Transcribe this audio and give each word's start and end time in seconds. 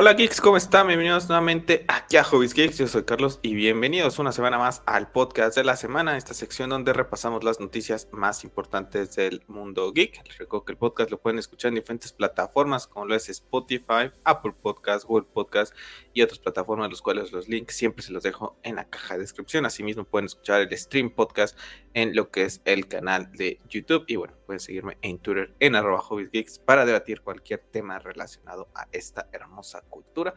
Hola 0.00 0.14
geeks, 0.14 0.40
¿cómo 0.40 0.56
están? 0.56 0.86
Bienvenidos 0.86 1.28
nuevamente 1.28 1.84
aquí 1.86 2.16
a 2.16 2.24
Hobbies 2.24 2.54
Geeks. 2.54 2.78
Yo 2.78 2.86
soy 2.86 3.02
Carlos 3.02 3.38
y 3.42 3.54
bienvenidos 3.54 4.18
una 4.18 4.32
semana 4.32 4.56
más 4.56 4.82
al 4.86 5.12
podcast 5.12 5.54
de 5.54 5.62
la 5.62 5.76
semana, 5.76 6.16
esta 6.16 6.32
sección 6.32 6.70
donde 6.70 6.94
repasamos 6.94 7.44
las 7.44 7.60
noticias 7.60 8.08
más 8.10 8.42
importantes 8.42 9.14
del 9.14 9.42
mundo 9.46 9.92
geek. 9.92 10.26
Les 10.26 10.38
recuerdo 10.38 10.64
que 10.64 10.72
el 10.72 10.78
podcast 10.78 11.10
lo 11.10 11.20
pueden 11.20 11.38
escuchar 11.38 11.68
en 11.68 11.74
diferentes 11.74 12.14
plataformas 12.14 12.86
como 12.86 13.04
lo 13.04 13.14
es 13.14 13.28
Spotify, 13.28 14.10
Apple 14.24 14.54
Podcast, 14.62 15.04
Google 15.04 15.26
Podcast 15.34 15.74
y 16.14 16.22
otras 16.22 16.38
plataformas, 16.38 16.88
los 16.88 17.02
cuales 17.02 17.30
los 17.30 17.46
links 17.50 17.76
siempre 17.76 18.02
se 18.02 18.10
los 18.10 18.22
dejo 18.22 18.58
en 18.62 18.76
la 18.76 18.88
caja 18.88 19.16
de 19.16 19.20
descripción. 19.20 19.66
Asimismo 19.66 20.04
pueden 20.04 20.24
escuchar 20.24 20.62
el 20.62 20.78
stream 20.78 21.10
podcast 21.10 21.58
en 21.94 22.14
lo 22.14 22.30
que 22.30 22.44
es 22.44 22.60
el 22.64 22.86
canal 22.88 23.32
de 23.32 23.58
YouTube 23.68 24.04
y 24.06 24.16
bueno, 24.16 24.34
pueden 24.46 24.60
seguirme 24.60 24.96
en 25.02 25.18
Twitter 25.18 25.52
en 25.60 25.74
arroba 25.74 26.02
Geeks 26.32 26.58
para 26.58 26.84
debatir 26.84 27.20
cualquier 27.22 27.60
tema 27.60 27.98
relacionado 27.98 28.68
a 28.74 28.86
esta 28.92 29.28
hermosa 29.32 29.82
cultura. 29.82 30.34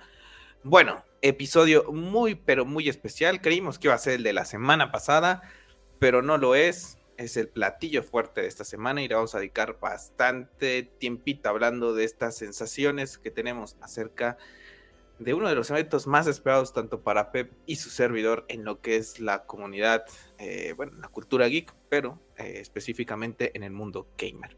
Bueno, 0.63 1.03
episodio 1.21 1.91
muy, 1.91 2.35
pero 2.35 2.65
muy 2.65 2.89
especial. 2.89 3.41
Creímos 3.41 3.77
que 3.77 3.87
iba 3.87 3.95
a 3.95 3.99
ser 3.99 4.13
el 4.13 4.23
de 4.23 4.33
la 4.33 4.45
semana 4.45 4.91
pasada, 4.91 5.41
pero 5.99 6.21
no 6.21 6.37
lo 6.37 6.55
es. 6.55 6.97
Es 7.17 7.37
el 7.37 7.47
platillo 7.47 8.01
fuerte 8.01 8.41
de 8.41 8.47
esta 8.47 8.63
semana 8.63 9.03
y 9.03 9.07
le 9.07 9.15
vamos 9.15 9.35
a 9.35 9.39
dedicar 9.39 9.77
bastante 9.79 10.83
tiempito 10.83 11.49
hablando 11.49 11.93
de 11.93 12.05
estas 12.05 12.35
sensaciones 12.37 13.17
que 13.17 13.29
tenemos 13.29 13.77
acerca 13.81 14.31
de 14.31 14.62
uno 15.19 15.47
de 15.47 15.55
los 15.55 15.69
eventos 15.69 16.07
más 16.07 16.27
esperados 16.27 16.73
tanto 16.73 17.01
para 17.01 17.31
Pep 17.31 17.51
y 17.65 17.77
su 17.77 17.89
servidor 17.89 18.45
en 18.47 18.65
lo 18.65 18.81
que 18.81 18.97
es 18.97 19.19
la 19.19 19.45
comunidad, 19.45 20.05
eh, 20.37 20.73
bueno, 20.75 20.93
la 20.99 21.07
cultura 21.07 21.47
geek, 21.47 21.73
pero 21.89 22.19
eh, 22.37 22.55
específicamente 22.57 23.55
en 23.55 23.63
el 23.63 23.71
mundo 23.71 24.07
gamer 24.17 24.57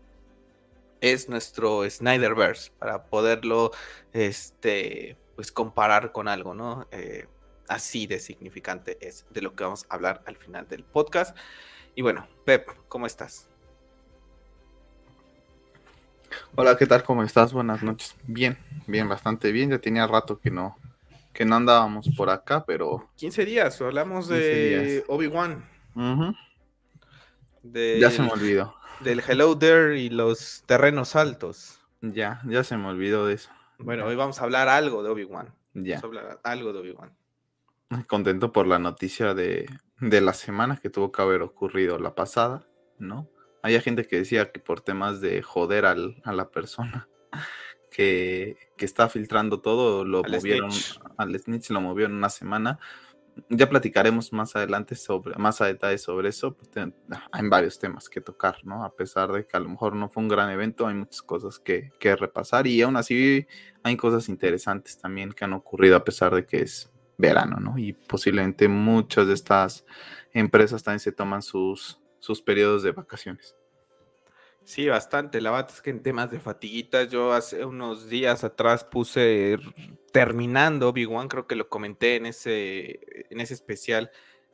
es 1.02 1.30
nuestro 1.30 1.88
Snyderverse 1.90 2.72
para 2.80 3.06
poderlo 3.06 3.72
este, 4.14 5.18
pues 5.36 5.52
comparar 5.52 6.12
con 6.12 6.28
algo, 6.28 6.56
¿no? 6.56 6.88
Eh, 6.92 7.28
así 7.68 8.08
de 8.08 8.20
significante 8.20 8.98
es 9.02 9.26
de 9.30 9.42
lo 9.42 9.56
que 9.56 9.64
vamos 9.64 9.86
a 9.90 9.96
hablar 9.96 10.24
al 10.26 10.38
final 10.38 10.68
del 10.68 10.84
podcast. 10.84 11.38
Y 11.96 12.02
bueno, 12.02 12.28
Pep, 12.46 12.70
¿cómo 12.88 13.06
estás? 13.06 13.50
Hola, 16.56 16.78
¿qué 16.78 16.86
tal? 16.86 17.04
¿Cómo 17.04 17.24
estás? 17.24 17.54
Buenas 17.54 17.84
noches. 17.84 18.16
Bien, 18.28 18.58
bien, 18.88 19.08
bastante 19.08 19.52
bien. 19.52 19.70
Ya 19.70 19.80
tenía 19.80 20.08
rato 20.08 20.40
que 20.40 20.52
no, 20.52 20.78
que 21.34 21.46
no 21.46 21.56
andábamos 21.56 22.10
por 22.16 22.30
acá, 22.30 22.66
pero... 22.66 23.10
15 23.18 23.46
días, 23.46 23.82
hablamos 23.82 24.28
de 24.28 25.04
Obi-Wan. 25.08 25.64
Ya 27.64 28.12
se 28.12 28.22
me 28.22 28.30
olvidó 28.30 28.76
del 29.00 29.22
Hello 29.26 29.58
There 29.58 30.00
y 30.00 30.10
los 30.10 30.64
terrenos 30.66 31.16
altos. 31.16 31.80
Ya, 32.02 32.42
ya 32.46 32.64
se 32.64 32.78
me 32.78 32.88
olvidó 32.88 33.26
de 33.26 33.36
eso. 33.36 33.50
Bueno, 33.78 34.06
hoy 34.06 34.16
vamos 34.16 34.40
a 34.40 34.44
hablar 34.44 34.70
algo 34.70 35.04
de 35.04 35.10
Obi-Wan. 35.10 35.54
Ya. 35.74 36.00
Vamos 36.02 36.04
a 36.04 36.08
hablar 36.08 36.40
algo 36.44 36.74
de 36.74 36.80
Obi-Wan. 36.80 37.16
Contento 38.08 38.52
por 38.52 38.68
la 38.68 38.80
noticia 38.80 39.34
de, 39.34 39.70
de 40.00 40.22
la 40.22 40.34
semana 40.34 40.78
que 40.78 40.90
tuvo 40.90 41.12
que 41.12 41.22
haber 41.22 41.42
ocurrido 41.42 42.00
la 42.00 42.16
pasada, 42.16 42.66
¿no? 43.00 43.30
Había 43.66 43.82
gente 43.82 44.06
que 44.06 44.18
decía 44.18 44.52
que 44.52 44.60
por 44.60 44.82
temas 44.82 45.22
de 45.22 45.42
joder 45.42 45.86
al, 45.86 46.22
a 46.24 46.34
la 46.34 46.50
persona 46.50 47.08
que, 47.92 48.58
que 48.78 48.86
está 48.86 49.10
filtrando 49.10 49.62
todo, 49.62 50.06
lo 50.06 50.24
movieron 50.24 50.72
al 51.18 51.40
Snitch, 51.40 51.70
lo 51.72 51.82
movieron 51.82 52.16
una 52.16 52.30
semana 52.30 52.80
ya 53.50 53.70
platicaremos 53.70 54.32
más 54.34 54.56
adelante 54.56 54.96
sobre, 54.96 55.36
más 55.38 55.62
a 55.62 55.66
detalle 55.66 55.98
sobre 55.98 56.30
eso. 56.30 56.56
Pues, 56.56 56.70
hay 57.32 57.48
varios 57.48 57.80
temas 57.80 58.10
que 58.10 58.22
tocar, 58.22 58.58
¿no? 58.64 58.84
A 58.84 58.96
pesar 58.96 59.32
de 59.32 59.46
que 59.46 59.58
a 59.58 59.60
lo 59.60 59.70
mejor 59.70 59.96
no 59.96 60.10
fue 60.10 60.24
un 60.24 60.30
gran 60.30 60.50
evento, 60.50 60.88
hay 60.88 60.96
muchas 60.96 61.22
cosas 61.22 61.60
que, 61.60 61.92
que 62.00 62.16
repasar 62.16 62.68
y 62.68 62.82
aún 62.82 62.98
así 62.98 63.46
hay 63.84 63.98
cosas 63.98 64.30
interesantes 64.30 64.98
también 64.98 65.32
que 65.34 65.46
han 65.46 65.54
ocurrido 65.54 65.96
a 65.96 66.04
pesar 66.04 66.34
de 66.34 66.46
que 66.46 66.62
es 66.62 66.92
verano, 67.18 67.58
¿no? 67.60 67.78
Y 67.78 67.94
posiblemente 67.94 68.68
muchas 68.68 69.28
de 69.28 69.34
estas 69.34 69.86
empresas 70.34 70.84
también 70.84 71.00
se 71.00 71.12
toman 71.12 71.42
sus, 71.42 72.00
sus 72.20 72.42
periodos 72.42 72.84
de 72.84 72.92
vacaciones. 72.92 73.56
Sí, 74.66 74.88
bastante. 74.88 75.42
La 75.42 75.52
verdad 75.52 75.70
es 75.72 75.82
que 75.82 75.92
en 75.92 76.02
temas 76.02 76.32
de 76.32 76.40
fatiguitas, 76.40 77.10
yo 77.10 77.34
hace 77.34 77.64
unos 77.66 78.10
días 78.10 78.44
atrás 78.44 78.84
puse 78.84 79.60
terminando 80.12 80.90
Obi-Wan, 80.90 81.28
creo 81.28 81.46
que 81.46 81.56
lo 81.56 81.70
comenté 81.70 82.16
en 82.16 82.26
ese, 82.26 83.00
en 83.30 83.42
ese 83.42 83.54
especial 83.54 84.12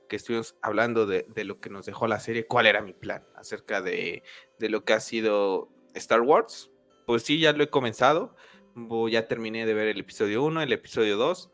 que 0.09 0.17
estuvimos 0.17 0.57
hablando 0.61 1.05
de, 1.05 1.25
lo 1.45 1.61
que 1.61 1.69
nos 1.69 1.85
dejó 1.85 2.07
la 2.07 2.19
serie, 2.19 2.45
cuál 2.45 2.65
era 2.65 2.81
mi 2.81 2.91
plan 2.91 3.25
acerca 3.35 3.81
de, 3.81 4.23
de, 4.59 4.67
lo 4.67 4.83
que 4.83 4.91
ha 4.91 4.99
sido 4.99 5.69
Star 5.93 6.19
Wars. 6.19 6.69
Pues 7.05 7.23
sí, 7.23 7.39
ya 7.39 7.53
lo 7.53 7.63
he 7.63 7.69
comenzado. 7.69 8.35
Ya 9.09 9.29
terminé 9.29 9.65
de 9.65 9.73
ver 9.73 9.87
el 9.87 10.01
episodio 10.01 10.43
1, 10.43 10.61
el 10.61 10.73
episodio 10.73 11.15
2. 11.15 11.49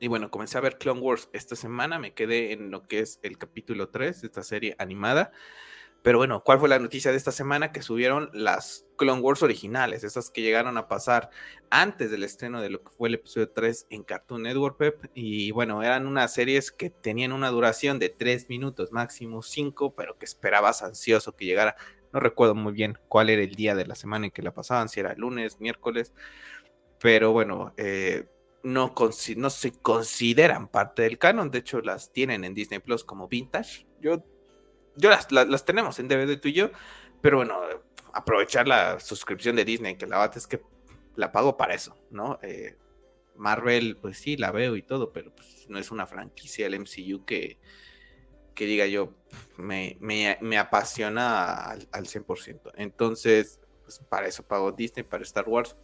Y 0.00 0.08
bueno, 0.08 0.28
comencé 0.32 0.58
a 0.58 0.60
ver 0.60 0.78
Clone 0.78 1.00
Wars 1.00 1.28
esta 1.32 1.54
semana. 1.54 2.00
Me 2.00 2.14
quedé 2.14 2.52
en 2.52 2.72
lo 2.72 2.88
que 2.88 2.98
es 2.98 3.20
el 3.22 3.38
capítulo 3.38 3.90
3 3.90 4.22
de 4.22 4.26
esta 4.26 4.42
serie 4.42 4.74
animada. 4.78 5.30
Pero 6.04 6.18
bueno, 6.18 6.44
¿cuál 6.44 6.58
fue 6.60 6.68
la 6.68 6.78
noticia 6.78 7.10
de 7.10 7.16
esta 7.16 7.32
semana? 7.32 7.72
Que 7.72 7.80
subieron 7.80 8.28
las 8.34 8.86
Clone 8.98 9.22
Wars 9.22 9.42
originales, 9.42 10.04
esas 10.04 10.28
que 10.30 10.42
llegaron 10.42 10.76
a 10.76 10.86
pasar 10.86 11.30
antes 11.70 12.10
del 12.10 12.24
estreno 12.24 12.60
de 12.60 12.68
lo 12.68 12.84
que 12.84 12.90
fue 12.90 13.08
el 13.08 13.14
episodio 13.14 13.48
3 13.48 13.86
en 13.88 14.02
Cartoon 14.02 14.42
Network, 14.42 14.76
Pep. 14.76 15.06
Y 15.14 15.50
bueno, 15.52 15.82
eran 15.82 16.06
unas 16.06 16.34
series 16.34 16.70
que 16.70 16.90
tenían 16.90 17.32
una 17.32 17.48
duración 17.48 17.98
de 17.98 18.10
3 18.10 18.50
minutos, 18.50 18.92
máximo 18.92 19.42
5, 19.42 19.94
pero 19.94 20.18
que 20.18 20.26
esperabas 20.26 20.82
ansioso 20.82 21.34
que 21.36 21.46
llegara. 21.46 21.74
No 22.12 22.20
recuerdo 22.20 22.54
muy 22.54 22.74
bien 22.74 22.98
cuál 23.08 23.30
era 23.30 23.42
el 23.42 23.54
día 23.54 23.74
de 23.74 23.86
la 23.86 23.94
semana 23.94 24.26
en 24.26 24.30
que 24.30 24.42
la 24.42 24.52
pasaban, 24.52 24.90
si 24.90 25.00
era 25.00 25.14
lunes, 25.14 25.58
miércoles. 25.58 26.12
Pero 27.00 27.32
bueno, 27.32 27.72
eh, 27.78 28.28
no, 28.62 28.94
no 29.36 29.50
se 29.50 29.72
consideran 29.80 30.68
parte 30.68 31.00
del 31.00 31.16
canon. 31.16 31.50
De 31.50 31.60
hecho, 31.60 31.80
las 31.80 32.12
tienen 32.12 32.44
en 32.44 32.52
Disney 32.52 32.80
Plus 32.80 33.04
como 33.04 33.26
vintage. 33.26 33.86
Yo 34.02 34.22
yo 34.96 35.10
las, 35.10 35.64
tenemos 35.64 35.98
en 35.98 36.08
DVD 36.08 36.40
tú 36.40 36.48
y 36.48 36.52
yo, 36.52 36.70
pero 37.20 37.38
bueno, 37.38 37.60
aprovechar 38.12 38.68
la 38.68 39.00
suscripción 39.00 39.56
de 39.56 39.64
Disney, 39.64 39.96
que 39.96 40.06
la 40.06 40.18
verdad 40.18 40.36
es 40.36 40.46
que 40.46 40.62
la 41.16 41.32
pago 41.32 41.56
para 41.56 41.74
eso, 41.74 41.96
¿no? 42.10 42.38
Eh, 42.42 42.76
Marvel, 43.36 43.96
pues 43.96 44.18
sí, 44.18 44.36
la 44.36 44.52
veo 44.52 44.76
y 44.76 44.82
todo, 44.82 45.12
pero 45.12 45.34
pues, 45.34 45.66
no 45.68 45.78
es 45.78 45.90
una 45.90 46.06
franquicia 46.06 46.66
el 46.66 46.78
MCU 46.78 47.24
que, 47.24 47.58
que 48.54 48.66
diga 48.66 48.86
yo, 48.86 49.14
me, 49.56 49.96
me, 50.00 50.58
apasiona 50.58 51.52
al, 51.52 51.88
al, 51.92 52.06
100%. 52.06 52.72
Entonces, 52.76 53.60
pues 53.82 53.98
para 54.08 54.28
eso 54.28 54.44
pago 54.44 54.72
Disney, 54.72 55.04
para 55.04 55.24
Star 55.24 55.48
Wars. 55.48 55.76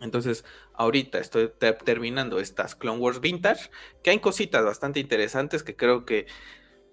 Entonces, 0.00 0.44
ahorita 0.74 1.18
estoy 1.18 1.50
terminando 1.84 2.38
estas 2.38 2.74
Clone 2.76 3.00
Wars 3.00 3.20
Vintage, 3.20 3.70
que 4.02 4.10
hay 4.10 4.20
cositas 4.20 4.64
bastante 4.64 5.00
interesantes 5.00 5.62
que 5.62 5.76
creo 5.76 6.04
que 6.04 6.26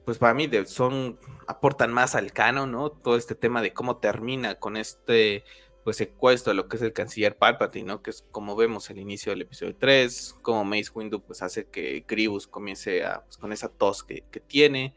pues 0.06 0.20
para 0.20 0.34
mí 0.34 0.50
son, 0.68 1.20
aportan 1.48 1.92
más 1.92 2.16
al 2.16 2.32
canon, 2.32 2.72
¿no? 2.72 2.92
Todo 2.92 3.18
este 3.18 3.36
tema 3.36 3.62
de 3.62 3.74
cómo 3.74 3.98
termina 3.98 4.56
con 4.56 4.78
este, 4.78 5.44
pues, 5.84 5.98
secuestro 5.98 6.52
de 6.52 6.56
lo 6.56 6.68
que 6.68 6.78
es 6.78 6.84
el 6.84 6.94
canciller 6.94 7.38
Palpatine, 7.38 7.88
¿no? 7.88 8.02
Que 8.04 8.12
es 8.12 8.24
como 8.32 8.56
vemos 8.56 8.90
el 8.92 9.00
inicio 9.00 9.32
del 9.32 9.42
episodio 9.42 9.76
3, 9.76 10.38
como 10.42 10.64
Mace 10.64 10.92
Windu, 10.94 11.22
pues, 11.22 11.42
hace 11.42 11.66
que 11.66 12.06
Grievous 12.08 12.48
comience 12.48 13.04
a, 13.04 13.24
pues, 13.24 13.38
con 13.38 13.52
esa 13.52 13.70
tos 13.70 14.04
que, 14.04 14.24
que, 14.32 14.40
tiene. 14.40 14.94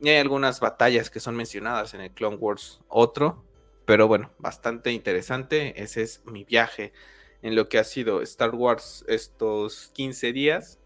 Y 0.00 0.10
hay 0.10 0.18
algunas 0.18 0.60
batallas 0.60 1.10
que 1.10 1.20
son 1.20 1.36
mencionadas 1.36 1.94
en 1.94 2.02
el 2.02 2.10
Clone 2.10 2.36
Wars 2.36 2.82
otro, 2.88 3.44
pero 3.86 4.08
bueno, 4.08 4.30
bastante 4.38 4.92
interesante. 4.92 5.82
Ese 5.82 6.02
es 6.02 6.22
mi 6.26 6.44
viaje 6.44 6.92
en 7.40 7.54
lo 7.56 7.68
que 7.68 7.78
ha 7.78 7.84
sido 7.84 8.20
Star 8.22 8.54
Wars 8.54 9.04
estos 9.08 9.90
15 9.94 10.32
días 10.32 10.78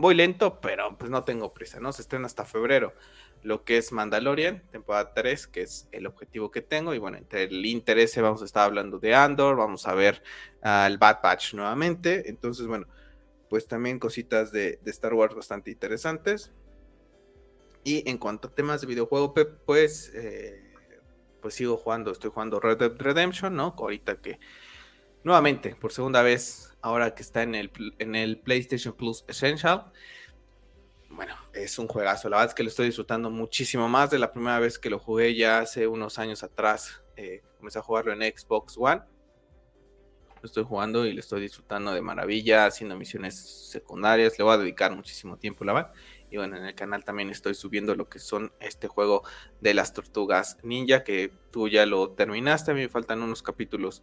voy 0.00 0.14
lento, 0.14 0.60
pero 0.60 0.96
pues 0.96 1.10
no 1.10 1.24
tengo 1.24 1.52
prisa, 1.52 1.78
¿no? 1.78 1.92
Se 1.92 2.02
estrena 2.02 2.26
hasta 2.26 2.44
febrero. 2.44 2.94
Lo 3.42 3.64
que 3.64 3.78
es 3.78 3.92
Mandalorian, 3.92 4.62
temporada 4.70 5.12
3, 5.14 5.46
que 5.46 5.62
es 5.62 5.88
el 5.92 6.06
objetivo 6.06 6.50
que 6.50 6.62
tengo. 6.62 6.94
Y 6.94 6.98
bueno, 6.98 7.18
entre 7.18 7.44
el 7.44 7.64
interés 7.66 8.16
vamos 8.20 8.42
a 8.42 8.46
estar 8.46 8.64
hablando 8.64 8.98
de 8.98 9.14
Andor, 9.14 9.56
vamos 9.56 9.86
a 9.86 9.94
ver 9.94 10.22
al 10.62 10.98
Bad 10.98 11.18
Batch 11.22 11.54
nuevamente. 11.54 12.28
Entonces, 12.28 12.66
bueno, 12.66 12.86
pues 13.48 13.66
también 13.66 13.98
cositas 13.98 14.52
de, 14.52 14.78
Star 14.86 15.14
Wars 15.14 15.34
bastante 15.34 15.70
interesantes. 15.70 16.50
Y 17.84 18.08
en 18.08 18.18
cuanto 18.18 18.48
a 18.48 18.54
temas 18.54 18.80
de 18.80 18.86
videojuego, 18.86 19.34
pues, 19.64 20.12
eh, 20.14 20.62
pues 21.40 21.54
sigo 21.54 21.76
jugando, 21.76 22.10
estoy 22.10 22.30
jugando 22.30 22.60
Red 22.60 22.78
Dead 22.78 22.92
Redemption, 22.96 23.54
¿no? 23.54 23.74
Ahorita 23.78 24.16
que 24.16 24.38
nuevamente, 25.24 25.74
por 25.74 25.92
segunda 25.92 26.22
vez, 26.22 26.76
ahora 26.82 27.14
que 27.14 27.22
está 27.22 27.42
en 27.42 27.54
el, 27.54 27.70
en 27.98 28.14
el 28.14 28.38
PlayStation 28.38 28.94
Plus 28.94 29.24
Essential. 29.28 29.92
Bueno, 31.10 31.34
es 31.52 31.78
un 31.78 31.88
juegazo. 31.88 32.28
La 32.28 32.36
verdad 32.36 32.50
es 32.50 32.54
que 32.54 32.62
lo 32.62 32.68
estoy 32.68 32.86
disfrutando 32.86 33.30
muchísimo 33.30 33.88
más 33.88 34.10
de 34.10 34.18
la 34.18 34.32
primera 34.32 34.58
vez 34.60 34.78
que 34.78 34.90
lo 34.90 34.98
jugué 34.98 35.34
ya 35.34 35.58
hace 35.58 35.86
unos 35.86 36.18
años 36.18 36.42
atrás. 36.42 37.02
Eh, 37.16 37.42
comencé 37.58 37.78
a 37.78 37.82
jugarlo 37.82 38.12
en 38.12 38.20
Xbox 38.20 38.76
One. 38.78 39.02
Lo 40.40 40.46
estoy 40.46 40.64
jugando 40.64 41.04
y 41.04 41.12
lo 41.12 41.20
estoy 41.20 41.42
disfrutando 41.42 41.92
de 41.92 42.00
maravilla, 42.00 42.64
haciendo 42.64 42.96
misiones 42.96 43.38
secundarias. 43.70 44.38
Le 44.38 44.44
voy 44.44 44.54
a 44.54 44.58
dedicar 44.58 44.94
muchísimo 44.94 45.36
tiempo, 45.36 45.64
la 45.64 45.74
verdad. 45.74 45.92
Y 46.30 46.36
bueno, 46.36 46.56
en 46.56 46.64
el 46.64 46.74
canal 46.74 47.04
también 47.04 47.28
estoy 47.28 47.54
subiendo 47.54 47.94
lo 47.94 48.08
que 48.08 48.20
son 48.20 48.52
este 48.60 48.86
juego 48.88 49.24
de 49.60 49.74
las 49.74 49.92
tortugas 49.92 50.58
ninja, 50.62 51.02
que 51.02 51.32
tú 51.50 51.68
ya 51.68 51.84
lo 51.84 52.12
terminaste. 52.12 52.70
A 52.70 52.74
mí 52.74 52.80
me 52.80 52.88
faltan 52.88 53.20
unos 53.20 53.42
capítulos 53.42 54.02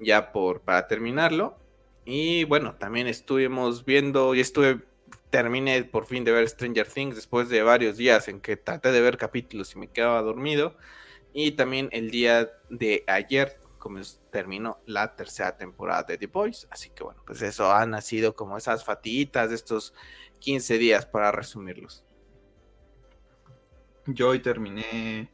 ya 0.00 0.32
por, 0.32 0.60
para 0.60 0.86
terminarlo. 0.86 1.56
Y 2.04 2.44
bueno, 2.44 2.74
también 2.76 3.06
estuvimos 3.06 3.84
viendo 3.84 4.34
y 4.34 4.40
estuve, 4.40 4.80
terminé 5.30 5.84
por 5.84 6.06
fin 6.06 6.24
de 6.24 6.32
ver 6.32 6.48
Stranger 6.48 6.86
Things 6.86 7.16
después 7.16 7.48
de 7.48 7.62
varios 7.62 7.96
días 7.96 8.28
en 8.28 8.40
que 8.40 8.56
traté 8.56 8.92
de 8.92 9.00
ver 9.00 9.16
capítulos 9.16 9.74
y 9.74 9.78
me 9.78 9.88
quedaba 9.88 10.20
dormido. 10.22 10.76
Y 11.32 11.52
también 11.52 11.88
el 11.92 12.10
día 12.10 12.50
de 12.70 13.04
ayer 13.06 13.58
como 13.84 14.00
terminó 14.30 14.78
la 14.86 15.14
tercera 15.14 15.58
temporada 15.58 16.04
de 16.04 16.16
The 16.16 16.26
Boys. 16.26 16.66
Así 16.70 16.88
que 16.88 17.04
bueno, 17.04 17.22
pues 17.26 17.42
eso 17.42 17.70
han 17.70 17.90
nacido 17.90 18.34
como 18.34 18.56
esas 18.56 18.82
fatitas 18.82 19.50
de 19.50 19.56
estos 19.56 19.92
15 20.38 20.78
días 20.78 21.04
para 21.04 21.30
resumirlos. 21.30 22.02
Yo 24.06 24.30
hoy 24.30 24.40
terminé 24.40 25.30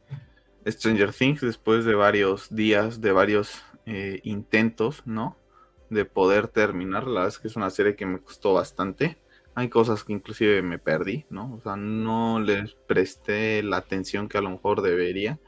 Stranger 0.67 1.13
Things 1.13 1.39
después 1.39 1.85
de 1.85 1.95
varios 1.95 2.53
días, 2.53 2.99
de 2.99 3.13
varios 3.13 3.63
eh, 3.85 4.19
intentos, 4.23 5.03
¿no? 5.05 5.37
De 5.89 6.05
poder 6.05 6.47
terminar. 6.47 7.03
La 7.05 7.21
verdad 7.21 7.27
es 7.29 7.39
que 7.39 7.47
es 7.47 7.55
una 7.55 7.69
serie 7.69 7.95
que 7.95 8.05
me 8.05 8.19
costó 8.19 8.53
bastante. 8.53 9.17
Hay 9.55 9.69
cosas 9.69 10.03
que 10.03 10.13
inclusive 10.13 10.61
me 10.61 10.79
perdí, 10.79 11.25
¿no? 11.29 11.53
O 11.55 11.61
sea, 11.61 11.75
no 11.75 12.39
les 12.39 12.73
presté 12.87 13.63
la 13.63 13.77
atención 13.77 14.29
que 14.29 14.37
a 14.37 14.41
lo 14.41 14.49
mejor 14.49 14.81
debería 14.81 15.39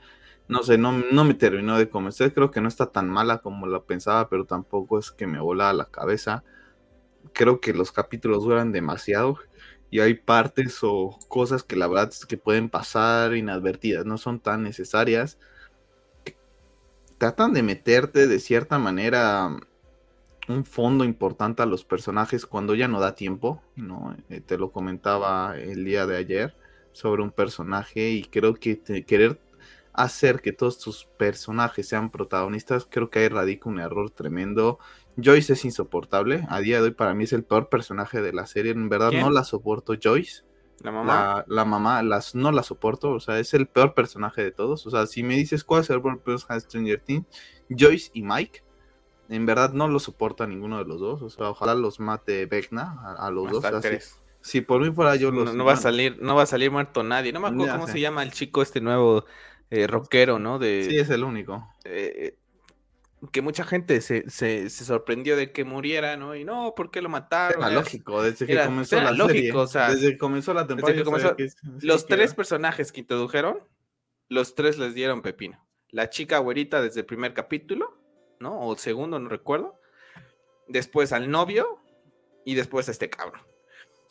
no 0.47 0.63
sé, 0.63 0.77
no, 0.77 0.91
no 1.11 1.25
me 1.25 1.33
terminó 1.33 1.77
de 1.77 1.89
convencer. 1.89 2.33
Creo 2.33 2.51
que 2.51 2.61
no 2.61 2.67
está 2.67 2.91
tan 2.91 3.09
mala 3.09 3.39
como 3.39 3.65
la 3.67 3.81
pensaba, 3.83 4.29
pero 4.29 4.45
tampoco 4.45 4.99
es 4.99 5.11
que 5.11 5.27
me 5.27 5.39
vola 5.39 5.73
la 5.73 5.85
cabeza. 5.85 6.43
Creo 7.33 7.61
que 7.61 7.73
los 7.73 7.91
capítulos 7.91 8.43
duran 8.43 8.71
demasiado 8.71 9.39
y 9.89 9.99
hay 10.01 10.15
partes 10.15 10.79
o 10.83 11.17
cosas 11.29 11.63
que 11.63 11.75
la 11.75 11.87
verdad 11.87 12.09
es 12.11 12.25
que 12.25 12.37
pueden 12.37 12.69
pasar 12.69 13.35
inadvertidas, 13.35 14.05
no 14.05 14.17
son 14.17 14.39
tan 14.39 14.63
necesarias. 14.63 15.39
Tratan 17.23 17.53
de 17.53 17.63
meterte 17.63 18.27
de 18.27 18.37
cierta 18.37 18.79
manera 18.79 19.49
un 20.49 20.65
fondo 20.65 21.05
importante 21.05 21.63
a 21.63 21.65
los 21.65 21.85
personajes 21.85 22.45
cuando 22.45 22.75
ya 22.75 22.89
no 22.89 22.99
da 22.99 23.15
tiempo, 23.15 23.63
¿no? 23.77 24.13
Eh, 24.27 24.41
te 24.41 24.57
lo 24.57 24.73
comentaba 24.73 25.57
el 25.57 25.85
día 25.85 26.05
de 26.05 26.17
ayer 26.17 26.53
sobre 26.91 27.23
un 27.23 27.31
personaje 27.31 28.09
y 28.09 28.25
creo 28.25 28.55
que 28.55 28.81
querer 29.07 29.39
hacer 29.93 30.41
que 30.41 30.51
todos 30.51 30.79
tus 30.79 31.05
personajes 31.05 31.87
sean 31.87 32.11
protagonistas, 32.11 32.85
creo 32.89 33.09
que 33.09 33.19
ahí 33.19 33.29
radica 33.29 33.69
un 33.69 33.79
error 33.79 34.09
tremendo. 34.09 34.79
Joyce 35.15 35.53
es 35.53 35.63
insoportable. 35.63 36.45
A 36.49 36.59
día 36.59 36.81
de 36.81 36.87
hoy 36.87 36.91
para 36.91 37.13
mí 37.13 37.23
es 37.23 37.31
el 37.31 37.45
peor 37.45 37.69
personaje 37.69 38.21
de 38.21 38.33
la 38.33 38.47
serie. 38.47 38.73
En 38.73 38.89
verdad 38.89 39.13
no 39.13 39.29
la 39.29 39.45
soporto. 39.45 39.93
Joyce. 39.93 40.43
La 40.83 40.91
mamá. 40.91 41.45
La, 41.47 41.65
mamá 41.65 42.03
las, 42.03 42.35
no 42.35 42.51
la 42.51 42.61
soporto. 42.61 43.11
O 43.11 43.19
sea, 43.19 43.39
es 43.39 43.53
el 43.53 43.67
peor 43.67 43.93
personaje 43.93 44.43
de 44.43 44.51
todos. 44.51 44.85
O 44.85 44.89
sea, 44.89 45.07
si 45.07 45.23
me 45.23 45.35
dices 45.35 45.63
cuál 45.63 45.81
es 45.81 45.89
el 45.89 46.01
peor 46.01 46.19
personaje 46.19 46.53
de 46.53 46.59
Stranger 46.59 46.99
Things, 46.99 47.25
Joyce 47.69 48.11
y 48.13 48.21
Mike. 48.21 48.63
En 49.29 49.45
verdad 49.45 49.71
no 49.71 49.87
lo 49.87 49.99
soporto 49.99 50.43
a 50.43 50.47
ninguno 50.47 50.77
de 50.77 50.85
los 50.85 50.99
dos. 50.99 51.21
O 51.21 51.29
sea, 51.29 51.49
ojalá 51.49 51.73
los 51.73 51.99
mate 51.99 52.45
Vecna 52.45 52.99
a, 53.17 53.31
los 53.31 53.49
dos. 53.49 53.63
Si 54.41 54.59
por 54.59 54.81
mí 54.81 54.91
fuera 54.91 55.15
yo 55.15 55.31
los. 55.31 55.55
No, 55.55 55.63
va 55.63 55.73
a 55.73 55.77
salir, 55.77 56.21
no 56.21 56.35
va 56.35 56.43
a 56.43 56.45
salir 56.45 56.69
muerto 56.69 57.01
nadie. 57.01 57.31
No 57.31 57.39
me 57.39 57.47
acuerdo 57.47 57.73
cómo 57.73 57.87
se 57.87 58.01
llama 58.01 58.23
el 58.23 58.33
chico 58.33 58.61
este 58.61 58.81
nuevo 58.81 59.23
eh, 59.69 59.87
rockero, 59.87 60.37
¿no? 60.37 60.59
De, 60.59 60.85
sí, 60.89 60.97
es 60.97 61.09
el 61.09 61.23
único. 61.23 61.65
Eh, 61.85 62.35
que 63.31 63.41
mucha 63.41 63.63
gente 63.63 64.01
se, 64.01 64.29
se, 64.29 64.69
sorprendió 64.69 65.37
de 65.37 65.51
que 65.51 65.63
muriera, 65.63 66.17
¿no? 66.17 66.35
Y 66.35 66.43
no, 66.43 66.73
¿por 66.75 66.91
qué 66.91 67.01
lo 67.01 67.09
mataron? 67.09 67.61
Era 67.61 67.71
lógico, 67.71 68.21
desde 68.21 68.45
que 68.45 68.63
comenzó 68.63 69.01
la 69.01 69.11
lógico, 69.11 69.67
serie. 69.67 69.95
desde 69.95 70.11
que 70.11 70.17
comenzó 70.17 70.53
la 70.53 70.67
temporada. 70.67 71.35
los 71.81 72.05
tres 72.05 72.33
personajes 72.33 72.91
que 72.91 73.01
introdujeron, 73.01 73.59
los 74.29 74.55
tres 74.55 74.77
les 74.77 74.93
dieron 74.93 75.21
pepino. 75.21 75.65
La 75.89 76.09
chica 76.09 76.39
güerita 76.39 76.81
desde 76.81 77.01
el 77.01 77.05
primer 77.05 77.33
capítulo, 77.33 77.97
¿no? 78.39 78.59
O 78.59 78.73
el 78.73 78.79
segundo, 78.79 79.19
no 79.19 79.29
recuerdo. 79.29 79.79
Después 80.67 81.13
al 81.13 81.29
novio 81.29 81.79
y 82.45 82.55
después 82.55 82.87
a 82.89 82.91
este 82.91 83.09
cabrón. 83.09 83.41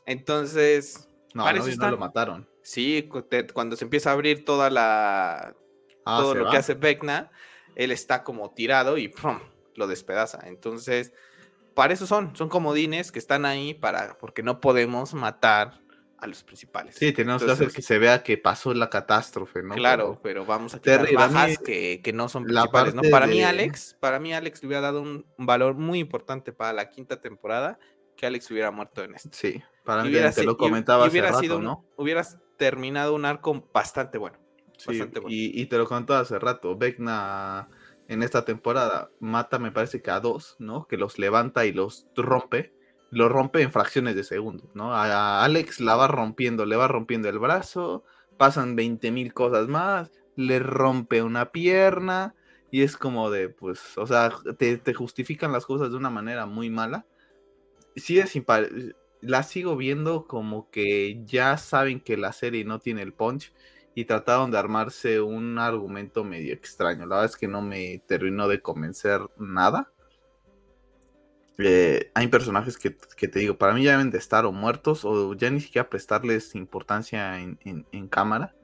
Entonces, 0.07 1.09
no, 1.35 1.47
al 1.47 1.59
novio 1.59 1.77
no 1.77 1.91
lo 1.91 1.99
mataron. 1.99 2.49
Sí, 2.63 3.09
cuando 3.53 3.77
se 3.77 3.85
empieza 3.85 4.11
a 4.11 4.13
abrir 4.13 4.45
toda 4.45 4.71
la. 4.71 5.55
Ah, 6.05 6.19
todo 6.21 6.35
lo 6.35 6.51
que 6.51 6.57
hace 6.57 6.75
Vecna, 6.75 7.31
él 7.77 7.91
está 7.91 8.25
como 8.25 8.51
tirado 8.53 8.99
y 8.99 9.09
¡pum! 9.09 9.39
lo 9.75 9.87
despedaza. 9.87 10.41
Entonces, 10.45 11.13
para 11.75 11.95
eso 11.95 12.07
son, 12.07 12.37
son 12.37 12.49
comodines 12.49 13.13
que 13.13 13.19
están 13.19 13.45
ahí 13.45 13.75
para, 13.75 14.19
porque 14.19 14.43
no 14.43 14.61
podemos 14.61 15.15
matar 15.15 15.81
a 16.19 16.27
los 16.29 16.45
principales. 16.45 16.95
Sí, 16.95 17.13
tenemos 17.13 17.43
que 17.43 17.51
hacer 17.51 17.73
que 17.73 17.83
se 17.83 17.99
vea 17.99 18.23
que 18.23 18.39
pasó 18.39 18.73
la 18.75 18.89
catástrofe, 18.89 19.63
¿no? 19.63 19.75
Claro, 19.75 20.21
pero, 20.23 20.47
vamos 20.47 20.73
a 20.75 20.81
tener 20.81 21.13
bajas 21.15 21.59
que, 21.59 22.01
no 22.15 22.29
son 22.29 22.45
principales, 22.45 22.95
¿no? 22.95 23.03
Para 23.11 23.27
mí, 23.27 23.43
Alex, 23.43 23.97
para 23.99 24.21
mí, 24.21 24.33
Alex 24.33 24.63
le 24.63 24.69
hubiera 24.69 24.83
dado 24.83 25.03
un 25.03 25.27
valor 25.37 25.75
muy 25.75 25.99
importante 25.99 26.53
para 26.53 26.73
la 26.73 26.91
quinta 26.91 27.21
temporada 27.21 27.79
que 28.17 28.27
Alex 28.27 28.51
hubiera 28.53 28.71
muerto 28.71 29.03
en 29.03 29.17
este. 29.17 29.31
Sí, 29.33 29.63
para 29.85 30.05
mí 30.05 30.13
te 30.13 30.45
lo 30.45 30.57
comentaba 30.57 31.09
hubiera 31.09 31.35
sido 31.35 31.61
¿no? 31.61 31.85
Hubieras 31.97 32.39
terminado 32.57 33.15
un 33.15 33.25
arco 33.25 33.69
bastante 33.73 34.17
bueno. 34.17 34.39
Y, 35.29 35.67
te 35.67 35.79
lo 35.79 35.87
contaba 35.87 36.21
hace 36.21 36.39
rato, 36.39 36.77
Vecna 36.77 37.69
en 38.09 38.23
esta 38.23 38.45
temporada 38.45 39.11
mata, 39.21 39.59
me 39.59 39.73
parece 39.73 40.03
que 40.03 40.11
a 40.11 40.21
dos, 40.21 40.57
¿no? 40.59 40.87
Que 40.87 40.97
los 40.97 41.19
levanta 41.19 41.65
y 41.67 41.73
los 41.73 42.07
rompe. 42.17 42.73
Los 43.11 43.31
rompe 43.31 43.61
en 43.61 43.71
fracciones 43.71 44.17
de 44.17 44.25
segundos, 44.25 44.69
¿no? 44.75 44.95
A, 44.95 45.45
Alex 45.45 45.81
la 45.81 45.97
va 45.97 46.09
rompiendo, 46.09 46.65
le 46.65 46.77
va 46.77 46.89
rompiendo 46.89 47.29
el 47.29 47.39
brazo, 47.39 48.05
pasan 48.39 48.75
20 48.75 49.11
mil 49.11 49.35
cosas 49.35 49.69
más, 49.69 50.11
le 50.35 50.59
rompe 50.59 51.23
una 51.23 51.53
pierna 51.53 52.35
y 52.71 52.83
es 52.83 52.97
como 52.97 53.31
de, 53.31 53.51
pues, 53.51 53.99
o 53.99 54.07
sea, 54.07 54.33
te, 54.57 54.79
te 54.79 54.95
justifican 54.95 55.53
las 55.53 55.67
cosas 55.67 55.91
de 55.91 55.97
una 55.97 56.09
manera 56.09 56.47
muy 56.47 56.71
mala. 56.71 57.07
Sí 57.97 58.19
es 58.19 58.35
la 59.21 59.43
sigo 59.45 59.77
viendo 59.77 60.27
como 60.27 60.71
que 60.71 61.23
ya 61.25 61.57
saben 61.57 62.01
que 62.01 62.17
la 62.17 62.33
serie 62.33 62.65
no 62.65 62.81
tiene 62.81 63.03
el 63.03 63.13
punch 63.13 63.53
y 63.95 64.05
trataron 64.05 64.51
de 64.51 64.59
armarse 64.59 65.21
un 65.21 65.59
argumento 65.59 66.25
medio 66.25 66.53
extraño. 66.53 67.07
La 67.07 67.17
verdad 67.17 67.25
es 67.27 67.37
que 67.37 67.49
no 67.49 67.61
me 67.61 68.03
terminó 68.07 68.49
de 68.49 68.61
convencer 68.61 69.21
nada. 69.39 69.93
Eh, 71.59 72.11
hay 72.15 72.29
personajes 72.29 72.79
que, 72.79 72.91
te 72.91 73.39
digo, 73.39 73.59
para 73.59 73.75
mí 73.75 73.85
ya 73.85 73.93
deben 73.93 74.11
de 74.11 74.19
estar 74.19 74.47
o 74.47 74.53
muertos 74.53 75.05
o 75.05 75.35
ya 75.35 75.51
ni 75.51 75.61
siquiera 75.61 75.91
prestarles 75.91 76.55
importancia 76.55 77.39
en, 77.39 78.09
cámara. 78.09 78.55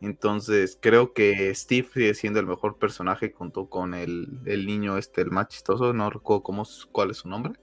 Entonces 0.00 0.78
creo 0.80 1.14
que 1.14 1.54
Steve 1.54 1.88
sigue 1.92 2.14
siendo 2.14 2.40
el 2.40 2.46
mejor 2.46 2.78
personaje 2.78 3.32
junto 3.32 3.70
con 3.70 3.94
el, 3.94 4.42
niño 4.44 4.98
este, 4.98 5.22
el 5.22 5.30
más 5.30 5.48
chistoso, 5.48 5.92
no 5.92 6.10
recuerdo 6.10 6.42
cómo, 6.42 6.64
cuál 6.92 7.10
es 7.12 7.18
su 7.18 7.28
nombre. 7.28 7.54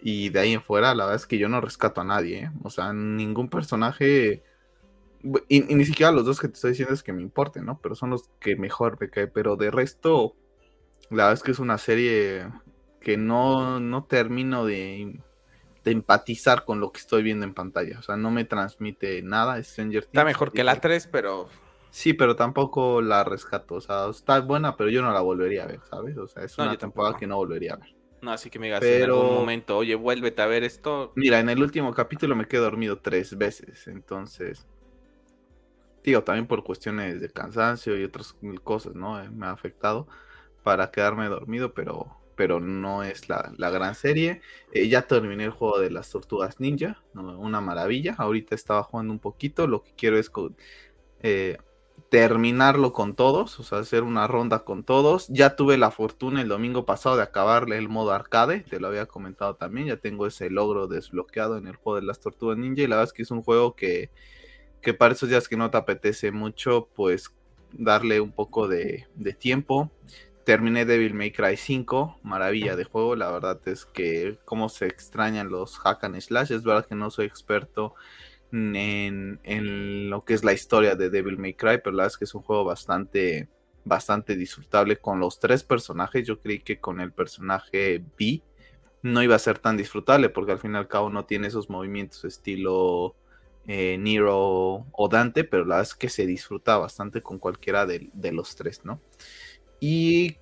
Y 0.00 0.30
de 0.30 0.40
ahí 0.40 0.52
en 0.52 0.62
fuera, 0.62 0.94
la 0.94 1.04
verdad 1.04 1.20
es 1.20 1.26
que 1.26 1.38
yo 1.38 1.48
no 1.48 1.60
rescato 1.60 2.00
a 2.00 2.04
nadie, 2.04 2.44
¿eh? 2.44 2.50
O 2.64 2.70
sea, 2.70 2.92
ningún 2.92 3.48
personaje. 3.48 4.42
Y, 5.48 5.60
ni 5.60 5.84
siquiera 5.84 6.10
los 6.10 6.24
dos 6.24 6.40
que 6.40 6.48
te 6.48 6.54
estoy 6.54 6.70
diciendo 6.70 6.94
es 6.94 7.02
que 7.02 7.12
me 7.12 7.22
importen, 7.22 7.64
¿no? 7.64 7.78
Pero 7.80 7.94
son 7.94 8.10
los 8.10 8.28
que 8.40 8.56
mejor 8.56 8.98
me 9.00 9.08
cae. 9.08 9.28
Pero 9.28 9.56
de 9.56 9.70
resto, 9.70 10.34
la 11.10 11.24
verdad 11.24 11.32
es 11.34 11.42
que 11.42 11.52
es 11.52 11.58
una 11.58 11.78
serie 11.78 12.48
que 13.00 13.16
no, 13.16 13.80
no 13.80 14.04
termino 14.04 14.64
de, 14.64 15.20
empatizar 15.84 16.64
con 16.64 16.80
lo 16.80 16.92
que 16.92 17.00
estoy 17.00 17.22
viendo 17.22 17.44
en 17.44 17.54
pantalla. 17.54 17.98
O 17.98 18.02
sea, 18.02 18.16
no 18.16 18.30
me 18.30 18.44
transmite 18.44 19.22
nada. 19.22 19.62
Stranger 19.62 20.04
Está 20.04 20.24
mejor 20.24 20.52
que 20.52 20.64
la 20.64 20.80
3, 20.80 21.08
pero. 21.08 21.48
Sí, 21.90 22.14
pero 22.14 22.36
tampoco 22.36 23.02
la 23.02 23.22
rescato. 23.22 23.74
O 23.74 23.80
sea, 23.80 24.08
está 24.08 24.40
buena, 24.40 24.76
pero 24.76 24.90
yo 24.90 25.02
no 25.02 25.12
la 25.12 25.20
volvería 25.20 25.64
a 25.64 25.66
ver, 25.66 25.80
¿sabes? 25.88 26.16
O 26.16 26.26
sea, 26.26 26.42
es 26.42 26.56
una 26.58 26.76
temporada 26.76 27.16
que 27.16 27.26
no 27.26 27.36
volvería 27.36 27.74
a 27.74 27.76
ver. 27.76 27.94
No, 28.22 28.30
así 28.30 28.50
que 28.50 28.60
me 28.60 28.66
digas 28.66 28.82
en 28.84 29.02
algún 29.02 29.34
momento, 29.34 29.76
oye, 29.76 29.96
vuélvete 29.96 30.40
a 30.42 30.46
ver 30.46 30.62
esto. 30.62 31.12
Mira, 31.16 31.40
en 31.40 31.48
el 31.48 31.60
último 31.60 31.92
capítulo 31.92 32.36
me 32.36 32.46
quedé 32.46 32.60
dormido 32.60 33.00
tres 33.00 33.36
veces, 33.36 33.88
entonces. 33.88 34.68
Digo, 36.04 36.22
también 36.24 36.46
por 36.46 36.64
cuestiones 36.64 37.20
de 37.20 37.30
cansancio 37.30 37.98
y 37.98 38.04
otras 38.04 38.34
cosas, 38.64 38.94
¿no? 38.94 39.22
Eh, 39.22 39.30
me 39.30 39.46
ha 39.46 39.50
afectado 39.50 40.08
para 40.62 40.90
quedarme 40.90 41.28
dormido, 41.28 41.74
pero, 41.74 42.16
pero 42.34 42.60
no 42.60 43.04
es 43.04 43.28
la, 43.28 43.52
gran 43.70 43.94
serie. 43.94 44.40
Eh, 44.72 44.88
ya 44.88 45.02
terminé 45.02 45.44
el 45.44 45.50
juego 45.50 45.78
de 45.78 45.90
las 45.90 46.10
tortugas 46.10 46.60
ninja, 46.60 47.02
una 47.14 47.60
maravilla. 47.60 48.14
Ahorita 48.18 48.54
estaba 48.54 48.82
jugando 48.82 49.12
un 49.12 49.20
poquito, 49.20 49.66
lo 49.66 49.82
que 49.82 49.92
quiero 49.94 50.18
es 50.18 50.30
eh, 51.20 51.58
terminarlo 52.08 52.92
con 52.92 53.14
todos, 53.14 53.58
o 53.60 53.62
sea, 53.62 53.78
hacer 53.78 54.02
una 54.02 54.26
ronda 54.26 54.64
con 54.64 54.82
todos. 54.82 55.28
Ya 55.28 55.54
tuve 55.54 55.78
la 55.78 55.92
fortuna 55.92 56.42
el 56.42 56.48
domingo 56.48 56.84
pasado 56.84 57.16
de 57.16 57.22
acabarle 57.22 57.78
el 57.78 57.88
modo 57.88 58.12
arcade, 58.12 58.60
te 58.60 58.80
lo 58.80 58.88
había 58.88 59.06
comentado 59.06 59.54
también, 59.54 59.86
ya 59.86 59.96
tengo 59.98 60.26
ese 60.26 60.50
logro 60.50 60.88
desbloqueado 60.88 61.56
en 61.58 61.68
el 61.68 61.76
juego 61.76 62.00
de 62.00 62.06
las 62.06 62.18
tortugas 62.20 62.58
ninja 62.58 62.82
y 62.82 62.86
la 62.88 62.96
verdad 62.96 63.10
es 63.10 63.12
que 63.12 63.22
es 63.22 63.30
un 63.30 63.42
juego 63.42 63.76
que, 63.76 64.10
que 64.82 64.92
para 64.92 65.14
esos 65.14 65.28
días 65.28 65.48
que 65.48 65.56
no 65.56 65.70
te 65.70 65.78
apetece 65.78 66.32
mucho, 66.32 66.88
pues 66.94 67.32
darle 67.72 68.20
un 68.20 68.32
poco 68.32 68.68
de, 68.68 69.06
tiempo. 69.38 69.90
Terminé 70.44 70.84
Devil 70.84 71.14
May 71.14 71.30
Cry 71.30 71.56
5, 71.56 72.18
maravilla 72.24 72.74
de 72.74 72.84
juego, 72.84 73.14
la 73.14 73.30
verdad 73.30 73.60
es 73.66 73.86
que 73.86 74.38
cómo 74.44 74.68
se 74.68 74.86
extrañan 74.86 75.50
los 75.50 75.78
hack 75.78 76.02
and 76.02 76.20
slash, 76.20 76.52
es 76.52 76.64
verdad 76.64 76.84
que 76.84 76.96
no 76.96 77.10
soy 77.10 77.26
experto 77.26 77.94
en, 78.50 80.10
lo 80.10 80.24
que 80.24 80.34
es 80.34 80.42
la 80.42 80.52
historia 80.52 80.96
de 80.96 81.10
Devil 81.10 81.38
May 81.38 81.54
Cry, 81.54 81.78
pero 81.78 81.92
la 81.92 82.02
verdad 82.02 82.14
es 82.14 82.18
que 82.18 82.24
es 82.24 82.34
un 82.34 82.42
juego 82.42 82.64
bastante, 82.64 83.48
bastante 83.84 84.34
disfrutable 84.34 84.96
con 84.96 85.20
los 85.20 85.38
tres 85.38 85.62
personajes. 85.62 86.26
Yo 86.26 86.40
creí 86.40 86.58
que 86.58 86.80
con 86.80 87.00
el 87.00 87.12
personaje 87.12 88.04
B 88.18 88.42
no 89.02 89.22
iba 89.22 89.36
a 89.36 89.38
ser 89.38 89.58
tan 89.58 89.76
disfrutable 89.76 90.28
porque 90.28 90.52
al 90.52 90.58
fin 90.58 90.74
y 90.74 90.76
al 90.76 90.88
cabo 90.88 91.08
no 91.08 91.24
tiene 91.24 91.46
esos 91.46 91.70
movimientos 91.70 92.24
estilo 92.24 93.14
eh, 93.66 93.96
Nero 93.98 94.86
o 94.90 95.08
Dante, 95.08 95.44
pero 95.44 95.64
la 95.64 95.76
verdad 95.76 95.90
es 95.90 95.94
que 95.94 96.08
se 96.08 96.26
disfruta 96.26 96.78
bastante 96.78 97.22
con 97.22 97.38
cualquiera 97.38 97.86
de, 97.86 98.10
los 98.32 98.56
tres, 98.56 98.84
¿no? 98.84 99.00
Y 99.78 100.36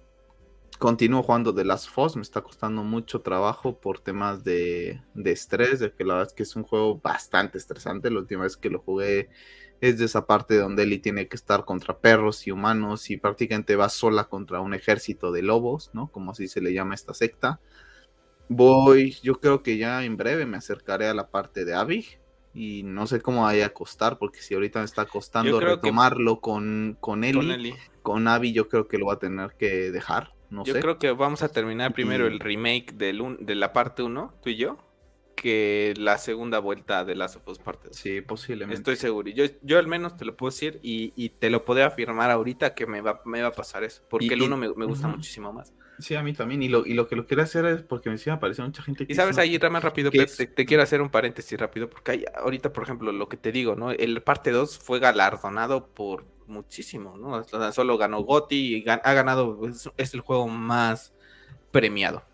continúo 0.78 1.22
jugando 1.22 1.54
The 1.54 1.64
Last 1.64 1.90
Us, 1.96 2.16
me 2.16 2.22
está 2.22 2.40
costando 2.40 2.82
mucho 2.82 3.20
trabajo 3.20 3.78
por 3.78 4.00
temas 4.00 4.42
de, 4.42 5.02
estrés, 5.24 5.80
de 5.80 5.92
que 5.92 6.04
la 6.04 6.14
verdad 6.14 6.28
es 6.28 6.34
que 6.34 6.42
es 6.44 6.56
un 6.56 6.62
juego 6.62 6.98
bastante 6.98 7.58
estresante, 7.58 8.10
la 8.10 8.20
última 8.20 8.44
vez 8.44 8.56
que 8.56 8.70
lo 8.70 8.80
jugué 8.80 9.28
es 9.82 9.98
de 9.98 10.06
esa 10.06 10.26
parte 10.26 10.56
donde 10.56 10.82
Ellie 10.82 10.98
tiene 10.98 11.28
que 11.28 11.36
estar 11.36 11.64
contra 11.64 11.98
perros 11.98 12.46
y 12.46 12.50
humanos 12.50 13.10
y 13.10 13.16
prácticamente 13.16 13.76
va 13.76 13.88
sola 13.88 14.24
contra 14.24 14.60
un 14.60 14.74
ejército 14.74 15.32
de 15.32 15.42
lobos, 15.42 15.90
¿no? 15.94 16.10
Como 16.10 16.32
así 16.32 16.48
se 16.48 16.60
le 16.60 16.72
llama 16.74 16.94
esta 16.94 17.14
secta. 17.14 17.60
Voy, 18.48 19.16
yo 19.22 19.40
creo 19.40 19.62
que 19.62 19.78
ya 19.78 20.04
en 20.04 20.16
breve 20.16 20.44
me 20.44 20.56
acercaré 20.56 21.06
a 21.06 21.14
la 21.14 21.30
parte 21.30 21.64
de 21.64 21.74
Abby, 21.74 22.06
y 22.52 22.83
no 22.83 23.07
sé 23.07 23.21
cómo 23.21 23.42
vaya 23.42 23.66
a 23.66 23.71
costar, 23.71 24.19
porque 24.19 24.40
si 24.40 24.54
ahorita 24.54 24.80
me 24.80 24.85
está 24.85 25.07
costando 25.07 25.61
retomarlo 25.61 26.40
con, 26.40 26.97
con 27.00 27.25
Eli, 27.25 27.75
con, 28.02 28.26
Abby, 28.28 28.52
yo 28.52 28.69
creo 28.69 28.88
que 28.88 28.99
lo 28.99 29.07
va 29.07 29.14
a 29.14 29.19
tener 29.19 29.54
que 29.59 29.90
dejar. 29.90 30.33
No 30.50 30.64
yo 30.64 30.75
creo 30.75 30.99
que 30.99 31.12
vamos 31.12 31.45
a 31.45 31.49
terminar 31.50 31.92
primero 31.92 32.26
el 32.26 32.40
remake 32.40 32.92
del 32.95 33.37
de 33.38 33.54
la 33.54 33.73
parte 33.73 34.02
1, 34.02 34.35
tú 34.42 34.50
y 34.50 34.57
yo, 34.57 34.78
que 35.40 35.94
la 35.97 36.18
segunda 36.18 36.59
vuelta 36.59 37.02
de 37.02 37.14
Last 37.14 37.37
of 37.37 37.49
Us 37.49 37.59
Parte 37.59 37.88
2. 37.88 37.97
Sí, 37.97 38.20
posiblemente. 38.20 38.75
Estoy 38.75 38.97
seguro. 38.97 39.30
Yo, 39.30 39.47
yo 39.62 39.78
al 39.78 39.87
menos 39.87 40.18
te 40.18 40.26
lo 40.26 40.37
puedo 40.37 40.50
decir 40.50 40.78
y, 40.82 41.14
y 41.16 41.30
te 41.30 41.49
lo 41.49 41.64
puedo 41.64 41.82
afirmar 41.82 42.30
ahorita 42.30 42.75
que 42.75 42.87
me 42.87 43.00
va, 43.00 43.23
me 43.25 43.40
va 43.40 43.49
a 43.49 43.52
pasar 43.52 43.82
eso, 43.82 44.02
porque 44.11 44.35
el 44.35 44.42
1 44.42 44.56
me, 44.59 44.68
me, 44.75 44.85
gusta 44.85 45.09
muchísimo 45.09 45.50
más. 45.50 45.73
Sí, 45.99 46.14
a 46.14 46.23
mí 46.23 46.35
también. 46.35 46.62
Y 46.62 46.68
lo, 46.68 46.85
y 46.85 46.92
lo 46.92 47.09
que 47.09 47.16
lo 47.16 47.26
quiero 47.26 47.42
hacer 47.42 47.64
es 47.64 47.82
porque 47.82 48.11
me 48.11 48.16
decía 48.16 48.35
aparecer 48.35 48.66
mucha 48.66 48.82
gente 48.82 49.06
que. 49.06 49.12
Y 49.14 49.16
sabes, 49.16 49.38
ahí 49.38 49.59
más 49.70 49.82
rápido, 49.82 50.11
te, 50.11 50.66
quiero 50.66 50.82
hacer 50.82 51.00
un 51.00 51.09
paréntesis 51.09 51.59
rápido, 51.59 51.88
porque 51.88 52.11
hay, 52.12 52.25
ahorita, 52.37 52.73
por 52.75 52.85
ejemplo, 52.85 53.11
lo 53.11 53.26
que 53.28 53.38
te 53.38 53.50
digo, 53.50 53.76
¿no? 53.76 53.92
El 53.92 54.23
parte 54.23 54.50
2 54.50 54.78
fue 54.78 54.99
galardonado 54.99 55.87
por 55.87 56.26
muchísimo, 56.47 57.16
¿no? 57.16 57.44
Solo 57.73 57.97
ganó 57.97 58.20
Gotti 58.25 58.76
y 58.76 58.88
ha 58.88 59.14
ganado, 59.14 59.59
es, 59.97 60.14
el 60.14 60.20
juego 60.20 60.49
más 60.49 61.14
premiado. 61.70 62.25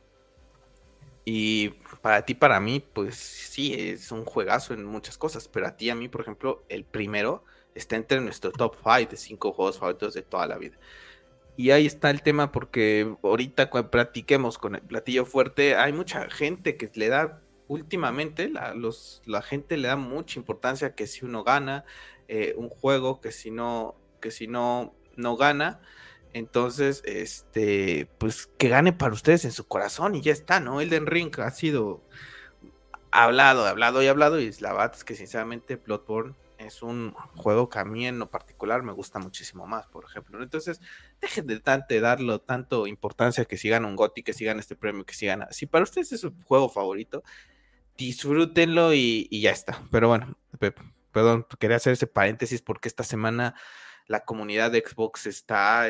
Y 1.28 1.70
para 2.02 2.24
ti, 2.24 2.34
para 2.34 2.60
mí, 2.60 2.78
pues 2.78 3.16
sí, 3.16 3.74
es 3.74 4.12
un 4.12 4.24
juegazo 4.24 4.74
en 4.74 4.84
muchas 4.84 5.18
cosas, 5.18 5.48
pero 5.48 5.66
a 5.66 5.76
ti, 5.76 5.90
a 5.90 5.96
mí, 5.96 6.08
por 6.08 6.20
ejemplo, 6.20 6.64
el 6.68 6.84
primero 6.84 7.42
está 7.74 7.96
entre 7.96 8.20
nuestro 8.20 8.52
top 8.52 8.76
5 8.76 9.10
de 9.10 9.16
5 9.16 9.52
juegos 9.52 9.78
favoritos 9.80 10.14
de 10.14 10.22
toda 10.22 10.46
la 10.46 10.56
vida. 10.56 10.78
Y 11.56 11.72
ahí 11.72 11.84
está 11.84 12.10
el 12.10 12.22
tema 12.22 12.52
porque 12.52 13.16
ahorita 13.24 13.70
cuando 13.70 13.90
practiquemos 13.90 14.56
con 14.56 14.76
el 14.76 14.82
platillo 14.82 15.26
fuerte, 15.26 15.74
hay 15.74 15.92
mucha 15.92 16.30
gente 16.30 16.76
que 16.76 16.92
le 16.94 17.08
da, 17.08 17.42
últimamente, 17.66 18.48
la, 18.48 18.72
los, 18.74 19.20
la 19.26 19.42
gente 19.42 19.76
le 19.78 19.88
da 19.88 19.96
mucha 19.96 20.38
importancia 20.38 20.94
que 20.94 21.08
si 21.08 21.24
uno 21.24 21.42
gana 21.42 21.84
eh, 22.28 22.54
un 22.56 22.68
juego, 22.68 23.20
que 23.20 23.32
si 23.32 23.50
no, 23.50 23.96
que 24.20 24.30
si 24.30 24.46
no, 24.46 24.94
no 25.16 25.36
gana. 25.36 25.80
Entonces, 26.36 27.02
este, 27.06 28.10
pues 28.18 28.50
que 28.58 28.68
gane 28.68 28.92
para 28.92 29.14
ustedes 29.14 29.46
en 29.46 29.52
su 29.52 29.66
corazón 29.66 30.14
y 30.14 30.20
ya 30.20 30.32
está, 30.32 30.60
¿no? 30.60 30.82
Elden 30.82 31.06
Ring 31.06 31.34
ha 31.40 31.50
sido 31.50 32.02
hablado, 33.10 33.64
hablado 33.64 34.02
y 34.02 34.06
hablado 34.06 34.38
y 34.38 34.52
la 34.60 34.74
verdad 34.74 34.92
es 34.94 35.02
que 35.02 35.14
sinceramente 35.14 35.76
Bloodborne 35.76 36.34
es 36.58 36.82
un 36.82 37.14
juego 37.36 37.70
que 37.70 37.78
a 37.78 37.86
mí 37.86 38.06
en 38.06 38.18
lo 38.18 38.30
particular 38.30 38.82
me 38.82 38.92
gusta 38.92 39.18
muchísimo 39.18 39.66
más, 39.66 39.86
por 39.86 40.04
ejemplo. 40.04 40.42
Entonces, 40.42 40.82
dejen 41.22 41.46
de 41.46 41.58
tanto 41.58 41.98
darlo 42.02 42.38
tanto 42.38 42.86
importancia 42.86 43.46
que 43.46 43.56
sigan 43.56 43.86
un 43.86 43.96
GOTY, 43.96 44.22
que 44.22 44.34
sigan 44.34 44.58
este 44.58 44.76
premio, 44.76 45.06
que 45.06 45.14
sigan. 45.14 45.46
Si 45.52 45.64
para 45.64 45.84
ustedes 45.84 46.12
es 46.12 46.20
su 46.20 46.34
juego 46.44 46.68
favorito, 46.68 47.24
disfrútenlo 47.96 48.92
y, 48.92 49.26
ya 49.40 49.52
está. 49.52 49.82
Pero 49.90 50.08
bueno, 50.08 50.36
perdón, 51.12 51.46
quería 51.58 51.78
hacer 51.78 51.94
ese 51.94 52.06
paréntesis 52.06 52.60
porque 52.60 52.88
esta 52.88 53.04
semana 53.04 53.54
la 54.06 54.24
comunidad 54.24 54.70
de 54.70 54.84
Xbox 54.86 55.26
está, 55.26 55.88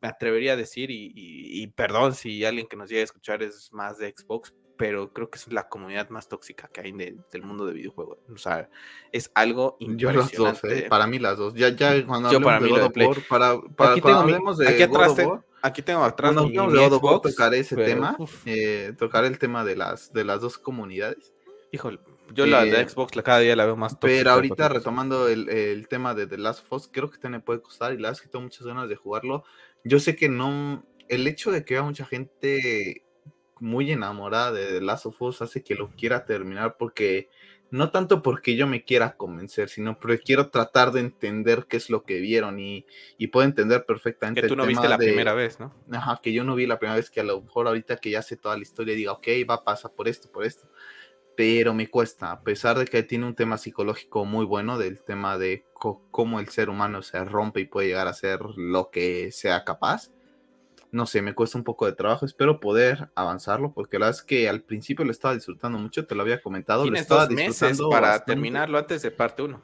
me 0.00 0.08
atrevería 0.08 0.54
a 0.54 0.56
decir, 0.56 0.90
y, 0.90 1.12
y, 1.14 1.66
perdón 1.68 2.14
si 2.14 2.44
alguien 2.44 2.66
que 2.66 2.76
nos 2.76 2.88
llegue 2.88 3.02
a 3.02 3.04
escuchar 3.04 3.42
es 3.42 3.72
más 3.72 3.98
de 3.98 4.14
Xbox, 4.16 4.52
pero 4.80 5.12
creo 5.12 5.28
que 5.28 5.36
es 5.36 5.52
la 5.52 5.68
comunidad 5.68 6.08
más 6.08 6.26
tóxica 6.26 6.66
que 6.72 6.80
hay 6.80 6.92
del 6.92 7.42
mundo 7.42 7.66
de 7.66 7.74
videojuegos. 7.74 8.16
O 8.32 8.38
sea, 8.38 8.70
es 9.12 9.30
algo 9.34 9.76
impresionante. 9.78 10.34
Yo 10.34 10.44
las 10.44 10.62
dos, 10.62 10.72
¿eh? 10.72 10.86
para 10.88 11.06
mí 11.06 11.18
las 11.18 11.36
dos. 11.36 11.52
Ya, 11.52 11.68
ya 11.68 12.06
cuando 12.06 12.32
Yo 12.32 12.40
para 12.40 12.60
mí 12.60 12.72
de 12.72 12.80
God 12.80 13.18
para, 13.28 13.60
para 13.76 13.90
aquí 13.90 14.00
tengo 14.00 14.54
de 14.54 14.68
aquí 14.68 14.82
atrás, 14.82 15.16
aquí 15.60 15.82
tengo 15.82 16.02
atrás 16.02 16.32
cuando 16.32 16.70
de 16.70 16.88
God 16.88 16.92
of 16.94 17.20
tocaré 17.20 17.58
ese 17.58 17.76
tema, 17.76 18.16
eh, 18.46 18.94
tocaré 18.98 19.26
el 19.26 19.38
tema 19.38 19.66
de 19.66 19.76
las 19.76 20.14
de 20.14 20.24
las 20.24 20.40
dos 20.40 20.56
comunidades. 20.56 21.34
Híjole, 21.72 22.00
yo 22.34 22.46
la 22.46 22.64
de 22.64 22.80
eh, 22.80 22.88
Xbox 22.88 23.16
la, 23.16 23.22
cada 23.22 23.40
día 23.40 23.56
la 23.56 23.66
veo 23.66 23.76
más 23.76 23.98
tóxica. 23.98 24.18
Pero 24.18 24.30
ahorita 24.30 24.68
retomando 24.68 25.28
el, 25.28 25.48
el, 25.48 25.88
tema 25.88 26.14
de 26.14 26.26
The 26.26 26.38
Last 26.38 26.60
of 26.60 26.72
Us, 26.72 26.88
creo 26.92 27.10
que 27.10 27.18
te 27.18 27.28
me 27.28 27.40
puede 27.40 27.60
costar 27.60 27.92
y 27.92 27.96
la 27.96 28.08
verdad 28.08 28.12
es 28.12 28.22
que 28.22 28.28
tengo 28.28 28.42
muchas 28.42 28.66
ganas 28.66 28.88
de 28.88 28.96
jugarlo. 28.96 29.44
Yo 29.84 29.98
sé 30.00 30.16
que 30.16 30.28
no, 30.28 30.84
el 31.08 31.26
hecho 31.26 31.50
de 31.50 31.64
que 31.64 31.74
haya 31.74 31.82
mucha 31.82 32.04
gente 32.04 33.04
muy 33.58 33.90
enamorada 33.92 34.52
de 34.52 34.66
The 34.66 34.80
Last 34.80 35.06
of 35.06 35.20
Us 35.22 35.42
hace 35.42 35.62
que 35.62 35.74
lo 35.74 35.90
quiera 35.90 36.24
terminar 36.24 36.76
porque 36.78 37.28
no 37.70 37.90
tanto 37.90 38.22
porque 38.22 38.56
yo 38.56 38.66
me 38.66 38.84
quiera 38.84 39.16
convencer, 39.16 39.68
sino 39.68 39.98
porque 39.98 40.18
quiero 40.18 40.48
tratar 40.50 40.90
de 40.92 41.00
entender 41.00 41.66
qué 41.68 41.76
es 41.76 41.88
lo 41.88 42.02
que 42.02 42.20
vieron 42.20 42.58
y, 42.58 42.84
y 43.16 43.28
puedo 43.28 43.46
entender 43.46 43.84
perfectamente. 43.86 44.42
Que 44.42 44.48
tú 44.48 44.56
no 44.56 44.66
viste 44.66 44.88
la 44.88 44.98
primera 44.98 45.34
vez, 45.34 45.60
¿no? 45.60 45.72
Ajá, 45.92 46.20
que 46.22 46.32
yo 46.32 46.42
no 46.42 46.56
vi 46.56 46.66
la 46.66 46.78
primera 46.78 46.96
vez, 46.96 47.10
que 47.10 47.20
a 47.20 47.24
lo 47.24 47.40
mejor 47.40 47.68
ahorita 47.68 47.98
que 47.98 48.10
ya 48.10 48.22
sé 48.22 48.36
toda 48.36 48.56
la 48.56 48.62
historia 48.62 48.94
diga, 48.94 49.12
ok, 49.12 49.28
va 49.48 49.54
a 49.54 49.64
pasar 49.64 49.92
por 49.92 50.08
esto, 50.08 50.30
por 50.32 50.44
esto. 50.44 50.68
Pero 51.40 51.72
me 51.72 51.88
cuesta, 51.88 52.32
a 52.32 52.42
pesar 52.42 52.78
de 52.78 52.84
que 52.84 53.02
tiene 53.02 53.24
un 53.24 53.34
tema 53.34 53.56
psicológico 53.56 54.26
muy 54.26 54.44
bueno 54.44 54.76
del 54.76 55.02
tema 55.02 55.38
de 55.38 55.64
cómo 56.10 56.38
el 56.38 56.48
ser 56.50 56.68
humano 56.68 57.00
se 57.00 57.24
rompe 57.24 57.60
y 57.60 57.64
puede 57.64 57.88
llegar 57.88 58.08
a 58.08 58.12
ser 58.12 58.40
lo 58.56 58.90
que 58.90 59.32
sea 59.32 59.64
capaz 59.64 60.10
no 60.92 61.06
sé, 61.06 61.22
me 61.22 61.34
cuesta 61.34 61.56
un 61.56 61.64
poco 61.64 61.86
de 61.86 61.92
trabajo. 61.92 62.26
Espero 62.26 62.60
poder 62.60 63.10
avanzarlo 63.14 63.72
porque 63.72 63.98
la 63.98 64.06
verdad 64.06 64.20
es 64.20 64.26
que 64.26 64.48
al 64.50 64.60
principio 64.60 65.04
lo 65.04 65.12
estaba 65.12 65.34
disfrutando 65.34 65.78
mucho, 65.78 66.06
te 66.06 66.14
lo 66.14 66.20
había 66.20 66.42
comentado. 66.42 66.82
Tienes 66.82 67.02
estaba 67.02 67.26
dos 67.26 67.34
meses 67.34 67.80
para 67.90 68.22
terminarlo 68.24 68.76
antes 68.76 69.00
de 69.00 69.10
parte 69.10 69.42
1. 69.42 69.62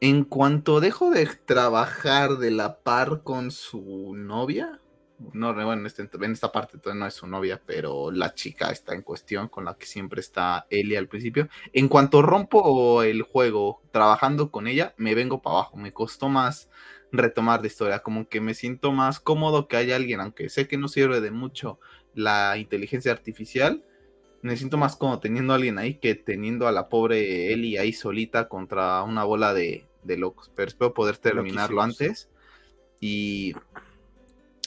En 0.00 0.24
cuanto 0.24 0.80
dejo 0.80 1.10
de 1.10 1.26
trabajar 1.44 2.38
de 2.38 2.50
la 2.50 2.80
par 2.80 3.22
con 3.22 3.52
su 3.52 4.14
novia, 4.16 4.80
no, 5.32 5.54
bueno, 5.54 5.72
en, 5.72 5.86
este, 5.86 6.08
en 6.12 6.32
esta 6.32 6.52
parte 6.52 6.78
todavía 6.78 7.00
no 7.00 7.06
es 7.06 7.14
su 7.14 7.26
novia, 7.26 7.60
pero 7.64 8.10
la 8.10 8.34
chica 8.34 8.70
está 8.70 8.94
en 8.94 9.02
cuestión 9.02 9.48
con 9.48 9.64
la 9.64 9.74
que 9.74 9.86
siempre 9.86 10.20
está 10.20 10.66
Ellie 10.70 10.98
al 10.98 11.08
principio. 11.08 11.48
En 11.72 11.88
cuanto 11.88 12.22
rompo 12.22 13.02
el 13.02 13.22
juego 13.22 13.82
trabajando 13.90 14.50
con 14.50 14.66
ella, 14.66 14.94
me 14.96 15.14
vengo 15.14 15.42
para 15.42 15.56
abajo. 15.56 15.76
Me 15.76 15.92
costó 15.92 16.28
más 16.28 16.68
retomar 17.12 17.60
la 17.60 17.66
historia, 17.66 17.98
como 18.00 18.28
que 18.28 18.40
me 18.40 18.54
siento 18.54 18.90
más 18.92 19.20
cómodo 19.20 19.68
que 19.68 19.76
haya 19.76 19.96
alguien, 19.96 20.20
aunque 20.20 20.48
sé 20.48 20.66
que 20.66 20.78
no 20.78 20.88
sirve 20.88 21.20
de 21.20 21.30
mucho 21.30 21.78
la 22.14 22.56
inteligencia 22.56 23.12
artificial, 23.12 23.84
me 24.40 24.56
siento 24.56 24.76
más 24.76 24.96
cómodo 24.96 25.20
teniendo 25.20 25.52
a 25.52 25.56
alguien 25.56 25.78
ahí 25.78 25.94
que 25.94 26.14
teniendo 26.14 26.66
a 26.66 26.72
la 26.72 26.88
pobre 26.88 27.52
Ellie 27.52 27.78
ahí 27.78 27.92
solita 27.92 28.48
contra 28.48 29.02
una 29.02 29.24
bola 29.24 29.54
de, 29.54 29.86
locos, 30.04 30.50
pero 30.54 30.68
espero 30.68 30.94
poder 30.94 31.16
terminarlo 31.18 31.80
antes 31.80 32.28
y, 33.00 33.54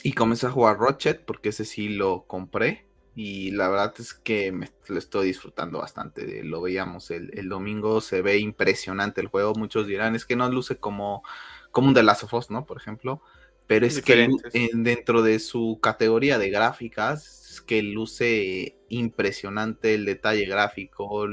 y 0.06 0.12
comencé 0.12 0.46
a 0.46 0.50
jugar 0.50 0.78
Rochet 0.78 1.24
porque 1.24 1.48
ese 1.48 1.64
sí 1.64 1.88
lo 1.88 2.26
compré 2.28 2.86
y 3.16 3.50
la 3.50 3.68
verdad 3.68 3.92
es 3.98 4.14
que 4.14 4.52
me 4.52 4.70
lo 4.86 4.98
estoy 4.98 5.26
disfrutando 5.26 5.80
bastante. 5.80 6.44
Lo 6.44 6.60
veíamos 6.60 7.10
el, 7.10 7.36
el, 7.36 7.48
domingo, 7.48 8.00
se 8.00 8.22
ve 8.22 8.38
impresionante 8.38 9.20
el 9.20 9.26
juego. 9.26 9.54
Muchos 9.56 9.88
dirán, 9.88 10.14
es 10.14 10.24
que 10.24 10.36
no 10.36 10.48
luce 10.48 10.76
como 10.76 11.24
como 11.72 11.88
un 11.88 11.94
The 11.94 12.04
Last 12.04 12.22
of 12.22 12.34
Us, 12.34 12.50
¿no? 12.50 12.66
Por 12.66 12.76
ejemplo. 12.76 13.20
Pero 13.66 13.84
es 13.84 14.00
que 14.00 14.28
dentro 14.74 15.22
de 15.22 15.40
su 15.40 15.80
categoría 15.82 16.38
de 16.38 16.50
gráficas, 16.50 17.50
es 17.50 17.60
que 17.60 17.82
luce 17.82 18.78
impresionante 18.88 19.94
el 19.94 20.04
detalle 20.04 20.46
gráfico, 20.46 21.26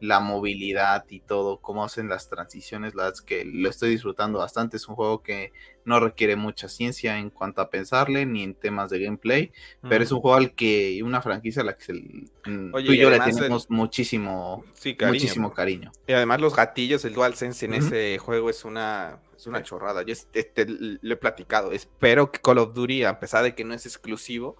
la 0.00 0.20
movilidad 0.20 1.04
y 1.08 1.20
todo, 1.20 1.58
cómo 1.58 1.84
hacen 1.84 2.08
las 2.08 2.28
transiciones, 2.28 2.94
la 2.94 3.04
verdad 3.04 3.18
es 3.18 3.22
que 3.22 3.44
lo 3.44 3.68
estoy 3.70 3.90
disfrutando 3.90 4.38
bastante. 4.38 4.76
Es 4.76 4.88
un 4.88 4.94
juego 4.94 5.22
que 5.22 5.52
no 5.84 6.00
requiere 6.00 6.36
mucha 6.36 6.68
ciencia 6.68 7.18
en 7.18 7.30
cuanto 7.30 7.60
a 7.60 7.70
pensarle, 7.70 8.26
ni 8.26 8.42
en 8.42 8.54
temas 8.54 8.90
de 8.90 8.98
gameplay, 9.00 9.52
pero 9.88 10.02
es 10.02 10.12
un 10.12 10.20
juego 10.20 10.36
al 10.36 10.54
que, 10.54 11.00
una 11.02 11.22
franquicia 11.22 11.62
a 11.62 11.64
la 11.64 11.76
que 11.76 11.92
mm, 11.92 12.72
tú 12.72 12.92
y 12.92 12.98
yo 12.98 13.10
le 13.10 13.20
tenemos 13.20 13.70
muchísimo, 13.70 14.64
muchísimo 15.06 15.52
cariño. 15.52 15.92
Y 16.06 16.12
además 16.12 16.40
los 16.40 16.54
gatillos, 16.54 17.04
el 17.04 17.14
DualSense 17.14 17.66
en 17.66 17.74
ese 17.74 18.18
juego 18.18 18.50
es 18.50 18.64
una 18.64 19.20
es 19.36 19.46
una 19.46 19.62
chorrada. 19.62 20.02
Yo 20.02 20.14
este, 20.32 20.66
lo 20.66 21.14
he 21.14 21.16
platicado. 21.16 21.72
Espero 21.72 22.32
que 22.32 22.40
Call 22.40 22.58
of 22.58 22.74
Duty, 22.74 23.04
a 23.04 23.20
pesar 23.20 23.44
de 23.44 23.54
que 23.54 23.64
no 23.64 23.74
es 23.74 23.84
exclusivo, 23.86 24.56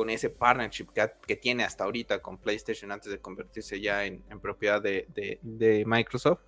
con 0.00 0.08
ese 0.08 0.30
partnership 0.30 0.86
que, 1.26 1.36
tiene 1.36 1.62
hasta 1.62 1.84
ahorita 1.84 2.22
con 2.22 2.38
PlayStation 2.38 2.90
antes 2.90 3.12
de 3.12 3.18
convertirse 3.18 3.82
ya 3.82 4.06
en, 4.06 4.22
propiedad 4.40 4.80
de, 4.80 5.84
Microsoft, 5.84 6.40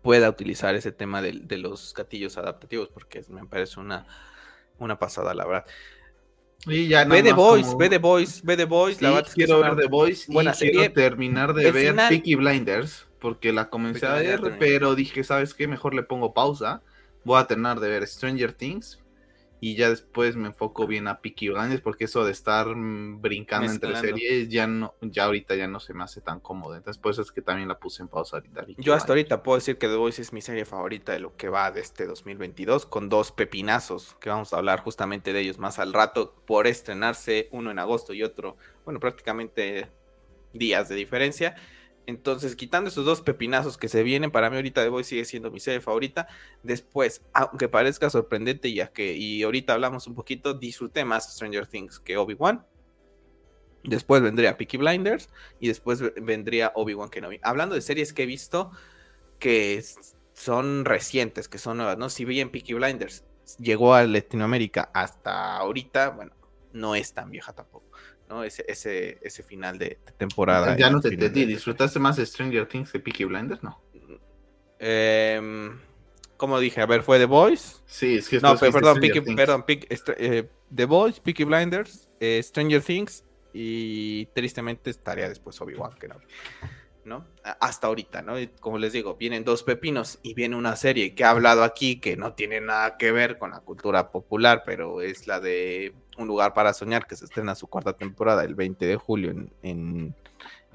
pueda 0.00 0.30
utilizar 0.30 0.74
ese 0.74 0.90
tema 0.90 1.20
de, 1.20 1.58
los 1.58 1.92
gatillos 1.92 2.38
adaptativos, 2.38 2.88
porque 2.88 3.22
me 3.28 3.44
parece 3.44 3.78
una, 3.78 4.06
una 4.78 4.98
pasada, 4.98 5.34
la 5.34 5.44
verdad. 5.44 5.66
Y 6.64 6.88
ya 6.88 7.04
Ve 7.04 7.22
The 7.22 7.34
como- 7.34 7.76
ve 7.76 7.90
The 7.90 7.98
Boys, 7.98 8.42
ve 8.42 8.56
The. 8.56 8.66
Sí, 8.94 9.04
la 9.04 9.10
verdad 9.10 9.26
es 9.28 9.34
que 9.34 9.44
quiero 9.44 9.56
es 9.56 9.62
ver 9.62 9.72
una 9.72 9.82
The 9.82 9.84
y 9.84 10.32
buena 10.32 10.52
quiero 10.52 10.74
serie. 10.80 10.88
terminar 10.88 11.52
de 11.52 11.66
El 11.66 11.72
ver 11.74 11.90
final- 11.90 12.08
Peaky 12.08 12.34
Blinders 12.36 13.06
porque 13.18 13.52
la 13.52 13.68
comencé 13.68 14.00
Peaky 14.00 14.28
a 14.28 14.38
ver, 14.38 14.56
pero 14.58 14.94
dije, 14.94 15.24
¿sabes 15.24 15.52
qué? 15.52 15.68
Mejor 15.68 15.92
le 15.92 16.04
pongo 16.04 16.32
pausa. 16.32 16.80
Voy 17.22 17.38
a 17.38 17.46
terminar 17.46 17.80
de 17.80 17.90
ver 17.90 18.06
Stranger 18.06 18.54
Things 18.54 18.98
y 19.60 19.76
ya 19.76 19.90
después 19.90 20.36
me 20.36 20.48
enfoco 20.48 20.86
bien 20.86 21.06
a 21.06 21.20
Peaky 21.20 21.50
Blinders 21.50 21.82
porque 21.82 22.04
eso 22.04 22.24
de 22.24 22.32
estar 22.32 22.66
mm, 22.74 23.20
brincando 23.20 23.70
entre 23.70 23.94
series 23.96 24.48
ya 24.48 24.66
no, 24.66 24.94
ya 25.02 25.24
ahorita 25.24 25.54
ya 25.54 25.68
no 25.68 25.80
se 25.80 25.92
me 25.92 26.02
hace 26.02 26.22
tan 26.22 26.40
cómodo. 26.40 26.76
Entonces 26.76 27.00
por 27.00 27.12
eso 27.12 27.20
es 27.22 27.30
que 27.30 27.42
también 27.42 27.68
la 27.68 27.78
puse 27.78 28.02
en 28.02 28.08
pausa 28.08 28.38
ahorita. 28.38 28.64
Peaky 28.64 28.82
Yo 28.82 28.94
hasta 28.94 29.12
Blinders. 29.12 29.32
ahorita 29.32 29.42
puedo 29.42 29.58
decir 29.58 29.76
que 29.76 29.86
The 29.86 29.96
Voice 29.96 30.22
es 30.22 30.32
mi 30.32 30.40
serie 30.40 30.64
favorita 30.64 31.12
de 31.12 31.20
lo 31.20 31.36
que 31.36 31.50
va 31.50 31.70
de 31.70 31.80
este 31.80 32.06
2022, 32.06 32.86
con 32.86 33.08
dos 33.10 33.32
pepinazos, 33.32 34.16
que 34.20 34.30
vamos 34.30 34.52
a 34.52 34.56
hablar 34.56 34.80
justamente 34.80 35.32
de 35.32 35.40
ellos 35.40 35.58
más 35.58 35.78
al 35.78 35.92
rato, 35.92 36.34
por 36.46 36.66
estrenarse 36.66 37.48
uno 37.52 37.70
en 37.70 37.78
agosto 37.78 38.14
y 38.14 38.22
otro, 38.22 38.56
bueno, 38.84 38.98
prácticamente 38.98 39.88
días 40.54 40.88
de 40.88 40.94
diferencia. 40.94 41.54
Entonces, 42.10 42.56
quitando 42.56 42.88
esos 42.88 43.04
dos 43.06 43.22
pepinazos 43.22 43.78
que 43.78 43.88
se 43.88 44.02
vienen, 44.02 44.30
para 44.30 44.50
mí 44.50 44.56
ahorita 44.56 44.82
The 44.82 44.90
Voice 44.90 45.10
sigue 45.10 45.24
siendo 45.24 45.50
mi 45.50 45.60
serie 45.60 45.80
favorita. 45.80 46.28
Después, 46.62 47.22
aunque 47.32 47.68
parezca 47.68 48.10
sorprendente, 48.10 48.72
ya 48.72 48.88
que, 48.92 49.14
y 49.14 49.42
ahorita 49.42 49.72
hablamos 49.72 50.06
un 50.06 50.14
poquito, 50.14 50.54
disfruté 50.54 51.04
más 51.04 51.34
Stranger 51.34 51.66
Things 51.66 51.98
que 52.00 52.16
Obi-Wan. 52.16 52.66
Después 53.84 54.20
vendría 54.20 54.58
Peaky 54.58 54.76
Blinders 54.76 55.30
y 55.58 55.68
después 55.68 56.00
ve- 56.00 56.12
vendría 56.20 56.72
Obi-Wan 56.74 57.08
Kenobi. 57.08 57.40
Hablando 57.42 57.74
de 57.74 57.80
series 57.80 58.12
que 58.12 58.24
he 58.24 58.26
visto 58.26 58.70
que 59.38 59.82
son 60.34 60.84
recientes, 60.84 61.48
que 61.48 61.58
son 61.58 61.78
nuevas, 61.78 61.96
¿no? 61.96 62.10
Si 62.10 62.24
bien 62.24 62.50
Peaky 62.50 62.74
Blinders 62.74 63.24
llegó 63.58 63.94
a 63.94 64.04
Latinoamérica 64.04 64.90
hasta 64.92 65.56
ahorita, 65.56 66.10
bueno, 66.10 66.32
no 66.72 66.94
es 66.94 67.14
tan 67.14 67.30
vieja 67.30 67.52
tampoco, 67.52 67.86
¿no? 68.30 68.44
Ese, 68.44 68.64
ese, 68.68 69.18
ese 69.20 69.42
final 69.42 69.76
de, 69.76 69.98
de 70.06 70.12
temporada. 70.16 70.74
Ya 70.76 70.88
no 70.88 71.00
te 71.00 71.08
entendí. 71.08 71.44
¿Disfrutaste 71.44 71.98
más 71.98 72.16
de 72.16 72.24
Stranger 72.24 72.66
Things 72.66 72.90
que 72.92 73.00
Peaky 73.00 73.24
Blinders? 73.24 73.62
No. 73.62 73.78
Em, 74.78 75.78
como 76.36 76.58
dije, 76.58 76.80
a 76.80 76.86
ver, 76.86 77.02
fue 77.02 77.18
The 77.18 77.26
Boys. 77.26 77.82
Sí, 77.86 78.16
es 78.16 78.28
que 78.28 78.40
No, 78.40 78.56
pero, 78.56 78.72
perdón, 78.72 79.00
Peaky, 79.00 79.20
perdón, 79.34 79.64
Peaky- 79.66 79.88
Str- 79.88 80.14
eh, 80.18 80.48
The 80.74 80.84
Boys, 80.86 81.20
Peaky 81.20 81.44
Blinders, 81.44 82.08
eh, 82.20 82.40
Stranger 82.42 82.80
Things 82.82 83.24
y 83.52 84.26
tristemente 84.26 84.90
estaría 84.90 85.28
después 85.28 85.60
Obi-Wan 85.60 85.92
Kenobi, 85.98 86.24
¿no? 87.04 87.26
A- 87.44 87.58
Hasta 87.60 87.88
ahorita, 87.88 88.22
¿no? 88.22 88.38
Y 88.40 88.46
como 88.46 88.78
les 88.78 88.92
digo, 88.94 89.16
vienen 89.16 89.44
dos 89.44 89.64
pepinos 89.64 90.18
y 90.22 90.32
viene 90.34 90.56
una 90.56 90.76
serie 90.76 91.14
que 91.14 91.24
he 91.24 91.26
hablado 91.26 91.62
aquí 91.64 92.00
que 92.00 92.16
no 92.16 92.32
tiene 92.34 92.60
nada 92.60 92.96
que 92.96 93.12
ver 93.12 93.36
con 93.38 93.50
la 93.50 93.60
cultura 93.60 94.10
popular, 94.10 94.62
pero 94.64 95.02
es 95.02 95.26
la 95.26 95.40
de 95.40 95.92
Un 96.20 96.28
lugar 96.28 96.52
para 96.54 96.74
soñar 96.74 97.06
que 97.06 97.16
se 97.16 97.24
estrena 97.24 97.54
su 97.54 97.66
cuarta 97.66 97.94
temporada 97.94 98.44
el 98.44 98.54
20 98.54 98.86
de 98.86 98.96
julio 98.96 99.30
en, 99.30 99.52
en- 99.62 100.14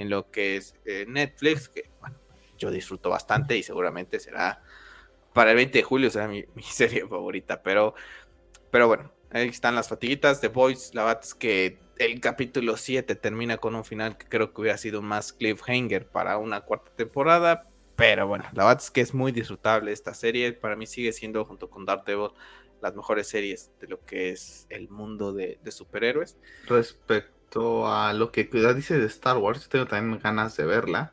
lo 0.10 0.30
que 0.32 0.58
es 0.58 0.76
eh, 0.86 1.06
Netflix, 1.08 1.70
que 1.70 1.90
bueno, 2.00 2.18
yo 2.58 2.72
disfruto 2.72 3.10
bastante 3.10 3.58
y 3.58 3.64
seguramente 3.64 4.20
será 4.20 4.62
para 5.34 5.52
el 5.52 5.58
20 5.58 5.80
de 5.80 5.84
julio 5.84 6.10
será 6.10 6.28
mi, 6.28 6.46
mi 6.56 6.64
serie 6.64 7.08
favorita, 7.08 7.62
pero, 7.64 7.96
pero 8.72 8.88
bueno, 8.88 9.12
ahí 9.32 9.48
están 9.50 9.76
las 9.76 9.90
fatiguitas 9.90 10.42
de 10.42 10.50
Boys. 10.50 10.92
La 10.94 11.04
verdad 11.06 11.24
es 11.24 11.36
que 11.36 11.80
el 11.98 12.20
capítulo 12.22 12.78
7 12.78 13.16
termina 13.16 13.58
con 13.58 13.76
un 13.76 13.86
final 13.86 14.18
que 14.18 14.28
creo 14.28 14.54
que 14.54 14.62
hubiera 14.62 14.78
sido 14.78 15.02
más 15.02 15.34
cliffhanger 15.34 16.08
para 16.08 16.38
una 16.38 16.62
cuarta 16.62 16.92
temporada, 16.96 17.70
pero 17.96 18.28
bueno, 18.28 18.46
la 18.54 18.66
verdad 18.66 18.84
es 18.84 18.92
que 18.92 19.02
es 19.02 19.14
muy 19.14 19.32
disfrutable 19.32 19.92
esta 19.92 20.14
serie. 20.14 20.54
Para 20.54 20.76
mí 20.76 20.88
sigue 20.88 21.14
siendo, 21.14 21.46
junto 21.46 21.70
con 21.70 21.86
Daredevil, 21.86 22.32
las 22.86 22.96
mejores 22.96 23.28
series 23.28 23.72
de 23.82 23.88
lo 23.88 24.06
que 24.06 24.30
es 24.30 24.68
el 24.70 24.90
mundo 24.90 25.34
de, 25.34 25.58
superhéroes. 25.72 26.38
Respecto 26.68 27.88
a 27.88 28.14
lo 28.14 28.32
que 28.32 28.48
cuida 28.48 28.76
dice 28.76 29.00
de 29.00 29.08
Star 29.08 29.38
Wars, 29.38 29.70
tengo 29.70 29.88
también 29.88 30.22
ganas 30.22 30.56
de 30.56 30.66
verla. 30.66 31.12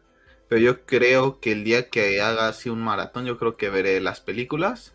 Pero 0.48 0.60
yo 0.60 0.84
creo 0.84 1.40
que 1.40 1.52
el 1.52 1.64
día 1.64 1.88
que 1.88 2.20
haga 2.20 2.48
así 2.48 2.68
un 2.68 2.82
maratón, 2.82 3.24
yo 3.24 3.38
creo 3.38 3.56
que 3.56 3.70
veré 3.70 4.02
las 4.02 4.20
películas 4.20 4.94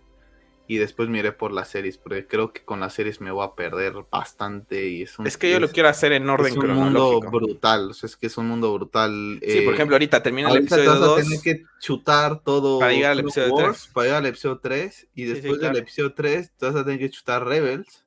y 0.68 0.78
después 0.78 1.08
miré 1.10 1.32
por 1.32 1.52
las 1.54 1.70
series, 1.70 1.98
porque 1.98 2.28
creo 2.28 2.52
que 2.52 2.64
con 2.64 2.80
las 2.82 2.94
series 2.94 3.22
me 3.22 3.32
voy 3.32 3.46
a 3.46 3.56
perder 3.56 3.94
bastante 4.12 4.88
y 4.90 5.04
es 5.04 5.18
un, 5.18 5.26
Es 5.28 5.38
que 5.38 5.50
yo 5.52 5.60
lo 5.60 5.70
quiero 5.70 5.88
hacer 5.90 6.12
en 6.12 6.30
orden 6.30 6.52
es 6.54 6.58
un 6.58 6.68
mundo 6.72 7.20
cronológico. 7.22 7.32
brutal, 7.32 7.92
o 7.92 7.94
sea, 7.94 8.08
es 8.08 8.18
que 8.18 8.28
es 8.28 8.38
un 8.38 8.48
mundo 8.48 8.74
brutal. 8.74 9.40
Sí, 9.42 9.62
por 9.62 9.74
eh, 9.74 9.76
ejemplo, 9.76 9.96
ahorita 9.96 10.22
termina 10.22 10.50
el 10.50 10.56
Ahorita 10.58 10.76
te 10.76 10.82
episodio 10.82 11.00
vas 11.00 11.10
a 11.10 11.14
2. 11.14 11.24
tener 11.24 11.40
que 11.42 11.64
chutar 11.80 12.44
todo 12.44 12.80
Para 12.80 12.92
llegar 12.92 13.12
al 13.14 13.20
episodio 13.20 13.54
Wars, 13.54 13.80
3. 13.84 13.94
para 13.94 14.06
llegar 14.06 14.20
al 14.20 14.26
episodio 14.28 14.60
3 14.60 15.08
y 15.16 15.22
Sí, 15.22 15.28
sí, 15.28 15.34
después 15.34 15.58
claro. 15.60 15.74
del 15.74 15.84
episodio 15.84 16.14
3 16.14 16.52
te 16.58 16.66
vas 16.66 16.76
a 16.76 16.84
tener 16.84 17.00
que 17.00 17.10
chutar 17.10 17.46
Rebels 17.46 18.04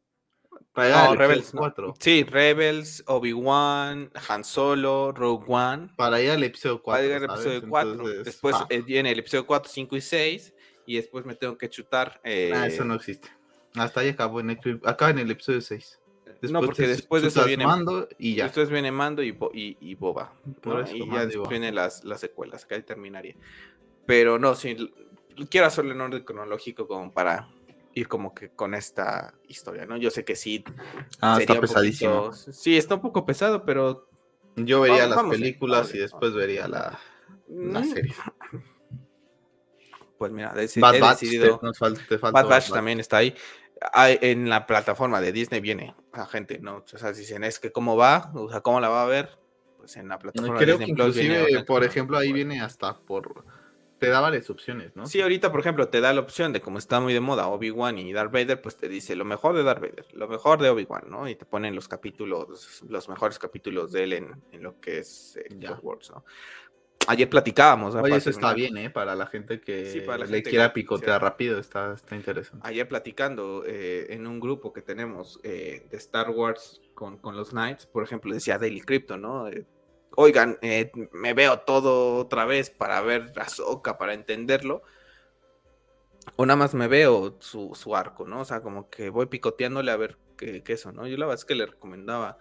para 0.72 0.86
llegar 0.88 1.04
No, 1.06 1.10
al 1.12 1.18
Rebels, 1.18 1.38
episodio 1.40 1.54
no. 1.54 1.60
4. 1.60 1.94
Sí, 1.98 2.24
Rebels, 2.24 3.04
Obi-Wan, 3.06 4.10
Han 4.28 4.44
Solo, 4.44 5.12
Rogue 5.12 5.44
One. 5.48 5.88
Para 5.96 6.18
llegar 6.18 6.36
al 6.36 6.44
episodio 6.44 6.76
Va 6.76 6.82
4. 6.82 7.00
a 7.00 7.02
llegar 7.06 7.20
¿sabes? 7.22 7.40
episodio 7.46 7.68
4. 7.68 7.90
Entonces, 7.92 8.24
después 8.24 8.56
ah, 8.58 8.66
eh, 8.70 8.82
viene 8.82 9.10
el 9.12 9.18
episodio 9.18 9.46
4, 9.46 9.70
5 9.72 9.96
y 9.96 10.00
6. 10.00 10.54
Y 10.90 10.96
después 10.96 11.24
me 11.24 11.36
tengo 11.36 11.56
que 11.56 11.70
chutar. 11.70 12.20
eh, 12.24 12.50
ah, 12.52 12.66
eso 12.66 12.84
no 12.84 12.94
existe. 12.94 13.28
Hasta 13.76 14.00
ahí 14.00 14.08
acabó 14.08 14.40
en 14.40 14.50
el, 14.50 14.80
acaba 14.84 15.12
en 15.12 15.20
el 15.20 15.30
episodio 15.30 15.60
6. 15.60 16.00
Después 16.26 16.50
no, 16.50 16.60
porque 16.62 16.88
después 16.88 17.22
de 17.22 17.28
eso 17.28 17.44
viene. 17.44 17.64
Mando 17.64 18.08
y 18.18 18.34
ya. 18.34 18.44
Después 18.44 18.70
viene 18.70 18.90
Mando 18.90 19.22
y, 19.22 19.30
Bo- 19.30 19.52
y, 19.54 19.76
y 19.80 19.94
Boba. 19.94 20.32
Por 20.60 20.74
¿no? 20.74 20.80
eso, 20.80 20.96
y 20.96 21.08
ya 21.08 21.26
después 21.26 21.48
vienen 21.48 21.76
las, 21.76 22.02
las 22.02 22.18
secuelas. 22.18 22.66
Que 22.66 22.74
ahí 22.74 22.82
terminaría. 22.82 23.36
Pero 24.04 24.40
no, 24.40 24.56
sí. 24.56 24.92
Quiero 25.48 25.68
hacerlo 25.68 25.92
en 25.92 26.00
orden 26.00 26.24
cronológico 26.24 26.88
como 26.88 27.12
para 27.12 27.48
ir 27.94 28.08
como 28.08 28.34
que 28.34 28.48
con 28.48 28.74
esta 28.74 29.32
historia, 29.46 29.86
¿no? 29.86 29.96
Yo 29.96 30.10
sé 30.10 30.24
que 30.24 30.34
sí. 30.34 30.64
Ah, 31.20 31.36
sería 31.38 31.54
está 31.54 31.60
pesadísimo. 31.60 32.30
poquito- 32.32 32.52
sí, 32.52 32.76
está 32.76 32.96
un 32.96 33.02
poco 33.02 33.24
pesado, 33.24 33.64
pero. 33.64 34.08
Yo 34.56 34.80
vería 34.80 35.02
Vamos- 35.02 35.08
las 35.10 35.16
vamos 35.16 35.36
películas 35.36 35.94
y 35.94 35.98
después 35.98 36.34
vería 36.34 36.66
la, 36.66 36.98
la 37.48 37.80
mm, 37.80 37.84
serie. 37.84 38.14
Pues 40.20 40.32
mira, 40.32 40.52
deci- 40.54 40.82
Bad 40.82 40.96
he 40.96 41.00
Batch, 41.00 41.20
decidido. 41.20 41.58
te, 41.58 41.66
nos 41.66 41.80
fal- 41.80 41.96
te 42.06 42.18
falta 42.18 42.42
Bad 42.42 42.50
Batch 42.50 42.64
Batch. 42.68 42.72
también 42.74 43.00
está 43.00 43.16
ahí. 43.16 43.34
Hay- 43.94 44.18
en 44.20 44.50
la 44.50 44.66
plataforma 44.66 45.18
de 45.18 45.32
Disney 45.32 45.60
viene 45.62 45.94
la 46.12 46.26
gente, 46.26 46.58
¿no? 46.58 46.84
O 46.92 46.98
sea, 46.98 47.10
dicen, 47.12 47.42
es 47.42 47.58
que 47.58 47.72
cómo 47.72 47.96
va, 47.96 48.30
o 48.34 48.50
sea, 48.50 48.60
cómo 48.60 48.80
la 48.80 48.90
va 48.90 49.04
a 49.04 49.06
ver, 49.06 49.30
pues 49.78 49.96
en 49.96 50.08
la 50.08 50.18
plataforma 50.18 50.58
Creo 50.58 50.76
de 50.76 50.84
que 50.84 50.92
Disney 50.92 50.94
Plus 51.06 51.16
viene 51.16 51.34
inclusive, 51.38 51.64
por 51.64 51.84
ejemplo, 51.84 52.18
ahí 52.18 52.34
viene 52.34 52.60
hasta 52.60 52.98
por... 52.98 53.46
Te 53.98 54.08
da 54.08 54.20
varias 54.20 54.48
opciones, 54.50 54.94
¿no? 54.94 55.06
Sí, 55.06 55.22
ahorita, 55.22 55.50
por 55.50 55.60
ejemplo, 55.60 55.88
te 55.88 56.02
da 56.02 56.12
la 56.12 56.20
opción 56.20 56.52
de 56.52 56.60
como 56.60 56.76
está 56.76 57.00
muy 57.00 57.14
de 57.14 57.20
moda 57.20 57.48
Obi-Wan 57.48 57.96
y 57.98 58.12
Darth 58.12 58.32
Vader, 58.32 58.60
pues 58.60 58.76
te 58.76 58.88
dice 58.90 59.16
lo 59.16 59.24
mejor 59.24 59.54
de 59.56 59.62
Darth 59.62 59.80
Vader, 59.80 60.06
lo 60.12 60.28
mejor 60.28 60.60
de 60.60 60.68
Obi-Wan, 60.68 61.04
¿no? 61.08 61.26
Y 61.28 61.34
te 61.34 61.46
ponen 61.46 61.74
los 61.74 61.88
capítulos, 61.88 62.82
los 62.88 63.08
mejores 63.08 63.38
capítulos 63.38 63.92
de 63.92 64.04
él 64.04 64.12
en, 64.12 64.42
en 64.52 64.62
lo 64.62 64.78
que 64.80 64.98
es 64.98 65.36
eh. 65.36 65.48
Clone 65.48 65.80
Wars, 65.82 66.10
¿no? 66.10 66.24
Ayer 67.10 67.28
platicábamos. 67.28 67.96
Oye, 67.96 68.14
eso 68.14 68.30
está 68.30 68.54
bien, 68.54 68.76
¿eh? 68.76 68.88
Para 68.88 69.16
la 69.16 69.26
gente 69.26 69.60
que 69.60 69.84
Sí, 69.86 70.00
le 70.28 70.42
quiera 70.44 70.68
que 70.68 70.74
picotear 70.74 71.20
rápido, 71.20 71.58
está, 71.58 71.92
está 71.94 72.14
interesante. 72.14 72.64
ayer 72.68 72.86
platicando 72.86 73.64
eh, 73.66 74.06
en 74.10 74.28
un 74.28 74.38
grupo 74.38 74.72
que 74.72 74.80
tenemos 74.80 75.40
eh, 75.42 75.88
de 75.90 75.96
Star 75.96 76.30
Wars 76.30 76.80
con, 76.94 77.18
con 77.18 77.36
los 77.36 77.50
Knights, 77.50 77.86
por 77.86 78.04
ejemplo, 78.04 78.32
decía 78.32 78.58
Daily 78.58 78.80
Crypto, 78.80 79.16
¿no? 79.16 79.48
Eh, 79.48 79.66
Oigan, 80.14 80.56
eh, 80.62 80.92
me 81.12 81.34
veo 81.34 81.58
todo 81.60 82.16
otra 82.16 82.44
vez 82.44 82.70
para 82.70 83.00
ver 83.00 83.32
a 83.36 83.42
Ahsoka, 83.42 83.98
para 83.98 84.14
entenderlo. 84.14 84.82
O 86.36 86.46
nada 86.46 86.56
más 86.56 86.74
me 86.74 86.86
veo 86.86 87.38
su, 87.40 87.72
su 87.74 87.96
arco, 87.96 88.24
¿no? 88.24 88.42
O 88.42 88.44
sea, 88.44 88.60
como 88.60 88.88
que 88.88 89.10
voy 89.10 89.26
picoteándole 89.26 89.90
a 89.90 89.96
ver 89.96 90.16
qué, 90.36 90.62
qué 90.62 90.74
eso, 90.74 90.92
¿no? 90.92 91.08
Yo 91.08 91.16
la 91.16 91.26
verdad 91.26 91.40
es 91.40 91.44
que 91.44 91.56
le 91.56 91.66
recomendaba 91.66 92.38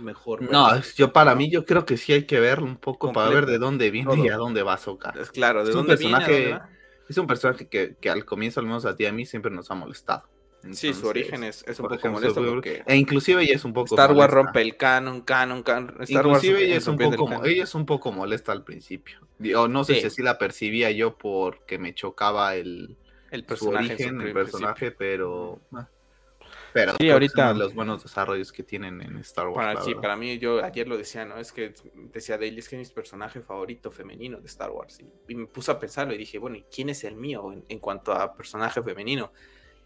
mejor. 0.00 0.42
No, 0.42 0.66
verlo, 0.66 0.80
es- 0.80 0.94
yo 0.96 1.12
para 1.12 1.32
¿no? 1.32 1.36
mí 1.38 1.50
yo 1.50 1.64
creo 1.64 1.84
que 1.84 1.96
sí 1.96 2.12
hay 2.12 2.24
que 2.26 2.40
verlo 2.40 2.66
un 2.66 2.76
poco 2.76 3.12
para 3.12 3.30
ver 3.30 3.46
de 3.46 3.58
dónde 3.58 3.90
viene 3.90 4.16
y 4.18 4.28
a 4.28 4.36
dónde 4.36 4.62
va 4.62 4.74
a 4.74 4.78
socar. 4.78 5.16
Es 5.18 5.30
claro, 5.30 5.64
¿de 5.64 5.70
Es 5.70 5.76
un 5.76 5.86
personaje-? 5.86 6.60
Es 7.08 7.18
un 7.18 7.26
personaje 7.26 7.68
que, 7.68 7.96
que 8.00 8.10
al 8.10 8.24
comienzo, 8.24 8.60
al 8.60 8.66
menos 8.66 8.84
a 8.86 8.94
ti 8.96 9.02
y 9.02 9.06
a 9.06 9.12
mí, 9.12 9.26
siempre 9.26 9.50
nos 9.50 9.70
ha 9.70 9.74
molestado. 9.74 10.28
Sí, 10.72 10.92
su 10.92 11.06
origen 11.08 11.42
es, 11.44 11.64
es 11.66 11.80
un 11.80 11.84
poco 11.84 11.94
ejemplo, 11.94 12.20
molesto 12.20 12.40
su- 12.44 12.50
porque 12.50 12.82
E 12.86 12.96
inclusive 12.96 13.42
ella 13.42 13.54
es 13.56 13.64
un 13.64 13.72
poco 13.72 13.94
Star 13.94 14.10
Wars 14.10 14.18
molesta. 14.32 14.34
rompe 14.34 14.60
el 14.60 14.76
canon, 14.76 15.22
canon, 15.22 15.62
canon. 15.62 15.96
Star 16.02 16.26
Wars 16.26 16.44
Inclusive 16.44 16.64
ella 16.66 16.76
es 16.76 16.86
un 16.86 16.98
poco, 16.98 17.44
ella 17.44 17.64
es 17.64 17.74
un 17.74 17.86
poco 17.86 18.12
molesta 18.12 18.52
al 18.52 18.62
principio. 18.62 19.18
O 19.56 19.68
no 19.68 19.84
sé 19.84 19.94
Sí. 19.94 20.00
si 20.02 20.06
así 20.08 20.22
la 20.22 20.36
percibía 20.38 20.90
yo 20.90 21.16
porque 21.16 21.78
me 21.78 21.94
chocaba 21.94 22.56
el, 22.56 22.98
el 23.30 23.40
su 23.40 23.46
personaje 23.46 23.92
en 23.94 24.00
origen, 24.00 24.20
su 24.20 24.26
el 24.26 24.32
personaje, 24.34 24.90
pero 24.92 25.60
ah, 25.72 25.88
pero 26.72 26.94
Sí, 26.98 27.10
ahorita- 27.10 27.32
es 27.46 27.50
uno 27.50 27.58
de 27.58 27.64
los 27.66 27.74
buenos 27.74 28.02
desarrollos 28.02 28.52
que 28.52 28.62
tienen 28.62 29.00
en 29.02 29.16
Star 29.18 29.48
Wars. 29.48 29.56
Para, 29.56 29.80
sí, 29.82 29.88
verdad. 29.90 30.02
para 30.02 30.16
mí, 30.16 30.38
yo 30.38 30.64
ayer 30.64 30.86
lo 30.88 30.96
decía, 30.96 31.24
¿no? 31.24 31.36
Es 31.38 31.52
que 31.52 31.74
decía 32.12 32.38
Daily, 32.38 32.58
es 32.58 32.68
que 32.68 32.80
es 32.80 32.88
mi 32.88 32.94
personaje 32.94 33.40
favorito 33.40 33.90
femenino 33.90 34.38
de 34.40 34.46
Star 34.46 34.70
Wars. 34.70 35.00
Y, 35.00 35.32
y 35.32 35.34
me 35.34 35.46
puse 35.46 35.70
a 35.70 35.78
pensarlo 35.78 36.14
y 36.14 36.18
dije, 36.18 36.38
bueno, 36.38 36.56
¿y 36.56 36.64
quién 36.74 36.88
es 36.88 37.04
el 37.04 37.16
mío 37.16 37.52
en, 37.52 37.64
en 37.68 37.78
cuanto 37.78 38.12
a 38.12 38.34
personaje 38.34 38.82
femenino? 38.82 39.32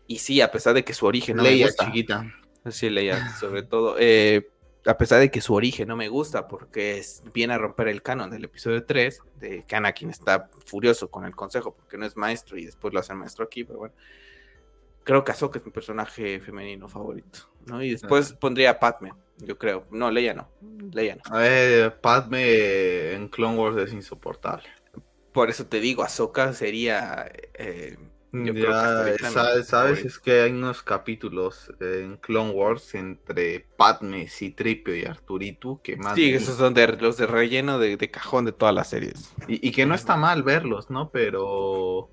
Y 0.07 0.19
sí, 0.19 0.41
a 0.41 0.51
pesar 0.51 0.75
de 0.75 0.85
que 0.85 0.93
su 0.95 1.07
origen 1.07 1.37
no 1.37 1.43
me 1.43 1.51
Leia 1.51 1.67
gusta. 1.67 1.87
chiquita. 1.87 2.33
Sí, 2.71 2.91
Leia, 2.91 3.35
sobre 3.37 3.63
todo. 3.63 3.97
eh, 3.99 4.49
a 4.87 4.99
pesar 4.99 5.19
de 5.21 5.31
que 5.31 5.41
su 5.41 5.55
origen 5.55 5.89
no 5.89 5.97
me 5.97 6.09
gusta, 6.09 6.47
porque 6.47 6.99
es, 6.99 7.23
viene 7.33 7.55
a 7.55 7.59
romper 7.59 7.89
el 7.89 8.03
canon 8.03 8.29
del 8.29 8.45
episodio 8.45 8.85
3, 8.85 9.19
de 9.41 9.65
que 9.67 9.77
Anakin 9.77 10.11
está 10.11 10.51
furioso 10.67 11.11
con 11.11 11.25
el 11.25 11.35
consejo 11.35 11.75
porque 11.75 11.97
no 11.97 12.05
es 12.05 12.19
maestro 12.19 12.59
y 12.59 12.67
después 12.67 12.93
lo 12.93 13.01
hace 13.01 13.15
maestro 13.15 13.47
aquí, 13.47 13.65
pero 13.65 13.79
bueno. 13.79 13.95
Creo 15.05 15.25
que 15.25 15.33
Ahsoka 15.33 15.59
es 15.59 15.65
mi 15.65 15.71
personaje 15.71 16.41
femenino 16.41 16.89
favorito, 16.89 17.41
¿no? 17.67 17.83
Y 17.83 17.91
después 17.91 18.33
pondría 18.33 18.71
a 18.71 18.81
Padme, 18.81 19.13
yo 19.39 19.59
creo. 19.59 19.87
No, 19.91 20.11
Leia 20.11 20.35
no. 20.35 20.49
Leia 20.93 21.17
no. 21.17 21.23
A 21.35 21.39
ver, 21.39 22.01
Padme 22.01 23.13
en 23.13 23.29
Clone 23.29 23.57
Wars 23.59 23.77
es 23.77 23.93
insoportable. 23.93 24.65
Por 25.33 25.51
eso 25.51 25.67
te 25.67 25.81
digo, 25.81 26.03
Ahsoka 26.03 26.53
sería... 26.53 27.31
Eh, 27.55 27.97
yo 28.33 28.53
creo 28.53 28.67
que 29.05 29.17
Ya, 29.23 29.63
sabes, 29.63 30.05
es 30.05 30.19
que 30.19 30.41
hay 30.43 30.51
unos 30.51 30.83
capítulos 30.83 31.71
en 31.81 32.17
Clone 32.17 32.51
Wars 32.51 32.97
entre 32.97 33.61
Padme, 33.61 34.29
Citripio 34.29 34.97
y 34.97 35.05
Arturitu 35.05 35.81
que 35.83 35.97
más 35.97 36.17
Sí, 36.17 36.35
esos 36.35 36.57
son 36.57 36.75
de, 36.75 36.89
los 36.97 37.17
de 37.17 37.29
relleno 37.29 37.79
de, 37.79 37.97
de 37.97 38.11
cajón 38.11 38.45
de 38.45 38.51
todas 38.53 38.75
las 38.75 38.89
series. 38.91 39.33
y, 39.47 39.69
y 39.69 39.71
que 39.71 39.87
no 39.87 39.95
está 39.95 40.17
mal 40.17 40.43
verlos, 40.43 40.91
¿no? 40.91 41.11
Pero 41.11 42.11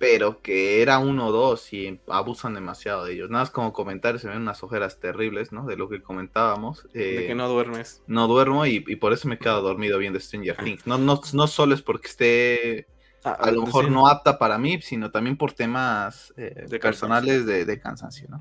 pero 0.00 0.42
que 0.42 0.82
era 0.82 0.98
uno 0.98 1.28
o 1.28 1.32
dos 1.32 1.72
y 1.74 2.00
abusan 2.08 2.54
demasiado 2.54 3.04
de 3.04 3.12
ellos. 3.14 3.30
Nada 3.30 3.44
más 3.44 3.50
como 3.52 3.72
comentario, 3.74 4.18
se 4.18 4.28
ven 4.28 4.38
unas 4.38 4.64
ojeras 4.64 4.98
terribles, 4.98 5.52
¿no? 5.52 5.66
De 5.66 5.76
lo 5.76 5.88
que 5.90 6.02
comentábamos. 6.02 6.88
De 6.92 6.92
Eh, 6.94 7.26
que 7.26 7.34
no 7.36 7.48
duermes. 7.48 8.02
no 8.08 8.26
duermo 8.26 8.66
y, 8.66 8.84
y 8.88 8.96
por 8.96 9.12
eso 9.12 9.28
me 9.28 9.36
he 9.36 9.38
quedado 9.38 9.62
dormido 9.62 9.98
viendo 9.98 10.18
Stranger 10.18 10.56
Things. 10.56 10.86
No, 10.86 10.98
no, 10.98 11.20
no 11.34 11.46
solo 11.46 11.74
es 11.74 11.82
porque 11.82 12.08
esté 12.08 12.88
Ah, 13.22 13.32
a 13.38 13.50
lo 13.52 13.60
pues 13.60 13.66
mejor 13.66 13.84
sí. 13.84 13.90
no 13.90 14.08
apta 14.08 14.38
para 14.38 14.58
mí, 14.58 14.80
sino 14.82 15.10
también 15.10 15.36
por 15.36 15.52
temas 15.52 16.32
eh, 16.38 16.66
De 16.68 16.78
personales 16.80 17.46
de, 17.46 17.66
de 17.66 17.80
cansancio, 17.80 18.28
¿no? 18.30 18.40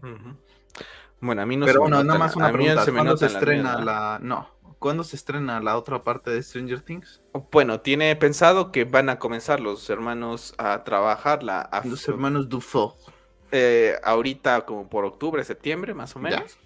Bueno, 1.22 1.42
a 1.42 1.46
mí 1.46 1.58
no 1.58 1.66
Pero 1.66 1.74
se 1.74 1.80
me 1.80 1.90
bueno, 1.90 1.98
nota 1.98 2.06
nada 2.08 2.20
la- 2.20 2.26
más 2.26 2.36
una 2.36 2.48
a 2.48 2.54
mí 2.54 2.64
pregunta. 2.64 2.86
se 2.86 2.92
me 2.92 2.98
¿Cuándo 2.98 3.18
se 3.18 3.26
notan 3.26 3.34
las 3.34 3.44
estrena 3.44 3.76
¿no? 3.76 3.84
la... 3.86 4.20
No, 4.22 4.50
¿cuándo 4.80 5.04
se 5.04 5.16
estrena 5.16 5.60
la 5.60 5.78
otra 5.78 6.04
parte 6.04 6.32
de 6.32 6.42
Stranger 6.42 6.82
Things? 6.82 7.22
Bueno, 7.52 7.82
tiene 7.82 8.16
pensado 8.16 8.72
que 8.72 8.86
van 8.86 9.10
a 9.10 9.20
comenzar 9.20 9.60
los 9.60 9.90
hermanos 9.90 10.54
a 10.58 10.84
trabajar 10.84 11.44
la 11.44 11.62
a- 11.62 11.86
Los 11.86 12.08
hermanos 12.08 12.50
Dufo. 12.50 12.96
eh, 13.52 13.96
ahorita 14.04 14.66
como 14.66 14.90
por 14.90 15.06
octubre, 15.06 15.44
septiembre, 15.44 15.94
más 15.94 16.16
o 16.16 16.20
Ya. 16.20 16.30
menos. 16.38 16.58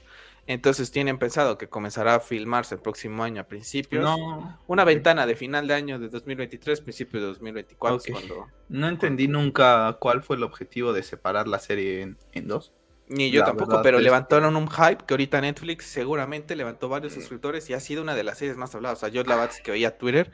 Entonces 0.45 0.91
tienen 0.91 1.17
pensado 1.19 1.58
que 1.58 1.69
comenzará 1.69 2.15
a 2.15 2.19
filmarse 2.19 2.76
el 2.76 2.82
próximo 2.82 3.23
año 3.23 3.41
a 3.41 3.45
principios. 3.45 4.04
No, 4.04 4.60
Una 4.67 4.84
ventana 4.84 5.26
de 5.26 5.36
final 5.38 5.67
de 5.67 5.73
año 5.73 5.99
de 5.99 6.10
2023, 6.10 6.82
principio 6.82 7.21
de 7.21 7.28
2024, 7.28 7.95
es 7.97 8.04
Ok. 8.04 8.12
cuando 8.12 8.47
no 8.67 8.88
entendí 8.89 9.30
nunca 9.30 9.95
cuál 10.02 10.21
fue 10.21 10.36
el 10.36 10.43
objetivo 10.43 10.91
de 10.91 11.02
separar 11.04 11.47
la 11.47 11.60
serie 11.60 12.02
en, 12.02 12.17
en 12.34 12.47
dos. 12.49 12.73
Ni 13.08 13.32
yo 13.32 13.42
La 13.42 13.46
tampoco, 13.48 13.82
pero 13.82 13.98
es 13.98 14.04
levantaron 14.04 14.56
un 14.56 14.70
hype 14.70 15.06
que 15.06 15.13
ahorita 15.13 15.42
Netflix 15.42 15.86
seguramente 15.86 16.56
levantó 16.56 16.89
varios 16.89 17.13
suscriptores 17.13 17.70
y 17.70 17.74
ha 17.74 17.80
sido 17.80 18.02
una 18.02 18.16
de 18.16 18.24
las 18.24 18.38
series 18.38 18.58
más 18.58 18.74
habladas. 18.76 19.00
O 19.00 19.02
sea, 19.02 19.10
yo 19.10 19.24
la 19.24 19.36
verdad 19.36 19.52
es 19.56 19.62
que 19.62 19.72
veía 19.72 19.98
Twitter 19.98 20.32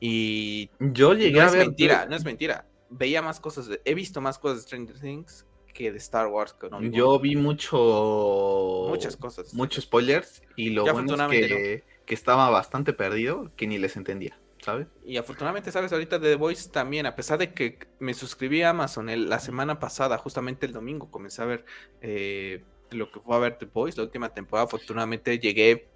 y 0.00 0.70
Yo 0.78 1.14
llegué 1.14 1.38
no 1.38 1.44
a 1.44 1.46
es 1.46 1.52
ver... 1.52 1.66
mentira, 1.66 2.06
no 2.06 2.16
es 2.16 2.24
mentira. 2.24 2.66
Veía 2.90 3.22
más 3.22 3.40
cosas, 3.40 3.66
de- 3.66 3.80
he 3.84 3.94
visto 3.94 4.20
más 4.20 4.38
cosas 4.38 4.58
de 4.58 4.62
Stranger 4.64 5.00
Things 5.00 5.46
que 5.72 5.90
de 5.90 5.98
Star 5.98 6.28
Wars. 6.28 6.52
Que 6.54 6.68
no 6.70 6.80
Yo 6.82 7.18
vi 7.18 7.36
mucho... 7.36 8.86
muchas 8.88 9.16
cosas. 9.16 9.54
Muchos 9.54 9.84
spoilers 9.84 10.42
y 10.56 10.70
lo 10.70 10.84
Ya 10.84 10.92
bueno 10.92 11.14
es 11.14 11.20
afortunadamente 11.20 11.48
que, 11.48 11.84
que 12.06 12.14
estaba 12.14 12.50
bastante 12.50 12.92
perdido 12.92 13.50
que 13.56 13.66
ni 13.66 13.78
les 13.78 13.96
entendía, 13.96 14.38
¿sabes? 14.64 14.86
Y 15.04 15.16
afortunadamente, 15.18 15.70
sabes, 15.70 15.92
ahorita 15.92 16.18
de 16.18 16.30
The 16.30 16.36
Voice 16.36 16.70
también, 16.70 17.04
a 17.06 17.14
pesar 17.14 17.38
de 17.38 17.52
que 17.52 17.78
me 17.98 18.14
suscribí 18.14 18.62
a 18.62 18.70
Amazon 18.70 19.08
el- 19.10 19.28
la 19.28 19.38
semana 19.38 19.78
pasada, 19.78 20.16
justamente 20.18 20.64
el 20.66 20.72
domingo, 20.72 21.10
comencé 21.10 21.42
a 21.42 21.44
ver 21.44 21.64
eh, 22.00 22.64
lo 22.90 23.10
que 23.10 23.20
fue 23.20 23.36
a 23.36 23.40
ver 23.40 23.58
The 23.58 23.66
Voice, 23.66 23.96
la 23.98 24.04
última 24.04 24.28
temporada, 24.32 24.66
afortunadamente 24.66 25.38
llegué 25.38 25.88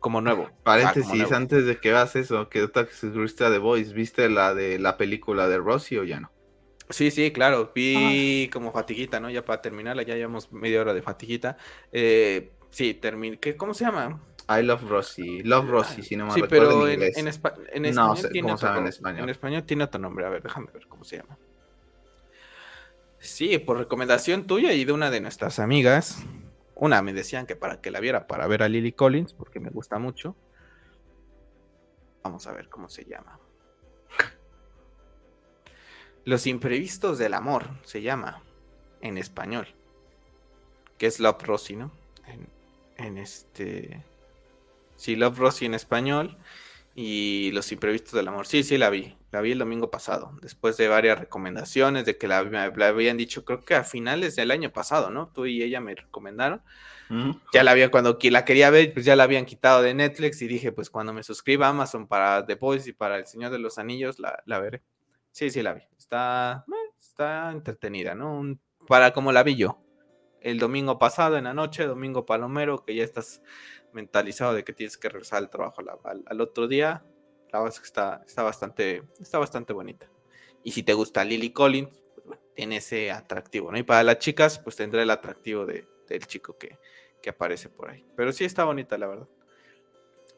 como 0.00 0.20
nuevo. 0.20 0.44
como 0.44 0.62
Paréntesis, 0.62 1.14
nuevo. 1.14 1.34
antes 1.34 1.66
de 1.66 1.78
que 1.78 1.90
hagas 1.90 2.16
eso, 2.16 2.48
que 2.48 2.70
que 2.70 2.86
suscribiste 2.86 3.44
a 3.44 3.50
The 3.50 3.58
Voice, 3.58 3.92
¿viste 3.92 4.28
la 4.28 4.54
de 4.54 4.78
la 4.78 4.96
película 4.96 5.48
de 5.48 5.58
Rossi 5.58 5.96
o 5.98 6.04
ya 6.04 6.20
no? 6.20 6.30
Sí, 6.90 7.10
sí, 7.10 7.30
claro, 7.32 7.68
Ah. 7.68 7.72
vi 7.74 8.50
como 8.52 8.70
fatiguita, 8.70 9.18
¿no? 9.18 9.30
Ya 9.30 9.44
para 9.44 9.62
terminarla, 9.62 10.02
ya 10.02 10.14
llevamos 10.16 10.52
media 10.52 10.82
hora 10.82 10.92
de 10.92 11.00
fatiguita. 11.00 11.56
Eh, 11.92 12.52
sí, 12.70 12.92
terminé. 12.94 13.38
¿qué- 13.38 13.56
¿Cómo 13.56 13.72
se 13.72 13.84
llama? 13.84 14.20
I 14.48 14.62
Love 14.62 14.82
Rossi, 14.88 15.42
Love 15.42 15.68
Rossi, 15.70 16.02
si 16.02 16.16
no 16.16 16.26
me 16.26 16.32
sí, 16.34 16.42
recuerdo 16.42 16.68
pero 16.68 16.86
en 16.88 16.92
inglés. 16.94 17.16
en 17.16 17.26
espa- 17.28 17.54
en 17.72 17.82
No 17.82 17.88
español 17.88 18.16
sé 18.18 18.28
tiene 18.28 18.48
cómo 18.48 18.58
se 18.58 18.66
llama 18.66 18.76
en 18.78 18.82
otro- 18.84 18.90
español. 18.90 19.22
En 19.24 19.28
español 19.30 19.62
tiene 19.64 19.84
otro 19.84 20.00
nombre, 20.00 20.26
a 20.26 20.28
ver, 20.28 20.42
déjame 20.42 20.66
ver 20.72 20.86
cómo 20.86 21.04
se 21.04 21.16
llama. 21.16 21.38
Sí, 23.18 23.56
por 23.58 23.78
recomendación 23.78 24.46
tuya 24.46 24.72
y 24.74 24.84
de 24.84 24.92
una 24.92 25.10
de 25.10 25.20
nuestras 25.22 25.58
amigas. 25.58 26.18
Una 26.74 27.00
me 27.00 27.14
decían 27.14 27.46
que 27.46 27.56
para 27.56 27.80
que 27.80 27.90
la 27.90 28.00
viera, 28.00 28.26
para 28.26 28.46
ver 28.46 28.62
a 28.62 28.68
Lily 28.68 28.92
Collins, 28.92 29.32
porque 29.32 29.60
me 29.60 29.70
gusta 29.70 29.98
mucho. 29.98 30.36
Vamos 32.22 32.46
a 32.46 32.52
ver 32.52 32.68
cómo 32.68 32.88
se 32.90 33.04
llama. 33.06 33.38
Los 36.24 36.46
imprevistos 36.46 37.18
del 37.18 37.34
amor 37.34 37.64
se 37.84 38.02
llama 38.02 38.42
en 39.00 39.18
español. 39.18 39.68
Que 40.98 41.06
es 41.06 41.20
Love 41.20 41.42
Rosie, 41.42 41.76
¿no? 41.76 41.92
En, 42.26 42.48
en 42.96 43.18
este. 43.18 44.02
Sí, 44.96 45.16
Love 45.16 45.38
Rosie 45.38 45.66
en 45.66 45.74
español. 45.74 46.36
Y 46.96 47.50
Los 47.52 47.72
imprevistos 47.72 48.12
del 48.12 48.28
amor. 48.28 48.46
Sí, 48.46 48.62
sí, 48.62 48.78
la 48.78 48.88
vi. 48.88 49.16
La 49.32 49.40
vi 49.40 49.50
el 49.52 49.58
domingo 49.58 49.90
pasado. 49.90 50.38
Después 50.42 50.76
de 50.76 50.86
varias 50.86 51.18
recomendaciones, 51.18 52.04
de 52.04 52.16
que 52.16 52.28
la, 52.28 52.44
la 52.44 52.86
habían 52.88 53.16
dicho, 53.16 53.44
creo 53.44 53.64
que 53.64 53.74
a 53.74 53.82
finales 53.82 54.36
del 54.36 54.52
año 54.52 54.72
pasado, 54.72 55.10
¿no? 55.10 55.28
Tú 55.34 55.46
y 55.46 55.60
ella 55.62 55.80
me 55.80 55.96
recomendaron. 55.96 56.62
Ya 57.52 57.62
la 57.64 57.72
había, 57.72 57.90
cuando 57.90 58.16
la 58.22 58.44
quería 58.44 58.70
ver, 58.70 58.92
pues 58.94 59.04
ya 59.04 59.16
la 59.16 59.24
habían 59.24 59.44
quitado 59.44 59.82
de 59.82 59.92
Netflix 59.92 60.40
y 60.42 60.46
dije, 60.46 60.72
pues 60.72 60.88
cuando 60.88 61.12
me 61.12 61.22
suscriba 61.22 61.66
a 61.66 61.70
Amazon 61.70 62.06
para 62.06 62.46
The 62.46 62.54
Boys 62.54 62.86
y 62.86 62.92
para 62.92 63.16
El 63.18 63.26
Señor 63.26 63.50
de 63.50 63.58
los 63.58 63.78
Anillos, 63.78 64.18
la, 64.20 64.42
la 64.46 64.60
veré. 64.60 64.82
Sí, 65.32 65.50
sí, 65.50 65.62
la 65.62 65.74
vi. 65.74 65.82
Está, 65.98 66.64
eh, 66.68 66.90
está 66.98 67.50
entretenida, 67.50 68.14
¿no? 68.14 68.32
Un- 68.38 68.60
para 68.86 69.12
como 69.12 69.32
la 69.32 69.42
vi 69.42 69.56
yo. 69.56 69.83
El 70.44 70.58
domingo 70.58 70.98
pasado 70.98 71.38
en 71.38 71.44
la 71.44 71.54
noche, 71.54 71.86
domingo 71.86 72.26
palomero, 72.26 72.84
que 72.84 72.94
ya 72.94 73.02
estás 73.02 73.40
mentalizado 73.94 74.52
de 74.52 74.62
que 74.62 74.74
tienes 74.74 74.98
que 74.98 75.08
regresar 75.08 75.38
al 75.38 75.48
trabajo 75.48 75.80
al, 76.26 76.40
otro 76.42 76.68
día. 76.68 77.02
La 77.50 77.60
verdad 77.60 77.74
es 77.74 77.80
que 77.80 77.86
está, 77.86 78.22
está, 78.26 78.42
bastante, 78.42 79.04
está 79.18 79.38
bastante 79.38 79.72
bonita. 79.72 80.06
Y 80.62 80.72
si 80.72 80.82
te 80.82 80.92
gusta 80.92 81.24
Lily 81.24 81.50
Collins, 81.54 82.02
pues 82.26 82.38
tiene 82.54 82.76
ese 82.76 83.10
atractivo, 83.10 83.72
¿no? 83.72 83.78
Y 83.78 83.84
para 83.84 84.02
las 84.02 84.18
chicas, 84.18 84.58
pues 84.58 84.76
tendrá 84.76 85.02
el 85.02 85.08
atractivo 85.08 85.64
de, 85.64 85.88
del 86.08 86.26
chico 86.26 86.58
que, 86.58 86.78
que 87.22 87.30
aparece 87.30 87.70
por 87.70 87.88
ahí. 87.88 88.04
Pero 88.14 88.30
sí 88.30 88.44
está 88.44 88.64
bonita, 88.64 88.98
la 88.98 89.06
verdad. 89.06 89.28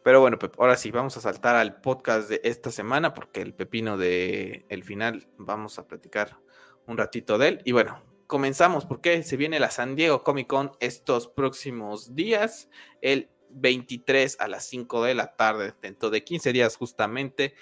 Pero 0.05 0.21
bueno, 0.21 0.39
ahora 0.59 0.77
sí, 0.77 0.93
vamos 0.93 1.17
a 1.17 1.21
saltar 1.21 1.57
al 1.57 1.81
podcast 1.81 2.29
de 2.29 2.41
esta 2.45 2.71
semana, 2.71 3.13
porque 3.13 3.43
el 3.43 3.55
pepino 3.55 3.97
de 3.97 4.67
el 4.69 4.85
final 4.85 5.27
vamos 5.37 5.81
a 5.81 5.89
platicar 5.89 6.39
un 6.87 6.97
ratito 6.97 7.39
de 7.39 7.49
él. 7.49 7.63
Y 7.65 7.73
bueno, 7.73 8.01
comenzamos 8.27 8.85
porque 8.85 9.23
se 9.23 9.37
viene 9.37 9.61
la 9.61 9.71
San 9.71 9.97
Diego 9.97 10.23
Comic 10.23 10.47
Con 10.49 10.73
estos 10.81 11.29
próximos 11.29 12.15
días, 12.15 12.69
el 13.01 13.29
23 13.51 14.39
a 14.41 14.49
las 14.49 14.65
5 14.67 15.05
de 15.05 15.15
la 15.15 15.37
tarde, 15.37 15.75
dentro 15.81 16.11
de 16.11 16.25
15 16.25 16.53
días 16.53 16.77
justamente, 16.77 17.55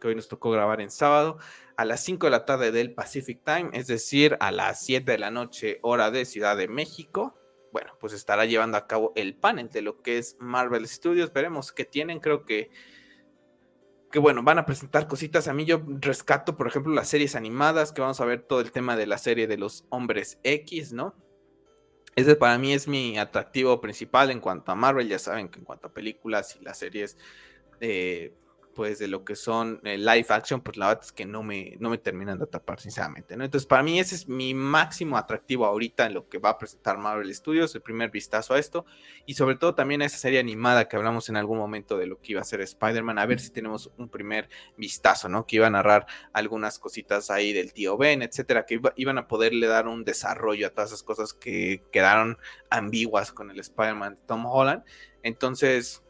que 0.00 0.08
hoy 0.08 0.14
nos 0.14 0.28
tocó 0.28 0.50
grabar 0.50 0.80
en 0.80 0.90
sábado, 0.90 1.38
a 1.76 1.84
las 1.84 2.02
5 2.04 2.26
de 2.26 2.30
la 2.30 2.44
tarde 2.44 2.72
del 2.72 2.92
Pacific 2.92 3.42
Time, 3.44 3.70
es 3.72 3.86
decir, 3.86 4.36
a 4.40 4.52
las 4.52 4.84
7 4.84 5.12
de 5.12 5.18
la 5.18 5.30
noche 5.30 5.78
hora 5.82 6.10
de 6.10 6.24
Ciudad 6.24 6.56
de 6.56 6.68
México. 6.68 7.34
Bueno, 7.72 7.92
pues 8.00 8.12
estará 8.12 8.44
llevando 8.44 8.76
a 8.76 8.86
cabo 8.86 9.12
el 9.14 9.34
panel 9.34 9.68
de 9.70 9.82
lo 9.82 10.02
que 10.02 10.18
es 10.18 10.36
Marvel 10.40 10.88
Studios. 10.88 11.32
Veremos 11.32 11.72
qué 11.72 11.84
tienen. 11.84 12.18
Creo 12.18 12.44
que, 12.44 12.70
que 14.10 14.18
bueno, 14.18 14.42
van 14.42 14.58
a 14.58 14.66
presentar 14.66 15.06
cositas. 15.06 15.48
A 15.48 15.54
mí 15.54 15.64
yo 15.64 15.82
rescato, 16.00 16.56
por 16.56 16.66
ejemplo, 16.66 16.92
las 16.92 17.08
series 17.08 17.36
animadas, 17.36 17.92
que 17.92 18.00
vamos 18.00 18.20
a 18.20 18.24
ver 18.24 18.42
todo 18.42 18.60
el 18.60 18.72
tema 18.72 18.96
de 18.96 19.06
la 19.06 19.18
serie 19.18 19.46
de 19.46 19.56
los 19.56 19.84
hombres 19.88 20.38
X, 20.42 20.92
¿no? 20.92 21.14
Ese 22.16 22.34
para 22.34 22.58
mí 22.58 22.72
es 22.72 22.88
mi 22.88 23.18
atractivo 23.18 23.80
principal 23.80 24.30
en 24.30 24.40
cuanto 24.40 24.72
a 24.72 24.74
Marvel. 24.74 25.08
Ya 25.08 25.18
saben 25.18 25.48
que 25.48 25.60
en 25.60 25.64
cuanto 25.64 25.88
a 25.88 25.92
películas 25.92 26.56
y 26.60 26.64
las 26.64 26.78
series, 26.78 27.16
eh, 27.80 28.34
pues 28.80 28.98
de 28.98 29.08
lo 29.08 29.26
que 29.26 29.36
son 29.36 29.78
eh, 29.84 29.98
live 29.98 30.24
action, 30.30 30.62
pues 30.62 30.78
la 30.78 30.86
verdad 30.88 31.04
es 31.04 31.12
que 31.12 31.26
no 31.26 31.42
me, 31.42 31.76
no 31.80 31.90
me 31.90 31.98
terminan 31.98 32.38
de 32.38 32.44
atrapar, 32.44 32.80
sinceramente, 32.80 33.36
¿no? 33.36 33.44
Entonces, 33.44 33.66
para 33.66 33.82
mí 33.82 34.00
ese 34.00 34.14
es 34.14 34.26
mi 34.26 34.54
máximo 34.54 35.18
atractivo 35.18 35.66
ahorita 35.66 36.06
en 36.06 36.14
lo 36.14 36.30
que 36.30 36.38
va 36.38 36.48
a 36.48 36.56
presentar 36.56 36.96
Marvel 36.96 37.34
Studios, 37.34 37.74
el 37.74 37.82
primer 37.82 38.10
vistazo 38.10 38.54
a 38.54 38.58
esto, 38.58 38.86
y 39.26 39.34
sobre 39.34 39.56
todo 39.56 39.74
también 39.74 40.00
a 40.00 40.06
esa 40.06 40.16
serie 40.16 40.40
animada 40.40 40.88
que 40.88 40.96
hablamos 40.96 41.28
en 41.28 41.36
algún 41.36 41.58
momento 41.58 41.98
de 41.98 42.06
lo 42.06 42.22
que 42.22 42.32
iba 42.32 42.40
a 42.40 42.44
ser 42.44 42.62
Spider-Man, 42.62 43.18
a 43.18 43.26
ver 43.26 43.38
si 43.38 43.50
tenemos 43.50 43.90
un 43.98 44.08
primer 44.08 44.48
vistazo, 44.78 45.28
¿no? 45.28 45.46
Que 45.46 45.56
iba 45.56 45.66
a 45.66 45.70
narrar 45.70 46.06
algunas 46.32 46.78
cositas 46.78 47.30
ahí 47.30 47.52
del 47.52 47.74
tío 47.74 47.98
Ben, 47.98 48.22
etcétera, 48.22 48.64
que 48.64 48.76
iba, 48.76 48.94
iban 48.96 49.18
a 49.18 49.28
poderle 49.28 49.66
dar 49.66 49.88
un 49.88 50.04
desarrollo 50.04 50.68
a 50.68 50.70
todas 50.70 50.88
esas 50.88 51.02
cosas 51.02 51.34
que 51.34 51.82
quedaron 51.92 52.38
ambiguas 52.70 53.30
con 53.30 53.50
el 53.50 53.60
Spider-Man 53.60 54.14
de 54.14 54.20
Tom 54.26 54.46
Holland. 54.46 54.84
Entonces, 55.22 56.02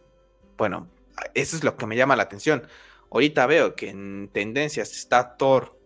bueno, 0.56 0.88
eso 1.34 1.56
es 1.56 1.64
lo 1.64 1.76
que 1.76 1.86
me 1.86 1.96
llama 1.96 2.16
la 2.16 2.24
atención. 2.24 2.66
Ahorita 3.10 3.46
veo 3.46 3.74
que 3.74 3.90
en 3.90 4.30
tendencias 4.32 4.92
está 4.92 5.36
Thor, 5.36 5.78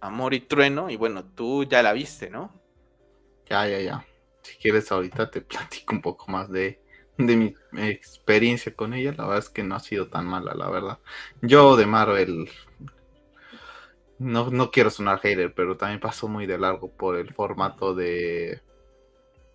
Amor 0.00 0.34
y 0.34 0.40
Trueno, 0.40 0.90
y 0.90 0.96
bueno, 0.96 1.24
tú 1.24 1.64
ya 1.64 1.82
la 1.82 1.92
viste, 1.92 2.30
¿no? 2.30 2.60
Ya, 3.48 3.66
ya, 3.66 3.80
ya. 3.80 4.06
Si 4.42 4.56
quieres, 4.56 4.90
ahorita 4.92 5.30
te 5.30 5.40
platico 5.40 5.94
un 5.94 6.02
poco 6.02 6.30
más 6.30 6.50
de, 6.50 6.80
de 7.16 7.36
mi 7.36 7.54
experiencia 7.76 8.74
con 8.74 8.94
ella. 8.94 9.14
La 9.16 9.24
verdad 9.24 9.38
es 9.38 9.50
que 9.50 9.62
no 9.62 9.74
ha 9.74 9.80
sido 9.80 10.08
tan 10.08 10.26
mala, 10.26 10.54
la 10.54 10.70
verdad. 10.70 10.98
Yo 11.40 11.76
de 11.76 11.86
Marvel 11.86 12.48
no, 14.18 14.50
no 14.50 14.70
quiero 14.70 14.90
sonar 14.90 15.20
hater, 15.20 15.54
pero 15.54 15.76
también 15.76 16.00
pasó 16.00 16.28
muy 16.28 16.46
de 16.46 16.58
largo 16.58 16.90
por 16.92 17.16
el 17.16 17.32
formato 17.32 17.94
de, 17.94 18.62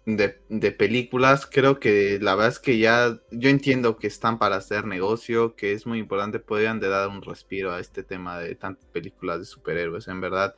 de, 0.05 0.71
películas. 0.71 1.47
Creo 1.49 1.79
que 1.79 2.19
la 2.21 2.35
verdad 2.35 2.51
es 2.51 2.59
que 2.59 2.77
ya 2.77 3.19
yo 3.31 3.49
entiendo 3.49 3.97
que 3.97 4.07
están 4.07 4.37
para 4.37 4.57
hacer 4.57 4.85
negocio, 4.85 5.55
que 5.55 5.73
es 5.73 5.85
muy 5.85 5.99
importante, 5.99 6.39
podrían 6.39 6.79
de 6.79 6.89
dar 6.89 7.09
un 7.09 7.21
respiro 7.21 7.71
a 7.71 7.79
este 7.79 8.03
tema 8.03 8.39
de 8.39 8.55
tantas 8.55 8.85
películas 8.87 9.39
de 9.39 9.45
superhéroes. 9.45 10.07
En 10.07 10.19
verdad, 10.19 10.55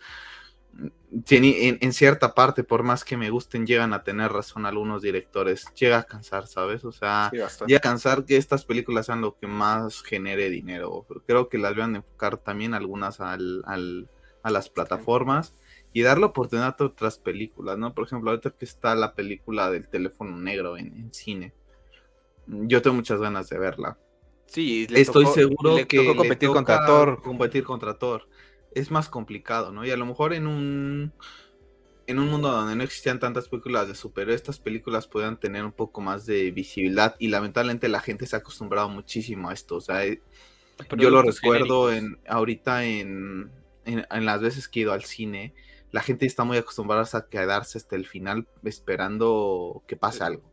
en, 1.29 1.77
en, 1.79 1.93
cierta 1.93 2.33
parte, 2.33 2.63
por 2.63 2.83
más 2.83 3.05
que 3.05 3.17
me 3.17 3.29
gusten, 3.29 3.65
llegan 3.65 3.93
a 3.93 4.03
tener 4.03 4.31
razón 4.31 4.65
algunos 4.65 5.01
directores. 5.01 5.65
Llega 5.75 5.99
a 5.99 6.03
cansar, 6.03 6.47
¿sabes? 6.47 6.83
O 6.83 6.91
sea, 6.91 7.31
llega 7.67 7.77
a 7.77 7.81
cansar 7.81 8.25
que 8.25 8.37
estas 8.37 8.65
películas 8.65 9.05
sean 9.05 9.21
lo 9.21 9.37
que 9.37 9.47
más 9.47 10.01
genere 10.01 10.49
dinero. 10.49 11.05
Creo 11.27 11.49
que 11.49 11.59
las 11.59 11.75
van 11.75 11.93
a 11.93 11.97
enfocar 11.97 12.37
también 12.37 12.73
algunas 12.73 13.21
al, 13.21 13.63
al, 13.65 14.09
a 14.41 14.49
las 14.49 14.69
plataformas 14.69 15.55
y 15.95 16.01
dar 16.01 16.17
la 16.17 16.25
oportunidad 16.25 16.75
a 16.77 16.83
otras 16.83 17.17
películas, 17.17 17.77
¿no? 17.77 17.93
Por 17.93 18.05
ejemplo, 18.05 18.29
ahorita 18.29 18.49
que 18.49 18.65
está 18.65 18.95
la 18.95 19.15
película 19.15 19.71
del 19.71 19.87
teléfono 19.87 20.37
negro 20.37 20.77
en, 20.77 21.07
cine. 21.13 21.53
Yo 22.47 22.81
tengo 22.81 22.97
muchas 22.97 23.21
ganas 23.21 23.47
de 23.47 23.57
verla. 23.57 23.97
Sí, 24.45 24.87
estoy 24.93 25.25
seguro 25.27 25.87
que 25.87 26.13
competir 26.13 26.49
contra 26.49 26.85
Thor. 26.85 27.21
Competir 27.21 27.63
contra 27.63 27.97
Thor 27.97 28.27
es 28.73 28.91
más 28.91 29.07
complicado, 29.07 29.71
¿no? 29.71 29.85
Y 29.85 29.91
a 29.91 29.95
lo 29.95 30.05
mejor 30.05 30.33
en 30.33 30.47
un 30.47 31.13
en 32.07 32.19
un 32.19 32.27
mundo 32.27 32.51
donde 32.51 32.75
no 32.75 32.83
existían 32.83 33.21
tantas 33.21 33.47
películas 33.47 33.87
de 33.87 33.95
superhéroes, 33.95 34.41
estas 34.41 34.59
películas 34.59 35.07
puedan 35.07 35.39
tener 35.39 35.63
un 35.63 35.71
poco 35.71 36.01
más 36.01 36.25
de 36.25 36.51
visibilidad 36.51 37.15
y 37.19 37.29
lamentablemente 37.29 37.87
la 37.87 38.01
gente 38.01 38.27
se 38.27 38.35
ha 38.35 38.39
acostumbrado 38.39 38.89
muchísimo 38.89 39.49
a 39.49 39.53
esto, 39.53 39.77
o 39.77 39.81
sea, 39.81 40.05
eh, 40.05 40.21
yo 40.97 41.09
lo 41.09 41.21
recuerdo 41.21 41.89
en 41.89 42.19
ahorita 42.27 42.83
en, 42.83 43.49
en, 43.85 44.25
las 44.25 44.41
veces 44.41 44.67
que 44.67 44.81
he 44.81 44.83
ido 44.83 44.93
al 44.93 45.03
cine, 45.03 45.53
la 45.91 46.01
gente 46.01 46.25
está 46.25 46.43
muy 46.43 46.57
acostumbrada 46.57 47.05
a 47.13 47.27
quedarse 47.27 47.77
hasta 47.77 47.95
el 47.95 48.05
final 48.05 48.47
esperando 48.63 49.83
que 49.87 49.95
pase 49.95 50.23
algo, 50.23 50.43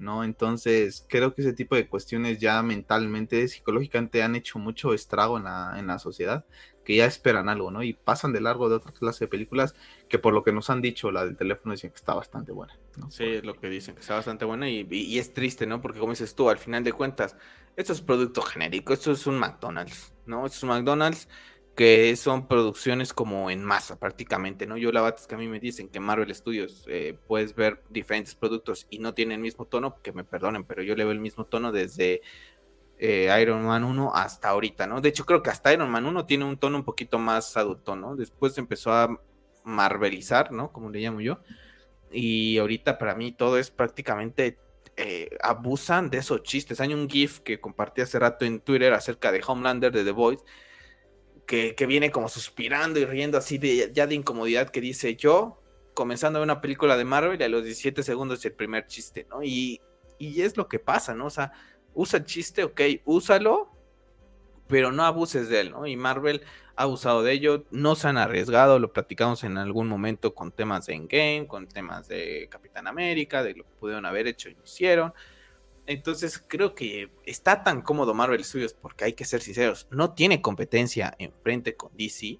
¿no? 0.00 0.24
Entonces, 0.24 1.04
creo 1.08 1.34
que 1.34 1.42
ese 1.42 1.52
tipo 1.52 1.76
de 1.76 1.88
cuestiones 1.88 2.38
ya 2.38 2.62
mentalmente, 2.62 3.46
psicológicamente 3.48 4.22
han 4.22 4.34
hecho 4.34 4.58
mucho 4.58 4.94
estrago 4.94 5.38
en 5.38 5.44
la, 5.44 5.74
en 5.78 5.86
la 5.86 5.98
sociedad, 5.98 6.44
que 6.88 6.96
ya 6.96 7.04
esperan 7.04 7.50
algo, 7.50 7.70
¿no? 7.70 7.82
Y 7.82 7.92
pasan 7.92 8.32
de 8.32 8.40
largo 8.40 8.70
de 8.70 8.76
otra 8.76 8.92
clase 8.92 9.26
de 9.26 9.28
películas 9.28 9.74
que 10.08 10.18
por 10.18 10.32
lo 10.32 10.42
que 10.42 10.52
nos 10.52 10.70
han 10.70 10.80
dicho, 10.80 11.10
la 11.10 11.26
del 11.26 11.36
teléfono 11.36 11.72
dicen 11.72 11.90
que 11.90 11.96
está 11.96 12.14
bastante 12.14 12.50
buena. 12.50 12.78
¿no? 12.96 13.10
Sí, 13.10 13.24
es 13.24 13.44
lo 13.44 13.54
que 13.54 13.68
dicen, 13.68 13.94
que 13.94 14.00
está 14.00 14.14
bastante 14.14 14.46
buena 14.46 14.70
y, 14.70 14.88
y, 14.90 15.18
es 15.18 15.34
triste, 15.34 15.66
¿no? 15.66 15.82
Porque 15.82 15.98
como 15.98 16.12
dices 16.12 16.34
tú, 16.34 16.48
al 16.48 16.56
final 16.56 16.82
de 16.84 16.94
cuentas, 16.94 17.36
esto 17.76 17.92
es 17.92 18.00
producto 18.00 18.40
genérico, 18.40 18.94
esto 18.94 19.12
es 19.12 19.26
un 19.26 19.38
McDonald's, 19.38 20.14
¿no? 20.24 20.46
Esto 20.46 20.56
es 20.56 20.62
un 20.62 20.70
McDonald's 20.70 21.28
que 21.78 22.16
son 22.16 22.48
producciones 22.48 23.12
como 23.12 23.52
en 23.52 23.62
masa 23.62 24.00
prácticamente, 24.00 24.66
¿no? 24.66 24.76
Yo 24.76 24.90
la 24.90 25.00
verdad 25.00 25.20
es 25.20 25.28
que 25.28 25.36
a 25.36 25.38
mí 25.38 25.46
me 25.46 25.60
dicen 25.60 25.88
que 25.88 26.00
Marvel 26.00 26.34
Studios 26.34 26.84
eh, 26.88 27.16
puedes 27.28 27.54
ver 27.54 27.84
diferentes 27.88 28.34
productos 28.34 28.88
y 28.90 28.98
no 28.98 29.14
tienen 29.14 29.36
el 29.36 29.42
mismo 29.42 29.64
tono, 29.64 30.02
que 30.02 30.12
me 30.12 30.24
perdonen, 30.24 30.64
pero 30.64 30.82
yo 30.82 30.96
le 30.96 31.04
veo 31.04 31.12
el 31.12 31.20
mismo 31.20 31.44
tono 31.44 31.70
desde 31.70 32.20
eh, 32.98 33.32
Iron 33.40 33.64
Man 33.64 33.84
1 33.84 34.12
hasta 34.12 34.48
ahorita, 34.48 34.88
¿no? 34.88 35.00
De 35.00 35.10
hecho 35.10 35.24
creo 35.24 35.40
que 35.40 35.50
hasta 35.50 35.72
Iron 35.72 35.88
Man 35.88 36.04
1 36.04 36.26
tiene 36.26 36.46
un 36.46 36.56
tono 36.56 36.78
un 36.78 36.84
poquito 36.84 37.20
más 37.20 37.56
adulto, 37.56 37.94
¿no? 37.94 38.16
Después 38.16 38.58
empezó 38.58 38.90
a 38.90 39.16
marvelizar, 39.62 40.50
¿no? 40.50 40.72
Como 40.72 40.90
le 40.90 40.98
llamo 40.98 41.20
yo. 41.20 41.38
Y 42.10 42.58
ahorita 42.58 42.98
para 42.98 43.14
mí 43.14 43.30
todo 43.30 43.56
es 43.56 43.70
prácticamente 43.70 44.58
eh, 44.96 45.30
abusan 45.40 46.10
de 46.10 46.18
esos 46.18 46.42
chistes. 46.42 46.80
Hay 46.80 46.92
un 46.92 47.08
GIF 47.08 47.38
que 47.38 47.60
compartí 47.60 48.00
hace 48.00 48.18
rato 48.18 48.44
en 48.44 48.58
Twitter 48.58 48.92
acerca 48.94 49.30
de 49.30 49.44
Homelander 49.46 49.92
de 49.92 50.02
The 50.02 50.10
Voice 50.10 50.42
que, 51.48 51.86
viene 51.86 52.10
como 52.10 52.28
suspirando 52.28 53.00
y 53.00 53.06
riendo 53.06 53.38
así 53.38 53.56
de 53.56 53.90
ya 53.94 54.06
de 54.06 54.14
incomodidad 54.14 54.68
que 54.68 54.82
dice 54.82 55.16
yo, 55.16 55.62
comenzando 55.94 56.42
una 56.42 56.60
película 56.60 56.96
de 56.98 57.06
Marvel 57.06 57.42
a 57.42 57.48
los 57.48 57.64
17 57.64 58.02
segundos 58.02 58.44
el 58.44 58.52
primer 58.52 58.86
chiste, 58.86 59.26
¿no? 59.30 59.42
Y, 59.42 59.80
y 60.18 60.42
es 60.42 60.58
lo 60.58 60.68
que 60.68 60.78
pasa, 60.78 61.14
¿no? 61.14 61.26
O 61.26 61.30
sea, 61.30 61.52
usa 61.94 62.18
el 62.18 62.26
chiste, 62.26 62.64
ok, 62.64 62.80
úsalo, 63.06 63.72
pero 64.68 64.92
no 64.92 65.04
abuses 65.04 65.48
de 65.48 65.60
él, 65.60 65.70
¿no? 65.70 65.86
Y 65.86 65.96
Marvel 65.96 66.42
ha 66.76 66.82
abusado 66.82 67.22
de 67.22 67.32
ello, 67.32 67.64
no 67.70 67.94
se 67.94 68.08
han 68.08 68.18
arriesgado, 68.18 68.78
lo 68.78 68.92
platicamos 68.92 69.42
en 69.42 69.56
algún 69.56 69.88
momento 69.88 70.34
con 70.34 70.52
temas 70.52 70.84
de 70.84 70.96
Endgame, 70.96 71.46
con 71.48 71.66
temas 71.66 72.08
de 72.08 72.46
Capitán 72.50 72.86
América, 72.86 73.42
de 73.42 73.54
lo 73.54 73.64
que 73.64 73.74
pudieron 73.80 74.04
haber 74.04 74.26
hecho 74.26 74.50
y 74.50 74.54
no 74.54 74.64
hicieron. 74.64 75.14
Entonces 75.88 76.44
creo 76.46 76.74
que 76.74 77.10
está 77.24 77.64
tan 77.64 77.80
cómodo 77.80 78.12
Marvel 78.12 78.44
Studios 78.44 78.74
porque 78.74 79.06
hay 79.06 79.14
que 79.14 79.24
ser 79.24 79.40
sinceros, 79.40 79.88
no 79.90 80.12
tiene 80.12 80.42
competencia 80.42 81.14
enfrente 81.18 81.76
con 81.76 81.90
DC, 81.96 82.38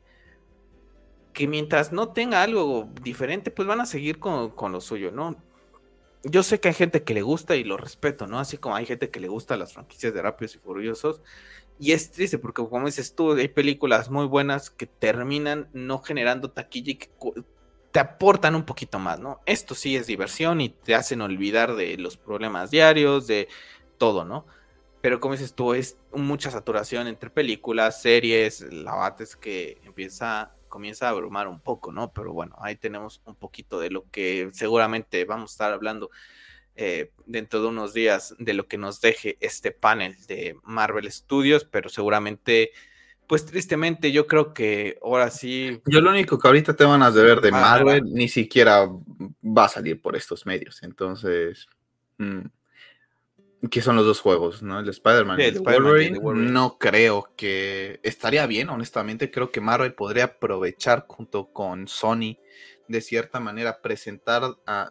que 1.33 1.49
mientras 1.49 1.91
no 1.91 2.13
tenga 2.13 2.43
algo 2.43 2.91
diferente, 3.03 3.51
pues 3.51 3.67
van 3.67 3.81
a 3.81 3.87
seguir 3.87 4.19
con, 4.19 4.53
lo 4.71 4.81
suyo, 4.83 5.13
¿no? 5.13 5.43
Yo 6.25 6.43
sé 6.43 6.61
que 6.61 6.69
hay 6.69 6.75
gente 6.75 7.05
que 7.05 7.15
le 7.15 7.23
gusta 7.23 7.57
y 7.57 7.65
lo 7.65 7.79
respeto, 7.79 8.27
¿no? 8.27 8.39
Así 8.39 8.59
como 8.59 8.77
hay 8.77 8.85
gente 8.85 9.09
que 9.09 9.19
le 9.19 9.29
gusta 9.29 9.57
las 9.57 9.73
franquicias 9.73 10.13
de 10.13 10.21
Rápidos 10.21 10.57
y 10.57 10.59
Furiosos. 10.59 11.23
Y 11.79 11.93
es 11.93 12.11
triste 12.11 12.37
porque, 12.37 12.63
como 12.69 12.85
dices 12.85 13.15
tú, 13.15 13.33
hay 13.33 13.49
películas 13.49 14.11
muy 14.11 14.27
buenas 14.27 14.69
que 14.69 14.87
terminan 14.87 15.71
no 15.73 16.01
generando 16.01 16.51
taquilla 16.51 16.93
y 16.93 16.97
que 16.97 17.09
te 17.99 18.03
aportan 18.03 18.55
un 18.55 18.63
poquito 18.63 19.01
más, 19.01 19.19
¿no? 19.19 19.41
Esto 19.45 19.75
sí 19.75 19.97
es 19.97 20.07
diversión 20.07 20.61
y 20.61 20.69
te 20.69 20.95
hacen 20.95 21.21
olvidar 21.21 21.75
de 21.75 21.97
los 21.97 22.17
problemas 22.17 22.71
diarios, 22.71 23.27
de 23.27 23.49
todo, 23.97 24.25
¿no? 24.25 24.47
Pero 25.01 25.19
como 25.19 25.35
dices 25.35 25.53
tú, 25.53 25.75
es 25.75 25.99
mucha 26.13 26.53
saturación 26.53 27.09
entre 27.09 27.29
películas, 27.29 28.01
series, 28.01 28.61
la 28.73 29.17
es 29.19 29.35
que 29.35 29.81
empieza, 29.83 30.53
comienza 30.69 31.07
a 31.07 31.11
abrumar 31.11 31.49
un 31.49 31.59
poco, 31.59 31.91
¿no? 31.91 32.13
Pero 32.13 32.33
bueno, 32.33 32.55
ahí 32.61 32.77
tenemos 32.77 33.21
un 33.25 33.35
poquito 33.35 33.81
de 33.81 33.91
lo 33.91 34.09
que 34.13 34.49
seguramente 34.53 35.25
vamos 35.25 35.51
a 35.51 35.55
estar 35.55 35.73
hablando 35.73 36.09
eh, 36.77 37.11
dentro 37.27 37.61
de 37.61 37.67
unos 37.67 37.95
días 37.95 38.37
de 38.39 38.55
lo 38.55 38.69
que 38.69 38.79
nos 38.79 39.01
deje 39.01 39.39
este 39.41 39.73
panel 39.73 40.15
de 40.29 40.57
Marvel 40.63 41.11
Studios, 41.11 41.65
pero 41.65 41.89
seguramente 41.89 42.71
pues 43.29 43.45
tristemente 43.45 44.11
yo 44.11 44.27
creo 44.27 44.55
que 44.55 44.99
ahora 45.03 45.31
sí. 45.31 45.81
Yo 45.87 46.01
lo 46.01 46.11
único 46.11 46.39
que 46.39 46.49
ahorita 46.49 46.75
te 46.75 46.85
van 46.85 47.03
a 47.03 47.11
ver 47.11 47.43
de 47.43 47.53
Marvel 47.53 48.03
ni 48.07 48.27
siquiera 48.27 48.89
va 48.89 49.65
a 49.67 49.69
salir 49.69 50.01
por 50.01 50.17
estos 50.17 50.47
medios. 50.47 50.83
Entonces, 50.83 51.69
mm, 52.17 52.41
¿qué 53.71 53.83
son 53.83 53.97
los 53.97 54.07
dos 54.07 54.21
juegos? 54.21 54.63
¿no? 54.63 54.81
El 54.81 54.89
Spider-Man 54.89 55.41
y, 55.41 55.45
el 55.45 55.61
Wolverine. 55.61 56.19
No 56.35 56.79
creo 56.79 57.35
que 57.37 58.01
estaría 58.03 58.47
bien, 58.47 58.71
honestamente. 58.71 59.31
Creo 59.31 59.51
que 59.51 59.61
Marvel 59.61 59.93
podría 59.93 60.25
aprovechar 60.25 61.05
junto 61.07 61.53
con 61.53 61.87
Sony 61.87 62.39
de 62.89 63.01
cierta 63.03 63.39
manera 63.39 63.81
presentar 63.81 64.43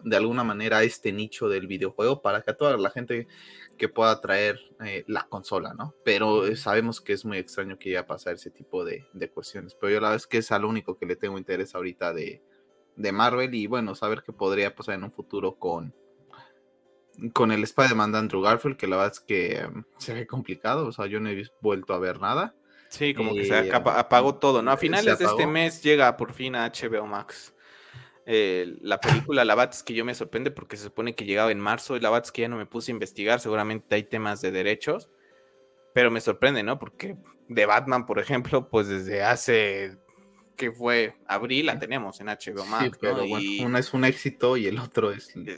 de 0.04 0.16
alguna 0.16 0.44
manera 0.44 0.84
este 0.84 1.12
nicho 1.12 1.50
del 1.50 1.68
videojuego 1.68 2.22
para 2.22 2.42
que 2.42 2.52
a 2.52 2.58
toda 2.58 2.78
la 2.78 2.92
gente 2.92 3.28
que 3.78 3.90
pueda 3.90 4.20
traer 4.20 4.60
eh, 4.84 5.04
la 5.08 5.28
consola, 5.28 5.74
¿no? 5.74 5.94
Pero 6.04 6.46
eh, 6.46 6.56
sabemos 6.56 7.00
que 7.00 7.14
es 7.14 7.26
muy 7.26 7.38
extraño 7.38 7.78
que 7.78 7.92
ya 7.92 8.02
a 8.02 8.08
pasar 8.08 8.36
ese 8.36 8.50
tipo 8.50 8.84
de, 8.84 9.06
cuestiones. 9.34 9.76
Pero 9.76 9.94
yo 9.94 10.02
la 10.02 10.10
verdad 10.10 10.18
es 10.18 10.28
que 10.28 10.40
es 10.40 10.52
al 10.52 10.66
único 10.66 10.98
que 10.98 11.06
le 11.06 11.16
tengo 11.16 11.38
interés 11.38 11.76
ahorita 11.76 12.14
de, 12.14 12.42
Marvel 13.14 13.54
y 13.54 13.68
bueno, 13.68 13.94
saber 13.94 14.24
qué 14.24 14.34
podría 14.34 14.74
pasar 14.76 14.96
en 14.96 15.04
un 15.04 15.12
futuro 15.12 15.56
con, 15.56 15.94
con 17.34 17.52
el 17.52 17.64
Spider-Man 17.64 18.12
de 18.12 18.18
Andrew 18.18 18.42
Garfield, 18.42 18.76
que 18.76 18.88
la 18.88 18.98
verdad 18.98 19.14
es 19.14 19.20
que 19.20 19.58
em, 19.60 19.84
se 19.98 20.16
ve 20.16 20.26
complicado, 20.26 20.88
o 20.88 20.92
sea, 20.92 21.06
yo 21.06 21.20
no 21.20 21.30
he 21.30 21.44
vuelto 21.62 21.94
a 21.94 22.00
ver 22.00 22.20
nada. 22.20 22.56
Sí, 22.90 23.14
como 23.14 23.34
que 23.34 23.46
se 23.46 23.72
apagó 23.72 24.36
todo, 24.36 24.62
¿no? 24.62 24.72
A 24.72 24.78
finales 24.78 25.20
de 25.20 25.26
este 25.26 25.46
mes 25.46 25.84
llega 25.84 26.16
por 26.18 26.34
fin 26.34 26.56
a 26.56 26.72
HBO 26.72 27.06
Max. 27.06 27.54
Eh, 28.30 28.76
la 28.82 29.00
película 29.00 29.46
La 29.46 29.56
Bats 29.56 29.84
que 29.84 29.94
yo 29.94 30.04
me 30.04 30.14
sorprende 30.14 30.52
porque 30.52 30.76
se 30.76 30.84
supone 30.84 31.16
que 31.16 31.24
llegaba 31.24 31.50
en 31.50 31.62
marzo 31.62 31.96
y 31.96 32.02
La 32.02 32.10
Bats 32.10 32.30
que 32.34 32.42
ya 32.42 32.50
no 32.50 32.58
me 32.58 32.66
puse 32.66 32.92
a 32.92 32.94
investigar, 32.94 33.40
seguramente 33.40 33.96
hay 33.96 34.04
temas 34.04 34.42
de 34.42 34.52
derechos, 34.52 35.10
pero 35.94 36.12
me 36.12 36.20
sorprende, 36.20 36.62
¿no? 36.62 36.78
Porque 36.78 37.16
de 37.48 37.66
Batman, 37.66 38.06
por 38.06 38.20
ejemplo, 38.20 38.68
pues 38.70 38.90
desde 38.90 39.24
hace 39.24 39.98
que 40.58 40.74
fue 40.74 41.16
abril 41.26 41.68
la 41.68 41.80
tenemos 41.80 42.20
en 42.20 42.28
HBO 42.28 42.66
Max. 42.66 42.98
pero 43.00 43.24
una 43.62 43.80
es 43.80 43.94
un 43.94 44.04
éxito 44.04 44.58
y 44.58 44.68
el 44.68 44.78
otro 44.80 45.12
es 45.12 45.34
eh, 45.38 45.58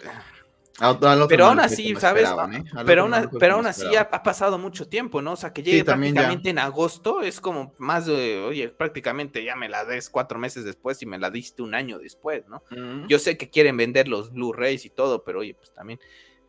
pero 1.27 1.45
aún 1.45 1.59
así, 1.59 1.95
¿sabes? 1.95 2.29
¿eh? 2.29 2.63
Pero, 2.85 3.03
aún, 3.03 3.29
pero 3.39 3.55
aún 3.55 3.65
así 3.65 3.95
ha, 3.95 4.09
pasado 4.09 4.57
mucho 4.57 4.87
tiempo, 4.87 5.21
¿no? 5.21 5.33
O 5.33 5.35
sea, 5.35 5.53
que 5.53 5.63
llegue 5.63 5.83
prácticamente 5.83 6.49
en 6.49 6.59
agosto 6.59 7.21
es 7.21 7.39
como 7.41 7.73
más 7.77 8.05
de, 8.05 8.39
oye, 8.39 8.69
prácticamente 8.69 9.43
ya 9.43 9.55
me 9.55 9.69
la 9.69 9.85
des 9.85 10.09
cuatro 10.09 10.39
meses 10.39 10.63
después 10.63 11.01
y 11.01 11.05
me 11.05 11.19
la 11.19 11.29
diste 11.29 11.61
un 11.61 11.75
año 11.75 11.99
después, 11.99 12.47
¿no? 12.47 12.63
Yo 13.07 13.19
sé 13.19 13.37
que 13.37 13.49
quieren 13.49 13.77
vender 13.77 14.07
los 14.07 14.31
Blu-rays 14.31 14.85
y 14.85 14.89
todo, 14.89 15.23
pero 15.23 15.39
oye, 15.39 15.53
pues 15.53 15.73
también 15.73 15.99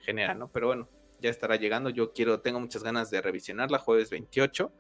genera, 0.00 0.34
¿no? 0.34 0.48
Pero 0.52 0.68
bueno, 0.68 0.88
ya 1.20 1.30
estará 1.30 1.56
llegando. 1.56 1.90
Yo 1.90 2.12
quiero, 2.12 2.40
tengo 2.40 2.60
muchas 2.60 2.82
ganas 2.82 3.10
de 3.10 3.20
revisionarla 3.20 3.78
jueves 3.78 4.10
28 4.10 4.72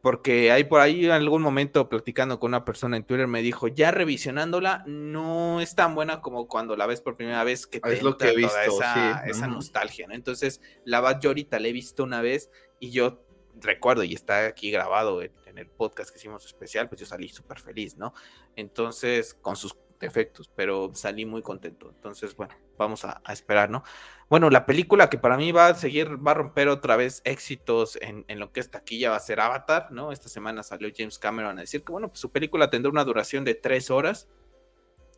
porque 0.00 0.52
hay 0.52 0.64
por 0.64 0.80
ahí 0.80 1.04
en 1.04 1.10
algún 1.10 1.42
momento 1.42 1.88
platicando 1.88 2.38
con 2.38 2.50
una 2.50 2.64
persona 2.64 2.96
en 2.96 3.04
Twitter 3.04 3.26
me 3.26 3.42
dijo, 3.42 3.68
ya 3.68 3.90
revisionándola 3.90 4.84
no 4.86 5.60
es 5.60 5.74
tan 5.74 5.94
buena 5.94 6.20
como 6.20 6.46
cuando 6.46 6.76
la 6.76 6.86
ves 6.86 7.00
por 7.00 7.16
primera 7.16 7.42
vez 7.44 7.66
que 7.66 7.80
te 7.80 7.94
es 7.94 8.02
lo 8.02 8.16
que 8.16 8.28
he 8.28 8.36
visto, 8.36 8.58
esa, 8.58 9.24
esa 9.26 9.46
nostalgia, 9.46 10.06
¿no? 10.06 10.14
Entonces, 10.14 10.60
la 10.84 11.00
Bad 11.00 11.20
yo 11.20 11.30
ahorita 11.30 11.58
la 11.58 11.68
he 11.68 11.72
visto 11.72 12.04
una 12.04 12.22
vez 12.22 12.50
y 12.78 12.90
yo 12.90 13.24
recuerdo 13.60 14.04
y 14.04 14.14
está 14.14 14.46
aquí 14.46 14.70
grabado 14.70 15.22
en, 15.22 15.32
el 15.56 15.66
podcast 15.66 16.10
que 16.10 16.18
hicimos 16.18 16.46
especial, 16.46 16.88
pues 16.88 17.00
yo 17.00 17.06
salí 17.06 17.28
súper 17.28 17.58
feliz, 17.58 17.96
¿no? 17.96 18.14
Entonces, 18.54 19.34
con 19.34 19.56
sus 19.56 19.76
defectos, 19.98 20.48
pero 20.54 20.92
salí 20.94 21.26
muy 21.26 21.42
contento. 21.42 21.90
Entonces, 21.90 22.36
bueno, 22.36 22.54
vamos 22.76 23.04
a, 23.04 23.20
esperar, 23.28 23.68
¿no? 23.68 23.82
Bueno, 24.28 24.50
la 24.50 24.66
película 24.66 25.08
que 25.08 25.16
para 25.16 25.38
mí 25.38 25.52
va 25.52 25.68
a 25.68 25.74
seguir, 25.74 26.24
va 26.24 26.32
a 26.32 26.34
romper 26.34 26.68
otra 26.68 26.96
vez 26.96 27.22
éxitos 27.24 27.96
en, 28.02 28.26
en, 28.28 28.38
lo 28.38 28.52
que 28.52 28.60
es 28.60 28.70
taquilla, 28.70 29.10
va 29.10 29.16
a 29.16 29.20
ser 29.20 29.40
Avatar, 29.40 29.90
¿no? 29.90 30.12
Esta 30.12 30.28
semana 30.28 30.62
salió 30.62 30.90
James 30.94 31.18
Cameron 31.18 31.56
a 31.56 31.62
decir 31.62 31.82
que, 31.82 31.92
bueno, 31.92 32.08
pues 32.08 32.20
su 32.20 32.30
película 32.30 32.68
tendrá 32.68 32.90
una 32.90 33.04
duración 33.04 33.44
de 33.44 33.54
tres 33.54 33.90
horas. 33.90 34.28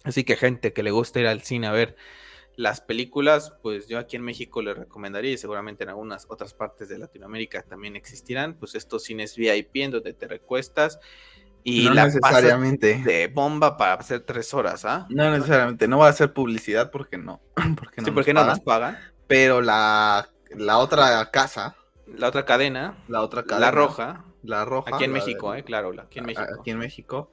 Así 0.04 0.22
que 0.22 0.36
gente 0.36 0.72
que 0.72 0.84
le 0.84 0.92
gusta 0.92 1.18
ir 1.18 1.26
al 1.26 1.42
cine 1.42 1.66
a 1.66 1.72
ver 1.72 1.96
las 2.56 2.80
películas, 2.80 3.54
pues 3.62 3.88
yo 3.88 3.98
aquí 3.98 4.16
en 4.16 4.22
México 4.22 4.62
le 4.62 4.74
recomendaría 4.74 5.32
y 5.32 5.38
seguramente 5.38 5.84
en 5.84 5.90
algunas 5.90 6.26
otras 6.28 6.54
partes 6.54 6.88
de 6.88 6.98
Latinoamérica 6.98 7.62
también 7.62 7.96
existirán, 7.96 8.54
pues 8.54 8.74
estos 8.74 9.04
cines 9.04 9.36
VIP 9.36 9.76
en 9.76 9.90
donde 9.92 10.12
te 10.12 10.28
recuestas 10.28 11.00
y 11.64 11.84
no 11.84 11.94
necesariamente 11.94 13.02
de 13.04 13.28
bomba 13.28 13.76
para 13.76 13.94
hacer 13.94 14.20
tres 14.20 14.52
horas, 14.54 14.84
¿ah? 14.84 15.06
No 15.10 15.30
necesariamente, 15.30 15.88
no 15.88 15.98
va 15.98 16.08
a 16.08 16.12
ser 16.12 16.32
publicidad 16.32 16.90
porque 16.90 17.18
no. 17.18 17.40
Porque 17.76 18.00
no 18.00 18.04
sí, 18.06 18.10
porque 18.10 18.34
no 18.34 18.44
nos 18.44 18.60
pagan. 18.60 18.98
Pero 19.26 19.60
la, 19.60 20.28
la 20.50 20.78
otra 20.78 21.30
casa. 21.30 21.76
La 22.06 22.28
otra 22.28 22.44
cadena. 22.44 22.98
La 23.08 23.20
otra 23.22 23.44
cadena. 23.44 23.66
La 23.66 23.70
roja. 23.70 24.24
La 24.42 24.64
roja. 24.64 24.94
Aquí 24.94 25.04
en 25.04 25.12
México, 25.12 25.54
eh, 25.54 25.62
claro, 25.62 25.92
aquí 26.00 26.18
en 26.18 26.26
México. 26.26 26.46
Aquí 26.58 26.70
en 26.70 26.78
México 26.78 27.30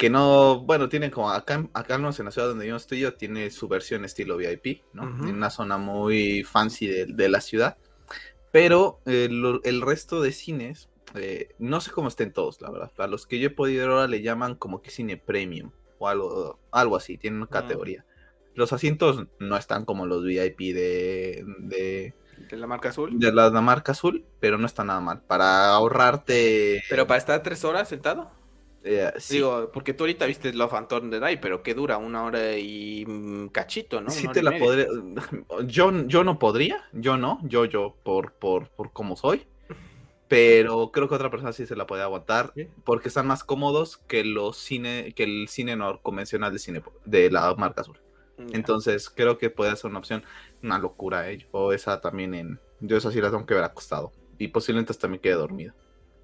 que 0.00 0.08
no, 0.08 0.60
bueno, 0.60 0.88
tiene 0.88 1.10
como 1.10 1.30
acá, 1.30 1.68
acá 1.74 1.96
en 1.96 2.02
la 2.04 2.12
ciudad 2.12 2.48
donde 2.48 2.66
yo 2.66 2.74
estoy 2.74 3.00
yo, 3.00 3.12
tiene 3.12 3.50
su 3.50 3.68
versión 3.68 4.02
estilo 4.06 4.38
VIP, 4.38 4.82
¿no? 4.94 5.02
En 5.02 5.34
una 5.34 5.50
zona 5.50 5.76
muy 5.76 6.42
fancy 6.42 6.86
de, 6.86 7.28
la 7.28 7.42
ciudad. 7.42 7.76
Pero 8.50 9.02
el, 9.04 9.82
resto 9.82 10.22
de 10.22 10.32
cines, 10.32 10.88
eh, 11.14 11.54
no 11.58 11.80
sé 11.80 11.90
cómo 11.90 12.08
estén 12.08 12.32
todos, 12.32 12.60
la 12.60 12.70
verdad. 12.70 12.92
A 12.98 13.06
los 13.06 13.26
que 13.26 13.38
yo 13.38 13.48
he 13.48 13.50
podido 13.50 13.82
ver 13.82 13.90
ahora 13.90 14.08
le 14.08 14.22
llaman 14.22 14.54
como 14.54 14.82
que 14.82 14.90
cine 14.90 15.16
premium 15.16 15.70
o 15.98 16.08
algo, 16.08 16.58
algo 16.70 16.96
así, 16.96 17.18
tienen 17.18 17.38
una 17.38 17.48
ah. 17.50 17.60
categoría. 17.60 18.04
Los 18.54 18.72
asientos 18.72 19.26
no 19.38 19.56
están 19.56 19.84
como 19.84 20.06
los 20.06 20.24
VIP 20.24 20.58
de, 20.74 21.44
de 21.58 22.14
¿De 22.48 22.56
la 22.56 22.66
marca 22.66 22.88
azul? 22.88 23.18
De 23.18 23.32
la, 23.32 23.50
la, 23.50 23.60
marca 23.60 23.92
azul, 23.92 24.24
pero 24.40 24.58
no 24.58 24.66
está 24.66 24.82
nada 24.84 25.00
mal. 25.00 25.20
Para 25.22 25.68
ahorrarte. 25.68 26.82
¿Pero 26.88 27.06
para 27.06 27.18
estar 27.18 27.42
tres 27.42 27.64
horas 27.64 27.88
sentado? 27.88 28.30
Eh, 28.82 29.12
Digo, 29.28 29.70
porque 29.72 29.92
tú 29.92 30.04
ahorita 30.04 30.24
viste 30.24 30.52
Love 30.54 30.74
and 30.74 30.88
Thunder 30.88 31.40
pero 31.40 31.62
que 31.62 31.74
dura 31.74 31.98
una 31.98 32.24
hora 32.24 32.56
y 32.56 33.06
cachito, 33.52 34.00
¿no? 34.00 34.10
Sí 34.10 34.26
te 34.28 34.42
la 34.42 34.58
podría. 34.58 34.86
Yo, 35.66 36.06
yo 36.06 36.24
no 36.24 36.38
podría, 36.38 36.82
yo 36.92 37.18
no, 37.18 37.38
yo, 37.42 37.66
yo, 37.66 37.96
por, 38.02 38.32
por, 38.32 38.70
por 38.70 38.92
cómo 38.92 39.16
soy. 39.16 39.46
Pero 40.30 40.92
creo 40.92 41.08
que 41.08 41.16
otra 41.16 41.28
persona 41.28 41.52
sí 41.52 41.66
se 41.66 41.74
la 41.74 41.88
puede 41.88 42.04
aguantar 42.04 42.52
porque 42.84 43.08
están 43.08 43.26
más 43.26 43.42
cómodos 43.42 43.96
que 43.96 44.22
los 44.22 44.56
cine, 44.56 45.12
que 45.16 45.24
el 45.24 45.48
cine 45.48 45.74
no 45.74 46.00
convencional 46.02 46.52
de 46.52 46.60
cine 46.60 46.84
de 47.04 47.32
la 47.32 47.52
marca 47.56 47.80
azul. 47.80 47.98
Entonces 48.52 49.10
creo 49.10 49.38
que 49.38 49.50
puede 49.50 49.74
ser 49.74 49.90
una 49.90 49.98
opción, 49.98 50.22
una 50.62 50.78
locura, 50.78 51.28
¿eh? 51.32 51.48
O 51.50 51.72
esa 51.72 52.00
también 52.00 52.34
en. 52.34 52.60
Yo 52.78 52.96
esa 52.96 53.10
sí 53.10 53.20
la 53.20 53.32
tengo 53.32 53.44
que 53.44 53.54
ver 53.54 53.64
acostado. 53.64 54.12
Y 54.38 54.46
posiblemente 54.46 54.94
también 54.94 55.20
quede 55.20 55.34
dormido. 55.34 55.74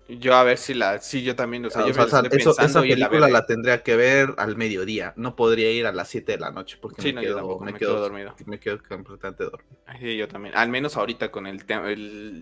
Yo 0.09 0.35
a 0.35 0.45
ver 0.45 0.57
si 0.57 0.73
la, 0.73 1.01
sí, 1.01 1.25
yo 1.25 1.35
también, 1.35 1.65
o 1.67 1.71
sea, 1.71 1.83
yo 1.85 1.91
esa 1.91 2.23
película 2.23 3.29
la, 3.29 3.45
tendría 3.45 3.83
que 3.83 3.97
ver 3.97 4.35
al 4.37 4.57
mediodía, 4.57 5.13
no 5.17 5.35
podría 5.35 5.73
ir 5.73 5.85
a 5.85 5.93
las 5.93 6.09
7 6.09 6.31
de 6.33 6.39
la 6.39 6.53
noche 6.53 6.79
porque 6.81 7.13
me, 7.13 7.23
quedo, 7.23 7.59
me, 7.59 7.75
quedo, 7.75 7.99
dormido. 7.99 8.35
Me 8.47 8.61
quedo 8.61 8.79
completamente 8.89 9.43
dormido. 9.43 9.77
Sí, 9.99 10.17
yo 10.17 10.29
también, 10.29 10.55
al 10.55 10.69
menos 10.69 10.97
ahorita 10.97 11.33
con 11.33 11.49
el, 11.49 11.65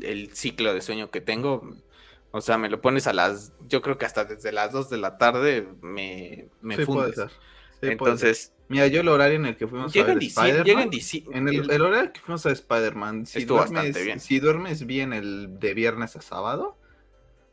el, 0.02 0.30
ciclo 0.34 0.74
de 0.74 0.82
sueño 0.82 1.10
que 1.10 1.22
tengo, 1.22 1.74
o 2.32 2.40
sea, 2.42 2.58
me 2.58 2.68
lo 2.68 2.82
pones 2.82 3.06
a 3.06 3.14
las, 3.14 3.54
yo 3.66 3.80
creo 3.80 3.96
que 3.96 4.04
hasta 4.04 4.26
desde 4.26 4.52
las 4.52 4.70
2 4.72 4.90
de 4.90 4.98
la 4.98 5.16
tarde 5.16 5.66
me, 5.80 6.48
me 6.60 6.76
sí, 6.76 6.84
Puede 6.84 7.14
ser. 7.14 7.30
Entonces... 7.80 8.50
Mira, 8.66 8.86
yo 8.86 9.02
el 9.02 9.08
horario 9.08 9.36
en 9.36 9.44
el 9.44 9.56
que 9.56 9.66
fuimos 9.66 9.94
a 9.94 10.02
ver 10.04 10.18
Spider-Man. 10.22 10.90
En 11.32 11.48
el, 11.48 11.70
el, 11.70 11.82
horario 11.82 12.04
el 12.04 12.12
que 12.12 12.20
fuimos 12.20 12.46
a 12.46 12.50
Spider-Man, 12.50 13.26
si, 13.26 13.44
duermes, 13.44 14.22
si 14.22 14.40
duermes 14.40 14.86
bien 14.86 15.12
el 15.12 15.58
de 15.60 15.74
viernes 15.74 16.16
a 16.16 16.22
sábado, 16.22 16.78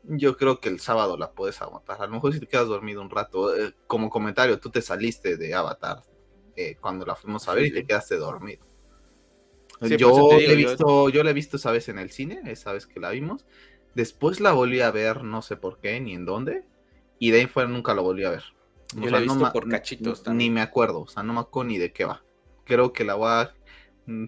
yo 0.04 0.36
creo 0.36 0.60
que 0.60 0.68
el 0.68 0.80
sábado 0.80 1.16
la 1.16 1.32
puedes 1.32 1.60
aguantar. 1.62 2.00
A 2.00 2.06
lo 2.06 2.12
mejor 2.12 2.32
si 2.32 2.40
te 2.40 2.46
quedas 2.46 2.68
dormido 2.68 3.00
un 3.00 3.10
rato, 3.10 3.56
eh, 3.56 3.74
como 3.86 4.10
comentario, 4.10 4.58
tú 4.58 4.70
te 4.70 4.82
saliste 4.82 5.36
de 5.36 5.54
Avatar 5.54 6.02
eh, 6.56 6.76
cuando 6.80 7.06
la 7.06 7.14
fuimos 7.14 7.48
a 7.48 7.54
ver 7.54 7.66
y 7.66 7.72
te 7.72 7.86
quedaste 7.86 8.16
dormido. 8.16 8.64
yo, 9.80 10.32
he 10.32 10.54
visto, 10.54 11.08
yo... 11.08 11.22
la 11.22 11.30
he 11.30 11.34
visto 11.34 11.56
esa 11.56 11.70
vez 11.70 11.88
en 11.88 11.98
el 11.98 12.10
cine, 12.10 12.40
esa 12.46 12.72
vez 12.72 12.86
que 12.86 13.00
la 13.00 13.10
vimos. 13.10 13.46
Después 13.94 14.40
la 14.40 14.52
volví 14.52 14.80
a 14.80 14.90
ver, 14.90 15.22
no 15.22 15.42
sé 15.42 15.56
por 15.56 15.78
qué 15.78 16.00
ni 16.00 16.14
en 16.14 16.24
dónde. 16.24 16.64
Y 17.18 17.30
de 17.30 17.40
ahí 17.40 17.46
fuera 17.46 17.68
nunca 17.68 17.94
la 17.94 18.02
volví 18.02 18.24
a 18.24 18.30
ver. 18.30 18.42
Yo 18.96 19.10
la 19.10 19.18
he 19.18 19.22
visto 19.22 19.52
por 19.52 19.68
cachitos 19.68 20.26
Ni 20.28 20.50
me 20.50 20.60
acuerdo, 20.60 21.00
o 21.00 21.08
sea, 21.08 21.22
no 21.22 21.32
me 21.32 21.40
acuerdo 21.40 21.70
ni 21.70 21.78
de 21.78 21.92
qué 21.92 22.04
va. 22.04 22.22
Creo 22.64 22.92
que 22.92 23.04
la 23.04 23.14
voy 23.14 23.28
a 23.30 23.54
mm, 24.06 24.26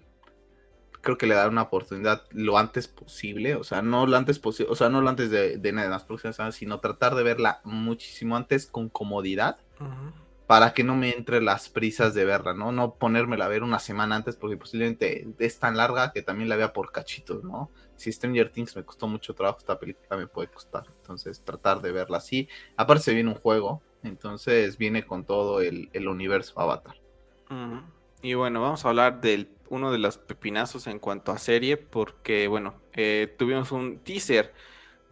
creo 1.04 1.16
que 1.16 1.26
le 1.26 1.34
daré 1.34 1.50
una 1.50 1.62
oportunidad 1.62 2.24
lo 2.30 2.58
antes 2.58 2.88
posible, 2.88 3.54
o 3.54 3.62
sea, 3.62 3.82
no 3.82 4.06
lo 4.06 4.16
antes 4.16 4.40
posible, 4.40 4.72
o 4.72 4.74
sea, 4.74 4.88
no 4.88 5.00
lo 5.00 5.08
antes 5.08 5.30
de, 5.30 5.58
de, 5.58 5.72
las 5.72 6.02
próximas 6.02 6.34
semanas, 6.34 6.56
sino 6.56 6.80
tratar 6.80 7.14
de 7.14 7.22
verla 7.22 7.60
muchísimo 7.62 8.36
antes 8.36 8.66
con 8.66 8.88
comodidad 8.88 9.58
para 10.46 10.74
que 10.74 10.84
no 10.84 10.94
me 10.94 11.14
entre 11.14 11.40
las 11.40 11.68
prisas 11.68 12.14
de 12.14 12.24
verla, 12.24 12.52
¿no? 12.54 12.70
No 12.70 12.94
ponérmela 12.94 13.46
a 13.46 13.48
ver 13.48 13.62
una 13.62 13.78
semana 13.78 14.16
antes 14.16 14.36
porque 14.36 14.56
posiblemente 14.56 15.26
es 15.38 15.58
tan 15.58 15.76
larga 15.76 16.12
que 16.12 16.22
también 16.22 16.48
la 16.48 16.56
vea 16.56 16.72
por 16.72 16.92
cachitos, 16.92 17.44
¿no? 17.44 17.70
Si 17.96 18.12
Stranger 18.12 18.50
Things 18.50 18.76
me 18.76 18.84
costó 18.84 19.06
mucho 19.06 19.34
trabajo, 19.34 19.58
esta 19.58 19.78
película 19.78 20.18
me 20.18 20.26
puede 20.26 20.48
costar, 20.48 20.84
entonces 21.00 21.40
tratar 21.42 21.80
de 21.80 21.92
verla 21.92 22.18
así. 22.18 22.48
Aparte 22.76 23.04
se 23.04 23.14
viene 23.14 23.30
un 23.30 23.36
juego, 23.36 23.82
entonces 24.02 24.76
viene 24.76 25.06
con 25.06 25.24
todo 25.24 25.60
el, 25.60 25.88
universo 26.06 26.60
Avatar. 26.60 26.96
Y 28.24 28.32
bueno, 28.32 28.62
vamos 28.62 28.82
a 28.86 28.88
hablar 28.88 29.20
del 29.20 29.50
uno 29.68 29.92
de 29.92 29.98
los 29.98 30.16
pepinazos 30.16 30.86
en 30.86 30.98
cuanto 30.98 31.30
a 31.30 31.36
serie, 31.36 31.76
porque 31.76 32.48
bueno, 32.48 32.80
eh, 32.94 33.34
tuvimos 33.38 33.70
un 33.70 33.98
teaser 33.98 34.54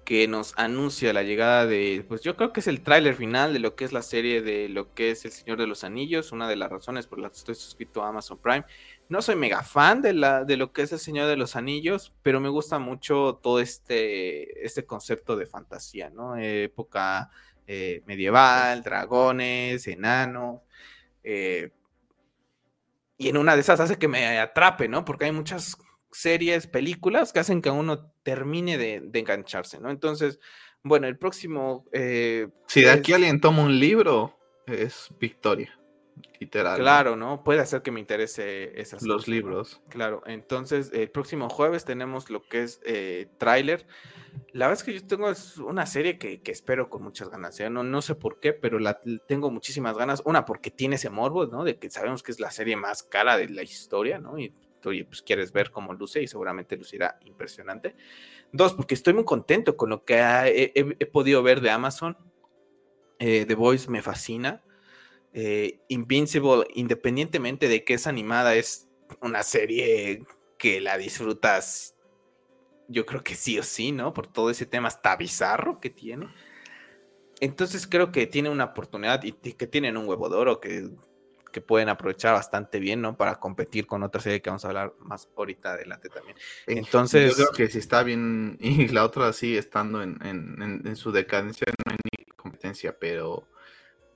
que 0.07 0.27
nos 0.29 0.55
anuncia 0.57 1.13
la 1.13 1.23
llegada 1.23 1.67
de, 1.67 2.07
pues 2.09 2.23
yo 2.23 2.37
creo 2.37 2.55
que 2.55 2.61
es 2.61 2.69
el 2.69 2.81
tráiler 2.81 3.15
final 3.15 3.53
de 3.53 3.59
lo 3.59 3.77
que 3.77 3.85
es 3.85 3.93
la 3.93 4.01
serie 4.01 4.41
de 4.41 4.71
lo 4.71 4.95
que 4.95 5.11
es 5.11 5.27
El 5.27 5.33
Señor 5.33 5.59
de 5.59 5.67
los 5.67 5.85
Anillos, 5.85 6.33
una 6.33 6.49
de 6.49 6.57
las 6.57 6.71
razones 6.71 7.07
por 7.07 7.19
las 7.19 7.33
que 7.33 7.37
estoy 7.37 7.55
suscrito 7.55 8.03
a 8.03 8.09
Amazon 8.09 8.39
Prime. 8.39 8.65
No 9.11 9.21
soy 9.21 9.37
mega 9.37 9.63
fan 9.63 10.01
de, 10.01 10.15
la, 10.15 10.45
de 10.45 10.57
lo 10.57 10.73
que 10.73 10.81
es 10.81 10.93
El 10.93 10.99
Señor 10.99 11.29
de 11.29 11.37
los 11.37 11.55
Anillos, 11.55 12.15
pero 12.23 12.41
me 12.41 12.49
gusta 12.49 12.79
mucho 12.79 13.39
todo 13.43 13.61
este, 13.61 14.65
este 14.65 14.87
concepto 14.87 15.37
de 15.37 15.45
fantasía, 15.45 16.09
¿no? 16.09 16.39
época 16.39 17.31
eh, 17.67 18.03
medieval, 18.07 18.83
dragones, 18.83 19.87
enanos. 19.87 20.63
Eh, 21.23 21.73
y 23.23 23.29
en 23.29 23.37
una 23.37 23.55
de 23.55 23.61
esas 23.61 23.79
hace 23.79 23.99
que 23.99 24.09
me 24.09 24.39
atrape, 24.39 24.89
¿no? 24.89 25.05
Porque 25.05 25.27
hay 25.27 25.33
muchas 25.33 25.79
series, 26.11 26.67
películas 26.67 27.33
que 27.33 27.39
hacen 27.39 27.63
que 27.63 27.71
uno 27.71 28.13
termine 28.25 28.77
de, 28.79 29.09
engancharse, 29.15 29.81
¿no? 29.81 29.91
Entonces, 29.91 30.41
bueno, 30.83 31.07
el 31.07 31.17
próximo... 31.17 31.87
Eh, 31.93 32.49
si 32.67 32.83
de 32.83 32.91
aquí 32.91 33.13
alguien 33.13 33.41
toma 33.41 33.63
un 33.63 33.79
libro, 33.79 34.39
es 34.67 35.09
Victoria, 35.21 35.79
literal. 36.41 36.81
Claro, 36.81 37.15
¿no? 37.15 37.45
Puede 37.45 37.61
hacer 37.61 37.83
que 37.83 37.93
me 37.93 38.01
interese 38.01 38.81
esas 38.81 39.05
Los 39.05 39.29
libros. 39.29 39.81
Claro, 39.89 40.23
entonces 40.27 40.91
el 40.93 41.09
próximo 41.09 41.49
jueves 41.49 41.85
tenemos 41.85 42.29
lo 42.29 42.43
que 42.43 42.65
es 42.65 42.81
eh, 42.85 43.29
tráiler. 43.39 43.87
La 44.53 44.67
verdad 44.67 44.81
es 44.81 44.85
que 44.85 44.95
yo 44.95 45.07
tengo 45.07 45.33
una 45.67 45.87
serie 45.87 46.19
que, 46.19 46.41
espero 46.47 46.91
con 46.91 47.03
muchas 47.03 47.31
ganas. 47.31 47.59
¿eh? 47.61 47.71
No, 47.71 47.83
no 47.83 48.03
sé 48.03 48.15
por 48.15 48.41
qué, 48.41 48.53
pero 48.53 48.79
la 48.79 49.01
tengo 49.27 49.51
muchísimas 49.51 49.97
ganas. 49.97 50.23
Una, 50.25 50.45
porque 50.45 50.71
tiene 50.71 50.97
ese 50.97 51.11
morbo, 51.11 51.47
¿no? 51.47 51.65
De 51.65 51.79
que 51.79 51.91
sabemos 51.91 52.23
que 52.23 52.33
es 52.33 52.41
la 52.41 52.51
serie 52.51 52.77
más 52.77 53.03
cara 53.03 53.37
de 53.37 53.49
la 53.49 53.63
historia, 53.63 54.19
¿no? 54.19 54.39
Y 54.39 54.55
tú 54.83 54.91
pues 55.07 55.23
quieres 55.23 55.53
ver 55.53 55.71
cómo 55.71 55.95
luce 55.95 56.23
y 56.23 56.27
seguramente 56.27 56.77
lucirá 56.77 57.19
impresionante. 57.25 57.95
Dos, 58.53 58.75
porque 58.75 58.95
estoy 58.95 59.15
muy 59.15 59.25
contento 59.25 59.77
con 59.77 59.89
lo 59.89 60.05
que 60.05 60.17
he, 60.19 61.07
podido 61.07 61.43
ver 61.43 61.63
de 61.63 61.71
Amazon. 61.71 62.19
Eh, 63.19 63.47
The 63.47 63.55
Voice 63.55 63.91
me 63.91 64.03
fascina. 64.03 64.63
Eh, 65.33 65.81
Invincible, 65.89 66.67
independientemente 66.75 67.69
de 67.69 67.85
que 67.85 67.95
es 67.95 68.07
animada, 68.07 68.55
es 68.55 68.89
una 69.23 69.43
serie 69.43 70.25
que 70.59 70.81
la 70.81 70.99
disfrutas 70.99 71.97
yo 72.93 73.07
creo 73.07 73.25
que 73.25 73.35
sí 73.35 73.59
o 73.59 73.63
sí, 73.63 73.93
¿no? 73.93 74.13
Por 74.15 74.27
todo 74.27 74.51
ese 74.51 74.67
tema 74.67 74.89
hasta 74.89 75.17
bizarro 75.17 75.81
que 75.81 75.91
tiene. 75.91 76.29
Entonces 77.41 77.87
creo 77.87 78.13
que 78.13 78.27
tiene 78.27 78.51
una 78.51 78.65
oportunidad 78.65 79.23
y 79.25 79.33
que 79.33 79.67
tienen 79.67 79.97
un 79.97 80.09
huevo 80.09 80.29
de 80.29 80.37
oro 80.37 80.61
que, 80.61 80.91
que 81.53 81.61
pueden 81.61 81.89
aprovechar 81.89 82.33
bastante 82.33 82.81
bien, 82.81 83.01
¿no? 83.01 83.17
Para 83.17 83.39
competir 83.39 83.87
con 83.87 84.03
otra 84.03 84.21
serie 84.21 84.41
que 84.41 84.51
vamos 84.51 84.65
a 84.65 84.69
hablar 84.69 84.95
más 84.99 85.29
ahorita 85.37 85.73
adelante 85.73 86.09
también. 86.09 86.37
Entonces... 86.67 87.37
Yo 87.37 87.47
creo 87.47 87.53
que 87.53 87.69
si 87.73 87.79
está 87.79 88.03
bien 88.03 88.57
y 88.61 88.89
la 88.89 89.05
otra 89.05 89.33
sigue 89.33 89.59
estando 89.59 90.03
en, 90.03 90.19
en, 90.25 90.83
en, 90.85 90.97
su 90.97 91.13
decadencia, 91.13 91.67
no 91.85 91.93
hay 91.93 91.99
ni 92.05 92.25
competencia, 92.35 92.97
pero 92.99 93.47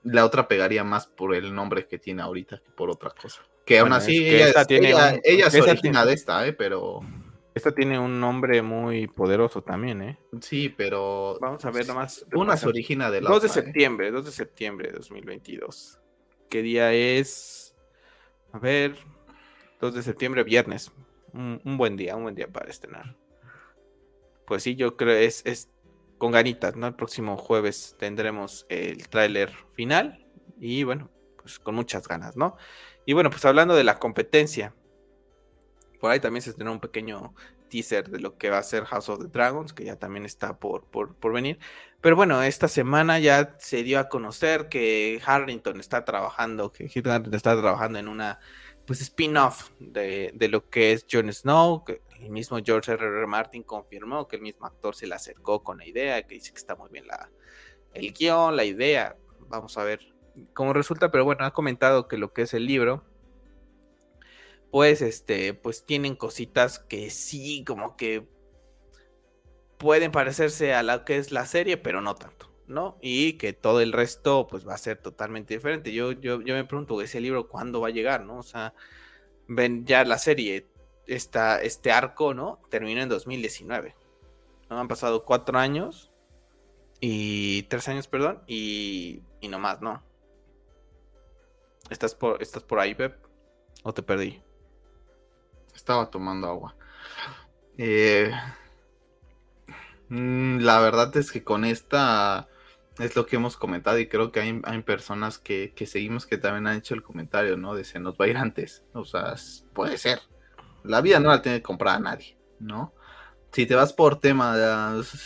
la 0.02 0.24
otra 0.24 0.48
pegaría 0.48 0.82
más 0.82 1.06
por 1.06 1.34
el 1.34 1.54
nombre 1.54 1.86
que 1.86 1.98
tiene 1.98 2.22
ahorita 2.22 2.60
que 2.64 2.70
por 2.70 2.90
otra 2.90 3.10
cosa. 3.10 3.42
Que 3.64 3.80
aún 3.80 3.92
así 3.92 4.28
ella, 4.28 4.64
tiene 4.64 4.90
ella, 5.24 5.46
es 5.46 5.52
de 5.52 6.12
esta, 6.12 6.46
¿eh? 6.46 6.52
Pero 6.52 7.00
Esta 7.56 7.72
tiene 7.72 7.98
un 7.98 8.20
nombre 8.20 8.60
muy 8.60 9.06
poderoso 9.06 9.62
también, 9.62 10.02
¿eh? 10.02 10.18
Sí, 10.42 10.68
pero. 10.68 11.38
Vamos 11.40 11.64
a 11.64 11.70
ver 11.70 11.86
nomás. 11.86 12.26
Una 12.34 12.54
se 12.54 12.68
origina 12.68 13.10
de 13.10 13.22
la 13.22 13.30
2 13.30 13.40
de 13.40 13.48
otra, 13.48 13.62
¿eh? 13.62 13.64
septiembre, 13.64 14.10
2 14.10 14.26
de 14.26 14.30
septiembre 14.30 14.88
de 14.88 14.98
2022. 14.98 15.98
¿Qué 16.50 16.60
día 16.60 16.92
es? 16.92 17.74
A 18.52 18.58
ver, 18.58 18.98
2 19.80 19.94
de 19.94 20.02
septiembre, 20.02 20.44
viernes. 20.44 20.92
Un, 21.32 21.62
un 21.64 21.78
buen 21.78 21.96
día, 21.96 22.14
un 22.14 22.24
buen 22.24 22.34
día 22.34 22.46
para 22.46 22.68
estrenar. 22.68 23.16
Pues 24.46 24.62
sí, 24.62 24.76
yo 24.76 24.98
creo 24.98 25.16
es, 25.16 25.40
es 25.46 25.70
con 26.18 26.32
ganitas, 26.32 26.76
¿no? 26.76 26.86
El 26.88 26.94
próximo 26.94 27.38
jueves 27.38 27.96
tendremos 27.98 28.66
el 28.68 29.08
tráiler 29.08 29.50
final 29.72 30.26
y 30.60 30.84
bueno, 30.84 31.08
pues 31.40 31.58
con 31.58 31.74
muchas 31.74 32.06
ganas, 32.06 32.36
¿no? 32.36 32.58
Y 33.06 33.14
bueno, 33.14 33.30
pues 33.30 33.46
hablando 33.46 33.74
de 33.74 33.84
la 33.84 33.98
competencia, 33.98 34.74
por 35.96 36.10
ahí 36.10 36.20
también 36.20 36.42
se 36.42 36.50
estrenó 36.50 36.72
un 36.72 36.80
pequeño 36.80 37.34
teaser 37.68 38.08
de 38.10 38.20
lo 38.20 38.38
que 38.38 38.50
va 38.50 38.58
a 38.58 38.62
ser 38.62 38.84
House 38.84 39.08
of 39.08 39.20
the 39.20 39.28
Dragons, 39.28 39.72
que 39.72 39.84
ya 39.84 39.96
también 39.96 40.24
está 40.24 40.58
por, 40.58 40.84
por, 40.84 41.14
por 41.14 41.32
venir. 41.32 41.58
Pero 42.00 42.16
bueno, 42.16 42.42
esta 42.42 42.68
semana 42.68 43.18
ya 43.18 43.56
se 43.58 43.82
dio 43.82 43.98
a 43.98 44.08
conocer 44.08 44.68
que 44.68 45.20
Harrington 45.24 45.80
está 45.80 46.04
trabajando, 46.04 46.72
que 46.72 46.86
Kit 46.86 47.06
Harington 47.06 47.34
está 47.34 47.60
trabajando 47.60 47.98
en 47.98 48.08
una 48.08 48.38
pues 48.86 49.00
spin-off 49.00 49.70
de, 49.80 50.30
de, 50.34 50.48
lo 50.48 50.70
que 50.70 50.92
es 50.92 51.06
Jon 51.10 51.32
Snow, 51.32 51.84
que 51.84 52.02
el 52.20 52.30
mismo 52.30 52.58
George 52.64 52.92
R. 52.92 53.04
R. 53.04 53.26
Martin 53.26 53.64
confirmó 53.64 54.28
que 54.28 54.36
el 54.36 54.42
mismo 54.42 54.66
actor 54.66 54.94
se 54.94 55.08
le 55.08 55.14
acercó 55.16 55.64
con 55.64 55.78
la 55.78 55.86
idea, 55.86 56.22
que 56.22 56.36
dice 56.36 56.52
que 56.52 56.58
está 56.58 56.76
muy 56.76 56.88
bien 56.90 57.08
la, 57.08 57.28
el 57.94 58.12
guion, 58.12 58.54
la 58.54 58.64
idea, 58.64 59.16
vamos 59.48 59.76
a 59.76 59.84
ver 59.84 60.00
cómo 60.54 60.72
resulta, 60.72 61.10
pero 61.10 61.24
bueno, 61.24 61.44
ha 61.44 61.52
comentado 61.52 62.06
que 62.08 62.16
lo 62.16 62.32
que 62.32 62.42
es 62.42 62.54
el 62.54 62.66
libro, 62.66 63.02
pues 64.70 65.02
este, 65.02 65.54
pues 65.54 65.84
tienen 65.84 66.16
cositas 66.16 66.78
que 66.78 67.10
sí, 67.10 67.64
como 67.64 67.96
que 67.96 68.26
pueden 69.78 70.12
parecerse 70.12 70.74
a 70.74 70.82
lo 70.82 71.04
que 71.04 71.16
es 71.16 71.32
la 71.32 71.46
serie, 71.46 71.76
pero 71.76 72.00
no 72.00 72.14
tanto. 72.14 72.46
¿no? 72.66 72.98
Y 73.00 73.34
que 73.34 73.52
todo 73.52 73.80
el 73.80 73.92
resto 73.92 74.46
pues 74.48 74.66
va 74.66 74.74
a 74.74 74.78
ser 74.78 74.98
totalmente 74.98 75.54
diferente. 75.54 75.92
Yo, 75.92 76.12
yo, 76.12 76.40
yo 76.40 76.54
me 76.54 76.64
pregunto, 76.64 77.00
ese 77.00 77.20
libro 77.20 77.48
cuándo 77.48 77.80
va 77.80 77.88
a 77.88 77.92
llegar, 77.92 78.24
¿no? 78.24 78.38
O 78.38 78.42
sea, 78.42 78.74
ven 79.48 79.86
ya 79.86 80.04
la 80.04 80.18
serie, 80.18 80.66
esta, 81.06 81.62
este 81.62 81.92
arco, 81.92 82.34
¿no? 82.34 82.60
Terminó 82.70 83.02
en 83.02 83.08
2019. 83.08 83.94
¿no? 84.70 84.78
Han 84.80 84.88
pasado 84.88 85.24
cuatro 85.24 85.58
años 85.58 86.12
y 87.00 87.64
tres 87.64 87.88
años, 87.88 88.08
perdón, 88.08 88.42
y, 88.46 89.22
y 89.40 89.48
no 89.48 89.58
más, 89.58 89.80
¿no? 89.80 90.02
¿Estás 91.90 92.14
por, 92.14 92.42
¿Estás 92.42 92.64
por 92.64 92.80
ahí, 92.80 92.94
Pep? 92.94 93.16
¿O 93.84 93.94
te 93.94 94.02
perdí? 94.02 94.42
Estaba 95.76 96.10
tomando 96.10 96.48
agua. 96.48 96.74
Eh, 97.78 98.32
mm, 100.08 100.58
la 100.58 100.80
verdad 100.80 101.16
es 101.16 101.30
que 101.30 101.44
con 101.44 101.64
esta 101.64 102.48
es 102.98 103.14
lo 103.14 103.26
que 103.26 103.36
hemos 103.36 103.56
comentado 103.56 103.98
y 103.98 104.08
creo 104.08 104.32
que 104.32 104.40
hay, 104.40 104.60
hay 104.64 104.82
personas 104.82 105.38
que, 105.38 105.72
que, 105.76 105.86
seguimos 105.86 106.26
que 106.26 106.38
también 106.38 106.66
han 106.66 106.78
hecho 106.78 106.94
el 106.94 107.02
comentario, 107.02 107.56
¿no? 107.56 107.74
De 107.74 107.84
se 107.84 108.00
nos 108.00 108.16
va 108.16 108.24
a 108.24 108.28
ir 108.28 108.38
antes. 108.38 108.82
O 108.94 109.04
sea, 109.04 109.34
puede 109.74 109.98
ser. 109.98 110.20
La 110.82 111.00
vida 111.00 111.20
no 111.20 111.28
la 111.28 111.42
tiene 111.42 111.58
que 111.58 111.62
comprar 111.62 111.96
a 111.96 112.00
nadie, 112.00 112.38
¿no? 112.58 112.94
Si 113.52 113.66
te 113.66 113.74
vas 113.74 113.92
por 113.92 114.20
temas 114.20 114.58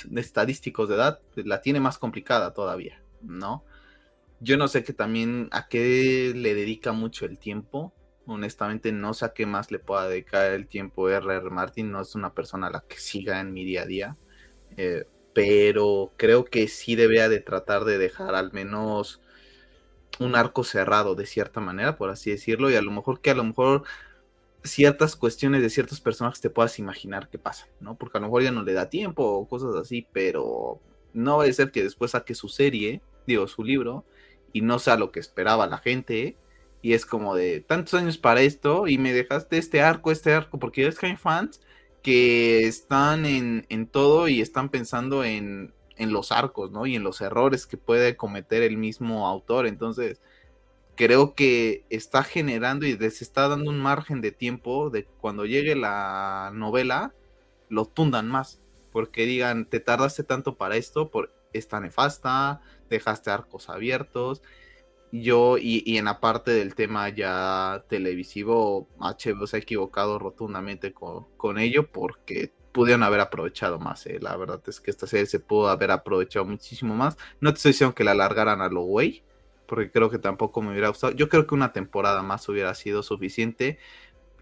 de 0.05 0.21
estadísticos 0.21 0.89
de 0.89 0.95
edad, 0.97 1.21
la 1.37 1.61
tiene 1.61 1.81
más 1.81 1.99
complicada 1.99 2.53
todavía, 2.53 3.03
¿no? 3.23 3.65
Yo 4.41 4.57
no 4.57 4.69
sé 4.69 4.85
que 4.85 4.93
también 4.93 5.49
a 5.53 5.69
qué 5.69 6.33
le 6.35 6.55
dedica 6.55 6.93
mucho 6.93 7.27
el 7.27 7.39
tiempo. 7.39 7.93
Honestamente, 8.31 8.93
no 8.93 9.13
sé 9.13 9.25
a 9.25 9.33
qué 9.33 9.45
más 9.45 9.71
le 9.73 9.81
pueda 9.81 10.09
dedicar 10.09 10.53
el 10.53 10.69
tiempo 10.69 11.09
R.R. 11.09 11.51
Martin. 11.51 11.91
No 11.91 12.01
es 12.01 12.15
una 12.15 12.33
persona 12.33 12.69
a 12.69 12.71
la 12.71 12.85
que 12.87 12.99
siga 12.99 13.41
en 13.41 13.53
mi 13.53 13.65
día 13.65 13.83
a 13.83 13.87
día. 13.87 14.17
Eh, 14.77 15.05
pero 15.33 16.13
creo 16.17 16.45
que 16.45 16.69
sí 16.69 16.97
debería 16.97 17.29
de 17.29 17.41
tratar 17.41 17.85
de 17.85 17.99
dejar 17.99 18.35
al 18.35 18.53
menos 18.53 19.21
un 20.21 20.37
arco 20.37 20.65
cerrado 20.65 21.15
de 21.15 21.27
cierta 21.27 21.61
manera, 21.61 21.97
por 21.97 22.11
así 22.11 22.31
decirlo, 22.31 22.71
y 22.71 22.77
a 22.77 22.83
lo 22.83 22.91
mejor 22.91 23.21
que 23.21 23.31
a 23.31 23.35
lo 23.35 23.45
mejor 23.45 23.85
ciertas 24.63 25.17
cuestiones 25.17 25.63
de 25.63 25.71
ciertos 25.71 26.01
personajes 26.01 26.41
te 26.41 26.51
puedas 26.51 26.79
imaginar 26.79 27.31
qué 27.31 27.39
pasa, 27.39 27.69
¿no? 27.81 27.97
Porque 27.97 28.19
a 28.19 28.21
lo 28.21 28.27
mejor 28.27 28.43
ya 28.43 28.53
no 28.53 28.63
le 28.63 28.75
da 28.75 28.91
tiempo 28.91 29.25
o 29.25 29.49
cosas 29.49 29.75
así, 29.77 30.07
pero 30.13 30.81
no 31.15 31.39
va 31.39 31.45
a 31.45 31.53
ser 31.53 31.71
que 31.73 31.83
después 31.83 32.13
saque 32.13 32.35
su 32.35 32.49
serie, 32.49 33.03
digo, 33.27 33.49
su 33.49 33.65
libro, 33.65 34.05
y 34.53 34.61
no 34.63 34.79
sea 34.79 34.97
lo 34.97 35.11
que 35.11 35.21
esperaba 35.21 35.67
la 35.67 35.79
gente, 35.79 36.37
y 36.83 36.95
es 36.95 37.07
como 37.07 37.35
de 37.35 37.61
tantos 37.61 37.95
años 37.95 38.19
para 38.19 38.43
esto, 38.43 38.89
y 38.89 38.99
me 38.99 39.13
dejaste 39.13 39.59
este 39.59 39.83
arco, 39.83 40.11
este 40.11 40.33
arco, 40.33 40.59
porque 40.59 40.87
es 40.87 40.99
que 40.99 41.07
hay 41.07 41.17
fans 41.17 41.61
que 42.03 42.67
están 42.67 43.27
en, 43.27 43.67
en 43.69 43.87
todo 43.87 44.29
y 44.29 44.41
están 44.41 44.71
pensando 44.71 45.25
en, 45.25 45.75
en, 45.97 46.13
los 46.13 46.33
arcos, 46.33 46.71
¿no? 46.71 46.87
Y 46.87 46.97
en 46.97 47.03
los 47.03 47.21
errores 47.21 47.67
que 47.67 47.77
puede 47.77 48.17
cometer 48.17 48.63
el 48.63 48.79
mismo 48.79 49.29
autor. 49.29 49.67
Entonces, 49.67 50.21
creo 50.97 51.35
que 51.35 51.85
está 51.91 52.23
generando 52.25 52.87
y 52.87 52.97
les 52.97 53.23
está 53.23 53.49
dando 53.49 53.71
un 53.71 53.79
margen 53.81 54.21
de 54.23 54.33
tiempo 54.33 54.91
de 54.91 55.05
cuando 55.21 55.45
llegue 55.45 55.77
la 55.77 56.51
novela, 56.55 57.15
lo 57.69 57.85
tundan 57.87 58.29
más. 58.29 58.61
Porque 58.93 59.27
digan, 59.27 59.67
te 59.67 59.81
tardaste 59.81 60.25
tanto 60.25 60.57
para 60.57 60.77
esto, 60.77 61.11
por 61.11 61.33
esta 61.53 61.81
nefasta, 61.81 62.63
dejaste 62.89 63.31
arcos 63.31 63.69
abiertos 63.69 64.43
yo 65.13 65.59
y, 65.59 65.83
y, 65.85 65.99
en 65.99 66.05
la 66.07 66.21
parte 66.21 66.53
del 66.53 66.75
tema 66.75 67.09
ya 67.09 67.85
televisivo, 67.89 68.89
HBO 68.99 69.47
se 69.47 69.57
ha 69.57 69.61
equivocado 69.61 70.19
rotundamente 70.19 70.93
con, 70.93 71.27
con 71.37 71.59
ello 71.59 71.91
porque 71.91 72.53
pudieron 72.73 73.03
haber 73.03 73.21
aprovechado 73.21 73.79
más. 73.79 74.07
Eh. 74.07 74.19
La 74.21 74.37
verdad 74.37 74.61
es 74.67 74.81
que 74.81 74.91
esta 74.91 75.07
serie 75.07 75.27
se 75.27 75.41
pudo 75.41 75.69
haber 75.69 75.91
aprovechado 75.91 76.45
muchísimo 76.45 76.95
más. 76.95 77.17
No 77.41 77.53
te 77.53 77.57
estoy 77.57 77.73
diciendo 77.73 77.95
que 77.95 78.05
la 78.05 78.13
alargaran 78.13 78.61
a 78.61 78.69
lo 78.69 78.83
güey, 78.83 79.23
porque 79.67 79.91
creo 79.91 80.11
que 80.11 80.19
tampoco 80.19 80.63
me 80.63 80.71
hubiera 80.71 80.89
gustado. 80.89 81.13
Yo 81.13 81.29
creo 81.29 81.47
que 81.47 81.55
una 81.55 81.73
temporada 81.73 82.23
más 82.23 82.49
hubiera 82.49 82.75
sido 82.75 83.03
suficiente 83.03 83.79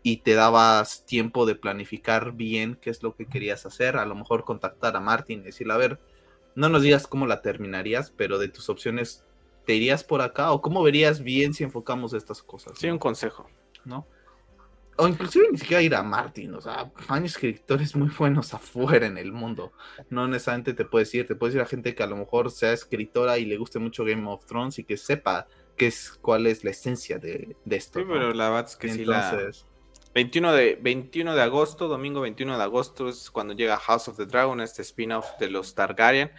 y 0.02 0.18
te 0.18 0.34
dabas 0.34 1.04
tiempo 1.06 1.46
de 1.46 1.54
planificar 1.54 2.32
bien 2.32 2.78
qué 2.80 2.90
es 2.90 3.02
lo 3.02 3.14
que 3.14 3.26
querías 3.26 3.66
hacer. 3.66 3.96
A 3.96 4.06
lo 4.06 4.14
mejor 4.14 4.44
contactar 4.44 4.96
a 4.96 5.00
Martin 5.00 5.40
y 5.40 5.44
decirle, 5.44 5.74
a 5.74 5.78
ver, 5.78 6.00
no 6.54 6.68
nos 6.68 6.82
digas 6.82 7.06
cómo 7.06 7.26
la 7.26 7.42
terminarías, 7.42 8.10
pero 8.10 8.38
de 8.38 8.48
tus 8.48 8.68
opciones 8.68 9.24
¿te 9.68 9.74
irías 9.74 10.02
por 10.02 10.22
acá? 10.22 10.52
¿O 10.52 10.62
cómo 10.62 10.82
verías 10.82 11.22
bien 11.22 11.52
si 11.52 11.62
enfocamos 11.62 12.14
estas 12.14 12.42
cosas? 12.42 12.78
Sí, 12.78 12.86
¿no? 12.86 12.94
un 12.94 12.98
consejo. 12.98 13.50
¿No? 13.84 14.06
O 14.96 15.06
inclusive 15.06 15.46
ni 15.52 15.58
siquiera 15.58 15.82
ir 15.82 15.94
a 15.94 16.02
Martin, 16.02 16.54
o 16.54 16.60
sea, 16.62 16.90
hay 17.06 17.24
escritores 17.26 17.94
muy 17.94 18.08
buenos 18.08 18.54
afuera 18.54 19.06
en 19.06 19.18
el 19.18 19.30
mundo. 19.30 19.74
No 20.08 20.26
necesariamente 20.26 20.72
te 20.72 20.86
puedes 20.86 21.14
ir, 21.14 21.26
te 21.26 21.34
puedes 21.34 21.54
ir 21.54 21.60
a 21.60 21.66
gente 21.66 21.94
que 21.94 22.02
a 22.02 22.06
lo 22.06 22.16
mejor 22.16 22.50
sea 22.50 22.72
escritora 22.72 23.36
y 23.36 23.44
le 23.44 23.58
guste 23.58 23.78
mucho 23.78 24.06
Game 24.06 24.26
of 24.26 24.46
Thrones 24.46 24.78
y 24.78 24.84
que 24.84 24.96
sepa 24.96 25.46
qué 25.76 25.88
es, 25.88 26.18
cuál 26.22 26.46
es 26.46 26.64
la 26.64 26.70
esencia 26.70 27.18
de, 27.18 27.54
de 27.62 27.76
esto. 27.76 27.98
Sí, 27.98 28.06
¿no? 28.06 28.14
pero 28.14 28.32
la 28.32 28.48
verdad 28.48 28.70
es 28.70 28.76
que 28.76 28.90
Entonces, 28.90 29.56
sí 29.58 29.64
la... 30.06 30.14
21 30.14 30.52
de, 30.54 30.78
21 30.80 31.34
de 31.34 31.42
agosto, 31.42 31.88
domingo 31.88 32.22
21 32.22 32.56
de 32.56 32.64
agosto 32.64 33.10
es 33.10 33.30
cuando 33.30 33.52
llega 33.52 33.76
House 33.76 34.08
of 34.08 34.16
the 34.16 34.24
Dragon, 34.24 34.62
este 34.62 34.80
spin-off 34.80 35.26
de 35.38 35.50
los 35.50 35.74
Targaryen. 35.74 36.32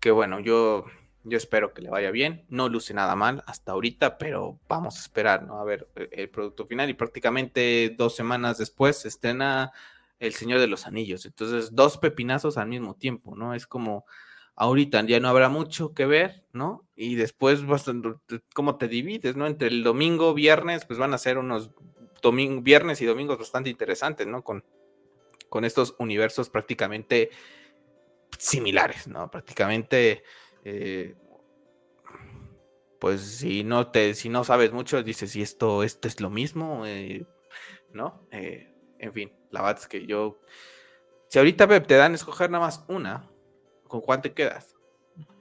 Que 0.00 0.10
bueno, 0.10 0.40
yo 0.40 0.86
yo 1.28 1.38
espero 1.38 1.72
que 1.72 1.82
le 1.82 1.90
vaya 1.90 2.10
bien. 2.10 2.44
No 2.48 2.68
luce 2.68 2.94
nada 2.94 3.14
mal 3.16 3.42
hasta 3.46 3.72
ahorita, 3.72 4.18
pero 4.18 4.58
vamos 4.68 4.96
a 4.96 5.00
esperar, 5.00 5.44
¿no? 5.44 5.60
A 5.60 5.64
ver 5.64 5.88
eh, 5.96 6.08
el 6.12 6.30
producto 6.30 6.66
final. 6.66 6.90
Y 6.90 6.94
prácticamente 6.94 7.94
dos 7.96 8.14
semanas 8.14 8.58
después 8.58 8.98
se 8.98 9.08
estrena 9.08 9.72
El 10.18 10.34
Señor 10.34 10.60
de 10.60 10.66
los 10.66 10.86
Anillos. 10.86 11.26
Entonces, 11.26 11.74
dos 11.74 11.98
pepinazos 11.98 12.58
al 12.58 12.68
mismo 12.68 12.94
tiempo, 12.94 13.36
¿no? 13.36 13.54
Es 13.54 13.66
como 13.66 14.04
ahorita 14.56 15.04
ya 15.04 15.20
no 15.20 15.28
habrá 15.28 15.48
mucho 15.48 15.94
que 15.94 16.04
ver, 16.04 16.44
¿no? 16.52 16.84
Y 16.96 17.14
después, 17.14 17.60
¿cómo 18.54 18.76
te 18.76 18.88
divides, 18.88 19.36
¿no? 19.36 19.46
Entre 19.46 19.68
el 19.68 19.84
domingo, 19.84 20.34
viernes, 20.34 20.84
pues 20.84 20.98
van 20.98 21.14
a 21.14 21.18
ser 21.18 21.38
unos 21.38 21.70
viernes 22.62 23.00
y 23.00 23.06
domingos 23.06 23.38
bastante 23.38 23.70
interesantes, 23.70 24.26
¿no? 24.26 24.42
Con, 24.42 24.64
con 25.48 25.64
estos 25.64 25.94
universos 25.98 26.50
prácticamente 26.50 27.30
similares, 28.36 29.06
¿no? 29.06 29.30
Prácticamente 29.30 30.24
eh, 30.70 31.14
pues 32.98 33.22
si 33.22 33.64
no 33.64 33.88
te, 33.88 34.14
si 34.14 34.28
no 34.28 34.44
sabes 34.44 34.72
mucho, 34.72 35.02
dices, 35.02 35.30
si 35.30 35.40
esto, 35.40 35.82
esto 35.82 36.08
es 36.08 36.20
lo 36.20 36.30
mismo, 36.30 36.84
eh, 36.84 37.26
¿no? 37.92 38.26
Eh, 38.30 38.74
en 38.98 39.12
fin, 39.12 39.32
la 39.50 39.62
verdad 39.62 39.80
es 39.80 39.88
que 39.88 40.06
yo, 40.06 40.40
si 41.28 41.38
ahorita 41.38 41.66
te 41.82 41.94
dan 41.94 42.14
escoger 42.14 42.50
nada 42.50 42.66
más 42.66 42.84
una, 42.88 43.30
¿con 43.86 44.00
cuál 44.00 44.20
te 44.20 44.34
quedas? 44.34 44.74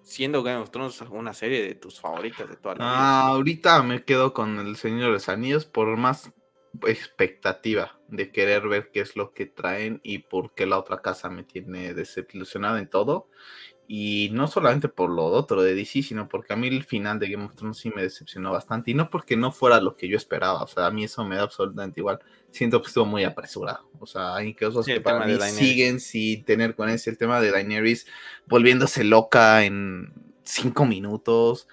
Siendo 0.03 0.43
Game 0.43 0.61
of 0.61 0.71
una 1.11 1.33
serie 1.33 1.61
de 1.61 1.75
tus 1.75 1.99
favoritas 1.99 2.47
de 2.47 2.55
toda 2.55 2.75
la 2.75 2.85
vida. 2.85 2.93
Ah, 2.93 3.27
ahorita 3.27 3.83
me 3.83 4.05
quedo 4.05 4.33
con 4.33 4.59
El 4.59 4.77
Señor 4.77 5.07
de 5.07 5.11
los 5.13 5.27
Anillos 5.27 5.65
por 5.65 5.97
más 5.97 6.31
expectativa 6.85 7.99
de 8.07 8.31
querer 8.31 8.67
ver 8.69 8.91
qué 8.93 9.01
es 9.01 9.17
lo 9.17 9.33
que 9.33 9.47
traen 9.47 9.99
y 10.03 10.19
por 10.19 10.53
qué 10.53 10.65
la 10.65 10.79
otra 10.79 11.01
casa 11.01 11.29
me 11.29 11.43
tiene 11.43 11.93
desilusionada 11.93 12.79
en 12.79 12.89
todo 12.89 13.27
Y 13.89 14.29
no 14.33 14.47
solamente 14.47 14.89
por 14.89 15.09
lo 15.09 15.25
otro 15.25 15.61
de 15.61 15.73
DC, 15.73 16.03
sino 16.03 16.27
porque 16.27 16.51
a 16.51 16.57
mí 16.57 16.67
el 16.67 16.83
final 16.83 17.19
de 17.19 17.29
Game 17.29 17.45
of 17.45 17.55
Thrones 17.55 17.77
sí 17.77 17.89
me 17.95 18.01
decepcionó 18.01 18.51
bastante. 18.51 18.91
Y 18.91 18.93
no 18.93 19.09
porque 19.09 19.37
no 19.37 19.53
fuera 19.53 19.79
lo 19.79 19.95
que 19.95 20.09
yo 20.09 20.17
esperaba. 20.17 20.61
O 20.61 20.67
sea, 20.67 20.87
a 20.87 20.91
mí 20.91 21.05
eso 21.05 21.23
me 21.23 21.37
da 21.37 21.43
absolutamente 21.43 22.01
igual. 22.01 22.19
Siento 22.51 22.81
que 22.81 22.87
estuvo 22.87 23.05
muy 23.05 23.23
apresurado. 23.23 23.89
O 23.99 24.05
sea, 24.05 24.35
hay 24.35 24.53
cosas 24.53 24.85
que 24.85 24.99
para 24.99 25.25
mí 25.25 25.37
siguen 25.51 26.01
sin 26.01 26.43
tener 26.43 26.75
con 26.75 26.89
ese 26.89 27.09
el 27.09 27.17
tema 27.17 27.39
de 27.39 27.51
Daenerys 27.51 28.07
volviéndose 28.45 29.05
loca 29.05 29.63
en 29.63 30.11
cinco 30.43 30.85
minutos. 30.85 31.69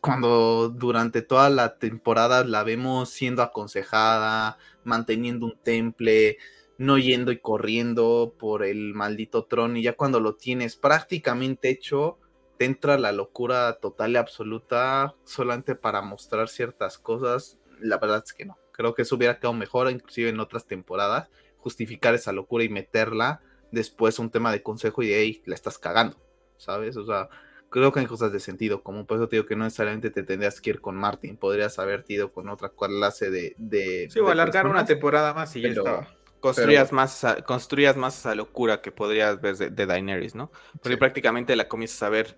Cuando 0.00 0.68
durante 0.68 1.22
toda 1.22 1.48
la 1.48 1.78
temporada 1.78 2.44
la 2.44 2.64
vemos 2.64 3.08
siendo 3.08 3.42
aconsejada, 3.42 4.58
manteniendo 4.84 5.46
un 5.46 5.56
temple, 5.62 6.36
no 6.78 6.98
yendo 6.98 7.32
y 7.32 7.38
corriendo 7.38 8.34
por 8.38 8.64
el 8.64 8.94
maldito 8.94 9.44
trono 9.44 9.76
y 9.76 9.82
ya 9.82 9.94
cuando 9.94 10.20
lo 10.20 10.34
tienes 10.34 10.76
prácticamente 10.76 11.70
hecho, 11.70 12.18
te 12.58 12.64
entra 12.64 12.98
la 12.98 13.12
locura 13.12 13.78
total 13.80 14.12
y 14.12 14.16
absoluta 14.16 15.14
solamente 15.24 15.74
para 15.74 16.02
mostrar 16.02 16.48
ciertas 16.48 16.98
cosas. 16.98 17.58
La 17.80 17.98
verdad 17.98 18.22
es 18.24 18.32
que 18.32 18.44
no. 18.44 18.58
Creo 18.72 18.94
que 18.94 19.02
eso 19.02 19.16
hubiera 19.16 19.38
quedado 19.38 19.54
mejor, 19.54 19.90
inclusive 19.90 20.28
en 20.28 20.40
otras 20.40 20.66
temporadas, 20.66 21.30
justificar 21.58 22.14
esa 22.14 22.32
locura 22.32 22.64
y 22.64 22.68
meterla 22.68 23.40
después 23.72 24.18
un 24.18 24.30
tema 24.30 24.52
de 24.52 24.62
consejo 24.62 25.02
y 25.02 25.08
de, 25.08 25.20
hey, 25.20 25.42
la 25.46 25.54
estás 25.54 25.78
cagando, 25.78 26.16
¿sabes? 26.56 26.96
O 26.96 27.04
sea, 27.04 27.28
creo 27.70 27.90
que 27.92 28.00
hay 28.00 28.06
cosas 28.06 28.32
de 28.32 28.40
sentido 28.40 28.82
como 28.82 29.06
por 29.06 29.16
eso 29.16 29.28
te 29.28 29.36
digo 29.36 29.46
que 29.46 29.56
no 29.56 29.64
necesariamente 29.64 30.10
te 30.10 30.22
tendrías 30.22 30.60
que 30.60 30.70
ir 30.70 30.80
con 30.80 30.94
Martin, 30.94 31.36
podrías 31.36 31.78
haberte 31.78 32.14
ido 32.14 32.32
con 32.32 32.48
otra 32.48 32.70
clase 32.70 33.30
de... 33.30 33.54
de 33.58 34.08
sí, 34.10 34.20
o 34.20 34.28
alargar 34.28 34.66
una 34.66 34.84
temporada 34.84 35.34
más 35.34 35.56
y 35.56 35.62
ya 35.62 35.68
estaba 35.68 36.08
construías, 36.54 36.92
más 36.92 37.16
esa, 37.16 37.42
construías 37.42 37.96
más 37.96 38.18
esa 38.18 38.34
locura 38.34 38.80
que 38.80 38.92
podrías 38.92 39.40
ver 39.40 39.56
de, 39.56 39.86
Daenerys, 39.86 40.34
¿no? 40.34 40.50
Porque 40.82 40.96
prácticamente 40.96 41.56
la 41.56 41.68
comienzas 41.68 42.02
a 42.02 42.08
ver 42.08 42.36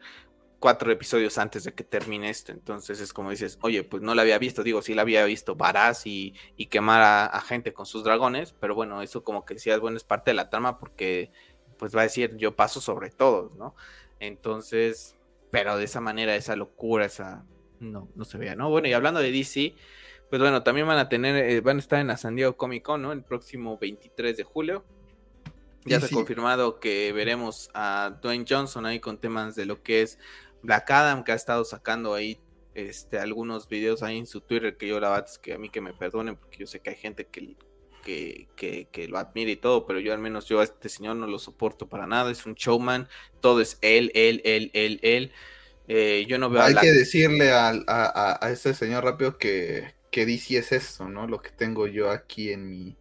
cuatro 0.58 0.90
episodios 0.90 1.38
antes 1.38 1.64
de 1.64 1.72
que 1.72 1.84
termine 1.84 2.30
esto. 2.30 2.52
Entonces 2.52 3.00
es 3.00 3.12
como 3.12 3.30
dices, 3.30 3.58
oye, 3.62 3.84
pues 3.84 4.02
no 4.02 4.14
la 4.14 4.22
había 4.22 4.38
visto. 4.38 4.62
Digo, 4.62 4.82
sí 4.82 4.94
la 4.94 5.02
había 5.02 5.24
visto 5.24 5.54
Varaz 5.54 6.06
y, 6.06 6.34
y 6.56 6.66
quemar 6.66 7.30
a, 7.32 7.40
gente 7.42 7.72
con 7.72 7.86
sus 7.86 8.04
dragones, 8.04 8.54
pero 8.58 8.74
bueno, 8.74 9.02
eso 9.02 9.22
como 9.22 9.44
que 9.44 9.54
decías, 9.54 9.80
bueno, 9.80 9.96
es 9.96 10.04
parte 10.04 10.30
de 10.30 10.34
la 10.34 10.50
trama 10.50 10.78
porque 10.78 11.30
pues 11.78 11.94
va 11.94 12.00
a 12.00 12.04
decir, 12.04 12.36
yo 12.36 12.56
paso 12.56 12.80
sobre 12.80 13.10
todos, 13.10 13.54
¿no? 13.56 13.74
Entonces, 14.18 15.16
pero 15.50 15.76
de 15.76 15.84
esa 15.84 16.00
manera, 16.00 16.34
esa 16.34 16.56
locura, 16.56 17.06
esa... 17.06 17.44
No, 17.78 18.08
no 18.16 18.24
se 18.24 18.38
veía, 18.38 18.56
¿no? 18.56 18.70
Bueno, 18.70 18.88
y 18.88 18.92
hablando 18.92 19.20
de 19.20 19.30
DC, 19.30 19.76
pues 20.30 20.40
bueno, 20.40 20.62
también 20.62 20.86
van 20.86 20.98
a 20.98 21.08
tener, 21.08 21.36
eh, 21.36 21.60
van 21.60 21.76
a 21.76 21.80
estar 21.80 22.00
en 22.00 22.08
la 22.08 22.16
San 22.16 22.36
Diego 22.36 22.56
Comic 22.56 22.82
Con, 22.82 23.02
¿no? 23.02 23.12
El 23.12 23.22
próximo 23.22 23.78
23 23.78 24.36
de 24.36 24.44
julio. 24.44 24.84
Ya 25.84 26.00
se 26.00 26.06
ha 26.06 26.10
confirmado 26.10 26.80
que 26.80 27.12
veremos 27.12 27.70
a 27.72 28.18
Dwayne 28.20 28.44
Johnson 28.46 28.84
ahí 28.84 29.00
con 29.00 29.18
temas 29.18 29.54
de 29.54 29.64
lo 29.64 29.82
que 29.82 30.02
es 30.02 30.18
Black 30.62 30.90
Adam, 30.90 31.24
que 31.24 31.32
ha 31.32 31.34
estado 31.34 31.64
sacando 31.64 32.14
ahí 32.14 32.38
este, 32.74 33.18
algunos 33.18 33.68
videos 33.68 34.02
ahí 34.02 34.18
en 34.18 34.26
su 34.26 34.40
Twitter, 34.40 34.76
que 34.76 34.86
yo 34.86 35.00
la 35.00 35.10
verdad 35.10 35.30
es 35.30 35.38
que 35.38 35.54
a 35.54 35.58
mí 35.58 35.70
que 35.70 35.80
me 35.80 35.94
perdonen, 35.94 36.36
porque 36.36 36.58
yo 36.58 36.66
sé 36.66 36.80
que 36.80 36.90
hay 36.90 36.96
gente 36.96 37.26
que, 37.26 37.56
que, 38.04 38.88
que, 38.90 39.08
lo 39.08 39.18
admira 39.18 39.50
y 39.50 39.56
todo, 39.56 39.86
pero 39.86 39.98
yo 39.98 40.12
al 40.12 40.18
menos 40.18 40.46
yo 40.46 40.60
a 40.60 40.64
este 40.64 40.88
señor 40.88 41.16
no 41.16 41.26
lo 41.26 41.38
soporto 41.38 41.88
para 41.88 42.06
nada, 42.06 42.30
es 42.30 42.46
un 42.46 42.54
showman, 42.54 43.08
todo 43.40 43.60
es 43.60 43.78
él, 43.80 44.12
él, 44.14 44.40
él, 44.44 44.70
él, 44.74 45.00
él. 45.02 45.32
Eh, 45.88 46.26
yo 46.28 46.38
no 46.38 46.50
veo 46.50 46.62
Hay 46.62 46.74
que 46.74 46.92
decirle 46.92 47.50
a, 47.50 47.70
a, 47.86 48.46
a, 48.46 48.50
ese 48.50 48.74
señor 48.74 49.04
rápido 49.04 49.38
que, 49.38 49.94
que 50.10 50.26
DC 50.26 50.58
es 50.58 50.72
esto, 50.72 51.08
¿no? 51.08 51.26
Lo 51.26 51.40
que 51.40 51.50
tengo 51.50 51.86
yo 51.86 52.10
aquí 52.10 52.52
en 52.52 52.68
mi, 52.68 52.96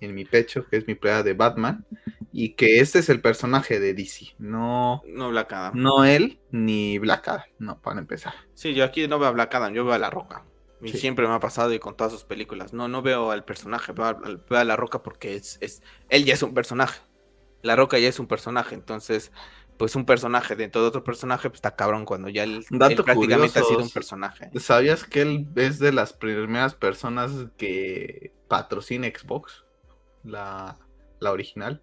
en 0.00 0.14
mi 0.14 0.24
pecho, 0.24 0.66
que 0.68 0.76
es 0.76 0.86
mi 0.86 0.94
prueba 0.94 1.22
de 1.22 1.34
Batman, 1.34 1.86
y 2.32 2.50
que 2.50 2.80
este 2.80 3.00
es 3.00 3.08
el 3.08 3.20
personaje 3.20 3.78
de 3.78 3.94
DC, 3.94 4.34
no, 4.38 5.02
no 5.06 5.30
Black 5.30 5.52
Adam. 5.52 5.72
No 5.74 6.04
él 6.04 6.40
ni 6.50 6.98
Black 6.98 7.28
Adam, 7.28 7.46
no, 7.58 7.80
para 7.80 8.00
empezar. 8.00 8.34
Sí, 8.54 8.74
yo 8.74 8.84
aquí 8.84 9.06
no 9.06 9.18
veo 9.18 9.28
a 9.28 9.32
Black 9.32 9.54
Adam, 9.54 9.74
yo 9.74 9.84
veo 9.84 9.94
a 9.94 9.98
La 9.98 10.10
Roca. 10.10 10.44
Y 10.84 10.94
siempre 10.94 11.28
me 11.28 11.34
ha 11.34 11.38
pasado 11.38 11.72
y 11.72 11.78
con 11.78 11.96
todas 11.96 12.12
sus 12.12 12.24
películas. 12.24 12.72
No, 12.72 12.88
no 12.88 13.02
veo 13.02 13.30
al 13.30 13.44
personaje, 13.44 13.92
veo 13.92 14.04
a, 14.04 14.64
La 14.64 14.74
Roca 14.74 15.00
porque 15.04 15.36
es, 15.36 15.58
es, 15.60 15.80
él 16.08 16.24
ya 16.24 16.34
es 16.34 16.42
un 16.42 16.54
personaje. 16.54 17.00
La 17.62 17.76
Roca 17.76 18.00
ya 18.00 18.08
es 18.08 18.18
un 18.18 18.26
personaje, 18.26 18.74
entonces 18.74 19.30
pues 19.76 19.96
un 19.96 20.04
personaje 20.04 20.56
dentro 20.56 20.82
de 20.82 20.88
otro 20.88 21.04
personaje, 21.04 21.48
pues 21.48 21.58
está 21.58 21.74
cabrón 21.74 22.04
cuando 22.04 22.28
ya 22.28 22.44
él, 22.44 22.64
prácticamente 22.70 23.58
ha 23.58 23.64
sido 23.64 23.82
un 23.82 23.90
personaje. 23.90 24.50
¿Sabías 24.58 25.04
que 25.04 25.22
él 25.22 25.48
es 25.56 25.78
de 25.78 25.92
las 25.92 26.12
primeras 26.12 26.74
personas 26.74 27.32
que 27.56 28.32
patrocina 28.48 29.08
Xbox? 29.08 29.64
La, 30.22 30.78
la 31.20 31.32
original. 31.32 31.82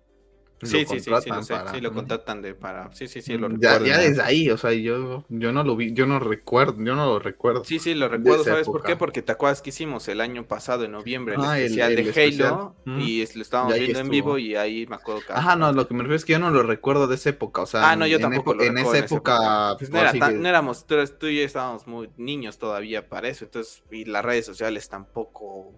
Sí, 0.62 0.86
sí, 0.86 0.86
sí, 0.86 1.00
sí, 1.00 1.10
lo 1.10 1.44
sé, 1.44 1.56
sí, 1.74 1.80
lo 1.80 1.94
contactan 1.94 2.42
de 2.42 2.54
para, 2.54 2.94
sí, 2.94 3.08
sí, 3.08 3.22
sí, 3.22 3.38
lo 3.38 3.48
recuerdo. 3.48 3.86
Ya, 3.86 3.98
desde 3.98 4.22
ahí, 4.22 4.50
o 4.50 4.58
sea, 4.58 4.74
yo, 4.74 5.24
yo 5.30 5.52
no 5.54 5.64
lo 5.64 5.76
vi, 5.78 5.94
yo 5.94 6.06
no 6.06 6.20
recuerdo, 6.20 6.76
yo 6.84 6.96
no 6.96 7.06
lo 7.06 7.20
recuerdo. 7.20 7.64
Sí, 7.64 7.80
sí, 7.80 7.94
lo 7.94 8.10
recuerdo, 8.10 8.44
¿sabes 8.44 8.68
por 8.68 8.84
qué? 8.84 8.98
Porque 8.98 9.22
te 9.22 9.32
acuerdas 9.32 9.62
que 9.62 9.70
hicimos 9.70 10.08
el 10.10 10.20
año 10.20 10.46
pasado, 10.46 10.84
en 10.84 10.92
noviembre, 10.92 11.36
el 11.36 11.42
ah, 11.42 11.60
especial 11.60 11.96
de 11.96 12.12
Halo, 12.12 12.76
y 12.86 13.26
lo 13.36 13.42
estábamos 13.42 13.74
viendo 13.76 14.00
en 14.00 14.10
vivo, 14.10 14.38
y 14.38 14.56
ahí 14.56 14.86
me 14.88 14.96
acuerdo 14.96 15.22
que... 15.26 15.34
Ajá, 15.34 15.56
no, 15.56 15.72
lo 15.72 15.88
que 15.88 15.94
me 15.94 16.02
refiero 16.02 16.18
es 16.18 16.26
que 16.26 16.34
yo 16.34 16.40
no 16.40 16.52
lo 16.52 16.64
recuerdo 16.64 17.08
de 17.08 17.16
esa 17.16 17.30
época, 17.30 17.62
o 17.62 17.66
sea... 17.66 17.90
Ah, 17.90 17.96
no, 17.96 18.06
yo 18.06 18.20
tampoco 18.20 18.54
lo 18.54 18.64
en 18.64 18.78
esa 18.78 18.98
época... 18.98 19.76
Pues 19.78 19.90
no, 19.90 20.02
no, 20.34 20.50
éramos, 20.50 20.86
tú, 20.86 20.96
tú 21.18 21.28
y 21.28 21.38
yo 21.38 21.44
estábamos 21.44 21.88
muy 21.88 22.10
niños 22.18 22.58
todavía 22.58 23.08
para 23.08 23.30
eso, 23.30 23.46
entonces, 23.46 23.82
y 23.92 24.06
las 24.06 24.26
redes 24.26 24.46
sociales 24.46 24.90
tampoco 24.90 25.72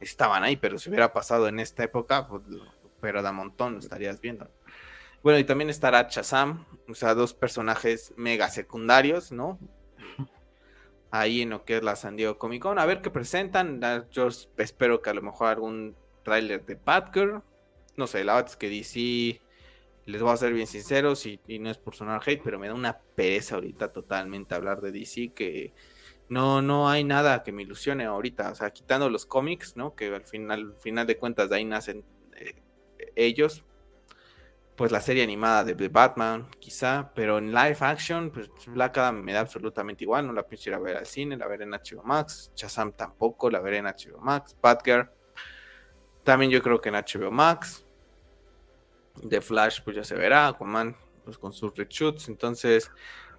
estaban 0.00 0.44
ahí, 0.44 0.56
pero 0.56 0.78
si 0.78 0.88
hubiera 0.88 1.12
pasado 1.12 1.48
en 1.48 1.60
esta 1.60 1.84
época, 1.84 2.28
pues, 2.28 2.42
pero 3.00 3.22
de 3.22 3.32
montón 3.32 3.74
lo 3.74 3.78
estarías 3.78 4.20
viendo. 4.20 4.50
Bueno, 5.22 5.38
y 5.38 5.44
también 5.44 5.68
estará 5.70 6.06
Chazam, 6.06 6.64
o 6.88 6.94
sea, 6.94 7.14
dos 7.14 7.34
personajes 7.34 8.14
mega 8.16 8.48
secundarios, 8.48 9.32
¿no? 9.32 9.58
Ahí 11.10 11.42
en 11.42 11.50
lo 11.50 11.64
que 11.64 11.78
es 11.78 11.82
la 11.82 11.96
San 11.96 12.16
Diego 12.16 12.38
Comic 12.38 12.62
Con. 12.62 12.78
A 12.78 12.86
ver 12.86 13.02
qué 13.02 13.10
presentan. 13.10 13.80
Yo 14.10 14.28
espero 14.58 15.02
que 15.02 15.10
a 15.10 15.14
lo 15.14 15.22
mejor 15.22 15.48
algún 15.48 15.96
tráiler 16.22 16.64
de 16.64 16.76
Batgirl. 16.76 17.42
No 17.96 18.06
sé, 18.06 18.22
la 18.24 18.34
verdad 18.34 18.50
es 18.50 18.56
que 18.56 18.68
DC, 18.68 19.40
les 20.06 20.22
voy 20.22 20.32
a 20.32 20.36
ser 20.36 20.52
bien 20.52 20.66
sinceros 20.66 21.26
y, 21.26 21.40
y, 21.48 21.58
no 21.58 21.70
es 21.70 21.78
por 21.78 21.96
sonar 21.96 22.20
hate, 22.24 22.42
pero 22.44 22.58
me 22.58 22.68
da 22.68 22.74
una 22.74 22.98
pereza 22.98 23.56
ahorita 23.56 23.92
totalmente 23.92 24.54
hablar 24.54 24.80
de 24.80 24.92
DC 24.92 25.32
que 25.34 25.72
no, 26.28 26.62
no 26.62 26.88
hay 26.88 27.04
nada 27.04 27.42
que 27.42 27.52
me 27.52 27.62
ilusione 27.62 28.04
ahorita. 28.04 28.50
O 28.50 28.54
sea, 28.54 28.70
quitando 28.70 29.10
los 29.10 29.26
cómics, 29.26 29.76
¿no? 29.76 29.94
Que 29.94 30.14
al 30.14 30.24
final, 30.24 30.60
al 30.60 30.80
final 30.80 31.06
de 31.06 31.16
cuentas 31.16 31.50
de 31.50 31.56
ahí 31.56 31.64
nacen 31.64 32.04
ellos 33.24 33.64
pues 34.78 34.92
la 34.92 35.00
serie 35.00 35.24
animada 35.24 35.64
de, 35.64 35.88
Batman, 35.88 36.48
quizá, 36.60 37.10
pero 37.12 37.38
en 37.38 37.52
live 37.52 37.78
action, 37.80 38.30
pues 38.30 38.48
Black 38.68 38.96
Adam 38.98 39.20
me 39.24 39.32
da 39.32 39.40
absolutamente 39.40 40.04
igual, 40.04 40.24
no 40.24 40.32
la 40.32 40.44
pienso 40.44 40.70
ir 40.70 40.74
a 40.76 40.78
ver 40.78 40.96
al 40.96 41.04
cine, 41.04 41.36
la 41.36 41.48
veré 41.48 41.64
en 41.64 41.72
HBO 41.72 42.04
Max, 42.04 42.52
Shazam 42.54 42.92
tampoco, 42.92 43.50
la 43.50 43.58
veré 43.58 43.78
en 43.78 43.86
HBO 43.86 44.20
Max, 44.20 44.56
Batgirl, 44.62 45.10
también 46.22 46.52
yo 46.52 46.62
creo 46.62 46.80
que 46.80 46.90
en 46.90 46.94
HBO 46.94 47.32
Max, 47.32 47.84
The 49.28 49.40
Flash 49.40 49.80
pues 49.82 49.96
ya 49.96 50.04
se 50.04 50.14
verá, 50.14 50.46
Aquaman 50.46 50.96
pues 51.24 51.36
con 51.38 51.52
sus 51.52 51.74
reshoots, 51.74 52.28
entonces 52.28 52.88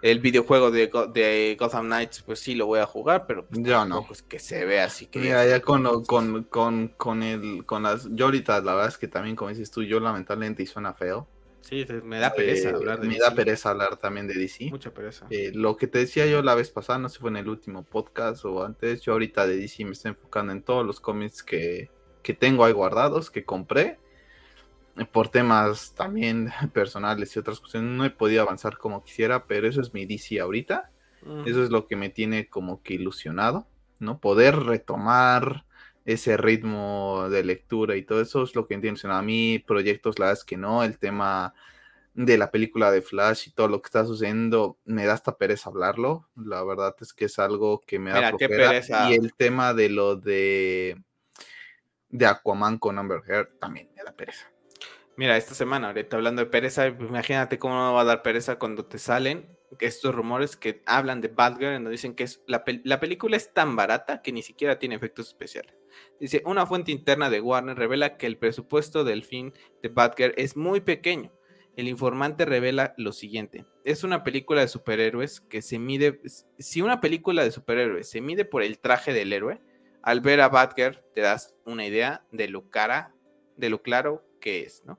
el 0.02 0.20
videojuego 0.20 0.72
de, 0.72 0.90
de, 1.14 1.58
Gotham 1.60 1.88
Knights, 1.88 2.22
pues 2.22 2.40
sí 2.40 2.56
lo 2.56 2.66
voy 2.66 2.80
a 2.80 2.86
jugar, 2.86 3.26
pero 3.28 3.46
pues 3.46 3.62
yo 3.62 3.86
no. 3.86 4.06
Pues 4.06 4.22
que 4.22 4.40
se 4.40 4.66
ve 4.66 4.82
así 4.82 5.08
que. 5.08 5.20
Mira, 5.20 5.46
ya 5.46 5.62
con, 5.62 6.04
con, 6.06 6.44
con, 6.46 6.90
con, 6.90 7.24
el, 7.24 7.66
con 7.66 7.84
las. 7.84 8.08
Yo 8.12 8.26
ahorita, 8.26 8.62
la 8.62 8.74
verdad 8.74 8.90
es 8.90 8.98
que 8.98 9.08
también, 9.08 9.36
como 9.36 9.50
dices 9.50 9.72
tú, 9.72 9.84
yo 9.84 10.00
lamentablemente 10.00 10.64
y 10.64 10.66
suena 10.66 10.94
feo. 10.94 11.28
Sí, 11.62 11.86
me 12.04 12.20
da 12.20 12.34
pereza 12.34 12.70
eh, 12.70 12.74
hablar 12.74 13.02
de 13.02 13.08
Me 13.08 13.18
da 13.18 13.36
pereza 13.36 13.72
hablar 13.72 13.98
también 13.98 14.28
de 14.28 14.34
DC. 14.34 14.70
Mucha 14.72 14.92
pereza. 14.92 15.28
Eh, 15.30 15.52
lo 15.54 15.76
que 15.76 15.88
te 15.88 16.00
decía 16.00 16.26
yo 16.26 16.42
la 16.42 16.56
vez 16.56 16.72
pasada, 16.72 17.00
no 17.00 17.10
sé 17.10 17.16
si 17.16 17.22
fue 17.22 17.30
en 17.30 17.38
el 17.38 17.50
último 17.50 17.84
podcast 17.84 18.46
o 18.46 18.64
antes, 18.64 19.02
yo 19.02 19.14
ahorita 19.14 19.46
de 19.46 19.58
DC 19.58 19.84
me 19.86 19.92
estoy 19.92 20.10
enfocando 20.10 20.54
en 20.54 20.64
todos 20.64 20.86
los 20.86 21.00
cómics 21.00 21.44
que, 21.44 21.92
que 22.24 22.34
tengo 22.34 22.64
ahí 22.64 22.72
guardados, 22.72 23.30
que 23.30 23.44
compré 23.44 24.00
por 25.12 25.30
temas 25.30 25.94
también 25.96 26.50
personales 26.74 27.36
y 27.36 27.40
otras 27.40 27.60
cuestiones, 27.60 27.92
no 27.92 28.06
he 28.06 28.10
podido 28.10 28.42
avanzar 28.42 28.78
como 28.78 29.04
quisiera, 29.04 29.46
pero 29.46 29.68
eso 29.68 29.82
es 29.82 29.94
mi 29.94 30.06
DC 30.06 30.40
ahorita. 30.40 30.92
Eso 31.46 31.64
es 31.64 31.70
lo 31.70 31.86
que 31.86 31.98
me 31.98 32.10
tiene 32.10 32.48
como 32.48 32.82
que 32.82 32.94
ilusionado, 32.94 33.68
¿no? 34.00 34.20
Poder 34.22 34.56
retomar 34.56 35.66
ese 36.06 36.38
ritmo 36.38 37.28
de 37.30 37.44
lectura 37.44 37.98
y 37.98 38.04
todo 38.04 38.22
eso 38.22 38.44
es 38.44 38.56
lo 38.56 38.68
que 38.68 38.74
entiendo. 38.74 39.12
A 39.12 39.22
mí, 39.22 39.60
proyectos, 39.60 40.18
la 40.18 40.28
verdad 40.28 40.40
es 40.40 40.46
que 40.46 40.56
no, 40.56 40.84
el 40.84 40.98
tema 40.98 41.54
de 42.14 42.38
la 42.38 42.52
película 42.52 42.92
de 42.92 43.02
Flash 43.02 43.48
y 43.48 43.52
todo 43.52 43.68
lo 43.68 43.82
que 43.82 43.88
está 43.88 44.06
sucediendo, 44.06 44.78
me 44.86 45.06
da 45.06 45.14
hasta 45.14 45.38
pereza 45.38 45.70
hablarlo. 45.70 46.28
La 46.36 46.64
verdad 46.64 46.96
es 47.00 47.14
que 47.14 47.26
es 47.26 47.38
algo 47.38 47.82
que 47.86 48.00
me 48.00 48.12
da 48.12 48.36
pereza. 48.36 49.10
Y 49.10 49.16
el 49.16 49.34
tema 49.34 49.74
de 49.74 49.90
lo 49.90 50.16
de, 50.16 51.02
de 52.10 52.26
Aquaman 52.26 52.78
con 52.78 52.98
Amber 52.98 53.22
Heard 53.28 53.60
también 53.60 53.90
me 53.96 54.04
da 54.04 54.12
pereza. 54.12 54.52
Mira, 55.20 55.36
esta 55.36 55.54
semana, 55.54 55.88
ahorita 55.88 56.16
hablando 56.16 56.42
de 56.42 56.50
pereza, 56.50 56.88
imagínate 56.88 57.60
cómo 57.60 57.74
no 57.74 57.94
va 57.94 58.04
a 58.04 58.06
dar 58.06 58.22
pereza 58.22 58.58
cuando 58.58 58.86
te 58.86 58.98
salen 58.98 59.50
estos 59.82 60.16
rumores 60.16 60.56
que 60.56 60.82
hablan 60.86 61.20
de 61.20 61.28
Batgirl, 61.28 61.74
donde 61.74 61.92
dicen 61.92 62.16
que 62.16 62.24
es 62.24 62.42
la, 62.48 62.64
película 62.64 63.36
es 63.36 63.54
tan 63.54 63.76
barata 63.76 64.22
que 64.22 64.32
ni 64.32 64.42
siquiera 64.42 64.80
tiene 64.80 64.96
efectos 64.96 65.28
especiales. 65.28 65.76
Dice, 66.22 66.42
una 66.46 66.66
fuente 66.66 66.94
interna 66.94 67.30
de 67.30 67.42
Warner 67.42 67.78
revela 67.78 68.16
que 68.16 68.28
el 68.28 68.38
presupuesto 68.38 69.04
del 69.04 69.26
film 69.26 69.52
de 69.84 69.90
Batgirl 69.90 70.36
es 70.38 70.56
muy 70.56 70.80
pequeño. 70.80 71.34
el 71.76 71.90
informante 71.90 72.46
revela 72.46 72.94
lo 72.96 73.12
siguiente. 73.12 73.66
Es 73.84 74.06
una 74.06 74.24
película 74.24 74.62
de 74.62 74.70
superhéroes 74.70 75.42
que 75.42 75.62
se 75.62 75.80
mide... 75.80 76.22
Si 76.60 76.82
una 76.82 77.02
película 77.02 77.44
de 77.44 77.52
superhéroes 77.52 78.10
se 78.10 78.22
mide 78.22 78.46
por 78.46 78.64
el 78.64 78.80
traje 78.80 79.12
del 79.12 79.34
héroe, 79.34 79.60
al 80.02 80.22
ver 80.22 80.40
a 80.40 80.48
Batgirl 80.48 81.04
te 81.14 81.20
das 81.20 81.58
una 81.66 81.86
idea 81.86 82.26
de 82.32 82.48
lo 82.48 82.70
cara, 82.70 83.14
de 83.58 83.70
lo 83.70 83.82
claro 83.82 84.24
que 84.40 84.62
es, 84.62 84.86
¿no? 84.86 84.98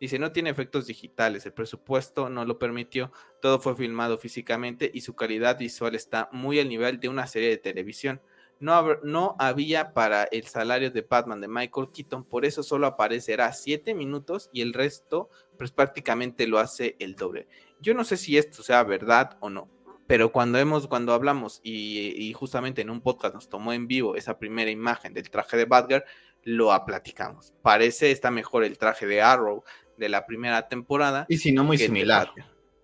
Dice, 0.00 0.18
no 0.18 0.32
tiene 0.32 0.50
efectos 0.50 0.86
digitales, 0.86 1.44
el 1.46 1.52
presupuesto 1.52 2.28
no 2.28 2.44
lo 2.44 2.58
permitió, 2.58 3.12
todo 3.40 3.60
fue 3.60 3.74
filmado 3.74 4.18
físicamente 4.18 4.90
y 4.92 5.00
su 5.00 5.14
calidad 5.14 5.58
visual 5.58 5.94
está 5.94 6.28
muy 6.32 6.60
al 6.60 6.68
nivel 6.68 7.00
de 7.00 7.08
una 7.08 7.26
serie 7.26 7.48
de 7.48 7.58
televisión. 7.58 8.20
No, 8.60 8.96
no 9.04 9.36
había 9.38 9.94
para 9.94 10.24
el 10.24 10.46
salario 10.46 10.90
de 10.90 11.06
Batman 11.08 11.40
de 11.40 11.48
Michael 11.48 11.90
Keaton, 11.92 12.24
por 12.24 12.44
eso 12.44 12.62
solo 12.62 12.86
aparecerá 12.86 13.52
7 13.52 13.94
minutos 13.94 14.50
y 14.52 14.62
el 14.62 14.72
resto 14.72 15.30
pues 15.56 15.70
prácticamente 15.70 16.46
lo 16.46 16.58
hace 16.58 16.96
el 16.98 17.14
doble. 17.14 17.46
Yo 17.80 17.94
no 17.94 18.04
sé 18.04 18.16
si 18.16 18.36
esto 18.36 18.62
sea 18.62 18.82
verdad 18.82 19.36
o 19.40 19.50
no, 19.50 19.68
pero 20.08 20.32
cuando 20.32 20.58
hemos, 20.58 20.88
cuando 20.88 21.12
hablamos 21.12 21.60
y, 21.62 22.32
justamente 22.32 22.80
en 22.80 22.88
un 22.88 23.02
podcast 23.02 23.34
nos 23.34 23.48
tomó 23.50 23.74
en 23.74 23.86
vivo 23.86 24.16
esa 24.16 24.38
primera 24.38 24.70
imagen 24.70 25.12
del 25.12 25.28
traje 25.30 25.58
de 25.58 25.66
Batgirl, 25.66 26.04
lo 26.44 26.70
platicamos. 26.86 27.52
Parece 27.60 28.10
está 28.10 28.30
mejor 28.30 28.64
el 28.64 28.78
traje 28.78 29.06
de 29.06 29.20
Arrow 29.20 29.64
de 29.98 30.08
la 30.08 30.26
primera 30.26 30.68
temporada. 30.68 31.26
Y 31.28 31.38
si 31.38 31.52
no, 31.52 31.64
muy 31.64 31.78
similar. 31.78 32.32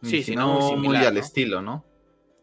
Sí, 0.02 0.22
si, 0.22 0.36
no, 0.36 0.60
muy, 0.60 0.62
similar, 0.70 1.00
muy 1.00 1.06
al 1.06 1.16
estilo, 1.16 1.62
¿no? 1.62 1.84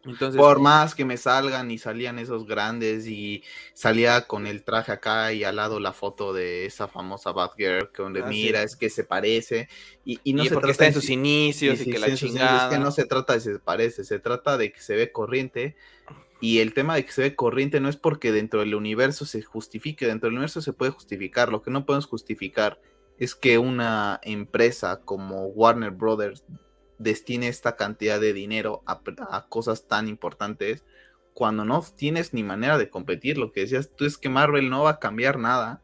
Entonces, 0.04 0.40
por 0.40 0.60
más 0.60 0.96
que 0.96 1.06
me 1.06 1.16
salgan 1.16 1.70
y 1.70 1.78
salían 1.78 2.18
esos 2.18 2.48
grandes 2.48 3.06
y 3.06 3.44
salía 3.74 4.26
con 4.26 4.48
el 4.48 4.64
traje 4.64 4.92
acá 4.92 5.32
y 5.32 5.44
al 5.44 5.58
lado 5.58 5.80
la 5.80 5.94
foto 5.94 6.34
de 6.34 6.66
esa 6.66 6.88
famosa 6.88 7.32
Batgirl 7.32 7.92
que 7.92 8.02
donde 8.02 8.24
mira 8.24 8.64
es 8.64 8.76
que 8.76 8.90
se 8.90 9.04
parece 9.04 9.70
y, 10.04 10.20
y 10.24 10.34
no 10.34 10.44
se 10.44 10.52
porque 10.56 10.72
está 10.72 10.88
en 10.88 10.94
sus 10.94 11.10
inicios 11.10 11.82
y, 11.82 11.92
que 11.92 12.00
la 12.00 12.16
chingada. 12.16 12.70
Es 12.70 12.74
que 12.74 12.84
no 12.84 12.90
se 12.90 13.06
trata 13.06 13.34
de 13.34 13.42
se 13.42 13.60
parece, 13.60 14.04
se 14.04 14.18
trata 14.18 14.58
de 14.58 14.72
que 14.72 14.82
se 14.82 14.96
ve 14.96 15.12
corriente 15.12 15.76
y 16.40 16.60
el 16.60 16.74
tema 16.74 16.96
de 16.96 17.06
que 17.06 17.12
se 17.12 17.22
ve 17.22 17.36
corriente 17.36 17.80
no 17.80 17.88
es 17.88 17.98
porque 17.98 18.32
dentro 18.32 18.62
del 18.62 18.74
universo 18.74 19.26
se 19.26 19.44
justifique, 19.44 20.08
dentro 20.08 20.28
del 20.28 20.34
universo 20.34 20.62
se 20.62 20.74
puede 20.74 20.92
justificar, 20.92 21.50
lo 21.50 21.62
que 21.62 21.70
no 21.70 21.86
podemos 21.86 22.08
justificar 22.08 22.80
es 23.22 23.36
que 23.36 23.60
una 23.60 24.20
empresa 24.24 25.02
como 25.06 25.46
Warner 25.46 25.92
Brothers 25.92 26.44
destine 26.98 27.50
esta 27.50 27.76
cantidad 27.76 28.20
de 28.20 28.34
dinero 28.34 28.82
a, 28.88 29.46
cosas 29.48 29.88
tan 29.88 30.08
importantes 30.08 30.84
cuando 31.36 31.64
no 31.64 31.86
tienes 31.96 32.34
ni 32.34 32.42
manera 32.42 32.80
de 32.80 32.90
competir. 32.90 33.38
Lo 33.38 33.52
que 33.52 33.62
decías 33.62 33.92
tú 33.96 34.06
es 34.06 34.18
que 34.18 34.30
Marvel 34.30 34.72
no 34.72 34.86
va 34.86 34.90
a 34.90 35.00
cambiar 35.00 35.38
nada 35.38 35.84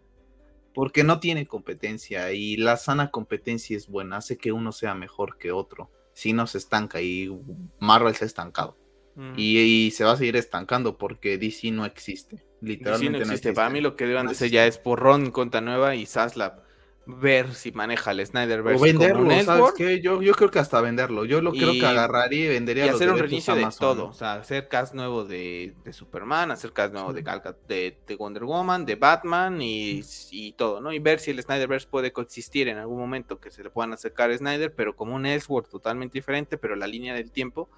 porque 0.74 1.04
no 1.04 1.20
tiene 1.20 1.46
competencia 1.46 2.32
y 2.32 2.58
la 2.58 2.76
sana 2.76 3.12
competencia 3.12 3.78
es 3.78 3.88
buena, 3.88 4.18
hace 4.18 4.40
que 4.40 4.52
uno 4.52 4.72
sea 4.72 4.96
mejor 4.96 5.38
que 5.38 5.52
otro. 5.52 5.92
Si 6.14 6.34
no 6.34 6.48
se 6.48 6.58
estanca 6.58 7.02
y 7.04 7.30
Marvel 7.78 8.16
se 8.16 8.26
ha 8.26 8.28
estancado. 8.28 8.80
Mm. 9.14 9.34
Y, 9.38 9.92
se 9.92 10.04
va 10.04 10.14
a 10.14 10.18
seguir 10.18 10.38
estancando 10.38 10.98
porque 10.98 11.38
DC 11.38 11.70
no 11.70 11.86
existe. 11.86 12.44
Literalmente 12.62 13.20
no 13.20 13.26
existe. 13.26 13.54
Para 13.54 13.70
mí 13.70 13.80
lo 13.80 13.96
que 13.96 14.08
deben 14.08 14.28
hacer 14.28 14.50
ya 14.50 14.66
es 14.66 14.80
porrón 14.80 15.30
contra 15.30 15.62
nueva 15.62 15.94
y 15.94 16.08
Saslab 16.08 16.66
ver 17.08 17.54
si 17.56 17.72
maneja 17.72 18.12
el 18.12 18.26
Snyderverse. 18.26 18.80
O 18.80 18.84
venderlo, 18.84 19.44
¿sabes 19.44 19.74
qué? 19.78 20.02
Yo, 20.02 20.22
yo 20.22 20.34
creo 20.34 20.52
que 20.52 20.60
hasta 20.60 20.82
venderlo. 20.82 21.24
Yo 21.24 21.42
lo 21.42 21.52
creo 21.54 21.72
que 21.72 21.86
agarraría 21.86 22.46
y 22.46 22.50
vendería 22.50 22.86
y 22.86 22.90
hacer 22.90 23.10
un 23.10 23.18
reinicio 23.18 23.56
de 23.56 23.68
todo. 23.80 24.10
O 24.10 24.14
sea, 24.14 24.34
hacer 24.34 24.68
cast 24.68 24.94
nuevo 24.94 25.24
de, 25.24 25.74
Superman, 25.92 26.52
hacer 26.52 26.74
cast 26.74 26.94
nuevo 26.94 27.14
de, 27.14 27.24
de, 27.68 28.16
Wonder 28.18 28.44
Woman, 28.44 28.86
de 28.86 28.96
Batman 28.96 29.62
y, 29.62 30.02
y, 30.32 30.52
todo, 30.54 30.82
¿no? 30.82 30.92
Y 30.92 31.00
ver 31.00 31.20
si 31.20 31.32
el 31.32 31.42
Snyderverse 31.42 31.88
puede 31.88 32.12
coexistir 32.12 32.68
en 32.68 32.78
algún 32.78 33.00
momento 33.00 33.40
que 33.40 33.52
se 33.52 33.64
le 33.64 33.70
puedan 33.70 33.94
acercar 33.94 34.30
a 34.30 34.38
Snyder, 34.38 34.76
pero 34.76 34.96
como 34.96 35.16
un 35.16 35.26
Elseworld 35.26 35.70
totalmente 35.70 36.18
diferente, 36.18 36.58
pero 36.58 36.76
la 36.76 36.88
línea 36.88 37.14
del 37.14 37.32
tiempo 37.32 37.70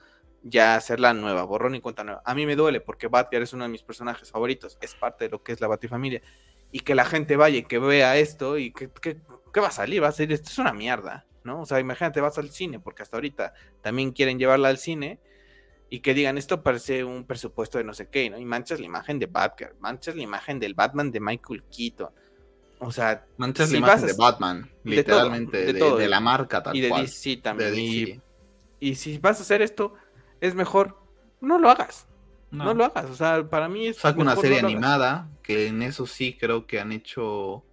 ya 0.41 0.75
hacerla 0.75 1.13
nueva, 1.13 1.43
borrón 1.43 1.75
y 1.75 1.81
cuenta 1.81 2.03
nueva. 2.03 2.21
A 2.25 2.33
mí 2.33 2.45
me 2.45 2.55
duele 2.55 2.81
porque 2.81 3.07
Batgirl 3.07 3.43
es 3.43 3.53
uno 3.53 3.65
de 3.65 3.69
mis 3.69 3.83
personajes 3.83 4.31
favoritos, 4.31 4.77
es 4.81 4.95
parte 4.95 5.25
de 5.25 5.29
lo 5.29 5.43
que 5.43 5.51
es 5.51 5.61
la 5.61 5.67
Batifamilia 5.67 6.21
y 6.71 6.81
que 6.81 6.95
la 6.95 7.05
gente 7.05 7.35
vaya 7.35 7.57
y 7.57 7.63
que 7.63 7.79
vea 7.79 8.17
esto 8.17 8.57
y 8.57 8.71
que, 8.71 8.89
va 9.59 9.67
a 9.67 9.71
salir, 9.71 10.03
va 10.03 10.09
a 10.09 10.11
salir, 10.11 10.33
esto 10.33 10.49
es 10.49 10.57
una 10.57 10.73
mierda, 10.73 11.25
¿no? 11.43 11.61
O 11.61 11.65
sea, 11.65 11.79
imagínate, 11.79 12.21
vas 12.21 12.37
al 12.37 12.51
cine, 12.51 12.79
porque 12.79 13.03
hasta 13.03 13.17
ahorita 13.17 13.53
también 13.81 14.11
quieren 14.11 14.39
llevarla 14.39 14.69
al 14.69 14.77
cine 14.77 15.19
y 15.89 16.01
que 16.01 16.13
digan 16.13 16.37
esto 16.37 16.61
parece 16.61 17.03
un 17.03 17.25
presupuesto 17.25 17.77
de 17.77 17.83
no 17.83 17.93
sé 17.93 18.07
qué, 18.09 18.29
¿no? 18.29 18.37
Y 18.37 18.45
manchas 18.45 18.79
la 18.79 18.85
imagen 18.85 19.17
de 19.19 19.25
Batgirl, 19.25 19.75
manchas 19.79 20.15
la 20.15 20.23
imagen 20.23 20.59
del 20.59 20.75
Batman 20.75 21.11
de 21.11 21.19
Michael 21.19 21.63
Keaton. 21.75 22.09
O 22.81 22.91
sea, 22.91 23.25
manchas 23.37 23.71
la 23.71 23.77
imagen 23.79 24.07
de 24.07 24.13
Batman, 24.13 24.71
literalmente, 24.83 25.73
de, 25.73 26.07
la 26.07 26.19
marca 26.21 26.63
tal 26.63 26.75
y 26.75 26.81
de 26.81 26.89
cual. 26.89 27.01
DC 27.01 27.37
también. 27.37 27.73
Y, 27.77 28.21
y 28.79 28.95
si 28.95 29.17
vas 29.17 29.39
a 29.39 29.41
hacer 29.41 29.61
esto, 29.61 29.95
es 30.39 30.55
mejor 30.55 30.99
no 31.41 31.57
lo 31.57 31.69
hagas. 31.69 32.07
No. 32.51 32.73
lo 32.73 32.85
hagas, 32.85 33.09
o 33.09 33.15
sea, 33.15 33.47
para 33.47 33.69
mí 33.69 33.87
es. 33.87 33.97
Saca 33.97 34.19
una 34.19 34.35
serie 34.35 34.59
animada, 34.59 35.29
que 35.43 35.67
en 35.67 35.81
eso 35.81 36.05
sí 36.05 36.37
creo 36.39 36.65
que 36.65 36.79
han 36.79 36.91
hecho 36.91 37.63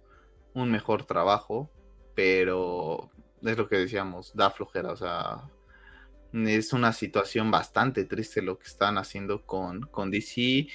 un 0.53 0.71
mejor 0.71 1.03
trabajo, 1.05 1.69
pero 2.15 3.09
es 3.43 3.57
lo 3.57 3.67
que 3.67 3.77
decíamos, 3.77 4.31
da 4.35 4.49
flojera, 4.49 4.91
o 4.91 4.95
sea, 4.95 5.49
es 6.33 6.73
una 6.73 6.93
situación 6.93 7.51
bastante 7.51 8.05
triste 8.05 8.41
lo 8.41 8.57
que 8.57 8.67
están 8.67 8.97
haciendo 8.97 9.45
con, 9.45 9.81
con 9.81 10.11
DC. 10.11 10.67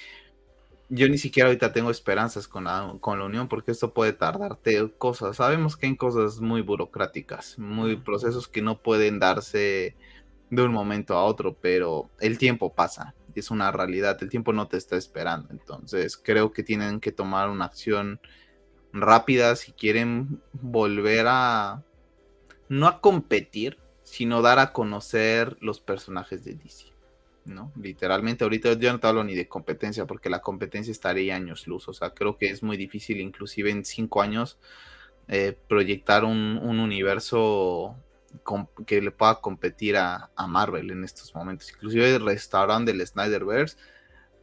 Yo 0.89 1.07
ni 1.09 1.17
siquiera 1.17 1.47
ahorita 1.47 1.73
tengo 1.73 1.91
esperanzas 1.91 2.47
con 2.47 2.65
la, 2.65 2.95
con 2.99 3.19
la 3.19 3.25
unión 3.25 3.47
porque 3.47 3.71
esto 3.71 3.93
puede 3.93 4.13
tardarte 4.13 4.91
cosas. 4.97 5.37
Sabemos 5.37 5.77
que 5.77 5.87
hay 5.87 5.95
cosas 5.95 6.39
muy 6.39 6.61
burocráticas, 6.61 7.57
muy 7.57 7.95
procesos 7.97 8.47
que 8.47 8.61
no 8.61 8.79
pueden 8.79 9.19
darse 9.19 9.95
de 10.49 10.61
un 10.61 10.71
momento 10.71 11.15
a 11.15 11.23
otro, 11.23 11.55
pero 11.59 12.09
el 12.19 12.37
tiempo 12.37 12.73
pasa 12.73 13.15
es 13.39 13.51
una 13.51 13.71
realidad, 13.71 14.17
el 14.21 14.29
tiempo 14.29 14.53
no 14.53 14.67
te 14.67 14.77
está 14.77 14.97
esperando. 14.97 15.49
Entonces 15.51 16.17
creo 16.17 16.51
que 16.51 16.63
tienen 16.63 16.99
que 16.99 17.11
tomar 17.11 17.49
una 17.49 17.65
acción 17.65 18.19
rápida 18.93 19.55
si 19.55 19.71
quieren 19.71 20.41
volver 20.53 21.25
a, 21.27 21.83
no 22.69 22.87
a 22.87 23.01
competir, 23.01 23.77
sino 24.03 24.41
dar 24.41 24.59
a 24.59 24.71
conocer 24.73 25.57
los 25.61 25.79
personajes 25.79 26.43
de 26.43 26.55
DC. 26.55 26.93
¿no? 27.45 27.71
Literalmente, 27.75 28.43
ahorita 28.43 28.73
yo 28.73 28.93
no 28.93 28.99
te 28.99 29.07
hablo 29.07 29.23
ni 29.23 29.35
de 29.35 29.47
competencia, 29.47 30.05
porque 30.05 30.29
la 30.29 30.41
competencia 30.41 30.91
estaría 30.91 31.35
años 31.35 31.67
luz. 31.67 31.87
O 31.87 31.93
sea, 31.93 32.11
creo 32.11 32.37
que 32.37 32.47
es 32.47 32.63
muy 32.63 32.77
difícil, 32.77 33.19
inclusive 33.19 33.69
en 33.71 33.83
cinco 33.85 34.21
años, 34.21 34.57
eh, 35.27 35.57
proyectar 35.67 36.25
un, 36.25 36.59
un, 36.61 36.79
universo 36.79 37.95
que 38.85 39.01
le 39.01 39.11
pueda 39.11 39.41
competir 39.41 39.97
a, 39.97 40.29
Marvel 40.47 40.91
en 40.91 41.03
estos 41.03 41.33
momentos. 41.35 41.71
Inclusive 41.71 42.15
el 42.15 42.25
restaurante 42.25 42.91
del 42.91 43.05
Snyderverse, 43.05 43.77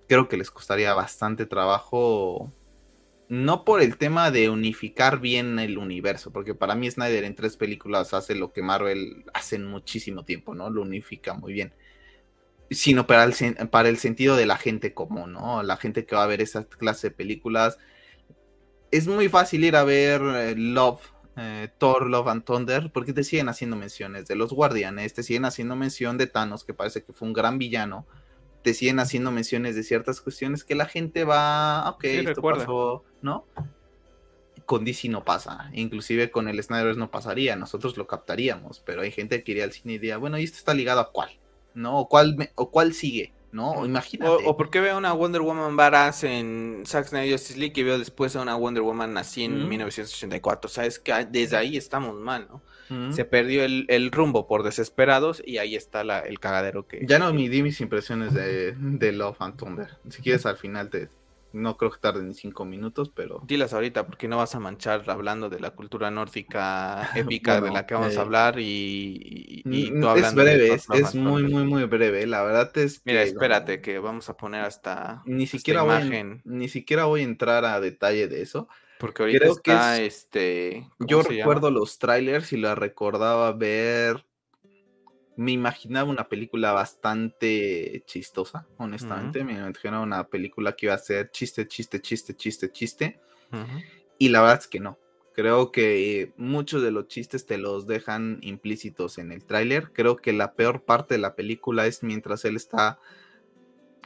creo 0.09 0.29
que 0.29 0.37
les 0.37 0.51
costaría 0.51 0.95
bastante 0.95 1.47
trabajo. 1.47 2.53
No 3.29 3.65
por 3.65 3.81
el 3.81 3.97
tema 3.97 4.31
de 4.31 4.51
unificar 4.51 5.21
bien 5.21 5.59
el 5.61 5.79
universo, 5.79 6.33
porque 6.33 6.55
para 6.55 6.75
mí 6.75 6.91
Snyder 6.91 7.25
en 7.25 7.37
tres 7.37 7.57
películas 7.57 8.13
hace 8.13 8.35
lo 8.35 8.53
que 8.53 8.63
Marvel 8.63 9.25
hace 9.35 9.57
en 9.57 9.67
muchísimo 9.67 10.25
tiempo, 10.25 10.55
¿no? 10.55 10.69
Lo 10.69 10.83
unifica 10.83 11.35
muy 11.35 11.53
bien. 11.53 11.73
Sino 12.71 13.07
para 13.07 13.25
el, 13.25 13.69
para 13.69 13.89
el 13.89 13.99
sentido 13.99 14.37
de 14.37 14.47
la 14.47 14.57
gente 14.57 14.95
común, 14.95 15.33
¿no? 15.33 15.63
La 15.63 15.77
gente 15.77 16.07
que 16.07 16.17
va 16.17 16.25
a 16.25 16.27
ver 16.27 16.41
esa 16.41 16.65
clase 16.65 17.09
de 17.09 17.15
películas. 17.15 17.79
Es 18.91 19.07
muy 19.07 19.29
fácil 19.29 19.65
ir 19.65 19.77
a 19.77 19.85
ver 19.85 20.21
eh, 20.23 20.55
Love, 20.57 21.01
eh, 21.43 21.69
Thor, 21.79 22.11
Love 22.11 22.29
and 22.29 22.45
Thunder, 22.45 22.91
porque 22.93 23.15
te 23.15 23.25
siguen 23.25 23.49
haciendo 23.49 23.75
menciones 23.75 24.27
de 24.27 24.35
los 24.35 24.53
guardianes, 24.53 25.15
te 25.15 25.23
siguen 25.23 25.47
haciendo 25.47 25.75
mención 25.75 26.19
de 26.19 26.27
Thanos, 26.27 26.65
que 26.65 26.75
parece 26.75 27.03
que 27.03 27.15
fue 27.15 27.29
un 27.29 27.33
gran 27.33 27.57
villano, 27.57 28.07
te 28.63 28.75
siguen 28.75 29.01
haciendo 29.01 29.31
menciones 29.31 29.75
de 29.75 29.83
ciertas 29.83 30.21
cuestiones 30.21 30.65
que 30.65 30.75
la 30.75 30.85
gente 30.85 31.25
va, 31.25 31.89
ok, 31.89 32.05
esto 32.05 32.43
pasó, 32.43 33.05
¿no? 33.23 33.47
Con 34.67 34.85
DC 34.85 35.09
no 35.09 35.25
pasa, 35.25 35.71
inclusive 35.73 36.31
con 36.31 36.47
el 36.47 36.63
Snyder 36.63 36.99
no 36.99 37.11
pasaría, 37.11 37.57
nosotros 37.57 37.97
lo 37.97 38.07
captaríamos, 38.07 38.81
pero 38.81 39.01
hay 39.01 39.11
gente 39.11 39.43
que 39.43 39.53
iría 39.53 39.65
al 39.65 39.73
cine 39.73 39.95
y 39.95 39.99
diría, 39.99 40.19
bueno, 40.19 40.39
¿y 40.39 40.45
esto 40.45 40.59
está 40.59 40.75
ligado 40.75 41.01
a 41.01 41.11
cuál? 41.11 41.31
¿No? 41.73 42.01
¿O 42.01 42.09
cuál, 42.09 42.51
o 42.55 42.71
cuál 42.71 42.93
sigue? 42.93 43.33
¿No? 43.53 43.85
Imagínate. 43.85 44.31
O, 44.47 44.57
porque 44.57 44.81
veo 44.81 44.97
una 44.99 45.13
Wonder 45.13 45.43
Woman 45.43 45.77
Baras 45.77 46.25
en 46.25 46.83
Zack 46.87 47.09
Snyder 47.09 47.33
Justice 47.33 47.59
League 47.59 47.75
y 47.77 47.83
veo 47.83 47.99
después 47.99 48.37
a 48.37 48.43
una 48.43 48.55
Wonder 48.55 48.83
Woman 48.83 49.17
así 49.19 49.45
en 49.45 49.69
1984. 49.69 50.69
O 50.69 50.71
sea, 50.71 50.87
es 50.87 50.99
que 50.99 51.13
desde 51.31 51.57
ahí 51.57 51.77
estamos 51.77 52.15
mal, 52.15 52.49
¿no? 52.49 52.63
Se 53.13 53.25
perdió 53.25 53.63
el, 53.63 54.11
rumbo 54.11 54.49
por 54.49 54.65
desesperados 54.65 55.41
y 55.47 55.59
ahí 55.59 55.77
está 55.77 56.03
la, 56.03 56.19
el 56.19 56.41
cagadero 56.41 56.89
que... 56.89 57.07
Ya 57.07 57.21
no 57.21 57.31
di 57.31 57.63
mis 57.63 57.81
impresiones 57.81 58.35
de, 58.35 58.73
de 58.73 59.13
Love 59.13 59.41
and 59.43 59.57
Thunder. 59.57 59.89
Si 60.09 60.21
quieres 60.23 60.45
al 60.45 60.57
final 60.57 60.91
te, 60.91 61.09
no 61.53 61.77
creo 61.77 61.91
que 61.91 61.99
tarde 61.99 62.23
ni 62.23 62.35
cinco 62.35 62.65
minutos, 62.65 63.11
pero. 63.15 63.43
Dilas 63.47 63.73
ahorita, 63.73 64.07
porque 64.07 64.29
no 64.29 64.37
vas 64.37 64.55
a 64.55 64.61
manchar 64.61 65.05
hablando 65.09 65.49
de 65.49 65.61
la 65.61 65.71
cultura 65.71 66.11
nórdica 66.11 67.11
épica 67.15 67.61
de 67.61 67.71
la 67.71 67.87
que 67.87 67.95
vamos 67.95 68.17
a 68.17 68.19
eh, 68.19 68.23
hablar 68.23 68.59
y, 68.59 69.63
y, 69.65 69.93
Es 70.17 70.35
breve, 70.35 70.75
es, 70.75 71.15
muy, 71.15 71.45
muy, 71.45 71.65
muy 71.65 71.85
breve. 71.85 72.27
La 72.27 72.43
verdad 72.43 72.77
es 72.79 73.03
Mira, 73.05 73.23
espérate, 73.23 73.81
que 73.81 73.99
vamos 73.99 74.29
a 74.29 74.37
poner 74.37 74.63
hasta. 74.63 75.23
Ni 75.27 75.47
siquiera, 75.47 75.83
voy, 75.83 76.41
ni 76.45 76.69
siquiera 76.69 77.05
voy 77.05 77.23
a 77.23 77.25
entrar 77.25 77.65
a 77.65 77.81
detalle 77.81 78.29
de 78.29 78.43
eso. 78.43 78.69
Porque 78.99 79.23
ahorita 79.23 79.47
está 79.47 80.01
este. 80.01 80.89
Yo 80.99 81.23
recuerdo 81.23 81.71
los 81.71 81.99
trailers 81.99 82.53
y 82.53 82.59
la 82.59 82.75
recordaba 82.75 83.51
ver 83.53 84.27
me 85.41 85.53
imaginaba 85.53 86.11
una 86.11 86.29
película 86.29 86.73
bastante 86.73 88.03
chistosa, 88.05 88.67
honestamente. 88.77 89.43
Me 89.43 89.55
imaginaba 89.55 90.03
una 90.03 90.29
película 90.29 90.77
que 90.77 90.85
iba 90.85 90.95
a 90.95 90.99
ser 90.99 91.31
chiste, 91.31 91.67
chiste, 91.67 91.99
chiste, 92.03 92.37
chiste, 92.37 92.71
chiste. 92.71 93.21
Y 94.19 94.29
la 94.29 94.43
verdad 94.43 94.59
es 94.59 94.67
que 94.67 94.81
no. 94.81 94.99
Creo 95.33 95.73
que 95.73 96.35
muchos 96.37 96.83
de 96.83 96.91
los 96.91 97.09
chistes 97.09 97.47
te 97.47 97.57
los 97.57 97.87
dejan 97.87 98.37
implícitos 98.43 99.17
en 99.17 99.33
el 99.33 99.47
tráiler. 99.47 99.93
Creo 99.95 100.17
que 100.17 100.35
la 100.35 100.53
peor 100.53 100.85
parte 100.85 101.15
de 101.15 101.21
la 101.21 101.35
película 101.35 101.87
es 101.87 102.03
mientras 102.03 102.45
él 102.45 102.57
está 102.57 102.99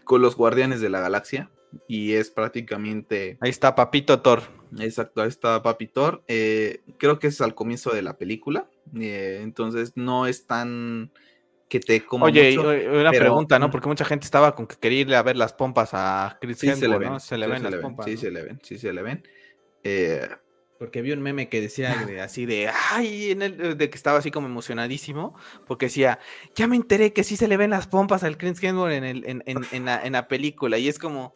con 0.05 0.23
los 0.23 0.37
Guardianes 0.37 0.81
de 0.81 0.91
la 0.91 1.01
Galaxia. 1.01 1.51
Y 1.89 2.13
es 2.13 2.31
prácticamente... 2.31 3.39
Ahí 3.41 3.51
está 3.51 3.75
Papito 3.75 4.23
Thor. 4.23 4.43
Exacto, 4.79 5.23
ahí 5.23 5.29
está 5.29 5.63
Papi 5.63 5.87
Thor. 5.87 6.25
Eh, 6.29 6.81
creo 6.99 7.19
que 7.19 7.29
es 7.29 7.41
al 7.41 7.55
comienzo 7.55 7.93
de 7.93 8.03
la 8.03 8.17
película. 8.17 8.69
Eh, 8.99 9.41
entonces 9.43 9.93
no 9.97 10.27
es 10.27 10.47
tan 10.47 11.13
que 11.69 11.81
te 11.81 12.05
como 12.05 12.27
Oye, 12.27 12.59
una 12.59 13.11
pregunta, 13.11 13.59
¿no? 13.59 13.71
Porque 13.71 13.89
mucha 13.89 14.05
gente 14.05 14.25
estaba 14.25 14.55
con 14.55 14.67
que 14.67 14.77
quería 14.77 15.01
irle 15.01 15.17
a 15.17 15.23
ver 15.23 15.37
las 15.37 15.53
pompas 15.53 15.91
a 15.93 16.39
Chris 16.41 16.59
sí, 16.59 16.71
se 16.75 16.89
le 16.89 16.99
ven, 16.99 17.11
¿no? 17.11 17.21
Se 17.21 17.39
le 17.39 17.47
ven 17.47 17.63
las 17.63 17.75
pompas. 17.77 18.07
Sí, 18.07 18.17
se 18.17 18.31
le 18.31 18.43
ven, 18.43 18.61
sí 18.63 18.79
se 18.79 18.93
le 18.93 19.03
ven. 19.03 19.27
Eh, 19.83 20.29
porque 20.79 21.03
vi 21.03 21.13
un 21.13 21.23
meme 21.23 21.49
que 21.49 21.61
decía 21.61 22.07
así 22.23 22.47
de, 22.47 22.69
ay, 22.91 23.31
en 23.31 23.43
el, 23.43 23.79
de 23.79 23.91
que 23.91 23.97
estaba 23.97 24.19
así 24.19 24.31
como 24.31 24.47
emocionadísimo, 24.47 25.35
porque 25.67 25.87
decía, 25.87 26.19
ya 26.55 26.67
me 26.67 26.77
enteré 26.77 27.13
que 27.13 27.25
sí 27.25 27.37
se 27.37 27.49
le 27.49 27.57
ven 27.57 27.71
las 27.71 27.87
pompas 27.87 28.25
al 28.25 28.37
Chris 28.37 28.63
Hemsworth 28.63 28.93
en, 28.93 29.05
el, 29.05 29.25
en, 29.27 29.43
en, 29.47 29.59
en, 29.71 29.85
la, 29.85 30.05
en 30.05 30.13
la 30.13 30.29
película, 30.29 30.77
y 30.79 30.89
es 30.89 30.99
como, 30.99 31.35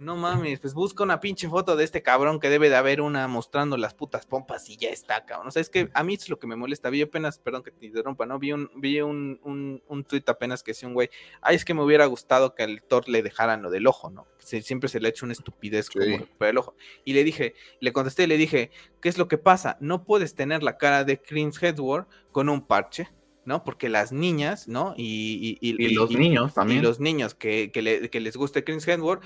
no 0.00 0.16
mames, 0.16 0.60
pues 0.60 0.72
busca 0.72 1.04
una 1.04 1.20
pinche 1.20 1.48
foto 1.48 1.76
de 1.76 1.84
este 1.84 2.02
cabrón 2.02 2.40
que 2.40 2.48
debe 2.48 2.70
de 2.70 2.76
haber 2.76 3.02
una 3.02 3.28
mostrando 3.28 3.76
las 3.76 3.92
putas 3.92 4.24
pompas 4.26 4.68
y 4.70 4.76
ya 4.76 4.88
está, 4.88 5.24
cabrón. 5.26 5.48
O 5.48 5.50
sea, 5.50 5.60
es 5.60 5.68
que 5.68 5.90
a 5.92 6.02
mí 6.02 6.14
es 6.14 6.28
lo 6.30 6.38
que 6.38 6.46
me 6.46 6.56
molesta. 6.56 6.88
Vi 6.88 7.02
apenas, 7.02 7.38
perdón 7.38 7.62
que 7.62 7.70
te 7.70 7.86
interrumpa, 7.86 8.24
¿no? 8.24 8.38
Vi 8.38 8.52
un, 8.52 8.70
vi 8.76 9.00
un, 9.02 9.38
un, 9.44 9.82
un 9.86 10.04
tweet 10.04 10.24
apenas 10.26 10.62
que 10.62 10.70
decía 10.72 10.88
un 10.88 10.94
güey, 10.94 11.10
ay, 11.42 11.56
es 11.56 11.64
que 11.64 11.74
me 11.74 11.82
hubiera 11.82 12.06
gustado 12.06 12.54
que 12.54 12.62
al 12.62 12.82
Thor 12.82 13.08
le 13.08 13.22
dejaran 13.22 13.62
lo 13.62 13.70
del 13.70 13.86
ojo, 13.86 14.10
¿no? 14.10 14.26
siempre 14.42 14.88
se 14.88 15.00
le 15.00 15.06
ha 15.06 15.10
hecho 15.10 15.26
una 15.26 15.32
estupidez 15.32 15.90
como 15.90 16.02
el 16.40 16.58
ojo. 16.58 16.74
Y 17.04 17.12
le 17.12 17.24
dije, 17.24 17.54
le 17.78 17.92
contesté 17.92 18.24
y 18.24 18.26
le 18.26 18.36
dije, 18.36 18.70
¿qué 19.00 19.08
es 19.08 19.18
lo 19.18 19.28
que 19.28 19.38
pasa? 19.38 19.76
No 19.80 20.04
puedes 20.04 20.34
tener 20.34 20.62
la 20.62 20.76
cara 20.76 21.04
de 21.04 21.20
Chris 21.20 21.62
Hedward 21.62 22.06
con 22.32 22.48
un 22.48 22.66
parche. 22.66 23.08
¿no? 23.46 23.64
Porque 23.64 23.88
las 23.88 24.12
niñas, 24.12 24.68
¿no? 24.68 24.94
Y, 24.96 25.58
y, 25.60 25.94
los 25.94 26.10
niños 26.10 26.54
también. 26.54 26.80
Y 26.80 26.82
los 26.82 27.00
niños 27.00 27.34
que, 27.34 27.72
que, 27.72 27.82
le, 27.82 28.10
que 28.10 28.20
les 28.20 28.36
guste 28.36 28.62
Chris 28.64 28.86
Hedward, 28.86 29.22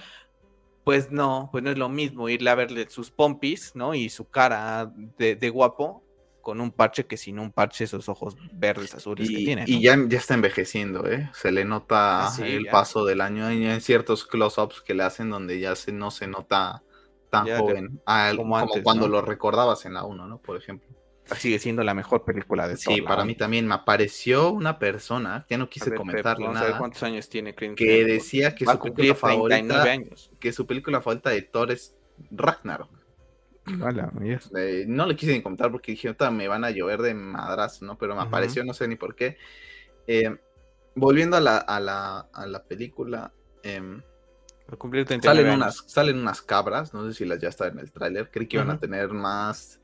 pues 0.84 1.10
no, 1.10 1.48
pues 1.50 1.64
no 1.64 1.70
es 1.70 1.78
lo 1.78 1.88
mismo 1.88 2.28
irle 2.28 2.50
a 2.50 2.54
verle 2.54 2.88
sus 2.90 3.10
pompis, 3.10 3.74
¿no? 3.74 3.94
Y 3.94 4.10
su 4.10 4.28
cara 4.28 4.92
de, 5.18 5.50
guapo 5.50 6.02
con 6.42 6.60
un 6.60 6.70
parche 6.70 7.06
que 7.06 7.16
sin 7.16 7.38
un 7.38 7.50
parche 7.50 7.84
esos 7.84 8.08
ojos 8.10 8.36
verdes 8.52 8.94
azules 8.94 9.30
y, 9.30 9.34
que 9.34 9.44
tiene. 9.44 9.64
Y 9.66 9.80
ya, 9.80 9.96
ya 10.06 10.18
está 10.18 10.34
envejeciendo, 10.34 11.10
¿eh? 11.10 11.30
Se 11.32 11.50
le 11.50 11.64
nota 11.64 12.28
ah, 12.28 12.36
el 12.44 12.66
paso 12.66 13.06
del 13.06 13.22
año 13.22 13.48
en 13.48 13.80
ciertos 13.80 14.26
close-ups 14.26 14.82
que 14.82 14.92
le 14.92 15.04
hacen 15.04 15.30
donde 15.30 15.58
ya 15.58 15.74
se, 15.74 15.90
no 15.90 16.10
se 16.10 16.26
nota 16.26 16.82
tan 17.30 17.48
joven 17.48 18.00
como, 18.36 18.68
cuando 18.82 19.08
lo 19.08 19.22
recordabas 19.22 19.86
en 19.86 19.94
la 19.94 20.04
1, 20.04 20.26
¿no? 20.26 20.38
Por 20.38 20.56
ejemplo 20.56 20.88
sigue 21.36 21.58
siendo 21.58 21.82
la 21.82 21.94
mejor 21.94 22.24
película 22.24 22.68
de 22.68 22.76
Sí, 22.76 23.00
para 23.02 23.24
mí 23.24 23.34
también 23.34 23.66
me 23.66 23.74
apareció 23.74 24.50
una 24.50 24.78
persona, 24.78 25.46
ya 25.48 25.58
no 25.58 25.68
quise 25.68 25.94
comentarle 25.94 26.48
nada. 26.48 26.78
cuántos 26.78 27.02
años 27.02 27.28
tiene 27.28 27.54
Que 27.54 28.04
decía 28.04 28.54
que 28.54 28.66
su 28.66 28.78
película 28.78 29.14
favorita 29.14 29.84
que 30.38 30.52
su 30.52 30.66
película 30.66 31.00
favorita 31.00 31.30
de 31.30 31.42
Thor 31.42 31.72
es 31.72 31.96
Ragnarok. 32.30 32.90
Eh, 34.56 34.84
no 34.86 35.06
le 35.06 35.16
quise 35.16 35.32
ni 35.32 35.42
comentar 35.42 35.70
porque 35.70 35.92
dije, 35.92 36.14
me 36.30 36.48
van 36.48 36.64
a 36.64 36.70
llover 36.70 37.00
de 37.00 37.14
madras, 37.14 37.80
¿no? 37.80 37.96
Pero 37.96 38.14
me 38.14 38.22
apareció, 38.22 38.62
no 38.64 38.74
sé 38.74 38.86
ni 38.88 38.96
por 38.96 39.14
qué. 39.14 39.38
Eh, 40.06 40.36
volviendo 40.94 41.36
a 41.36 41.40
la, 41.40 41.56
a 41.56 41.80
la, 41.80 42.28
a 42.32 42.46
la 42.46 42.62
película, 42.64 43.32
em, 43.62 44.02
salen, 45.22 45.50
unas, 45.50 45.84
salen 45.86 46.18
unas 46.18 46.42
cabras, 46.42 46.92
no 46.92 47.06
sé 47.06 47.14
si 47.14 47.24
las 47.24 47.40
ya 47.40 47.48
están 47.48 47.72
en 47.72 47.78
el 47.78 47.92
tráiler, 47.92 48.30
creí 48.30 48.46
que 48.46 48.56
iban 48.58 48.70
a 48.70 48.78
tener 48.78 49.08
más 49.08 49.80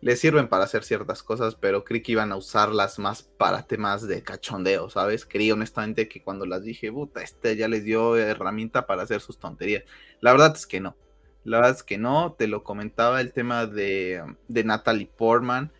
le 0.00 0.16
sirven 0.16 0.48
para 0.48 0.64
hacer 0.64 0.84
ciertas 0.84 1.22
cosas, 1.22 1.56
pero 1.56 1.84
creí 1.84 2.02
que 2.02 2.12
iban 2.12 2.30
a 2.30 2.36
usarlas 2.36 2.98
más 2.98 3.22
para 3.22 3.62
temas 3.62 4.06
de 4.06 4.22
cachondeo, 4.22 4.90
¿sabes? 4.90 5.24
Creí 5.24 5.50
honestamente 5.50 6.08
que 6.08 6.22
cuando 6.22 6.46
las 6.46 6.62
dije, 6.62 6.92
puta, 6.92 7.22
este 7.22 7.56
ya 7.56 7.66
les 7.68 7.84
dio 7.84 8.16
herramienta 8.16 8.86
para 8.86 9.02
hacer 9.02 9.20
sus 9.20 9.38
tonterías. 9.38 9.84
La 10.20 10.32
verdad 10.32 10.54
es 10.54 10.66
que 10.66 10.80
no. 10.80 10.96
La 11.44 11.58
verdad 11.58 11.76
es 11.76 11.82
que 11.82 11.98
no. 11.98 12.34
Te 12.38 12.46
lo 12.46 12.62
comentaba 12.62 13.20
el 13.20 13.32
tema 13.32 13.66
de, 13.66 14.22
de 14.46 14.64
Natalie 14.64 15.10
Portman. 15.16 15.72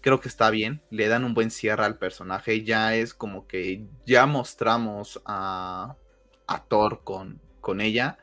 Creo 0.00 0.20
que 0.20 0.28
está 0.28 0.48
bien. 0.50 0.80
Le 0.90 1.08
dan 1.08 1.24
un 1.24 1.34
buen 1.34 1.50
cierre 1.50 1.84
al 1.84 1.98
personaje. 1.98 2.64
Ya 2.64 2.94
es 2.94 3.12
como 3.12 3.46
que 3.46 3.84
ya 4.06 4.24
mostramos 4.26 5.20
a, 5.26 5.96
a 6.46 6.64
Thor 6.64 7.02
con, 7.04 7.40
con 7.60 7.80
ella 7.80 8.18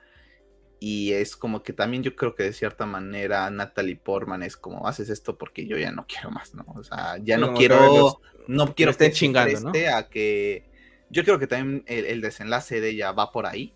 y 0.79 1.13
es 1.13 1.35
como 1.35 1.63
que 1.63 1.73
también 1.73 2.03
yo 2.03 2.15
creo 2.15 2.35
que 2.35 2.43
de 2.43 2.53
cierta 2.53 2.85
manera 2.85 3.49
Natalie 3.49 3.95
Portman 3.95 4.43
es 4.43 4.57
como 4.57 4.87
haces 4.87 5.09
esto 5.09 5.37
porque 5.37 5.65
yo 5.65 5.77
ya 5.77 5.91
no 5.91 6.05
quiero 6.07 6.31
más, 6.31 6.53
¿no? 6.53 6.65
O 6.75 6.83
sea, 6.83 7.17
ya 7.23 7.37
no 7.37 7.53
quiero, 7.53 8.21
no 8.47 8.75
quiero 8.75 8.95
que 8.95 9.11
chingando, 9.11 9.59
¿no? 9.59 9.71
a 9.93 10.09
que 10.09 10.65
yo 11.09 11.23
creo 11.23 11.39
que 11.39 11.47
también 11.47 11.83
el, 11.87 12.21
desenlace 12.21 12.81
de 12.81 12.89
ella 12.89 13.11
va 13.11 13.31
por 13.31 13.45
ahí 13.45 13.73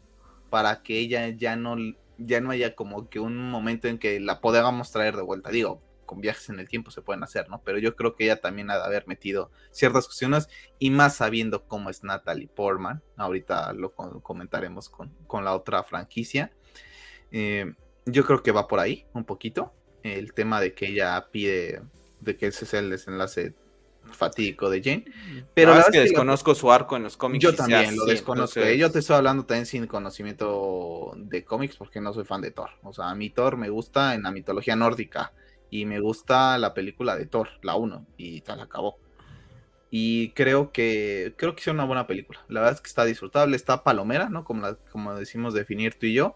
para 0.49 0.81
que 0.83 0.99
ella 0.99 1.29
ya 1.29 1.55
no 1.55 1.75
ya 2.17 2.41
no 2.41 2.51
haya 2.51 2.75
como 2.75 3.09
que 3.09 3.19
un 3.19 3.49
momento 3.49 3.87
en 3.87 3.97
que 3.97 4.19
la 4.19 4.41
podamos 4.41 4.91
traer 4.91 5.15
de 5.15 5.21
vuelta. 5.21 5.51
Digo, 5.51 5.81
con 6.05 6.21
viajes 6.21 6.49
en 6.49 6.59
el 6.59 6.67
tiempo 6.67 6.91
se 6.91 7.01
pueden 7.01 7.23
hacer, 7.23 7.47
¿no? 7.49 7.61
Pero 7.63 7.77
yo 7.77 7.95
creo 7.95 8.15
que 8.15 8.25
ella 8.25 8.41
también 8.41 8.71
ha 8.71 8.77
de 8.77 8.83
haber 8.83 9.07
metido 9.07 9.51
ciertas 9.71 10.05
cuestiones 10.05 10.49
y 10.79 10.89
más 10.89 11.15
sabiendo 11.15 11.65
cómo 11.65 11.89
es 11.89 12.03
Natalie 12.03 12.49
Portman. 12.49 13.01
Ahorita 13.15 13.71
lo 13.73 13.93
comentaremos 13.93 14.89
con, 14.89 15.13
con 15.27 15.45
la 15.45 15.53
otra 15.53 15.83
franquicia. 15.83 16.51
Eh, 17.31 17.73
yo 18.05 18.25
creo 18.25 18.43
que 18.43 18.51
va 18.51 18.67
por 18.67 18.79
ahí 18.79 19.05
un 19.13 19.25
poquito. 19.25 19.73
El 20.03 20.33
tema 20.33 20.61
de 20.61 20.73
que 20.73 20.87
ella 20.87 21.27
pide 21.31 21.81
de 22.21 22.35
que 22.35 22.47
ese 22.47 22.65
es 22.65 22.73
el 22.73 22.89
desenlace 22.89 23.53
fatídico 24.11 24.69
de 24.69 24.81
Jane. 24.81 25.05
Pero 25.53 25.77
es 25.77 25.87
que 25.91 25.99
desconozco 25.99 26.55
su 26.55 26.71
arco 26.71 26.95
en 26.95 27.03
los 27.03 27.17
cómics. 27.17 27.43
Yo 27.43 27.55
también 27.55 27.95
lo 27.95 28.05
desconozco. 28.05 28.61
Yo 28.61 28.91
te 28.91 28.99
estoy 28.99 29.15
hablando 29.15 29.45
también 29.45 29.65
sin 29.65 29.87
conocimiento 29.87 31.13
de 31.17 31.43
cómics 31.43 31.75
porque 31.75 32.01
no 32.01 32.13
soy 32.13 32.25
fan 32.25 32.41
de 32.41 32.51
Thor. 32.51 32.71
O 32.83 32.93
sea, 32.93 33.09
a 33.09 33.15
mí 33.15 33.29
Thor 33.29 33.57
me 33.57 33.69
gusta 33.69 34.15
en 34.15 34.23
la 34.23 34.31
mitología 34.31 34.75
nórdica 34.75 35.33
y 35.69 35.85
me 35.85 35.99
gusta 35.99 36.57
la 36.57 36.73
película 36.73 37.15
de 37.15 37.27
Thor, 37.27 37.49
la 37.61 37.75
1, 37.75 38.07
y 38.17 38.41
tal, 38.41 38.59
acabó. 38.59 38.97
Y 39.91 40.31
creo 40.31 40.71
que 40.71 41.33
creo 41.35 41.55
que 41.55 41.61
es 41.61 41.67
una 41.67 41.85
buena 41.85 42.05
película. 42.05 42.39
La 42.47 42.59
verdad 42.61 42.75
es 42.75 42.81
que 42.81 42.87
está 42.87 43.05
disfrutable, 43.05 43.55
está 43.55 43.83
palomera, 43.83 44.29
¿no? 44.29 44.43
Como, 44.43 44.67
como 44.91 45.15
decimos 45.15 45.53
definir 45.53 45.95
tú 45.95 46.05
y 46.05 46.13
yo 46.13 46.35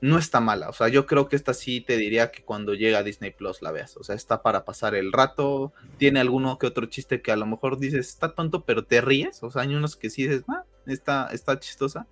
no 0.00 0.18
está 0.18 0.40
mala. 0.40 0.68
O 0.68 0.72
sea, 0.72 0.88
yo 0.88 1.06
creo 1.06 1.28
que 1.28 1.36
esta 1.36 1.52
sí 1.52 1.80
te 1.80 1.96
diría 1.96 2.30
que 2.30 2.42
cuando 2.42 2.74
llega 2.74 2.98
a 2.98 3.02
Disney 3.02 3.30
Plus 3.30 3.60
la 3.60 3.70
veas. 3.70 3.96
O 3.96 4.04
sea, 4.04 4.14
está 4.14 4.42
para 4.42 4.64
pasar 4.64 4.94
el 4.94 5.12
rato. 5.12 5.72
Tiene 5.98 6.20
alguno 6.20 6.58
que 6.58 6.66
otro 6.66 6.86
chiste 6.86 7.20
que 7.20 7.32
a 7.32 7.36
lo 7.36 7.46
mejor 7.46 7.78
dices, 7.78 8.08
está 8.08 8.34
tonto, 8.34 8.64
pero 8.64 8.84
te 8.84 9.00
ríes. 9.00 9.42
O 9.42 9.50
sea, 9.50 9.62
hay 9.62 9.74
unos 9.74 9.96
que 9.96 10.08
sí 10.08 10.26
dices, 10.26 10.44
ah, 10.48 10.64
está, 10.86 11.28
está 11.32 11.58
chistosa. 11.58 12.06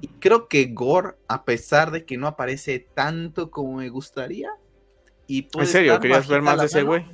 Y 0.00 0.08
creo 0.18 0.48
que 0.48 0.66
Gore, 0.66 1.14
a 1.28 1.44
pesar 1.44 1.92
de 1.92 2.04
que 2.04 2.18
no 2.18 2.26
aparece 2.26 2.80
tanto 2.80 3.52
como 3.52 3.76
me 3.76 3.88
gustaría. 3.88 4.50
Y 5.28 5.46
¿En 5.56 5.66
serio? 5.66 6.00
¿Querías 6.00 6.26
ver 6.26 6.42
más 6.42 6.58
de 6.58 6.66
ese 6.66 6.82
güey? 6.82 7.04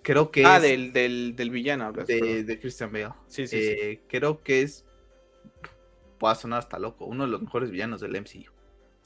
Creo 0.00 0.30
que 0.30 0.46
ah, 0.46 0.58
del, 0.58 0.92
del, 0.94 1.36
del, 1.36 1.50
villano. 1.50 1.92
de, 1.92 2.58
Christian 2.60 2.92
Bale. 2.92 3.10
Sí, 3.26 3.46
sí, 3.46 3.58
eh, 3.58 4.00
Creo 4.08 4.42
que 4.42 4.62
es. 4.62 4.86
Puede 6.18 6.34
sonar 6.36 6.60
hasta 6.60 6.78
loco. 6.78 7.04
Uno 7.04 7.24
de 7.24 7.30
los 7.30 7.42
mejores 7.42 7.70
villanos 7.70 8.00
del 8.00 8.12
MCU. 8.12 8.55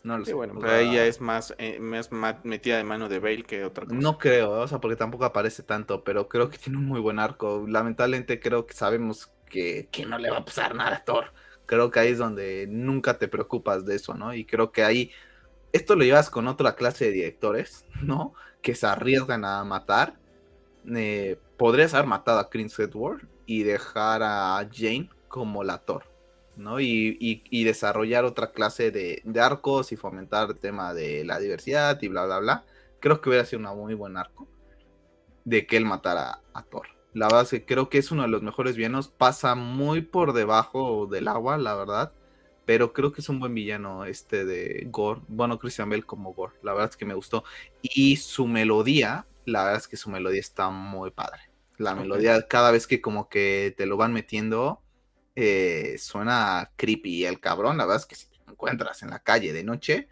No 0.05 0.19
lo 0.19 0.25
sé. 0.25 0.35
Bueno, 0.35 0.55
pero 0.61 0.77
ella 0.77 1.07
es 1.07 1.21
más, 1.21 1.55
eh, 1.59 1.79
más 1.81 2.11
metida 2.45 2.77
de 2.77 2.85
mano 2.85 3.09
de 3.09 3.19
Bale 3.19 3.45
que 3.45 3.65
otra 3.65 3.87
cosa. 3.87 3.97
No 3.99 4.19
creo, 4.19 4.53
o 4.53 4.69
sea, 4.69 4.81
porque 4.81 4.97
tampoco 4.97 5.25
aparece 5.25 5.63
tanto, 5.63 6.05
pero 6.05 6.29
creo 6.29 6.49
que 6.49 6.59
tiene 6.59 6.79
un 6.79 6.87
muy 6.87 7.01
buen 7.01 7.19
arco. 7.19 7.65
Lamentablemente 7.69 8.41
creo 8.41 8.67
que 8.67 8.75
sabemos 8.75 9.31
que, 9.47 9.89
que 9.91 10.07
no 10.07 10.19
le 10.19 10.31
va 10.31 10.39
a 10.39 10.45
pasar 10.45 10.75
nada 10.75 10.97
a 10.97 11.05
Thor. 11.05 11.33
Creo 11.67 11.91
que 11.91 12.01
ahí 12.01 12.13
es 12.13 12.19
donde 12.19 12.67
nunca 12.69 13.19
te 13.19 13.29
preocupas 13.29 13.85
de 13.85 13.97
eso, 13.97 14.15
¿no? 14.15 14.35
Y 14.35 14.45
creo 14.45 14.73
que 14.73 14.83
ahí, 14.83 15.13
esto 15.73 15.95
lo 15.97 16.05
llevas 16.05 16.31
con 16.31 16.49
otra 16.49 16.75
clase 16.75 17.07
de 17.07 17.13
directores, 17.13 17.87
¿no? 18.03 18.35
Que 18.63 18.75
se 18.75 18.87
arriesgan 18.87 19.45
a 19.45 19.63
matar. 19.65 20.19
Eh, 20.95 21.39
podrías 21.57 21.95
haber 21.95 22.07
matado 22.07 22.39
a 22.39 22.49
Chris 22.49 22.79
Edward 22.79 23.29
y 23.47 23.65
dejar 23.65 24.23
a 24.23 24.67
Jane 24.73 25.11
como 25.29 25.63
la 25.63 25.79
Thor 25.79 26.10
¿no? 26.61 26.81
Y, 26.81 27.65
desarrollar 27.65 28.25
otra 28.25 28.53
clase 28.53 28.91
de, 28.91 29.23
arcos 29.41 29.93
y 29.93 29.97
fomentar 29.97 30.51
el 30.51 30.59
tema 30.59 30.95
de 30.95 31.25
la 31.25 31.39
diversidad 31.39 32.01
y 32.03 32.09
bla, 32.09 32.27
bla, 32.27 32.39
bla. 32.39 32.65
Creo 33.01 33.21
que 33.21 33.31
hubiera 33.31 33.45
sido 33.45 33.59
un 33.61 33.79
muy 33.79 33.95
buen 33.95 34.17
arco 34.17 34.47
de 35.45 35.67
que 35.67 35.77
él 35.77 35.87
matara 35.87 36.43
a 36.53 36.63
Thor. 36.63 36.87
La 37.13 37.27
verdad 37.27 37.43
es 37.43 37.51
que 37.51 37.65
creo 37.65 37.89
que 37.89 37.99
es 37.99 38.13
uno 38.13 38.23
de 38.23 38.29
los 38.29 38.43
mejores 38.43 38.77
villanos. 38.77 39.09
Pasa 39.09 39.55
muy 39.55 40.03
por 40.03 40.33
debajo 40.33 41.07
del 41.07 41.29
agua, 41.29 41.59
la 41.59 41.75
verdad. 41.75 42.13
Pero 42.67 42.93
creo 42.93 43.11
que 43.11 43.21
es 43.21 43.29
un 43.29 43.41
buen 43.41 43.55
villano 43.55 44.05
este 44.05 44.45
de 44.45 44.87
Gore. 44.91 45.23
Bueno, 45.27 45.59
Christian 45.59 45.89
Bell 45.89 46.07
como 46.07 46.35
Gore. 46.35 46.53
La 46.63 46.73
verdad 46.73 46.91
es 46.91 46.97
que 46.97 47.07
me 47.07 47.15
gustó. 47.15 47.43
Y 47.83 48.17
su 48.17 48.47
melodía, 48.47 49.27
la 49.45 49.65
verdad 49.65 49.81
es 49.81 49.89
que 49.89 49.97
su 49.97 50.11
melodía 50.11 50.41
está 50.41 50.71
muy 50.71 51.11
padre. 51.11 51.51
La 51.79 51.95
melodía, 51.95 52.47
cada 52.47 52.71
vez 52.71 52.87
que 52.87 53.01
como 53.01 53.29
que 53.29 53.75
te 53.77 53.87
lo 53.87 53.97
van 53.97 54.13
metiendo, 54.13 54.83
eh, 55.35 55.97
suena 55.99 56.73
creepy. 56.77 57.25
El 57.25 57.41
cabrón, 57.41 57.79
la 57.79 57.85
verdad 57.85 58.03
es 58.03 58.07
que 58.07 58.17
si 58.17 58.27
te 58.27 58.39
encuentras 58.51 59.03
en 59.03 59.11
la 59.11 59.21
calle 59.21 59.53
de 59.53 59.65
noche, 59.65 60.09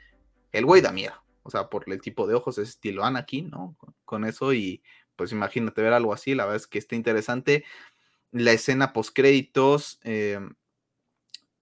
el 0.53 0.65
güey 0.65 0.81
da 0.81 0.93
miedo. 0.93 1.15
O 1.43 1.51
sea, 1.51 1.69
por 1.69 1.91
el 1.91 2.01
tipo 2.01 2.27
de 2.27 2.35
ojos 2.35 2.59
es 2.59 2.71
estilo 2.71 3.05
Anakin, 3.05 3.51
¿no? 3.51 3.77
Con, 4.05 4.25
eso 4.25 4.53
y 4.53 4.83
pues 5.17 5.33
imagínate 5.33 5.83
ver 5.83 5.93
algo 5.93 6.13
así, 6.13 6.35
la 6.35 6.45
verdad 6.45 6.57
es 6.57 6.67
que 6.67 6.79
está 6.79 6.95
interesante. 6.95 7.65
La 8.31 8.53
escena 8.53 8.93
post 8.93 9.15
créditos 9.15 9.99
eh, 10.05 10.39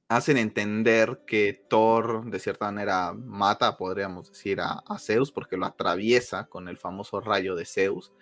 hacen 0.09 0.37
entender 0.37 1.23
que 1.27 1.65
Thor 1.69 2.31
de 2.31 2.39
cierta 2.39 2.67
manera 2.67 3.13
mata, 3.13 3.77
podríamos 3.77 4.31
decir, 4.31 4.61
a, 4.61 4.83
Zeus 4.99 5.33
porque 5.33 5.57
lo 5.57 5.67
atraviesa 5.67 6.47
con 6.47 6.69
el 6.69 6.77
famoso 6.77 7.21
rayo 7.21 7.55
de 7.55 7.65
Zeus. 7.65 8.13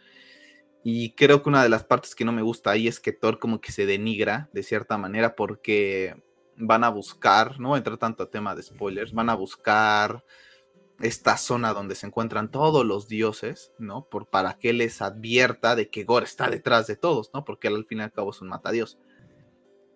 Y 0.87 1.13
creo 1.13 1.43
que 1.43 1.49
una 1.49 1.63
de 1.63 1.71
las 1.71 1.83
partes 1.83 2.15
que 2.15 2.27
no 2.27 2.33
me 2.33 2.43
gusta 2.43 2.71
ahí 2.71 2.87
es 2.87 3.01
que 3.01 3.13
Thor 3.13 3.39
como 3.39 3.59
que 3.59 3.73
se 3.73 3.87
denigra 3.87 4.51
de 4.53 4.63
cierta 4.63 4.99
manera 4.99 5.35
porque 5.35 6.23
van 6.57 6.85
a 6.85 6.91
buscar, 6.91 7.59
no 7.59 7.71
voy 7.71 7.77
a 7.77 7.79
entrar 7.79 7.97
tanto 7.97 8.23
a 8.23 8.31
tema 8.31 8.55
de 8.55 8.63
spoilers, 8.63 9.15
van 9.15 9.31
a 9.31 9.35
buscar 9.35 10.23
esta 11.01 11.39
zona 11.39 11.73
donde 11.73 11.95
se 11.95 12.07
encuentran 12.07 12.51
todos 12.51 12.85
los 12.85 13.09
dioses, 13.09 13.73
¿no? 13.79 14.07
Por, 14.11 14.27
para 14.27 14.59
que 14.59 14.75
les 14.75 15.01
advierta 15.01 15.75
de 15.75 15.89
que 15.89 16.05
Gore 16.05 16.27
está 16.27 16.51
detrás 16.51 16.87
de 16.87 16.97
todos, 16.97 17.31
¿no? 17.33 17.47
Porque 17.47 17.69
él 17.69 17.77
al 17.77 17.87
fin 17.87 18.01
y 18.01 18.03
al 18.03 18.13
cabo 18.13 18.31
es 18.31 18.43
un 18.43 18.49
matadios. 18.49 18.99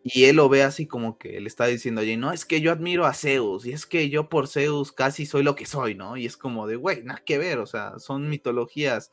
Y 0.02 0.24
él 0.24 0.36
lo 0.36 0.48
ve 0.48 0.62
así 0.62 0.86
como 0.86 1.18
que 1.18 1.38
le 1.38 1.48
está 1.48 1.66
diciendo, 1.66 2.00
oye, 2.00 2.16
no, 2.16 2.32
es 2.32 2.46
que 2.46 2.62
yo 2.62 2.72
admiro 2.72 3.04
a 3.04 3.12
Zeus, 3.12 3.66
y 3.66 3.72
es 3.72 3.84
que 3.84 4.08
yo 4.08 4.30
por 4.30 4.48
Zeus 4.48 4.90
casi 4.90 5.26
soy 5.26 5.42
lo 5.42 5.54
que 5.54 5.66
soy, 5.66 5.94
¿no? 5.94 6.16
Y 6.16 6.24
es 6.24 6.38
como 6.38 6.66
de, 6.66 6.76
güey, 6.76 7.02
nada 7.02 7.22
que 7.24 7.36
ver, 7.36 7.58
o 7.58 7.66
sea, 7.66 7.98
son 7.98 8.30
mitologías 8.30 9.12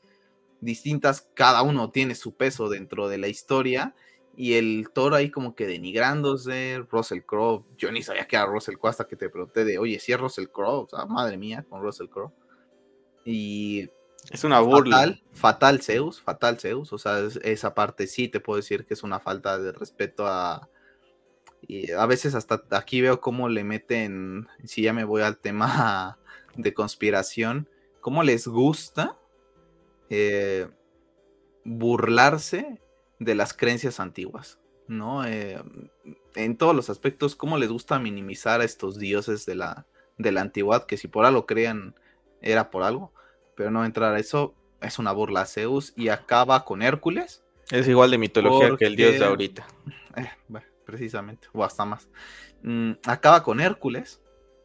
distintas, 0.61 1.29
cada 1.33 1.61
uno 1.61 1.91
tiene 1.91 2.15
su 2.15 2.35
peso 2.35 2.69
dentro 2.69 3.07
de 3.09 3.17
la 3.17 3.27
historia, 3.27 3.95
y 4.37 4.53
el 4.55 4.89
toro 4.93 5.15
ahí 5.15 5.31
como 5.31 5.55
que 5.55 5.65
denigrándose, 5.65 6.83
Russell 6.89 7.21
Crowe, 7.21 7.63
yo 7.77 7.91
ni 7.91 8.01
sabía 8.01 8.27
que 8.27 8.35
era 8.35 8.45
Russell 8.45 8.75
Crowe 8.75 8.89
hasta 8.89 9.07
que 9.07 9.15
te 9.15 9.29
pregunté 9.29 9.63
de, 9.63 9.77
oye, 9.77 9.99
si 9.99 10.11
es 10.11 10.19
Russell 10.19 10.47
Crowe, 10.47 10.83
o 10.83 10.87
sea, 10.87 11.05
madre 11.05 11.37
mía, 11.37 11.65
con 11.69 11.81
Russell 11.81 12.09
Crowe. 12.09 12.33
Y 13.23 13.89
es 14.29 14.43
una 14.43 14.59
burla. 14.59 14.97
Fatal, 14.97 15.23
fatal 15.31 15.81
Zeus, 15.81 16.21
fatal 16.21 16.59
Zeus. 16.59 16.91
O 16.91 16.97
sea, 16.97 17.19
esa 17.43 17.73
parte 17.73 18.07
sí 18.07 18.27
te 18.27 18.41
puedo 18.41 18.57
decir 18.57 18.85
que 18.85 18.93
es 18.93 19.03
una 19.03 19.19
falta 19.19 19.57
de 19.57 19.71
respeto 19.71 20.27
a, 20.27 20.69
y 21.67 21.91
a 21.91 22.05
veces 22.05 22.35
hasta 22.35 22.63
aquí 22.71 23.01
veo 23.01 23.21
cómo 23.21 23.49
le 23.49 23.63
meten, 23.63 24.47
si 24.63 24.83
ya 24.83 24.93
me 24.93 25.03
voy 25.03 25.21
al 25.21 25.37
tema 25.37 26.17
de 26.55 26.73
conspiración, 26.73 27.69
cómo 28.01 28.23
les 28.23 28.47
gusta 28.47 29.17
eh, 30.09 30.67
burlarse 31.63 32.79
de 33.19 33.35
las 33.35 33.53
creencias 33.53 33.99
antiguas, 33.99 34.59
¿no? 34.87 35.25
Eh, 35.25 35.61
en 36.35 36.57
todos 36.57 36.75
los 36.75 36.89
aspectos, 36.89 37.35
cómo 37.35 37.57
les 37.57 37.69
gusta 37.69 37.99
minimizar 37.99 38.61
a 38.61 38.65
estos 38.65 38.99
dioses 38.99 39.45
de 39.45 39.55
la, 39.55 39.85
de 40.17 40.31
la 40.31 40.41
antigüedad, 40.41 40.85
que 40.85 40.97
si 40.97 41.07
por 41.07 41.25
algo 41.25 41.45
crean 41.45 41.95
era 42.41 42.69
por 42.69 42.83
algo, 42.83 43.13
pero 43.55 43.71
no 43.71 43.85
entrar 43.85 44.13
a 44.13 44.19
eso 44.19 44.53
es 44.81 44.99
una 44.99 45.11
burla 45.11 45.41
a 45.41 45.45
Zeus 45.45 45.93
y 45.95 46.09
acaba 46.09 46.65
con 46.65 46.81
Hércules. 46.81 47.43
Es 47.71 47.87
igual 47.87 48.11
de 48.11 48.17
mitología 48.17 48.75
que 48.77 48.85
el 48.85 48.95
dios 48.95 49.19
de 49.19 49.25
ahorita. 49.25 49.65
Eh, 50.17 50.29
precisamente, 50.85 51.47
o 51.53 51.63
hasta 51.63 51.85
más. 51.85 52.07
Mm, 52.61 52.91
acaba 53.05 53.43
con 53.43 53.59
Hércules, 53.59 54.21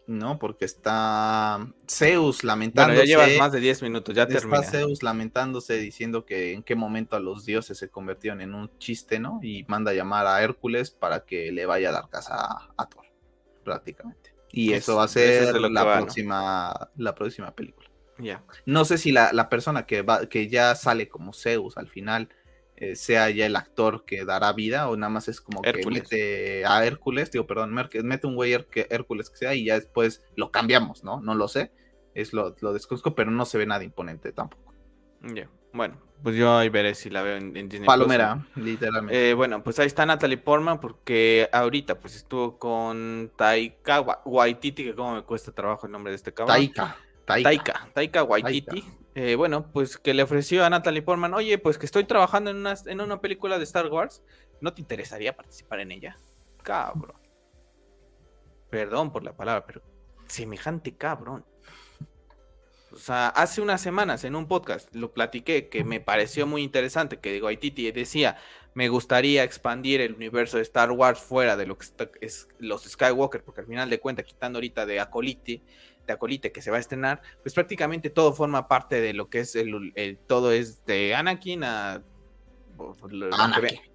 ¿no? 0.06 0.38
Porque 0.38 0.64
está 0.64 1.66
Zeus 1.88 2.44
lamentándose. 2.44 2.98
Bueno, 2.98 3.08
ya 3.08 3.26
llevas 3.26 3.38
más 3.38 3.52
de 3.52 3.60
10 3.60 3.82
minutos, 3.82 4.14
ya 4.14 4.26
termina. 4.26 4.60
Está 4.60 4.78
Zeus 4.78 5.02
lamentándose, 5.02 5.76
diciendo 5.78 6.24
que 6.24 6.52
en 6.52 6.62
qué 6.62 6.74
momento 6.74 7.16
a 7.16 7.20
los 7.20 7.44
dioses 7.44 7.78
se 7.78 7.88
convirtieron 7.88 8.40
en 8.40 8.54
un 8.54 8.76
chiste, 8.78 9.18
¿no? 9.18 9.40
Y 9.42 9.64
manda 9.68 9.92
a 9.92 9.94
llamar 9.94 10.26
a 10.26 10.42
Hércules 10.42 10.90
para 10.90 11.24
que 11.24 11.52
le 11.52 11.66
vaya 11.66 11.90
a 11.90 11.92
dar 11.92 12.08
casa 12.08 12.36
a, 12.76 12.88
Thor, 12.88 13.04
prácticamente. 13.64 14.34
Y 14.52 14.72
eso 14.72 14.96
va 14.96 15.04
a 15.04 15.08
ser 15.08 15.54
la, 15.60 15.98
próxima, 15.98 16.90
la 16.96 17.14
próxima 17.14 17.54
película. 17.54 17.88
Ya. 18.18 18.42
No 18.66 18.84
sé 18.84 18.98
si 18.98 19.12
la, 19.12 19.32
la 19.32 19.48
persona 19.48 19.86
que, 19.86 20.02
va, 20.02 20.26
que 20.26 20.48
ya 20.48 20.74
sale 20.74 21.08
como 21.08 21.32
Zeus 21.32 21.76
al 21.76 21.88
final 21.88 22.28
eh, 22.80 22.96
sea 22.96 23.30
ya 23.30 23.46
el 23.46 23.56
actor 23.56 24.04
que 24.04 24.24
dará 24.24 24.52
vida 24.52 24.88
o 24.88 24.96
nada 24.96 25.10
más 25.10 25.28
es 25.28 25.40
como 25.40 25.60
que 25.60 25.86
mete 25.86 26.64
a 26.64 26.84
Hércules, 26.84 27.30
digo, 27.30 27.46
perdón, 27.46 27.74
mete 27.74 28.26
un 28.26 28.34
güey 28.34 28.56
que 28.70 28.86
Hércules 28.90 29.30
que 29.30 29.36
sea 29.36 29.54
y 29.54 29.66
ya 29.66 29.74
después 29.74 30.24
lo 30.34 30.50
cambiamos, 30.50 31.04
¿no? 31.04 31.20
No 31.20 31.34
lo 31.34 31.46
sé, 31.46 31.72
es 32.14 32.32
lo, 32.32 32.56
lo 32.60 32.72
desconozco, 32.72 33.14
pero 33.14 33.30
no 33.30 33.44
se 33.44 33.58
ve 33.58 33.66
nada 33.66 33.84
imponente 33.84 34.32
tampoco. 34.32 34.72
Ya, 35.22 35.48
bueno, 35.72 35.98
pues 36.22 36.36
yo 36.36 36.56
ahí 36.56 36.68
veré 36.68 36.94
si 36.94 37.10
la 37.10 37.22
veo 37.22 37.36
en, 37.36 37.52
Disney. 37.52 37.86
Palomera, 37.86 38.46
literalmente. 38.56 39.30
Eh, 39.30 39.34
bueno, 39.34 39.62
pues 39.62 39.78
ahí 39.78 39.86
está 39.86 40.04
Natalie 40.04 40.38
Portman 40.38 40.80
porque 40.80 41.48
ahorita 41.52 41.98
pues 42.00 42.16
estuvo 42.16 42.58
con 42.58 43.30
Taika 43.36 44.00
Waititi, 44.24 44.84
que 44.84 44.94
como 44.94 45.14
me 45.14 45.22
cuesta 45.22 45.52
trabajo 45.52 45.86
el 45.86 45.92
nombre 45.92 46.12
de 46.12 46.16
este 46.16 46.32
cabrón. 46.32 46.56
Taika. 46.56 46.96
Taika, 47.24 47.88
Taika, 47.94 48.24
Waititi. 48.24 48.84
Eh, 49.14 49.34
bueno, 49.34 49.70
pues 49.72 49.98
que 49.98 50.14
le 50.14 50.22
ofreció 50.22 50.64
a 50.64 50.70
Natalie 50.70 51.02
Portman, 51.02 51.34
oye, 51.34 51.58
pues 51.58 51.78
que 51.78 51.86
estoy 51.86 52.04
trabajando 52.04 52.50
en 52.50 52.58
una, 52.58 52.74
en 52.86 53.00
una 53.00 53.20
película 53.20 53.58
de 53.58 53.64
Star 53.64 53.86
Wars, 53.88 54.22
¿no 54.60 54.72
te 54.72 54.80
interesaría 54.80 55.34
participar 55.34 55.80
en 55.80 55.92
ella? 55.92 56.18
Cabrón. 56.62 57.20
Perdón 58.70 59.10
por 59.10 59.24
la 59.24 59.36
palabra, 59.36 59.66
pero 59.66 59.82
semejante 60.28 60.94
cabrón. 60.96 61.44
O 62.92 62.96
sea, 62.96 63.28
hace 63.28 63.60
unas 63.60 63.80
semanas 63.80 64.24
en 64.24 64.34
un 64.34 64.48
podcast 64.48 64.92
lo 64.94 65.12
platiqué 65.12 65.68
que 65.68 65.84
me 65.84 66.00
pareció 66.00 66.46
muy 66.46 66.62
interesante, 66.62 67.18
que 67.18 67.32
digo, 67.32 67.46
Waititi 67.46 67.90
decía, 67.92 68.36
me 68.74 68.88
gustaría 68.88 69.44
expandir 69.44 70.00
el 70.00 70.14
universo 70.14 70.56
de 70.56 70.64
Star 70.64 70.90
Wars 70.90 71.20
fuera 71.20 71.56
de 71.56 71.66
lo 71.66 71.78
que 71.78 71.86
es 72.20 72.48
los 72.58 72.82
Skywalker, 72.82 73.44
porque 73.44 73.60
al 73.60 73.66
final 73.66 73.90
de 73.90 74.00
cuentas, 74.00 74.24
quitando 74.24 74.58
ahorita 74.58 74.86
de 74.86 75.00
Acolite, 75.00 75.62
de 76.06 76.12
Acolite 76.12 76.52
que 76.52 76.62
se 76.62 76.70
va 76.70 76.76
a 76.76 76.80
estrenar, 76.80 77.22
pues 77.42 77.54
prácticamente 77.54 78.10
todo 78.10 78.32
forma 78.32 78.68
parte 78.68 79.00
de 79.00 79.14
lo 79.14 79.28
que 79.28 79.40
es 79.40 79.54
el, 79.56 80.18
todo 80.26 80.52
es 80.52 80.84
de 80.84 81.14
Anakin 81.14 81.64
a 81.64 82.02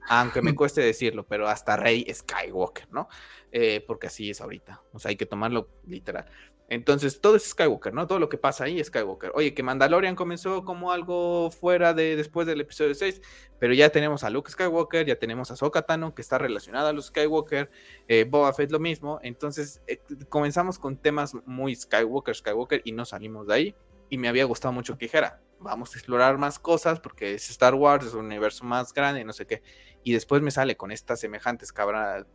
Aunque, 0.07 0.41
me, 0.41 0.55
cueste 0.55 0.81
decirlo, 0.81 1.25
pero 1.25 1.47
hasta 1.47 1.75
Rey 1.75 2.05
Skywalker, 2.13 2.91
¿no? 2.91 3.07
Eh, 3.51 3.83
porque 3.85 4.07
así 4.07 4.29
es 4.29 4.41
ahorita, 4.41 4.81
o 4.91 4.99
sea, 4.99 5.09
hay 5.09 5.15
que 5.15 5.25
tomarlo 5.25 5.69
literal. 5.87 6.25
Entonces, 6.67 7.21
todo 7.21 7.35
es 7.35 7.43
Skywalker, 7.43 7.93
¿no? 7.93 8.07
Todo 8.07 8.17
lo 8.17 8.27
que 8.27 8.37
pasa 8.37 8.63
ahí 8.63 8.79
es 8.79 8.87
Skywalker. 8.87 9.31
Oye, 9.35 9.53
que 9.53 9.61
Mandalorian 9.61 10.15
comenzó 10.15 10.65
como 10.65 10.91
algo 10.91 11.51
fuera 11.51 11.93
de 11.93 12.15
después 12.15 12.47
del 12.47 12.61
episodio 12.61 12.95
6, 12.95 13.21
pero 13.59 13.73
ya 13.73 13.89
tenemos 13.89 14.23
a 14.23 14.31
Luke 14.31 14.49
Skywalker, 14.49 15.05
ya 15.05 15.17
tenemos 15.17 15.51
a 15.51 15.55
Sokatano, 15.55 16.15
que 16.15 16.23
está 16.23 16.39
relacionada 16.39 16.89
a 16.89 16.93
los 16.93 17.07
Skywalker, 17.07 17.69
eh, 18.07 18.25
Boba 18.27 18.51
Fett 18.53 18.71
lo 18.71 18.79
mismo. 18.79 19.19
Entonces, 19.21 19.81
eh, 19.85 19.99
comenzamos 20.27 20.79
con 20.79 20.97
temas 20.97 21.35
muy 21.45 21.75
Skywalker, 21.75 22.35
Skywalker, 22.35 22.81
y 22.83 22.93
no 22.93 23.05
salimos 23.05 23.45
de 23.47 23.53
ahí. 23.53 23.75
Y 24.09 24.17
me 24.17 24.27
había 24.27 24.45
gustado 24.45 24.71
mucho 24.71 24.97
que 24.97 25.05
dijera, 25.05 25.41
vamos 25.59 25.93
a 25.93 25.99
explorar 25.99 26.39
más 26.39 26.57
cosas, 26.57 26.99
porque 26.99 27.35
es 27.35 27.47
Star 27.51 27.75
Wars, 27.75 28.07
es 28.07 28.13
un 28.15 28.25
universo 28.25 28.63
más 28.63 28.91
grande, 28.91 29.23
no 29.23 29.33
sé 29.33 29.45
qué. 29.45 29.61
Y 30.03 30.13
después 30.13 30.41
me 30.41 30.49
sale 30.49 30.75
con 30.75 30.91
estas 30.91 31.19
semejantes 31.19 31.71
cabras 31.71 32.25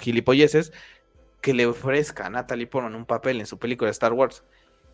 gilipolleces 0.00 0.72
que 1.40 1.54
le 1.54 1.66
ofrezca 1.66 2.26
a 2.26 2.30
Natalie 2.30 2.66
Portman 2.66 2.94
un 2.94 3.06
papel 3.06 3.40
en 3.40 3.46
su 3.46 3.58
película 3.58 3.88
de 3.88 3.92
Star 3.92 4.12
Wars, 4.12 4.44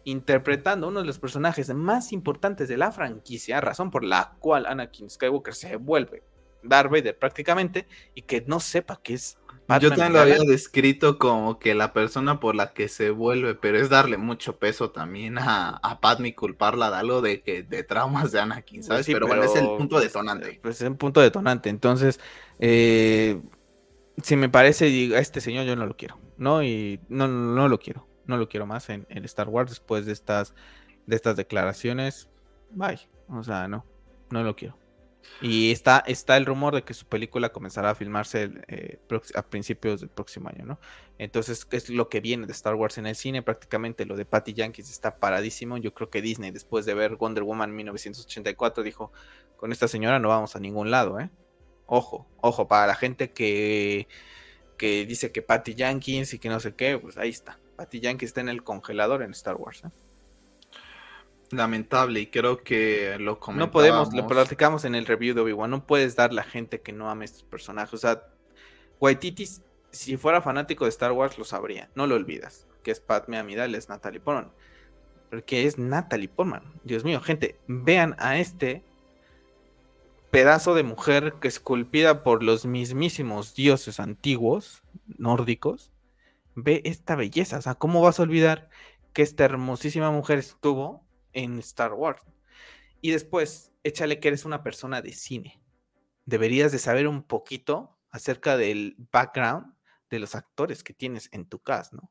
interpretando 0.05 0.89
uno 0.89 1.01
de 1.01 1.07
los 1.07 1.19
personajes 1.19 1.73
más 1.75 2.13
importantes 2.13 2.69
de 2.69 2.77
la 2.77 2.93
franquicia, 2.93 3.61
razón 3.61 3.91
por 3.91 4.05
la 4.05 4.37
cual 4.39 4.67
Anakin 4.67 5.09
Skywalker 5.09 5.55
se 5.55 5.77
vuelve 5.77 6.23
Darth 6.63 6.91
Vader 6.91 7.19
prácticamente, 7.19 7.87
y 8.15 8.23
que 8.23 8.45
no 8.47 8.61
sepa 8.61 9.01
que 9.03 9.15
es 9.15 9.39
Yo 9.81 9.91
también 9.91 10.13
lo 10.13 10.21
había 10.21 10.39
descrito 10.39 11.19
como 11.19 11.59
que 11.59 11.75
la 11.75 11.93
persona 11.93 12.41
por 12.41 12.55
la 12.55 12.73
que 12.73 12.89
se 12.89 13.11
vuelve, 13.11 13.55
pero 13.55 13.79
es 13.79 13.89
darle 13.89 14.17
mucho 14.17 14.59
peso 14.59 14.91
también 14.91 15.39
a, 15.39 15.77
a 15.83 16.01
Padme 16.01 16.29
y 16.29 16.33
culparla 16.33 16.91
de 16.91 16.97
algo 16.97 17.23
de 17.23 17.43
que 17.43 17.63
de 17.63 17.83
traumas 17.83 18.33
de 18.33 18.41
Anakin, 18.41 18.81
pues 18.81 18.87
¿sabes? 18.87 19.07
pero, 19.07 19.27
bueno, 19.27 19.45
es 19.45 19.57
el 19.57 19.67
punto 19.67 20.01
detonante. 20.01 20.59
Pues 20.63 20.81
es 20.81 20.89
un 20.89 20.97
punto 20.97 21.21
detonante. 21.21 21.71
Entonces, 21.71 22.21
eh, 22.59 23.41
si 24.23 24.37
me 24.37 24.49
parece, 24.49 24.87
a 25.15 25.19
este 25.19 25.41
señor 25.41 25.65
yo 25.67 25.77
no 25.77 25.87
lo 25.87 25.97
quiero, 25.97 26.19
¿no? 26.37 26.63
Y 26.63 27.01
no, 27.09 27.29
no 27.29 27.69
lo 27.69 27.79
quiero, 27.79 28.07
no 28.27 28.37
lo 28.37 28.49
quiero 28.49 28.67
más 28.67 28.89
en, 28.91 29.07
Star 29.25 29.49
Wars 29.49 29.71
después 29.71 30.07
de 30.07 30.13
estas, 30.13 30.55
de 31.07 31.17
estas 31.17 31.37
declaraciones. 31.37 32.29
Bye, 32.71 33.09
o 33.29 33.43
sea, 33.43 33.69
no, 33.69 33.85
no 34.31 34.43
lo 34.43 34.57
quiero. 34.57 34.77
Y 35.41 35.73
está, 35.73 36.03
está 36.07 36.37
el 36.37 36.47
rumor 36.47 36.75
de 36.75 36.83
que 36.83 36.95
su 36.95 37.07
película 37.07 37.51
comenzará 37.51 37.91
a 37.91 37.95
filmarse 37.95 38.51
eh, 38.69 38.99
a 39.35 39.43
principios 39.43 40.01
del 40.01 40.11
próximo 40.11 40.49
año, 40.49 40.65
¿no? 40.65 40.79
Entonces, 41.19 41.67
es 41.71 41.89
lo 41.89 42.09
que 42.09 42.21
viene 42.21 42.47
de 42.47 42.53
Star 42.53 42.75
Wars 42.75 42.99
en 42.99 43.07
el 43.07 43.17
cine. 43.17 43.43
Prácticamente 43.43 44.05
lo 44.05 44.17
de 44.17 44.25
Patty 44.25 44.53
Yankees 44.53 44.91
está 44.91 45.19
paradísimo. 45.19 45.79
Yo 45.79 45.95
creo 45.95 46.11
que 46.11 46.23
Disney, 46.23 46.51
después 46.51 46.85
de 46.87 46.95
ver 46.95 47.17
Wonder 47.17 47.45
Woman 47.45 47.75
1984, 47.75 48.83
dijo: 48.83 49.13
Con 49.57 49.73
esta 49.73 49.89
señora 49.89 50.19
no 50.19 50.29
vamos 50.29 50.57
a 50.57 50.61
ningún 50.61 50.91
lado, 50.91 51.19
¿eh? 51.21 51.31
Ojo, 51.87 52.27
ojo, 52.41 52.67
para 52.67 52.87
la 52.87 52.95
gente 52.95 53.33
que, 53.33 54.09
que 54.77 55.07
dice 55.07 55.33
que 55.33 55.43
Patty 55.43 55.75
Jenkins 55.75 56.35
y 56.35 56.39
que 56.39 56.49
no 56.49 56.61
sé 56.61 56.75
qué, 56.75 56.99
pues 56.99 57.17
ahí 57.17 57.31
está. 57.31 57.59
Patty 57.77 58.01
Jenkins 58.01 58.31
está 58.31 58.41
en 58.41 58.49
el 58.49 58.63
congelador 58.63 59.23
en 59.23 59.33
Star 59.33 59.57
Wars. 59.57 59.85
¿eh? 59.85 59.91
Lamentable, 61.51 62.21
y 62.21 62.27
creo 62.27 62.63
que 62.63 63.17
lo 63.19 63.39
comentamos. 63.39 63.69
No 63.69 63.73
podemos, 63.73 64.15
lo 64.15 64.27
platicamos 64.27 64.85
en 64.85 64.95
el 64.95 65.07
review 65.07 65.35
de 65.35 65.43
Obi-Wan, 65.43 65.71
no 65.71 65.87
puedes 65.87 66.17
dar 66.17 66.33
la 66.33 66.43
gente 66.43 66.81
que 66.81 66.93
no 66.93 67.11
ame 67.11 67.25
estos 67.25 67.45
personajes. 67.45 67.95
O 67.95 67.99
sea, 67.99 68.25
Waititi, 69.01 69.47
si 69.91 70.17
fuera 70.17 70.43
fanático 70.43 70.85
de 70.85 70.91
Star 70.91 71.13
Wars, 71.13 71.39
lo 71.39 71.45
sabría, 71.45 71.91
no 71.95 72.07
lo 72.07 72.15
olvidas. 72.15 72.67
Que 72.83 72.91
es 72.91 73.01
Padme 73.01 73.39
Amidal, 73.39 73.75
es 73.75 73.89
Natalie 73.89 74.21
Portman. 74.21 74.53
Porque 75.31 75.67
es 75.67 75.79
Natalie 75.79 76.29
Portman. 76.29 76.63
Dios 76.83 77.05
mío, 77.05 77.21
gente, 77.21 77.59
vean 77.67 78.15
a 78.19 78.39
este 78.39 78.83
pedazo 80.35 80.75
de 80.75 80.83
mujer 80.83 81.35
que 81.41 81.47
esculpida 81.47 82.25
por 82.25 82.43
los 82.43 82.67
mismísimos 82.67 83.55
dioses 83.55 84.01
antiguos, 84.01 84.83
nórdicos. 85.07 85.93
Ve 86.57 86.83
esta 86.85 87.15
belleza, 87.15 87.59
o 87.59 87.63
sea, 87.63 87.77
¿cómo 87.77 88.03
vas 88.03 88.19
a 88.19 88.25
olvidar 88.25 88.69
que 89.13 89.23
esta 89.23 89.45
hermosísima 89.45 90.11
mujer 90.11 90.41
estuvo 90.41 91.07
en 91.33 91.61
Star 91.61 91.93
Wars. 91.93 92.21
Y 93.01 93.13
después, 93.13 93.73
échale 93.85 94.19
que 94.19 94.27
eres 94.27 94.45
una 94.45 94.65
persona 94.65 95.03
de 95.03 95.13
cine. 95.13 95.63
Deberías 96.27 96.73
de 96.73 96.79
saber 96.79 97.07
un 97.07 97.23
poquito 97.23 97.97
acerca 98.11 98.57
del 98.57 98.97
background 99.13 99.73
de 100.11 100.19
los 100.19 100.35
actores 100.35 100.83
que 100.83 100.95
tienes 100.95 101.29
en 101.31 101.47
tu 101.47 101.61
cast, 101.61 101.93
¿no? 101.93 102.11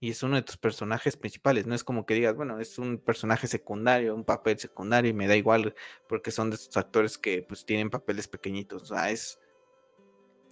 Y 0.00 0.10
es 0.10 0.22
uno 0.22 0.36
de 0.36 0.42
tus 0.42 0.56
personajes 0.56 1.16
principales. 1.16 1.66
No 1.66 1.74
es 1.74 1.84
como 1.84 2.04
que 2.04 2.14
digas, 2.14 2.34
bueno, 2.34 2.60
es 2.60 2.78
un 2.78 2.98
personaje 2.98 3.46
secundario, 3.46 4.14
un 4.14 4.24
papel 4.24 4.58
secundario 4.58 5.10
y 5.10 5.14
me 5.14 5.26
da 5.26 5.36
igual 5.36 5.74
porque 6.08 6.30
son 6.30 6.50
de 6.50 6.56
estos 6.56 6.76
actores 6.76 7.16
que 7.16 7.42
pues 7.42 7.64
tienen 7.64 7.90
papeles 7.90 8.28
pequeñitos. 8.28 8.82
O 8.82 8.86
sea, 8.86 9.10
es, 9.10 9.40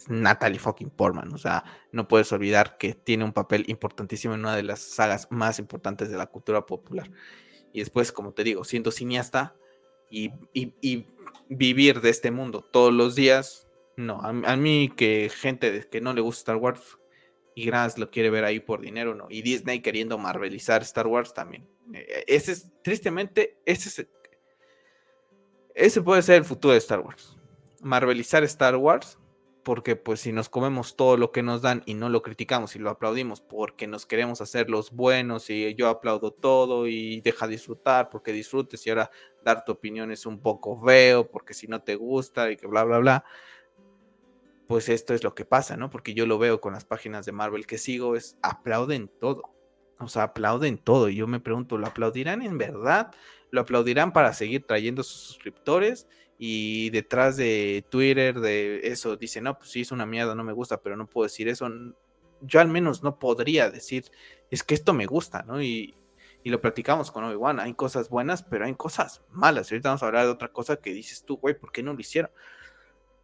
Natalie 0.09 0.59
fucking 0.59 0.91
Portman. 0.91 1.33
O 1.35 1.39
sea, 1.39 1.65
no 1.91 2.09
puedes 2.09 2.33
olvidar 2.33 2.79
que 2.79 2.95
tiene 2.95 3.25
un 3.25 3.33
papel 3.33 3.65
importantísimo 3.69 4.35
en 4.35 4.41
una 4.41 4.57
de 4.57 4.63
las 4.63 4.81
sagas 4.81 5.29
más 5.31 5.59
importantes 5.59 6.11
de 6.11 6.17
la 6.17 6.27
cultura 6.27 6.65
popular 6.65 7.11
y 7.73 7.81
después, 7.81 8.13
como 8.13 8.33
te 8.33 8.45
digo, 8.45 8.65
siendo 8.65 8.91
cineasta 8.91 9.57
y, 10.11 10.31
vivir 11.49 12.01
de 12.01 12.11
este 12.11 12.31
mundo 12.31 12.63
todos 12.63 12.93
los 12.93 13.15
días, 13.15 13.69
no, 13.97 14.21
a, 14.23 14.57
mí 14.57 14.93
que 14.95 15.31
gente 15.35 15.87
que 15.91 16.01
no 16.01 16.13
le 16.13 16.21
gusta 16.21 16.41
Star 16.41 16.57
Wars 16.57 16.99
y 17.55 17.67
Grants 17.67 17.99
lo 17.99 18.11
quiere 18.11 18.31
ver 18.31 18.45
ahí 18.45 18.61
por 18.61 18.81
dinero, 18.81 19.15
no, 19.15 19.27
y 19.31 19.43
Disney 19.43 19.81
queriendo 19.81 20.19
marvelizar 20.19 20.83
Star 20.83 21.07
Wars 21.07 21.35
también. 21.35 21.69
E, 21.93 22.25
ese 22.27 22.53
es, 22.53 22.71
tristemente, 22.83 23.59
ese 23.65 23.89
es, 23.89 24.09
ese 25.75 26.03
puede 26.03 26.23
ser 26.23 26.37
el 26.37 26.45
futuro 26.45 26.73
de 26.73 26.79
Star 26.79 27.01
Wars. 27.01 27.37
Marvelizar 27.81 28.45
Star 28.45 28.77
Wars 28.77 29.19
porque 29.63 29.97
pues 29.97 30.21
si 30.21 30.33
nos 30.33 30.49
comemos 30.49 30.97
todo 30.97 31.17
lo 31.17 31.31
que 31.31 31.43
nos 31.43 31.63
dan 31.63 31.83
y 31.87 31.95
no 31.95 32.09
lo 32.09 32.23
criticamos 32.23 32.75
y 32.75 32.79
lo 32.79 32.91
aplaudimos 32.91 33.41
porque 33.41 33.87
nos 33.87 34.07
queremos 34.07 34.41
hacer 34.41 34.69
los 34.69 34.91
buenos 34.91 35.51
y 35.51 35.75
yo 35.75 35.89
aplaudo 35.89 36.33
todo 36.33 36.87
y 36.87 37.21
deja 37.21 37.47
disfrutar 37.47 38.11
porque 38.11 38.33
disfrutes 38.33 38.85
y 38.87 38.91
ahora 38.91 39.11
dar 39.45 39.65
tu 39.65 39.73
opinión 39.73 40.11
es 40.11 40.27
un 40.27 40.41
poco 40.41 40.81
feo 40.85 41.31
porque 41.31 41.55
si 41.55 41.69
no 41.69 41.81
te 41.83 41.95
gusta 41.95 42.51
y 42.51 42.57
que 42.57 42.67
bla 42.67 42.85
bla 42.85 42.99
bla 42.99 43.25
pues 44.67 44.89
esto 44.89 45.15
es 45.15 45.25
lo 45.25 45.35
que 45.35 45.45
pasa, 45.45 45.77
¿no? 45.77 45.91
Porque 45.91 46.15
yo 46.15 46.27
lo 46.27 46.39
veo 46.39 46.61
con 46.61 46.73
las 46.73 46.85
páginas 46.85 47.27
de 47.27 47.33
Marvel 47.33 47.67
que 47.67 47.79
sigo 47.79 48.17
es 48.17 48.39
aplauden 48.43 49.11
todo. 49.21 49.55
O 49.99 50.09
sea, 50.09 50.25
aplauden 50.25 50.79
todo 50.79 51.09
y 51.09 51.17
yo 51.17 51.27
me 51.27 51.41
pregunto, 51.41 51.79
¿lo 51.79 51.87
aplaudirán 51.87 52.43
en 52.43 52.59
verdad? 52.59 53.13
¿Lo 53.51 53.61
aplaudirán 53.61 54.13
para 54.13 54.33
seguir 54.33 54.67
trayendo 54.67 55.03
sus 55.03 55.21
suscriptores? 55.21 56.09
y 56.45 56.91
detrás 56.91 57.37
de 57.37 57.85
Twitter 57.89 58.41
de 58.41 58.81
eso 58.89 59.17
dice, 59.17 59.41
no, 59.41 59.57
pues 59.57 59.71
sí, 59.71 59.83
es 59.83 59.93
una 59.93 60.07
mierda, 60.07 60.35
no 60.35 60.43
me 60.43 60.53
gusta, 60.53 60.83
pero 60.83 60.97
no 60.97 61.07
puedo 61.07 61.23
decir 61.23 61.47
eso. 61.47 61.69
Yo 62.41 62.59
al 62.59 62.67
menos 62.67 63.05
no 63.05 63.21
podría 63.21 63.71
decir, 63.71 64.07
es 64.51 64.65
que 64.65 64.75
esto 64.75 64.93
me 64.93 65.07
gusta, 65.07 65.45
¿no? 65.45 65.63
Y, 65.63 65.95
lo 66.45 66.61
platicamos 66.61 67.13
con 67.13 67.23
Obi-Wan, 67.23 67.61
hay 67.61 67.75
cosas 67.75 68.09
buenas, 68.09 68.43
pero 68.43 68.65
hay 68.65 68.75
cosas 68.75 69.23
malas. 69.31 69.71
ahorita 69.71 69.91
vamos 69.91 70.03
a 70.03 70.07
hablar 70.07 70.25
de 70.25 70.33
otra 70.33 70.49
cosa 70.49 70.75
que 70.79 70.93
dices 70.93 71.25
tú, 71.25 71.37
güey, 71.37 71.57
¿por 71.57 71.71
qué 71.71 71.85
no 71.85 71.95
lo 71.95 72.01
hicieron? 72.01 72.33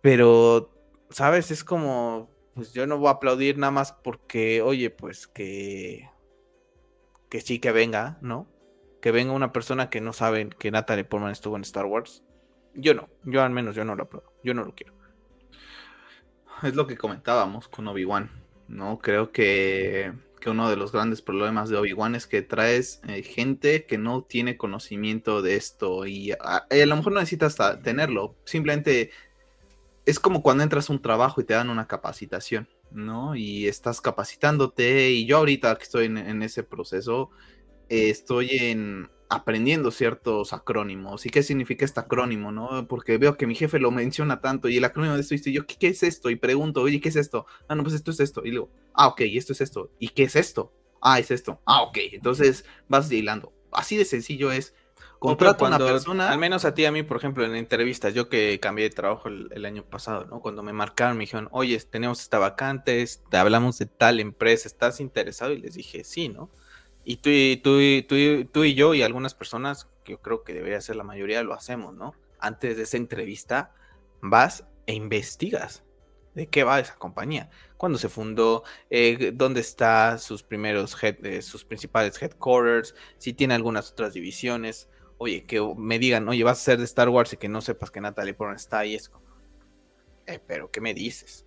Pero, 0.00 0.70
¿sabes? 1.10 1.50
Es 1.50 1.64
como, 1.64 2.30
pues 2.54 2.72
yo 2.72 2.86
no 2.86 2.98
voy 2.98 3.08
a 3.08 3.12
aplaudir 3.12 3.58
nada 3.58 3.70
más 3.70 3.92
porque, 3.92 4.62
oye, 4.62 4.90
pues 4.90 5.26
que, 5.26 6.08
que 7.28 7.40
sí 7.40 7.58
que 7.58 7.72
venga, 7.72 8.18
¿no? 8.20 8.46
Que 9.00 9.12
venga 9.12 9.32
una 9.32 9.52
persona 9.52 9.90
que 9.90 10.00
no 10.00 10.12
sabe 10.12 10.48
que 10.58 10.70
Natalie 10.70 11.04
Portman 11.04 11.32
estuvo 11.32 11.56
en 11.56 11.62
Star 11.62 11.86
Wars 11.86 12.22
yo 12.74 12.94
no, 12.94 13.08
yo 13.24 13.42
al 13.42 13.50
menos 13.50 13.74
yo 13.74 13.84
no 13.84 13.94
lo 13.94 14.04
apruebo, 14.04 14.32
yo 14.42 14.54
no 14.54 14.64
lo 14.64 14.74
quiero. 14.74 14.94
Es 16.62 16.74
lo 16.74 16.86
que 16.86 16.96
comentábamos 16.96 17.68
con 17.68 17.86
Obi-Wan, 17.86 18.30
¿no? 18.66 18.98
Creo 18.98 19.30
que, 19.30 20.12
uno 20.46 20.70
de 20.70 20.76
los 20.76 20.92
grandes 20.92 21.20
problemas 21.20 21.68
de 21.68 21.76
Obi-Wan 21.76 22.14
es 22.14 22.26
que 22.26 22.40
traes 22.40 23.02
eh, 23.06 23.22
gente 23.22 23.84
que 23.84 23.98
no 23.98 24.22
tiene 24.22 24.56
conocimiento 24.56 25.42
de 25.42 25.56
esto 25.56 26.06
y 26.06 26.32
a, 26.32 26.66
lo 26.70 26.96
mejor 26.96 27.12
no 27.12 27.20
necesitas 27.20 27.58
tenerlo, 27.82 28.34
simplemente 28.44 29.10
es 30.08 30.18
como 30.18 30.42
cuando 30.42 30.62
entras 30.62 30.88
a 30.88 30.94
un 30.94 31.02
trabajo 31.02 31.42
y 31.42 31.44
te 31.44 31.52
dan 31.52 31.68
una 31.68 31.86
capacitación, 31.86 32.66
¿no? 32.90 33.36
Y 33.36 33.66
estás 33.66 34.00
capacitándote 34.00 35.10
y 35.10 35.26
yo 35.26 35.36
ahorita 35.36 35.76
que 35.76 35.82
estoy 35.82 36.06
en, 36.06 36.42
ese 36.42 36.62
proceso, 36.62 37.28
eh, 37.90 38.08
estoy 38.08 38.52
en 38.52 39.10
aprendiendo 39.28 39.90
ciertos 39.90 40.54
acrónimos. 40.54 41.26
¿Y 41.26 41.28
qué 41.28 41.42
significa 41.42 41.84
este 41.84 42.00
acrónimo, 42.00 42.50
no? 42.52 42.88
Porque 42.88 43.18
veo 43.18 43.36
que 43.36 43.46
mi 43.46 43.54
jefe 43.54 43.78
lo 43.78 43.90
menciona 43.90 44.40
tanto 44.40 44.70
y 44.70 44.78
el 44.78 44.84
acrónimo 44.86 45.14
de 45.14 45.20
esto 45.20 45.34
y 45.34 45.52
yo, 45.52 45.66
¿qué, 45.66 45.88
es 45.88 46.02
esto? 46.02 46.30
Y 46.30 46.36
pregunto, 46.36 46.80
oye, 46.80 47.02
¿qué 47.02 47.10
es 47.10 47.16
esto? 47.16 47.44
Ah, 47.68 47.74
no, 47.74 47.82
pues 47.82 47.94
esto 47.94 48.10
es 48.10 48.20
esto. 48.20 48.40
Y 48.46 48.52
luego, 48.52 48.70
ah, 48.94 49.08
ok, 49.08 49.20
esto 49.24 49.52
es 49.52 49.60
esto. 49.60 49.90
¿Y 49.98 50.08
qué 50.08 50.22
es 50.22 50.36
esto? 50.36 50.72
Ah, 51.02 51.18
es 51.18 51.30
esto. 51.30 51.60
Ah, 51.66 51.82
ok. 51.82 51.98
Entonces 52.12 52.64
vas 52.88 53.12
hilando. 53.12 53.52
Así 53.72 53.98
de 53.98 54.06
sencillo 54.06 54.52
es. 54.52 54.74
Contrata 55.18 55.64
a 55.64 55.68
una 55.68 55.78
persona. 55.78 56.30
Al 56.30 56.38
menos 56.38 56.64
a 56.64 56.74
ti, 56.74 56.84
a 56.84 56.92
mí, 56.92 57.02
por 57.02 57.16
ejemplo, 57.16 57.44
en 57.44 57.56
entrevistas, 57.56 58.14
yo 58.14 58.28
que 58.28 58.60
cambié 58.60 58.84
de 58.88 58.94
trabajo 58.94 59.28
el, 59.28 59.64
año 59.64 59.82
pasado, 59.82 60.26
¿no? 60.26 60.40
Cuando 60.40 60.62
me 60.62 60.72
marcaron, 60.72 61.16
me 61.16 61.24
dijeron, 61.24 61.48
oye, 61.50 61.78
tenemos 61.80 62.20
esta 62.20 62.38
vacante, 62.38 63.04
te 63.28 63.36
hablamos 63.36 63.78
de 63.78 63.86
tal 63.86 64.20
empresa, 64.20 64.68
¿estás 64.68 65.00
interesado? 65.00 65.52
Y 65.52 65.58
les 65.58 65.74
dije, 65.74 66.04
sí, 66.04 66.28
¿no? 66.28 66.50
Y 67.04 67.16
tú 67.16 67.30
y, 67.30 67.56
tú, 67.56 67.78
tú, 68.06 68.44
tú 68.52 68.64
y 68.64 68.74
yo 68.74 68.94
y 68.94 69.02
algunas 69.02 69.34
personas, 69.34 69.88
que 70.04 70.12
yo 70.12 70.22
creo 70.22 70.44
que 70.44 70.54
debería 70.54 70.80
ser 70.80 70.96
la 70.96 71.04
mayoría, 71.04 71.42
lo 71.42 71.54
hacemos, 71.54 71.94
¿no? 71.94 72.14
Antes 72.38 72.76
de 72.76 72.84
esa 72.84 72.96
entrevista, 72.96 73.74
vas 74.20 74.64
e 74.86 74.94
investigas 74.94 75.82
de 76.34 76.46
qué 76.46 76.62
va 76.62 76.78
esa 76.78 76.94
compañía, 76.94 77.50
cuándo 77.76 77.98
se 77.98 78.08
fundó, 78.08 78.62
eh, 78.90 79.32
dónde 79.34 79.60
está 79.60 80.18
sus 80.18 80.44
primeros, 80.44 80.96
eh, 81.02 81.42
sus 81.42 81.64
principales 81.64 82.20
headquarters, 82.22 82.94
si 83.18 83.32
tiene 83.32 83.54
algunas 83.54 83.90
otras 83.90 84.14
divisiones. 84.14 84.88
Oye, 85.18 85.44
que 85.44 85.60
me 85.76 85.98
digan, 85.98 86.28
oye, 86.28 86.44
vas 86.44 86.60
a 86.60 86.64
ser 86.64 86.78
de 86.78 86.84
Star 86.84 87.08
Wars 87.08 87.32
y 87.32 87.36
que 87.36 87.48
no 87.48 87.60
sepas 87.60 87.90
que 87.90 88.00
Natalie 88.00 88.34
Portman 88.34 88.56
está 88.56 88.80
ahí, 88.80 88.94
es 88.94 89.08
como, 89.08 89.26
eh, 90.26 90.40
pero 90.46 90.70
¿qué 90.70 90.80
me 90.80 90.94
dices? 90.94 91.44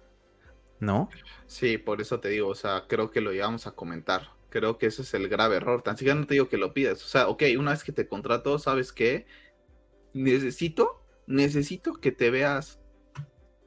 ¿No? 0.80 1.10
Sí, 1.48 1.78
por 1.78 2.02
eso 2.02 2.20
te 2.20 2.30
digo, 2.30 2.50
o 2.50 2.56
sea, 2.56 2.86
creo 2.88 3.12
que 3.12 3.22
lo 3.22 3.34
íbamos 3.34 3.68
a 3.68 3.72
comentar 3.72 4.32
Creo 4.52 4.78
que 4.78 4.88
ese 4.88 5.04
es 5.04 5.14
el 5.14 5.30
grave 5.30 5.56
error. 5.56 5.82
Tan 5.82 5.98
siquiera 5.98 6.20
no 6.20 6.28
te 6.28 6.34
digo 6.34 6.50
que 6.50 6.58
lo 6.58 6.74
pidas. 6.74 7.02
O 7.06 7.08
sea, 7.08 7.30
ok, 7.30 7.44
una 7.58 7.72
vez 7.72 7.86
que 7.86 7.94
te 7.94 8.08
contrato, 8.08 8.60
¿sabes 8.60 8.92
qué? 8.92 9.26
Necesito, 10.14 11.02
necesito 11.26 11.94
que 11.94 12.12
te 12.12 12.30
veas 12.30 12.78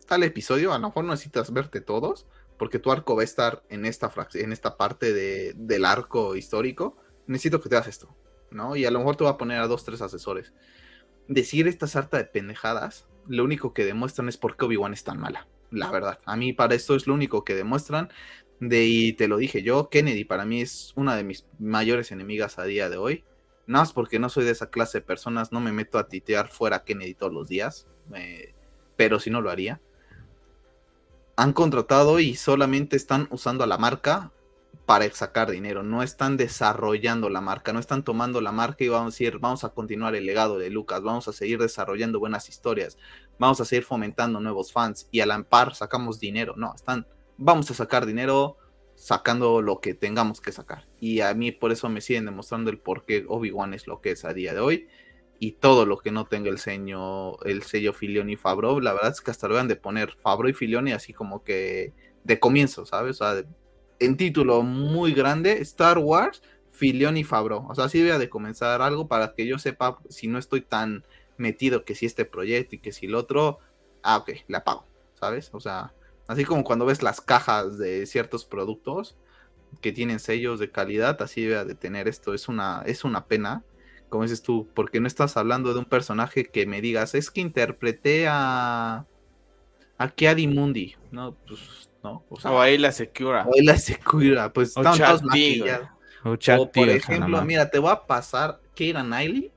tal 0.06 0.22
episodio. 0.24 0.74
A 0.74 0.78
lo 0.78 0.88
mejor 0.88 1.04
no 1.04 1.12
necesitas 1.12 1.54
verte 1.54 1.80
todos, 1.80 2.26
porque 2.58 2.78
tu 2.78 2.92
arco 2.92 3.16
va 3.16 3.22
a 3.22 3.24
estar 3.24 3.64
en 3.70 3.86
esta, 3.86 4.12
en 4.34 4.52
esta 4.52 4.76
parte 4.76 5.14
de, 5.14 5.54
del 5.56 5.86
arco 5.86 6.36
histórico. 6.36 6.98
Necesito 7.26 7.62
que 7.62 7.70
te 7.70 7.76
hagas 7.76 7.88
esto, 7.88 8.14
¿no? 8.54 8.76
Y 8.76 8.86
a 8.86 8.90
lo 8.90 9.00
mejor 9.00 9.16
te 9.16 9.24
voy 9.24 9.32
a 9.32 9.36
poner 9.36 9.60
a 9.60 9.66
dos, 9.66 9.84
tres 9.84 10.00
asesores. 10.00 10.54
Decir 11.28 11.68
esta 11.68 11.86
sarta 11.86 12.16
de 12.16 12.24
pendejadas, 12.24 13.06
lo 13.26 13.44
único 13.44 13.74
que 13.74 13.84
demuestran 13.84 14.28
es 14.28 14.38
por 14.38 14.56
qué 14.56 14.64
Obi-Wan 14.64 14.94
es 14.94 15.04
tan 15.04 15.20
mala 15.20 15.46
la 15.74 15.90
verdad. 15.90 16.18
A 16.24 16.36
mí 16.36 16.52
para 16.52 16.74
esto 16.74 16.94
es 16.94 17.06
lo 17.06 17.14
único 17.14 17.44
que 17.44 17.54
demuestran 17.54 18.10
de, 18.60 18.84
y 18.84 19.12
te 19.12 19.28
lo 19.28 19.36
dije 19.36 19.62
yo, 19.62 19.88
Kennedy 19.90 20.24
para 20.24 20.44
mí 20.44 20.62
es 20.62 20.92
una 20.96 21.16
de 21.16 21.24
mis 21.24 21.46
mayores 21.58 22.12
enemigas 22.12 22.58
a 22.58 22.64
día 22.64 22.88
de 22.88 22.96
hoy. 22.96 23.24
Nada 23.66 23.82
más 23.82 23.92
porque 23.92 24.18
no 24.18 24.28
soy 24.28 24.44
de 24.44 24.50
esa 24.50 24.70
clase 24.70 24.98
de 24.98 25.06
personas, 25.06 25.52
no 25.52 25.60
me 25.60 25.72
meto 25.72 25.98
a 25.98 26.08
titear 26.08 26.48
fuera 26.48 26.84
Kennedy 26.84 27.14
todos 27.14 27.32
los 27.32 27.48
días, 27.48 27.86
pero 28.96 29.20
si 29.20 29.30
no 29.30 29.40
lo 29.40 29.50
haría. 29.50 29.80
Han 31.36 31.52
contratado 31.52 32.20
y 32.20 32.36
solamente 32.36 32.96
están 32.96 33.26
usando 33.30 33.64
a 33.64 33.66
la 33.66 33.78
marca 33.78 34.30
para 34.86 35.10
sacar 35.10 35.50
dinero, 35.50 35.82
no 35.82 36.02
están 36.02 36.36
desarrollando 36.36 37.30
la 37.30 37.40
marca, 37.40 37.72
no 37.72 37.80
están 37.80 38.04
tomando 38.04 38.40
la 38.40 38.52
marca 38.52 38.84
y 38.84 38.88
vamos 38.88 39.14
a 39.14 39.14
decir, 39.14 39.38
vamos 39.38 39.64
a 39.64 39.70
continuar 39.70 40.14
el 40.14 40.26
legado 40.26 40.58
de 40.58 40.70
Lucas, 40.70 41.02
vamos 41.02 41.26
a 41.28 41.32
seguir 41.32 41.58
desarrollando 41.58 42.20
buenas 42.20 42.48
historias, 42.48 42.98
vamos 43.38 43.60
a 43.60 43.64
seguir 43.64 43.84
fomentando 43.84 44.40
nuevos 44.40 44.72
fans 44.72 45.08
y 45.10 45.20
a 45.20 45.26
la 45.26 45.42
par 45.42 45.74
sacamos 45.74 46.20
dinero, 46.20 46.54
no, 46.56 46.74
están 46.74 47.06
vamos 47.36 47.70
a 47.70 47.74
sacar 47.74 48.06
dinero 48.06 48.58
sacando 48.94 49.60
lo 49.60 49.80
que 49.80 49.94
tengamos 49.94 50.40
que 50.40 50.52
sacar. 50.52 50.86
Y 51.00 51.20
a 51.20 51.34
mí 51.34 51.52
por 51.52 51.72
eso 51.72 51.88
me 51.88 52.00
siguen 52.00 52.26
demostrando 52.26 52.70
el 52.70 52.78
por 52.78 53.04
qué 53.04 53.24
Obi-Wan 53.26 53.74
es 53.74 53.86
lo 53.86 54.00
que 54.00 54.12
es 54.12 54.24
a 54.24 54.32
día 54.32 54.54
de 54.54 54.60
hoy. 54.60 54.88
Y 55.40 55.52
todo 55.52 55.84
lo 55.84 55.98
que 55.98 56.12
no 56.12 56.26
tenga 56.26 56.48
el 56.48 56.58
sello, 56.58 57.42
el 57.44 57.64
sello 57.64 57.92
Filioni 57.92 58.34
y 58.34 58.36
Fabro, 58.36 58.80
la 58.80 58.92
verdad 58.92 59.12
es 59.12 59.20
que 59.20 59.30
hasta 59.30 59.48
lo 59.48 59.54
van 59.54 59.68
de 59.68 59.76
poner 59.76 60.12
Fabro 60.22 60.48
y 60.48 60.52
Filioni 60.54 60.92
así 60.92 61.12
como 61.12 61.42
que 61.42 61.92
de 62.22 62.38
comienzo, 62.38 62.86
¿sabes? 62.86 63.20
O 63.20 63.24
sea, 63.24 63.44
en 63.98 64.16
título 64.16 64.62
muy 64.62 65.12
grande, 65.12 65.60
Star 65.62 65.98
Wars, 65.98 66.42
Filión 66.72 67.16
y 67.16 67.24
Fabro. 67.24 67.66
O 67.68 67.74
sea, 67.74 67.88
sí 67.88 68.00
debe 68.00 68.18
de 68.18 68.28
comenzar 68.28 68.82
algo 68.82 69.08
para 69.08 69.34
que 69.34 69.46
yo 69.46 69.58
sepa 69.58 69.98
si 70.08 70.28
no 70.28 70.38
estoy 70.38 70.60
tan 70.60 71.04
metido 71.36 71.84
que 71.84 71.94
si 71.94 72.06
este 72.06 72.24
proyecto 72.24 72.76
y 72.76 72.78
que 72.78 72.92
si 72.92 73.06
el 73.06 73.14
otro, 73.14 73.58
ah, 74.02 74.18
ok, 74.18 74.30
le 74.48 74.56
apago, 74.56 74.86
¿sabes? 75.14 75.50
O 75.52 75.60
sea, 75.60 75.92
así 76.26 76.44
como 76.44 76.64
cuando 76.64 76.86
ves 76.86 77.02
las 77.02 77.20
cajas 77.20 77.78
de 77.78 78.06
ciertos 78.06 78.44
productos 78.44 79.16
que 79.80 79.92
tienen 79.92 80.20
sellos 80.20 80.60
de 80.60 80.70
calidad, 80.70 81.20
así 81.22 81.42
debe 81.42 81.64
de 81.64 81.74
tener 81.74 82.08
esto. 82.08 82.34
Es 82.34 82.48
una, 82.48 82.82
es 82.86 83.04
una 83.04 83.26
pena, 83.26 83.64
como 84.08 84.24
dices 84.24 84.42
tú, 84.42 84.68
porque 84.74 85.00
no 85.00 85.06
estás 85.06 85.36
hablando 85.36 85.72
de 85.72 85.80
un 85.80 85.84
personaje 85.86 86.46
que 86.46 86.66
me 86.66 86.80
digas, 86.80 87.14
es 87.14 87.30
que 87.30 87.40
interpreté 87.40 88.26
a, 88.28 89.06
a 89.98 90.12
Mundi, 90.48 90.94
¿no? 91.10 91.36
Pues, 91.46 91.83
no. 92.04 92.24
O, 92.28 92.38
sea, 92.38 92.52
o 92.52 92.60
ahí 92.60 92.78
la 92.78 92.92
Secura. 92.92 93.44
O 93.48 93.54
ahí 93.54 93.64
la 93.64 93.76
Secura, 93.76 94.52
pues 94.52 94.68
están 94.68 94.96
todos 94.96 95.22
maquillados. 95.24 95.88
O, 96.22 96.70
por 96.70 96.88
ejemplo, 96.88 97.42
mira, 97.42 97.68
te 97.68 97.78
voy 97.78 97.90
a 97.90 98.06
pasar 98.06 98.60
Keira 98.74 99.02
Knightley 99.02 99.50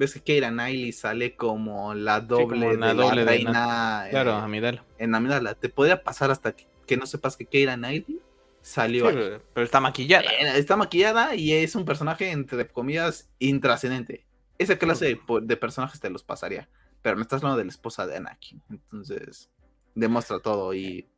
ves 0.00 0.14
que 0.14 0.20
Keira 0.20 0.50
Knightley 0.50 0.92
sale 0.92 1.36
como 1.36 1.94
la 1.94 2.20
doble 2.20 2.76
de 2.76 2.94
la 2.94 3.10
reina. 3.24 4.06
claro, 4.10 4.30
eh, 4.32 4.42
Amidala. 4.42 4.84
En 4.98 5.14
Amidala. 5.14 5.54
Te 5.54 5.68
podría 5.68 6.02
pasar 6.02 6.30
hasta 6.30 6.52
que, 6.52 6.96
no 6.96 7.06
sepas 7.06 7.36
que 7.36 7.46
Keira 7.46 7.76
Knightley 7.76 8.18
salió. 8.62 9.04
pero 9.52 9.64
está 9.64 9.78
maquillada. 9.78 10.24
Eh, 10.24 10.58
está 10.58 10.76
maquillada 10.76 11.34
y 11.34 11.52
es 11.52 11.74
un 11.74 11.84
personaje, 11.84 12.30
entre 12.30 12.66
comillas, 12.66 13.28
intrascendente. 13.38 14.26
Esa 14.58 14.76
clase 14.78 15.18
de, 15.42 15.56
personajes 15.56 16.00
te 16.00 16.10
los 16.10 16.22
pasaría. 16.22 16.68
Pero 17.02 17.16
me 17.16 17.22
estás 17.22 17.42
hablando 17.42 17.58
de 17.58 17.64
la 17.64 17.70
esposa 17.70 18.06
de 18.06 18.16
Anakin. 18.16 18.62
Entonces, 18.70 19.50
demuestra 19.94 20.40
todo 20.40 20.74
y 20.74 21.08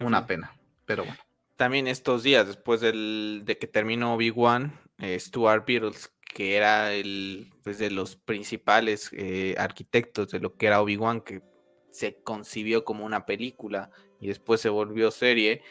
una 0.00 0.26
pena. 0.26 0.56
Pero 0.86 1.04
bueno. 1.04 1.18
También 1.56 1.86
estos 1.86 2.22
días, 2.22 2.46
después 2.46 2.80
del, 2.80 3.42
de 3.44 3.58
que 3.58 3.66
terminó 3.66 4.14
Obi-Wan, 4.14 4.80
eh, 4.98 5.18
Stuart 5.18 5.66
Beatles 5.66 6.12
que 6.32 6.56
era 6.56 6.92
el 6.92 7.52
pues, 7.62 7.78
de 7.78 7.90
los 7.90 8.16
principales 8.16 9.10
eh, 9.12 9.54
arquitectos 9.58 10.30
de 10.30 10.40
lo 10.40 10.56
que 10.56 10.66
era 10.66 10.80
Obi-Wan, 10.80 11.20
que 11.20 11.42
se 11.90 12.16
concibió 12.22 12.84
como 12.84 13.04
una 13.04 13.26
película 13.26 13.90
y 14.18 14.28
después 14.28 14.60
se 14.60 14.70
volvió 14.70 15.10
serie, 15.10 15.62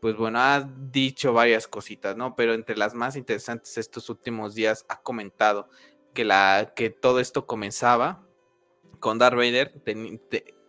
pues 0.00 0.16
bueno, 0.16 0.38
ha 0.40 0.68
dicho 0.90 1.32
varias 1.32 1.66
cositas, 1.66 2.16
¿no? 2.16 2.36
Pero 2.36 2.52
entre 2.52 2.76
las 2.76 2.92
más 2.94 3.16
interesantes 3.16 3.78
estos 3.78 4.10
últimos 4.10 4.54
días 4.54 4.84
ha 4.88 5.00
comentado 5.00 5.68
que, 6.12 6.24
la, 6.24 6.72
que 6.76 6.90
todo 6.90 7.20
esto 7.20 7.46
comenzaba 7.46 8.26
con 9.00 9.18
Darth 9.18 9.36
Vader 9.36 9.72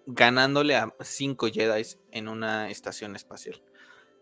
ganándole 0.06 0.76
a 0.76 0.93
cinco 1.01 1.47
Jedi 1.47 1.84
en 2.12 2.28
una 2.28 2.70
estación 2.70 3.16
espacial. 3.16 3.62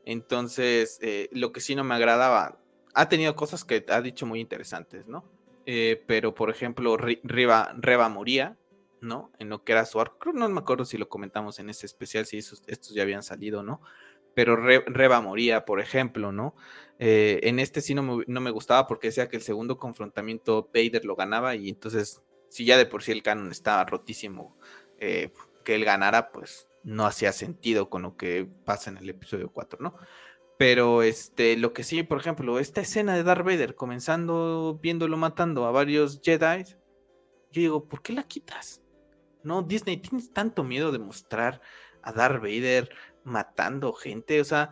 Entonces, 0.05 0.99
eh, 1.01 1.29
lo 1.31 1.51
que 1.51 1.61
sí 1.61 1.75
no 1.75 1.83
me 1.83 1.95
agradaba, 1.95 2.59
ha 2.93 3.09
tenido 3.09 3.35
cosas 3.35 3.63
que 3.63 3.85
ha 3.89 4.01
dicho 4.01 4.25
muy 4.25 4.39
interesantes, 4.39 5.07
¿no? 5.07 5.23
Eh, 5.65 6.03
pero, 6.07 6.33
por 6.33 6.49
ejemplo, 6.49 6.97
Reba, 6.97 8.09
moría, 8.09 8.57
¿no? 8.99 9.31
En 9.39 9.49
lo 9.49 9.63
que 9.63 9.73
era 9.73 9.85
su 9.85 9.99
arco. 9.99 10.31
no 10.33 10.49
me 10.49 10.59
acuerdo 10.59 10.85
si 10.85 10.97
lo 10.97 11.07
comentamos 11.09 11.59
en 11.59 11.69
ese 11.69 11.85
especial, 11.85 12.25
si 12.25 12.37
estos 12.37 12.93
ya 12.93 13.03
habían 13.03 13.23
salido, 13.23 13.63
¿no? 13.63 13.81
Pero 14.33 14.55
Reba 14.55 15.21
moría, 15.21 15.65
por 15.65 15.79
ejemplo, 15.79 16.31
¿no? 16.31 16.55
Eh, 16.99 17.41
en 17.43 17.59
este 17.59 17.81
sí 17.81 17.93
no 17.95 18.03
me, 18.25 18.51
gustaba 18.51 18.87
porque 18.87 19.07
decía 19.07 19.27
que 19.27 19.35
el 19.37 19.43
segundo 19.43 19.77
confrontamiento 19.77 20.69
Vader 20.73 21.03
lo 21.05 21.15
ganaba 21.15 21.55
y 21.55 21.69
entonces, 21.69 22.21
si 22.49 22.65
ya 22.65 22.77
de 22.77 22.85
por 22.85 23.03
sí 23.03 23.11
el 23.11 23.23
canon 23.23 23.51
estaba 23.51 23.83
rotísimo, 23.85 24.55
que 25.63 25.75
él 25.75 25.85
ganara, 25.85 26.31
pues 26.31 26.67
no 26.83 27.05
hacía 27.05 27.31
sentido 27.31 27.89
con 27.89 28.01
lo 28.01 28.17
que 28.17 28.47
pasa 28.65 28.89
en 28.89 28.97
el 28.97 29.09
episodio 29.09 29.51
4, 29.51 29.79
¿no? 29.81 29.95
Pero 30.57 31.01
este, 31.01 31.57
lo 31.57 31.73
que 31.73 31.83
sí, 31.83 32.03
por 32.03 32.19
ejemplo, 32.19 32.59
esta 32.59 32.81
escena 32.81 33.15
de 33.15 33.23
Darth 33.23 33.45
Vader 33.45 33.75
comenzando 33.75 34.79
viéndolo 34.81 35.17
matando 35.17 35.65
a 35.65 35.71
varios 35.71 36.21
Jedi, 36.23 36.63
yo 37.51 37.61
digo, 37.61 37.87
¿por 37.87 38.01
qué 38.01 38.13
la 38.13 38.23
quitas? 38.23 38.81
No, 39.43 39.63
Disney, 39.63 39.97
tienes 39.97 40.31
tanto 40.31 40.63
miedo 40.63 40.91
de 40.91 40.99
mostrar 40.99 41.61
a 42.03 42.11
Darth 42.11 42.41
Vader 42.41 42.89
matando 43.23 43.93
gente, 43.93 44.39
o 44.39 44.45
sea, 44.45 44.71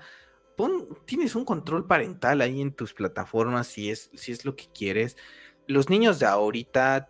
tienes 1.05 1.35
un 1.35 1.45
control 1.45 1.87
parental 1.87 2.41
ahí 2.41 2.61
en 2.61 2.73
tus 2.73 2.93
plataformas 2.93 3.67
si 3.67 3.89
es, 3.89 4.11
si 4.13 4.31
es 4.31 4.45
lo 4.45 4.55
que 4.55 4.67
quieres. 4.73 5.17
Los 5.67 5.89
niños 5.89 6.19
de 6.19 6.25
ahorita 6.25 7.09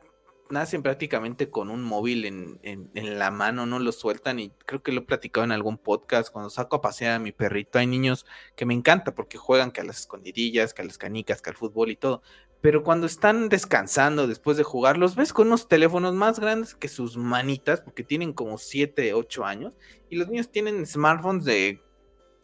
nacen 0.50 0.82
prácticamente 0.82 1.50
con 1.50 1.70
un 1.70 1.84
móvil 1.84 2.26
en, 2.26 2.60
la 2.94 3.32
mano, 3.32 3.66
no 3.66 3.80
lo 3.80 3.92
sueltan 3.92 4.40
y 4.40 4.50
creo 4.66 4.82
que 4.82 4.92
lo 4.92 5.02
he 5.02 5.06
platicado 5.06 5.46
en 5.46 5.52
algún 5.52 5.78
podcast, 5.78 6.32
cuando 6.32 6.50
saco 6.50 6.78
a 6.78 6.82
pasear 6.82 7.14
a 7.14 7.20
mi 7.20 7.32
perrito 7.32 7.80
hay 7.80 7.88
niños 7.88 8.26
que 8.56 8.66
me 8.66 8.74
encanta 8.74 9.14
porque 9.14 9.38
juegan 9.38 9.72
que 9.72 9.82
a 9.82 9.84
las 9.84 10.00
escondidillas, 10.00 10.74
que 10.74 10.82
a 10.82 10.86
las 10.86 10.98
canicas, 10.98 11.42
que 11.42 11.52
al 11.52 11.56
fútbol 11.56 11.92
y 11.92 11.96
todo, 11.96 12.24
pero 12.62 12.84
cuando 12.84 13.06
están 13.06 13.48
descansando 13.48 14.28
después 14.28 14.58
de 14.58 14.64
jugar, 14.64 14.98
los 14.98 15.16
ves 15.16 15.34
con 15.34 15.48
unos 15.48 15.68
teléfonos 15.68 16.14
más 16.14 16.40
grandes 16.40 16.76
que 16.76 16.88
sus 16.88 17.16
manitas, 17.16 17.82
porque 17.82 18.04
tienen 18.04 18.34
como 18.34 18.58
7, 18.58 19.14
8 19.14 19.46
años, 19.46 19.74
y 20.10 20.18
los 20.18 20.28
niños 20.28 20.52
tienen 20.52 20.86
smartphones 20.86 21.46
de 21.46 21.82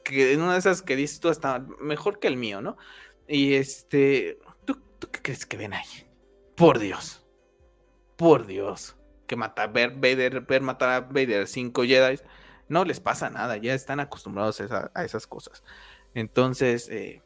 que 0.03 0.33
en 0.33 0.41
una 0.41 0.53
de 0.53 0.59
esas 0.59 0.83
que 0.83 0.95
dices 0.95 1.19
tú 1.19 1.29
hasta 1.29 1.59
mejor 1.81 2.19
que 2.19 2.27
el 2.27 2.37
mío, 2.37 2.61
¿no? 2.61 2.77
Y 3.27 3.55
este, 3.55 4.37
¿tú, 4.63 4.79
tú 4.99 5.09
qué 5.11 5.21
crees 5.21 5.45
que 5.45 5.57
ven 5.57 5.73
ahí? 5.73 6.07
Por 6.55 6.79
Dios 6.79 7.24
por 8.15 8.45
Dios, 8.45 8.95
que 9.27 9.35
mata, 9.35 9.67
ver, 9.67 9.91
Vader, 9.95 10.41
ver 10.41 10.61
matar 10.61 10.89
a 10.89 11.01
Vader 11.01 11.47
cinco 11.47 11.83
Jedi, 11.83 12.19
no 12.67 12.85
les 12.85 12.99
pasa 12.99 13.29
nada, 13.29 13.57
ya 13.57 13.73
están 13.73 13.99
acostumbrados 13.99 14.61
a, 14.61 15.03
esas 15.03 15.27
cosas. 15.27 15.63
Entonces, 16.13 16.89
eh, 16.89 17.21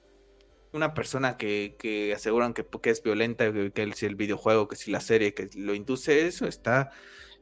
una 0.74 0.94
persona 0.94 1.38
que, 1.38 2.14
aseguran 2.16 2.54
que, 2.54 2.66
es 2.84 3.04
violenta, 3.04 3.52
que, 3.74 3.92
si 3.96 4.06
el 4.06 4.16
videojuego, 4.16 4.68
que 4.68 4.76
si 4.76 4.92
la 4.92 5.00
serie, 5.00 5.34
que 5.34 5.50
lo 5.56 5.74
induce, 5.74 6.28
eso 6.28 6.48
está, 6.48 6.92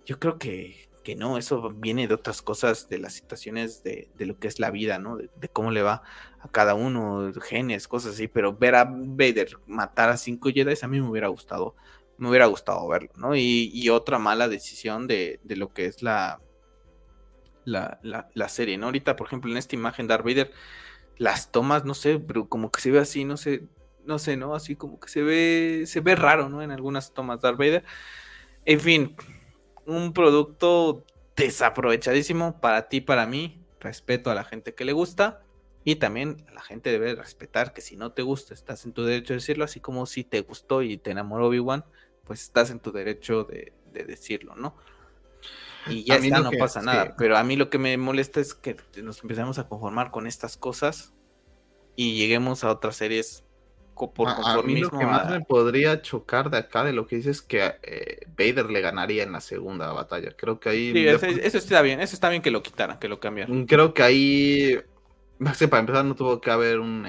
yo 0.05 0.19
creo 0.19 0.37
que, 0.37 0.87
que 1.03 1.15
no, 1.15 1.37
eso 1.37 1.69
viene 1.71 2.07
de 2.07 2.13
otras 2.13 2.41
cosas, 2.41 2.89
de 2.89 2.99
las 2.99 3.13
situaciones 3.13 3.83
de, 3.83 4.09
lo 4.19 4.37
que 4.39 4.47
es 4.47 4.59
la 4.59 4.71
vida, 4.71 4.99
¿no? 4.99 5.17
De, 5.17 5.29
de, 5.35 5.49
cómo 5.49 5.71
le 5.71 5.81
va 5.81 6.03
a 6.39 6.49
cada 6.49 6.75
uno, 6.75 7.31
genes, 7.41 7.87
cosas 7.87 8.13
así, 8.13 8.27
pero 8.27 8.53
ver 8.55 8.75
a 8.75 8.85
Vader 8.85 9.57
matar 9.67 10.09
a 10.09 10.17
cinco 10.17 10.49
Jedi 10.49 10.73
a 10.81 10.87
mí 10.87 11.01
me 11.01 11.09
hubiera 11.09 11.27
gustado 11.27 11.75
me 12.17 12.29
hubiera 12.29 12.45
gustado 12.47 12.87
verlo, 12.87 13.09
¿no? 13.15 13.35
Y, 13.35 13.89
otra 13.89 14.19
mala 14.19 14.47
decisión 14.47 15.07
de, 15.07 15.39
lo 15.43 15.73
que 15.73 15.85
es 15.85 16.01
la, 16.01 16.41
la, 17.65 18.49
serie, 18.49 18.77
¿no? 18.77 18.87
Ahorita, 18.87 19.15
por 19.15 19.27
ejemplo, 19.27 19.51
en 19.51 19.57
esta 19.57 19.75
imagen 19.75 20.07
de 20.07 20.13
Darth 20.13 20.25
Vader, 20.25 20.51
las 21.17 21.51
tomas, 21.51 21.85
no 21.85 21.93
sé, 21.93 22.19
pero 22.19 22.47
como 22.47 22.71
que 22.71 22.81
se 22.81 22.91
ve 22.91 22.99
así, 22.99 23.25
no 23.25 23.37
sé, 23.37 23.63
no 24.05 24.19
sé, 24.19 24.37
¿no? 24.37 24.55
Así 24.55 24.75
como 24.75 24.99
que 24.99 25.09
se 25.09 25.21
ve, 25.21 25.83
se 25.85 25.99
ve 25.99 26.15
raro, 26.15 26.49
¿no? 26.49 26.61
En 26.61 26.71
algunas 26.71 27.13
tomas 27.13 27.41
Darth 27.41 27.57
Vader. 27.57 27.83
En 28.65 28.79
fin, 28.79 29.15
un 29.85 30.13
producto 30.13 31.05
desaprovechadísimo 31.35 32.59
para 32.59 32.89
ti, 32.89 33.01
para 33.01 33.25
mí. 33.25 33.63
Respeto 33.79 34.31
a 34.31 34.35
la 34.35 34.43
gente 34.43 34.73
que 34.73 34.85
le 34.85 34.93
gusta. 34.93 35.43
Y 35.83 35.95
también 35.95 36.45
la 36.53 36.61
gente 36.61 36.91
debe 36.91 37.15
respetar 37.15 37.71
que 37.71 37.79
si 37.79 37.95
no 37.95 38.11
te 38.11 38.21
gusta, 38.21 38.53
estás 38.53 38.85
en 38.85 38.91
tu 38.91 39.05
derecho 39.05 39.33
de 39.33 39.37
decirlo, 39.37 39.63
así 39.63 39.79
como 39.79 40.05
si 40.05 40.25
te 40.25 40.41
gustó 40.41 40.81
y 40.81 40.97
te 40.97 41.11
enamoró 41.11 41.47
Obi-Wan, 41.47 41.85
pues 42.27 42.43
estás 42.43 42.69
en 42.69 42.79
tu 42.79 42.91
derecho 42.91 43.45
de, 43.45 43.73
decirlo, 43.91 44.55
¿no? 44.55 44.75
Y 45.87 46.03
ya 46.03 46.17
está, 46.17 46.41
no 46.41 46.51
pasa 46.51 46.81
nada. 46.81 47.15
Pero 47.17 47.37
a 47.37 47.43
mí 47.43 47.55
lo 47.55 47.69
que 47.69 47.79
me 47.79 47.97
molesta 47.97 48.41
es 48.41 48.53
que 48.53 48.75
nos 49.01 49.21
empecemos 49.23 49.57
a 49.57 49.67
conformar 49.67 50.11
con 50.11 50.27
estas 50.27 50.57
cosas 50.57 51.13
y 51.95 52.17
lleguemos 52.17 52.63
a 52.63 52.69
otras 52.69 52.97
series 52.97 53.43
por 53.95 54.35
conformismo. 54.35 54.59
A 54.59 54.63
mí 54.63 54.81
lo 54.81 54.89
que 54.91 55.05
más 55.05 55.29
me 55.31 55.41
podría 55.41 56.01
chocar 56.01 56.51
de 56.51 56.57
acá 56.57 56.83
de 56.83 56.93
lo 56.93 57.07
que 57.07 57.15
dices 57.15 57.37
es 57.37 57.41
que 57.41 57.75
eh, 57.81 58.19
Vader 58.37 58.69
le 58.69 58.81
ganaría 58.81 59.23
en 59.23 59.31
la 59.31 59.41
segunda 59.41 59.91
batalla. 59.93 60.31
Creo 60.37 60.59
que 60.59 60.69
ahí. 60.69 60.91
Sí, 60.91 61.07
eso, 61.07 61.57
está 61.57 61.81
bien, 61.81 62.01
eso 62.01 62.13
está 62.13 62.29
bien 62.29 62.41
que 62.41 62.51
lo 62.51 62.61
quitaran, 62.61 62.99
que 62.99 63.07
lo 63.07 63.19
cambiaran. 63.19 63.65
Creo 63.65 63.93
que 63.93 64.03
ahí 64.03 64.79
para 65.39 65.79
empezar 65.79 66.05
no 66.05 66.15
tuvo 66.15 66.41
que 66.41 66.51
haber 66.51 66.79
un, 66.79 67.05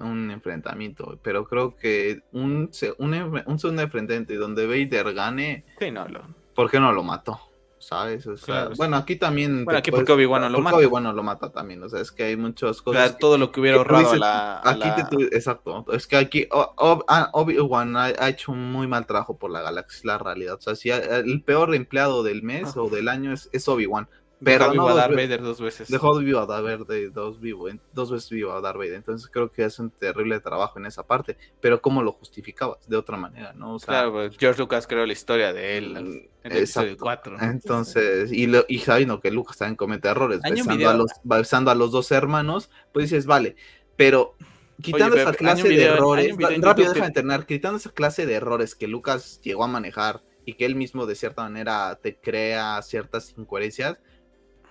un 0.00 0.30
enfrentamiento, 0.30 1.18
pero 1.22 1.44
creo 1.44 1.76
que 1.76 2.20
un, 2.32 2.70
un, 2.98 3.42
un 3.46 3.58
segundo 3.58 3.82
enfrentamiento 3.82 4.34
donde 4.34 4.66
Vader 4.66 5.14
gane, 5.14 5.64
sí, 5.78 5.90
no, 5.90 6.06
¿por 6.54 6.70
qué 6.70 6.80
no 6.80 6.92
lo 6.92 7.02
mató? 7.02 7.40
¿Sabes? 7.82 8.28
bueno, 8.76 8.96
aquí 8.96 9.16
también. 9.16 9.64
Bueno, 9.64 9.78
aquí 9.78 9.90
porque 9.90 10.12
Obi-Wan 10.12 10.42
no 10.42 10.50
lo 10.50 10.60
mata. 10.60 10.76
Obi-Wan 10.76 11.02
no 11.02 11.12
lo 11.12 11.24
mata 11.24 11.50
también. 11.50 11.82
O 11.82 11.88
sea, 11.88 12.00
es 12.00 12.12
que 12.12 12.22
hay 12.22 12.36
muchas 12.36 12.80
cosas. 12.80 13.18
todo 13.18 13.38
lo 13.38 13.50
que 13.50 13.60
hubiera 13.60 13.78
ahorrado 13.78 14.14
la, 14.14 14.60
Aquí 14.62 14.88
exacto. 15.32 15.84
Es 15.92 16.06
que 16.06 16.16
aquí 16.16 16.46
ah, 16.52 17.30
Obi-Wan 17.32 17.96
ha, 17.96 18.28
hecho 18.28 18.52
un 18.52 18.70
muy 18.70 18.86
mal 18.86 19.04
trabajo 19.04 19.36
por 19.36 19.50
la 19.50 19.62
galaxia, 19.62 20.12
la 20.12 20.18
realidad. 20.18 20.54
O 20.54 20.60
sea, 20.60 20.76
si 20.76 20.90
el 20.90 21.42
peor 21.42 21.74
empleado 21.74 22.22
del 22.22 22.44
mes 22.44 22.76
o 22.76 22.88
del 22.88 23.08
año 23.08 23.32
es, 23.32 23.50
es 23.52 23.66
Obi-Wan. 23.66 24.08
Pero 24.44 24.70
dejó 24.70 24.74
no, 24.74 24.88
a 24.88 24.94
Darth 24.94 25.14
Vader 25.14 25.42
dos 25.42 25.60
veces. 25.60 25.88
Dejó 25.88 26.18
vivo 26.18 26.40
a 26.40 26.46
Darth 26.46 26.86
Vader 26.86 27.12
dos, 27.12 27.40
vivo, 27.40 27.68
dos 27.92 28.10
veces 28.10 28.30
vivo 28.30 28.52
a 28.52 28.60
Darth 28.60 28.76
Vader. 28.76 28.94
Entonces 28.94 29.28
creo 29.28 29.50
que 29.52 29.64
es 29.64 29.78
un 29.78 29.90
terrible 29.90 30.40
trabajo 30.40 30.78
en 30.78 30.86
esa 30.86 31.06
parte. 31.06 31.36
Pero 31.60 31.80
¿cómo 31.80 32.02
lo 32.02 32.12
justificabas? 32.12 32.88
De 32.88 32.96
otra 32.96 33.16
manera, 33.16 33.52
¿no? 33.52 33.78
claro, 33.78 34.12
pues, 34.12 34.36
George 34.38 34.60
Lucas 34.60 34.86
creó 34.86 35.06
la 35.06 35.12
historia 35.12 35.52
de 35.52 35.78
él 35.78 35.96
en 35.96 36.28
el 36.42 36.52
episodio 36.52 36.96
4. 36.98 37.36
Entonces, 37.40 38.32
y, 38.32 38.46
lo, 38.46 38.64
y 38.68 38.78
sabiendo 38.78 39.20
que 39.20 39.30
Lucas 39.30 39.58
también 39.58 39.76
comete 39.76 40.08
errores, 40.08 40.40
besando 40.42 40.88
a, 40.88 40.94
los, 40.94 41.10
besando 41.22 41.70
a 41.70 41.74
los 41.74 41.92
dos 41.92 42.10
hermanos, 42.10 42.70
pues 42.92 43.10
dices, 43.10 43.26
vale, 43.26 43.56
pero 43.96 44.34
quitando 44.80 45.16
esa 45.16 45.32
clase 45.32 45.68
de 45.68 45.84
errores, 45.84 46.34
rápido 46.58 46.92
deja 46.92 47.08
de 47.08 47.46
quitando 47.46 47.78
esa 47.78 47.90
clase 47.90 48.26
de 48.26 48.34
errores 48.34 48.74
que 48.74 48.88
Lucas 48.88 49.40
llegó 49.42 49.64
a 49.64 49.68
manejar 49.68 50.22
y 50.44 50.54
que 50.54 50.64
él 50.64 50.74
mismo 50.74 51.06
de 51.06 51.14
cierta 51.14 51.42
manera 51.42 51.98
te 52.02 52.16
crea 52.16 52.80
ciertas 52.82 53.34
incoherencias, 53.36 53.98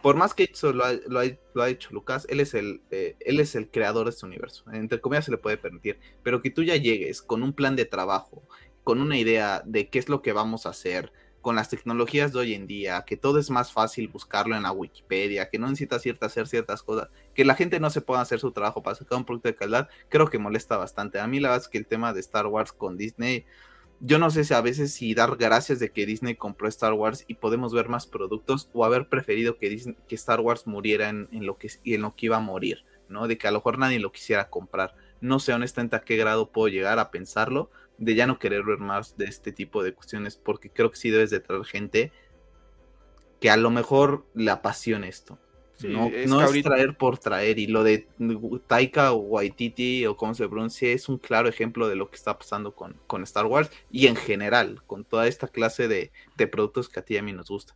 por 0.02 0.16
más 0.16 0.34
que 0.34 0.50
eso 0.52 0.74
lo 0.74 0.86
ha, 0.86 1.70
hecho 1.70 1.90
Lucas, 1.92 2.26
él 2.30 2.40
es, 2.40 2.54
el, 2.54 2.82
eh, 2.92 3.16
él 3.20 3.40
es 3.40 3.56
el 3.56 3.70
creador 3.70 4.06
de 4.06 4.12
este 4.12 4.26
universo. 4.26 4.64
Entre 4.72 5.00
comillas 5.00 5.26
se 5.26 5.32
le 5.32 5.38
puede 5.38 5.58
permitir. 5.58 6.00
Pero 6.24 6.42
que 6.42 6.50
tú 6.50 6.64
ya 6.64 6.76
llegues 6.76 7.22
con 7.22 7.44
un 7.44 7.54
plan 7.54 7.76
de 7.76 7.86
trabajo, 7.86 8.44
con 8.84 9.02
una 9.02 9.18
idea 9.18 9.62
de 9.66 9.90
qué 9.90 10.00
es 10.00 10.10
lo 10.10 10.22
que 10.22 10.34
vamos 10.34 10.66
a 10.66 10.70
hacer, 10.70 11.12
con 11.42 11.56
las 11.56 11.70
tecnologías 11.70 12.34
de 12.34 12.40
hoy 12.40 12.54
en 12.54 12.68
día, 12.68 13.04
que 13.06 13.18
todo 13.18 13.40
es 13.40 13.50
más 13.50 13.72
fácil 13.72 14.08
buscarlo 14.08 14.56
en 14.56 14.64
la 14.64 14.72
Wikipedia, 14.72 15.50
que 15.50 15.58
no 15.58 15.68
necesita 15.68 16.00
cierta, 16.00 16.28
hacer 16.28 16.48
ciertas 16.48 16.84
cosas, 16.84 17.10
que 17.34 17.46
la 17.46 17.56
gente 17.56 17.80
no 17.80 17.90
se 17.90 18.02
pueda 18.02 18.22
hacer 18.22 18.40
su 18.40 18.52
trabajo 18.52 18.84
para 18.84 18.96
sacar 18.96 19.18
un 19.18 19.26
producto 19.26 19.50
de 19.50 19.56
calidad, 19.56 19.90
creo 20.10 20.28
que 20.28 20.38
molesta 20.38 20.78
bastante. 20.78 21.20
A 21.20 21.28
mí 21.28 21.40
la 21.40 21.50
verdad 21.50 21.66
es 21.66 21.70
que 21.70 21.80
el 21.80 21.88
tema 21.88 22.14
de 22.14 22.20
Star 22.20 22.46
Wars 22.46 22.72
con 22.72 22.96
Disney, 22.96 23.46
yo 24.04 24.18
no 24.18 24.32
sé 24.32 24.44
si 24.44 24.54
a 24.56 24.62
veces 24.62 24.94
si 24.94 25.14
dar 25.14 25.38
gracias 25.38 25.80
de 25.80 25.92
que 25.92 26.08
Disney 26.08 26.36
compró 26.36 26.68
Star 26.68 26.94
Wars 26.94 27.24
y 27.28 27.36
podemos 27.36 27.72
ver 27.72 27.88
más 27.88 28.08
productos 28.08 28.68
o 28.74 28.84
haber 28.84 29.08
preferido 29.08 29.58
que, 29.58 29.70
Disney, 29.70 29.96
que 30.08 30.16
Star 30.16 30.40
Wars 30.40 30.66
muriera 30.66 31.10
en, 31.10 31.28
lo 31.32 31.58
que, 31.58 31.70
en 31.86 32.02
lo 32.02 32.16
que 32.16 32.26
iba 32.26 32.38
a 32.38 32.42
morir, 32.42 32.84
¿no? 33.10 33.28
De 33.28 33.38
que 33.38 33.48
a 33.48 33.52
lo 33.52 33.60
mejor 33.60 33.78
nadie 33.78 34.00
lo 34.00 34.12
quisiera 34.12 34.50
comprar. 34.50 34.96
No 35.22 35.40
sé 35.40 35.54
honestamente 35.54 35.96
a 35.96 36.02
qué 36.02 36.18
grado 36.18 36.52
puedo 36.52 36.68
llegar 36.68 36.98
a 36.98 37.12
pensarlo, 37.12 37.70
de 38.00 38.16
ya 38.16 38.26
no 38.26 38.40
querer 38.40 38.64
ver 38.64 38.80
más 38.80 39.18
de 39.18 39.26
este 39.26 39.52
tipo 39.52 39.84
de 39.84 39.94
cuestiones, 39.94 40.36
porque 40.36 40.72
creo 40.72 40.90
que 40.90 40.98
sí 40.98 41.12
debes 41.12 41.30
de 41.30 41.40
traer 41.40 41.64
gente 41.66 42.12
que 43.40 43.52
a 43.52 43.58
lo 43.58 43.70
mejor 43.70 44.26
le 44.34 44.50
apasione 44.50 45.10
esto. 45.10 45.38
No 45.88 46.08
es, 46.08 46.64
traer 46.64 46.98
por 46.98 47.18
traer. 47.18 47.60
Y 47.60 47.68
lo 47.68 47.84
de 47.84 48.08
Taika 48.68 49.12
o 49.14 49.18
Waititi 49.18 50.06
o 50.06 50.16
como 50.16 50.34
se 50.34 50.48
pronuncia 50.48 50.92
es 50.92 51.10
un 51.10 51.18
claro 51.18 51.50
ejemplo 51.50 51.88
de 51.88 51.96
lo 51.96 52.10
que 52.10 52.16
está 52.16 52.38
pasando 52.38 52.76
con, 52.76 52.98
con 53.08 53.24
Star 53.24 53.46
Wars 53.46 53.70
y 53.90 54.08
en 54.08 54.16
general 54.16 54.82
con 54.88 55.06
toda 55.06 55.28
esta 55.28 55.48
clase 55.48 55.88
de, 55.88 56.12
productos 56.52 56.90
que 56.90 57.00
a 57.00 57.04
ti 57.04 57.14
y 57.16 57.18
a 57.18 57.24
mí 57.24 57.34
nos 57.34 57.50
gusta. 57.50 57.76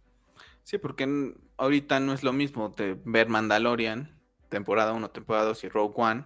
Sí, 0.64 0.77
porque 0.77 1.34
ahorita 1.57 1.99
no 1.99 2.14
es 2.14 2.23
lo 2.23 2.34
mismo 2.34 2.69
de 2.69 2.98
ver 3.06 3.30
Mandalorian, 3.30 4.19
temporada 4.49 4.94
1, 4.94 5.11
temporada 5.11 5.45
2 5.45 5.64
y 5.64 5.69
Rogue 5.69 5.94
One, 5.95 6.26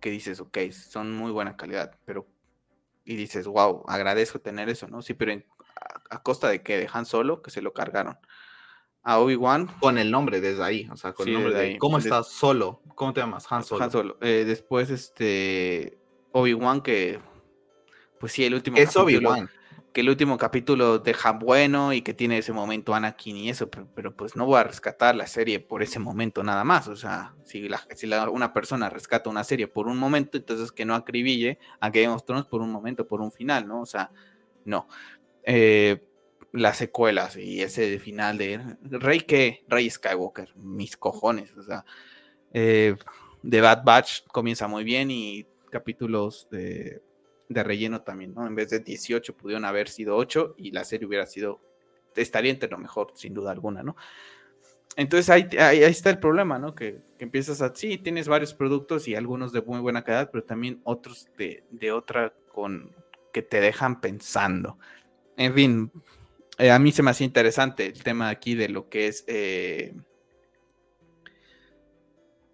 que 0.00 0.10
dices, 0.10 0.40
ok, 0.40 0.58
son 0.72 1.12
muy 1.12 1.30
buena 1.30 1.56
calidad, 1.56 1.96
pero 2.04 2.26
y 3.08 3.16
dices, 3.16 3.46
wow, 3.46 3.84
agradezco 3.88 4.38
tener 4.38 4.68
eso, 4.68 4.86
¿no? 4.86 5.00
Sí, 5.00 5.14
pero 5.14 5.32
a, 6.10 6.22
costa 6.22 6.50
de 6.50 6.62
que 6.62 6.76
dejan 6.76 7.06
Solo, 7.06 7.40
que 7.40 7.50
se 7.50 7.62
lo 7.62 7.72
cargaron. 7.72 8.18
A 9.08 9.20
Obi-Wan. 9.20 9.68
Con 9.80 9.96
el 9.96 10.10
nombre 10.10 10.40
desde 10.42 10.62
ahí, 10.62 10.86
o 10.92 10.96
sea, 10.96 11.14
con 11.14 11.26
el 11.28 11.34
nombre 11.34 11.54
de 11.54 11.60
ahí. 11.60 11.78
¿Cómo 11.78 11.96
estás 11.96 12.28
solo? 12.28 12.82
¿Cómo 12.94 13.14
te 13.14 13.20
llamas? 13.20 13.50
Han 13.50 13.64
Solo. 13.64 13.84
Han 13.84 13.90
Solo. 13.90 14.18
Eh, 14.20 14.44
después, 14.46 14.90
este. 14.90 15.98
Obi-Wan, 16.32 16.82
que. 16.82 17.18
Pues 18.20 18.32
sí, 18.32 18.44
el 18.44 18.52
último. 18.52 18.76
Es 18.76 18.94
Obi-Wan 18.96 19.48
que 19.92 20.02
el 20.02 20.10
último 20.10 20.36
capítulo 20.36 20.98
deja 20.98 21.32
bueno 21.32 21.92
y 21.92 22.02
que 22.02 22.14
tiene 22.14 22.38
ese 22.38 22.52
momento 22.52 22.94
Anakin 22.94 23.36
y 23.36 23.48
eso, 23.48 23.70
pero, 23.70 24.14
pues 24.14 24.36
no 24.36 24.44
voy 24.44 24.58
a 24.58 24.64
rescatar 24.64 25.16
la 25.16 25.26
serie 25.26 25.60
por 25.60 25.82
ese 25.82 25.98
momento 25.98 26.42
nada 26.42 26.62
más. 26.64 26.88
O 26.88 26.96
sea, 26.96 27.34
si, 27.44 27.68
la, 27.68 27.80
si 27.94 28.06
una 28.30 28.52
persona 28.52 28.90
rescata 28.90 29.30
una 29.30 29.44
serie 29.44 29.66
por 29.66 29.86
un 29.86 29.98
momento, 29.98 30.36
entonces 30.36 30.72
que 30.72 30.84
no 30.84 30.94
acribille 30.94 31.58
a 31.80 31.90
Game 31.90 32.08
of 32.08 32.24
Thrones 32.24 32.46
por 32.46 32.60
un 32.60 32.70
momento, 32.70 33.06
por 33.06 33.20
un 33.20 33.32
final, 33.32 33.66
¿no? 33.66 33.80
O 33.80 33.86
sea, 33.86 34.10
no. 34.64 34.88
Eh, 35.42 36.07
las 36.52 36.78
secuelas 36.78 37.36
y 37.36 37.62
ese 37.62 37.98
final 37.98 38.38
de 38.38 38.76
Rey 38.82 39.20
que 39.20 39.64
Rey 39.68 39.88
Skywalker, 39.90 40.54
mis 40.56 40.96
cojones, 40.96 41.56
o 41.56 41.62
sea, 41.62 41.84
eh, 42.52 42.96
The 43.48 43.60
Bad 43.60 43.84
Batch 43.84 44.26
comienza 44.28 44.66
muy 44.66 44.84
bien 44.84 45.10
y 45.10 45.46
capítulos 45.70 46.48
de 46.50 47.02
de 47.48 47.62
relleno 47.62 48.02
también, 48.02 48.34
¿no? 48.34 48.46
En 48.46 48.54
vez 48.54 48.70
de 48.70 48.80
18 48.80 49.36
pudieron 49.36 49.64
haber 49.64 49.88
sido 49.88 50.16
8 50.16 50.54
y 50.58 50.70
la 50.70 50.84
serie 50.84 51.06
hubiera 51.06 51.26
sido, 51.26 51.60
estaría 52.14 52.50
entre 52.50 52.68
lo 52.68 52.78
mejor, 52.78 53.12
sin 53.14 53.34
duda 53.34 53.52
alguna, 53.52 53.82
¿no? 53.82 53.96
Entonces 54.96 55.30
ahí, 55.30 55.48
ahí, 55.58 55.82
está 55.82 56.10
el 56.10 56.18
problema, 56.18 56.58
¿no? 56.58 56.74
Que, 56.74 57.00
empiezas 57.18 57.62
a, 57.62 57.74
sí, 57.74 57.98
tienes 57.98 58.28
varios 58.28 58.52
productos 58.52 59.08
y 59.08 59.14
algunos 59.14 59.52
de 59.52 59.62
muy 59.62 59.80
buena 59.80 60.02
calidad, 60.02 60.30
pero 60.30 60.44
también 60.44 60.80
otros 60.84 61.28
de, 61.38 61.64
de 61.70 61.92
otra 61.92 62.34
con 62.52 62.94
que 63.32 63.42
te 63.42 63.60
dejan 63.60 64.00
pensando. 64.00 64.78
En 65.36 65.54
fin, 65.54 65.92
eh, 66.58 66.70
a 66.70 66.78
mí 66.78 66.92
se 66.92 67.02
me 67.02 67.10
hacía 67.10 67.24
interesante 67.24 67.86
el 67.86 68.02
tema 68.02 68.28
aquí 68.28 68.54
de 68.54 68.68
lo 68.68 68.88
que 68.88 69.06
es 69.06 69.24
eh, 69.28 69.94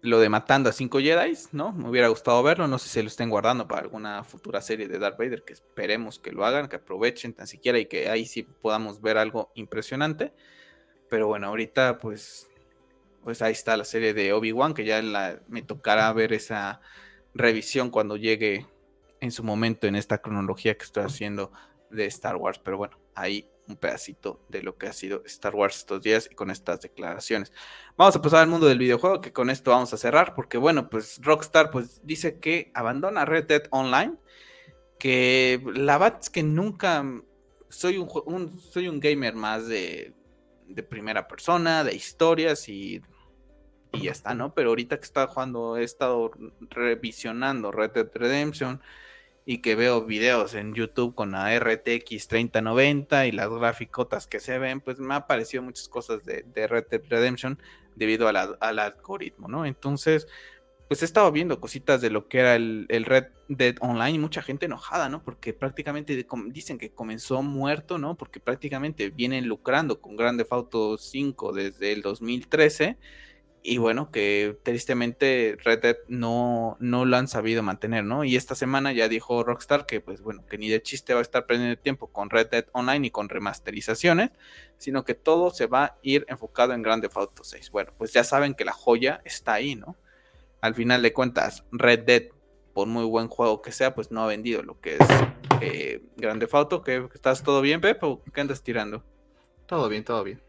lo 0.05 0.19
de 0.19 0.29
matando 0.29 0.69
a 0.69 0.73
cinco 0.73 0.99
Jedi, 0.99 1.33
¿no? 1.51 1.73
Me 1.73 1.89
hubiera 1.89 2.07
gustado 2.07 2.41
verlo, 2.43 2.67
no 2.67 2.77
sé 2.77 2.89
si 2.89 3.01
lo 3.01 3.07
estén 3.07 3.29
guardando 3.29 3.67
para 3.67 3.81
alguna 3.81 4.23
futura 4.23 4.61
serie 4.61 4.87
de 4.87 4.99
Darth 4.99 5.17
Vader, 5.17 5.43
que 5.43 5.53
esperemos 5.53 6.19
que 6.19 6.31
lo 6.31 6.45
hagan, 6.45 6.67
que 6.67 6.75
aprovechen 6.75 7.33
tan 7.33 7.47
siquiera 7.47 7.79
y 7.79 7.87
que 7.87 8.09
ahí 8.09 8.25
sí 8.25 8.43
podamos 8.43 9.01
ver 9.01 9.17
algo 9.17 9.51
impresionante. 9.55 10.33
Pero 11.09 11.27
bueno, 11.27 11.47
ahorita 11.47 11.97
pues, 11.97 12.47
pues 13.23 13.41
ahí 13.41 13.53
está 13.53 13.75
la 13.77 13.85
serie 13.85 14.13
de 14.13 14.33
Obi-Wan, 14.33 14.73
que 14.73 14.85
ya 14.85 15.01
me 15.47 15.61
tocará 15.63 16.11
ver 16.13 16.33
esa 16.33 16.81
revisión 17.33 17.89
cuando 17.89 18.17
llegue 18.17 18.67
en 19.19 19.31
su 19.31 19.43
momento 19.43 19.87
en 19.87 19.95
esta 19.95 20.19
cronología 20.19 20.77
que 20.77 20.83
estoy 20.85 21.03
haciendo 21.03 21.51
de 21.89 22.05
Star 22.05 22.35
Wars. 22.35 22.59
Pero 22.59 22.77
bueno, 22.77 22.99
ahí 23.15 23.49
un 23.67 23.77
pedacito 23.77 24.45
de 24.49 24.61
lo 24.61 24.77
que 24.77 24.87
ha 24.87 24.93
sido 24.93 25.23
Star 25.25 25.55
Wars 25.55 25.77
estos 25.77 26.01
días 26.01 26.27
y 26.31 26.35
con 26.35 26.51
estas 26.51 26.81
declaraciones. 26.81 27.51
Vamos 27.97 28.15
a 28.15 28.21
pasar 28.21 28.41
al 28.41 28.47
mundo 28.47 28.67
del 28.67 28.77
videojuego, 28.77 29.21
que 29.21 29.33
con 29.33 29.49
esto 29.49 29.71
vamos 29.71 29.93
a 29.93 29.97
cerrar, 29.97 30.35
porque 30.35 30.57
bueno, 30.57 30.89
pues 30.89 31.19
Rockstar 31.21 31.71
pues 31.71 32.01
dice 32.03 32.39
que 32.39 32.71
abandona 32.73 33.25
Red 33.25 33.45
Dead 33.45 33.63
Online, 33.71 34.15
que 34.99 35.61
la 35.73 35.97
verdad 35.97 36.19
es 36.21 36.29
que 36.29 36.43
nunca 36.43 37.03
soy 37.69 37.97
un, 37.97 38.59
soy 38.59 38.87
un 38.87 38.99
gamer 38.99 39.35
más 39.35 39.67
de, 39.67 40.13
de, 40.67 40.83
primera 40.83 41.27
persona, 41.27 41.83
de 41.83 41.95
historias 41.95 42.69
y, 42.69 43.01
y 43.91 44.01
ya 44.03 44.11
está, 44.11 44.33
¿no? 44.33 44.53
Pero 44.53 44.69
ahorita 44.69 44.97
que 44.97 45.05
está 45.05 45.27
jugando, 45.27 45.77
he 45.77 45.83
estado 45.83 46.31
revisionando 46.69 47.71
Red 47.71 47.91
Dead 47.91 48.09
Redemption, 48.13 48.81
y 49.45 49.59
que 49.59 49.75
veo 49.75 50.03
videos 50.03 50.55
en 50.55 50.73
YouTube 50.73 51.13
con 51.13 51.31
la 51.31 51.57
RTX 51.57 52.27
3090 52.27 53.27
y 53.27 53.31
las 53.31 53.49
graficotas 53.49 54.25
que 54.25 54.39
se 54.39 54.57
ven, 54.57 54.81
pues 54.81 54.99
me 54.99 55.13
ha 55.13 55.27
parecido 55.27 55.61
muchas 55.61 55.87
cosas 55.87 56.25
de, 56.25 56.43
Red 56.67 56.87
Dead 56.89 57.01
Redemption 57.07 57.59
debido 57.95 58.27
al 58.27 58.79
algoritmo, 58.79 59.47
¿no? 59.47 59.65
Entonces, 59.65 60.27
pues 60.87 61.03
he 61.03 61.05
estado 61.05 61.31
viendo 61.31 61.61
cositas 61.61 62.01
de 62.01 62.09
lo 62.09 62.27
que 62.27 62.39
era 62.39 62.55
el, 62.55 62.87
el, 62.89 63.05
Red 63.05 63.27
Dead 63.47 63.75
Online 63.81 64.11
y 64.11 64.19
mucha 64.19 64.41
gente 64.41 64.65
enojada, 64.65 65.09
¿no? 65.09 65.23
Porque 65.23 65.53
prácticamente 65.53 66.25
dicen 66.47 66.79
que 66.79 66.91
comenzó 66.91 67.43
muerto, 67.43 67.99
¿no? 67.99 68.15
Porque 68.15 68.39
prácticamente 68.39 69.11
vienen 69.11 69.47
lucrando 69.47 70.01
con 70.01 70.15
Grand 70.15 70.39
Theft 70.39 70.53
Auto 70.53 70.97
5 70.97 71.53
desde 71.53 71.91
el 71.91 72.01
2013 72.01 72.97
y 73.67 73.79
bueno, 73.79 74.11
que 74.11 74.59
tristemente 74.61 75.57
Red 75.63 75.81
Dead 75.81 75.97
no, 76.07 76.77
no 76.79 77.03
lo 77.05 77.17
han 77.17 77.27
sabido 77.27 77.63
mantener, 77.63 78.03
¿no? 78.03 78.23
Y 78.23 78.35
esta 78.35 78.53
semana 78.53 78.93
ya 78.93 79.07
dijo 79.07 79.43
Rockstar 79.43 79.87
que, 79.87 80.01
pues 80.01 80.21
bueno, 80.21 80.45
que 80.45 80.59
ni 80.59 80.69
de 80.69 80.83
chiste 80.83 81.13
va 81.13 81.19
a 81.19 81.23
estar 81.23 81.47
perdiendo 81.47 81.75
tiempo 81.75 82.07
con 82.07 82.29
Red 82.29 82.49
Dead 82.51 82.65
Online 82.73 83.07
y 83.07 83.09
con 83.09 83.27
remasterizaciones, 83.27 84.29
sino 84.77 85.03
que 85.03 85.15
todo 85.15 85.49
se 85.49 85.65
va 85.65 85.85
a 85.85 85.97
ir 86.03 86.25
enfocado 86.29 86.73
en 86.73 86.83
Grand 86.83 87.01
Theft 87.01 87.17
Auto 87.17 87.43
6. 87.43 87.71
Bueno, 87.71 87.91
pues 87.97 88.13
ya 88.13 88.23
saben 88.23 88.53
que 88.53 88.65
la 88.65 88.71
joya 88.71 89.21
está 89.25 89.53
ahí, 89.53 89.75
¿no? 89.75 89.97
Al 90.61 90.75
final 90.75 91.01
de 91.01 91.11
cuentas, 91.11 91.63
Red 91.71 92.01
Dead, 92.05 92.23
por 92.73 92.87
muy 92.87 93.05
buen 93.05 93.29
juego 93.29 93.63
que 93.63 93.71
sea, 93.71 93.95
pues 93.95 94.11
no 94.11 94.23
ha 94.23 94.27
vendido 94.27 94.61
lo 94.61 94.79
que 94.79 94.97
es 94.97 95.07
eh, 95.61 96.03
Grand 96.17 96.39
Theft 96.39 96.53
Auto. 96.53 96.83
¿Que, 96.83 97.07
¿Estás 97.13 97.41
todo 97.41 97.61
bien, 97.61 97.81
Pep? 97.81 98.03
¿O 98.03 98.21
qué 98.31 98.41
andas 98.41 98.61
tirando? 98.61 99.03
Todo 99.65 99.89
bien, 99.89 100.03
todo 100.03 100.23
bien. 100.23 100.41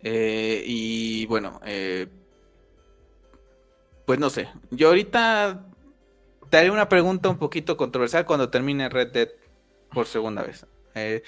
Eh, 0.00 0.62
y 0.64 1.26
bueno, 1.26 1.60
eh, 1.64 2.06
pues 4.06 4.18
no 4.18 4.30
sé. 4.30 4.48
Yo 4.70 4.88
ahorita 4.88 5.66
te 6.48 6.56
haré 6.56 6.70
una 6.70 6.88
pregunta 6.88 7.28
un 7.28 7.38
poquito 7.38 7.76
controversial 7.76 8.24
cuando 8.24 8.48
termine 8.48 8.88
Red 8.88 9.12
Dead 9.12 9.28
por 9.92 10.06
segunda 10.06 10.42
vez. 10.42 10.64
Eh, 10.94 11.22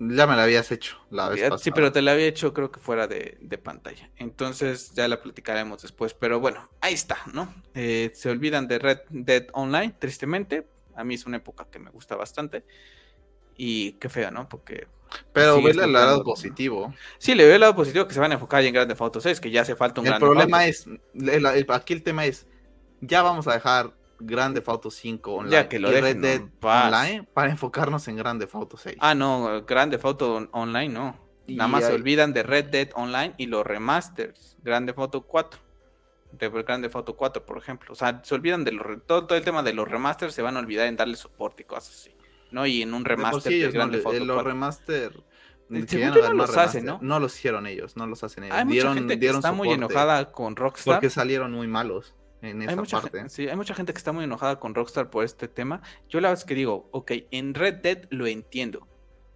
ya 0.00 0.26
me 0.26 0.34
la 0.34 0.42
habías 0.42 0.72
hecho 0.72 0.98
la 1.10 1.28
vez 1.28 1.48
Sí, 1.60 1.70
pero 1.70 1.92
te 1.92 2.02
la 2.02 2.12
había 2.12 2.26
hecho 2.26 2.52
creo 2.52 2.72
que 2.72 2.80
fuera 2.80 3.06
de, 3.06 3.60
pantalla. 3.62 4.10
Entonces 4.16 4.92
ya 4.94 5.06
la 5.06 5.20
platicaremos 5.20 5.82
después. 5.82 6.14
Pero 6.14 6.40
bueno, 6.40 6.68
ahí 6.80 6.94
está, 6.94 7.18
¿no? 7.32 7.54
Eh, 7.74 8.10
se 8.14 8.30
olvidan 8.30 8.66
de 8.66 8.78
Red 8.78 9.00
Dead 9.10 9.46
Online, 9.52 9.94
tristemente. 9.98 10.66
A 10.96 11.04
mí 11.04 11.14
es 11.14 11.26
una 11.26 11.36
época 11.36 11.66
que 11.70 11.78
me 11.78 11.90
gusta 11.90 12.16
bastante. 12.16 12.64
Y 13.56 13.92
qué 13.92 14.08
feo, 14.08 14.30
¿no? 14.30 14.48
Porque 14.48 14.88
pero 15.32 15.62
vele 15.62 15.84
el 15.84 15.92
lado 15.92 16.24
positivo. 16.24 16.94
Sí, 17.18 17.34
le 17.34 17.44
veo 17.44 17.54
el 17.54 17.60
lado 17.60 17.74
positivo 17.74 18.06
que 18.06 18.14
se 18.14 18.20
van 18.20 18.30
a 18.32 18.34
enfocar 18.34 18.64
en 18.64 18.74
grandes 18.74 18.96
fotos 18.96 19.22
6, 19.22 19.40
que 19.40 19.50
ya 19.50 19.62
hace 19.62 19.76
falta 19.76 20.00
un 20.00 20.06
el 20.06 20.18
problema 20.18 20.66
es, 20.66 20.86
aquí 21.68 21.92
el 21.92 22.02
tema 22.02 22.24
es, 22.24 22.46
ya 23.00 23.22
vamos 23.22 23.46
a 23.48 23.54
dejar 23.54 23.92
Grande 24.20 24.62
Auto 24.66 24.90
5 24.90 25.32
online 25.32 25.52
ya 25.52 25.68
que 25.68 25.78
lo 25.78 25.92
y 25.92 26.00
Red 26.00 26.16
Dead 26.16 26.42
online 26.60 27.26
para 27.32 27.50
enfocarnos 27.50 28.08
en 28.08 28.16
Grande 28.16 28.48
Auto 28.52 28.76
6. 28.76 28.96
Ah, 29.00 29.14
no, 29.14 29.62
Grande 29.64 29.98
Auto 30.02 30.48
online 30.52 30.88
no. 30.88 31.28
Nada 31.46 31.68
más 31.68 31.84
se 31.84 31.92
olvidan 31.94 32.32
de 32.32 32.42
Red 32.42 32.66
Dead 32.66 32.88
Online 32.94 33.34
y 33.38 33.46
los 33.46 33.66
remasters, 33.66 34.56
Grande 34.62 34.92
Auto 34.96 35.22
4. 35.22 35.58
de 36.32 36.48
Grand 36.50 36.82
Theft 36.82 36.96
Auto 36.96 37.16
4, 37.16 37.46
por 37.46 37.58
ejemplo. 37.58 37.92
O 37.92 37.96
sea, 37.96 38.20
se 38.22 38.34
olvidan 38.34 38.64
de 38.64 38.72
los 38.72 38.86
todo, 39.06 39.26
todo 39.26 39.38
el 39.38 39.44
tema 39.44 39.62
de 39.62 39.72
los 39.72 39.88
remasters, 39.88 40.34
se 40.34 40.42
van 40.42 40.56
a 40.56 40.60
olvidar 40.60 40.86
en 40.86 40.96
darle 40.96 41.16
soporte 41.16 41.62
y 41.62 41.66
cosas 41.66 41.94
así. 41.94 42.14
¿No? 42.50 42.66
Y 42.66 42.82
en 42.82 42.94
un 42.94 43.04
remaster 43.04 43.52
de, 43.52 43.78
no, 43.78 43.84
Auto 43.84 43.96
los 43.96 44.34
4. 44.34 44.42
remaster 44.42 45.12
Eh, 45.70 45.86
que 45.86 45.98
ya 45.98 46.10
no 46.10 46.32
los 46.32 46.56
hacen, 46.56 46.86
remaster. 46.86 47.06
¿no? 47.06 47.20
los 47.20 47.36
hicieron 47.36 47.66
ellos, 47.66 47.96
no 47.96 48.06
los 48.06 48.24
hacen 48.24 48.44
ellos. 48.44 48.56
Hay 48.56 48.64
mucha 48.64 48.94
gente 48.94 49.14
que 49.14 49.20
dieron 49.20 49.38
está 49.38 49.52
muy 49.52 49.70
enojada 49.70 50.32
con 50.32 50.56
Rockstar. 50.56 50.94
Porque 50.94 51.10
salieron 51.10 51.52
muy 51.52 51.66
malos 51.66 52.14
en 52.40 52.62
esa 52.62 52.70
hay 52.70 52.76
mucha, 52.76 53.00
parte. 53.00 53.18
gente, 53.18 53.34
sí, 53.34 53.48
hay 53.48 53.56
mucha 53.56 53.74
gente 53.74 53.92
que 53.92 53.98
está 53.98 54.12
muy 54.12 54.24
enojada 54.24 54.58
con 54.58 54.74
Rockstar 54.74 55.10
por 55.10 55.24
este 55.24 55.48
tema. 55.48 55.82
Yo 56.08 56.20
la 56.20 56.32
es 56.32 56.44
que 56.44 56.54
digo, 56.54 56.88
ok, 56.92 57.12
en 57.30 57.54
Red 57.54 57.76
Dead 57.76 58.04
lo 58.10 58.26
entiendo. 58.26 58.86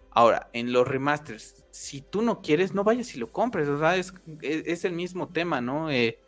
Ahora, 0.09 0.49
en 0.53 0.71
los 0.71 0.87
remasters, 0.87 1.65
si 1.71 2.01
tú 2.01 2.21
no 2.21 2.41
quieres, 2.41 2.73
no 2.73 2.83
vayas 2.83 3.15
y 3.15 3.19
lo 3.19 3.31
compres. 3.31 3.67
O 3.67 3.79
sea, 3.79 3.95
es, 3.95 4.13
es, 4.41 4.63
es 4.65 4.85
el 4.85 4.93
mismo 4.93 5.29
tema, 5.29 5.59
¿no? 5.59 5.91
Eh, 5.91 6.19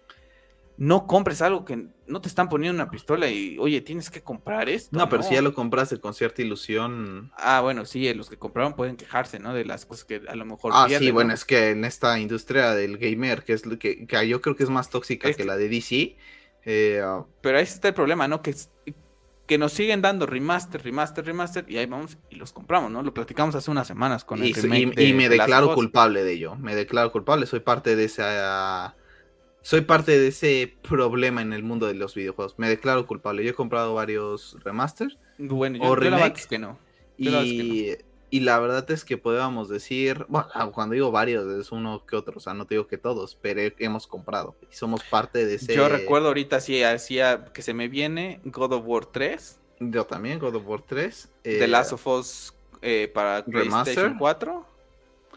no 0.78 1.08
compres 1.08 1.42
algo 1.42 1.64
que 1.64 1.88
no 2.08 2.22
te 2.22 2.28
están 2.28 2.50
poniendo 2.50 2.82
una 2.82 2.92
pistola 2.92 3.30
y, 3.30 3.58
oye, 3.60 3.82
tienes 3.82 4.10
que 4.10 4.22
comprar 4.22 4.70
esto. 4.70 4.98
No, 4.98 5.10
pero 5.10 5.24
si 5.24 5.34
ya 5.34 5.42
lo 5.42 5.54
compraste 5.54 6.00
con 6.00 6.14
cierta 6.14 6.42
ilusión. 6.42 7.32
Ah, 7.38 7.62
bueno, 7.62 7.86
sí, 7.86 8.14
los 8.14 8.30
que 8.30 8.38
compraron 8.38 8.74
pueden 8.74 8.98
quejarse, 8.98 9.40
¿no? 9.40 9.54
De 9.54 9.66
las 9.66 9.86
cosas 9.86 10.06
que 10.06 10.22
a 10.28 10.36
lo 10.36 10.46
mejor. 10.46 10.72
Ah, 10.76 10.86
pierden, 10.88 11.08
sí, 11.08 11.12
bueno, 11.12 11.30
¿no? 11.30 11.34
es 11.34 11.46
que 11.46 11.72
en 11.72 11.86
esta 11.86 12.20
industria 12.20 12.72
del 12.72 12.98
gamer, 12.98 13.44
que 13.44 13.54
es 13.54 13.66
lo 13.66 13.80
que, 13.80 14.06
que 14.06 14.28
yo 14.28 14.42
creo 14.42 14.56
que 14.56 14.64
es 14.64 14.70
más 14.70 14.90
tóxica 14.90 15.30
Es 15.30 15.38
que 15.38 15.46
la 15.46 15.58
de 15.58 15.70
DC, 15.70 16.18
eh, 16.66 17.02
ah, 17.04 17.26
Pero 17.42 17.58
ahí 17.58 17.64
está 17.64 17.88
el 17.88 17.94
problema, 17.94 18.28
¿no? 18.28 18.42
Que, 18.42 18.54
que 19.48 19.58
nos 19.58 19.74
siguen 19.74 20.02
dando 20.02 20.26
remaster, 20.26 20.84
remaster, 20.84 21.26
remaster, 21.26 21.66
y 21.70 21.78
ahí 21.78 21.86
vamos 21.86 22.18
y 22.30 22.36
los 22.36 22.52
compramos, 22.52 22.92
¿no? 22.92 23.04
Lo 23.04 23.14
platicamos 23.14 23.56
hace 23.56 23.70
unas 23.72 23.88
semanas 23.88 24.26
con 24.26 24.42
el 24.42 24.48
y, 24.50 24.54
remake 24.54 25.00
y- 25.00 25.04
y 25.04 25.12
de 25.12 25.14
me 25.14 25.30
declaro 25.30 25.74
culpable 25.74 26.24
de 26.24 26.34
ello. 26.34 26.56
Me 26.56 26.76
declaro 26.76 27.12
culpable, 27.12 27.46
soy 27.46 27.60
parte 27.60 27.96
de 27.96 28.06
esa. 28.06 28.96
Soy 29.66 29.82
parte 29.82 30.18
de 30.20 30.28
ese 30.28 30.78
problema 30.88 31.42
en 31.42 31.52
el 31.52 31.64
mundo 31.64 31.88
de 31.88 31.96
los 31.96 32.14
videojuegos. 32.14 32.54
Me 32.60 32.70
declaro 32.70 33.08
culpable. 33.08 33.44
Yo 33.44 33.50
he 33.50 33.54
comprado 33.56 33.96
varios 33.96 34.56
remasters 34.64 35.18
Bueno, 35.40 35.78
o 35.80 35.80
yo, 35.80 35.90
yo 36.04 36.10
la 36.12 36.18
verdad 36.20 36.28
remake, 36.28 36.38
es 36.38 36.48
que 36.48 36.60
no. 36.60 36.80
Yo 37.18 37.32
la 37.32 37.38
verdad 37.40 37.44
es 37.50 37.54
que 37.54 37.64
y, 38.32 38.38
y 38.38 38.40
la 38.42 38.60
verdad 38.60 38.92
es 38.92 39.04
que 39.04 39.18
podríamos 39.18 39.68
decir, 39.70 40.26
bueno, 40.30 40.48
cuando 40.74 40.94
digo 40.94 41.12
varios 41.12 41.52
es 41.60 41.72
uno 41.72 42.06
que 42.06 42.16
otro, 42.16 42.36
o 42.38 42.40
sea, 42.40 42.54
no 42.54 42.66
te 42.68 42.76
digo 42.76 42.86
que 42.88 43.00
todos, 43.00 43.40
pero 43.42 43.62
he- 43.62 43.76
hemos 43.80 44.06
comprado 44.06 44.56
y 44.70 44.76
somos 44.76 45.04
parte 45.04 45.46
de 45.48 45.56
ese. 45.56 45.74
Yo 45.74 45.90
recuerdo 45.90 46.28
ahorita 46.28 46.60
sí 46.60 46.84
hacía 46.84 47.46
que 47.54 47.64
se 47.64 47.74
me 47.74 47.88
viene 47.88 48.42
God 48.46 48.74
of 48.74 48.84
War 48.86 49.08
3, 49.08 49.60
Yo 49.80 50.06
también, 50.06 50.38
God 50.40 50.58
of 50.58 50.68
War 50.68 50.82
3. 50.82 51.30
The 51.44 51.50
eh, 51.66 51.68
Last 51.68 51.94
of 51.94 52.06
Us 52.06 52.54
eh, 52.84 53.10
para 53.14 53.44
Remaster. 53.44 53.96
PlayStation 53.96 54.20
4, 54.20 54.66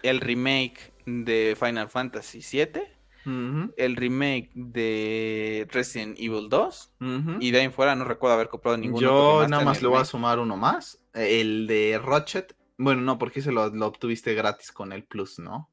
el 0.02 0.20
remake 0.20 0.92
de 1.06 1.56
Final 1.58 1.88
Fantasy 1.88 2.42
7, 2.42 2.97
el 3.24 3.96
remake 3.96 4.50
de 4.54 5.66
Resident 5.70 6.18
Evil 6.18 6.48
2, 6.48 6.92
ujú. 7.00 7.36
y 7.40 7.50
de 7.50 7.58
ahí 7.58 7.64
en 7.64 7.72
fuera 7.72 7.94
no 7.94 8.04
recuerdo 8.04 8.34
haber 8.34 8.48
comprado 8.48 8.76
ningún 8.76 9.04
otro 9.04 9.42
Yo 9.42 9.48
nada 9.48 9.64
más 9.64 9.82
le 9.82 9.88
voy 9.88 10.00
a 10.00 10.04
sumar 10.04 10.38
uno 10.38 10.56
más. 10.56 10.98
El 11.12 11.66
de 11.66 12.00
Ratchet. 12.02 12.56
Bueno, 12.76 13.02
no, 13.02 13.18
porque 13.18 13.40
ese 13.40 13.52
lo, 13.52 13.68
lo 13.68 13.86
obtuviste 13.86 14.34
gratis 14.34 14.72
con 14.72 14.92
el 14.92 15.04
Plus, 15.04 15.38
¿no? 15.38 15.70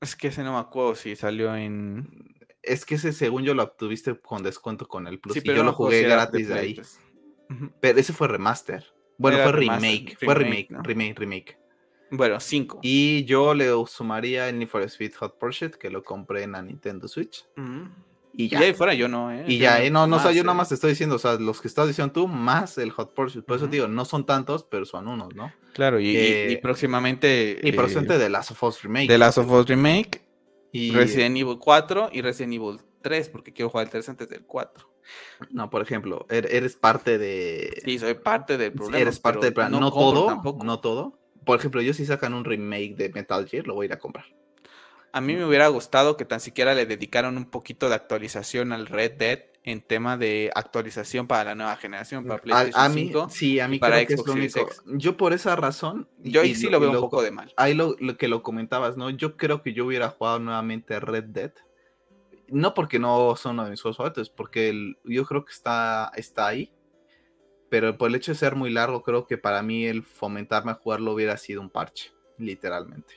Es 0.00 0.16
que 0.16 0.28
ese 0.28 0.42
no 0.42 0.52
me 0.52 0.58
acuerdo 0.58 0.94
si 0.94 1.16
salió 1.16 1.56
en... 1.56 2.36
Es 2.62 2.84
que 2.84 2.94
ese, 2.94 3.12
según 3.12 3.42
yo, 3.42 3.54
lo 3.54 3.62
obtuviste 3.62 4.18
con 4.20 4.42
descuento 4.42 4.86
con 4.86 5.06
el 5.06 5.18
Plus. 5.18 5.34
Sí, 5.34 5.40
y 5.40 5.42
pero 5.42 5.56
yo 5.56 5.62
no 5.64 5.70
lo 5.70 5.76
jugué 5.76 6.02
gratis 6.02 6.48
de 6.48 6.54
ahí. 6.54 6.80
Pero 7.80 7.98
ese 7.98 8.12
fue 8.12 8.28
remaster. 8.28 8.84
Bueno, 9.18 9.38
Era 9.38 9.50
fue 9.50 9.60
remaster, 9.60 9.90
remake. 9.90 10.16
Fue 10.18 10.34
remake, 10.34 10.50
remake, 10.50 10.70
¿no? 10.70 10.82
remake, 10.82 11.18
remake. 11.18 11.63
Bueno, 12.16 12.40
5. 12.40 12.80
Y 12.82 13.24
yo 13.24 13.54
le 13.54 13.68
sumaría 13.86 14.48
el 14.48 14.58
Need 14.58 14.68
for 14.68 14.82
Speed 14.82 15.14
Hot 15.20 15.38
Pursuit, 15.38 15.74
que 15.74 15.90
lo 15.90 16.02
compré 16.02 16.42
en 16.42 16.52
la 16.52 16.62
Nintendo 16.62 17.08
Switch. 17.08 17.44
Y 18.36 18.44
Y 18.44 18.48
ya. 18.48 18.58
ahí 18.58 18.74
fuera 18.74 18.94
yo 18.94 19.06
no, 19.06 19.30
¿eh? 19.30 19.44
Y 19.46 19.58
ya, 19.58 19.82
eh, 19.84 19.90
no, 19.90 20.06
no, 20.08 20.16
o 20.16 20.18
sea, 20.20 20.32
yo 20.32 20.38
más, 20.38 20.46
nada 20.46 20.54
eh. 20.54 20.58
más 20.58 20.68
te 20.70 20.74
estoy 20.74 20.90
diciendo, 20.90 21.14
o 21.16 21.18
sea, 21.20 21.34
los 21.34 21.60
que 21.60 21.68
estás 21.68 21.86
diciendo 21.86 22.12
tú, 22.12 22.26
más 22.26 22.78
el 22.78 22.90
Hot 22.90 23.14
Pursuit. 23.14 23.44
Por 23.44 23.56
eso 23.56 23.68
digo, 23.68 23.86
no 23.86 24.04
son 24.04 24.26
tantos, 24.26 24.64
pero 24.64 24.84
son 24.84 25.06
unos, 25.06 25.34
¿no? 25.36 25.52
Claro, 25.72 26.00
y, 26.00 26.08
y- 26.08 26.16
Eh, 26.16 26.48
y 26.52 26.56
próximamente... 26.56 27.60
Y 27.62 27.68
eh, 27.68 27.88
suerte 27.88 28.18
de 28.18 28.28
Last 28.28 28.50
of 28.50 28.62
Us 28.64 28.82
Remake. 28.82 29.06
The 29.08 29.18
Last 29.18 29.38
of 29.38 29.50
Us 29.50 29.66
Remake, 29.68 30.20
Y, 30.72 30.90
Resident 30.90 31.36
Evil 31.36 31.58
4 31.60 32.10
y 32.12 32.22
Resident 32.22 32.54
Evil 32.54 32.80
3, 33.02 33.28
porque 33.28 33.52
quiero 33.52 33.70
jugar 33.70 33.86
el 33.86 33.90
3 33.90 34.08
antes 34.08 34.28
del 34.28 34.44
4. 34.44 34.90
No, 35.50 35.70
por 35.70 35.82
ejemplo, 35.82 36.26
er- 36.28 36.48
eres 36.50 36.74
parte 36.76 37.18
de... 37.18 37.82
Sí, 37.84 37.98
soy 38.00 38.14
parte 38.14 38.56
del 38.58 38.72
problema. 38.72 38.98
eres 38.98 39.20
parte 39.20 39.46
del 39.46 39.54
plan. 39.54 39.70
No, 39.70 39.92
todo, 39.92 40.26
tampoco. 40.26 40.64
no 40.64 40.80
todo. 40.80 41.20
Por 41.44 41.58
ejemplo, 41.58 41.80
yo 41.82 41.92
si 41.94 42.06
sacan 42.06 42.34
un 42.34 42.44
remake 42.44 42.94
de 42.96 43.08
Metal 43.10 43.46
Gear, 43.48 43.66
lo 43.66 43.74
voy 43.74 43.84
a 43.84 43.86
ir 43.88 43.92
a 43.92 43.98
comprar. 43.98 44.26
A 45.12 45.20
mí 45.20 45.34
me 45.36 45.44
hubiera 45.44 45.68
gustado 45.68 46.16
que 46.16 46.24
tan 46.24 46.40
siquiera 46.40 46.74
le 46.74 46.86
dedicaran 46.86 47.36
un 47.36 47.48
poquito 47.50 47.88
de 47.88 47.94
actualización 47.94 48.72
al 48.72 48.86
Red 48.86 49.12
Dead 49.12 49.38
en 49.62 49.80
tema 49.80 50.16
de 50.16 50.50
actualización 50.54 51.26
para 51.26 51.44
la 51.44 51.54
nueva 51.54 51.76
generación, 51.76 52.24
para 52.24 52.34
A, 52.36 52.42
PlayStation 52.42 52.84
a 52.84 52.88
mí, 52.88 53.06
5. 53.06 53.28
sí, 53.30 53.60
a 53.60 53.68
mí 53.68 53.78
para 53.78 53.96
creo 53.96 54.06
que 54.08 54.14
es 54.14 54.20
Xbox 54.20 54.28
lo 54.28 54.34
único. 54.34 54.60
X. 54.60 54.82
Yo 54.98 55.16
por 55.16 55.32
esa 55.32 55.54
razón... 55.56 56.08
Yo 56.18 56.40
ahí 56.42 56.54
sí 56.54 56.68
lo 56.68 56.80
veo 56.80 56.90
y 56.92 56.94
un 56.96 57.00
poco 57.00 57.22
de 57.22 57.30
mal. 57.30 57.52
Ahí 57.56 57.74
lo, 57.74 57.94
lo 58.00 58.16
que 58.16 58.28
lo 58.28 58.42
comentabas, 58.42 58.96
¿no? 58.96 59.08
Yo 59.10 59.36
creo 59.36 59.62
que 59.62 59.72
yo 59.72 59.86
hubiera 59.86 60.08
jugado 60.10 60.38
nuevamente 60.40 60.98
Red 61.00 61.24
Dead. 61.24 61.52
No 62.48 62.74
porque 62.74 62.98
no 62.98 63.36
son 63.36 63.52
uno 63.54 63.64
de 63.64 63.70
mis 63.70 63.80
juegos 63.80 63.96
favoritos, 63.96 64.28
porque 64.30 64.68
el- 64.68 64.98
yo 65.04 65.24
creo 65.24 65.44
que 65.44 65.52
está, 65.52 66.10
está 66.16 66.46
ahí. 66.48 66.72
Pero 67.74 67.98
por 67.98 68.08
el 68.08 68.14
hecho 68.14 68.30
de 68.30 68.38
ser 68.38 68.54
muy 68.54 68.70
largo, 68.70 69.02
creo 69.02 69.26
que 69.26 69.36
para 69.36 69.60
mí 69.60 69.84
el 69.84 70.04
fomentarme 70.04 70.70
a 70.70 70.74
jugarlo 70.74 71.12
hubiera 71.12 71.36
sido 71.36 71.60
un 71.60 71.70
parche, 71.70 72.12
literalmente. 72.38 73.14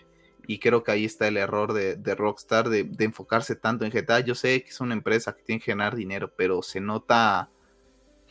Y 0.47 0.57
creo 0.57 0.81
que 0.81 0.91
ahí 0.91 1.05
está 1.05 1.27
el 1.27 1.37
error 1.37 1.73
de, 1.73 1.95
de 1.95 2.15
Rockstar 2.15 2.67
de, 2.67 2.83
de 2.85 3.05
enfocarse 3.05 3.55
tanto 3.55 3.85
en 3.85 3.91
GTA. 3.91 4.21
Yo 4.21 4.33
sé 4.33 4.63
que 4.63 4.71
es 4.71 4.81
una 4.81 4.95
empresa 4.95 5.35
que 5.35 5.43
tiene 5.43 5.61
que 5.61 5.73
ganar 5.73 5.95
dinero, 5.95 6.33
pero 6.35 6.63
se 6.63 6.81
nota, 6.81 7.51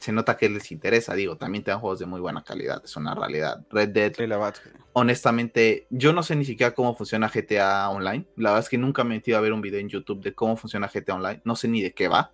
se 0.01 0.11
nota 0.11 0.37
que 0.37 0.49
les 0.49 0.73
interesa. 0.73 1.15
Digo, 1.15 1.37
también 1.37 1.63
te 1.63 1.71
dan 1.71 1.79
juegos 1.79 2.01
de 2.01 2.07
muy 2.07 2.21
buena 2.21 2.43
calidad, 2.43 2.83
es 2.85 2.97
una 2.97 3.15
realidad. 3.15 3.65
Red 3.71 3.91
Dead 3.91 4.13
Sí, 4.17 4.27
la 4.27 4.53
honestamente, 4.95 5.87
yo 5.91 6.13
no 6.13 6.25
sé 6.25 6.35
ni 6.35 6.45
siquiera 6.45 6.75
cómo 6.75 6.97
funciona 6.97 7.31
GTA 7.33 7.89
Online. 7.89 8.27
La 8.35 8.51
verdad 8.51 8.65
es 8.65 8.69
que 8.69 8.79
nunca 8.79 9.05
me 9.05 9.15
he 9.15 9.19
metido 9.19 9.39
a 9.39 9.43
ver 9.43 9.53
un 9.53 9.61
video 9.61 9.79
en 9.79 9.89
YouTube 9.89 10.25
de 10.25 10.35
cómo 10.35 10.57
funciona 10.57 10.91
GTA 10.93 11.15
Online. 11.15 11.41
No 11.45 11.55
sé 11.55 11.69
ni 11.69 11.83
de 11.83 11.93
qué 11.93 12.09
va. 12.09 12.33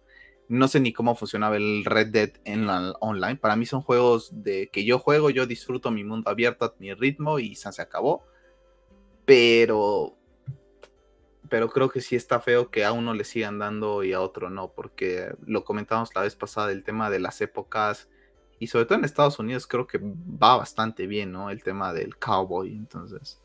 No 0.53 0.69
sé 0.69 0.81
ni 0.81 0.93
cómo 0.93 1.15
funcionaba 1.15 1.57
el 1.57 1.85
Red 1.85 2.09
Dead 2.09 2.31
en 2.45 2.67
la 2.67 2.93
online. 3.01 3.37
Para 3.37 3.57
mí 3.57 3.65
son 3.65 3.83
juegos 3.83 4.31
de 4.33 4.69
que 4.71 4.85
yo 4.85 4.99
juego, 4.99 5.31
yo 5.31 5.47
disfruto 5.47 5.91
mi 5.91 6.05
mundo 6.05 6.31
abierto 6.31 6.65
a 6.65 6.75
mi 6.79 6.93
ritmo 6.93 7.39
y 7.39 7.55
se, 7.55 7.73
se 7.73 7.81
acabó. 7.81 8.25
Pero 9.25 10.17
pero 11.53 11.69
creo 11.69 11.91
que 11.91 12.01
sí 12.01 12.17
está 12.17 12.41
feo 12.41 12.71
que 12.71 12.83
a 12.83 12.93
uno 12.93 13.13
le 13.13 13.25
sigan 13.25 13.59
dando 13.59 14.03
y 14.05 14.15
a 14.15 14.23
otro 14.23 14.49
no, 14.49 14.73
porque 14.73 15.35
lo 15.45 15.65
comentamos 15.65 16.09
la 16.15 16.23
vez 16.23 16.35
pasada, 16.35 16.73
el 16.73 16.83
tema 16.83 17.11
de 17.11 17.21
las 17.21 17.43
épocas, 17.43 18.09
y 18.59 18.69
sobre 18.69 18.87
todo 18.87 18.97
en 18.97 19.05
Estados 19.05 19.39
Unidos 19.39 19.67
creo 19.67 19.87
que 19.87 20.01
va 20.01 20.57
bastante 20.57 21.07
bien, 21.07 21.31
¿no? 21.31 21.51
El 21.51 21.63
tema 21.63 21.93
del 21.93 22.17
cowboy, 22.17 22.73
entonces. 22.75 23.43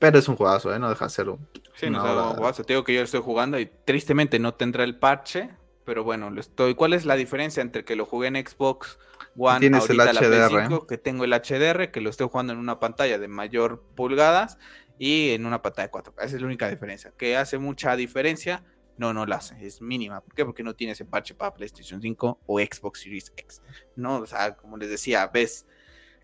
Pero 0.00 0.18
es 0.18 0.26
un 0.26 0.34
juegazo, 0.34 0.74
¿eh? 0.74 0.80
No 0.80 0.88
deja 0.88 1.04
de 1.04 1.10
ser 1.10 1.28
un... 1.28 1.46
Sí, 1.74 1.88
no, 1.90 2.32
o 2.32 2.52
sea, 2.52 2.64
te 2.64 2.72
digo 2.72 2.82
que 2.82 2.92
yo 2.92 3.00
lo 3.00 3.04
estoy 3.04 3.20
jugando 3.20 3.56
y 3.60 3.70
tristemente 3.84 4.40
no 4.40 4.54
tendrá 4.54 4.82
el 4.82 4.98
parche, 4.98 5.50
pero 5.84 6.04
bueno, 6.04 6.30
lo 6.30 6.40
estoy. 6.40 6.74
¿Cuál 6.74 6.92
es 6.92 7.04
la 7.04 7.16
diferencia 7.16 7.60
entre 7.60 7.84
que 7.84 7.96
lo 7.96 8.06
jugué 8.06 8.28
en 8.28 8.36
Xbox 8.36 8.98
One 9.36 9.60
Tienes 9.60 9.88
el 9.90 10.00
ahorita 10.00 10.12
la 10.12 10.20
Play 10.20 10.40
HDR. 10.40 10.68
5, 10.68 10.86
que 10.86 10.98
tengo 10.98 11.24
el 11.24 11.32
HDR, 11.32 11.90
que 11.90 12.00
lo 12.00 12.10
estoy 12.10 12.28
jugando 12.28 12.52
en 12.52 12.58
una 12.58 12.80
pantalla 12.80 13.18
de 13.18 13.28
mayor 13.28 13.82
pulgadas 13.94 14.58
y 14.98 15.30
en 15.30 15.46
una 15.46 15.62
pantalla 15.62 15.88
de 15.88 15.92
4K? 15.92 16.24
Esa 16.24 16.36
es 16.36 16.40
la 16.40 16.46
única 16.46 16.68
diferencia. 16.68 17.12
¿Que 17.16 17.36
hace 17.36 17.58
mucha 17.58 17.96
diferencia? 17.96 18.64
No, 18.96 19.12
no 19.12 19.26
la 19.26 19.36
hace, 19.36 19.66
es 19.66 19.82
mínima. 19.82 20.20
¿Por 20.20 20.34
qué? 20.34 20.44
Porque 20.44 20.62
no 20.62 20.74
tiene 20.74 20.92
ese 20.92 21.04
parche 21.04 21.34
para 21.34 21.52
PlayStation 21.52 22.00
5 22.00 22.40
o 22.46 22.60
Xbox 22.60 23.00
Series 23.00 23.32
X. 23.36 23.60
No, 23.96 24.18
o 24.18 24.26
sea, 24.26 24.54
como 24.56 24.76
les 24.76 24.88
decía, 24.88 25.26
ves, 25.26 25.66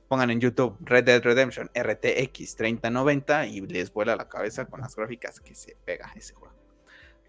pongan 0.07 0.31
en 0.31 0.41
YouTube 0.41 0.77
Red 0.81 1.05
Dead 1.05 1.23
Redemption 1.23 1.69
RTX 1.75 2.57
3090 2.57 3.47
y 3.47 3.61
les 3.63 3.93
vuela 3.93 4.15
la 4.15 4.29
cabeza 4.29 4.67
con 4.67 4.81
las 4.81 4.95
gráficas 4.95 5.41
que 5.41 5.55
se 5.55 5.77
pega 5.85 6.13
ese 6.15 6.35
juego. 6.35 6.50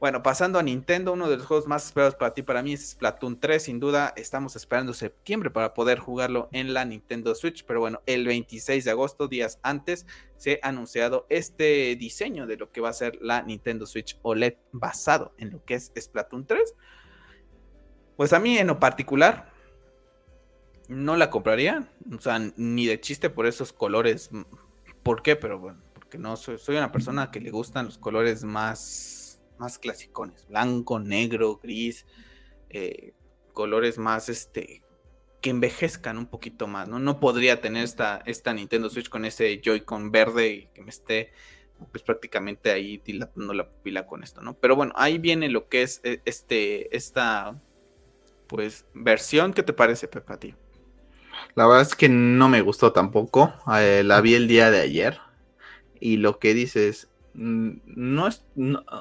Bueno, 0.01 0.23
pasando 0.23 0.57
a 0.57 0.63
Nintendo, 0.63 1.13
uno 1.13 1.29
de 1.29 1.37
los 1.37 1.45
juegos 1.45 1.67
más 1.67 1.85
esperados 1.85 2.15
para 2.15 2.33
ti, 2.33 2.41
para 2.41 2.63
mí 2.63 2.73
es 2.73 2.89
Splatoon 2.89 3.39
3, 3.39 3.61
sin 3.61 3.79
duda. 3.79 4.13
Estamos 4.15 4.55
esperando 4.55 4.95
septiembre 4.95 5.51
para 5.51 5.75
poder 5.75 5.99
jugarlo 5.99 6.49
en 6.53 6.73
la 6.73 6.83
Nintendo 6.85 7.35
Switch, 7.35 7.63
pero 7.65 7.81
bueno, 7.81 8.01
el 8.07 8.25
26 8.25 8.83
de 8.83 8.89
agosto, 8.89 9.27
días 9.27 9.59
antes, 9.61 10.07
se 10.37 10.59
ha 10.63 10.69
anunciado 10.69 11.27
este 11.29 11.95
diseño 11.97 12.47
de 12.47 12.57
lo 12.57 12.71
que 12.71 12.81
va 12.81 12.89
a 12.89 12.93
ser 12.93 13.19
la 13.21 13.43
Nintendo 13.43 13.85
Switch 13.85 14.17
OLED 14.23 14.55
basado 14.71 15.35
en 15.37 15.51
lo 15.51 15.63
que 15.65 15.75
es 15.75 15.91
Splatoon 15.95 16.47
3. 16.47 16.73
Pues 18.17 18.33
a 18.33 18.39
mí 18.39 18.57
en 18.57 18.65
lo 18.65 18.79
particular 18.79 19.53
no 20.87 21.15
la 21.15 21.29
compraría, 21.29 21.91
o 22.11 22.19
sea, 22.19 22.39
ni 22.55 22.87
de 22.87 22.99
chiste 22.99 23.29
por 23.29 23.45
esos 23.45 23.71
colores. 23.71 24.31
¿Por 25.03 25.21
qué? 25.21 25.35
Pero 25.35 25.59
bueno, 25.59 25.79
porque 25.93 26.17
no 26.17 26.37
soy, 26.37 26.57
soy 26.57 26.77
una 26.77 26.91
persona 26.91 27.29
que 27.29 27.39
le 27.39 27.51
gustan 27.51 27.85
los 27.85 27.99
colores 27.99 28.43
más, 28.43 29.20
más 29.61 29.79
clasicones, 29.79 30.47
blanco, 30.47 30.99
negro, 30.99 31.59
gris, 31.61 32.05
eh, 32.69 33.13
colores 33.53 33.97
más 33.97 34.27
este 34.27 34.81
que 35.39 35.49
envejezcan 35.49 36.17
un 36.17 36.27
poquito 36.27 36.67
más, 36.67 36.87
¿no? 36.87 36.99
No 36.99 37.19
podría 37.19 37.61
tener 37.61 37.83
esta, 37.83 38.21
esta 38.25 38.53
Nintendo 38.53 38.89
Switch 38.89 39.09
con 39.09 39.25
ese 39.25 39.59
Joy-Con 39.63 40.11
verde 40.11 40.49
y 40.49 40.67
que 40.67 40.81
me 40.81 40.89
esté 40.89 41.31
pues 41.91 42.03
prácticamente 42.03 42.71
ahí 42.71 43.01
dilatando 43.03 43.53
la 43.53 43.67
pupila 43.67 44.05
con 44.05 44.23
esto, 44.23 44.41
¿no? 44.41 44.53
Pero 44.53 44.75
bueno, 44.75 44.93
ahí 44.95 45.17
viene 45.17 45.49
lo 45.49 45.67
que 45.67 45.81
es 45.81 45.99
eh, 46.03 46.21
este, 46.25 46.95
esta, 46.95 47.59
pues, 48.47 48.85
versión. 48.93 49.53
¿Qué 49.53 49.63
te 49.63 49.73
parece, 49.73 50.07
Pepe, 50.07 50.33
a 50.33 50.37
ti? 50.37 50.55
La 51.55 51.65
verdad 51.65 51.81
es 51.81 51.95
que 51.95 52.07
no 52.07 52.49
me 52.49 52.61
gustó 52.61 52.93
tampoco. 52.93 53.53
Eh, 53.79 54.03
la 54.05 54.21
vi 54.21 54.35
el 54.35 54.47
día 54.47 54.69
de 54.69 54.79
ayer. 54.79 55.19
Y 55.99 56.17
lo 56.17 56.37
que 56.37 56.53
dices, 56.53 57.09
no 57.33 58.27
es, 58.27 58.43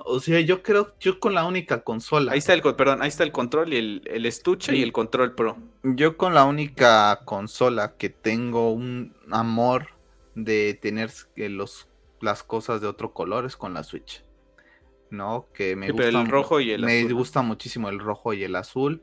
o 0.04 0.20
sea, 0.20 0.40
yo 0.40 0.62
creo, 0.62 0.94
yo 1.00 1.18
con 1.18 1.34
la 1.34 1.44
única 1.44 1.82
consola. 1.82 2.32
Ahí 2.32 2.38
está 2.38 2.54
el, 2.54 2.62
perdón, 2.62 3.02
ahí 3.02 3.08
está 3.08 3.24
el 3.24 3.32
control 3.32 3.72
y 3.72 3.76
el, 3.76 4.26
estuche 4.26 4.76
y 4.76 4.82
el 4.82 4.92
control 4.92 5.34
pro. 5.34 5.56
Yo 5.82 6.16
con 6.16 6.34
la 6.34 6.44
única 6.44 7.20
consola 7.24 7.96
que 7.96 8.08
tengo 8.08 8.72
un 8.72 9.14
amor 9.30 9.88
de 10.34 10.78
tener 10.80 11.10
los, 11.36 11.88
las 12.20 12.42
cosas 12.42 12.80
de 12.80 12.86
otro 12.86 13.12
color 13.12 13.46
es 13.46 13.56
con 13.56 13.74
la 13.74 13.82
Switch. 13.82 14.24
¿No? 15.10 15.48
Que 15.52 15.74
me 15.74 15.90
gusta. 15.90 16.08
el 16.08 16.28
rojo 16.28 16.60
y 16.60 16.70
el 16.70 16.82
Me 16.84 17.02
gusta 17.08 17.42
muchísimo 17.42 17.88
el 17.88 17.98
rojo 17.98 18.32
y 18.32 18.44
el 18.44 18.54
azul. 18.54 19.02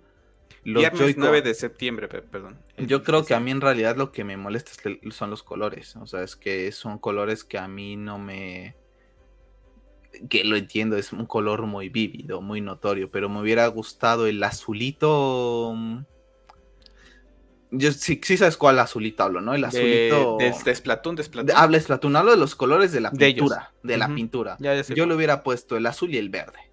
Los 0.63 0.81
Viernes 0.81 1.17
9 1.17 1.41
de 1.41 1.53
septiembre, 1.53 2.07
perdón. 2.07 2.59
Yo 2.77 3.03
creo 3.03 3.25
que 3.25 3.33
a 3.33 3.39
mí 3.39 3.51
en 3.51 3.61
realidad 3.61 3.97
lo 3.97 4.11
que 4.11 4.23
me 4.23 4.37
molesta 4.37 4.71
son 5.11 5.29
los 5.29 5.43
colores. 5.43 5.95
O 5.97 6.07
sea, 6.07 6.23
es 6.23 6.35
que 6.35 6.71
son 6.71 6.97
colores 6.97 7.43
que 7.43 7.57
a 7.57 7.67
mí 7.67 7.95
no 7.97 8.17
me... 8.19 8.75
Que 10.29 10.43
lo 10.43 10.55
entiendo, 10.55 10.97
es 10.97 11.13
un 11.13 11.25
color 11.25 11.63
muy 11.63 11.89
vívido, 11.89 12.41
muy 12.41 12.61
notorio, 12.61 13.11
pero 13.11 13.29
me 13.29 13.41
hubiera 13.41 13.67
gustado 13.67 14.27
el 14.27 14.43
azulito... 14.43 15.73
Mm, 15.75 15.99
yo 17.69 17.91
sí, 17.91 18.19
sí 18.23 18.37
sabes 18.37 18.55
cuál 18.55 18.79
azulito 18.79 19.23
hablo, 19.23 19.41
¿no? 19.41 19.53
El 19.53 19.65
azulito. 19.65 20.37
De, 20.39 20.53
de, 20.63 20.75
Splatoon, 20.75 21.17
de 21.17 21.23
Splatoon. 21.23 21.57
Habla 21.57 21.79
Splatoon, 21.79 22.15
hablo 22.15 22.31
de 22.31 22.37
los 22.37 22.55
colores 22.55 22.91
de 22.93 23.01
la 23.01 23.11
pintura. 23.11 23.73
De, 23.83 23.97
la 23.97 24.07
pintura. 24.07 24.57
yo 24.95 25.05
le 25.05 25.15
hubiera 25.15 25.43
puesto 25.43 25.75
el 25.75 25.85
azul 25.85 26.13
y 26.13 26.17
el 26.17 26.29
verde. 26.29 26.71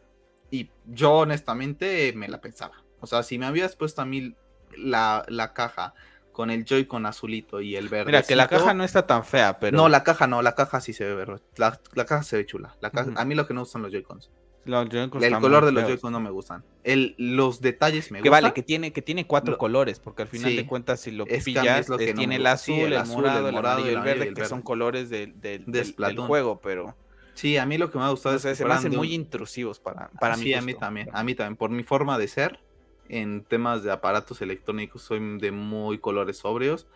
Y 0.51 0.71
yo 0.87 1.13
honestamente 1.13 2.13
me 2.15 2.29
la 2.29 2.41
pensaba. 2.41 2.85
O 3.01 3.07
sea, 3.07 3.23
si 3.23 3.39
me 3.39 3.47
habías 3.47 3.75
puesto 3.75 4.03
a 4.03 4.05
mí 4.05 4.35
la, 4.77 5.53
caja 5.55 5.95
con 6.35 6.51
el 6.51 6.65
Joy-Con 6.67 7.07
azulito 7.07 7.63
y 7.63 7.77
el 7.77 7.89
verde. 7.89 8.07
Mira, 8.07 8.23
que 8.23 8.37
la 8.37 8.49
caja 8.49 8.75
no 8.75 8.85
está 8.85 9.07
tan 9.07 9.25
fea, 9.25 9.59
pero. 9.59 9.75
No, 9.75 9.89
la 9.89 10.05
caja 10.05 10.27
no, 10.27 10.43
la 10.43 10.55
caja 10.55 10.81
sí 10.81 10.93
se 10.93 11.05
ve 11.05 11.15
verde. 11.15 11.39
La, 11.57 11.79
caja 12.05 12.23
se 12.23 12.37
ve 12.37 12.45
chula. 12.45 12.77
A 13.17 13.25
mí 13.25 13.35
lo 13.35 13.47
que 13.47 13.55
no 13.55 13.61
gustan 13.61 13.81
los 13.81 13.93
Joy-Cons. 13.93 14.31
el 14.67 15.39
color 15.41 15.65
de 15.65 15.73
los 15.73 15.85
Joy-Con 15.85 16.13
no 16.13 16.21
me 16.21 16.31
gustan. 16.31 16.65
El, 16.83 17.15
los 17.17 17.61
detalles 17.61 18.11
me 18.11 18.19
gustan. 18.19 18.23
Que 18.25 18.31
vale, 18.31 18.53
que 18.53 18.63
tiene, 18.63 18.93
que 18.93 19.01
tiene 19.01 19.27
cuatro 19.27 19.57
colores, 19.57 20.01
porque 20.01 20.23
al 20.23 20.29
final 20.29 20.55
de 20.55 20.67
cuentas, 20.67 21.01
si 21.01 21.13
lo 21.13 21.25
pillas, 21.25 21.89
lo 21.89 21.97
que 21.97 22.13
tiene 22.13 22.37
el, 22.37 22.47
azul, 22.47 22.93
el, 22.93 23.07
morado, 23.07 23.49
el, 23.49 23.55
morado, 23.55 23.87
y 23.87 23.89
el, 23.89 24.01
verde, 24.01 24.35
que 24.35 24.45
son 24.45 24.61
colores 24.61 25.09
del, 25.09 25.41
del, 25.41 25.95
juego, 26.27 26.61
pero. 26.61 26.95
Sí, 27.35 27.57
a 27.57 27.67
mí 27.67 27.79
lo 27.79 27.91
que 27.91 27.99
me 27.99 28.05
ha 28.05 28.11
gustado 28.11 28.37
es 28.37 28.43
que 28.43 28.55
se 28.55 28.65
me 28.65 28.75
hacen 28.75 28.95
muy 28.95 29.15
intrusivos 29.15 29.81
para, 29.81 30.11
para 30.21 30.37
mí. 30.37 30.43
Sí, 30.43 30.55
a 30.55 30.61
mí 30.61 30.75
también. 30.75 31.09
A 31.13 31.25
mí 31.25 31.35
también. 31.35 31.57
Por 31.57 31.71
mi 31.71 31.83
forma 31.83 32.19
de 32.19 32.29
ser, 32.29 32.61
en 33.09 33.45
temas 33.45 33.83
de 33.83 33.93
aparatos 33.93 34.41
electrónicos 34.43 35.03
soy 35.03 35.39
de 35.39 35.53
muy 35.53 35.99
colores 35.99 36.39
sobrios. 36.39 36.87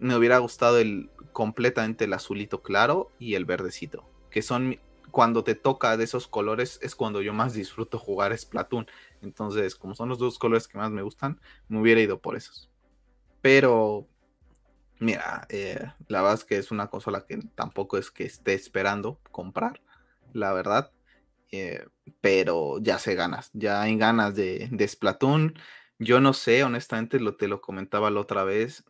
Me 0.00 0.16
hubiera 0.16 0.38
gustado 0.38 0.78
el 0.78 1.10
completamente 1.32 2.04
el 2.04 2.12
azulito 2.12 2.62
claro 2.62 3.10
y 3.18 3.34
el 3.34 3.44
verdecito, 3.44 4.08
que 4.30 4.42
son 4.42 4.78
cuando 5.10 5.44
te 5.44 5.54
toca 5.54 5.96
de 5.96 6.04
esos 6.04 6.26
colores 6.26 6.80
es 6.82 6.96
cuando 6.96 7.22
yo 7.22 7.32
más 7.32 7.54
disfruto 7.54 8.00
jugar 8.00 8.36
Splatoon. 8.36 8.86
Entonces, 9.22 9.76
como 9.76 9.94
son 9.94 10.08
los 10.08 10.18
dos 10.18 10.40
colores 10.40 10.66
que 10.66 10.76
más 10.76 10.90
me 10.90 11.02
gustan, 11.02 11.40
me 11.68 11.80
hubiera 11.80 12.00
ido 12.00 12.18
por 12.18 12.36
esos. 12.36 12.68
Pero 13.40 14.08
mira, 14.98 15.46
eh, 15.50 15.92
la 16.08 16.20
verdad 16.20 16.38
es 16.38 16.44
que 16.44 16.56
es 16.56 16.70
una 16.72 16.88
consola 16.88 17.26
que 17.26 17.38
tampoco 17.54 17.96
es 17.96 18.10
que 18.10 18.24
esté 18.24 18.54
esperando 18.54 19.20
comprar, 19.30 19.80
la 20.32 20.52
verdad. 20.52 20.90
Eh, 21.54 21.86
pero 22.20 22.78
ya 22.80 22.98
sé 22.98 23.14
ganas, 23.14 23.50
ya 23.52 23.82
hay 23.82 23.96
ganas 23.96 24.34
de, 24.34 24.68
Splatoon. 24.88 25.54
Yo 25.98 26.20
no 26.20 26.32
sé, 26.32 26.64
honestamente, 26.64 27.20
lo, 27.20 27.36
te 27.36 27.48
lo 27.48 27.60
comentaba 27.60 28.10
la 28.10 28.20
otra 28.20 28.44
vez, 28.44 28.84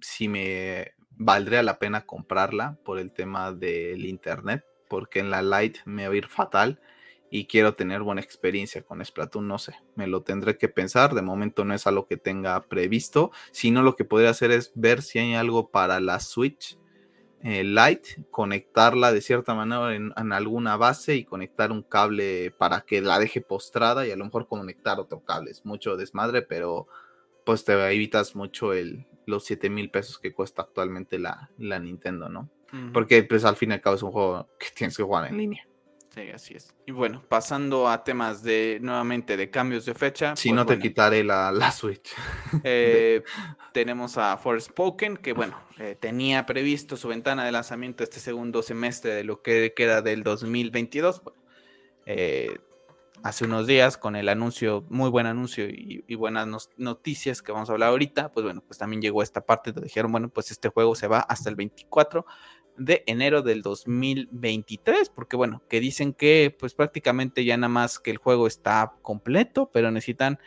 si 0.00 0.28
me 0.28 0.94
valdría 1.10 1.62
la 1.62 1.78
pena 1.78 2.06
comprarla 2.06 2.78
por 2.84 2.98
el 2.98 3.12
tema 3.12 3.52
del 3.52 4.06
internet, 4.06 4.64
porque 4.88 5.20
en 5.20 5.30
la 5.30 5.42
Lite 5.42 5.80
me 5.84 6.06
va 6.06 6.14
a 6.14 6.16
ir 6.16 6.28
fatal 6.28 6.80
y 7.30 7.46
quiero 7.46 7.74
tener 7.74 8.02
buena 8.02 8.20
experiencia 8.20 8.82
con 8.82 9.04
Splatoon, 9.04 9.46
no 9.46 9.58
sé, 9.58 9.74
me 9.94 10.06
lo 10.06 10.22
tendré 10.22 10.56
que 10.56 10.68
pensar, 10.68 11.14
de 11.14 11.22
momento 11.22 11.64
no 11.64 11.74
es 11.74 11.86
algo 11.86 12.06
que 12.06 12.16
tenga 12.16 12.60
previsto, 12.68 13.30
sino 13.52 13.82
lo 13.82 13.96
que 13.96 14.04
podría 14.04 14.30
hacer 14.30 14.50
es 14.50 14.72
ver 14.74 15.02
si 15.02 15.18
hay 15.18 15.34
algo 15.34 15.70
para 15.70 16.00
la 16.00 16.20
Switch 16.20 16.78
eh, 17.42 17.62
light, 17.62 18.04
conectarla 18.30 19.12
de 19.12 19.20
cierta 19.20 19.54
manera 19.54 19.94
en, 19.94 20.32
alguna 20.32 20.76
base 20.76 21.14
y 21.14 21.24
conectar 21.24 21.70
un 21.70 21.82
cable 21.82 22.50
para 22.50 22.80
que 22.80 23.00
la 23.00 23.18
deje 23.18 23.40
postrada 23.40 24.06
y 24.06 24.10
a 24.10 24.16
lo 24.16 24.24
mejor 24.24 24.48
conectar 24.48 24.98
otro 24.98 25.20
cable. 25.24 25.52
Es 25.52 25.64
mucho 25.64 25.96
desmadre, 25.96 26.42
pero 26.42 26.88
pues 27.44 27.64
te 27.64 27.72
evitas 27.94 28.34
mucho 28.34 28.72
el, 28.72 29.06
los 29.24 29.44
7 29.44 29.70
mil 29.70 29.90
pesos 29.90 30.18
que 30.18 30.32
cuesta 30.32 30.62
actualmente 30.62 31.18
la, 31.18 31.50
la 31.58 31.78
Nintendo, 31.78 32.28
¿no? 32.28 32.50
Porque 32.92 33.22
pues 33.22 33.44
al 33.46 33.56
fin 33.56 33.70
y 33.70 33.74
al 33.74 33.80
cabo 33.80 33.96
es 33.96 34.02
un 34.02 34.12
juego 34.12 34.46
que 34.58 34.66
tienes 34.74 34.96
que 34.96 35.02
jugar 35.02 35.26
en 35.30 35.38
línea. 35.38 35.67
Sí, 36.18 36.30
así 36.30 36.54
es. 36.54 36.74
Y 36.84 36.90
bueno, 36.90 37.22
pasando 37.28 37.88
a 37.88 38.02
temas 38.02 38.42
de 38.42 38.78
nuevamente 38.82 39.36
de 39.36 39.50
cambios 39.50 39.84
de 39.84 39.94
fecha. 39.94 40.34
Si 40.34 40.48
pues 40.48 40.56
no 40.56 40.66
te 40.66 40.78
quitaré 40.80 41.22
la, 41.22 41.52
la 41.52 41.70
Switch. 41.70 42.12
Eh, 42.64 43.22
tenemos 43.72 44.18
a 44.18 44.36
Forspoken, 44.36 45.18
que 45.18 45.32
bueno, 45.32 45.60
eh, 45.78 45.96
tenía 45.98 46.44
previsto 46.44 46.96
su 46.96 47.08
ventana 47.08 47.44
de 47.44 47.52
lanzamiento 47.52 48.02
este 48.02 48.18
segundo 48.18 48.62
semestre 48.62 49.12
de 49.12 49.22
lo 49.22 49.42
que 49.42 49.74
queda 49.76 50.02
del 50.02 50.24
2022. 50.24 51.22
Eh, 52.06 52.58
hace 53.22 53.44
unos 53.44 53.66
días 53.66 53.96
con 53.96 54.16
el 54.16 54.28
anuncio, 54.28 54.84
muy 54.88 55.10
buen 55.10 55.26
anuncio 55.26 55.68
y, 55.68 56.04
y, 56.06 56.14
buenas 56.16 56.70
noticias 56.76 57.42
que 57.42 57.52
vamos 57.52 57.68
a 57.68 57.72
hablar 57.72 57.90
ahorita, 57.90 58.32
pues 58.32 58.44
bueno, 58.44 58.62
pues 58.66 58.78
también 58.78 59.02
llegó 59.02 59.22
esta 59.22 59.42
parte 59.42 59.72
donde 59.72 59.86
dijeron, 59.86 60.10
bueno, 60.10 60.30
pues 60.30 60.50
este 60.50 60.68
juego 60.68 60.96
se 60.96 61.06
va 61.06 61.20
hasta 61.20 61.48
el 61.48 61.54
24 61.54 62.26
de 62.78 63.02
enero 63.06 63.42
del 63.42 63.62
2023, 63.62 65.10
porque 65.10 65.36
bueno, 65.36 65.62
que 65.68 65.80
dicen 65.80 66.12
que 66.12 66.54
pues 66.58 66.74
prácticamente 66.74 67.44
ya 67.44 67.56
nada 67.56 67.68
más 67.68 67.98
que 67.98 68.10
el 68.10 68.18
juego 68.18 68.46
está 68.46 68.94
completo, 69.02 69.70
pero 69.72 69.90
necesitan 69.90 70.38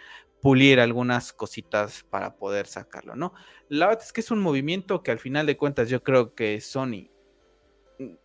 pulir 0.42 0.80
algunas 0.80 1.34
cositas 1.34 2.04
para 2.10 2.36
poder 2.36 2.66
sacarlo, 2.66 3.16
¿no? 3.16 3.34
La 3.70 3.88
verdad 3.88 4.04
es 4.04 4.12
que 4.12 4.22
es 4.22 4.32
un 4.32 4.40
movimiento 4.40 5.04
que 5.04 5.12
al 5.12 5.20
final 5.20 5.46
de 5.46 5.56
cuentas 5.58 5.90
yo 5.90 6.04
creo 6.04 6.34
que 6.34 6.60
Sony 6.62 7.12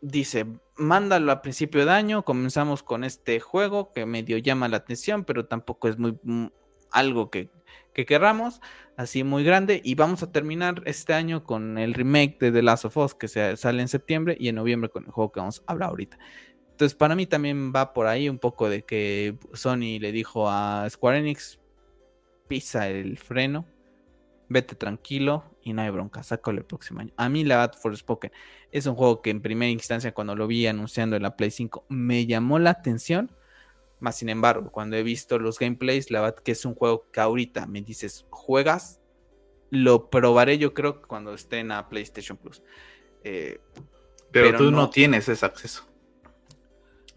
dice, 0.01 0.47
mándalo 0.77 1.33
a 1.33 1.43
principio 1.43 1.85
de 1.85 1.93
año, 1.93 2.25
comenzamos 2.25 2.83
con 2.83 3.05
este 3.05 3.41
juego 3.41 3.93
que 3.93 4.07
medio 4.07 4.39
llama 4.39 4.69
la 4.69 4.79
atención, 4.79 5.25
pero 5.25 5.47
tampoco 5.47 5.89
es 5.89 5.99
muy 5.99 6.19
mm, 6.23 6.47
algo 6.91 7.31
que, 7.31 7.51
que 7.97 8.05
querramos 8.05 8.61
así 8.99 9.25
muy 9.25 9.43
grande. 9.43 9.81
Y 9.83 9.95
vamos 9.95 10.23
a 10.23 10.31
terminar 10.31 10.83
este 10.85 11.15
año 11.15 11.45
con 11.45 11.79
el 11.79 11.95
remake 11.95 12.39
de 12.39 12.53
The 12.53 12.63
Last 12.63 12.85
of 12.85 12.97
Us 12.99 13.15
que 13.15 13.27
se, 13.27 13.57
sale 13.57 13.81
en 13.81 13.89
septiembre 13.89 14.37
y 14.39 14.49
en 14.49 14.57
noviembre 14.57 14.91
con 14.91 15.07
el 15.07 15.11
juego 15.11 15.33
que 15.33 15.41
vamos 15.41 15.65
a 15.67 15.73
hablar 15.73 15.89
ahorita. 15.89 16.19
Entonces, 16.73 16.95
para 16.95 17.15
mí 17.15 17.27
también 17.27 17.73
va 17.75 17.95
por 17.95 18.07
ahí 18.07 18.29
un 18.29 18.39
poco 18.39 18.69
de 18.69 18.85
que 18.85 19.39
Sony 19.55 19.99
le 19.99 20.13
dijo 20.13 20.47
a 20.51 20.87
Square 20.91 21.21
Enix: 21.21 21.59
pisa 22.49 22.87
el 22.87 23.17
freno, 23.17 23.65
vete 24.51 24.75
tranquilo 24.75 25.45
y 25.63 25.73
no 25.73 25.81
hay 25.81 25.89
bronca, 25.89 26.23
sácalo 26.23 26.59
el 26.59 26.67
próximo 26.67 27.01
año. 27.01 27.15
A 27.17 27.31
mí, 27.31 27.45
la 27.45 27.57
Bad 27.57 27.79
for 27.81 27.97
Spoken 27.97 28.31
es 28.73 28.85
un 28.85 28.95
juego 28.95 29.23
que 29.23 29.31
en 29.31 29.41
primera 29.41 29.71
instancia, 29.71 30.13
cuando 30.13 30.37
lo 30.37 30.47
vi 30.47 30.67
anunciando 30.67 31.17
en 31.17 31.23
la 31.23 31.35
Play 31.35 31.51
5, 31.51 31.87
me 31.89 32.27
llamó 32.27 32.59
la 32.59 32.71
atención 32.73 33.33
más 34.01 34.19
sin 34.19 34.29
embargo, 34.29 34.71
cuando 34.71 34.97
he 34.97 35.03
visto 35.03 35.39
los 35.39 35.59
gameplays, 35.59 36.11
la 36.11 36.21
verdad 36.21 36.43
que 36.43 36.53
es 36.53 36.65
un 36.65 36.75
juego 36.75 37.07
que 37.13 37.21
ahorita 37.21 37.67
me 37.67 37.83
dices, 37.83 38.27
¿juegas? 38.31 39.01
Lo 39.71 40.11
probaré 40.11 40.59
yo 40.59 40.75
creo 40.75 41.01
que 41.01 41.09
cuando 41.09 41.35
esté 41.35 41.59
en 41.59 41.69
la 41.69 41.89
PlayStation 41.89 42.37
Plus. 42.37 42.63
Eh, 43.25 43.61
pero, 44.31 44.57
tú 44.57 44.71
no 44.71 44.91
tienes 44.91 45.29
ese 45.29 45.47
acceso. 45.47 45.87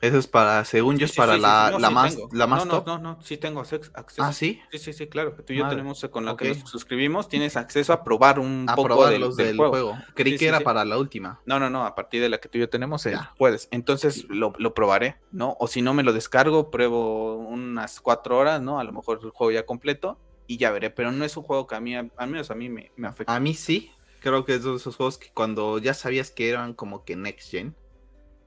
Eso 0.02 0.18
es 0.18 0.28
para, 0.28 0.64
según 0.64 0.98
yo, 0.98 1.06
es 1.06 1.16
para 1.16 1.38
la, 1.38 1.76
la, 1.78 1.90
más, 1.90 2.18
la 2.32 2.48
más 2.48 2.66
no, 2.66 2.84
No, 2.86 2.98
no, 2.98 3.22
sí 3.22 3.38
tengo 3.38 3.60
acceso. 3.60 3.92
¿Ah, 4.18 4.32
sí? 4.32 4.62
Sí, 4.72 4.78
sí, 4.78 4.94
sí, 4.94 5.08
claro. 5.08 5.34
Tú 5.46 5.54
y 5.54 5.58
yo 5.58 5.68
tenemos, 5.68 6.06
con 6.10 6.26
la 6.26 6.38
que 6.38 6.56
nos 6.56 6.70
suscribimos, 6.70 7.28
tienes 7.28 7.58
acceso 7.58 7.92
a 7.92 8.04
probar 8.04 8.40
un 8.40 8.66
poco 8.76 9.08
del, 9.08 9.58
juego. 9.58 9.98
Creí 10.16 10.38
que 10.38 10.48
era 10.48 10.62
para 10.62 10.86
la 10.86 10.98
última. 10.98 11.42
No, 11.46 11.60
no, 11.60 11.70
no, 11.70 11.86
a 11.86 11.96
partir 11.96 12.22
de 12.22 12.30
la 12.30 12.40
que 12.40 12.48
tú 12.48 12.58
y 12.58 12.62
yo 12.62 12.70
tenemos, 12.70 13.06
eh, 13.06 13.18
puedes. 13.38 13.68
Entonces 13.72 14.26
lo, 14.30 14.54
lo, 14.58 14.74
probaré, 14.74 15.18
¿no? 15.32 15.58
O 15.60 15.68
si 15.68 15.82
no 15.82 15.94
me 15.94 16.04
lo 16.04 16.14
descargo, 16.14 16.72
pruebo 16.72 17.36
unas 17.36 18.00
cuatro 18.00 18.38
horas, 18.38 18.62
¿no? 18.62 18.80
A 18.80 18.84
lo 18.84 18.94
mejor 18.94 19.20
el 19.22 19.32
juego 19.32 19.52
ya 19.52 19.66
completo 19.66 20.18
y 20.48 20.58
ya 20.58 20.72
veré. 20.72 20.92
Pero 20.92 21.12
no 21.12 21.26
es 21.26 21.36
un 21.36 21.44
juego 21.44 21.68
que 21.68 21.76
a 21.76 21.82
mí, 21.82 21.96
al 21.96 22.30
menos 22.30 22.52
a 22.52 22.56
mí 22.56 22.70
me, 22.70 22.92
me 22.96 23.08
afecta. 23.08 23.36
A 23.36 23.40
mí 23.40 23.54
sí. 23.54 23.92
Creo 24.22 24.44
que 24.44 24.56
es 24.56 24.64
de 24.64 24.76
esos 24.76 24.96
juegos 24.98 25.18
que 25.18 25.30
cuando 25.34 25.78
ya 25.78 25.94
sabías 25.94 26.30
que 26.30 26.50
eran 26.50 26.74
como 26.74 27.06
que 27.06 27.16
next 27.16 27.52
gen 27.52 27.76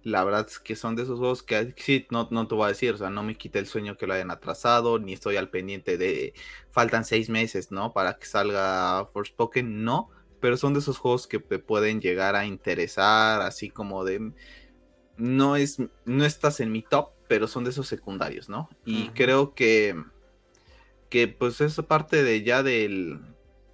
la 0.04 0.24
verdad 0.24 0.46
es 0.48 0.58
que 0.58 0.76
son 0.76 0.96
de 0.96 1.02
esos 1.02 1.18
juegos 1.18 1.42
que 1.42 1.74
sí, 1.76 2.06
no, 2.10 2.28
no 2.30 2.48
te 2.48 2.54
voy 2.54 2.64
a 2.66 2.68
decir, 2.68 2.94
o 2.94 2.96
sea, 2.96 3.10
no 3.10 3.22
me 3.22 3.36
quita 3.36 3.58
el 3.58 3.66
sueño 3.66 3.96
que 3.96 4.06
lo 4.06 4.14
hayan 4.14 4.30
atrasado, 4.30 4.98
ni 4.98 5.12
estoy 5.12 5.36
al 5.36 5.50
pendiente 5.50 5.96
de 5.96 6.34
faltan 6.70 7.04
seis 7.04 7.28
meses, 7.28 7.70
¿no? 7.70 7.92
Para 7.92 8.18
que 8.18 8.26
salga 8.26 9.08
Forspoken, 9.12 9.84
no, 9.84 10.10
pero 10.40 10.56
son 10.56 10.74
de 10.74 10.80
esos 10.80 10.98
juegos 10.98 11.26
que 11.26 11.38
te 11.38 11.58
pueden 11.58 12.00
llegar 12.00 12.34
a 12.34 12.46
interesar, 12.46 13.42
así 13.42 13.70
como 13.70 14.04
de 14.04 14.32
no 15.16 15.56
es, 15.56 15.78
no 16.04 16.24
estás 16.24 16.60
en 16.60 16.72
mi 16.72 16.82
top, 16.82 17.10
pero 17.28 17.46
son 17.46 17.64
de 17.64 17.70
esos 17.70 17.86
secundarios, 17.86 18.48
¿no? 18.48 18.68
Y 18.84 19.08
creo 19.10 19.54
que, 19.54 19.94
que 21.10 21.28
pues 21.28 21.60
es 21.60 21.76
parte 21.86 22.22
de 22.22 22.42
ya 22.42 22.62
del, 22.62 23.20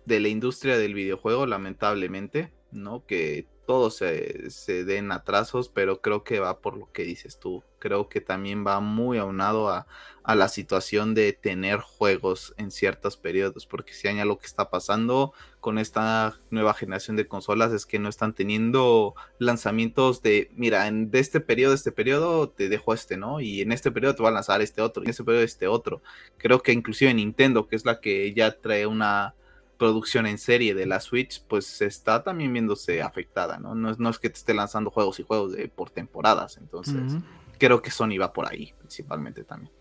de 0.04 0.20
la 0.20 0.28
industria 0.28 0.76
del 0.76 0.94
videojuego, 0.94 1.46
lamentablemente, 1.46 2.52
¿no? 2.70 3.06
Que 3.06 3.46
todos 3.68 3.96
se, 3.96 4.84
den 4.86 5.12
atrasos, 5.12 5.68
pero 5.68 6.00
creo 6.00 6.24
que 6.24 6.40
va 6.40 6.60
por 6.60 6.78
lo 6.78 6.90
que 6.90 7.04
dices 7.04 7.38
tú. 7.38 7.62
Creo 7.78 8.08
que 8.08 8.22
también 8.22 8.66
va 8.66 8.80
muy 8.80 9.18
aunado 9.18 9.68
a, 9.68 9.86
a 10.22 10.34
la 10.34 10.48
situación 10.48 11.12
de 11.12 11.34
tener 11.34 11.80
juegos 11.80 12.54
en 12.56 12.70
ciertos 12.70 13.18
periodos, 13.18 13.66
porque 13.66 13.92
si 13.92 14.08
hay 14.08 14.20
algo 14.20 14.38
que 14.38 14.46
está 14.46 14.70
pasando 14.70 15.34
con 15.60 15.76
esta 15.76 16.40
nueva 16.48 16.72
generación 16.72 17.16
de 17.16 17.28
consolas 17.28 17.70
es 17.74 17.84
que 17.84 17.98
no 17.98 18.08
están 18.08 18.32
teniendo 18.32 19.14
lanzamientos 19.38 20.22
de, 20.22 20.50
mira, 20.54 20.86
en 20.86 21.10
de 21.10 21.18
este 21.18 21.40
periodo, 21.40 21.74
este 21.74 21.92
periodo 21.92 22.48
te 22.48 22.70
dejo 22.70 22.94
este, 22.94 23.18
¿no? 23.18 23.38
Y 23.38 23.60
en 23.60 23.72
este 23.72 23.92
periodo 23.92 24.14
te 24.14 24.22
va 24.22 24.30
a 24.30 24.32
lanzar 24.32 24.62
este 24.62 24.80
otro, 24.80 25.02
y 25.02 25.08
en 25.08 25.10
este 25.10 25.24
periodo 25.24 25.44
este 25.44 25.68
otro. 25.68 26.00
Creo 26.38 26.62
que 26.62 26.72
inclusive 26.72 27.12
Nintendo, 27.12 27.68
que 27.68 27.76
es 27.76 27.84
la 27.84 28.00
que 28.00 28.32
ya 28.32 28.58
trae 28.58 28.86
una 28.86 29.34
producción 29.78 30.26
en 30.26 30.38
serie 30.38 30.74
de 30.74 30.86
la 30.86 31.00
Switch, 31.00 31.42
pues 31.46 31.80
está 31.80 32.24
también 32.24 32.52
viéndose 32.52 33.00
afectada, 33.00 33.58
¿no? 33.58 33.74
No 33.74 33.90
es, 33.90 33.98
no 33.98 34.10
es 34.10 34.18
que 34.18 34.28
te 34.28 34.36
esté 34.36 34.52
lanzando 34.52 34.90
juegos 34.90 35.20
y 35.20 35.22
juegos 35.22 35.52
de, 35.52 35.68
por 35.68 35.90
temporadas, 35.90 36.58
entonces 36.58 37.14
creo 37.58 37.80
que 37.80 37.90
Sony 37.90 38.18
va 38.20 38.32
por 38.32 38.50
ahí 38.50 38.74
principalmente 38.78 39.44
también. 39.44 39.72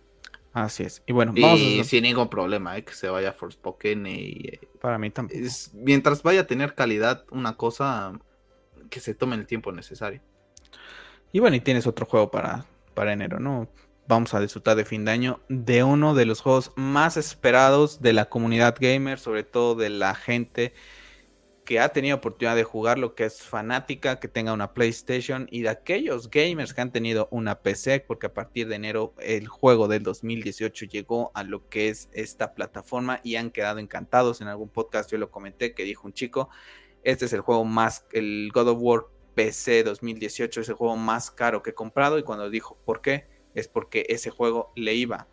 Así 0.54 0.84
es. 0.84 1.04
Y 1.06 1.14
bueno, 1.14 1.34
vamos 1.40 1.60
y 1.60 1.84
sin 1.84 2.04
ningún 2.04 2.30
problema, 2.30 2.78
¿eh? 2.78 2.84
que 2.84 2.94
se 2.94 3.10
vaya 3.10 3.32
Forspoken 3.32 4.08
y... 4.08 4.48
Eh, 4.48 4.60
Para 4.82 4.98
mí 4.98 5.12
también. 5.12 5.48
mientras 5.74 6.24
vaya 6.24 6.42
a 6.42 6.48
tener 6.48 6.74
calidad 6.74 7.26
una 7.30 7.58
cosa, 7.58 8.14
que 8.90 9.00
se 9.00 9.14
tome 9.14 9.36
el 9.36 9.46
tiempo 9.46 9.72
necesario. 9.72 10.22
Y 11.32 11.40
bueno, 11.40 11.56
y 11.56 11.60
tienes 11.60 11.86
otro 11.86 12.06
juego 12.08 12.32
para, 12.32 12.66
para 12.96 13.14
enero, 13.14 13.40
¿no? 13.40 13.68
Vamos 14.08 14.34
a 14.34 14.40
disfrutar 14.40 14.78
de 14.78 14.86
fin 14.86 15.06
de 15.06 15.12
año 15.12 15.40
de 15.50 15.84
uno 15.84 16.16
de 16.16 16.26
los 16.26 16.42
juegos 16.42 16.72
más 16.76 17.18
esperados 17.18 18.02
de 18.02 18.14
la 18.14 18.30
comunidad 18.30 18.76
gamer, 18.80 19.20
sobre 19.20 19.44
todo 19.44 19.76
de 19.76 19.90
la 19.90 20.16
gente 20.16 20.74
que 21.66 21.82
ha 21.82 21.90
tenido 21.90 22.16
oportunidad 22.16 22.56
de 22.56 22.64
jugar, 22.64 22.98
lo 22.98 23.14
que 23.14 23.26
es 23.26 23.42
fanática, 23.42 24.22
que 24.22 24.30
tenga 24.30 24.54
una 24.54 24.74
PlayStation 24.74 25.50
y 25.52 25.64
de 25.64 25.70
aquellos 25.70 26.30
gamers 26.30 26.74
que 26.74 26.80
han 26.80 26.94
tenido 26.94 27.28
una 27.30 27.60
PC, 27.60 28.00
porque 28.08 28.28
a 28.28 28.34
partir 28.34 28.70
de 28.70 28.76
enero 28.76 29.14
el 29.20 29.50
juego 29.50 29.90
del 29.90 30.02
2018 30.02 30.86
llegó 30.86 31.30
a 31.34 31.44
lo 31.44 31.68
que 31.68 31.90
es 31.90 32.08
esta 32.14 32.54
plataforma 32.54 33.20
y 33.22 33.36
han 33.36 33.52
quedado 33.52 33.80
encantados. 33.80 34.40
En 34.40 34.48
algún 34.48 34.70
podcast 34.70 35.12
yo 35.12 35.18
lo 35.18 35.30
comenté 35.30 35.74
que 35.74 35.84
dijo 35.84 36.08
un 36.08 36.14
chico, 36.14 36.48
este 37.04 37.26
es 37.26 37.34
el 37.34 37.42
juego 37.42 37.66
más, 37.66 38.06
el 38.14 38.50
God 38.54 38.70
of 38.70 38.78
War 38.80 39.02
PC 39.36 39.84
2018 39.84 40.62
es 40.62 40.70
el 40.70 40.76
juego 40.76 40.96
más 40.96 41.32
caro 41.32 41.62
que 41.62 41.72
he 41.72 41.74
comprado 41.74 42.18
y 42.18 42.24
cuando 42.24 42.50
dijo, 42.50 42.78
¿por 42.86 43.02
qué? 43.02 43.37
Es 43.58 43.68
porque 43.68 44.06
ese 44.10 44.30
juego 44.30 44.72
le 44.76 44.94
iba 44.94 45.28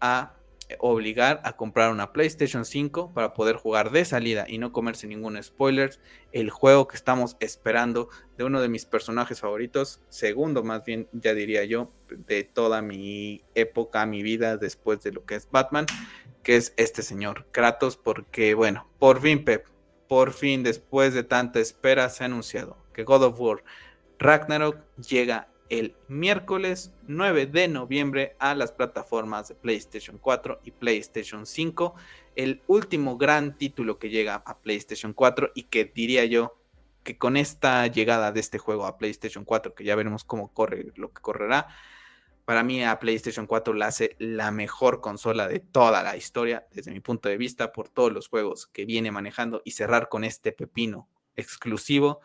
a 0.00 0.34
obligar 0.78 1.40
a 1.44 1.54
comprar 1.54 1.90
una 1.90 2.12
PlayStation 2.12 2.64
5 2.64 3.12
para 3.12 3.34
poder 3.34 3.56
jugar 3.56 3.90
de 3.90 4.04
salida 4.04 4.46
y 4.48 4.58
no 4.58 4.72
comerse 4.72 5.06
ningún 5.06 5.42
spoiler. 5.42 5.98
El 6.32 6.50
juego 6.50 6.88
que 6.88 6.96
estamos 6.96 7.36
esperando 7.40 8.08
de 8.36 8.44
uno 8.44 8.60
de 8.60 8.68
mis 8.68 8.86
personajes 8.86 9.40
favoritos, 9.40 10.00
segundo 10.08 10.62
más 10.62 10.84
bien, 10.84 11.08
ya 11.12 11.34
diría 11.34 11.64
yo, 11.64 11.90
de 12.08 12.44
toda 12.44 12.82
mi 12.82 13.44
época, 13.54 14.06
mi 14.06 14.22
vida 14.22 14.56
después 14.56 15.02
de 15.02 15.12
lo 15.12 15.24
que 15.24 15.34
es 15.34 15.48
Batman, 15.50 15.86
que 16.42 16.56
es 16.56 16.74
este 16.76 17.02
señor 17.02 17.46
Kratos, 17.52 17.96
porque 17.96 18.54
bueno, 18.54 18.88
por 18.98 19.20
fin 19.20 19.44
Pep, 19.44 19.66
por 20.08 20.32
fin 20.32 20.62
después 20.62 21.14
de 21.14 21.22
tanta 21.22 21.60
espera 21.60 22.08
se 22.08 22.24
ha 22.24 22.26
anunciado 22.26 22.76
que 22.92 23.04
God 23.04 23.22
of 23.24 23.40
War 23.40 23.64
Ragnarok 24.18 24.78
llega 24.96 25.48
el 25.72 25.96
miércoles 26.06 26.92
9 27.06 27.46
de 27.46 27.66
noviembre 27.66 28.36
a 28.38 28.54
las 28.54 28.72
plataformas 28.72 29.48
de 29.48 29.54
PlayStation 29.54 30.18
4 30.18 30.60
y 30.64 30.70
PlayStation 30.70 31.46
5. 31.46 31.94
El 32.36 32.60
último 32.66 33.16
gran 33.16 33.56
título 33.56 33.98
que 33.98 34.10
llega 34.10 34.34
a 34.34 34.58
PlayStation 34.58 35.14
4 35.14 35.52
y 35.54 35.62
que 35.62 35.86
diría 35.86 36.26
yo 36.26 36.58
que 37.02 37.16
con 37.16 37.38
esta 37.38 37.86
llegada 37.86 38.32
de 38.32 38.40
este 38.40 38.58
juego 38.58 38.84
a 38.84 38.98
PlayStation 38.98 39.46
4, 39.46 39.74
que 39.74 39.84
ya 39.84 39.96
veremos 39.96 40.24
cómo 40.24 40.52
corre 40.52 40.92
lo 40.94 41.10
que 41.10 41.22
correrá, 41.22 41.68
para 42.44 42.62
mí 42.62 42.84
a 42.84 42.98
PlayStation 42.98 43.46
4 43.46 43.72
la 43.72 43.86
hace 43.86 44.14
la 44.18 44.50
mejor 44.50 45.00
consola 45.00 45.48
de 45.48 45.60
toda 45.60 46.02
la 46.02 46.18
historia, 46.18 46.66
desde 46.70 46.90
mi 46.90 47.00
punto 47.00 47.30
de 47.30 47.38
vista, 47.38 47.72
por 47.72 47.88
todos 47.88 48.12
los 48.12 48.28
juegos 48.28 48.66
que 48.66 48.84
viene 48.84 49.10
manejando 49.10 49.62
y 49.64 49.70
cerrar 49.70 50.10
con 50.10 50.24
este 50.24 50.52
pepino 50.52 51.08
exclusivo 51.34 52.20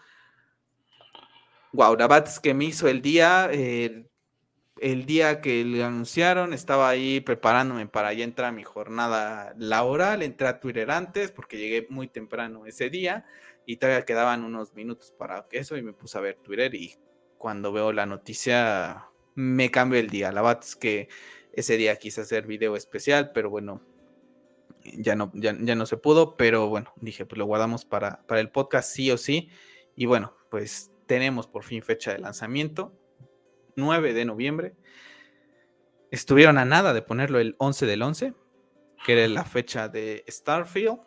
Wow, 1.77 1.95
la 1.95 2.23
que 2.41 2.55
me 2.55 2.65
hizo 2.65 2.87
el 2.87 3.03
día, 3.03 3.51
el 3.51 5.05
día 5.05 5.41
que 5.41 5.63
le 5.63 5.83
anunciaron, 5.83 6.53
estaba 6.53 6.89
ahí 6.89 7.19
preparándome 7.19 7.85
para 7.85 8.11
ya 8.13 8.23
entrar 8.23 8.49
a 8.49 8.51
mi 8.51 8.63
jornada 8.63 9.53
laboral, 9.59 10.23
entré 10.23 10.47
a 10.47 10.59
Twitter 10.59 10.89
antes 10.89 11.31
porque 11.31 11.59
llegué 11.59 11.85
muy 11.91 12.07
temprano 12.07 12.65
ese 12.65 12.89
día 12.89 13.27
y 13.67 13.77
todavía 13.77 14.05
quedaban 14.05 14.43
unos 14.43 14.73
minutos 14.73 15.13
para 15.15 15.45
eso 15.51 15.77
y 15.77 15.83
me 15.83 15.93
puse 15.93 16.17
a 16.17 16.21
ver 16.21 16.37
Twitter 16.37 16.73
y 16.73 16.95
cuando 17.37 17.71
veo 17.71 17.93
la 17.93 18.07
noticia 18.07 19.05
me 19.35 19.69
cambió 19.69 19.99
el 19.99 20.09
día. 20.09 20.31
La 20.31 20.41
verdad 20.41 20.65
que 20.79 21.09
ese 21.53 21.77
día 21.77 21.95
quise 21.97 22.21
hacer 22.21 22.47
video 22.47 22.75
especial, 22.75 23.29
pero 23.35 23.51
bueno, 23.51 23.83
ya 24.83 25.15
no, 25.15 25.31
ya, 25.35 25.53
no 25.53 25.85
se 25.85 25.97
pudo, 25.97 26.37
pero 26.37 26.69
bueno, 26.69 26.91
dije, 26.95 27.27
pues 27.27 27.37
lo 27.37 27.45
guardamos 27.45 27.85
para, 27.85 28.25
para 28.25 28.41
el 28.41 28.49
podcast 28.49 28.91
sí 28.91 29.11
o 29.11 29.17
sí. 29.19 29.51
Y 29.95 30.07
bueno, 30.07 30.35
pues 30.49 30.91
tenemos 31.07 31.47
por 31.47 31.63
fin 31.63 31.81
fecha 31.81 32.13
de 32.13 32.19
lanzamiento, 32.19 32.93
9 33.75 34.13
de 34.13 34.25
noviembre. 34.25 34.75
Estuvieron 36.11 36.57
a 36.57 36.65
nada 36.65 36.93
de 36.93 37.01
ponerlo 37.01 37.39
el 37.39 37.55
11 37.57 37.85
del 37.85 38.01
11, 38.01 38.33
que 39.05 39.13
era 39.13 39.27
la 39.27 39.45
fecha 39.45 39.87
de 39.87 40.23
Starfield, 40.27 40.99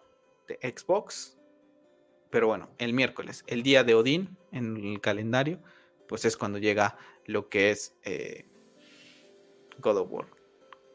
de 0.48 0.58
Xbox. 0.76 1.38
Pero 2.30 2.48
bueno, 2.48 2.70
el 2.78 2.92
miércoles, 2.92 3.44
el 3.46 3.62
día 3.62 3.84
de 3.84 3.94
Odín 3.94 4.36
en 4.52 4.76
el 4.76 5.00
calendario, 5.00 5.60
pues 6.08 6.24
es 6.24 6.36
cuando 6.36 6.58
llega 6.58 6.96
lo 7.26 7.48
que 7.48 7.70
es 7.70 7.96
eh, 8.02 8.46
God 9.78 9.98
of 9.98 10.08
War. 10.10 10.26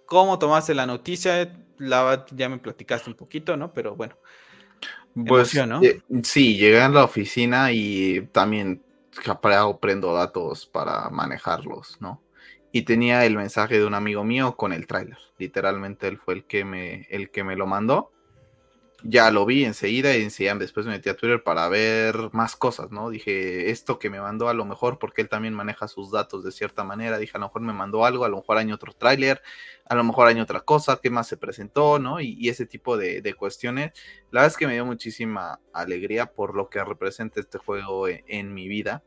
¿Cómo 0.05 0.37
tomaste 0.39 0.73
la 0.73 0.85
noticia? 0.85 1.57
La, 1.77 2.25
ya 2.31 2.47
me 2.47 2.57
platicaste 2.57 3.09
un 3.09 3.15
poquito, 3.15 3.57
¿no? 3.57 3.73
Pero 3.73 3.95
bueno. 3.95 4.17
Pues 5.27 5.55
¿no? 5.67 5.81
Eh, 5.81 6.01
sí, 6.23 6.57
llegué 6.57 6.81
a 6.81 6.89
la 6.89 7.05
oficina 7.05 7.71
y 7.71 8.27
también 8.31 8.83
o 9.65 9.79
prendo 9.79 10.13
datos 10.13 10.65
para 10.65 11.09
manejarlos, 11.09 11.97
¿no? 11.99 12.21
Y 12.71 12.83
tenía 12.83 13.25
el 13.25 13.35
mensaje 13.35 13.79
de 13.79 13.85
un 13.85 13.93
amigo 13.93 14.23
mío 14.23 14.57
con 14.57 14.73
el 14.73 14.87
tráiler. 14.87 15.17
Literalmente 15.37 16.07
él 16.07 16.17
fue 16.17 16.33
el 16.33 16.45
que 16.45 16.65
me, 16.65 17.07
el 17.09 17.31
que 17.31 17.43
me 17.43 17.55
lo 17.55 17.67
mandó. 17.67 18.11
Ya 19.07 19.29
lo 19.29 19.45
vi 19.45 19.65
enseguida 19.65 20.17
y 20.17 20.23
enseguida 20.23 20.55
después 20.55 20.87
me 20.87 20.93
metí 20.93 21.09
a 21.09 21.15
Twitter 21.15 21.43
para 21.43 21.69
ver 21.69 22.15
más 22.31 22.55
cosas, 22.55 22.89
¿no? 22.89 23.11
Dije, 23.11 23.69
esto 23.69 23.99
que 23.99 24.09
me 24.09 24.19
mandó 24.19 24.49
a 24.49 24.55
lo 24.55 24.65
mejor, 24.65 24.97
porque 24.97 25.21
él 25.21 25.29
también 25.29 25.53
maneja 25.53 25.87
sus 25.87 26.09
datos 26.09 26.43
de 26.43 26.51
cierta 26.51 26.83
manera, 26.83 27.19
dije, 27.19 27.33
a 27.35 27.39
lo 27.39 27.45
mejor 27.45 27.61
me 27.61 27.71
mandó 27.71 28.03
algo, 28.03 28.25
a 28.25 28.29
lo 28.29 28.37
mejor 28.37 28.57
hay 28.57 28.71
otro 28.71 28.93
tráiler, 28.93 29.43
a 29.85 29.93
lo 29.93 30.03
mejor 30.03 30.27
hay 30.27 30.39
otra 30.39 30.61
cosa, 30.61 30.99
qué 31.03 31.11
más 31.11 31.27
se 31.27 31.37
presentó, 31.37 31.99
¿no? 31.99 32.19
Y, 32.19 32.49
ese 32.49 32.65
tipo 32.65 32.97
de, 32.97 33.35
cuestiones. 33.37 33.91
La 34.31 34.41
verdad 34.41 34.53
es 34.53 34.57
que 34.57 34.65
me 34.65 34.73
dio 34.73 34.85
muchísima 34.87 35.59
alegría 35.71 36.25
por 36.25 36.55
lo 36.55 36.69
que 36.69 36.83
representa 36.83 37.39
este 37.39 37.59
juego 37.59 38.07
en, 38.07 38.23
en 38.27 38.55
mi 38.55 38.67
vida 38.67 39.03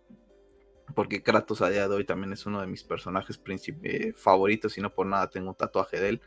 porque 0.94 1.22
Kratos 1.22 1.62
a 1.62 1.70
día 1.70 1.88
de 1.88 1.94
hoy 1.94 2.04
también 2.04 2.32
es 2.32 2.46
uno 2.46 2.60
de 2.60 2.66
mis 2.66 2.82
personajes 2.82 3.40
eh, 3.82 4.12
favoritos 4.14 4.78
y 4.78 4.80
no 4.80 4.92
por 4.92 5.06
nada 5.06 5.28
tengo 5.28 5.50
un 5.50 5.56
tatuaje 5.56 6.00
de 6.00 6.08
él. 6.08 6.20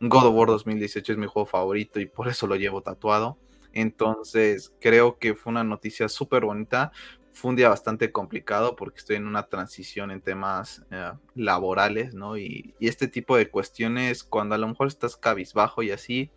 God 0.00 0.26
of 0.26 0.34
War 0.34 0.48
2018 0.48 1.12
es 1.12 1.18
mi 1.18 1.26
juego 1.26 1.46
favorito 1.46 2.00
y 2.00 2.06
por 2.06 2.28
eso 2.28 2.46
lo 2.46 2.56
llevo 2.56 2.82
tatuado. 2.82 3.38
Entonces 3.72 4.72
creo 4.80 5.18
que 5.18 5.34
fue 5.34 5.50
una 5.50 5.64
noticia 5.64 6.08
súper 6.08 6.44
bonita. 6.44 6.92
Fue 7.32 7.50
un 7.50 7.56
día 7.56 7.68
bastante 7.68 8.12
complicado 8.12 8.76
porque 8.76 8.98
estoy 8.98 9.16
en 9.16 9.26
una 9.26 9.48
transición 9.48 10.10
en 10.10 10.22
temas 10.22 10.84
eh, 10.90 11.12
laborales, 11.34 12.14
¿no? 12.14 12.38
Y, 12.38 12.74
este 12.80 13.08
tipo 13.08 13.36
de 13.36 13.50
cuestiones, 13.50 14.24
cuando 14.24 14.54
a 14.54 14.58
lo 14.58 14.68
mejor 14.68 14.88
estás 14.88 15.16
cabizbajo 15.16 15.82
y 15.82 15.90
así, 15.90 16.30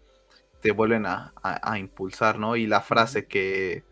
te 0.62 0.72
vuelven 0.72 1.06
a 1.06 1.34
impulsar, 1.80 2.38
¿no? 2.38 2.58
Y 2.58 2.68
la 2.68 2.82
frase 2.82 3.28
que, 3.28 3.84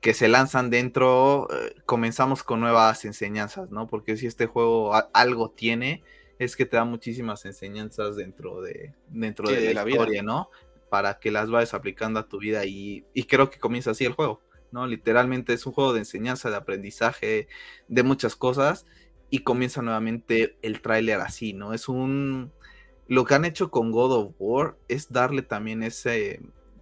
que 0.00 0.14
se 0.14 0.28
lanzan 0.28 0.70
dentro, 0.70 1.46
eh, 1.50 1.74
comenzamos 1.84 2.42
con 2.42 2.60
nuevas 2.60 3.04
enseñanzas, 3.04 3.70
¿no? 3.70 3.86
Porque 3.86 4.16
si 4.16 4.26
este 4.26 4.46
juego 4.46 4.92
algo 5.12 5.50
tiene, 5.50 6.02
es 6.40 6.56
que 6.56 6.66
te 6.66 6.76
da 6.76 6.84
muchísimas 6.84 7.44
enseñanzas 7.44 8.16
dentro 8.16 8.60
de, 8.60 8.92
dentro 9.08 9.48
de, 9.48 9.72
la, 9.72 9.88
historia, 9.88 10.24
¿no? 10.24 10.50
Para 10.88 11.20
que 11.20 11.30
las 11.30 11.50
vayas 11.50 11.72
aplicando 11.72 12.18
a 12.18 12.28
tu 12.28 12.38
vida 12.38 12.64
y, 12.64 13.04
y, 13.14 13.24
creo 13.24 13.48
que 13.48 13.60
comienza 13.60 13.92
así 13.92 14.04
el 14.04 14.14
juego, 14.14 14.40
¿no? 14.72 14.86
Literalmente 14.88 15.52
es 15.52 15.64
un 15.66 15.72
juego 15.72 15.92
de 15.92 16.00
enseñanza, 16.00 16.50
de 16.50 16.56
aprendizaje, 16.56 17.46
de 17.86 18.02
muchas 18.02 18.34
cosas 18.34 18.86
y 19.30 19.40
comienza 19.44 19.82
nuevamente 19.82 20.56
el 20.62 20.80
tráiler 20.80 21.20
así, 21.20 21.52
¿no? 21.52 21.72
Es 21.72 21.88
un... 21.88 22.52
Lo 23.06 23.24
que 23.24 23.34
han 23.34 23.44
hecho 23.44 23.70
con 23.70 23.92
God 23.92 24.12
of 24.12 24.34
War 24.38 24.76
es 24.88 25.12
darle 25.12 25.42
también 25.42 25.82
ese, 25.82 26.40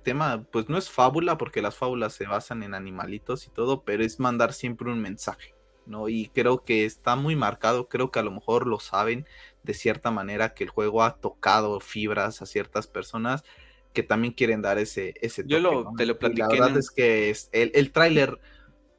tema, 0.08 0.42
pues 0.50 0.70
no 0.70 0.78
es 0.78 0.90
fábula, 0.90 1.36
porque 1.36 1.60
las 1.60 1.76
fábulas 1.76 2.14
se 2.14 2.26
basan 2.26 2.62
en 2.62 2.72
animalitos 2.72 3.46
y 3.46 3.50
todo, 3.50 3.84
pero 3.84 4.02
es 4.02 4.18
mandar 4.18 4.54
siempre 4.54 4.90
un 4.90 5.00
mensaje, 5.00 5.54
¿no? 5.84 6.08
Y 6.08 6.28
creo 6.28 6.64
que 6.64 6.86
está 6.86 7.14
muy 7.14 7.36
marcado, 7.36 7.88
creo 7.88 8.10
que 8.10 8.18
a 8.18 8.22
lo 8.22 8.30
mejor 8.30 8.66
lo 8.66 8.80
saben 8.80 9.26
de 9.62 9.74
cierta 9.74 10.10
manera 10.10 10.54
que 10.54 10.64
el 10.64 10.70
juego 10.70 11.02
ha 11.02 11.16
tocado 11.16 11.80
fibras 11.80 12.42
a 12.42 12.46
ciertas 12.46 12.86
personas 12.86 13.44
que 13.92 14.02
también 14.02 14.32
quieren 14.32 14.62
dar 14.62 14.78
ese, 14.78 15.14
ese 15.20 15.42
toque, 15.42 15.54
Yo 15.54 15.60
lo, 15.60 15.92
te 15.96 16.06
lo 16.06 16.18
platiqué. 16.18 16.42
la 16.42 16.48
verdad 16.48 16.76
es 16.78 16.90
que 16.90 17.30
es, 17.30 17.48
el, 17.52 17.72
el 17.74 17.90
tráiler 17.90 18.38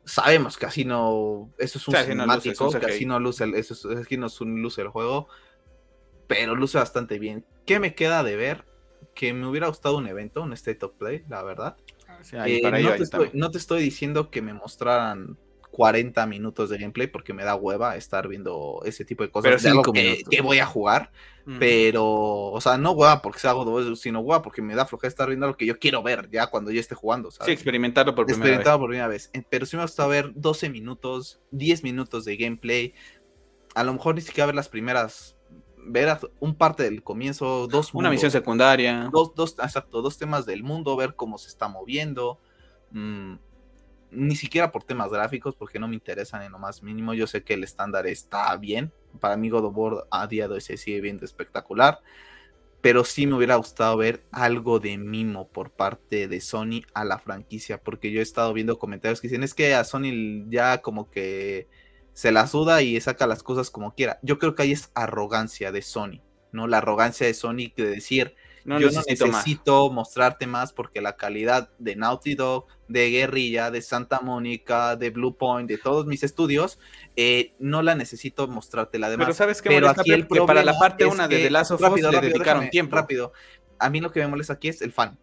sabemos 0.10 0.58
que 0.58 0.66
así 0.66 0.86
no, 0.86 1.52
eso 1.58 1.78
es 1.78 1.88
un 1.88 1.96
cinemático, 1.96 2.72
que 2.72 2.86
así 2.86 3.06
no 3.06 3.20
luce, 3.20 3.46
eso 3.56 3.74
es, 3.74 4.00
así 4.00 4.18
no 4.18 4.28
luce 4.40 4.82
el 4.82 4.88
juego, 4.88 5.28
pero 6.28 6.56
luce 6.56 6.78
bastante 6.78 7.20
bien. 7.20 7.46
¿Qué 7.66 7.80
me 7.80 7.94
queda 7.94 8.24
de 8.24 8.36
ver? 8.36 8.66
Que 9.14 9.34
me 9.34 9.48
hubiera 9.48 9.68
gustado 9.68 9.98
un 9.98 10.08
evento, 10.08 10.42
un 10.42 10.54
State 10.54 10.84
of 10.86 10.94
Play, 10.94 11.24
la 11.30 11.44
verdad. 11.44 11.78
Eh, 12.46 12.62
no, 12.64 12.96
te 12.96 13.04
estoy, 13.04 13.30
no, 13.34 13.52
te 13.52 13.58
estoy, 13.58 13.82
diciendo 13.82 14.30
que 14.30 14.42
me 14.42 14.54
mostraran 14.54 15.38
40 15.72 16.26
minutos 16.26 16.70
de 16.70 16.78
gameplay 16.78 17.08
porque 17.08 17.34
me 17.34 17.44
da 17.44 17.56
hueva 17.56 17.96
estar 17.96 18.28
viendo 18.28 18.82
ese 18.86 19.06
tipo 19.06 19.24
de 19.24 19.32
cosas. 19.32 19.64
Que, 19.94 20.42
voy 20.42 20.60
a 20.60 20.66
jugar. 20.66 21.12
Pero, 21.58 22.06
o 22.06 22.62
sea, 22.62 22.78
no 22.78 22.92
hueva 22.92 23.24
porque 23.24 23.40
se 23.40 23.48
hago 23.48 23.66
dos, 23.66 24.00
sino 24.00 24.20
hueva 24.20 24.44
porque 24.44 24.62
me 24.62 24.76
da 24.76 24.86
flojera 24.86 25.08
estar 25.08 25.28
viendo 25.30 25.48
lo 25.48 25.58
que 25.58 25.66
yo 25.66 25.80
quiero 25.80 26.04
ver 26.04 26.30
ya 26.32 26.46
cuando 26.46 26.70
yo 26.70 26.80
esté 26.80 26.94
jugando. 26.94 27.32
Sí, 27.32 27.52
experimentarlo 27.52 28.14
por 28.14 28.28
primera 28.28 28.58
vez. 28.58 28.68
por 28.68 28.88
primera 28.88 29.08
vez. 29.08 29.32
Pero 29.50 29.66
sí 29.66 29.76
me 29.76 29.82
gusta 29.82 30.06
ver 30.06 30.32
12 30.36 30.70
minutos, 30.70 31.42
10 31.50 31.84
minutos 31.84 32.26
de 32.26 32.38
gameplay. 32.38 32.94
A 33.74 33.84
lo 33.84 33.94
mejor 33.94 34.14
ni 34.14 34.22
siquiera 34.22 34.46
ver 34.46 34.54
las 34.54 34.70
primeras 34.70 35.38
ver 35.86 36.18
un 36.40 36.56
parte 36.56 36.84
del 36.84 37.04
comienzo, 37.04 37.68
dos 37.68 37.94
Una 37.94 38.10
misión 38.12 38.30
secundaria. 38.32 39.10
Dos, 39.12 39.34
dos, 39.34 39.56
exacto, 39.60 40.02
dos 40.04 40.18
temas 40.18 40.46
del 40.46 40.64
mundo, 40.64 40.96
ver 40.96 41.16
cómo 41.16 41.38
se 41.40 41.48
está 41.48 41.68
moviendo. 41.68 42.40
Mm, 42.92 43.36
ni 44.12 44.36
siquiera 44.36 44.72
por 44.72 44.84
temas 44.84 45.12
gráficos, 45.12 45.56
porque 45.56 45.80
no 45.80 45.88
me 45.88 45.96
interesan 45.96 46.42
en 46.44 46.52
lo 46.52 46.60
más 46.60 46.84
mínimo. 46.84 47.14
Yo 47.14 47.28
sé 47.28 47.44
que 47.44 47.54
el 47.54 47.64
estándar 47.64 48.08
está 48.08 48.56
bien. 48.58 48.92
Para 49.20 49.38
mí 49.38 49.50
God 49.50 49.66
of 49.66 49.78
War 49.78 50.08
a 50.12 50.28
día 50.28 50.48
de 50.48 50.56
hoy 50.56 50.62
se 50.62 50.78
sigue 50.78 51.02
viendo 51.02 51.26
espectacular. 51.26 52.00
Pero 52.82 53.04
sí 53.04 53.28
me 53.28 53.36
hubiera 53.36 53.56
gustado 53.56 53.98
ver 53.98 54.24
algo 54.32 54.80
de 54.80 54.98
mimo 54.98 55.48
por 55.50 55.70
parte 55.70 56.28
de 56.28 56.42
Sony 56.42 56.82
a 56.94 57.04
la 57.04 57.20
franquicia. 57.20 57.82
Porque 57.82 58.12
yo 58.12 58.20
he 58.20 58.24
estado 58.24 58.54
viendo 58.54 58.80
comentarios 58.80 59.20
que 59.20 59.28
dicen 59.28 59.44
es 59.44 59.54
que 59.54 59.76
a 59.76 59.84
Sony 59.84 60.50
ya 60.50 60.82
como 60.82 61.10
que 61.10 61.68
se 62.14 62.32
la 62.32 62.48
suda 62.48 62.82
y 62.82 63.00
saca 63.00 63.28
las 63.28 63.44
cosas 63.44 63.70
como 63.70 63.94
quiera. 63.96 64.20
Yo 64.22 64.40
creo 64.40 64.56
que 64.56 64.64
ahí 64.64 64.72
es 64.72 64.92
arrogancia 64.94 65.72
de 65.72 65.82
Sony, 65.82 66.22
¿no? 66.52 66.68
La 66.68 66.80
arrogancia 66.80 67.28
de 67.28 67.34
Sony 67.34 67.72
de 67.76 67.90
decir, 67.90 68.36
yo 68.66 68.92
no 68.92 69.02
necesito 69.08 69.90
mostrarte 69.92 70.48
más 70.48 70.74
porque 70.74 71.02
la 71.02 71.16
calidad 71.16 71.70
de 71.80 71.96
Naughty 71.96 72.36
Dog, 72.36 72.68
de 72.88 73.10
Guerrilla, 73.10 73.72
de 73.72 73.82
Santa 73.82 74.22
Mónica, 74.22 74.96
de 74.96 75.10
Blue 75.10 75.36
Point, 75.36 75.70
de 75.70 75.78
todos 75.78 76.06
mis 76.06 76.24
estudios, 76.24 76.80
eh, 77.16 77.54
no 77.60 77.82
la 77.82 77.96
necesito 77.96 78.48
mostrarte 78.48 79.00
la 79.00 79.10
demás. 79.10 79.28
Pero 79.28 79.36
sabes 79.36 79.62
que 79.62 79.76
aquí 79.78 80.12
el 80.12 80.28
que 80.28 80.42
para 80.42 80.64
la 80.64 80.78
parte 80.78 81.06
una 81.06 81.28
de 81.28 81.38
The 81.44 81.50
Last 81.50 81.72
of 81.72 81.82
Us 81.82 82.02
le 82.02 82.22
dedicaron 82.22 82.70
tiempo. 82.70 82.96
Rápido. 82.96 83.34
A 83.78 83.90
mí 83.90 84.02
lo 84.02 84.12
que 84.12 84.20
me 84.20 84.28
molesta 84.28 84.54
aquí 84.54 84.68
es 84.68 84.82
el 84.82 84.92
fan. 84.92 85.18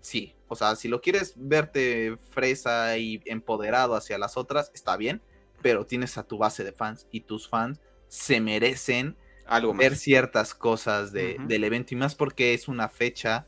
Sí, 0.00 0.34
o 0.48 0.56
sea, 0.56 0.76
si 0.76 0.88
lo 0.88 1.00
quieres 1.00 1.32
verte 1.36 2.16
fresa 2.30 2.98
y 2.98 3.22
empoderado 3.24 3.94
hacia 3.94 4.18
las 4.18 4.36
otras, 4.36 4.70
está 4.74 4.96
bien 4.96 5.22
pero 5.64 5.86
tienes 5.86 6.18
a 6.18 6.24
tu 6.24 6.36
base 6.36 6.62
de 6.62 6.72
fans 6.72 7.06
y 7.10 7.20
tus 7.20 7.48
fans 7.48 7.80
se 8.06 8.38
merecen 8.38 9.16
Algo 9.46 9.74
ver 9.74 9.96
ciertas 9.96 10.54
cosas 10.54 11.12
del 11.12 11.64
evento 11.64 11.94
y 11.94 11.96
más 11.96 12.14
porque 12.14 12.54
es 12.54 12.68
una 12.68 12.88
fecha 12.88 13.46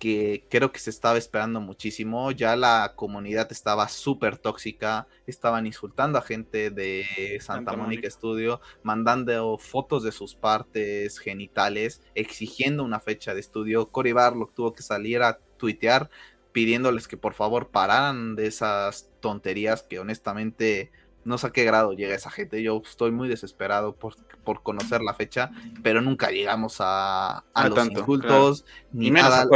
que 0.00 0.46
creo 0.48 0.72
que 0.72 0.80
se 0.80 0.90
estaba 0.90 1.18
esperando 1.18 1.60
muchísimo. 1.60 2.32
Ya 2.32 2.56
la 2.56 2.94
comunidad 2.96 3.52
estaba 3.52 3.86
súper 3.88 4.38
tóxica, 4.38 5.06
estaban 5.26 5.66
insultando 5.66 6.18
a 6.18 6.22
gente 6.22 6.70
de 6.70 7.38
Santa, 7.40 7.76
Mónica 7.76 8.10
Studio, 8.10 8.60
mandando 8.82 9.58
fotos 9.58 10.02
de 10.02 10.10
sus 10.10 10.34
partes 10.34 11.18
genitales, 11.18 12.02
exigiendo 12.14 12.82
una 12.82 12.98
fecha 12.98 13.34
de 13.34 13.40
estudio. 13.40 13.90
Cory 13.90 14.12
Barlock 14.12 14.54
tuvo 14.54 14.72
que 14.72 14.82
salir 14.82 15.22
a 15.22 15.38
tuitear 15.58 16.10
pidiéndoles 16.52 17.06
que 17.06 17.16
por 17.16 17.34
favor 17.34 17.68
pararan 17.68 18.34
de 18.34 18.46
esas 18.46 19.10
tonterías 19.20 19.82
que 19.82 20.00
honestamente 20.00 20.90
no 21.24 21.38
sé 21.38 21.48
a 21.48 21.50
qué 21.50 21.64
grado 21.64 21.92
llega 21.92 22.14
esa 22.14 22.30
gente. 22.30 22.62
Yo 22.62 22.80
estoy 22.84 23.10
muy 23.10 23.28
desesperado 23.28 23.94
por, 23.94 24.16
por 24.44 24.62
conocer 24.62 25.02
la 25.02 25.14
fecha, 25.14 25.50
pero 25.82 26.00
nunca 26.00 26.30
llegamos 26.30 26.76
a, 26.80 27.44
a 27.54 27.68
los 27.68 27.86
insultos 27.86 28.64
ni, 28.92 29.10
nada. 29.10 29.46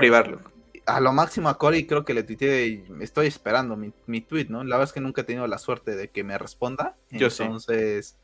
A, 0.87 1.01
lo 1.01 1.13
máximo 1.13 1.49
a 1.49 1.57
Cory 1.57 1.87
creo 1.87 2.05
que 2.05 2.13
le 2.13 2.23
tuiteé 2.23 2.85
estoy 3.01 3.27
esperando 3.27 3.77
mi, 3.77 3.93
mi, 4.07 4.21
tweet, 4.21 4.47
¿no? 4.51 4.63
La 4.65 4.77
verdad 4.77 4.91
es 4.91 4.93
que 4.93 5.01
nunca 5.01 5.23
he 5.23 5.25
tenido 5.25 5.47
la 5.47 5.59
suerte 5.59 5.97
de 5.97 6.11
que 6.11 6.25
me 6.25 6.37
responda. 6.37 6.97
Yo 7.11 7.29
Entonces, 7.29 8.19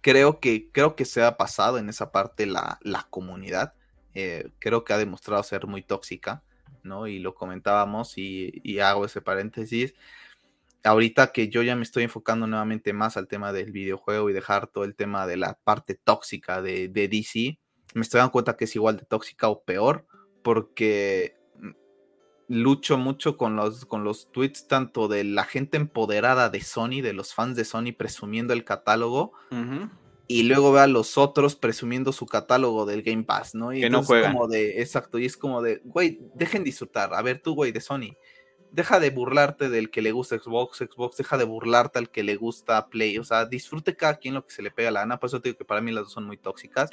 creo 0.00 0.40
que 0.40 0.70
creo 0.72 0.96
que 0.96 1.04
se 1.04 1.22
ha 1.22 1.36
pasado 1.36 1.78
en 1.78 1.88
esa 1.88 2.10
parte 2.10 2.46
la, 2.46 2.78
la 2.82 3.06
comunidad. 3.10 3.74
Eh, 4.14 4.50
creo 4.58 4.82
que 4.82 4.92
ha 4.94 4.98
demostrado 4.98 5.42
ser 5.44 5.66
muy 5.66 5.82
tóxica, 5.82 6.42
¿no? 6.82 7.06
Y 7.06 7.20
lo 7.20 7.34
comentábamos 7.34 8.18
y, 8.18 8.60
y 8.64 8.80
hago 8.80 9.04
ese 9.04 9.20
paréntesis 9.20 9.94
ahorita 10.86 11.32
que 11.32 11.48
yo 11.48 11.62
ya 11.62 11.76
me 11.76 11.82
estoy 11.82 12.04
enfocando 12.04 12.46
nuevamente 12.46 12.92
más 12.92 13.16
al 13.16 13.28
tema 13.28 13.52
del 13.52 13.72
videojuego 13.72 14.30
y 14.30 14.32
dejar 14.32 14.68
todo 14.68 14.84
el 14.84 14.94
tema 14.94 15.26
de 15.26 15.36
la 15.36 15.58
parte 15.64 15.94
tóxica 15.94 16.62
de, 16.62 16.88
DC, 16.88 17.58
me 17.94 18.02
estoy 18.02 18.18
dando 18.18 18.32
cuenta 18.32 18.56
que 18.56 18.64
es 18.64 18.76
igual 18.76 18.96
de 18.96 19.04
tóxica 19.04 19.48
o 19.48 19.62
peor, 19.64 20.06
porque 20.42 21.36
mm, 21.58 21.70
lucho 22.48 22.98
mucho 22.98 23.36
con 23.36 23.56
los, 23.56 23.84
con 23.84 24.04
los 24.04 24.30
tweets 24.30 24.68
tanto 24.68 25.08
de 25.08 25.24
la 25.24 25.44
gente 25.44 25.76
empoderada 25.76 26.50
de 26.50 26.60
Sony, 26.60 27.02
de 27.02 27.12
los 27.12 27.34
fans 27.34 27.56
de 27.56 27.64
Sony 27.64 27.92
presumiendo 27.96 28.52
el 28.52 28.64
catálogo, 28.64 29.32
y 30.28 30.42
luego 30.44 30.72
veo 30.72 30.82
a 30.82 30.88
los 30.88 31.18
otros 31.18 31.56
presumiendo 31.56 32.12
su 32.12 32.26
catálogo 32.26 32.84
del 32.86 33.02
Game 33.02 33.24
Pass, 33.24 33.54
¿no? 33.54 33.72
Y 33.72 33.80
que 33.80 33.90
no 33.90 34.02
juegan. 34.02 34.32
como 34.32 34.48
de, 34.48 34.80
exacto, 34.80 35.18
y 35.18 35.26
es 35.26 35.36
como 35.36 35.62
de, 35.62 35.80
güey, 35.84 36.20
dejen 36.34 36.64
disfrutar, 36.64 37.14
a 37.14 37.22
ver 37.22 37.40
tú, 37.40 37.54
güey, 37.54 37.72
de 37.72 37.80
Sony 37.80 38.16
deja 38.76 39.00
de 39.00 39.08
burlarte 39.08 39.70
del 39.70 39.90
que 39.90 40.02
le 40.02 40.12
gusta 40.12 40.38
Xbox, 40.38 40.78
Xbox, 40.78 41.16
deja 41.16 41.38
de 41.38 41.44
burlarte 41.44 41.98
al 41.98 42.10
que 42.10 42.22
le 42.22 42.36
gusta 42.36 42.88
Play, 42.88 43.16
o 43.16 43.24
sea, 43.24 43.46
disfrute 43.46 43.96
cada 43.96 44.16
quien 44.16 44.34
lo 44.34 44.46
que 44.46 44.52
se 44.52 44.60
le 44.60 44.70
pega 44.70 44.90
a 44.90 44.92
la 44.92 45.00
gana, 45.00 45.18
por 45.18 45.28
eso 45.28 45.40
te 45.40 45.48
digo 45.48 45.58
que 45.58 45.64
para 45.64 45.80
mí 45.80 45.90
las 45.92 46.04
dos 46.04 46.12
son 46.12 46.26
muy 46.26 46.36
tóxicas. 46.36 46.90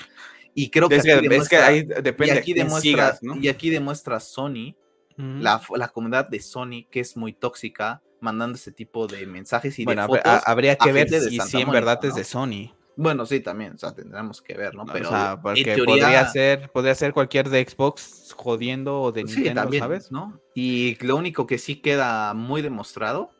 Y 0.55 0.69
creo 0.69 0.87
que, 0.87 0.95
aquí 0.95 1.27
demuestra, 1.27 1.67
ahí 1.67 1.83
depende 1.83 2.35
y 2.35 2.37
aquí 2.37 2.53
demuestra, 2.53 3.19
y 3.41 3.47
aquí 3.49 3.69
demuestra 3.69 4.21
Sony, 4.21 4.75
la, 5.17 5.61
comunidad 5.93 6.29
de 6.29 6.39
Sony, 6.39 6.87
que 6.89 7.01
es 7.01 7.17
muy 7.17 7.33
tóxica, 7.33 8.01
mandando 8.21 8.55
ese 8.55 8.71
tipo 8.71 9.05
de 9.05 9.25
mensajes 9.25 9.77
y 9.77 9.83
de 9.83 9.95
fotos. 10.07 10.41
Habría 10.45 10.77
que 10.77 10.93
ver 10.93 11.09
si, 11.09 11.37
si 11.41 11.61
en 11.61 11.69
verdad 11.69 12.03
es 12.05 12.15
de 12.15 12.23
Sony. 12.23 12.73
Bueno, 12.95 13.25
sí, 13.25 13.39
también, 13.39 13.73
o 13.73 13.77
sea, 13.77 13.93
tendremos 13.93 14.41
que 14.41 14.53
ver, 14.55 14.75
¿no? 14.75 14.85
Pero 14.85 15.07
o 15.07 15.11
sea, 15.11 15.39
porque 15.41 15.77
podría 15.83 16.27
ser, 16.27 16.69
podría 16.71 16.93
ser 16.93 17.13
cualquier 17.13 17.49
de 17.49 17.67
Xbox 17.67 18.33
jodiendo 18.37 19.01
o 19.01 19.11
de 19.11 19.23
Nintendo, 19.23 19.69
¿sabes? 19.79 20.11
¿no? 20.11 20.39
Y 20.53 20.97
lo 21.03 21.15
único 21.15 21.47
que 21.47 21.57
sí 21.57 21.77
queda 21.77 22.33
muy 22.33 22.61
demostrado, 22.61 23.31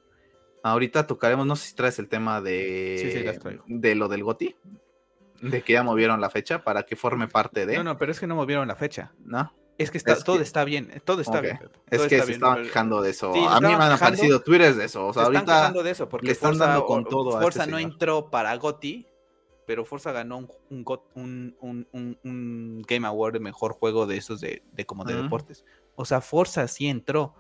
ahorita 0.63 1.05
tocaremos, 1.05 1.45
no 1.45 1.55
sé 1.55 1.69
si 1.69 1.75
traes 1.75 1.99
el 1.99 2.09
tema 2.09 2.41
de, 2.41 3.59
de 3.67 3.95
lo 3.95 4.07
del 4.07 4.23
GOTI, 4.23 4.55
de 5.41 5.61
que 5.61 5.73
ya 5.73 5.83
movieron 5.83 6.19
la 6.19 6.29
fecha 6.29 6.63
para 6.63 6.83
que 6.83 6.95
forme 6.95 7.27
parte 7.27 7.65
de. 7.65 7.77
No, 7.77 7.83
no, 7.83 7.97
pero 7.97 8.11
es 8.11 8.19
que 8.19 8.27
no 8.27 8.35
movieron 8.35 8.67
la 8.67 8.75
fecha. 8.75 9.13
¿No? 9.23 9.53
Es 9.77 9.89
que 9.91 9.97
está, 9.97 10.15
todo 10.15 10.39
está 10.39 10.63
bien, 10.65 11.01
todo 11.03 11.21
está 11.21 11.41
bien. 11.41 11.59
es 11.89 12.03
que 12.03 12.21
se 12.21 12.33
estaban 12.33 12.63
quejando 12.63 13.01
de 13.01 13.09
eso. 13.09 13.33
a 13.49 13.59
mí 13.59 13.67
me 13.67 13.73
han 13.73 13.91
aparecido 13.91 14.41
twitters 14.41 14.77
de 14.77 14.85
eso. 14.85 15.07
O 15.07 15.13
sea, 15.13 15.23
ahorita 15.23 15.41
están 15.41 15.57
quejando 15.57 15.83
de 15.83 15.91
eso 15.91 16.09
porque 16.09 16.27
le 16.27 16.31
están 16.33 16.57
dando 16.57 16.85
con 16.85 17.05
todo. 17.05 17.39
Forza 17.39 17.61
este 17.61 17.71
no 17.71 17.79
entró 17.79 18.29
para 18.29 18.55
GOTI 18.55 19.07
pero 19.65 19.85
Forza 19.85 20.11
ganó 20.11 20.47
un, 20.69 21.55
un, 21.59 22.81
Game 22.87 23.07
Award 23.07 23.33
de 23.33 23.39
mejor 23.39 23.73
juego 23.73 24.05
de 24.05 24.17
esos 24.17 24.41
de, 24.41 24.61
como 24.85 25.03
de 25.05 25.21
deportes. 25.21 25.65
O 25.95 26.05
sea, 26.05 26.21
Forza 26.21 26.67
sí 26.67 26.87
entró. 26.87 27.35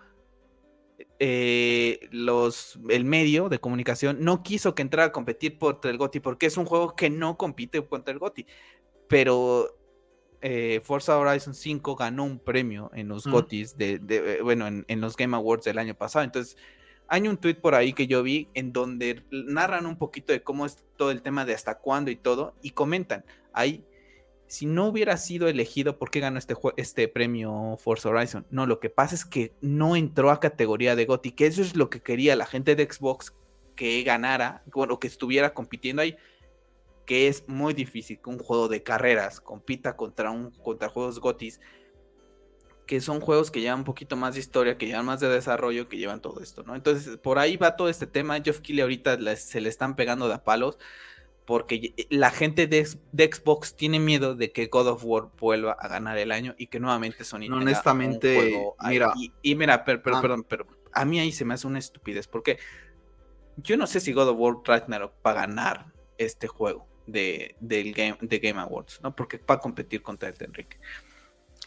Eh, 1.19 2.07
los, 2.11 2.79
el 2.89 3.05
medio 3.05 3.49
de 3.49 3.59
comunicación 3.59 4.17
no 4.21 4.43
quiso 4.43 4.75
que 4.75 4.81
entrara 4.81 5.07
a 5.07 5.11
competir 5.11 5.57
contra 5.57 5.89
el 5.91 5.97
GOTI 5.97 6.19
porque 6.19 6.45
es 6.45 6.57
un 6.57 6.65
juego 6.65 6.95
que 6.95 7.09
no 7.09 7.37
compite 7.37 7.85
contra 7.85 8.13
el 8.13 8.19
GOTI. 8.19 8.45
Pero 9.07 9.75
eh, 10.41 10.81
Forza 10.83 11.17
Horizon 11.17 11.53
5 11.53 11.95
ganó 11.95 12.23
un 12.25 12.39
premio 12.39 12.91
en 12.93 13.07
los 13.07 13.25
GOTIs, 13.27 13.77
de, 13.77 13.99
de, 13.99 14.41
bueno, 14.41 14.67
en, 14.67 14.85
en, 14.87 15.01
los 15.01 15.15
Game 15.15 15.35
Awards 15.35 15.65
del 15.65 15.77
año 15.77 15.95
pasado. 15.95 16.25
Entonces, 16.25 16.57
hay 17.13 17.27
un 17.27 17.37
tweet 17.37 17.53
por 17.61 17.75
ahí 17.75 17.93
que 17.93 18.07
yo 18.07 18.23
vi 18.23 18.49
en 18.55 18.73
donde 18.73 19.21
narran 19.29 19.85
un 19.85 19.99
poquito 19.99 20.33
de 20.33 20.41
cómo 20.41 20.65
es 20.65 20.83
todo 20.97 21.11
el 21.11 21.21
tema 21.21 21.45
de 21.45 21.53
hasta 21.53 21.77
cuándo 21.77 22.09
y 22.09 22.15
todo, 22.15 22.55
y 22.63 22.71
comentan, 22.71 23.23
ahí, 23.53 23.85
si 24.47 24.65
no 24.65 24.87
hubiera 24.87 25.15
sido 25.17 25.47
elegido, 25.47 25.99
¿por 25.99 26.09
qué 26.09 26.21
ganó 26.21 26.39
este, 26.39 26.55
este 26.75 27.07
premio 27.07 27.77
Forza 27.79 28.09
Horizon? 28.09 28.47
No, 28.49 28.65
lo 28.65 28.79
que 28.79 28.89
pasa 28.89 29.13
es 29.13 29.25
que 29.25 29.53
no 29.61 29.95
entró 29.95 30.31
a 30.31 30.39
categoría 30.39 30.95
de 30.95 31.05
GOTY, 31.05 31.33
que 31.33 31.45
eso 31.45 31.61
es 31.61 31.75
lo 31.75 31.91
que 31.91 32.01
quería 32.01 32.35
la 32.35 32.47
gente 32.47 32.75
de 32.75 32.91
Xbox 32.91 33.31
que 33.75 34.01
ganara, 34.01 34.63
bueno, 34.73 34.97
que 34.97 35.05
estuviera 35.05 35.53
compitiendo 35.53 36.01
ahí, 36.01 36.17
que 37.05 37.27
es 37.27 37.47
muy 37.47 37.75
difícil 37.75 38.19
que 38.23 38.29
un 38.31 38.39
juego 38.39 38.69
de 38.69 38.81
carreras 38.81 39.39
compita 39.39 39.95
contra, 39.95 40.31
un, 40.31 40.49
contra 40.49 40.89
juegos 40.89 41.19
GOTIs 41.19 41.59
que 42.93 43.01
son 43.01 43.21
juegos 43.21 43.49
que 43.49 43.59
llevan 43.59 43.79
un 43.79 43.85
poquito 43.85 44.15
más 44.15 44.35
de 44.35 44.39
historia, 44.39 44.77
que 44.77 44.85
llevan 44.85 45.07
más 45.07 45.19
de 45.19 45.27
desarrollo, 45.27 45.89
que 45.89 45.97
llevan 45.97 46.21
todo 46.21 46.41
esto, 46.41 46.61
¿no? 46.61 46.75
Entonces, 46.75 47.17
por 47.17 47.39
ahí 47.39 47.57
va 47.57 47.75
todo 47.75 47.89
este 47.89 48.05
tema. 48.05 48.39
Geoff 48.39 48.59
Keighley 48.59 48.83
ahorita 48.83 49.35
se 49.35 49.61
le 49.61 49.69
están 49.69 49.95
pegando 49.95 50.27
de 50.27 50.35
a 50.35 50.43
palos 50.43 50.77
porque 51.45 51.95
la 52.11 52.29
gente 52.29 52.67
de, 52.67 52.85
Xbox 52.85 53.75
tiene 53.75 53.99
miedo 53.99 54.35
de 54.35 54.51
que 54.51 54.67
God 54.67 54.89
of 54.89 55.03
War 55.03 55.29
vuelva 55.39 55.71
a 55.71 55.87
ganar 55.87 56.19
el 56.19 56.31
año 56.31 56.53
y 56.55 56.67
que 56.67 56.79
nuevamente 56.79 57.23
Sony 57.23 57.49
no, 57.49 57.57
honestamente 57.57 58.61
mira 58.87 59.11
y, 59.41 59.55
mira 59.55 59.83
pero, 59.83 59.99
ah. 60.13 60.21
perdón 60.21 60.45
pero 60.47 60.67
a 60.93 61.03
mí 61.03 61.19
ahí 61.19 61.31
se 61.31 61.45
me 61.45 61.55
hace 61.55 61.65
una 61.65 61.79
estupidez 61.79 62.27
porque 62.27 62.59
yo 63.57 63.75
no 63.75 63.87
sé 63.87 64.01
si 64.01 64.13
God 64.13 64.29
of 64.29 64.37
War 64.37 64.55
Ragnarok 64.63 65.13
va 65.25 65.31
a 65.31 65.33
ganar 65.33 65.91
este 66.19 66.47
juego 66.47 66.87
de, 67.07 67.55
del 67.59 67.91
game, 67.93 68.17
de 68.21 68.37
Game 68.37 68.61
Awards 68.61 69.01
no 69.01 69.15
porque 69.15 69.37
va 69.39 69.55
a 69.55 69.59
competir 69.59 70.03
contra 70.03 70.29
el 70.29 70.35
Enrique 70.39 70.77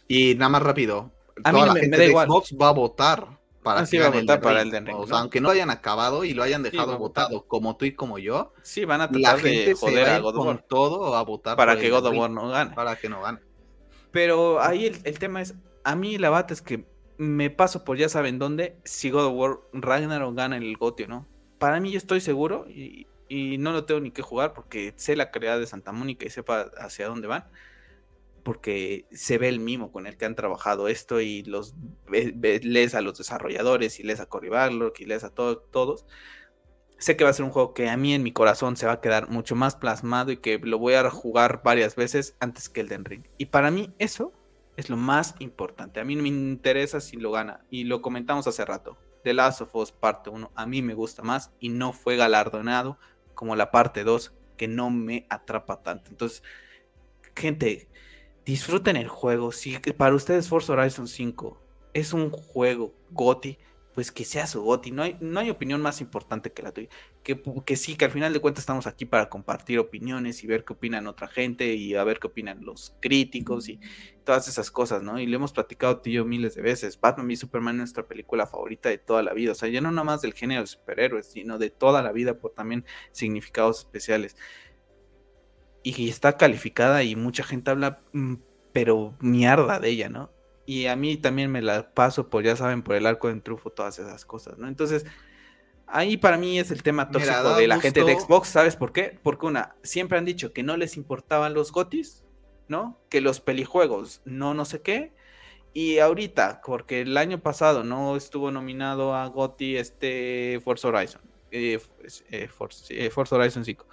y 0.09 0.35
nada 0.35 0.49
más 0.49 0.63
rápido 0.63 1.13
a 1.45 1.53
mí 1.53 1.61
me, 1.89 1.97
da 1.97 2.05
igual. 2.05 2.27
Xbox 2.27 2.55
va 2.61 2.69
a 2.69 2.73
votar 2.73 3.27
para, 3.63 3.81
ah, 3.81 4.11
votar 4.11 4.41
para 4.41 4.63
el 4.63 4.71
de 4.71 4.93
O 4.95 5.07
sea, 5.07 5.19
aunque 5.19 5.41
no 5.41 5.51
hayan 5.51 5.71
acabado 5.71 6.25
y 6.25 6.35
lo 6.35 6.43
hayan 6.43 6.63
dejado 6.63 6.99
votado 6.99 7.47
como 7.47 7.77
tú 7.77 7.85
y 7.85 7.93
como 7.93 8.19
yo. 8.19 8.53
Sí, 8.63 8.85
van 8.85 9.01
a 9.01 9.11
tratar 9.11 9.43
de 9.43 9.75
joder 9.75 10.09
a 10.09 10.19
God 10.21 10.37
of 10.37 10.47
War. 10.47 10.65
todo 10.69 11.17
a 11.17 11.23
votar 11.23 11.57
para 11.57 11.77
que 11.77 11.91
God 11.91 12.07
of 12.07 12.17
War 12.17 12.31
no 12.31 12.49
gane. 12.49 12.75
Para 12.75 12.97
que 12.97 13.09
no 13.09 13.23
gane. 13.23 13.41
Pero 14.13 14.63
ahí 14.63 14.87
el, 14.87 15.19
tema 15.19 15.43
es, 15.43 15.55
a 15.85 15.97
mí 15.97 16.17
la 16.17 16.31
bata 16.31 16.55
es 16.55 16.63
que 16.63 16.87
me 17.19 17.51
paso 17.51 17.85
por 17.85 17.97
ya 17.97 18.09
saben 18.09 18.39
dónde 18.39 18.79
si 18.85 19.11
God 19.11 19.27
of 19.27 19.35
War 19.35 19.61
Ragnarok 19.73 20.35
gana 20.35 20.57
el 20.57 20.77
Gotio, 20.77 21.09
¿no? 21.09 21.27
Para 21.59 21.81
mí 21.81 21.91
yo 21.91 21.99
estoy 21.99 22.21
seguro 22.21 22.67
y, 22.69 23.09
y 23.29 23.59
no 23.59 23.73
lo 23.73 23.85
tengo 23.85 24.01
ni 24.01 24.11
que 24.11 24.23
jugar 24.23 24.55
porque 24.55 24.95
sé 24.97 25.17
la 25.17 25.31
calidad 25.31 25.59
de 25.59 25.67
Santa 25.67 25.93
Mónica 25.93 26.25
y 26.25 26.31
sepa 26.31 26.71
hacia 26.79 27.09
dónde 27.09 27.27
van 27.27 27.47
porque 28.47 29.09
se 29.11 29.39
ve 29.39 29.49
el 29.49 29.59
mimo 29.59 29.91
con 29.91 30.07
el 30.07 30.17
que 30.17 30.25
han 30.25 30.37
trabajado 30.37 30.87
esto 30.87 31.21
y 31.21 31.43
los 31.43 31.75
lees 32.09 32.95
a 32.95 33.01
los 33.01 33.19
desarrolladores 33.19 33.99
y 33.99 34.05
lees 34.05 34.21
a 34.21 34.27
Cory 34.27 34.51
Barlock 34.51 35.01
y 35.01 35.05
lees 35.05 35.25
a 35.25 35.31
todos. 35.31 36.07
Sé 36.97 37.17
que 37.17 37.25
va 37.25 37.31
a 37.31 37.33
ser 37.33 37.45
un 37.45 37.51
juego 37.51 37.75
que 37.75 37.89
a 37.89 37.97
mí 37.97 38.15
en 38.15 38.23
mi 38.23 38.31
corazón 38.31 38.77
se 38.77 38.87
va 38.87 38.93
a 38.93 39.01
quedar 39.01 39.31
mucho 39.31 39.57
más 39.57 39.75
plasmado 39.75 40.31
y 40.31 40.37
que 40.37 40.61
lo 40.61 40.79
voy 40.79 40.95
a 40.95 41.11
jugar 41.11 41.63
varias 41.65 41.97
veces 41.97 42.37
antes 42.39 42.69
que 42.69 42.83
el 42.83 42.87
Den 42.89 43.05
Ring. 43.05 43.25
Y 43.37 43.47
para 43.47 43.73
mí 43.73 43.93
eso 43.99 44.33
es 44.77 44.91
lo 44.91 44.97
más 44.97 45.35
importante. 45.41 45.99
A 45.99 46.05
mí 46.05 46.15
me 46.15 46.29
interesa 46.29 47.01
si 47.01 47.17
lo 47.17 47.33
gana. 47.33 47.67
Y 47.69 47.83
lo 47.83 48.01
comentamos 48.01 48.47
hace 48.47 48.65
rato. 48.65 48.97
The 49.25 49.35
Last 49.35 49.61
of 49.61 49.75
Us 49.75 49.91
parte 49.91 50.31
1 50.31 50.53
a 50.55 50.67
mí 50.67 50.83
me 50.83 50.95
gusta 50.95 51.25
más 51.25 51.51
y 51.59 51.71
no 51.71 51.93
fue 51.93 52.15
galardonado 52.15 52.97
como 53.35 53.57
la 53.57 53.73
parte 53.73 54.05
2 54.05 54.33
que 54.57 54.69
no 54.69 54.91
me 54.91 55.27
atrapa 55.31 55.83
tanto. 55.83 56.13
Entonces, 56.13 56.45
gente, 57.35 57.89
disfruten 58.47 58.97
el 58.97 59.09
juego. 59.09 59.53
Si 59.53 59.77
para 59.99 60.15
ustedes 60.15 60.49
Forza 60.49 60.73
Horizon 60.73 61.09
5 61.09 61.61
es 61.93 62.13
un 62.13 62.31
juego 62.31 62.95
GOTI, 63.11 63.59
pues 63.93 64.13
que 64.13 64.25
sea 64.25 64.47
su 64.47 64.63
GOTI. 64.63 64.93
No 64.93 65.03
hay, 65.03 65.17
no 65.21 65.41
hay 65.41 65.51
opinión 65.51 65.83
más 65.83 66.01
importante 66.01 66.53
que 66.53 66.63
la 66.63 66.71
tuya. 66.71 66.89
Que, 67.25 67.43
que 67.65 67.77
sí, 67.77 67.97
que 67.97 68.05
al 68.05 68.13
final 68.13 68.33
de 68.33 68.39
cuentas 68.39 68.63
estamos 68.63 68.87
aquí 68.87 69.05
para 69.05 69.29
compartir 69.29 69.81
opiniones 69.81 70.45
y 70.45 70.47
ver 70.47 70.65
qué 70.65 70.75
opinan 70.75 71.09
otra 71.09 71.27
gente 71.27 71.75
y 71.75 71.95
a 71.97 72.05
ver 72.05 72.21
qué 72.21 72.29
opinan 72.29 72.65
los 72.65 72.95
críticos 73.01 73.69
y 73.69 73.81
todas 74.23 74.47
esas 74.47 74.71
cosas, 74.71 75.03
¿no? 75.03 75.19
Y 75.19 75.27
lo 75.27 75.37
hemos 75.37 75.53
platicado 75.53 75.99
tú 76.01 76.11
y 76.11 76.13
yo 76.13 76.25
miles 76.25 76.55
de 76.55 76.63
veces. 76.63 77.01
Batman 77.01 77.31
y 77.31 77.37
Superman 77.37 77.77
es 77.77 77.79
nuestra 77.79 78.07
película 78.07 78.47
favorita 78.47 78.91
de 78.91 78.99
toda 78.99 79.23
la 79.25 79.33
vida. 79.33 79.53
O 79.53 79.55
sea, 79.57 79.69
ya 79.69 79.81
no 79.81 79.91
nada 79.91 80.05
más 80.05 80.23
del 80.23 80.35
género 80.35 80.61
de 80.61 80.69
superhéroes, 80.69 81.27
sino 81.27 81.59
de 81.59 81.71
toda 81.71 82.01
la 82.01 82.13
vida 82.13 82.35
por 82.39 82.53
también 82.53 82.85
significados 83.11 83.79
especiales 83.81 84.37
y 85.95 86.09
está 86.09 86.37
calificada 86.37 87.05
y 87.05 87.15
mucha 87.15 87.45
gente 87.45 87.71
habla, 87.71 88.01
mm, 88.13 88.35
pero 88.73 89.15
mierda 89.21 89.79
de 89.79 89.91
ella, 89.91 90.09
¿no? 90.09 90.33
Y 90.67 90.87
a 90.87 90.97
mí 90.97 91.17
también 91.17 91.53
me 91.53 91.63
la 91.63 91.95
paso 91.95 92.29
por, 92.29 92.43
ya 92.43 92.57
saben, 92.57 92.83
por 92.83 92.97
el 92.97 93.07
arco 93.07 93.29
de 93.29 93.41
trufo, 93.41 93.71
todas 93.71 94.01
esas 94.01 94.25
cosas, 94.25 94.59
¿no? 94.59 94.67
Entonces, 94.67 95.07
ahí 95.87 96.17
para 96.17 96.39
mí 96.39 96.59
es 96.59 96.73
el 96.73 96.83
tema 96.83 97.09
tóxico 97.13 97.55
de 97.55 97.69
la 97.69 97.79
gente 97.79 98.03
de 98.03 98.19
Xbox, 98.19 98.49
¿sabes 98.49 98.75
por 98.75 98.93
qué? 98.93 99.17
Porque 99.23 99.47
una, 99.47 99.77
siempre 99.85 100.19
han 100.19 100.25
dicho 100.25 100.53
que 100.53 100.65
no 100.65 100.77
les 100.77 100.97
importaban 100.97 101.55
los 101.55 101.71
gotis, 101.71 102.25
¿no? 102.67 102.99
Que 103.09 103.21
los 103.21 103.41
pelijuegos, 103.41 104.23
no 104.25 104.55
no 104.55 104.65
sé 104.65 104.83
qué. 104.83 105.13
Y 105.73 106.01
ahorita, 106.01 106.63
porque 106.65 107.03
el 107.03 107.17
año 107.17 107.39
pasado 107.39 107.85
no 107.85 108.17
estuvo 108.17 108.51
nominado 108.51 109.15
a 109.15 109.27
Goti 109.29 109.77
este 109.77 110.61
Forza 110.65 110.89
Horizon, 110.89 111.21
eh, 111.53 111.79
eh, 112.31 112.49
eh, 112.89 113.11
Forza 113.11 113.37
Horizon 113.37 113.65
5 113.65 113.87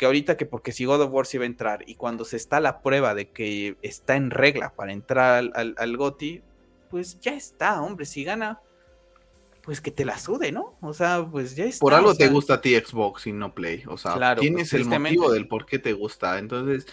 que 0.00 0.06
ahorita 0.06 0.38
que 0.38 0.46
porque 0.46 0.72
si 0.72 0.86
God 0.86 1.02
of 1.02 1.12
War 1.12 1.26
se 1.26 1.36
iba 1.36 1.44
a 1.44 1.46
entrar 1.46 1.84
y 1.86 1.94
cuando 1.96 2.24
se 2.24 2.38
está 2.38 2.58
la 2.58 2.80
prueba 2.80 3.14
de 3.14 3.28
que 3.28 3.76
está 3.82 4.16
en 4.16 4.30
regla 4.30 4.72
para 4.74 4.94
entrar 4.94 5.50
al, 5.54 5.74
al, 5.76 5.96
GOTI, 5.98 6.40
pues 6.88 7.20
ya 7.20 7.34
está, 7.34 7.82
hombre, 7.82 8.06
si 8.06 8.24
gana, 8.24 8.62
pues 9.62 9.82
que 9.82 9.90
te 9.90 10.06
la 10.06 10.18
sude, 10.18 10.52
¿no? 10.52 10.78
O 10.80 10.94
sea, 10.94 11.28
pues 11.30 11.54
ya 11.54 11.66
está. 11.66 11.80
Por 11.80 11.92
algo 11.92 12.14
te 12.14 12.28
gusta 12.28 12.54
a 12.54 12.60
ti 12.62 12.74
Xbox 12.74 13.26
y 13.26 13.34
no 13.34 13.54
Play, 13.54 13.82
o 13.88 13.98
sea, 13.98 14.36
tienes 14.36 14.72
el 14.72 14.86
motivo 14.86 15.30
del 15.30 15.46
por 15.46 15.66
qué 15.66 15.78
te 15.78 15.92
gusta, 15.92 16.38
entonces... 16.38 16.86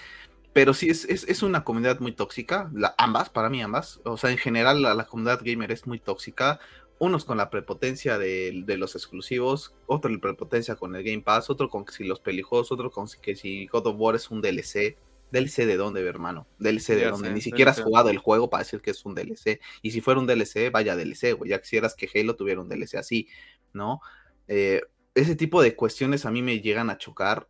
Pero 0.52 0.74
sí, 0.74 0.90
es, 0.90 1.06
es, 1.06 1.44
una 1.44 1.64
comunidad 1.64 2.00
muy 2.00 2.14
tóxica, 2.14 2.72
la, 2.74 2.96
ambas, 2.98 3.30
para 3.30 3.48
mí 3.48 3.62
ambas. 3.62 4.02
O 4.04 4.18
sea, 4.18 4.32
en 4.32 4.40
general 4.40 4.82
la, 4.82 4.96
la 4.96 5.06
comunidad 5.06 5.40
gamer 5.44 5.72
es 5.72 5.86
muy 5.86 6.00
tóxica 6.00 6.60
unos 7.00 7.26
con 7.26 7.38
la 7.38 7.50
prepotencia 7.50 8.18
de, 8.18 8.64
los 8.78 8.96
exclusivos, 8.96 9.76
otro 9.86 10.10
la 10.10 10.20
prepotencia 10.20 10.76
con 10.76 10.96
el 10.96 11.04
Game 11.04 11.22
Pass, 11.22 11.50
otro 11.50 11.70
con 11.70 11.86
que 11.86 11.94
si 11.94 12.04
los 12.04 12.20
pelijos, 12.20 12.72
otro 12.72 12.92
con 12.92 13.08
que 13.22 13.36
si 13.36 13.68
God 13.68 13.88
of 13.88 13.96
War 13.98 14.16
es 14.16 14.30
un 14.32 14.42
DLC. 14.42 14.98
DLC 15.30 15.66
de 15.66 15.76
dónde, 15.76 16.02
hermano. 16.08 16.48
DLC 16.58 16.96
de 16.96 17.06
dónde. 17.10 17.32
Ni 17.32 17.42
siquiera 17.42 17.72
has 17.72 17.82
jugado 17.82 18.10
el 18.10 18.18
juego 18.18 18.50
para 18.50 18.64
decir 18.64 18.82
que 18.82 18.92
es 18.92 19.06
un 19.06 19.14
DLC. 19.14 19.60
Y 19.82 19.92
si 19.92 20.00
fuera 20.00 20.20
un 20.20 20.26
DLC, 20.26 20.72
vaya 20.72 20.96
DLC, 20.96 21.34
güey. 21.34 21.50
Ya 21.52 21.60
quisieras 21.60 21.96
que 21.96 22.10
Halo 22.14 22.36
tuviera 22.36 22.62
un 22.62 22.70
DLC 22.70 22.96
así, 22.96 23.28
¿no? 23.74 24.00
Eh, 24.48 24.82
ese 25.14 25.36
tipo 25.36 25.62
de 25.62 25.76
cuestiones 25.76 26.26
a 26.26 26.32
mí 26.32 26.42
me 26.42 26.62
llegan 26.62 26.90
a 26.90 26.98
chocar. 26.98 27.48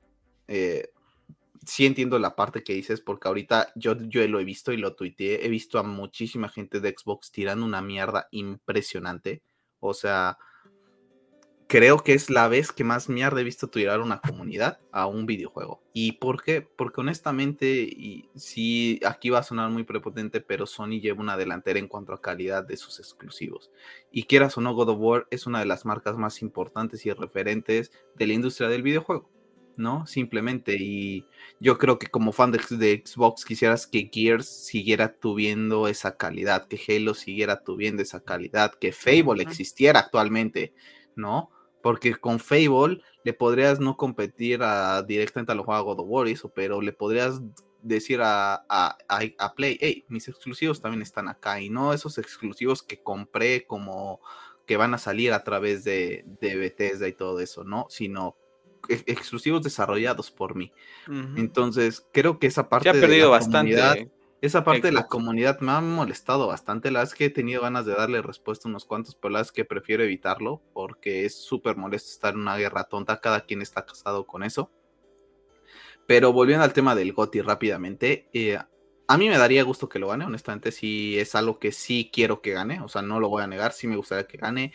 Eh, 0.48 0.90
sí 1.68 1.86
entiendo 1.86 2.18
la 2.18 2.36
parte 2.36 2.64
que 2.64 2.74
dices, 2.74 3.02
porque 3.02 3.28
ahorita 3.28 3.72
yo, 3.76 3.98
yo 3.98 4.26
lo 4.28 4.40
he 4.40 4.46
visto 4.46 4.72
y 4.72 4.78
lo 4.78 4.96
tuiteé, 4.96 5.46
he 5.46 5.50
visto 5.50 5.78
a 5.78 5.84
muchísima 5.84 6.50
gente 6.50 6.80
de 6.80 6.96
Xbox 6.98 7.32
tirando 7.32 7.66
una 7.66 7.82
mierda 7.82 8.28
impresionante. 8.32 9.44
O 9.80 9.94
sea, 9.94 10.38
creo 11.68 12.00
que 12.00 12.14
es 12.14 12.30
la 12.30 12.48
vez 12.48 12.72
que 12.72 12.86
más 12.86 13.10
mierda 13.10 13.42
he 13.42 13.44
visto 13.44 13.70
tirar 13.70 14.00
una 14.00 14.22
comunidad 14.22 14.80
a 14.92 15.08
un 15.08 15.26
videojuego. 15.26 15.84
¿Y 15.94 16.14
por 16.14 16.42
qué? 16.42 16.62
Porque 16.62 17.02
honestamente, 17.02 17.68
y 17.82 18.30
sí, 18.36 19.00
aquí 19.06 19.30
va 19.30 19.40
a 19.40 19.44
sonar 19.44 19.70
muy 19.70 19.84
prepotente, 19.84 20.40
pero 20.40 20.66
Sony 20.66 21.02
lleva 21.02 21.22
una 21.22 21.38
delantera 21.38 21.80
en 21.80 21.88
cuanto 21.88 22.14
a 22.14 22.22
calidad 22.22 22.66
de 22.66 22.78
sus 22.78 23.00
exclusivos. 23.00 23.72
Y 24.12 24.24
quieras 24.24 24.58
o 24.58 24.62
no, 24.62 24.74
God 24.74 24.90
of 24.90 25.00
War 25.00 25.28
es 25.32 25.46
una 25.46 25.60
de 25.60 25.66
las 25.66 25.86
marcas 25.86 26.18
más 26.18 26.42
importantes 26.42 27.06
y 27.06 27.12
referentes 27.12 27.92
de 28.16 28.28
la 28.28 28.34
industria 28.34 28.70
del 28.70 28.84
videojuego. 28.84 29.30
¿No? 29.78 30.06
Simplemente. 30.08 30.76
Y 30.80 31.26
yo 31.60 31.78
creo 31.78 32.00
que 32.00 32.08
como 32.08 32.32
fan 32.32 32.52
de, 32.52 32.60
Xbox 32.60 33.46
quisieras 33.46 33.88
que 33.88 34.10
Gears 34.12 34.48
siguiera 34.48 35.14
tuviendo 35.14 35.88
esa 35.88 36.18
calidad, 36.18 36.68
que 36.68 36.80
Halo 36.88 37.14
siguiera 37.14 37.64
tuviendo 37.64 38.02
esa 38.02 38.20
calidad, 38.22 38.74
que 38.74 38.92
Fable 38.92 39.44
existiera 39.44 40.00
actualmente, 40.00 40.74
¿no? 41.16 41.52
Porque 41.82 42.16
con 42.16 42.40
Fable 42.40 43.02
le 43.24 43.34
podrías 43.34 43.80
no 43.80 43.96
competir 43.98 44.62
a, 44.64 45.02
directamente 45.04 45.52
a 45.52 45.56
los 45.56 45.66
juegos 45.66 45.98
of 46.00 46.06
War, 46.08 46.28
eso, 46.28 46.50
pero 46.50 46.82
le 46.82 46.94
podrías 46.94 47.42
decir 47.82 48.20
a, 48.22 48.66
a, 48.68 49.54
Play, 49.56 49.78
hey, 49.80 50.06
mis 50.10 50.28
exclusivos 50.28 50.82
también 50.82 51.02
están 51.02 51.30
acá, 51.30 51.62
y 51.62 51.70
no 51.70 51.94
esos 51.94 52.18
exclusivos 52.18 52.84
que 52.84 53.02
compré 53.02 53.66
como 53.66 54.20
que 54.66 54.76
van 54.76 54.94
a 54.94 54.98
salir 54.98 55.32
a 55.32 55.44
través 55.44 55.86
de, 55.86 56.26
de 56.42 56.56
Bethesda 56.56 57.08
y 57.08 57.14
todo 57.14 57.40
eso, 57.40 57.64
¿no? 57.64 57.86
Sino 57.90 58.36
exclusivos 58.90 59.62
desarrollados 59.64 60.32
por 60.32 60.56
mí. 60.56 60.72
Entonces, 61.36 62.06
creo 62.12 62.40
que 62.40 62.48
esa 62.48 62.70
parte 62.70 62.90
ha 62.90 62.94
perdido 62.94 63.32
bastante. 63.32 64.12
Esa 64.40 64.64
parte 64.64 64.82
de 64.88 64.92
la 64.92 65.08
comunidad 65.08 65.60
me 65.62 65.72
ha 65.72 65.82
molestado 65.82 66.46
bastante. 66.46 66.92
La 66.92 67.00
verdad 67.00 67.14
es 67.14 67.18
que 67.18 67.26
he 67.26 67.30
tenido 67.32 67.64
ganas 67.64 67.88
de 67.88 67.96
darle 67.96 68.22
respuesta 68.22 68.68
a 68.68 68.70
unos 68.70 68.86
cuantos, 68.86 69.16
pero 69.16 69.32
la 69.32 69.40
verdad 69.40 69.50
es 69.50 69.52
que 69.52 69.66
prefiero 69.66 70.04
evitarlo 70.04 70.62
porque 70.74 71.26
es 71.26 71.36
súper 71.36 71.76
molesto 71.76 72.12
estar 72.12 72.36
en 72.36 72.42
una 72.42 72.56
guerra 72.56 72.84
tonta. 72.84 73.20
Cada 73.20 73.42
quien 73.42 73.64
está 73.64 73.84
casado 73.84 74.28
con 74.28 74.44
eso. 74.44 74.72
Pero 76.06 76.34
volviendo 76.34 76.64
al 76.64 76.74
tema 76.74 76.94
del 76.94 77.14
GOTI 77.14 77.42
rápidamente, 77.42 78.30
eh, 78.32 78.60
a 79.08 79.18
mí 79.18 79.30
me 79.30 79.38
daría 79.38 79.64
gusto 79.64 79.90
que 79.90 80.00
lo 80.00 80.10
gane, 80.10 80.26
honestamente, 80.26 80.72
si 80.72 81.18
es 81.18 81.34
algo 81.34 81.60
que 81.60 81.72
sí 81.72 82.10
quiero 82.12 82.42
que 82.42 82.52
gane, 82.52 82.82
o 82.82 82.90
sea, 82.90 83.02
no 83.02 83.20
lo 83.20 83.30
voy 83.30 83.42
a 83.42 83.48
negar, 83.48 83.72
sí 83.72 83.88
me 83.88 83.96
gustaría 83.96 84.28
que 84.28 84.38
gane. 84.38 84.74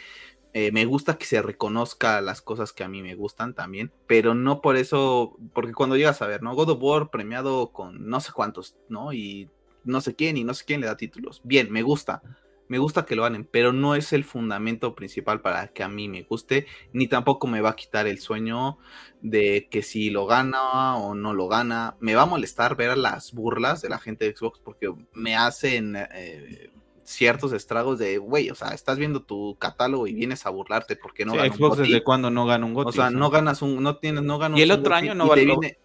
Eh, 0.55 0.71
me 0.71 0.85
gusta 0.85 1.17
que 1.17 1.25
se 1.25 1.41
reconozca 1.41 2.21
las 2.21 2.43
cosas 2.43 2.73
que 2.73 2.85
a 2.85 2.89
mí 2.89 3.03
me 3.03 3.15
gustan 3.15 3.55
también, 3.55 3.91
pero 4.07 4.35
no 4.35 4.61
por 4.61 4.77
eso, 4.77 5.39
porque 5.55 5.73
cuando 5.73 5.97
llegas 5.97 6.21
a 6.21 6.27
ver, 6.27 6.43
¿no? 6.43 6.55
God 6.55 6.71
of 6.71 6.79
War 6.83 7.11
premiado 7.11 7.73
con 7.73 8.07
no 8.07 8.21
sé 8.21 8.33
cuántos, 8.33 8.77
¿no? 8.89 9.15
Y 9.15 9.49
no 9.85 10.01
sé 10.03 10.15
quién 10.15 10.37
y 10.37 10.45
no 10.45 10.53
sé 10.53 10.65
quién 10.67 10.83
le 10.83 10.87
da 10.87 10.97
títulos. 10.97 11.41
Bien, 11.43 11.73
me 11.73 11.83
gusta, 11.83 12.23
me 12.69 12.79
gusta 12.79 13.07
que 13.07 13.17
lo 13.17 13.23
ganen, 13.23 13.45
pero 13.51 13.73
no 13.73 13.95
es 13.95 14.13
el 14.13 14.25
fundamento 14.25 14.95
principal 14.95 15.41
para 15.41 15.69
que 15.69 15.83
a 15.83 15.89
mí 15.89 16.09
me 16.09 16.23
guste, 16.23 16.67
ni 16.93 17.09
tampoco 17.09 17.47
me 17.47 17.61
va 17.63 17.71
a 17.71 17.77
quitar 17.77 18.07
el 18.07 18.19
sueño 18.19 18.79
de 19.23 19.69
que 19.71 19.83
si 19.83 20.11
lo 20.11 20.27
gana 20.27 20.97
o 20.97 21.15
no 21.15 21.33
lo 21.33 21.49
gana. 21.49 21.97
Me 22.01 22.15
va 22.15 22.23
a 22.23 22.27
molestar 22.27 22.77
ver 22.77 22.99
las 22.99 23.33
burlas 23.33 23.81
de 23.81 23.89
la 23.89 23.99
gente 23.99 24.27
de 24.27 24.37
Xbox 24.37 24.59
porque 24.59 24.93
me 25.15 25.35
hacen... 25.35 25.97
Eh, 25.97 26.71
ciertos 27.05 27.53
estragos 27.53 27.99
de, 27.99 28.19
güey, 28.19 28.51
o 28.51 28.55
sea, 28.55 28.69
estás 28.69 28.99
viendo 28.99 29.23
tu 29.23 29.57
catálogo 29.59 30.07
y 30.07 30.15
vienes 30.15 30.47
a 30.47 30.51
burlarte 30.51 30.97
porque 30.97 31.25
no 31.25 31.33
sí, 31.33 31.39
Xbox 31.51 31.79
desde 31.79 32.03
cuando 32.03 32.31
no 32.31 32.47
gana 32.47 32.65
un 32.65 32.75
GOTY. 32.75 32.89
O 32.89 32.93
sea, 32.93 33.11
no 33.11 33.31
ganas 33.31 33.63
un, 33.63 33.83
no 33.83 33.97
tienes, 33.97 34.23
no 34.23 34.39
ganas 34.39 34.59
Y 34.59 34.63
el 34.63 34.71
otro 34.71 34.95
año 34.95 35.15
no 35.15 35.29
va 35.29 35.35
a 35.35 35.39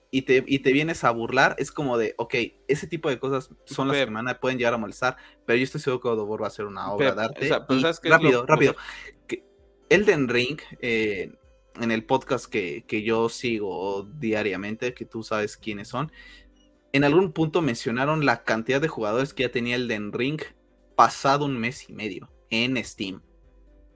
y 0.09 0.21
te, 0.21 0.43
y 0.47 0.59
te 0.59 0.71
vienes 0.71 1.03
a 1.03 1.11
burlar, 1.11 1.55
es 1.59 1.71
como 1.71 1.97
de, 1.97 2.15
ok, 2.17 2.35
ese 2.67 2.87
tipo 2.87 3.09
de 3.09 3.19
cosas 3.19 3.49
son 3.65 3.89
las 3.89 3.97
que 3.97 4.09
me 4.09 4.35
pueden 4.35 4.57
llegar 4.57 4.73
a 4.73 4.77
molestar, 4.77 5.17
pero 5.45 5.57
yo 5.57 5.63
estoy 5.63 5.81
seguro 5.81 6.01
que 6.01 6.21
War 6.21 6.43
va 6.43 6.47
a 6.47 6.51
ser 6.51 6.65
una 6.65 6.91
obra 6.91 7.13
de 7.13 7.23
arte. 7.23 7.49
rápido, 8.03 8.45
rápido. 8.45 8.75
Elden 9.89 10.27
Ring, 10.27 10.59
eh, 10.81 11.33
en 11.79 11.91
el 11.91 12.05
podcast 12.05 12.45
que, 12.45 12.85
que, 12.87 13.03
yo 13.03 13.29
sigo 13.29 14.07
diariamente, 14.17 14.93
que 14.93 15.05
tú 15.05 15.23
sabes 15.23 15.57
quiénes 15.57 15.89
son, 15.89 16.11
en 16.93 17.03
algún 17.03 17.31
punto 17.31 17.61
mencionaron 17.61 18.25
la 18.25 18.43
cantidad 18.43 18.81
de 18.81 18.87
jugadores 18.87 19.33
que 19.33 19.43
ya 19.43 19.51
tenía 19.51 19.75
Elden 19.75 20.13
Ring 20.13 20.41
pasado 20.97 21.45
un 21.45 21.57
mes 21.57 21.89
y 21.89 21.93
medio 21.93 22.29
en 22.49 22.83
Steam. 22.83 23.21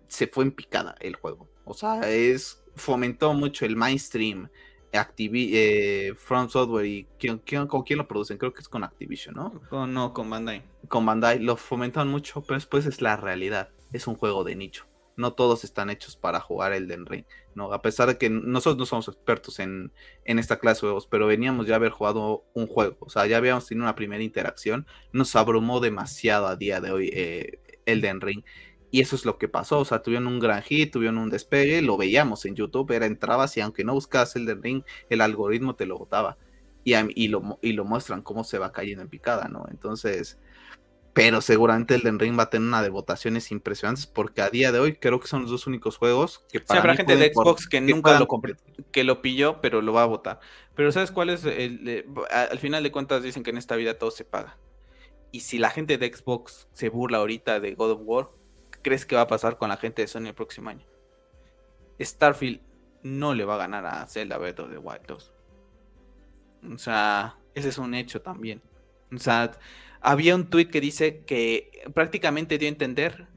Se 0.07 0.27
fue 0.27 0.45
en 0.45 0.51
picada 0.51 0.95
el 0.99 1.15
juego. 1.15 1.49
O 1.65 1.73
sea, 1.73 2.09
es 2.09 2.63
fomentó 2.75 3.33
mucho 3.33 3.65
el 3.65 3.75
mainstream 3.75 4.49
Activi 4.93 5.51
eh, 5.53 6.13
From 6.15 6.49
Software 6.49 6.85
y 6.85 7.07
¿quién, 7.17 7.39
con 7.67 7.83
quién 7.83 7.97
lo 7.97 8.07
producen? 8.07 8.37
Creo 8.37 8.53
que 8.53 8.61
es 8.61 8.69
con 8.69 8.83
Activision, 8.83 9.35
¿no? 9.35 9.87
No, 9.87 10.13
con 10.13 10.29
Bandai. 10.29 10.63
Con 10.87 11.05
Bandai 11.05 11.39
lo 11.39 11.55
fomentan 11.55 12.07
mucho, 12.07 12.41
pero 12.41 12.55
después 12.55 12.85
es 12.85 13.01
la 13.01 13.17
realidad. 13.17 13.69
Es 13.91 14.07
un 14.07 14.15
juego 14.15 14.43
de 14.43 14.55
nicho. 14.55 14.85
No 15.15 15.33
todos 15.33 15.63
están 15.63 15.89
hechos 15.89 16.15
para 16.15 16.39
jugar 16.39 16.73
el 16.73 16.87
Den 16.87 17.05
Ring, 17.05 17.25
¿no? 17.55 17.73
A 17.73 17.81
pesar 17.81 18.07
de 18.07 18.17
que 18.17 18.29
nosotros 18.29 18.77
no 18.77 18.85
somos 18.85 19.07
expertos 19.07 19.59
en, 19.59 19.91
en 20.25 20.39
esta 20.39 20.59
clase 20.59 20.79
de 20.79 20.89
juegos, 20.89 21.07
pero 21.07 21.27
veníamos 21.27 21.67
ya 21.67 21.73
a 21.73 21.77
haber 21.77 21.91
jugado 21.91 22.45
un 22.53 22.67
juego. 22.67 22.97
O 22.99 23.09
sea, 23.09 23.25
ya 23.27 23.37
habíamos 23.37 23.67
tenido 23.67 23.85
una 23.85 23.95
primera 23.95 24.23
interacción. 24.23 24.85
Nos 25.13 25.35
abrumó 25.35 25.79
demasiado 25.79 26.47
a 26.47 26.55
día 26.55 26.81
de 26.81 26.91
hoy 26.91 27.09
eh, 27.13 27.59
Den 27.85 28.21
Ring. 28.21 28.43
Y 28.91 28.99
eso 28.99 29.15
es 29.15 29.25
lo 29.25 29.37
que 29.37 29.47
pasó, 29.47 29.79
o 29.79 29.85
sea, 29.85 30.01
tuvieron 30.01 30.27
un 30.27 30.39
gran 30.39 30.61
hit, 30.63 30.91
tuvieron 30.91 31.17
un 31.17 31.29
despegue, 31.29 31.81
lo 31.81 31.95
veíamos 31.95 32.45
en 32.45 32.55
YouTube, 32.55 32.91
era 32.91 33.05
entrabas 33.05 33.55
y 33.55 33.61
aunque 33.61 33.85
no 33.85 33.93
buscabas 33.93 34.35
el 34.35 34.45
del 34.45 34.61
ring, 34.61 34.83
el 35.09 35.21
algoritmo 35.21 35.75
te 35.75 35.85
lo 35.85 35.97
botaba. 35.97 36.37
Y, 36.83 36.93
y, 37.15 37.29
lo, 37.29 37.57
y 37.61 37.71
lo 37.73 37.85
muestran 37.85 38.21
cómo 38.21 38.43
se 38.43 38.57
va 38.57 38.73
cayendo 38.73 39.01
en 39.01 39.09
picada, 39.09 39.47
¿no? 39.47 39.65
Entonces, 39.71 40.39
pero 41.13 41.41
seguramente 41.41 41.95
el 41.95 42.03
Den 42.03 42.19
Ring 42.19 42.38
va 42.38 42.43
a 42.43 42.49
tener 42.49 42.67
una 42.67 42.81
de 42.81 42.89
votaciones 42.89 43.51
impresionantes 43.51 44.07
porque 44.07 44.41
a 44.41 44.49
día 44.49 44.71
de 44.71 44.79
hoy 44.79 44.95
creo 44.95 45.19
que 45.19 45.27
son 45.27 45.41
los 45.41 45.51
dos 45.51 45.67
únicos 45.67 45.97
juegos 45.97 46.45
que 46.51 46.61
para 46.61 46.79
sí, 46.79 46.79
habrá 46.79 46.95
gente 46.95 47.15
de 47.15 47.33
Xbox 47.33 47.67
que, 47.67 47.81
nunca 47.81 48.19
lo 48.19 48.27
que 48.91 49.03
lo 49.03 49.21
pilló 49.21 49.59
pero 49.61 49.81
lo 49.81 49.93
va 49.93 50.03
a 50.03 50.07
votar 50.07 50.39
pero 50.75 50.91
sabes 50.91 51.11
cuál 51.11 51.29
es 51.29 51.43
el, 51.45 52.05
al 52.29 52.59
final 52.59 52.83
de 52.83 52.91
cuentas 52.91 53.23
dicen 53.23 53.43
que 53.43 53.49
en 53.49 53.57
esta 53.57 53.75
vida 53.75 53.97
todo 53.97 54.11
se 54.11 54.23
paga 54.23 54.57
y 55.31 55.41
si 55.41 55.57
la 55.57 55.69
gente 55.69 55.97
de 55.97 56.13
Xbox 56.13 56.67
se 56.73 56.89
burla 56.89 57.17
ahorita 57.17 57.59
de 57.59 57.75
God 57.75 57.91
of 57.91 58.01
War 58.03 58.29
crees 58.81 59.05
que 59.05 59.15
va 59.15 59.21
a 59.21 59.27
pasar 59.27 59.57
con 59.57 59.69
la 59.69 59.77
gente 59.77 60.01
de 60.01 60.07
Sony 60.07 60.27
el 60.27 60.33
próximo 60.33 60.69
año? 60.69 60.85
Starfield 61.99 62.61
no 63.03 63.33
le 63.33 63.45
va 63.45 63.55
a 63.55 63.57
ganar 63.57 63.85
a 63.85 64.05
Zelda 64.07 64.38
Breath 64.38 64.59
of 64.59 64.69
the 64.69 64.77
Wild 64.77 65.05
2. 65.07 65.33
O 66.73 66.77
sea, 66.77 67.38
ese 67.53 67.69
es 67.69 67.77
un 67.77 67.93
hecho 67.93 68.21
también. 68.21 68.61
O 69.13 69.17
sea, 69.17 69.51
había 70.01 70.35
un 70.35 70.49
tweet 70.49 70.67
que 70.67 70.81
dice 70.81 71.23
que 71.25 71.89
prácticamente 71.93 72.57
dio 72.57 72.67
a 72.67 72.69
entender 72.69 73.27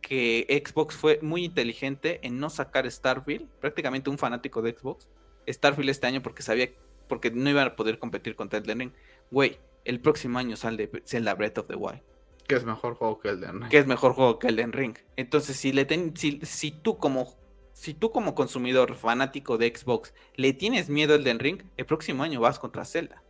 que 0.00 0.62
Xbox 0.64 0.94
fue 0.94 1.18
muy 1.20 1.44
inteligente 1.44 2.20
en 2.22 2.38
no 2.38 2.48
sacar 2.48 2.90
Starfield, 2.90 3.48
prácticamente 3.60 4.08
un 4.08 4.18
fanático 4.18 4.62
de 4.62 4.72
Xbox, 4.72 5.08
Starfield 5.48 5.90
este 5.90 6.06
año 6.06 6.22
porque 6.22 6.42
sabía 6.42 6.70
porque 7.08 7.30
no 7.30 7.48
iban 7.48 7.68
a 7.68 7.76
poder 7.76 7.98
competir 7.98 8.34
contra 8.36 8.58
Elden 8.58 8.78
Ring. 8.78 8.92
Güey, 9.30 9.58
el 9.84 10.00
próximo 10.00 10.38
año 10.38 10.56
sale 10.56 10.90
Zelda 11.04 11.34
Breath 11.34 11.58
of 11.58 11.66
the 11.68 11.76
Wild. 11.76 12.02
Que 12.46 12.56
es 12.56 12.64
mejor 12.64 12.94
juego 12.94 13.18
que 13.18 13.28
Elden 13.28 13.60
Ring. 13.60 13.70
Que 13.70 13.78
es 13.78 13.86
mejor 13.86 14.12
juego 14.12 14.38
que 14.38 14.48
Elden 14.48 14.72
Ring. 14.72 14.96
Entonces, 15.16 15.56
si, 15.56 15.72
le 15.72 15.84
ten, 15.84 16.16
si, 16.16 16.40
si, 16.42 16.70
tú 16.70 16.98
como, 16.98 17.36
si 17.72 17.94
tú 17.94 18.10
como 18.10 18.34
consumidor 18.34 18.94
fanático 18.94 19.58
de 19.58 19.72
Xbox 19.74 20.14
le 20.34 20.52
tienes 20.52 20.88
miedo 20.88 21.14
a 21.14 21.16
Elden 21.16 21.38
Ring, 21.38 21.62
el 21.76 21.86
próximo 21.86 22.22
año 22.22 22.40
vas 22.40 22.58
contra 22.58 22.84
Zelda. 22.84 23.22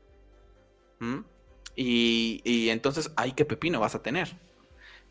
¿Mm? 1.00 1.20
Y, 1.76 2.40
y, 2.44 2.70
entonces, 2.70 3.12
ay, 3.16 3.32
qué 3.32 3.44
pepino 3.44 3.78
vas 3.80 3.94
a 3.94 4.02
tener. 4.02 4.36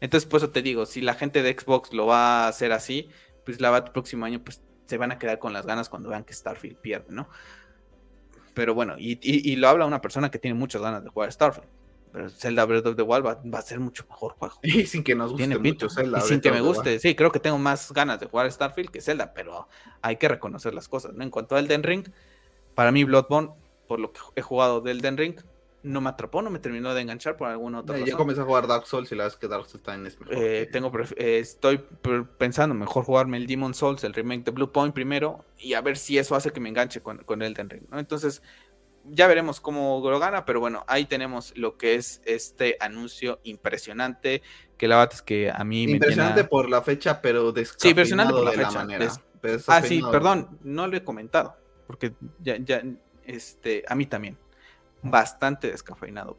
Entonces, 0.02 0.28
por 0.28 0.40
eso 0.40 0.50
te 0.50 0.62
digo, 0.62 0.86
si 0.86 1.02
la 1.02 1.14
gente 1.14 1.44
de 1.44 1.56
Xbox 1.58 1.94
lo 1.94 2.08
va 2.08 2.46
a 2.46 2.48
hacer 2.48 2.72
así, 2.72 3.10
pues 3.46 3.62
la 3.62 3.70
va 3.70 3.78
el 3.78 3.92
próximo 3.92 4.26
año, 4.26 4.44
pues 4.44 4.62
se 4.88 4.98
van 4.98 5.12
a 5.12 5.20
quedar 5.20 5.40
con 5.40 5.54
las 5.54 5.66
ganas 5.66 5.90
cuando 5.90 6.10
vean 6.10 6.24
que 6.24 6.34
Starfield 6.34 6.78
pierde, 6.78 7.08
¿no? 7.10 7.30
Pero 8.54 8.74
bueno, 8.74 8.96
y, 8.98 9.20
y 9.22 9.56
lo 9.58 9.68
habla 9.68 9.86
una 9.86 10.02
persona 10.02 10.32
que 10.32 10.40
tiene 10.40 10.56
muchas 10.56 10.82
ganas 10.82 11.04
de 11.04 11.10
jugar 11.10 11.32
Starfield. 11.32 11.68
Pero 12.16 12.30
Zelda 12.30 12.64
Breath 12.64 12.86
of 12.86 12.96
the 12.96 13.02
Wild 13.02 13.26
va, 13.26 13.60
a 13.60 13.62
ser 13.62 13.82
mucho 13.82 14.06
mejor 14.08 14.36
juego. 14.40 14.56
Y 14.64 14.86
sin 14.86 15.04
que 15.04 15.16
nos 15.16 15.34
guste 15.34 15.60
mucho 15.60 15.90
Zelda. 15.90 16.20
Y 16.20 16.22
sin 16.22 16.40
que 16.40 16.50
me 16.50 16.62
guste, 16.62 16.98
sí, 16.98 17.14
creo 17.14 17.30
que 17.30 17.42
tengo 17.42 17.58
más 17.58 17.92
ganas 17.92 18.22
de 18.22 18.28
jugar 18.28 18.50
Starfield 18.50 18.90
que 18.90 19.02
Zelda, 19.02 19.34
pero 19.34 19.68
hay 20.02 20.16
que 20.16 20.30
reconocer 20.30 20.74
las 20.74 20.88
cosas, 20.88 21.14
¿no? 21.14 21.26
En 21.26 21.30
cuanto 21.30 21.58
a 21.58 21.60
Elden 21.60 21.84
Ring, 21.84 22.08
para 22.74 22.94
mí 22.94 23.04
Bloodborne, 23.04 23.50
por 23.86 24.00
lo 24.00 24.14
que 24.14 24.22
he 24.38 24.42
jugado 24.42 24.80
de 24.80 24.92
Elden 24.92 25.18
Ring, 25.18 25.36
no 25.86 26.02
me 26.02 26.10
atrapó, 26.10 26.42
no 26.42 26.50
me 26.50 26.60
terminó 26.60 26.94
de 26.94 27.02
enganchar 27.02 27.38
por 27.38 27.48
alguna 27.48 27.80
otra 27.80 27.94
razón. 27.94 28.10
Yo 28.10 28.18
comencé 28.18 28.42
a 28.42 28.46
jugar 28.46 28.68
Dark 28.68 28.88
Souls 28.88 29.12
y 29.12 29.16
la 29.16 29.24
verdad 29.24 29.36
es 29.36 29.40
que 29.40 29.48
Dark 29.48 29.68
Souls 29.68 29.84
también 29.84 30.08
es 30.08 30.20
mejor. 30.20 30.36
Eh, 30.36 30.68
tengo, 30.72 30.92
eh, 31.16 31.40
estoy 31.40 31.78
pensando 32.38 32.74
mejor 32.74 33.06
jugarme 33.06 33.38
el 33.38 33.46
Demon 33.46 33.74
Souls, 33.74 34.04
el 34.04 34.14
remake 34.14 34.44
de 34.44 34.52
Blue 34.52 34.72
Point 34.72 34.94
primero, 34.94 35.46
y 35.58 35.74
a 35.74 35.82
ver 35.82 35.98
si 35.98 36.18
eso 36.18 36.36
hace 36.36 36.52
que 36.52 36.60
me 36.60 36.70
enganche 36.70 37.02
con, 37.02 37.20
con 37.20 37.42
Elden 37.42 37.70
Ring, 37.70 37.84
¿no? 37.90 38.00
Entonces, 38.00 38.42
ya 39.08 39.28
veremos 39.28 39.62
cómo 39.62 40.02
lo 40.04 40.20
gana, 40.20 40.46
pero 40.46 40.60
bueno, 40.60 40.84
ahí 40.88 41.06
tenemos 41.06 41.54
lo 41.56 41.78
que 41.78 41.96
es 41.96 42.22
este 42.26 42.78
anuncio 42.80 43.40
impresionante. 43.44 44.42
Que 44.78 44.88
la 44.88 44.98
verdad 44.98 45.14
es 45.14 45.22
que 45.22 45.52
a 45.52 45.64
mí 45.64 45.84
impresionante 45.84 46.44
por 46.46 46.70
la 46.70 46.82
fecha, 46.82 47.22
pero 47.22 47.54
Sí, 47.78 47.90
impresionante 47.90 48.34
por 48.34 48.44
la 48.44 48.52
fecha. 48.52 48.88
ah, 49.68 49.82
sí, 49.82 50.02
perdón, 50.12 50.58
no 50.64 50.88
lo 50.88 50.98
he 50.98 51.04
comentado, 51.04 51.56
porque 51.86 52.14
ya, 52.42 52.58
ya, 52.58 52.82
este, 53.26 53.84
a 53.88 53.96
mí 53.96 54.06
también, 54.06 54.38
bastante 55.06 55.72
descafeinado. 55.72 56.38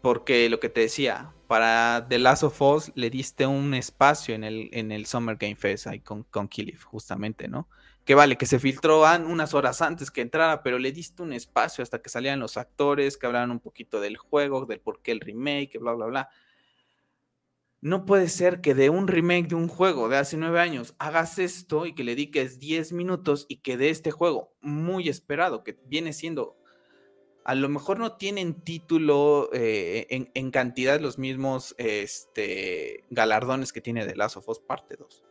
Porque 0.00 0.48
lo 0.48 0.60
que 0.60 0.68
te 0.68 0.82
decía, 0.82 1.32
para 1.46 2.06
The 2.08 2.18
Last 2.18 2.42
of 2.42 2.60
Us 2.60 2.92
le 2.94 3.10
diste 3.10 3.46
un 3.46 3.74
espacio 3.74 4.34
en 4.34 4.44
el, 4.44 4.68
en 4.72 4.92
el 4.92 5.06
Summer 5.06 5.36
Game 5.36 5.56
Fest 5.56 5.86
ahí 5.86 6.00
con, 6.00 6.24
con 6.24 6.48
justamente, 6.84 7.48
¿no? 7.48 7.68
que 8.04 8.14
vale, 8.14 8.36
que 8.36 8.46
se 8.46 8.58
filtró 8.58 9.02
unas 9.26 9.54
horas 9.54 9.80
antes 9.80 10.10
que 10.10 10.20
entrara, 10.20 10.62
pero 10.62 10.78
le 10.78 10.92
diste 10.92 11.22
un 11.22 11.32
espacio 11.32 11.82
hasta 11.82 12.02
que 12.02 12.10
salían 12.10 12.38
los 12.38 12.56
actores, 12.56 13.16
que 13.16 13.26
hablaran 13.26 13.50
un 13.50 13.60
poquito 13.60 14.00
del 14.00 14.18
juego, 14.18 14.66
del 14.66 14.80
por 14.80 15.00
qué 15.00 15.12
el 15.12 15.20
remake, 15.20 15.78
bla, 15.78 15.94
bla, 15.94 16.06
bla. 16.06 16.28
No 17.80 18.04
puede 18.04 18.28
ser 18.28 18.60
que 18.60 18.74
de 18.74 18.90
un 18.90 19.08
remake 19.08 19.48
de 19.48 19.54
un 19.54 19.68
juego 19.68 20.08
de 20.08 20.16
hace 20.16 20.36
nueve 20.36 20.60
años 20.60 20.94
hagas 20.98 21.38
esto 21.38 21.86
y 21.86 21.94
que 21.94 22.04
le 22.04 22.12
dediques 22.12 22.58
diez 22.58 22.92
minutos 22.92 23.46
y 23.48 23.58
que 23.58 23.76
de 23.76 23.90
este 23.90 24.10
juego 24.10 24.54
muy 24.60 25.08
esperado, 25.08 25.64
que 25.64 25.78
viene 25.86 26.12
siendo, 26.12 26.56
a 27.44 27.54
lo 27.54 27.68
mejor 27.68 27.98
no 27.98 28.16
tienen 28.16 28.54
título 28.54 29.50
eh, 29.52 30.06
en, 30.08 30.50
cantidad 30.50 31.00
los 31.00 31.18
mismos 31.18 31.74
este, 31.78 33.04
galardones 33.10 33.72
que 33.72 33.80
tiene 33.80 34.06
The 34.06 34.16
Last 34.16 34.36
of 34.36 34.48
Us 34.48 34.58
Parte 34.60 34.96
2 34.96 35.24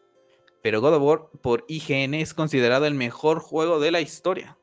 pero 0.64 0.80
God 0.80 0.95
of 0.95 1.03
War 1.03 1.30
por 1.41 1.65
IGN 1.68 2.15
es 2.15 2.34
considerado 2.34 2.88
el 2.88 2.95
mejor 2.95 3.40
juego 3.40 3.80
de 3.81 3.91
la 3.91 3.99
historia. 3.99 4.57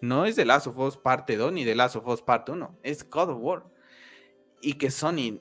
No 0.00 0.26
es 0.26 0.34
The 0.34 0.44
Last 0.44 0.66
of 0.66 0.76
Us 0.76 0.96
parte 0.96 1.36
2 1.36 1.52
ni 1.52 1.64
The 1.64 1.76
Last 1.76 1.94
of 1.94 2.06
Us 2.08 2.20
parte 2.20 2.50
1, 2.50 2.80
es 2.82 3.08
God 3.08 3.30
of 3.30 3.38
War. 3.40 3.64
Y 4.60 4.74
que 4.74 4.90
Sony, 4.90 5.40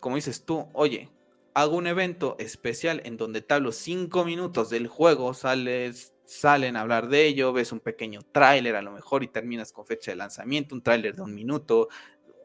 como 0.00 0.16
dices 0.16 0.46
tú, 0.46 0.66
oye, 0.72 1.10
hago 1.52 1.76
un 1.76 1.86
evento 1.86 2.36
especial 2.38 3.02
en 3.04 3.18
donde 3.18 3.42
te 3.42 3.52
hablo 3.52 3.70
5 3.70 4.24
minutos 4.24 4.70
del 4.70 4.86
juego, 4.86 5.34
sales, 5.34 6.14
salen 6.28 6.76
a 6.76 6.82
hablar 6.82 7.08
de 7.08 7.24
ello, 7.24 7.54
ves 7.54 7.72
un 7.72 7.80
pequeño 7.80 8.20
tráiler 8.32 8.76
a 8.76 8.82
lo 8.82 8.92
mejor 8.92 9.24
y 9.24 9.28
terminas 9.28 9.72
con 9.72 9.86
fecha 9.86 10.10
de 10.10 10.16
lanzamiento, 10.16 10.74
un 10.74 10.82
tráiler 10.82 11.16
de 11.16 11.22
un 11.22 11.34
minuto, 11.34 11.88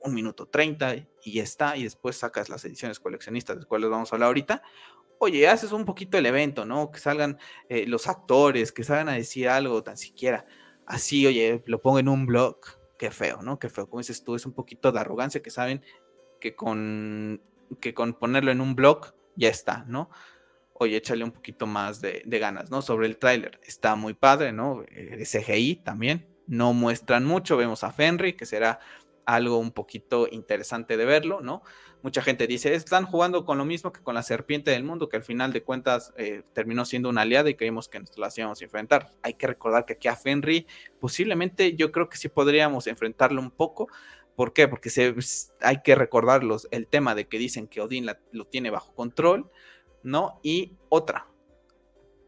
un 0.01 0.13
minuto 0.13 0.47
30 0.47 0.95
y 1.21 1.33
ya 1.33 1.43
está, 1.43 1.75
y 1.75 1.83
después 1.83 2.15
sacas 2.15 2.47
las 2.47 2.63
ediciones 2.63 3.01
coleccionistas, 3.01 3.57
de 3.57 3.59
las 3.59 3.67
cuales 3.67 3.89
vamos 3.89 4.11
a 4.11 4.15
hablar 4.15 4.27
ahorita, 4.27 4.61
oye, 5.19 5.49
haces 5.49 5.73
un 5.73 5.83
poquito 5.83 6.17
el 6.17 6.25
evento, 6.25 6.63
¿no? 6.63 6.91
Que 6.91 6.99
salgan 6.99 7.37
eh, 7.67 7.85
los 7.85 8.07
actores, 8.07 8.71
que 8.71 8.85
salgan 8.85 9.09
a 9.09 9.13
decir 9.13 9.49
algo 9.49 9.83
tan 9.83 9.97
siquiera. 9.97 10.45
Así, 10.85 11.27
oye, 11.27 11.61
lo 11.65 11.81
pongo 11.81 11.99
en 11.99 12.07
un 12.07 12.25
blog. 12.25 12.59
Qué 12.97 13.11
feo, 13.11 13.41
¿no? 13.41 13.59
Qué 13.59 13.69
feo. 13.69 13.89
Como 13.89 13.99
dices 13.99 14.23
tú, 14.23 14.35
es 14.35 14.45
un 14.45 14.53
poquito 14.53 14.93
de 14.93 14.99
arrogancia 14.99 15.41
que 15.41 15.49
saben 15.49 15.83
que 16.39 16.55
con, 16.55 17.41
que 17.81 17.93
con 17.93 18.13
ponerlo 18.13 18.51
en 18.51 18.61
un 18.61 18.75
blog 18.75 19.13
ya 19.35 19.49
está, 19.49 19.83
¿no? 19.87 20.09
Oye, 20.83 20.97
échale 20.97 21.23
un 21.23 21.31
poquito 21.31 21.65
más 21.65 22.01
de, 22.01 22.23
ganas, 22.25 22.69
¿no? 22.69 22.81
Sobre 22.81 23.07
el 23.07 23.17
tráiler. 23.17 23.59
Está 23.63 23.95
muy 23.95 24.13
padre, 24.13 24.51
¿no? 24.51 24.83
Eh, 24.89 25.23
CGI 25.25 25.77
también. 25.77 26.27
No 26.45 26.73
muestran 26.73 27.23
mucho. 27.25 27.55
Vemos 27.55 27.83
a 27.83 27.91
Fenry, 27.91 28.33
que 28.33 28.45
será 28.45 28.79
algo 29.25 29.57
un 29.57 29.71
poquito 29.71 30.27
interesante 30.29 30.97
de 30.97 31.05
verlo, 31.05 31.39
¿no? 31.39 31.63
Mucha 32.01 32.21
gente 32.21 32.47
dice, 32.47 32.75
están 32.75 33.05
jugando 33.05 33.45
con 33.45 33.57
lo 33.57 33.63
mismo 33.63 33.93
que 33.93 34.01
con 34.01 34.13
la 34.13 34.23
serpiente 34.23 34.71
del 34.71 34.83
mundo, 34.83 35.07
que 35.07 35.15
al 35.15 35.23
final 35.23 35.53
de 35.53 35.63
cuentas 35.63 36.13
eh, 36.17 36.43
terminó 36.51 36.83
siendo 36.83 37.07
una 37.07 37.21
aliada 37.21 37.49
y 37.49 37.55
creímos 37.55 37.87
que 37.87 38.01
nos 38.01 38.17
la 38.17 38.27
a 38.27 38.53
enfrentar. 38.59 39.11
Hay 39.21 39.35
que 39.35 39.47
recordar 39.47 39.85
que 39.85 39.93
aquí 39.93 40.09
a 40.09 40.17
Fenry 40.17 40.67
posiblemente 40.99 41.77
yo 41.77 41.93
creo 41.93 42.09
que 42.09 42.17
sí 42.17 42.27
podríamos 42.27 42.87
enfrentarlo 42.87 43.39
un 43.41 43.51
poco, 43.51 43.87
¿Por 44.35 44.53
qué? 44.53 44.67
Porque 44.67 44.89
hay 45.61 45.81
que 45.83 45.95
recordarlos 45.95 46.67
el 46.71 46.87
tema 46.87 47.13
de 47.13 47.27
que 47.27 47.37
dicen 47.37 47.67
que 47.67 47.81
Odín 47.81 48.07
lo 48.31 48.45
tiene 48.45 48.71
bajo 48.71 48.95
control, 48.95 49.49
¿no? 50.03 50.39
Y 50.43 50.77
otra, 50.89 51.27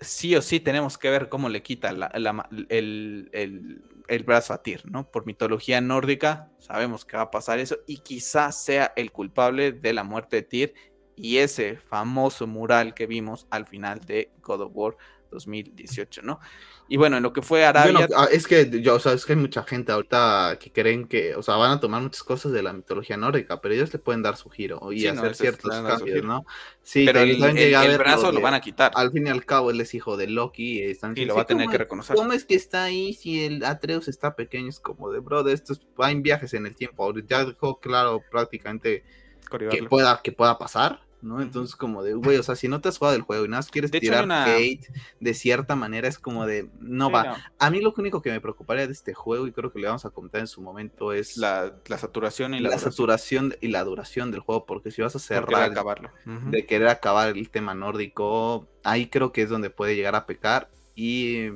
sí 0.02 0.36
o 0.36 0.42
sí 0.42 0.60
tenemos 0.60 0.98
que 0.98 1.10
ver 1.10 1.30
cómo 1.30 1.50
le 1.50 1.62
quita 1.62 1.90
el, 1.90 3.30
el, 3.32 4.24
brazo 4.24 4.54
a 4.54 4.62
Tyr, 4.62 4.82
¿no? 4.90 5.10
Por 5.10 5.26
mitología 5.26 5.82
nórdica 5.82 6.52
sabemos 6.60 7.06
que 7.06 7.18
va 7.18 7.24
a 7.24 7.32
pasar 7.32 7.60
eso 7.60 7.78
y 7.88 7.98
quizás 7.98 8.64
sea 8.64 8.94
el 8.96 9.12
culpable 9.12 9.72
de 9.72 9.94
la 9.94 10.04
muerte 10.04 10.38
de 10.38 10.42
Tyr 10.44 10.74
y 11.16 11.38
ese 11.38 11.78
famoso 11.78 12.48
mural 12.48 12.94
que 12.94 13.08
vimos 13.08 13.48
al 13.50 13.66
final 13.66 14.00
de 14.02 14.32
God 14.42 14.62
of 14.62 14.72
War 14.74 14.98
2018, 15.36 16.24
¿no? 16.24 16.40
Y 16.88 16.98
bueno, 16.98 17.18
en 17.18 17.24
lo 17.24 17.34
que 17.34 17.41
fue 17.41 17.66
Arabia. 17.66 18.07
Ah, 18.16 18.28
es 18.32 18.48
que 18.48 18.70
yo, 18.82 18.95
o 18.95 18.99
sea, 18.99 19.14
es 19.14 19.26
que 19.26 19.34
hay 19.34 19.40
mucha 19.40 19.64
gente 19.64 19.91
ahorita 19.91 20.57
que 20.60 20.72
creen 20.72 21.07
que, 21.07 21.36
o 21.36 21.41
sea, 21.41 21.56
van 21.56 21.72
a 21.72 21.80
tomar 21.80 22.02
muchas 22.02 22.22
cosas 22.22 22.52
de 22.52 22.62
la 22.62 22.74
mitología 22.74 23.18
nórdica, 23.18 23.60
pero 23.60 23.74
ellos 23.74 23.91
le 23.91 23.99
pueden 23.99 24.22
dar 24.22 24.38
su 24.38 24.49
giro 24.49 24.91
y 24.91 25.07
hacer 25.07 25.36
ciertos 25.36 25.72
cambios, 25.72 26.24
¿no? 26.24 26.45
Sí, 26.84 27.06
pero 27.06 27.22
el, 27.22 27.98
brazo 27.98 28.32
lo 28.32 28.40
van 28.40 28.53
a 28.53 28.62
quitar. 28.62 28.91
Al 28.95 29.12
fin 29.12 29.26
y 29.26 29.30
al 29.32 29.45
cabo, 29.45 29.72
él 29.72 29.82
es 29.82 29.95
hijo 29.95 30.16
de 30.16 30.28
Loki. 30.28 30.84
Están 30.84 31.14
y 31.18 31.26
lo 31.26 31.36
va 31.36 31.41
a 31.41 31.45
tener 31.45 31.70
que 31.70 31.80
reconocer. 31.80 32.16
¿Cómo 32.16 32.34
es 32.34 32.45
que 32.45 32.53
está 32.53 32.84
ahí 32.84 33.14
si 33.14 33.44
el 33.44 33.64
Atreus 33.66 34.07
está 34.07 34.36
pequeño? 34.36 34.70
Es 34.70 34.80
como 34.80 35.12
de, 35.12 35.20
bro, 35.20 35.44
de 35.44 35.53
estos 35.53 35.82
en 35.98 36.22
viajes 36.22 36.53
en 36.53 36.68
el 36.68 36.76
tiempo. 36.76 37.12
Ya 37.28 37.45
dejó 37.45 37.80
claro 37.80 38.22
prácticamente 38.30 39.03
que 39.49 39.84
pueda, 39.84 40.22
que 40.24 40.32
pueda 40.32 40.57
pasar 40.60 41.02
¿no? 41.26 41.42
Entonces, 41.42 41.76
como 41.76 42.04
de, 42.04 42.14
güey, 42.14 42.38
o 42.38 42.44
sea, 42.44 42.56
si 42.56 42.68
no 42.68 42.80
te 42.80 42.90
has 42.90 42.98
jugado 42.98 43.18
el 43.18 43.24
juego 43.24 43.46
y 43.46 43.48
nada 43.48 43.60
más 43.60 43.72
quieres 43.72 43.92
tirar 43.92 44.32
hate 44.32 44.88
de 45.20 45.34
cierta 45.34 45.76
manera, 45.76 46.08
es 46.08 46.20
como 46.20 46.46
de, 46.46 46.70
no 46.80 47.12
va. 47.12 47.38
A 47.60 47.70
mí 47.70 47.82
lo 47.82 47.94
único 47.98 48.22
que 48.22 48.32
me 48.32 48.40
preocuparía 48.40 48.88
de 48.88 48.94
este 48.94 49.14
juego, 49.14 49.48
y 49.48 49.52
creo 49.52 49.72
que 49.72 49.80
le 49.80 49.88
vamos 49.88 50.06
a 50.06 50.12
comentar 50.12 50.42
en 50.42 50.48
su 50.48 50.62
momento, 50.62 51.12
es 51.12 51.38
la, 51.38 51.74
saturación 51.98 52.54
y 52.54 52.60
la, 52.60 52.70
duración. 52.70 52.92
saturación 52.92 53.56
y 53.60 53.68
la 53.70 53.84
duración 53.84 54.32
del 54.32 54.42
juego, 54.42 54.66
porque 54.66 54.92
si 54.92 55.02
vas 55.02 55.16
a 55.16 55.20
cerrar 55.20 55.64
acabarlo. 55.64 56.12
de 56.26 56.66
querer 56.66 56.88
acabar 56.88 57.30
el 57.30 57.50
tema 57.50 57.74
nórdico, 57.74 58.68
ahí 58.84 59.08
creo 59.08 59.32
que 59.32 59.42
es 59.42 59.50
donde 59.50 59.70
puede 59.70 59.96
llegar 59.96 60.16
a 60.16 60.26
pecar 60.26 60.70
y 60.96 61.50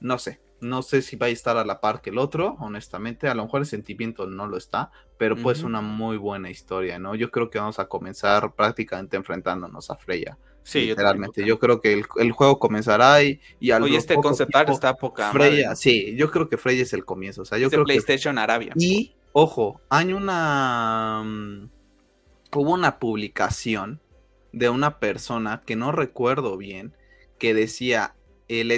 no 0.00 0.18
sé, 0.18 0.40
no 0.64 0.82
sé 0.82 1.02
si 1.02 1.16
va 1.16 1.26
a 1.26 1.28
estar 1.28 1.56
a 1.56 1.64
la 1.64 1.80
par 1.80 2.00
que 2.00 2.10
el 2.10 2.18
otro, 2.18 2.56
honestamente. 2.58 3.28
A 3.28 3.34
lo 3.34 3.44
mejor 3.44 3.60
el 3.60 3.66
sentimiento 3.66 4.26
no 4.26 4.46
lo 4.46 4.56
está, 4.56 4.90
pero 5.18 5.36
pues 5.36 5.62
una 5.62 5.80
muy 5.80 6.16
buena 6.16 6.50
historia, 6.50 6.98
¿no? 6.98 7.14
Yo 7.14 7.30
creo 7.30 7.50
que 7.50 7.58
vamos 7.58 7.78
a 7.78 7.86
comenzar 7.86 8.54
prácticamente 8.54 9.16
enfrentándonos 9.16 9.90
a 9.90 9.96
Freya. 9.96 10.38
Sí, 10.64 10.86
literalmente. 10.86 11.44
Yo, 11.44 11.58
creo 11.58 11.80
que 11.80 11.92
el, 11.92 12.32
juego 12.32 12.58
comenzará 12.58 13.22
y, 13.22 13.38
y 13.60 13.70
al 13.70 13.82
Oye, 13.82 13.98
este 13.98 14.16
concept 14.16 14.50
está 14.68 14.94
poca 14.94 15.30
Freya, 15.30 15.76
sí, 15.76 16.16
yo 16.16 16.30
creo 16.30 16.48
que 16.48 16.56
Freya 16.56 16.82
es 16.82 16.94
el 16.94 17.04
comienzo. 17.04 17.42
O 17.42 17.44
sea, 17.44 17.58
yo 17.58 17.70
creo 17.70 17.84
PlayStation 17.84 18.38
Arabia. 18.38 18.72
Y, 18.76 19.14
ojo, 19.32 19.80
hay 19.90 20.14
una. 20.14 21.22
Mm, 21.22 21.68
hubo 22.56 22.72
una 22.72 22.98
publicación 22.98 24.00
de 24.52 24.70
una 24.70 24.98
persona 24.98 25.62
que 25.66 25.76
no 25.76 25.92
recuerdo 25.92 26.56
bien 26.56 26.96
que 27.38 27.52
decía: 27.52 28.14
el, 28.48 28.72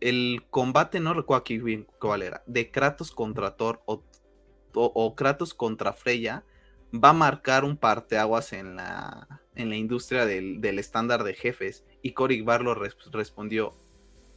el 0.00 0.44
combate, 0.50 1.00
no 1.00 1.14
recuerdo 1.14 1.40
aquí 1.40 1.58
bien 1.58 1.86
cuál 1.98 2.22
era, 2.22 2.42
de 2.46 2.70
Kratos 2.70 3.12
contra 3.12 3.56
Thor 3.56 3.82
o, 3.84 5.14
Kratos 5.14 5.54
contra 5.54 5.92
Freya, 5.92 6.44
va 6.92 7.10
a 7.10 7.14
marcar 7.14 7.64
un 7.64 7.76
parteaguas 7.76 8.52
en 8.52 8.76
la, 8.76 9.42
en 9.54 9.68
la 9.68 9.76
industria 9.76 10.26
del, 10.26 10.78
estándar 10.78 11.24
de 11.24 11.34
jefes. 11.34 11.84
Y 12.02 12.12
Cory 12.12 12.40
Barlow 12.40 12.74
respondió, 12.74 13.76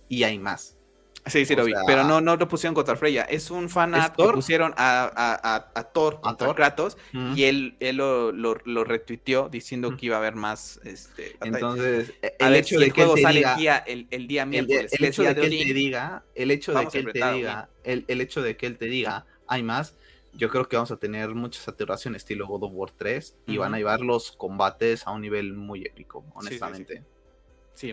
y 0.09 0.23
hay 0.23 0.37
más. 0.39 0.77
Sí, 1.25 1.45
sí 1.45 1.55
lo 1.55 1.63
vi, 1.63 1.73
pero 1.87 2.03
no, 2.03 2.19
no 2.19 2.35
lo 2.35 2.47
pusieron 2.47 2.75
contra 2.75 2.95
Freya. 2.95 3.23
Es 3.23 3.49
un 3.49 3.69
fanart 3.69 4.15
que 4.15 4.23
pusieron 4.33 4.73
a, 4.75 5.69
a, 5.73 5.83
Thor 5.83 6.19
contra 6.19 6.53
Kratos 6.53 6.97
y 7.35 7.43
él, 7.43 7.75
él 7.79 7.97
lo, 7.97 8.31
lo, 8.31 8.83
retuiteó 8.83 9.47
diciendo 9.49 9.95
que 9.95 10.07
iba 10.07 10.17
a 10.17 10.19
haber 10.19 10.35
más. 10.35 10.81
Este, 10.83 11.35
Entonces, 11.41 12.13
el 12.39 12.55
hecho 12.55 12.79
de 12.79 12.91
que 12.91 13.03
el 13.03 13.21
sale 13.21 13.41
el, 13.41 13.55
día, 13.55 13.77
el, 13.77 14.27
día 14.27 14.45
miércoles. 14.45 14.91
El, 14.93 15.05
hecho 15.05 15.23
de, 15.23 15.35
que 15.35 15.45
él 15.45 15.67
te 15.67 15.73
diga, 15.73 16.23
el 16.35 16.51
hecho 16.51 16.73
de 16.73 16.87
que 16.87 16.97
él 16.99 17.13
te 17.13 17.33
diga, 17.33 17.69
el, 17.83 18.21
hecho 18.21 18.41
de 18.41 18.57
que 18.57 18.65
él 18.65 18.77
te 18.77 18.85
diga, 18.85 19.25
hay 19.47 19.63
más, 19.63 19.95
yo 20.33 20.49
creo 20.49 20.67
que 20.67 20.75
vamos 20.75 20.91
a 20.91 20.97
tener 20.97 21.29
mucha 21.29 21.61
saturación 21.61 22.15
estilo 22.15 22.47
God 22.47 22.63
of 22.63 22.71
War 22.73 22.91
3 22.91 23.37
y 23.47 23.57
van 23.57 23.73
a 23.73 23.77
llevar 23.77 24.01
los 24.01 24.33
combates 24.33 25.07
a 25.07 25.11
un 25.11 25.21
nivel 25.21 25.53
muy 25.53 25.85
épico, 25.85 26.25
honestamente 26.33 27.03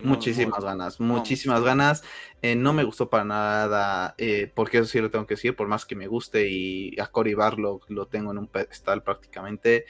muchísimas 0.03 0.63
ganas, 0.63 0.99
muchísimas 0.99 1.63
ganas. 1.63 2.03
Eh, 2.41 2.55
no 2.55 2.73
me 2.73 2.83
gustó 2.83 3.09
para 3.09 3.23
nada, 3.23 4.15
eh, 4.17 4.51
porque 4.53 4.79
eso 4.79 4.87
sí 4.87 4.99
lo 4.99 5.09
tengo 5.09 5.27
que 5.27 5.35
decir, 5.35 5.55
por 5.55 5.67
más 5.67 5.85
que 5.85 5.95
me 5.95 6.07
guste 6.07 6.49
y 6.49 6.99
a 6.99 7.07
Cory 7.07 7.33
Barlow 7.33 7.81
lo 7.87 8.07
tengo 8.07 8.31
en 8.31 8.37
un 8.37 8.47
pedestal 8.47 9.03
prácticamente. 9.03 9.85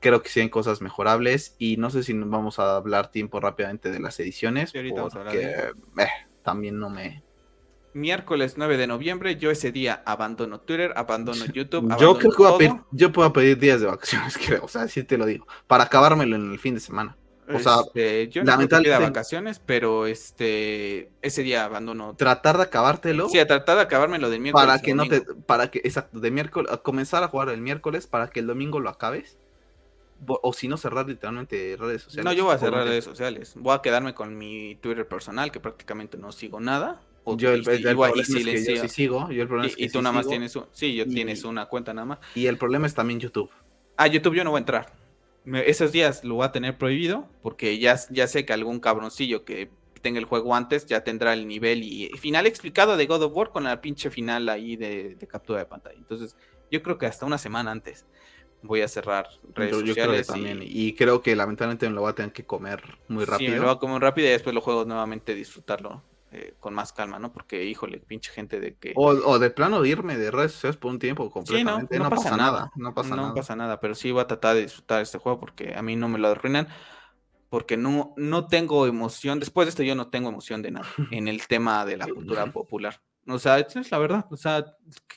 Creo 0.00 0.22
que 0.22 0.28
sí 0.28 0.40
hay 0.40 0.48
cosas 0.48 0.80
mejorables 0.80 1.56
y 1.58 1.76
no 1.76 1.90
sé 1.90 2.02
si 2.02 2.14
nos 2.14 2.30
vamos 2.30 2.58
a 2.58 2.76
hablar 2.76 3.10
tiempo 3.10 3.40
rápidamente 3.40 3.90
de 3.90 3.98
las 3.98 4.18
ediciones, 4.20 4.72
porque 4.72 5.42
eh, 5.42 5.72
también 6.42 6.78
no 6.78 6.88
me, 6.88 7.22
miércoles 7.98 8.54
9 8.56 8.76
de 8.76 8.86
noviembre, 8.86 9.36
yo 9.36 9.50
ese 9.50 9.72
día 9.72 10.02
abandono 10.06 10.60
Twitter, 10.60 10.92
abandono 10.96 11.44
YouTube. 11.52 11.96
yo 11.98 12.18
creo 12.18 12.32
que 12.32 12.42
voy 12.42 12.54
a 12.54 12.58
pedir, 12.58 12.80
yo 12.92 13.12
puedo 13.12 13.32
pedir 13.32 13.58
días 13.58 13.80
de 13.80 13.86
vacaciones, 13.86 14.38
creo, 14.46 14.64
o 14.64 14.68
sea, 14.68 14.88
sí 14.88 15.02
te 15.04 15.18
lo 15.18 15.26
digo, 15.26 15.46
para 15.66 15.84
acabármelo 15.84 16.36
en 16.36 16.52
el 16.52 16.58
fin 16.58 16.74
de 16.74 16.80
semana. 16.80 17.16
O 17.54 17.58
sea, 17.58 17.80
este, 17.86 18.28
yo 18.28 18.42
no 18.42 18.50
lamentablemente 18.50 19.04
vacaciones, 19.04 19.60
pero 19.64 20.06
este 20.06 21.10
ese 21.22 21.42
día 21.42 21.64
abandono. 21.64 22.14
Tratar 22.14 22.56
de 22.58 22.64
acabártelo. 22.64 23.28
Sí, 23.28 23.38
a 23.38 23.46
tratar 23.46 23.76
de 23.76 23.82
acabármelo 23.82 24.28
del 24.30 24.40
miércoles. 24.40 24.66
Para 24.66 24.82
que 24.82 24.94
no 24.94 25.06
te, 25.08 25.20
para 25.20 25.70
que, 25.70 25.78
exacto, 25.78 26.20
de 26.20 26.30
miércoles, 26.30 26.70
comenzar 26.82 27.22
a 27.22 27.28
jugar 27.28 27.48
el 27.48 27.60
miércoles 27.60 28.06
para 28.06 28.28
que 28.28 28.40
el 28.40 28.46
domingo 28.46 28.80
lo 28.80 28.90
acabes. 28.90 29.38
O, 30.26 30.52
si 30.52 30.66
no, 30.66 30.76
cerrar 30.76 31.06
literalmente 31.06 31.76
redes 31.78 32.02
sociales. 32.02 32.24
No, 32.24 32.32
yo 32.32 32.44
voy 32.44 32.54
a 32.54 32.58
cerrar 32.58 32.84
redes 32.84 33.04
sociales. 33.04 33.52
Voy 33.56 33.72
a 33.74 33.82
quedarme 33.82 34.14
con 34.14 34.36
mi 34.36 34.74
Twitter 34.80 35.06
personal, 35.06 35.52
que 35.52 35.60
prácticamente 35.60 36.18
no 36.18 36.32
sigo 36.32 36.58
nada. 36.58 37.00
yo 37.36 37.52
el, 37.52 37.62
problema 37.62 38.08
es 38.16 38.34
que 38.34 38.74
yo 38.74 38.82
sí 38.82 38.88
sigo. 38.88 39.30
Yo 39.30 39.42
el 39.42 39.48
problema 39.48 39.68
y, 39.68 39.70
es 39.70 39.76
que 39.76 39.84
y 39.84 39.88
tú 39.88 40.02
nada 40.02 40.12
más 40.12 40.26
tienes 40.26 40.56
un, 40.56 40.66
sí, 40.72 40.96
yo 40.96 41.06
tienes 41.06 41.44
una 41.44 41.66
cuenta 41.66 41.94
nada 41.94 42.04
más. 42.04 42.18
Y 42.34 42.46
el 42.46 42.58
problema 42.58 42.88
es 42.88 42.94
también 42.94 43.20
YouTube. 43.20 43.50
Ah, 43.96 44.08
YouTube 44.08 44.34
yo 44.34 44.42
no 44.42 44.50
voy 44.50 44.58
a 44.58 44.60
entrar 44.60 44.92
esos 45.44 45.92
días 45.92 46.24
lo 46.24 46.36
voy 46.36 46.46
a 46.46 46.52
tener 46.52 46.76
prohibido 46.76 47.28
porque 47.42 47.78
ya, 47.78 47.98
ya 48.10 48.26
sé 48.26 48.44
que 48.44 48.52
algún 48.52 48.80
cabroncillo 48.80 49.44
que 49.44 49.70
tenga 50.00 50.18
el 50.18 50.24
juego 50.24 50.54
antes 50.54 50.86
ya 50.86 51.02
tendrá 51.02 51.32
el 51.32 51.48
nivel 51.48 51.82
y 51.82 52.08
final 52.18 52.46
explicado 52.46 52.96
de 52.96 53.06
God 53.06 53.22
of 53.24 53.36
War 53.36 53.50
con 53.50 53.64
la 53.64 53.80
pinche 53.80 54.10
final 54.10 54.48
ahí 54.48 54.76
de, 54.76 55.16
captura 55.28 55.60
de 55.60 55.66
pantalla. 55.66 55.96
Entonces, 55.96 56.36
yo 56.70 56.82
creo 56.82 56.98
que 56.98 57.06
hasta 57.06 57.26
una 57.26 57.38
semana 57.38 57.70
antes 57.70 58.06
voy 58.62 58.80
a 58.82 58.88
cerrar 58.88 59.28
redes 59.54 59.76
sociales. 59.76 60.26
también, 60.26 60.60
y... 60.62 60.92
creo 60.94 61.22
que 61.22 61.34
lamentablemente 61.34 61.88
me 61.88 61.94
lo 61.94 62.02
voy 62.02 62.10
a 62.10 62.14
tener 62.14 62.32
que 62.32 62.44
comer 62.44 62.82
muy 63.08 63.24
rápido. 63.24 63.50
Sí, 63.50 63.54
me 63.54 63.60
lo 63.60 63.66
voy 63.66 63.76
a 63.76 63.78
comer 63.78 64.02
rápido 64.02 64.28
y 64.28 64.32
después 64.32 64.54
lo 64.54 64.60
juego 64.60 64.84
nuevamente 64.84 65.34
disfrutarlo 65.34 66.02
eh, 66.30 66.54
con 66.60 66.74
más 66.74 66.92
calma, 66.92 67.18
¿no? 67.18 67.32
Porque, 67.32 67.64
híjole, 67.64 67.98
pinche 68.00 68.30
gente 68.30 68.60
de 68.60 68.76
que... 68.76 68.92
O, 68.96 69.38
de 69.38 69.50
plano 69.50 69.84
irme 69.84 70.16
de 70.18 70.30
redes 70.30 70.52
sociales 70.52 70.76
por 70.76 70.90
un 70.90 70.98
tiempo 70.98 71.30
completamente. 71.30 71.94
Sí, 71.94 71.98
no, 71.98 72.10
no, 72.10 72.10
pasa, 72.10 72.36
nada, 72.36 72.70
No 72.76 72.94
pasa 72.94 73.16
nada. 73.16 73.28
No 73.28 73.34
pasa 73.34 73.56
nada, 73.56 73.80
pero 73.80 73.94
sí 73.94 74.10
voy 74.10 74.20
a 74.20 74.26
tratar 74.26 74.54
de 74.54 74.62
disfrutar 74.62 75.00
este 75.00 75.18
juego 75.18 75.40
porque 75.40 75.74
a 75.74 75.82
mí 75.82 75.96
no 75.96 76.08
me 76.08 76.18
lo 76.18 76.28
arruinan. 76.28 76.68
Porque 77.48 77.78
no, 77.78 78.12
no 78.18 78.46
tengo 78.46 78.86
emoción, 78.86 79.40
después 79.40 79.66
de 79.66 79.70
esto 79.70 79.82
yo 79.82 79.94
no 79.94 80.08
tengo 80.08 80.28
emoción 80.28 80.60
de 80.60 80.70
nada 80.70 80.86
en 81.10 81.28
el 81.28 81.46
tema 81.46 81.86
de 81.86 81.96
la 81.96 82.06
cultura 82.14 82.52
popular. 82.52 83.00
O 83.26 83.38
sea, 83.38 83.58
es 83.58 83.90
la 83.90 83.98
verdad. 83.98 84.26
O 84.30 84.36
sea, 84.36 84.64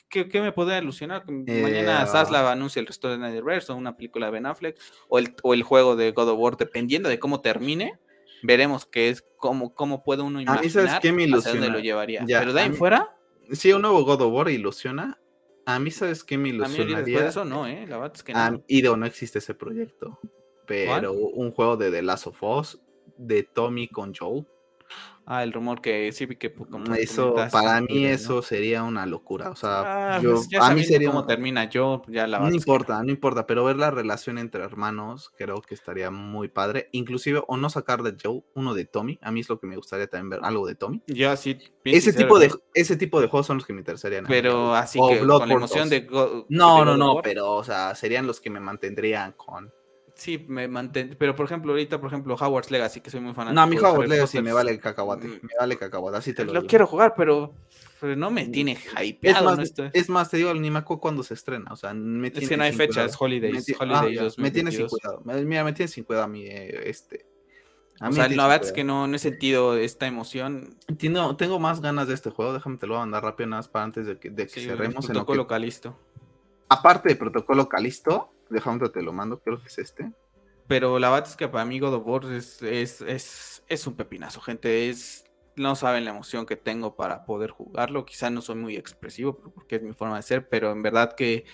¿qué, 0.08 0.40
me 0.40 0.52
puede 0.52 0.78
ilusionar? 0.78 1.24
Mañana 1.30 2.06
Zaslav 2.06 2.46
eh, 2.46 2.50
anuncia 2.50 2.80
el 2.80 2.86
resto 2.86 3.08
de 3.08 3.16
Snyderverse 3.16 3.72
o 3.72 3.76
una 3.76 3.96
película 3.96 4.26
de 4.26 4.32
Ben 4.32 4.46
Affleck 4.46 4.78
o 5.08 5.18
el, 5.18 5.34
o 5.42 5.54
el 5.54 5.62
juego 5.62 5.96
de 5.96 6.12
God 6.12 6.28
of 6.28 6.38
War, 6.38 6.56
dependiendo 6.56 7.08
de 7.08 7.18
cómo 7.18 7.40
termine 7.40 7.98
veremos 8.42 8.86
qué 8.86 9.10
es, 9.10 9.24
cómo, 9.36 9.74
cómo 9.74 10.02
puede 10.02 10.22
uno 10.22 10.40
imaginar 10.40 10.58
a 10.58 10.62
mí 10.62 10.70
sabes 10.70 10.92
qué 11.00 11.12
me 11.12 11.24
ilusiona. 11.24 11.60
dónde 11.60 11.72
lo 11.72 11.82
llevaría. 11.82 12.24
Pero 12.26 12.52
de 12.52 12.60
ahí 12.60 12.70
fuera... 12.70 13.16
Sí, 13.52 13.72
un 13.72 13.82
nuevo 13.82 14.04
God 14.04 14.22
of 14.22 14.32
War 14.32 14.48
ilusiona. 14.48 15.18
A 15.66 15.78
mí, 15.78 15.90
¿sabes 15.90 16.24
qué 16.24 16.38
me 16.38 16.48
ilusionaría? 16.48 16.96
A 16.96 17.00
mí 17.00 17.04
después 17.04 17.22
de 17.24 17.28
eso 17.30 17.44
no, 17.44 17.66
¿eh? 17.66 17.86
La 17.86 17.98
verdad 17.98 18.16
es 18.16 18.22
que 18.22 18.32
no. 18.32 18.64
y 18.66 18.82
de 18.82 18.96
no 18.96 19.06
existe 19.06 19.38
ese 19.38 19.54
proyecto. 19.54 20.18
Pero 20.66 21.12
un 21.12 21.50
juego 21.50 21.76
de 21.76 21.90
The 21.90 22.02
Last 22.02 22.26
of 22.26 22.42
Us, 22.42 22.80
de 23.16 23.42
Tommy 23.42 23.88
con 23.88 24.14
Joel, 24.14 24.46
Ah, 25.24 25.44
el 25.44 25.52
rumor 25.52 25.80
que 25.80 26.10
sí 26.12 26.26
vi 26.26 26.36
que 26.36 26.52
eso 26.98 27.36
para 27.52 27.80
mí 27.80 28.06
eso 28.06 28.42
sería 28.42 28.82
una 28.82 29.06
locura, 29.06 29.50
o 29.50 29.56
sea, 29.56 30.16
ah, 30.16 30.20
pues, 30.20 30.48
a 30.60 30.74
mí 30.74 30.82
sería 30.82 31.08
cómo 31.08 31.26
termina 31.26 31.68
yo 31.70 32.02
ya 32.08 32.26
la 32.26 32.40
No 32.40 32.50
importa, 32.50 33.02
no 33.02 33.10
importa, 33.10 33.46
pero 33.46 33.64
ver 33.64 33.76
la 33.76 33.90
relación 33.90 34.38
entre 34.38 34.64
hermanos 34.64 35.32
creo 35.36 35.62
que 35.62 35.74
estaría 35.74 36.10
muy 36.10 36.48
padre, 36.48 36.88
inclusive 36.92 37.42
o 37.46 37.56
no 37.56 37.70
sacar 37.70 38.02
de 38.02 38.16
Joe 38.20 38.42
uno 38.54 38.74
de 38.74 38.84
Tommy, 38.84 39.18
a 39.22 39.30
mí 39.30 39.40
es 39.40 39.48
lo 39.48 39.60
que 39.60 39.66
me 39.66 39.76
gustaría 39.76 40.08
también 40.08 40.30
ver 40.30 40.40
algo 40.42 40.66
de 40.66 40.74
Tommy. 40.74 41.02
Ya 41.06 41.36
sí. 41.36 41.56
Ese 41.84 42.12
tipo 42.12 42.38
de 42.38 42.50
ese 42.74 42.96
tipo 42.96 43.20
de 43.20 43.28
juegos 43.28 43.46
son 43.46 43.58
los 43.58 43.66
que 43.66 43.72
me 43.72 43.80
interesarían. 43.80 44.26
Pero 44.26 44.74
así 44.74 44.98
que 45.08 45.18
con 45.20 45.48
la 45.48 45.54
emoción 45.54 45.88
de 45.88 46.06
No, 46.48 46.84
no, 46.84 46.96
no, 46.96 47.20
pero 47.22 47.52
o 47.54 47.64
sea, 47.64 47.94
serían 47.94 48.26
los 48.26 48.40
que 48.40 48.50
me 48.50 48.60
mantendrían 48.60 49.32
con 49.32 49.72
Sí, 50.22 50.44
me 50.46 50.68
mantén. 50.68 51.16
Pero 51.18 51.34
por 51.34 51.46
ejemplo, 51.46 51.72
ahorita, 51.72 51.98
por 52.00 52.06
ejemplo, 52.06 52.36
Howard's 52.36 52.70
Legacy, 52.70 53.00
que 53.00 53.10
soy 53.10 53.18
muy 53.20 53.34
fanático. 53.34 53.54
No, 53.56 53.62
a 53.62 53.66
de 53.66 53.76
Howard's 53.80 54.08
Legacy 54.08 54.40
me 54.40 54.52
vale 54.52 54.70
el 54.70 54.78
cacahuate. 54.78 55.26
mm, 55.26 55.30
Me 55.42 55.50
vale 55.58 55.76
cacahuate, 55.76 56.16
así 56.18 56.32
te 56.32 56.44
lo, 56.44 56.52
Lo 56.52 56.60
digo. 56.60 56.68
quiero 56.70 56.86
jugar, 56.86 57.14
pero, 57.16 57.52
pero 58.00 58.14
no 58.14 58.30
me 58.30 58.46
tiene 58.46 58.72
Es 58.72 59.04
hypeado. 59.04 59.44
más, 59.44 59.56
¿no? 59.58 59.64
Esto- 59.64 59.90
es 59.92 60.08
más, 60.08 60.30
te 60.30 60.36
digo, 60.36 60.54
ni 60.54 60.70
me 60.70 60.78
acuerdo 60.78 61.00
cuándo 61.00 61.24
se 61.24 61.34
estrena. 61.34 61.72
O 61.72 61.76
sea, 61.76 61.92
me 61.92 62.28
Es 62.28 62.34
tiene 62.34 62.48
que 62.48 62.56
no 62.56 62.62
hay 62.62 62.72
fecha, 62.72 63.04
es 63.04 63.16
Holidays, 63.20 63.68
Me 63.68 63.74
Holidays 63.80 64.34
ah, 64.38 64.40
me 64.40 64.50
tiene 64.52 64.70
sin 64.70 64.82
2022. 64.82 64.90
cuidado. 64.90 65.22
Me- 65.24 65.44
Mira, 65.44 65.64
me 65.64 65.72
tiene 65.72 65.88
sin 65.88 66.04
cuidado 66.04 66.26
a 66.26 66.28
mí, 66.28 66.44
eh, 66.46 66.82
este. 66.88 67.26
A 68.00 68.06
O 68.06 68.08
mí 68.10 68.14
sea, 68.14 68.24
tiene 68.28 68.36
la 68.42 68.46
verdad 68.48 68.66
es 68.66 68.72
que 68.72 68.84
no, 68.84 69.08
no 69.08 69.16
he 69.16 69.18
sentido 69.18 69.76
esta 69.76 70.06
emoción. 70.06 70.76
Tengo, 70.98 71.34
tengo 71.36 71.58
más 71.58 71.80
ganas 71.80 72.06
de 72.06 72.14
este 72.14 72.30
juego, 72.30 72.52
déjame 72.52 72.76
te 72.76 72.86
lo 72.86 72.94
voy 72.94 72.98
a 72.98 73.04
mandar 73.06 73.24
rápido 73.24 73.48
nada 73.48 73.58
más 73.60 73.68
para 73.68 73.84
antes 73.86 74.06
de 74.06 74.18
que, 74.18 74.30
de 74.30 74.44
que 74.46 74.52
Sí, 74.52 74.60
el 74.60 74.66
cerremos. 74.70 74.94
en 74.96 75.00
lo 75.00 75.00
que- 75.08 75.12
protocolo 75.24 75.46
Calisto. 75.48 75.98
aparte 76.68 77.08
de 77.10 77.16
Protocolo 77.16 77.68
Calisto, 77.68 78.31
déjame 78.52 78.88
te 78.88 79.02
lo 79.02 79.12
mando, 79.12 79.40
creo 79.40 79.60
que 79.60 79.68
es 79.68 79.78
este. 79.78 80.12
Pero 80.68 80.98
la 80.98 81.10
verdad 81.10 81.28
es 81.28 81.36
que 81.36 81.48
para 81.48 81.64
mí 81.64 81.80
God 81.80 81.94
of 81.94 82.06
War 82.06 82.24
es, 82.32 82.62
es, 82.62 83.00
es, 83.02 83.64
es 83.68 83.86
un 83.86 83.94
pepinazo, 83.94 84.40
gente. 84.40 84.88
Es, 84.88 85.24
no 85.56 85.76
saben 85.76 86.04
la 86.04 86.10
emoción 86.10 86.46
que 86.46 86.56
tengo 86.56 86.96
para 86.96 87.24
poder 87.24 87.50
jugarlo. 87.50 88.04
Quizá 88.04 88.30
no 88.30 88.40
soy 88.40 88.56
muy 88.56 88.76
expresivo 88.76 89.36
porque 89.36 89.76
es 89.76 89.82
mi 89.82 89.92
forma 89.92 90.16
de 90.16 90.22
ser, 90.22 90.48
pero 90.48 90.70
en 90.70 90.82
verdad 90.82 91.14
que, 91.14 91.44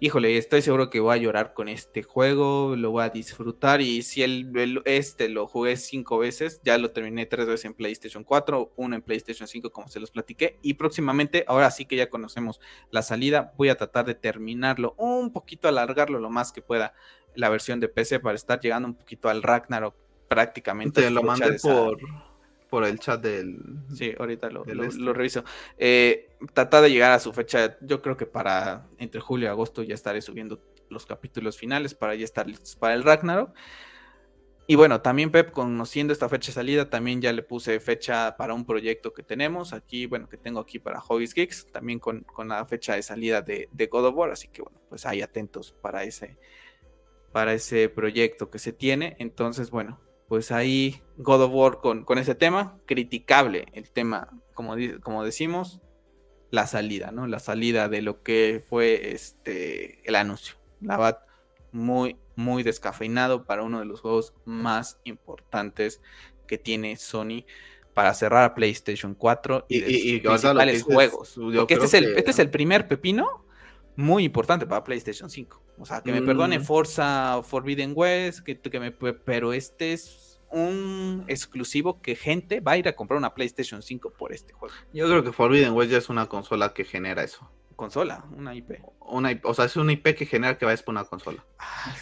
híjole, 0.00 0.36
estoy 0.38 0.62
seguro 0.62 0.90
que 0.90 1.00
voy 1.00 1.14
a 1.14 1.20
llorar 1.20 1.54
con 1.54 1.68
este 1.68 2.02
juego, 2.02 2.76
lo 2.76 2.90
voy 2.90 3.02
a 3.04 3.08
disfrutar. 3.10 3.80
Y 3.80 4.02
si 4.02 4.22
el, 4.22 4.50
el- 4.56 4.82
este 4.84 5.28
lo 5.28 5.46
jugué 5.46 5.76
cinco 5.76 6.18
veces, 6.18 6.60
ya 6.64 6.78
lo 6.78 6.90
terminé 6.90 7.26
tres 7.26 7.46
veces 7.46 7.64
en 7.66 7.74
PlayStation 7.74 8.24
4, 8.24 8.72
uno 8.76 8.94
en 8.96 9.02
PlayStation 9.02 9.48
5, 9.48 9.70
como 9.70 9.88
se 9.88 10.00
los 10.00 10.10
platiqué. 10.10 10.58
Y 10.62 10.74
próximamente, 10.74 11.44
ahora 11.48 11.70
sí 11.70 11.84
que 11.84 11.96
ya 11.96 12.08
conocemos 12.10 12.60
la 12.90 13.02
salida, 13.02 13.52
voy 13.56 13.68
a 13.70 13.76
tratar 13.76 14.04
de 14.06 14.14
terminarlo 14.14 14.94
un 14.98 15.32
poquito, 15.32 15.68
alargarlo 15.68 16.18
lo 16.20 16.30
más 16.30 16.52
que 16.52 16.62
pueda 16.62 16.94
la 17.34 17.48
versión 17.48 17.78
de 17.80 17.88
PC 17.88 18.20
para 18.20 18.34
estar 18.36 18.60
llegando 18.60 18.88
un 18.88 18.94
poquito 18.94 19.28
al 19.28 19.42
Ragnarok 19.42 19.94
prácticamente. 20.28 21.02
Te 21.02 21.10
lo 21.10 21.22
mandé 21.22 21.46
de 21.52 21.58
sal- 21.58 21.96
por, 22.68 22.84
el 22.84 22.98
chat 22.98 23.20
del. 23.22 23.58
Sí, 23.94 24.14
ahorita 24.18 24.50
lo- 24.50 24.64
este. 24.64 25.00
lo 25.00 25.12
reviso. 25.12 25.44
Eh, 25.76 26.30
tratar 26.52 26.82
de 26.82 26.90
llegar 26.90 27.12
a 27.12 27.18
su 27.18 27.32
fecha, 27.32 27.76
yo 27.80 28.02
creo 28.02 28.16
que 28.16 28.26
para 28.26 28.86
entre 28.98 29.20
julio 29.20 29.46
y 29.46 29.50
agosto 29.50 29.82
ya 29.82 29.94
estaré 29.94 30.20
subiendo 30.20 30.60
los 30.88 31.06
capítulos 31.06 31.56
finales 31.58 31.94
para 31.94 32.14
ya 32.14 32.24
estar 32.24 32.46
listos 32.46 32.76
para 32.76 32.94
el 32.94 33.02
Ragnarok. 33.02 33.54
Y 34.70 34.74
bueno, 34.74 35.00
también 35.00 35.30
Pep, 35.30 35.50
conociendo 35.50 36.12
esta 36.12 36.28
fecha 36.28 36.48
de 36.48 36.52
salida, 36.56 36.90
también 36.90 37.22
ya 37.22 37.32
le 37.32 37.42
puse 37.42 37.80
fecha 37.80 38.36
para 38.36 38.52
un 38.52 38.66
proyecto 38.66 39.14
que 39.14 39.22
tenemos 39.22 39.72
aquí, 39.72 40.04
bueno, 40.04 40.28
que 40.28 40.36
tengo 40.36 40.60
aquí 40.60 40.78
para 40.78 41.00
Hobbies 41.00 41.32
Geeks, 41.32 41.72
también 41.72 41.98
con, 41.98 42.20
con 42.20 42.48
la 42.48 42.66
fecha 42.66 42.94
de 42.94 43.02
salida 43.02 43.40
de, 43.40 43.70
de 43.72 43.86
God 43.86 44.08
of 44.08 44.14
War, 44.14 44.30
así 44.30 44.48
que 44.48 44.60
bueno, 44.60 44.78
pues 44.90 45.06
ahí 45.06 45.22
atentos 45.22 45.72
para 45.80 46.04
ese, 46.04 46.36
para 47.32 47.54
ese 47.54 47.88
proyecto 47.88 48.50
que 48.50 48.58
se 48.58 48.74
tiene. 48.74 49.16
Entonces, 49.18 49.70
bueno, 49.70 50.00
pues 50.28 50.52
ahí 50.52 51.02
God 51.16 51.42
of 51.42 51.52
War 51.52 51.80
con, 51.80 52.04
con 52.04 52.18
ese 52.18 52.34
tema, 52.34 52.78
criticable 52.86 53.66
el 53.72 53.90
tema, 53.90 54.28
como, 54.54 54.76
como 55.02 55.24
decimos, 55.24 55.80
la 56.50 56.66
salida, 56.66 57.10
¿no? 57.10 57.26
La 57.26 57.38
salida 57.40 57.88
de 57.88 58.02
lo 58.02 58.22
que 58.22 58.62
fue 58.68 59.12
este 59.12 60.06
el 60.08 60.14
anuncio. 60.14 60.56
La 60.80 60.96
verdad, 60.96 61.18
muy, 61.72 62.16
muy 62.36 62.62
descafeinado 62.62 63.44
para 63.44 63.62
uno 63.62 63.80
de 63.80 63.84
los 63.86 64.00
juegos 64.00 64.34
más 64.44 65.00
importantes 65.04 66.00
que 66.46 66.56
tiene 66.58 66.96
Sony 66.96 67.44
para 67.94 68.14
cerrar 68.14 68.44
a 68.44 68.54
PlayStation 68.54 69.14
4 69.14 69.66
y, 69.68 69.76
Y- 69.78 69.80
de 69.80 69.90
y- 69.90 69.94
y 70.16 70.20
principales 70.20 70.82
juegos. 70.94 71.28
Porque 71.60 71.74
este 71.74 71.86
es, 71.86 71.94
el, 71.94 72.04
que- 72.14 72.18
este 72.20 72.30
es 72.30 72.38
el 72.38 72.50
primer 72.50 72.86
pepino 72.88 73.44
muy 73.96 74.24
importante 74.24 74.66
para 74.66 74.84
PlayStation 74.84 75.28
5. 75.28 75.62
O 75.78 75.86
sea, 75.86 76.00
que 76.02 76.12
me 76.12 76.20
Mm. 76.20 76.26
perdone 76.26 76.60
Forza 76.60 77.42
Forbidden 77.42 77.92
West, 77.94 78.40
que, 78.40 78.58
que 78.60 78.80
me, 78.80 78.90
pero 78.92 79.52
este 79.52 79.92
es 79.92 80.40
un 80.50 81.24
exclusivo 81.28 82.00
que 82.00 82.16
gente 82.16 82.60
va 82.60 82.72
a 82.72 82.76
ir 82.78 82.88
a 82.88 82.96
comprar 82.96 83.18
una 83.18 83.34
PlayStation 83.34 83.82
5 83.82 84.12
por 84.18 84.32
este 84.32 84.54
juego. 84.54 84.74
Yo 84.92 85.06
creo 85.06 85.22
que 85.22 85.32
Forbidden 85.32 85.72
West 85.74 85.90
ya 85.92 85.98
es 85.98 86.08
una 86.08 86.26
consola 86.26 86.72
que 86.72 86.84
genera 86.84 87.22
eso. 87.22 87.50
Consola, 87.76 88.24
una 88.36 88.54
IP. 88.54 88.80
Una, 89.00 89.38
o 89.44 89.54
sea, 89.54 89.66
es 89.66 89.76
una 89.76 89.92
IP 89.92 90.14
que 90.16 90.26
genera 90.26 90.58
que 90.58 90.64
vayas 90.64 90.82
por 90.82 90.92
una 90.94 91.04
consola. 91.04 91.44
Ah, 91.58 91.94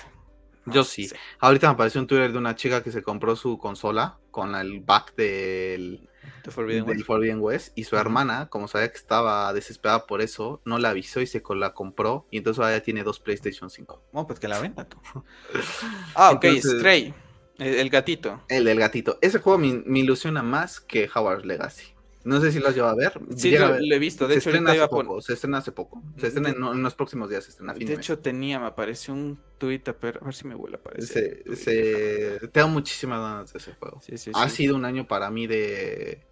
Yo 0.67 0.83
sí. 0.85 1.09
Ahorita 1.39 1.69
me 1.69 1.75
apareció 1.75 2.01
un 2.01 2.07
Twitter 2.07 2.33
de 2.33 2.39
una 2.39 2.55
chica 2.57 2.83
que 2.83 2.91
se 2.91 3.03
compró 3.03 3.37
su 3.37 3.59
consola 3.59 4.19
con 4.31 4.55
el 4.55 4.81
back 4.81 5.15
del, 5.17 6.09
The 6.47 6.51
Forbidden 6.53 6.87
del 6.87 6.97
West. 6.97 7.07
Forbidden 7.07 7.41
West 7.41 7.73
y 7.79 7.85
su 7.85 7.97
hermana, 7.97 8.49
como 8.49 8.69
sabía 8.69 8.91
que 8.91 8.97
estaba 8.97 9.53
desesperada 9.53 10.07
por 10.07 10.23
eso, 10.23 10.61
no 10.65 10.79
la 10.79 10.91
avisó 10.91 11.21
y 11.21 11.27
se 11.27 11.43
la 11.57 11.75
compró 11.75 12.27
y 12.31 12.39
entonces 12.39 12.63
ahora 12.63 12.77
ya 12.79 12.83
tiene 12.83 13.03
dos 13.03 13.21
PlayStation 13.21 13.69
5. 13.71 14.03
Bueno, 14.13 14.27
pues 14.27 14.39
que 14.41 14.49
la 14.49 14.61
venda 14.61 14.85
tú. 14.89 14.99
Ah, 16.15 16.31
ok, 16.33 16.45
Entonces- 16.45 16.79
Stray. 16.79 17.15
El, 17.59 17.75
el 17.77 17.89
gatito. 17.91 18.43
El 18.49 18.65
del 18.65 18.79
gatito. 18.79 19.19
Ese 19.23 19.39
juego 19.39 19.59
me, 19.59 19.83
me 19.87 20.01
ilusiona 20.01 20.43
más 20.43 20.79
que 20.79 21.09
Howard's 21.15 21.47
Legacy. 21.47 21.87
No 22.25 22.41
sé 22.41 22.51
si 22.53 22.59
lo 22.59 22.69
has 22.69 22.75
llevado 22.75 22.93
a 22.95 22.97
ver. 22.97 23.19
Sí, 23.37 23.49
Llega 23.51 23.65
a 23.67 23.69
lo, 23.69 23.75
ver. 23.77 23.83
lo 23.87 23.95
he 23.95 23.99
visto. 23.99 24.27
De 24.29 24.35
se 24.35 24.41
hecho, 24.41 24.51
estrena 24.51 24.75
iba 24.75 24.85
hace 24.85 24.93
a 24.93 24.95
pon- 24.97 25.07
poco. 25.07 25.21
Se 25.23 25.33
estrena 25.33 25.59
hace 25.59 25.73
poco. 25.73 26.03
Se 26.19 26.27
estrena 26.27 26.51
en, 26.51 26.57
en 26.63 26.83
los 26.83 26.95
próximos 26.95 27.31
días. 27.31 27.45
Se 27.45 27.51
estrena 27.51 27.73
a 27.73 27.77
fin 27.77 27.87
de, 27.87 27.93
De 27.93 27.97
mes. 27.99 28.05
hecho, 28.05 28.19
tenía, 28.19 28.59
me 28.59 28.67
apareció 28.67 29.15
un 29.15 29.39
tweet, 29.59 29.81
pero 30.01 30.21
a 30.21 30.25
ver 30.25 30.35
si 30.35 30.47
me 30.47 30.55
vuelve 30.57 30.77
a 30.77 30.81
aparecer. 30.81 31.45
Se- 31.57 32.49
tengo 32.49 32.69
muchísimas 32.69 33.21
ganas 33.21 33.53
de 33.55 33.59
ese 33.61 33.73
juego. 33.75 34.01
Sí, 34.03 34.19
sí, 34.19 34.33
Ha 34.35 34.49
sí. 34.51 34.57
sido 34.57 34.75
un 34.77 34.85
año 34.85 35.07
para 35.07 35.31
mí 35.31 35.47
de, 35.47 36.27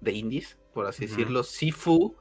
de 0.00 0.12
indies, 0.12 0.58
por 0.74 0.86
así 0.86 1.04
Ujú. 1.04 1.14
decirlo. 1.14 1.42
Sifu 1.42 2.14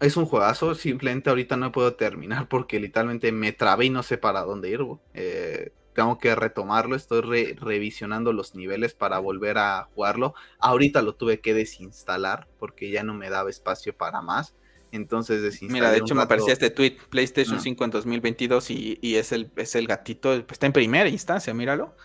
es 0.00 0.16
un 0.16 0.26
juegazo. 0.26 0.74
Simplemente 0.74 1.30
ahorita 1.30 1.56
no 1.56 1.72
puedo 1.72 1.94
terminar 1.94 2.48
porque 2.48 2.80
literalmente 2.80 3.32
me 3.32 3.52
trabé 3.52 3.86
y 3.86 3.90
no 3.90 4.02
sé 4.02 4.18
para 4.18 4.42
dónde 4.42 4.70
ir. 4.70 4.80
Eh, 5.14 5.70
tengo 5.94 6.18
que 6.18 6.34
retomarlo. 6.34 6.96
Estoy 6.96 7.20
re- 7.20 7.56
revisionando 7.58 8.32
los 8.32 8.54
niveles 8.54 8.94
para 8.94 9.18
volver 9.20 9.58
a 9.58 9.88
jugarlo. 9.94 10.34
Ahorita 10.58 11.02
lo 11.02 11.14
tuve 11.14 11.40
que 11.40 11.54
desinstalar 11.54 12.48
porque 12.58 12.90
ya 12.90 13.02
no 13.04 13.14
me 13.14 13.30
daba 13.30 13.50
espacio 13.50 13.96
para 13.96 14.20
más. 14.20 14.54
Entonces 14.90 15.42
desinstalé. 15.42 15.80
Mira, 15.80 15.90
de 15.90 15.98
hecho 15.98 16.14
me 16.14 16.22
aparecía 16.22 16.52
este 16.52 16.70
tweet, 16.70 16.96
PlayStation 17.10 17.56
Ah. 17.56 17.60
5 17.60 17.84
en 17.84 17.90
2022 17.90 18.70
y, 18.70 18.98
y 19.00 19.16
es, 19.16 19.32
el, 19.32 19.50
es 19.56 19.74
el 19.74 19.86
gatito, 19.88 20.30
pues, 20.30 20.52
está 20.52 20.66
en 20.66 20.72
primera 20.72 21.08
instancia, 21.08 21.52
míralo. 21.54 21.96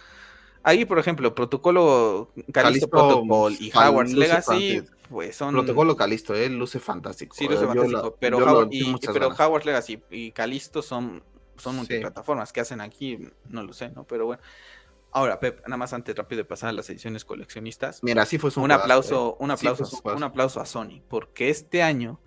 Ahí, 0.63 0.85
por 0.85 0.99
ejemplo, 0.99 1.33
Protocolo, 1.33 2.31
Calisto 2.51 2.51
Calisto, 2.51 2.89
Protocol 2.89 3.53
y 3.59 3.71
luce 3.71 4.15
Legacy, 4.15 4.83
pues 5.09 5.35
son... 5.35 5.53
Protocolo 5.53 5.95
Calisto, 5.95 6.35
eh, 6.35 6.49
luce 6.49 6.79
fantástico. 6.79 7.35
Sí, 7.35 7.45
luce 7.45 7.59
Eh, 7.59 7.61
yo 7.61 7.67
fantástico, 7.67 8.17
pero, 8.19 8.37
Howard- 8.39 8.67
y- 8.71 8.95
pero 9.13 9.31
Legacy 9.65 10.01
y 10.11 10.31
Calisto 10.31 10.81
son, 10.81 11.23
son 11.57 11.73
Sí. 11.73 11.77
multiplataformas. 11.79 12.51
¿Qué 12.51 12.59
hacen 12.61 12.81
aquí? 12.81 13.19
No 13.47 13.63
lo 13.63 13.73
sé, 13.73 13.89
¿no? 13.89 14.03
Pero 14.03 14.25
bueno. 14.25 14.41
Ahora, 15.11 15.39
Pep, 15.39 15.61
nada 15.65 15.77
más 15.77 15.91
antes 15.93 16.15
rápido 16.15 16.37
de 16.39 16.45
pasar 16.45 16.69
a 16.69 16.73
las 16.73 16.87
ediciones 16.89 17.25
coleccionistas. 17.25 18.03
Mira, 18.03 18.25
sí 18.27 18.37
fue 18.37 18.51
un 18.57 18.63
un 18.65 18.71
aplauso, 18.71 19.37
eh. 19.39 19.43
un 19.43 19.49
Sí 19.57 19.65
aplauso, 19.67 19.83
un 19.95 20.01
juegazo. 20.01 20.17
un 20.17 20.23
aplauso 20.23 20.61
a 20.61 20.65
Sony, 20.67 21.01
porque 21.09 21.49
este 21.49 21.81
año, 21.81 22.19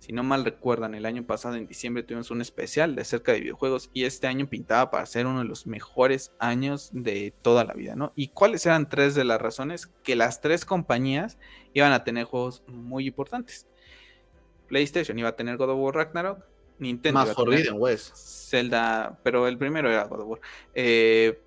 si 0.00 0.12
no 0.12 0.22
mal 0.24 0.44
recuerdan, 0.44 0.94
el 0.96 1.06
año 1.06 1.24
pasado 1.24 1.54
en 1.54 1.66
diciembre 1.66 2.02
tuvimos 2.02 2.30
un 2.32 2.40
especial 2.40 2.96
de 2.96 3.02
acerca 3.02 3.32
de 3.32 3.40
videojuegos 3.40 3.90
y 3.92 4.04
este 4.04 4.26
año 4.26 4.48
pintaba 4.48 4.90
para 4.90 5.06
ser 5.06 5.26
uno 5.26 5.38
de 5.40 5.44
los 5.44 5.66
mejores 5.66 6.32
años 6.40 6.90
de 6.92 7.32
toda 7.42 7.64
la 7.64 7.74
vida, 7.74 7.94
¿no? 7.96 8.12
¿Y 8.16 8.28
cuáles 8.28 8.66
eran 8.66 8.88
tres 8.88 9.14
de 9.14 9.24
las 9.24 9.40
razones? 9.40 9.86
Que 10.02 10.16
las 10.16 10.40
tres 10.40 10.64
compañías 10.64 11.38
iban 11.74 11.92
a 11.92 12.02
tener 12.02 12.24
juegos 12.24 12.62
muy 12.66 13.06
importantes. 13.06 13.66
PlayStation 14.68 15.18
iba 15.18 15.28
a 15.28 15.36
tener 15.36 15.56
God 15.56 15.70
of 15.70 15.78
War 15.78 15.94
Ragnarok, 15.94 16.44
Nintendo 16.78 17.20
Más 17.20 17.34
Forbidden 17.34 17.74
West. 17.78 18.14
Zelda, 18.16 19.18
pero 19.22 19.46
el 19.48 19.58
primero 19.58 19.90
era 19.90 20.04
God 20.04 20.20
of 20.20 20.28
War. 20.28 20.40
Eh, 20.74 21.38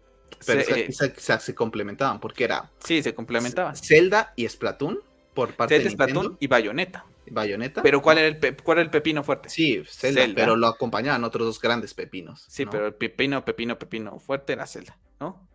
Pero 0.46 0.62
se- 0.64 0.80
eh, 0.86 0.92
se- 0.92 1.16
se- 1.16 1.40
se 1.40 1.56
complementaban 1.56 2.20
porque 2.20 2.44
era 2.44 2.70
sí, 2.80 3.02
se 3.02 3.14
complementaban. 3.16 3.76
Zelda 3.76 4.34
y 4.36 4.48
Splatoon 4.48 5.00
por 5.34 5.54
parte 5.56 5.80
de. 5.80 5.90
Splatoon 5.90 6.38
y 6.40 6.48
Bayonetta. 6.48 7.06
Bayonetta. 7.32 7.82
Pero 7.82 8.02
¿cuál 8.02 8.18
era 8.18 8.28
el, 8.28 8.38
pe- 8.38 8.56
cuál 8.58 8.80
era 8.80 8.86
el 8.86 8.92
pepino 8.92 9.24
fuerte? 9.24 9.50
Sí, 9.50 9.82
Sí, 9.86 9.90
Zelda, 9.90 10.22
Zelda. 10.22 10.36
pero 10.42 10.56
lo 10.56 10.68
acompañaban 10.68 11.24
otros 11.24 11.46
dos 11.48 11.60
grandes 11.62 11.94
pepinos. 11.94 12.48
¿no? 12.60 12.70
pero 12.72 12.88
el 12.88 12.94
pepino, 12.96 13.44
pepino, 13.46 13.80
pepino 13.80 14.20
fuerte 14.20 14.54
era 14.54 14.68
Zelda, 14.68 14.98
¿no? 15.20 15.48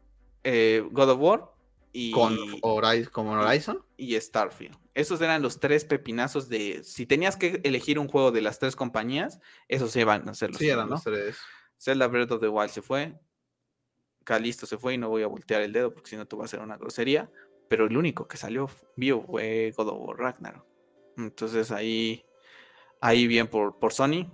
Eh, 0.45 0.83
God 0.91 1.11
of 1.11 1.19
War 1.21 1.45
y, 1.93 2.11
Con 2.13 2.39
Horizon, 2.63 3.13
como 3.13 3.33
Horizon. 3.33 3.85
y 3.97 4.19
Starfield. 4.19 4.77
Esos 4.95 5.21
eran 5.21 5.43
los 5.43 5.61
tres 5.61 5.85
pepinazos 5.85 6.49
de... 6.49 6.83
Si 6.85 7.07
tenías 7.07 7.37
que 7.37 7.61
elegir 7.65 7.99
un 7.99 8.09
juego 8.09 8.33
de 8.33 8.41
las 8.41 8.59
tres 8.59 8.75
compañías, 8.75 9.39
esos 9.69 9.95
iban 9.97 10.29
a 10.29 10.35
ser 10.35 10.51
los 10.51 10.59
Sí, 10.59 10.69
eran 10.69 10.87
¿no? 10.89 10.95
los 10.95 11.05
tres. 11.05 11.37
Zelda 11.79 12.07
Breath 12.09 12.33
of 12.33 12.41
the 12.41 12.49
Wild 12.49 12.71
se 12.71 12.83
fue. 12.83 13.15
Calisto 14.25 14.67
se 14.67 14.77
fue 14.77 14.95
y 14.95 14.99
no 14.99 15.09
voy 15.09 15.23
a 15.23 15.27
voltear 15.27 15.63
el 15.63 15.73
dedo 15.73 15.93
porque 15.95 16.11
si 16.11 16.17
no 16.17 16.27
te 16.27 16.37
va 16.37 16.43
a 16.43 16.47
hacer 16.47 16.61
una 16.61 16.77
grosería. 16.77 17.31
Pero 17.69 17.87
el 17.87 17.97
único 17.97 18.27
que 18.27 18.37
salió 18.37 18.71
vivo 18.97 19.25
fue 19.29 19.73
God 19.77 19.89
of 19.89 19.99
War 20.01 20.19
Ragnarok. 20.19 20.65
Entonces 21.17 21.71
ahí, 21.71 22.25
ahí 23.01 23.27
bien 23.27 23.47
por, 23.49 23.79
por 23.79 23.93
Sony. 23.93 24.27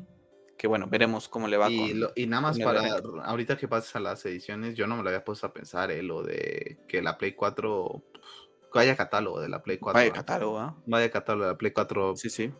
Que 0.56 0.68
bueno, 0.68 0.86
veremos 0.86 1.28
cómo 1.28 1.48
le 1.48 1.56
va 1.56 1.68
Y, 1.70 1.90
con. 1.90 2.00
lo- 2.00 2.12
y 2.14 2.26
nada 2.26 2.40
más 2.42 2.58
para, 2.58 2.80
ahorita 3.24 3.56
que 3.56 3.66
pases 3.66 3.96
a 3.96 4.00
las 4.00 4.24
ediciones, 4.24 4.76
yo 4.76 4.86
no 4.86 4.96
me 4.96 5.02
lo 5.02 5.08
había 5.08 5.24
puesto 5.24 5.46
a 5.48 5.52
pensar, 5.52 5.90
eh, 5.90 6.02
lo 6.02 6.22
de 6.22 6.78
que 6.88 7.02
la 7.02 7.18
Play 7.18 7.32
4, 7.32 8.02
vaya 8.72 8.96
catálogo 8.96 9.40
de 9.40 9.48
la 9.48 9.62
Play 9.62 9.78
4. 9.78 9.98
Vaya 9.98 10.08
¿eh? 10.08 10.12
catálogo, 10.12 10.58
¿ah? 10.60 10.76
Vaya 10.86 11.10
catálogo 11.10 11.46
de 11.46 11.52
la 11.52 11.58
Play 11.58 11.72
4. 11.72 12.14
Sí, 12.16 12.30
sí. 12.30 12.52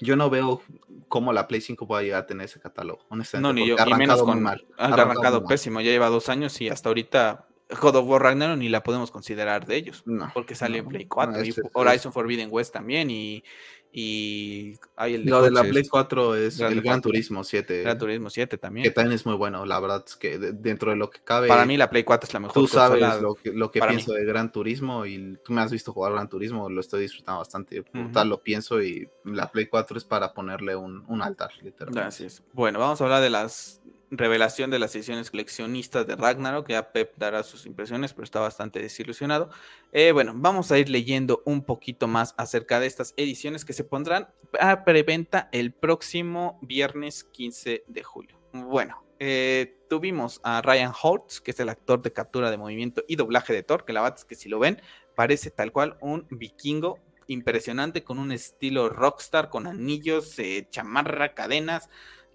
Yo 0.00 0.14
no 0.14 0.28
veo 0.30 0.60
cómo 1.08 1.32
la 1.32 1.48
Play 1.48 1.60
5 1.62 1.88
pueda 1.88 2.02
llegar 2.02 2.22
a 2.22 2.26
tener 2.26 2.44
ese 2.44 2.60
catálogo, 2.60 3.00
honestamente. 3.08 3.48
No, 3.48 3.52
ni 3.54 3.66
yo, 3.66 3.76
y 3.84 3.94
menos 3.94 4.22
con. 4.22 4.42
mal, 4.42 4.64
Ha 4.76 4.84
arrancado 4.84 5.10
arrancado 5.10 5.44
pésimo, 5.46 5.80
ya 5.80 5.90
lleva 5.90 6.08
dos 6.10 6.28
años 6.28 6.60
y 6.60 6.68
hasta 6.68 6.90
ahorita 6.90 7.47
God 7.80 7.96
of 7.96 8.06
War 8.06 8.22
Ragnarok 8.22 8.56
ni 8.58 8.68
la 8.68 8.82
podemos 8.82 9.10
considerar 9.10 9.66
de 9.66 9.76
ellos. 9.76 10.02
No, 10.06 10.30
Porque 10.32 10.54
sale 10.54 10.78
en 10.78 10.84
no, 10.84 10.90
Play 10.90 11.04
no, 11.04 11.08
4 11.10 11.44
y 11.44 11.48
es- 11.50 11.58
es- 11.58 11.64
Horizon 11.74 12.12
Forbidden 12.12 12.48
West 12.50 12.72
también 12.72 13.10
y. 13.10 13.42
Y. 13.90 14.74
Hay 14.96 15.14
el 15.14 15.24
de, 15.24 15.30
Lo 15.30 15.40
de 15.42 15.50
la 15.50 15.62
Play 15.64 15.84
4 15.88 16.34
es 16.36 16.58
Gran 16.58 16.72
el 16.72 16.82
Gran 16.82 17.00
Turismo. 17.00 17.40
Turismo 17.40 17.44
7, 17.44 17.82
Gran 17.82 17.98
Turismo 17.98 18.30
7 18.30 18.50
que 18.56 18.58
también. 18.60 18.92
también 18.92 19.14
es 19.14 19.24
muy 19.24 19.34
bueno. 19.34 19.64
La 19.64 19.80
verdad 19.80 20.04
es 20.06 20.14
que 20.16 20.38
de- 20.38 20.52
dentro 20.52 20.90
de 20.90 20.96
lo 20.98 21.08
que 21.10 21.20
cabe, 21.20 21.48
Para 21.48 21.64
mí 21.64 21.76
la 21.78 21.88
Play 21.88 22.04
4 22.04 22.26
es 22.26 22.34
la 22.34 22.40
mejor 22.40 22.54
tú 22.54 22.66
sabes 22.68 23.00
lo 23.22 23.34
que, 23.34 23.50
lo 23.52 23.70
que 23.70 23.80
para 23.80 23.92
pienso 23.92 24.12
de 24.12 24.24
Gran 24.26 24.52
Turismo 24.52 25.06
y 25.06 25.38
tú 25.42 25.52
me 25.54 25.62
has 25.62 25.72
visto 25.72 25.92
jugar 25.92 26.12
Gran 26.12 26.28
Turismo, 26.28 26.68
lo 26.68 26.80
estoy 26.80 27.00
disfrutando 27.02 27.38
bastante. 27.38 27.82
Por 27.82 28.12
tal 28.12 28.28
lo 28.28 28.42
pienso 28.42 28.82
y 28.82 29.08
la 29.24 29.50
Play 29.50 29.66
4 29.66 29.96
es 29.96 30.04
para 30.04 30.34
ponerle 30.34 30.76
un, 30.76 31.04
un 31.08 31.22
altar, 31.22 31.50
literalmente. 31.62 32.06
Así 32.08 32.24
es. 32.26 32.42
Bueno, 32.52 32.78
vamos 32.78 33.00
a 33.00 33.04
hablar 33.04 33.22
de 33.22 33.30
las 33.30 33.80
revelación 34.10 34.70
de 34.70 34.78
las 34.78 34.94
ediciones 34.94 35.30
coleccionistas 35.30 36.06
de 36.06 36.16
Ragnarok. 36.16 36.68
Ya 36.68 36.92
Pep 36.92 37.12
dará 37.16 37.42
sus 37.42 37.66
impresiones, 37.66 38.12
pero 38.12 38.24
está 38.24 38.40
bastante 38.40 38.80
desilusionado. 38.80 39.50
Eh, 39.92 40.12
bueno, 40.12 40.32
vamos 40.34 40.72
a 40.72 40.78
ir 40.78 40.88
leyendo 40.88 41.42
un 41.44 41.62
poquito 41.62 42.08
más 42.08 42.34
acerca 42.36 42.80
de 42.80 42.86
estas 42.86 43.14
ediciones 43.16 43.64
que 43.64 43.72
se 43.72 43.84
pondrán 43.84 44.28
a 44.60 44.84
preventa 44.84 45.48
el 45.52 45.72
próximo 45.72 46.58
viernes 46.62 47.24
15 47.24 47.84
de 47.86 48.02
julio. 48.02 48.38
Bueno, 48.52 49.02
eh, 49.20 49.76
tuvimos 49.88 50.40
a 50.44 50.62
Ryan 50.62 50.92
Holtz, 51.00 51.40
que 51.40 51.50
es 51.50 51.60
el 51.60 51.68
actor 51.68 52.02
de 52.02 52.12
captura 52.12 52.50
de 52.50 52.56
movimiento 52.56 53.04
y 53.08 53.16
doblaje 53.16 53.52
de 53.52 53.62
Thor, 53.62 53.84
que 53.84 53.92
la 53.92 54.02
verdad 54.02 54.18
es 54.18 54.24
que 54.24 54.34
si 54.34 54.48
lo 54.48 54.58
ven, 54.58 54.80
parece 55.14 55.50
tal 55.50 55.72
cual 55.72 55.96
un 56.00 56.26
vikingo 56.30 56.98
impresionante 57.26 58.04
con 58.04 58.18
un 58.18 58.32
estilo 58.32 58.88
rockstar, 58.88 59.50
con 59.50 59.66
anillos, 59.66 60.36
chamarra, 60.70 61.34
cadenas. 61.34 61.88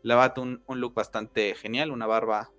La 0.03 0.15
verdad, 0.15 0.37
un, 0.37 0.63
un 0.67 0.79
look 0.79 0.93
bastante 0.93 1.55
genial, 1.55 1.91
una 1.91 2.05
barba 2.05 2.51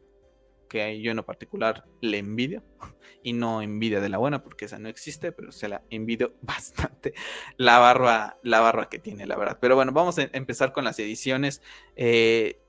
que 0.69 1.01
yo 1.01 1.13
en 1.13 1.17
lo 1.17 1.25
particular 1.25 1.85
le 2.01 2.19
envidio. 2.19 2.63
Y 3.27 3.33
no 3.33 3.63
envidia 3.63 4.03
de 4.03 4.11
la 4.11 4.19
buena, 4.19 4.43
porque 4.43 4.67
esa 4.67 4.79
no 4.79 4.87
existe, 4.87 5.33
pero 5.33 5.51
se 5.51 5.67
la 5.67 5.83
envidio 5.89 6.35
bastante 6.43 7.15
la 7.57 7.79
barba, 7.79 8.39
la 8.43 8.61
barba 8.61 8.91
que 8.91 8.99
tiene, 8.99 9.27
la 9.27 9.37
verdad. 9.37 9.57
Pero 9.63 9.77
bueno, 9.77 9.93
vamos 9.93 10.19
a 10.19 10.29
empezar 10.33 10.73
con 10.73 10.85
las 10.85 10.99
ediciones. 10.99 11.63
Eh, 11.97 12.61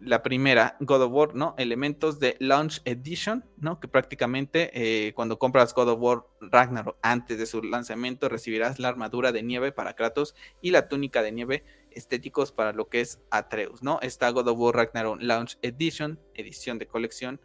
la 0.00 0.22
primera, 0.22 0.76
God 0.80 1.02
of 1.02 1.12
War, 1.12 1.34
¿no? 1.34 1.54
Elementos 1.56 2.20
de 2.20 2.36
Launch 2.38 2.82
Edition, 2.84 3.46
¿no? 3.56 3.80
Que 3.80 3.88
prácticamente 3.88 4.70
eh, 4.74 5.14
cuando 5.14 5.38
compras 5.38 5.72
God 5.72 5.88
of 5.88 6.00
War 6.00 6.26
Ragnarok 6.40 6.98
antes 7.00 7.38
de 7.38 7.46
su 7.46 7.62
lanzamiento 7.62 8.28
recibirás 8.28 8.78
la 8.78 8.88
armadura 8.88 9.32
de 9.32 9.42
nieve 9.42 9.72
para 9.72 9.94
Kratos 9.94 10.34
y 10.60 10.70
la 10.70 10.88
túnica 10.88 11.22
de 11.22 11.32
nieve 11.32 11.64
estéticos 11.94 12.52
para 12.52 12.72
lo 12.72 12.88
que 12.88 13.00
es 13.00 13.20
Atreus, 13.30 13.82
¿no? 13.82 13.98
Está 14.02 14.30
God 14.30 14.48
of 14.48 14.58
War 14.58 14.74
Ragnarok 14.74 15.20
Launch 15.20 15.58
Edition, 15.62 16.20
edición 16.34 16.78
de 16.78 16.86
colección. 16.86 17.40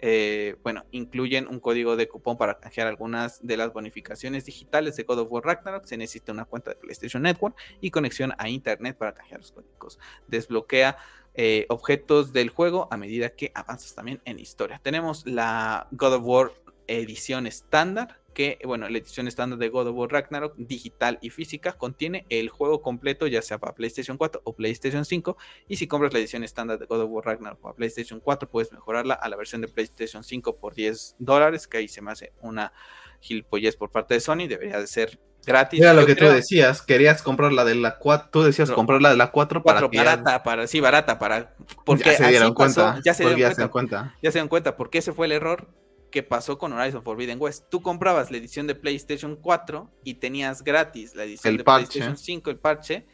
Eh, 0.00 0.56
bueno, 0.62 0.84
incluyen 0.90 1.48
un 1.48 1.60
código 1.60 1.96
de 1.96 2.08
cupón 2.08 2.36
para 2.36 2.58
canjear 2.58 2.86
algunas 2.86 3.44
de 3.46 3.56
las 3.56 3.72
bonificaciones 3.72 4.44
digitales 4.44 4.96
de 4.96 5.04
God 5.04 5.20
of 5.20 5.32
War 5.32 5.44
Ragnarok. 5.44 5.84
Se 5.86 5.96
necesita 5.96 6.32
una 6.32 6.44
cuenta 6.44 6.70
de 6.70 6.76
PlayStation 6.76 7.22
Network 7.22 7.56
y 7.80 7.90
conexión 7.90 8.32
a 8.36 8.48
Internet 8.48 8.98
para 8.98 9.14
canjear 9.14 9.40
los 9.40 9.52
códigos. 9.52 9.98
Desbloquea 10.28 10.98
eh, 11.34 11.66
objetos 11.68 12.32
del 12.32 12.50
juego 12.50 12.86
a 12.90 12.96
medida 12.96 13.30
que 13.30 13.50
avanzas 13.54 13.94
también 13.94 14.20
en 14.24 14.38
historia. 14.38 14.80
Tenemos 14.82 15.26
la 15.26 15.88
God 15.92 16.14
of 16.14 16.22
War 16.24 16.52
edición 16.86 17.46
estándar, 17.46 18.20
que 18.34 18.58
bueno, 18.64 18.88
la 18.88 18.98
edición 18.98 19.28
estándar 19.28 19.58
de 19.58 19.68
God 19.70 19.88
of 19.88 19.96
War 19.96 20.10
Ragnarok, 20.12 20.54
digital 20.56 21.18
y 21.22 21.30
física, 21.30 21.72
contiene 21.72 22.26
el 22.28 22.50
juego 22.50 22.82
completo, 22.82 23.26
ya 23.26 23.40
sea 23.40 23.58
para 23.58 23.74
PlayStation 23.74 24.18
4 24.18 24.42
o 24.44 24.54
PlayStation 24.54 25.04
5. 25.04 25.36
Y 25.68 25.76
si 25.76 25.86
compras 25.86 26.12
la 26.12 26.18
edición 26.18 26.44
estándar 26.44 26.78
de 26.78 26.86
God 26.86 27.00
of 27.02 27.10
War 27.10 27.24
Ragnarok 27.24 27.60
para 27.60 27.74
PlayStation 27.74 28.20
4, 28.20 28.50
puedes 28.50 28.72
mejorarla 28.72 29.14
a 29.14 29.28
la 29.28 29.36
versión 29.36 29.60
de 29.62 29.68
PlayStation 29.68 30.22
5 30.24 30.56
por 30.56 30.74
10 30.74 31.16
dólares, 31.18 31.66
que 31.66 31.78
ahí 31.78 31.88
se 31.88 32.02
me 32.02 32.10
hace 32.12 32.32
una 32.42 32.72
gilipollez 33.20 33.76
por 33.76 33.90
parte 33.90 34.14
de 34.14 34.20
Sony, 34.20 34.46
debería 34.48 34.78
de 34.78 34.86
ser 34.86 35.18
gratis. 35.46 35.80
Era 35.80 35.92
lo 35.94 36.06
que 36.06 36.16
creo- 36.16 36.30
tú 36.30 36.34
decías, 36.36 36.82
querías 36.82 37.22
comprar 37.22 37.52
la 37.52 37.64
de 37.64 37.74
la 37.74 37.98
4, 37.98 38.28
tú 38.30 38.42
decías 38.42 38.68
No. 38.70 38.74
comprar 38.74 39.00
la 39.02 39.10
de 39.10 39.16
la 39.16 39.30
4 39.30 39.62
para 39.62 39.80
barata, 39.86 40.42
para, 40.42 40.66
sí, 40.66 40.80
barata, 40.80 41.18
para. 41.18 41.54
Porque 41.84 42.04
ya 42.10 42.16
se 42.16 42.28
dieron 42.28 42.48
así 42.48 42.54
pasó, 42.56 42.82
cuenta, 42.82 43.02
ya 43.04 43.14
se 43.14 43.22
dieron 43.24 43.40
ya 43.40 43.48
se 43.50 43.54
cuenta, 43.54 43.56
dieron 43.56 43.70
cuenta. 43.70 44.18
ya 44.22 44.30
se 44.30 44.38
dieron 44.38 44.48
cuenta, 44.48 44.76
porque 44.76 44.98
ese 44.98 45.12
fue 45.12 45.26
el 45.26 45.32
error 45.32 45.68
que 46.14 46.22
pasó 46.22 46.58
con 46.58 46.72
Horizon 46.72 47.02
Forbidden 47.02 47.40
West. 47.42 47.64
Tú 47.70 47.82
comprabas 47.82 48.30
la 48.30 48.36
edición 48.36 48.68
de 48.68 48.76
PlayStation 48.76 49.34
4 49.34 49.90
y 50.04 50.14
tenías 50.14 50.62
gratis 50.62 51.16
la 51.16 51.24
edición 51.24 51.50
El 51.50 51.58
de 51.58 51.64
parche. 51.64 51.86
PlayStation 51.88 52.16
5, 52.16 52.50
el 52.50 52.58
parche, 52.60 53.04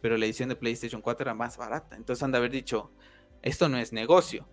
pero 0.00 0.16
la 0.16 0.24
edición 0.24 0.48
de 0.48 0.54
PlayStation 0.54 1.02
4 1.02 1.24
era 1.24 1.34
más 1.34 1.56
barata. 1.56 1.96
Entonces 1.96 2.22
han 2.22 2.30
de 2.30 2.38
haber 2.38 2.52
dicho, 2.52 2.92
esto 3.42 3.68
no 3.68 3.76
es 3.76 3.92
negocio. 3.92 4.46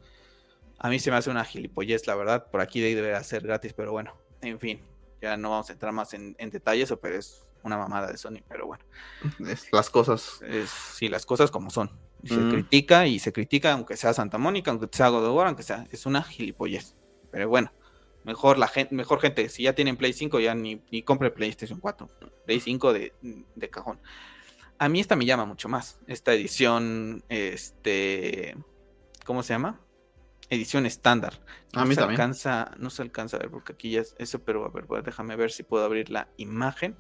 A 0.80 0.90
mí 0.90 0.98
se 0.98 1.12
me 1.12 1.18
hace 1.18 1.30
una 1.30 1.46
gilipollez, 1.46 2.08
la 2.08 2.16
verdad, 2.16 2.50
por 2.50 2.60
aquí 2.60 2.82
debería 2.82 3.24
ser 3.24 3.44
gratis, 3.44 3.74
pero 3.74 3.92
bueno, 3.92 4.18
en 4.42 4.60
fin, 4.60 4.82
ya 5.22 5.38
no 5.38 5.52
vamos 5.52 5.70
a 5.70 5.74
entrar 5.74 5.94
más 5.94 6.16
en, 6.16 6.36
en 6.40 6.50
detalles, 6.50 6.92
pero 7.00 7.16
es 7.20 7.46
una 7.62 7.78
mamada 7.78 8.08
de 8.12 8.18
Sony, 8.18 8.40
pero 8.50 8.66
bueno. 8.66 8.84
Es- 9.48 9.72
las 9.72 9.92
cosas. 9.92 10.42
Es, 10.42 10.72
sí, 10.72 11.08
las 11.08 11.24
cosas 11.28 11.52
como 11.52 11.70
son. 11.70 11.92
Y 12.24 12.30
se 12.30 12.38
Mm. 12.38 12.50
critica 12.50 13.06
y 13.06 13.20
se 13.20 13.32
critica, 13.32 13.74
aunque 13.74 13.96
sea 13.96 14.12
Santa 14.12 14.40
Mónica, 14.40 14.72
aunque 14.72 14.88
sea 14.92 15.10
God 15.10 15.28
of 15.28 15.36
War, 15.36 15.46
aunque 15.46 15.62
sea. 15.62 15.86
Es 15.92 16.08
una 16.08 16.24
gilipollez. 16.24 16.96
Pero 17.36 17.50
bueno, 17.50 17.74
mejor 18.24 18.58
la 18.58 18.70
gente, 18.70 18.96
mejor 18.96 19.20
gente, 19.20 19.50
si 19.50 19.64
ya 19.64 19.74
tienen 19.76 19.98
Play 19.98 20.14
5, 20.14 20.40
ya 20.40 20.56
ni, 20.56 20.82
ni 20.90 21.04
compre 21.04 21.32
PlayStation 21.32 21.82
4. 21.82 22.10
Play 22.46 22.62
5 22.62 22.94
de, 22.94 23.14
de 23.56 23.70
cajón. 23.70 24.00
A 24.78 24.90
mí 24.90 25.02
esta 25.02 25.16
me 25.18 25.26
llama 25.26 25.46
mucho 25.46 25.70
más. 25.70 26.00
Esta 26.08 26.34
edición, 26.34 27.24
este. 27.30 28.56
¿Cómo 29.26 29.44
se 29.44 29.54
llama? 29.54 29.82
Edición 30.50 30.86
estándar. 30.86 31.42
A 31.74 31.82
No 31.82 31.86
mí 31.86 31.96
se 31.96 32.02
también. 32.02 32.22
alcanza, 32.22 32.72
no 32.78 32.90
se 32.90 33.02
alcanza 33.02 33.38
a 33.38 33.42
ver 33.42 33.52
porque 33.52 33.74
aquí 33.74 33.92
ya 33.92 34.02
es 34.02 34.16
eso, 34.20 34.40
pero 34.44 34.66
a 34.66 34.70
ver, 34.70 34.86
pues, 34.86 35.04
déjame 35.04 35.36
ver 35.36 35.52
si 35.52 35.64
puedo 35.64 35.86
abrir 35.86 36.10
la 36.10 36.30
imagen. 36.38 36.98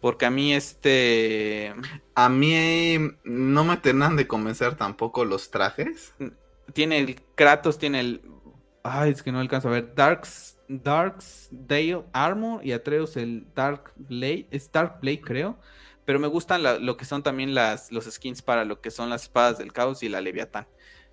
Porque 0.00 0.26
a 0.26 0.30
mí 0.30 0.54
este 0.54 1.74
A 2.14 2.28
mí 2.28 2.98
no 3.24 3.64
me 3.64 3.76
terminan 3.78 4.16
de 4.16 4.26
convencer 4.28 4.76
tampoco 4.76 5.24
los 5.24 5.50
trajes. 5.50 6.14
tiene 6.72 6.98
el 6.98 7.20
Kratos, 7.34 7.78
tiene 7.78 8.00
el. 8.00 8.22
Ay, 8.84 9.10
es 9.12 9.22
que 9.22 9.30
no 9.32 9.38
alcanzo 9.40 9.68
a 9.68 9.72
ver. 9.72 9.94
Darks, 9.94 10.58
Darks 10.68 11.48
Dale 11.52 12.02
Armor 12.12 12.64
y 12.64 12.72
Atreus 12.72 13.16
el 13.16 13.46
Dark 13.54 13.92
Blade. 13.96 14.46
Es 14.50 14.70
Dark 14.72 14.98
Blade, 15.00 15.20
creo. 15.20 15.58
Pero 16.04 16.18
me 16.18 16.26
gustan 16.26 16.62
la- 16.64 16.78
lo 16.78 16.96
que 16.96 17.04
son 17.04 17.22
también 17.22 17.54
las, 17.54 17.92
los 17.92 18.06
skins 18.06 18.42
para 18.42 18.64
lo 18.64 18.80
que 18.80 18.90
son 18.90 19.08
las 19.08 19.22
espadas 19.22 19.58
del 19.58 19.72
caos 19.72 20.02
y 20.02 20.08
la 20.08 20.20
Leviatán. 20.20 20.66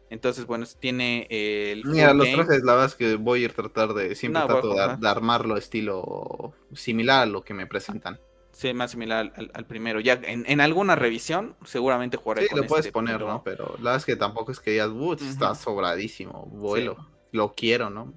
Entonces, 0.10 0.48
bueno, 0.48 0.66
tiene 0.80 1.28
el. 1.30 1.86
Mira, 1.86 2.14
los 2.16 2.26
game. 2.26 2.44
trajes, 2.44 2.64
la 2.64 2.72
verdad 2.74 2.88
es 2.88 2.96
que 2.96 3.16
voy 3.16 3.42
a 3.42 3.46
ir 3.46 3.52
a 3.52 3.54
tratar 3.54 3.94
de, 3.94 4.16
siempre 4.16 4.42
No, 4.42 4.48
trato 4.48 4.74
de, 4.74 5.08
armarlo 5.08 5.56
estilo 5.56 6.56
similar 6.74 7.22
a 7.24 7.26
lo 7.28 7.44
que 7.44 7.54
me 7.54 7.68
presentan. 7.68 8.20
Sí, 8.52 8.74
más 8.74 8.90
similar 8.90 9.32
al, 9.54 9.66
primero. 9.66 10.00
Ya 10.00 10.14
en, 10.24 10.44
en 10.48 10.60
alguna 10.62 10.96
revisión, 10.96 11.56
seguramente 11.64 12.18
jugaré 12.18 12.42
Sí, 12.42 12.50
con 12.50 12.62
lo 12.62 12.66
puedes 12.66 12.88
este, 12.88 12.92
poner, 12.94 13.18
pero- 13.18 13.28
¿no? 13.28 13.44
Pero 13.44 13.66
la 13.78 13.92
verdad 13.92 13.96
es 13.98 14.06
que 14.06 14.16
tampoco 14.16 14.52
es 14.52 14.60
que 14.60 14.72
digas, 14.72 14.90
"Uh, 14.90 15.14
está 15.14 15.54
sobradísimo, 15.54 16.48
vuelo, 16.48 16.98
lo 17.32 17.54
quiero, 17.56 17.90
¿no? 17.90 18.14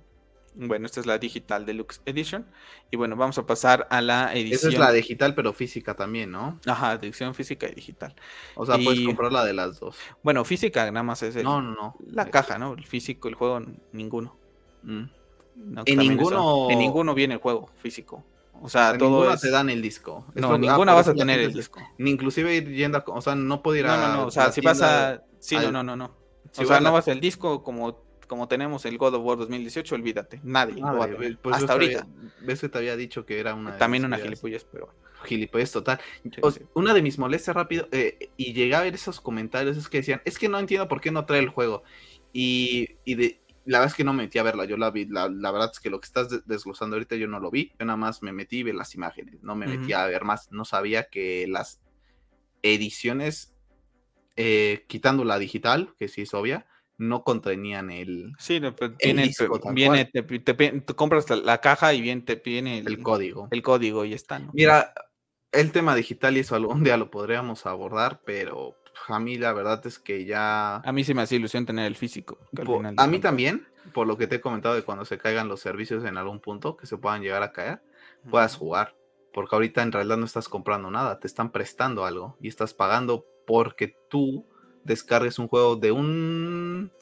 Bueno, 0.55 0.84
esta 0.84 1.01
es 1.01 1.06
la 1.06 1.16
Digital 1.16 1.64
Deluxe 1.64 2.02
Edition. 2.05 2.44
Y 2.90 2.97
bueno, 2.98 3.16
vamos 3.16 3.39
a 3.39 3.47
pasar 3.47 3.86
a 3.90 4.02
la 4.02 4.34
edición. 4.34 4.55
Esa 4.55 4.68
es 4.68 4.78
la 4.78 4.93
digital, 4.93 5.34
pero 5.34 5.55
física 5.55 5.94
también, 5.94 6.30
¿no? 6.30 6.60
Ajá, 6.66 6.93
edición 6.94 7.34
física 7.34 7.66
y 7.70 7.74
digital. 7.74 8.14
O 8.55 8.66
sea, 8.66 8.76
puedes 8.76 9.01
comprar 9.06 9.32
la 9.32 9.47
de 9.47 9.55
las 9.55 9.80
dos. 9.80 9.97
Bueno, 10.22 10.44
física 10.44 10.84
nada 10.90 11.02
más 11.02 11.22
es 11.22 11.36
el- 11.36 11.44
No, 11.44 11.62
no, 11.62 11.70
no. 11.74 11.97
la 12.06 12.26
caja, 12.30 12.59
¿no? 12.59 12.74
El 12.74 12.84
físico, 12.84 13.28
el 13.28 13.34
juego, 13.34 13.62
ninguno. 13.93 14.36
Mm. 14.82 15.02
No, 15.56 15.82
En 15.86 15.98
ninguno- 15.98 16.36
eso. 16.66 16.70
En 16.70 16.78
ninguno 16.80 17.14
viene 17.14 17.34
el 17.34 17.40
juego 17.40 17.70
físico. 17.78 18.22
O 18.60 18.68
sea, 18.68 18.97
todo 18.98 19.09
ninguna 19.10 19.34
es- 19.34 19.40
te 19.40 19.51
dan 19.51 19.70
el 19.70 19.80
disco. 19.80 20.26
Es 20.34 20.43
No, 20.43 20.48
lo- 20.48 20.55
ah, 20.55 20.59
ninguna 20.59 20.93
vas 20.93 21.09
a 21.09 21.14
tener 21.14 21.40
el 21.40 21.52
disco. 21.55 21.80
Ni 21.97 22.10
inclusive 22.10 22.55
ir 22.55 22.68
yendo 22.68 22.98
a, 22.98 23.05
o 23.06 23.20
sea, 23.22 23.34
no 23.34 23.62
puedo 23.62 23.76
ir 23.78 23.86
No, 23.86 23.93
a 23.93 23.97
no, 23.97 24.16
no. 24.16 24.26
O 24.26 24.30
sea, 24.30 24.52
si 24.52 24.60
vas 24.60 24.82
a. 24.82 25.22
Sí, 25.39 25.55
no, 25.56 25.60
al- 25.62 25.72
no, 25.72 25.82
no, 25.82 25.97
no. 25.97 26.14
si 26.52 26.62
o 26.62 26.66
sea, 26.66 26.78
no 26.80 26.93
vas 26.93 27.09
el 27.09 27.20
disco 27.20 27.62
como, 27.64 27.98
como 28.32 28.48
tenemos 28.48 28.86
el 28.86 28.96
God 28.96 29.16
of 29.16 29.24
War 29.26 29.36
2018, 29.36 29.94
olvídate. 29.94 30.40
Nadie. 30.42 30.80
va 30.82 31.06
pues 31.42 31.54
Hasta 31.54 31.74
ahorita. 31.74 32.00
había- 32.00 32.30
ves 32.40 32.62
que 32.62 32.70
te 32.70 32.78
había 32.78 32.96
dicho 32.96 33.26
que 33.26 33.38
era 33.38 33.52
una 33.54 33.76
También 33.76 34.06
una 34.06 34.16
gilipollez, 34.16 34.64
pero 34.72 34.86
bueno. 34.86 34.98
gilipollez 35.24 35.70
total. 35.70 36.00
Sí, 36.22 36.30
O- 36.40 36.50
sí. 36.50 36.60
Una 36.72 36.94
de 36.94 37.02
mis 37.02 37.18
molestias 37.18 37.54
rápido, 37.54 37.88
eh, 37.92 38.30
y 38.38 38.54
llegué 38.54 38.74
a 38.74 38.80
ver 38.80 38.94
esos 38.94 39.20
comentarios, 39.20 39.76
es 39.76 39.86
que 39.90 39.98
decían, 39.98 40.22
es 40.24 40.38
que 40.38 40.48
no 40.48 40.59
entiendo 40.59 40.88
por 40.88 41.02
qué 41.02 41.10
no 41.10 41.26
trae 41.26 41.40
el 41.40 41.50
juego. 41.50 41.82
Y, 42.32 42.88
y 43.04 43.16
de, 43.16 43.42
la 43.66 43.80
verdad 43.80 43.90
es 43.92 43.96
que 43.98 44.02
no 44.04 44.14
me 44.14 44.22
metí 44.22 44.38
a 44.38 44.42
verla, 44.44 44.64
yo 44.64 44.78
la 44.78 44.90
vi, 44.90 45.04
la, 45.04 45.28
la 45.28 45.50
verdad 45.50 45.68
es 45.70 45.78
que 45.78 45.90
lo 45.90 46.00
que 46.00 46.06
estás 46.06 46.30
de- 46.30 46.40
desglosando 46.46 46.96
ahorita 46.96 47.16
yo 47.16 47.28
no 47.28 47.38
lo 47.38 47.50
vi, 47.50 47.72
yo 47.78 47.84
nada 47.84 47.98
más 47.98 48.22
me 48.22 48.32
metí 48.32 48.60
y 48.60 48.62
vi 48.62 48.72
las 48.72 48.94
imágenes, 48.94 49.42
no 49.42 49.54
me 49.56 49.66
metí 49.66 49.92
Ujú. 49.92 50.02
a 50.02 50.06
ver 50.06 50.24
más, 50.24 50.50
no 50.52 50.64
sabía 50.64 51.04
que 51.10 51.46
las 51.48 51.82
ediciones, 52.62 53.52
eh, 54.36 54.86
quitando 54.88 55.22
la 55.24 55.38
digital, 55.38 55.94
que 55.98 56.09
sí 56.09 56.22
es 56.22 56.32
obvia, 56.32 56.66
no 57.03 57.24
contenían 57.24 57.91
el, 57.91 58.33
Sí, 58.39 58.61
no, 58.61 58.74
pero 58.74 58.95
viene, 59.03 59.24
disco, 59.24 59.59
tal 59.59 59.74
viene 59.74 60.05
te, 60.05 60.23
te- 60.23 60.39
te- 60.55 60.81
tú 60.81 60.95
compras 60.95 61.29
la, 61.29 61.37
la 61.37 61.61
caja 61.61 61.93
y 61.95 62.01
bien 62.01 62.24
te 62.24 62.37
viene 62.37 62.79
el, 62.79 62.87
el 62.87 63.03
código. 63.03 63.49
el 63.51 63.62
código 63.62 64.05
y 64.05 64.15
está, 64.15 64.39
¿no? 64.39 64.51
Mira, 64.55 64.95
el 65.51 65.73
tema 65.73 65.95
digital 65.95 66.37
y 66.37 66.41
eso 66.41 66.55
algún 66.55 66.85
día 66.85 66.97
lo 66.97 67.11
podríamos 67.11 67.66
abordar, 67.66 68.20
pero 68.24 68.77
a 69.09 69.19
mí 69.19 69.37
la 69.37 69.53
verdad 69.53 69.85
es 69.87 69.99
que 69.99 70.24
ya... 70.24 70.77
A 70.77 70.93
mí 70.93 71.03
sí 71.05 71.12
me 71.15 71.23
hace 71.23 71.37
ilusión 71.37 71.66
tener 71.66 71.87
el 71.87 71.97
físico. 71.97 72.39
a 72.97 73.07
mí 73.07 73.19
también, 73.19 73.66
por 73.93 74.07
lo 74.07 74.16
que 74.16 74.27
te 74.27 74.37
he 74.37 74.41
comentado 74.41 74.74
de 74.74 74.83
cuando 74.83 75.05
se 75.05 75.19
caigan 75.19 75.49
los 75.49 75.61
servicios 75.61 76.05
en 76.05 76.16
algún 76.16 76.41
punto, 76.41 76.77
que 76.77 76.87
se 76.87 76.97
puedan 76.97 77.23
llegar 77.23 77.43
a 77.43 77.53
caer, 77.53 77.83
puedas 78.31 78.57
jugar. 78.57 78.95
Porque 79.35 79.57
ahorita 79.57 79.83
en 79.83 79.93
realidad 79.93 80.19
no 80.19 80.27
estás 80.27 80.49
comprando 80.49 80.91
nada, 80.91 81.19
te 81.19 81.27
están 81.27 81.51
prestando 81.53 82.05
algo 82.05 82.37
y 82.41 82.49
estás 82.49 82.74
pagando 82.74 83.27
porque 83.47 83.97
tú 84.11 84.47
descargues 84.84 85.38
un 85.38 85.48
juego 85.48 85.76
de 85.76 85.92
un 85.92 86.92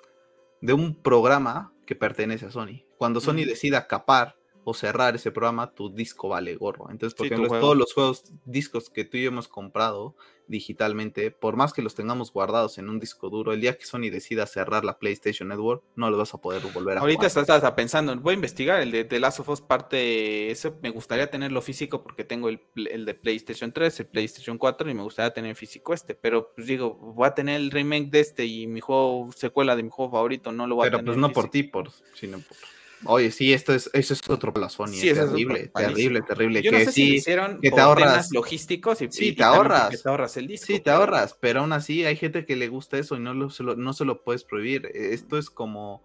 de 0.61 0.73
un 0.73 0.95
programa 0.95 1.73
que 1.87 1.97
pertenece 1.97 2.47
a 2.47 2.51
Sony. 2.51 2.85
Cuando 2.99 3.21
Sony 3.21 3.45
decida 3.47 3.87
capar 3.87 4.37
o 4.65 4.75
cerrar 4.75 5.15
ese 5.15 5.31
programa, 5.31 5.73
tu 5.73 5.91
disco 5.91 6.29
vale 6.29 6.55
gorro. 6.55 6.91
Entonces, 6.91 7.17
por 7.17 7.27
ejemplo, 7.27 7.61
todos 7.61 7.77
los 7.77 7.93
juegos, 7.93 8.33
discos 8.45 8.91
que 8.91 9.05
tú 9.05 9.17
y 9.17 9.23
yo 9.23 9.29
hemos 9.29 9.49
comprado 9.49 10.15
digitalmente, 10.51 11.31
por 11.31 11.57
más 11.57 11.73
que 11.73 11.81
los 11.81 11.95
tengamos 11.95 12.33
guardados 12.33 12.77
en 12.79 12.89
un 12.89 12.99
disco 12.99 13.31
duro, 13.31 13.53
el 13.53 13.61
día 13.61 13.79
que 13.79 13.87
Sony 13.87 14.11
decida 14.11 14.47
cerrar 14.47 14.85
la 14.85 14.99
PlayStation 14.99 15.49
Network, 15.49 15.85
no 15.95 16.11
lo 16.11 16.19
vas 16.19 16.35
a 16.35 16.39
poder 16.39 16.61
volver 16.75 16.99
a 16.99 17.01
Ahorita 17.01 17.27
estás, 17.27 17.63
pensando, 17.73 18.17
voy 18.17 18.33
a 18.33 18.35
investigar 18.35 18.81
el 18.81 18.91
de 18.91 19.05
The 19.05 19.21
Last 19.21 19.39
of 19.41 19.49
Us 19.49 19.61
parte, 19.61 20.51
ese 20.51 20.73
me 20.83 20.91
gustaría 20.91 21.31
tenerlo 21.31 21.63
físico 21.63 22.03
porque 22.03 22.25
tengo 22.25 22.49
el, 22.49 22.61
de 22.75 23.15
PlayStation 23.15 23.73
3, 23.73 24.01
el 24.01 24.07
PlayStation 24.07 24.59
4 24.59 24.91
y 24.91 24.95
me 24.95 25.03
gustaría 25.03 25.33
tener 25.33 25.55
físico 25.55 25.95
este, 25.95 26.17
pero 26.17 26.53
pues 26.53 26.67
digo, 26.67 26.95
voy 26.95 27.29
a 27.29 27.35
tener 27.35 27.61
el 27.61 27.71
remake 27.71 28.11
de 28.11 28.21
este 28.21 28.45
y 28.45 28.67
mi 28.67 28.81
juego, 28.81 29.31
secuela 29.37 29.77
de 29.77 29.85
mi 29.85 29.91
juego 29.91 30.11
favorito, 30.11 30.51
no 30.51 30.67
lo 30.67 30.75
voy 30.75 30.89
a 30.89 30.91
tener. 30.91 31.05
Pero 31.05 31.13
pues 31.13 31.21
no 31.21 31.33
por 31.33 31.49
ti, 31.49 31.63
por, 31.63 31.93
sino 32.15 32.39
por... 32.39 32.57
Oye, 33.05 33.31
sí, 33.31 33.53
esto 33.53 33.73
es, 33.73 33.89
eso 33.93 34.13
es 34.13 34.29
otro 34.29 34.53
Sony. 34.69 34.89
Sí, 34.89 35.09
es 35.09 35.19
terrible, 35.19 35.71
terrible, 35.75 36.23
terrible. 36.23 36.63
Yo 36.63 36.71
que 36.71 36.81
no 36.81 36.85
sé 36.85 36.93
si 36.93 37.15
hicieron 37.15 37.61
que 37.61 37.71
te 37.71 37.81
ahorras 37.81 38.31
logísticos 38.33 39.01
y, 39.01 39.11
sí, 39.11 39.33
te 39.33 39.43
ahorras. 39.43 40.03
te 40.03 40.09
ahorras 40.09 40.37
el 40.37 40.47
disco. 40.47 40.67
Sí, 40.67 40.81
te 40.81 40.91
ahorras, 40.91 41.37
pero 41.41 41.61
aún 41.61 41.73
así 41.73 42.05
hay 42.05 42.17
gente 42.17 42.45
que 42.45 42.57
le 42.57 42.69
gusta 42.69 42.99
eso 42.99 43.17
y 43.17 43.21
no, 43.21 43.33
lo, 43.33 43.49
se, 43.51 43.63
lo, 43.63 43.77
no 43.77 43.93
se 43.93 44.05
lo 44.05 44.23
puedes 44.23 44.45
prohibir. 44.45 44.91
Esto 44.95 45.39
es 45.39 45.49
como 45.49 46.03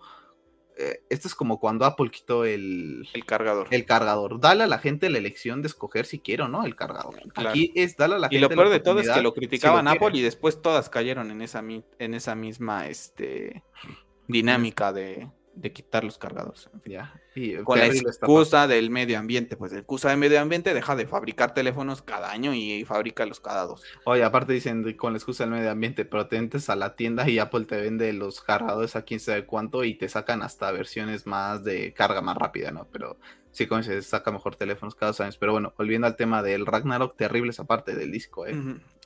eh, 0.77 1.01
esto 1.09 1.29
es 1.29 1.35
como 1.35 1.59
cuando 1.59 1.85
Apple 1.85 2.09
quitó 2.09 2.43
el, 2.43 3.07
el 3.13 3.25
cargador. 3.25 3.67
El 3.71 3.85
cargador. 3.85 4.39
Dale 4.39 4.63
a 4.63 4.67
la 4.67 4.77
gente 4.77 5.09
la 5.09 5.17
elección 5.17 5.61
de 5.61 5.67
escoger 5.67 6.05
si 6.05 6.19
quiere 6.19 6.43
o 6.43 6.47
no 6.47 6.65
el 6.65 6.75
cargador. 6.75 7.15
Aquí 7.35 7.71
es 7.75 7.95
dale 7.95 8.15
a 8.15 8.19
la 8.19 8.27
gente. 8.27 8.37
Y 8.37 8.39
lo 8.39 8.49
peor 8.49 8.69
de 8.69 8.79
todo 8.79 8.99
es 8.99 9.09
que 9.09 9.21
lo 9.21 9.33
criticaban 9.33 9.87
Apple 9.87 10.11
y 10.13 10.21
después 10.21 10.61
todas 10.61 10.89
cayeron 10.89 11.31
en 11.31 11.41
esa, 11.41 11.61
en 11.61 12.13
esa 12.13 12.35
misma 12.35 12.87
este, 12.87 13.63
dinámica 14.27 14.91
de, 14.91 15.29
de 15.55 15.71
quitar 15.71 16.03
los 16.03 16.17
cargadores. 16.17 16.69
Ya. 16.85 17.19
con 17.63 17.79
la 17.79 17.87
excusa 17.87 18.67
del 18.67 18.89
medio 18.89 19.17
ambiente, 19.17 19.55
pues 19.55 19.71
el 19.71 19.79
excusa 19.79 20.09
del 20.09 20.17
medio 20.17 20.39
ambiente 20.39 20.73
deja 20.73 20.95
de 20.95 21.07
fabricar 21.07 21.53
teléfonos 21.53 22.01
cada 22.01 22.31
año 22.31 22.53
y 22.53 22.83
fabrica 22.85 23.25
los 23.25 23.39
cada 23.39 23.65
dos. 23.65 23.83
Oye, 24.03 24.23
aparte 24.23 24.53
dicen 24.53 24.93
con 24.93 25.13
la 25.13 25.17
excusa 25.17 25.43
del 25.43 25.53
medio 25.53 25.71
ambiente, 25.71 26.05
pero 26.05 26.27
te 26.27 26.37
entres 26.37 26.69
a 26.69 26.75
la 26.75 26.95
tienda 26.95 27.27
y 27.29 27.39
Apple 27.39 27.65
te 27.65 27.81
vende 27.81 28.11
los 28.13 28.41
cargadores 28.41 28.95
a 28.95 29.03
quién 29.03 29.19
sabe 29.19 29.45
cuánto 29.45 29.83
y 29.83 29.95
te 29.95 30.09
sacan 30.09 30.41
hasta 30.43 30.71
versiones 30.71 31.25
más 31.25 31.63
de 31.63 31.93
carga 31.93 32.21
más 32.21 32.37
rápida, 32.37 32.71
¿no? 32.71 32.87
Pero 32.91 33.17
sí, 33.51 33.67
como 33.67 33.81
se 33.83 34.01
saca 34.01 34.31
mejor 34.31 34.55
teléfonos 34.55 34.95
cada 34.95 35.11
dos 35.11 35.21
años. 35.21 35.37
Pero 35.37 35.53
bueno, 35.53 35.73
volviendo 35.77 36.07
al 36.07 36.15
tema 36.15 36.43
del 36.43 36.65
Ragnarok, 36.65 37.15
terrible 37.15 37.51
esa 37.51 37.63
parte 37.63 37.95
del 37.95 38.11
disco, 38.11 38.45
¿eh? 38.45 38.55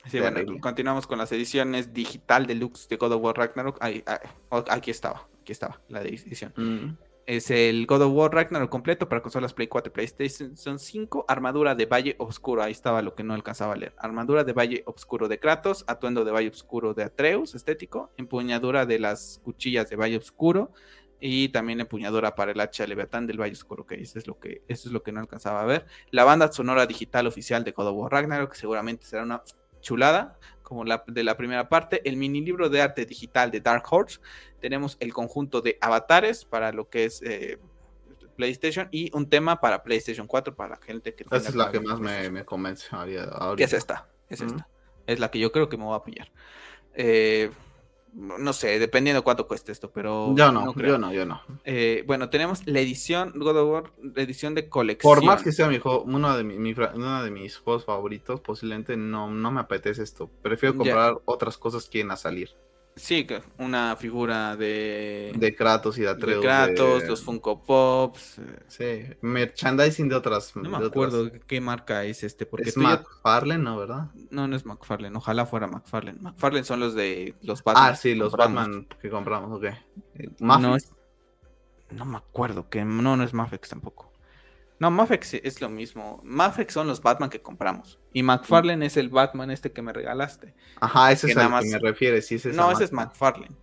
Sí, 0.06 0.18
bueno, 0.18 0.40
continuamos 0.60 1.06
con 1.06 1.18
las 1.18 1.30
ediciones 1.30 1.92
digital 1.92 2.46
deluxe 2.46 2.88
de 2.88 2.96
God 2.96 3.12
of 3.12 3.22
War 3.22 3.36
Ragnarok. 3.36 3.78
aquí 4.70 4.90
estaba 4.90 5.28
aquí 5.50 5.52
estaba 5.52 5.80
la 5.88 6.02
edición. 6.02 6.52
Mm. 6.56 6.96
Es 7.26 7.50
el 7.50 7.86
God 7.86 8.02
of 8.02 8.12
War 8.12 8.32
Ragnarok 8.32 8.70
completo 8.70 9.08
para 9.08 9.22
consolas 9.22 9.52
Play 9.52 9.68
4 9.68 9.90
y 9.90 9.92
PlayStation 9.92 10.78
5. 10.78 11.26
Armadura 11.28 11.74
de 11.74 11.86
Valle 11.86 12.16
Oscuro. 12.18 12.62
Ahí 12.62 12.72
estaba 12.72 13.02
lo 13.02 13.14
que 13.14 13.22
no 13.22 13.34
alcanzaba 13.34 13.74
a 13.74 13.76
leer. 13.76 13.94
Armadura 13.98 14.42
de 14.42 14.52
Valle 14.52 14.82
Oscuro 14.86 15.28
de 15.28 15.38
Kratos. 15.38 15.84
Atuendo 15.86 16.24
de 16.24 16.32
Valle 16.32 16.48
Oscuro 16.48 16.92
de 16.94 17.04
Atreus, 17.04 17.54
estético. 17.54 18.10
Empuñadura 18.16 18.84
de 18.84 18.98
las 18.98 19.40
cuchillas 19.44 19.88
de 19.90 19.96
Valle 19.96 20.16
Oscuro. 20.16 20.72
Y 21.20 21.50
también 21.50 21.80
empuñadura 21.80 22.34
para 22.34 22.52
el 22.52 22.60
hacha 22.60 22.86
Leviatán 22.86 23.26
del 23.28 23.40
Valle 23.40 23.52
Oscuro. 23.52 23.86
Que 23.86 23.96
eso 23.96 24.18
es 24.18 24.26
lo 24.26 24.40
que, 24.40 24.62
eso 24.66 24.88
es 24.88 24.92
lo 24.92 25.02
que 25.02 25.12
no 25.12 25.20
alcanzaba 25.20 25.60
a 25.62 25.66
ver. 25.66 25.86
La 26.10 26.24
banda 26.24 26.50
sonora 26.50 26.86
digital 26.86 27.28
oficial 27.28 27.62
de 27.62 27.72
God 27.72 27.88
of 27.88 27.96
War 27.96 28.12
Ragnarok. 28.12 28.52
Que 28.52 28.58
seguramente 28.58 29.06
será 29.06 29.22
una 29.22 29.42
chulada 29.80 30.36
como 30.70 30.84
la 30.84 31.02
de 31.04 31.24
la 31.24 31.36
primera 31.36 31.68
parte, 31.68 32.00
el 32.08 32.16
mini 32.16 32.40
libro 32.42 32.68
de 32.68 32.80
arte 32.80 33.04
digital 33.04 33.50
de 33.50 33.60
Dark 33.60 33.82
Horse, 33.90 34.20
tenemos 34.60 34.96
el 35.00 35.12
conjunto 35.12 35.60
de 35.60 35.78
avatares 35.80 36.44
para 36.44 36.72
lo 36.72 36.88
que 36.88 37.04
es 37.04 37.22
eh, 37.22 37.58
PlayStation 38.36 38.88
y 38.90 39.14
un 39.14 39.28
tema 39.28 39.60
para 39.60 39.82
PlayStation 39.82 40.26
4 40.26 40.54
para 40.54 40.70
la 40.70 40.76
gente 40.76 41.14
que... 41.14 41.24
Esa 41.24 41.48
es 41.48 41.54
la 41.54 41.70
que 41.70 41.80
más 41.80 42.00
me, 42.00 42.44
convence 42.44 42.88
ahorita. 42.90 43.54
¿Qué 43.56 43.64
es 43.64 43.72
esta? 43.72 44.08
Es 44.28 44.40
esta. 44.40 44.68
Es 45.06 45.18
la 45.18 45.30
que 45.30 45.38
yo 45.38 45.50
creo 45.52 45.68
que 45.68 45.76
me 45.76 45.84
voy 45.84 45.96
a 45.96 46.04
pillar. 46.04 46.30
Eh, 46.94 47.50
no 48.12 48.52
sé, 48.52 48.78
dependiendo 48.78 49.22
cuánto 49.22 49.46
cueste 49.46 49.72
esto, 49.72 49.90
pero. 49.90 50.34
Yo 50.34 50.50
no, 50.50 50.74
yo 50.74 50.98
no, 50.98 51.12
yo 51.12 51.24
no. 51.24 51.42
Eh, 51.64 52.02
bueno, 52.06 52.28
tenemos 52.28 52.66
la 52.66 52.80
edición 52.80 53.32
God 53.36 53.56
of 53.56 53.70
War, 53.70 53.92
la 54.02 54.22
edición 54.22 54.54
de 54.54 54.68
colección. 54.68 55.14
Por 55.14 55.24
más 55.24 55.42
que 55.42 55.52
sea 55.52 55.68
mi 55.68 55.78
juego, 55.78 56.02
uno 56.02 56.36
de, 56.36 56.42
uno 56.42 57.22
de 57.22 57.30
mis 57.30 57.58
juegos 57.58 57.84
favoritos, 57.84 58.40
posiblemente 58.40 58.96
no, 58.96 59.30
no 59.30 59.52
me 59.52 59.60
apetece 59.60 60.02
esto. 60.02 60.28
Prefiero 60.42 60.76
comprar 60.76 61.18
otras 61.24 61.56
cosas 61.56 61.88
que 61.88 62.02
a 62.02 62.16
salir. 62.16 62.50
Sí, 63.00 63.26
una 63.56 63.96
figura 63.96 64.56
de. 64.56 65.32
De 65.34 65.56
Kratos 65.56 65.96
y 65.96 66.02
de 66.02 66.10
Atreus. 66.10 66.42
De 66.42 66.46
Kratos, 66.46 67.04
los 67.08 67.24
Funko 67.24 67.62
Pops. 67.62 68.40
Sí, 68.68 69.04
merchandising 69.22 70.08
de 70.10 70.16
otras. 70.16 70.54
No 70.54 70.68
me 70.68 70.86
acuerdo 70.86 71.30
qué 71.46 71.62
marca 71.62 72.04
es 72.04 72.22
este. 72.22 72.44
Porque 72.44 72.68
es 72.68 72.76
McFarlane, 72.76 73.64
¿no? 73.64 73.78
¿Verdad? 73.78 74.10
No, 74.30 74.46
no 74.46 74.54
es 74.54 74.66
McFarlane. 74.66 75.16
Ojalá 75.16 75.46
fuera 75.46 75.66
McFarlane. 75.66 76.18
McFarlane 76.20 76.64
son 76.64 76.80
los 76.80 76.94
de 76.94 77.34
los 77.40 77.64
Batman. 77.64 77.84
Ah, 77.88 77.96
sí, 77.96 78.14
los 78.14 78.32
Batman 78.32 78.86
que 79.00 79.08
compramos, 79.08 79.50
ok. 79.50 79.64
No, 80.38 80.58
no 80.58 82.04
me 82.04 82.16
acuerdo 82.18 82.68
que. 82.68 82.84
No, 82.84 83.16
no 83.16 83.24
es 83.24 83.32
Mafex 83.32 83.70
tampoco. 83.70 84.09
No, 84.80 84.90
Mafex 84.90 85.34
es 85.34 85.60
lo 85.60 85.68
mismo. 85.68 86.22
Mafex 86.24 86.72
son 86.72 86.88
los 86.88 87.02
Batman 87.02 87.28
que 87.28 87.42
compramos. 87.42 88.00
Y 88.14 88.22
McFarlane 88.22 88.86
es 88.86 88.96
el 88.96 89.10
Batman 89.10 89.50
este 89.50 89.72
que 89.72 89.82
me 89.82 89.92
regalaste. 89.92 90.54
Ajá, 90.80 91.12
ese 91.12 91.30
es 91.30 91.36
al 91.36 91.62
que 91.62 91.68
me 91.68 91.78
refieres. 91.78 92.26
Sí, 92.26 92.40
no, 92.54 92.72
ese 92.72 92.84
es 92.84 92.92
McFarlane. 92.92 93.54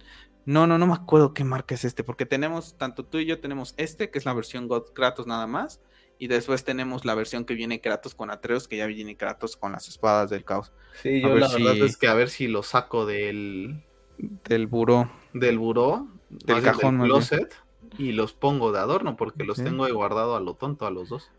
No, 0.45 0.67
no, 0.67 0.77
no 0.77 0.85
me 0.85 0.93
acuerdo 0.93 1.33
qué 1.33 1.43
marca 1.43 1.73
es 1.73 1.85
este. 1.85 2.03
Porque 2.03 2.27
tenemos, 2.27 2.77
tanto 2.77 3.03
tú 3.03 3.17
y 3.17 3.25
yo 3.25 3.39
tenemos 3.39 3.73
este, 3.77 4.11
que 4.11 4.19
es 4.19 4.25
la 4.25 4.33
versión 4.33 4.67
God 4.67 4.93
Kratos 4.93 5.25
nada 5.25 5.47
más. 5.47 5.81
Y 6.19 6.27
después 6.27 6.63
tenemos 6.63 7.03
la 7.03 7.15
versión 7.15 7.45
que 7.45 7.55
viene 7.55 7.81
Kratos 7.81 8.13
con 8.13 8.29
Atreus, 8.29 8.67
que 8.67 8.77
ya 8.77 8.85
viene 8.85 9.17
Kratos 9.17 9.57
con 9.57 9.71
las 9.71 9.87
espadas 9.87 10.29
del 10.29 10.45
caos. 10.45 10.71
Sí, 11.01 11.21
yo 11.21 11.35
la 11.35 11.47
verdad 11.47 11.77
es 11.77 11.97
que 11.97 12.07
a 12.07 12.13
ver 12.13 12.29
si 12.29 12.47
lo 12.47 12.61
saco 12.61 13.07
del. 13.07 13.83
Del 14.19 14.67
buró. 14.67 15.11
Del 15.33 15.57
buró. 15.57 16.07
Del 16.29 16.61
cajón. 16.61 16.99
Del 16.99 17.07
closet 17.07 17.66
y 17.97 18.11
los 18.11 18.33
pongo 18.33 18.71
de 18.71 18.79
adorno 18.79 19.15
porque 19.15 19.43
los 19.43 19.57
tengo 19.57 19.85
ahí 19.85 19.91
guardado 19.91 20.35
a 20.35 20.39
lo 20.39 20.55
tonto 20.55 20.85
a 20.85 20.91
los 20.91 21.09
dos. 21.09 21.31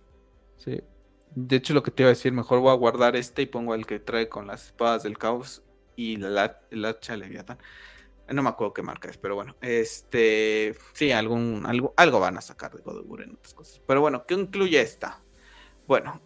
Sí. 0.56 0.82
De 1.34 1.56
hecho, 1.56 1.74
lo 1.74 1.82
que 1.82 1.90
te 1.90 2.02
iba 2.02 2.08
a 2.08 2.14
decir, 2.14 2.32
mejor 2.32 2.60
voy 2.60 2.70
a 2.70 2.74
guardar 2.74 3.16
este 3.16 3.42
y 3.42 3.46
pongo 3.46 3.74
el 3.74 3.86
que 3.86 4.00
trae 4.00 4.28
con 4.28 4.46
las 4.46 4.66
espadas 4.66 5.02
del 5.02 5.18
caos 5.18 5.62
y 5.94 6.16
la, 6.16 6.60
el 6.70 6.84
hacha 6.84 7.16
leviatán. 7.16 7.58
No 8.30 8.42
me 8.42 8.50
acuerdo 8.50 8.74
qué 8.74 8.82
marca 8.82 9.08
es, 9.08 9.16
pero 9.16 9.34
bueno, 9.34 9.56
este, 9.60 10.74
sí, 10.92 11.12
algún, 11.12 11.64
algo, 11.64 11.94
algo 11.96 12.20
van 12.20 12.36
a 12.36 12.40
sacar 12.42 12.74
de 12.74 12.82
God 12.82 12.98
of 12.98 13.06
War 13.08 13.22
en 13.22 13.32
otras 13.32 13.54
cosas. 13.54 13.80
Pero 13.86 14.00
bueno, 14.00 14.26
¿qué 14.26 14.34
incluye 14.34 14.80
esta? 14.80 15.22
Bueno, 15.86 16.20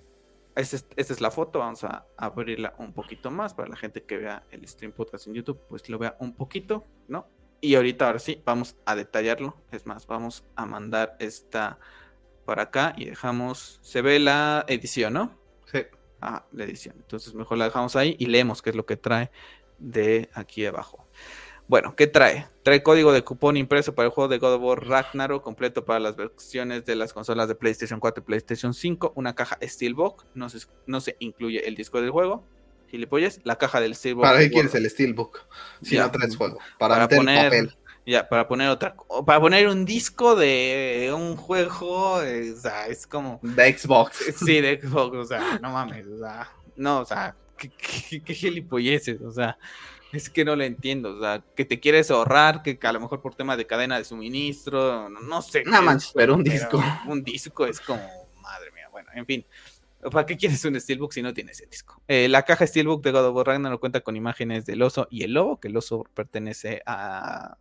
esta 0.57 0.77
es, 0.77 0.86
esta 0.97 1.12
es 1.12 1.20
la 1.20 1.31
foto, 1.31 1.61
vamos 1.61 1.85
a 1.85 2.07
abrirla 2.16 2.74
un 2.78 2.93
poquito 2.93 3.31
más 3.31 3.55
para 3.55 3.69
la 3.69 3.77
gente 3.77 4.03
que 4.03 4.16
vea 4.16 4.44
el 4.51 4.66
stream 4.66 4.93
podcast 4.93 5.27
en 5.28 5.35
YouTube, 5.35 5.61
pues 5.69 5.89
lo 5.89 5.99
vea 5.99 6.16
un 6.19 6.35
poquito, 6.35 6.85
¿no? 7.07 7.28
Y 7.65 7.77
ahorita, 7.77 8.07
ahora 8.07 8.19
sí, 8.19 8.43
vamos 8.45 8.75
a 8.85 8.97
detallarlo. 8.97 9.57
Es 9.71 9.87
más, 9.87 10.09
vamos 10.09 10.45
a 10.57 10.67
mandar 10.67 11.17
esta 11.21 11.79
para 12.45 12.65
acá 12.65 12.93
y 12.97 13.05
dejamos. 13.05 13.79
Se 13.83 14.03
ve 14.03 14.19
la 14.19 14.65
edición, 14.67 15.13
¿no? 15.13 15.39
Sí. 15.71 15.79
Ah, 16.21 16.45
la 16.51 16.65
edición. 16.65 16.97
Entonces, 16.99 17.35
mejor 17.35 17.59
la 17.59 17.67
dejamos 17.67 17.95
ahí 17.95 18.17
y 18.19 18.27
leemos 18.27 18.63
qué 18.63 18.71
es 18.71 18.77
lo 18.77 18.85
que 18.85 18.97
trae 18.97 19.31
de 19.79 20.29
aquí 20.35 20.67
abajo. 20.67 21.07
Bueno, 21.69 21.95
¿qué 21.95 22.09
trae? 22.09 22.49
Trae 22.65 22.83
código 22.83 23.13
de 23.13 23.23
cupón 23.23 23.57
impreso 23.57 23.95
para 23.95 24.07
el 24.07 24.13
juego 24.13 24.27
de 24.27 24.39
God 24.39 24.55
of 24.55 24.63
War 24.63 24.85
Ragnarok, 24.85 25.45
completo 25.45 25.85
para 25.85 26.01
las 26.01 26.17
versiones 26.17 26.85
de 26.85 26.97
las 26.97 27.13
consolas 27.13 27.47
de 27.47 27.55
PlayStation 27.55 28.01
4 28.01 28.23
y 28.23 28.27
PlayStation 28.27 28.75
5, 28.75 29.13
una 29.15 29.37
caja 29.37 29.57
Steelbook, 29.63 30.27
no 30.35 30.49
se, 30.49 30.67
no 30.87 31.01
se 31.01 31.17
incluye 31.21 31.67
el 31.69 31.77
disco 31.77 32.01
del 32.01 32.11
juego, 32.11 32.45
gilipollas, 32.93 33.40
la 33.43 33.56
caja 33.56 33.81
del 33.81 33.97
Steelbook. 33.97 34.23
¿Para 34.23 34.39
qué 34.39 34.51
quieres 34.51 34.74
el 34.77 34.89
Steelbook? 34.89 35.40
Si 35.82 35.97
no 35.97 36.10
traes 36.12 36.36
juego. 36.36 36.59
Para, 36.78 37.09
poner 37.09 37.44
papel. 37.44 37.77
Ya, 38.05 38.28
para 38.28 38.47
poner 38.47 38.69
otra, 38.69 38.94
para 39.24 39.40
poner 39.40 39.69
un 39.69 39.85
disco 39.85 40.36
de 40.36 41.12
un 41.16 41.36
juego, 41.36 42.14
o 42.14 42.56
sea, 42.60 42.86
es 42.89 43.06
como... 43.06 43.39
De 43.43 43.77
Xbox. 43.77 44.19
Sí, 44.36 44.60
de 44.60 44.81
Xbox, 44.82 45.16
o 45.16 45.24
sea, 45.24 45.59
no 45.60 45.70
mames, 45.70 46.06
o 46.06 46.19
sea, 46.19 46.51
no, 46.77 47.01
o 47.01 47.05
sea, 47.05 47.36
qué, 47.56 47.70
qué, 47.70 48.66
o 49.24 49.31
sea, 49.32 49.56
es 50.12 50.28
que 50.28 50.44
no 50.44 50.56
lo 50.56 50.64
entiendo, 50.64 51.16
o 51.16 51.20
sea, 51.20 51.44
que 51.55 51.64
te 51.64 51.78
quieres 51.78 52.10
ahorrar, 52.10 52.62
que, 52.62 52.78
a 52.82 52.93
lo 52.93 53.01
mejor 53.01 53.23
por 53.23 53.36
tema 53.36 53.56
de 53.56 53.66
cadena 53.69 53.98
de 53.98 54.05
suministro, 54.05 55.09
no, 55.09 55.40
sé. 55.40 55.62
Nada 55.64 55.82
más, 55.82 56.12
pero 56.12 56.35
un 56.35 56.43
disco. 56.43 56.82
un 57.06 57.23
disco 57.23 57.66
es 57.66 57.81
como, 57.81 58.02
madre 58.40 58.73
mía, 58.73 58.89
bueno, 58.90 59.10
en 59.14 59.27
fin. 59.27 59.47
¿Para 60.11 60.27
qué 60.27 60.37
quieres 60.37 60.65
un 60.65 60.79
Steelbook 60.81 61.12
si 61.12 61.23
no 61.23 61.33
tienes 61.33 61.61
el 61.61 61.70
disco? 61.70 62.03
Eh, 62.09 62.29
la 62.29 62.43
caja 62.43 62.66
Steelbook 62.66 63.05
de 63.05 63.12
God 63.12 63.27
of 63.27 63.37
War 63.37 63.47
Ragnarok 63.47 63.81
cuenta 63.81 64.01
con 64.01 64.16
imágenes 64.16 64.66
del 64.66 64.83
oso 64.83 65.07
y 65.11 65.23
el 65.23 65.35
lobo, 65.35 65.61
que 65.61 65.69
el 65.69 65.77
oso 65.77 66.05
pertenece 66.15 66.83
a, 66.87 67.57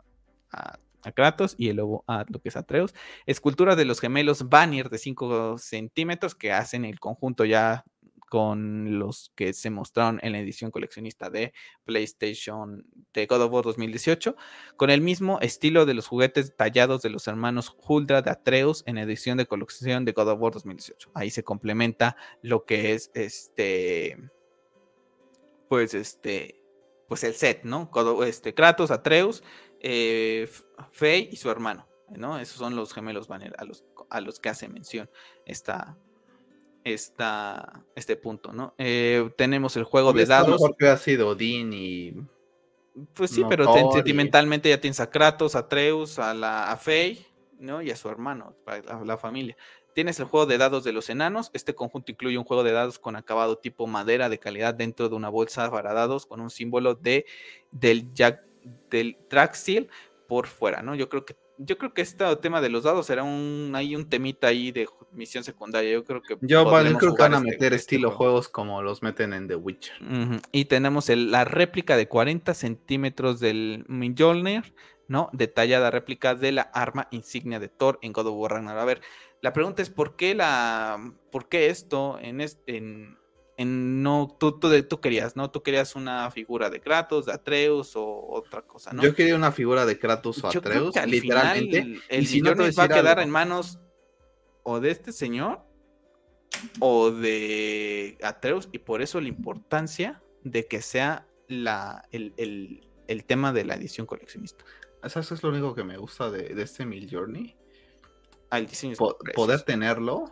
a, 0.52 0.80
Kratos 1.16 1.56
y 1.58 1.70
el 1.70 1.78
lobo 1.78 2.04
a 2.08 2.26
lo 2.30 2.40
que 2.42 2.50
es 2.50 2.56
Atreus. 2.56 2.94
Esculturas 3.26 3.76
de 3.76 3.86
los 3.86 4.00
gemelos 4.00 4.50
Vanir 4.50 4.90
de 4.90 5.00
5 5.00 5.58
centímetros 5.58 6.36
que 6.36 6.52
hacen 6.52 6.86
el 6.86 7.00
conjunto 7.00 7.44
ya 7.44 7.86
con 8.32 8.98
los 8.98 9.34
que 9.36 9.52
se 9.52 9.70
mostraron 9.70 10.18
en 10.24 10.32
la 10.32 10.40
edición 10.40 10.72
coleccionista 10.72 11.30
de 11.30 11.52
PlayStation 11.84 12.86
de 13.14 13.26
God 13.26 13.42
of 13.42 13.52
War 13.52 13.66
2018, 13.66 14.38
con 14.78 14.90
el 14.90 15.02
mismo 15.02 15.42
estilo 15.42 15.86
de 15.86 15.96
los 15.96 16.08
juguetes 16.08 16.56
tallados 16.56 17.02
de 17.02 17.10
los 17.10 17.28
hermanos 17.28 17.76
Huldra 17.86 18.22
de 18.22 18.32
Atreus 18.32 18.84
en 18.86 18.98
edición 18.98 19.38
de 19.38 19.48
colección 19.48 20.06
de 20.06 20.14
God 20.14 20.30
of 20.30 20.40
War 20.40 20.54
2018. 20.54 21.12
Ahí 21.14 21.30
se 21.30 21.44
complementa 21.44 22.16
lo 22.42 22.64
que 22.64 22.94
es 22.94 23.12
este, 23.16 24.18
pues 25.68 25.94
este, 25.94 26.64
pues 27.10 27.26
el 27.26 27.34
set, 27.34 27.66
¿no? 27.66 27.92
Este, 28.26 28.54
Kratos, 28.54 28.92
Atreus, 28.92 29.44
eh, 29.82 30.50
Fey 30.94 31.28
y 31.34 31.36
su 31.36 31.50
hermano, 31.50 31.86
¿no? 32.12 32.40
Esos 32.40 32.60
son 32.60 32.78
los 32.78 32.94
gemelos 32.94 33.30
a 33.30 33.66
los, 33.66 33.84
a 34.10 34.22
los 34.22 34.40
que 34.40 34.48
hace 34.48 34.70
mención 34.70 35.10
esta, 35.46 35.98
esta, 36.84 37.84
este 37.96 38.16
punto, 38.16 38.54
¿no? 38.54 38.74
Eh, 38.78 39.30
tenemos 39.38 39.76
el 39.78 39.84
juego 39.84 40.14
de 40.14 40.26
dados. 40.26 40.62
Mejor 40.62 40.76
que 40.78 40.88
ha 40.88 40.98
sido 40.98 41.30
Odín 41.30 41.74
y. 41.74 42.14
Pues 43.14 43.32
sí, 43.32 43.44
pero 43.48 43.74
sentimentalmente 43.94 44.70
ya 44.70 44.82
tienes 44.82 45.00
a 45.00 45.10
Kratos, 45.10 45.56
a 45.56 45.60
Atreus, 45.60 46.20
a 46.20 46.34
la 46.34 46.72
a 46.72 46.78
Fey, 46.78 47.26
¿no? 47.58 47.82
Y 47.82 47.90
a 47.90 47.96
su 47.96 48.10
hermano, 48.10 48.56
a 48.66 49.06
la, 49.06 49.18
familia. 49.18 49.56
Tienes 49.94 50.20
el 50.20 50.26
juego 50.26 50.46
de 50.46 50.58
dados 50.58 50.84
de 50.84 50.92
los 50.92 51.10
enanos. 51.10 51.52
Este 51.54 51.74
conjunto 51.74 52.12
incluye 52.12 52.38
un 52.38 52.44
juego 52.44 52.64
de 52.64 52.74
dados 52.74 53.00
con 53.00 53.16
acabado 53.16 53.58
tipo 53.58 53.88
madera 53.88 54.28
de 54.28 54.40
calidad 54.40 54.74
dentro 54.74 55.08
de 55.08 55.16
una 55.16 55.30
bolsa 55.30 55.72
para 55.72 55.94
dados 55.94 56.26
con 56.26 56.42
un 56.42 56.50
símbolo 56.50 56.96
de 56.96 57.26
del 57.72 58.14
Jack 58.14 58.44
del 58.90 59.18
Traxil 59.30 59.90
por 60.28 60.48
fuera, 60.48 60.82
¿no? 60.82 60.96
Yo 60.96 61.10
creo 61.10 61.26
que 61.26 61.36
yo 61.64 61.78
creo 61.78 61.94
que 61.94 62.02
este 62.02 62.36
tema 62.38 62.62
de 62.62 62.70
los 62.70 62.84
dados 62.84 63.06
será 63.06 63.24
un 63.24 63.72
hay 63.76 63.96
un 63.96 64.10
temita 64.10 64.48
ahí 64.48 64.72
de 64.72 64.88
misión 65.12 65.44
secundaria. 65.44 65.92
Yo 65.92 66.04
creo 66.04 66.22
que 66.22 66.38
yo 66.42 66.66
creo 66.66 67.16
que 67.16 67.22
van 67.22 67.34
a 67.34 67.38
este 67.38 67.50
meter 67.50 67.74
estilo 67.74 68.12
juegos 68.12 68.50
como 68.50 68.82
los 68.82 69.02
meten 69.04 69.34
en 69.34 69.48
The 69.48 69.56
Witcher. 69.56 69.96
Y 70.52 70.66
tenemos 70.66 71.10
la 71.10 71.46
réplica 71.46 71.98
de 71.98 72.08
40 72.08 72.54
centímetros 72.54 73.40
del 73.40 73.86
Mjolnir, 73.88 74.74
¿no? 75.08 75.30
Detallada 75.34 75.92
réplica 75.92 76.36
de 76.36 76.52
la 76.52 76.64
arma 76.64 77.08
insignia 77.12 77.60
de 77.60 77.70
Thor 77.70 78.00
en 78.02 78.14
God 78.14 78.28
of 78.28 78.36
War 78.36 78.52
Ragnarok. 78.54 78.82
A 78.82 78.86
ver, 78.86 79.02
la 79.42 79.54
pregunta 79.54 79.82
es 79.82 79.90
¿por 79.90 80.16
qué 80.16 80.34
la 80.36 81.14
por 81.32 81.48
qué 81.48 81.68
esto 81.68 82.18
en, 82.22 82.42
este, 82.42 82.78
en 82.78 83.18
no, 83.66 84.36
tú, 84.40 84.60
tú, 84.60 85.02
querías, 85.02 85.36
¿no? 85.36 85.52
Tú 85.52 85.64
querías 85.64 85.96
una 85.96 86.30
figura 86.32 86.70
de 86.70 86.80
Kratos, 86.80 87.26
de 87.26 87.34
Atreus 87.34 87.96
o 87.96 88.28
otra 88.32 88.62
cosa, 88.62 88.94
¿no? 88.94 89.04
Yo 89.04 89.14
quería 89.14 89.36
una 89.36 89.52
figura 89.52 89.86
de 89.86 89.98
Kratos 90.00 90.44
o 90.44 90.48
Atreus, 90.48 90.96
literalmente. 91.06 92.00
el, 92.10 92.28
si 92.28 92.42
no 92.42 92.56
va 92.56 92.84
a 92.84 92.88
quedar 92.88 93.20
en 93.20 93.30
manos 93.30 93.80
o 94.64 94.80
de 94.80 94.92
este 94.92 95.12
señor 95.12 95.62
o 96.80 97.12
de 97.12 98.18
Atreus, 98.22 98.70
y 98.72 98.80
por 98.80 99.02
eso 99.02 99.20
la 99.22 99.28
importancia 99.28 100.22
de 100.44 100.68
que 100.68 100.82
sea 100.82 101.28
la, 101.48 102.08
el, 102.12 102.82
tema 103.26 103.54
de 103.54 103.66
la 103.66 103.76
edición 103.76 104.06
coleccionista. 104.06 104.64
Eso 105.04 105.20
es 105.20 105.44
lo 105.44 105.50
único 105.50 105.74
que 105.74 105.84
me 105.84 105.98
gusta 105.98 106.30
de, 106.30 106.62
este 106.62 106.86
Mil 106.86 107.10
Journey. 107.12 107.56
Ah, 108.50 108.60
el 108.60 108.68
diseño 108.68 108.96
poder 109.34 109.62
tenerlo 109.62 110.26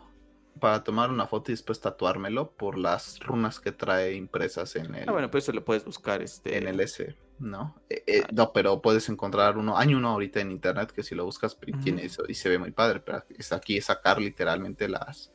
para 0.58 0.82
tomar 0.84 1.10
una 1.10 1.26
foto 1.26 1.50
y 1.50 1.54
después 1.54 1.80
tatuármelo 1.80 2.50
por 2.50 2.78
las 2.78 3.20
runas 3.20 3.60
que 3.60 3.72
trae 3.72 4.14
impresas 4.14 4.76
en 4.76 4.94
el. 4.94 5.08
Ah, 5.08 5.12
bueno, 5.12 5.30
pues 5.30 5.44
eso 5.44 5.52
lo 5.52 5.64
puedes 5.64 5.84
buscar 5.84 6.22
este... 6.22 6.58
en 6.58 6.66
el 6.66 6.80
S, 6.80 7.16
¿no? 7.38 7.76
Eh, 7.88 8.02
eh. 8.06 8.22
No, 8.32 8.52
pero 8.52 8.82
puedes 8.82 9.08
encontrar 9.08 9.56
uno. 9.56 9.78
Hay 9.78 9.94
uno 9.94 10.10
ahorita 10.10 10.40
en 10.40 10.50
internet 10.50 10.92
que 10.92 11.02
si 11.02 11.14
lo 11.14 11.24
buscas 11.24 11.56
tiene 11.82 12.04
eso 12.04 12.24
y 12.28 12.34
se 12.34 12.48
ve 12.48 12.58
muy 12.58 12.72
padre, 12.72 13.00
pero 13.00 13.24
es 13.36 13.52
aquí 13.52 13.76
es 13.76 13.86
sacar 13.86 14.20
literalmente 14.20 14.88
las 14.88 15.32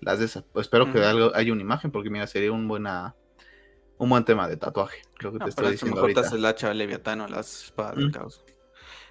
las 0.00 0.18
de 0.18 0.26
esas. 0.26 0.44
Pues 0.52 0.66
espero 0.66 0.92
que 0.92 1.04
algo, 1.04 1.34
haya 1.34 1.52
una 1.52 1.62
imagen 1.62 1.90
porque 1.90 2.10
mira, 2.10 2.26
sería 2.26 2.52
un 2.52 2.68
buena 2.68 3.14
un 3.98 4.08
buen 4.08 4.24
tema 4.24 4.48
de 4.48 4.56
tatuaje, 4.56 5.02
lo 5.20 5.32
que 5.32 5.38
te 5.40 5.48
estoy 5.50 5.72
diciendo 5.72 6.00
ahorita. 6.00 6.22
el 6.32 6.44
hacha 6.44 6.72
leviatano, 6.72 7.26
las 7.26 7.64
espadas 7.64 7.96
del 7.96 8.12
caos. 8.12 8.44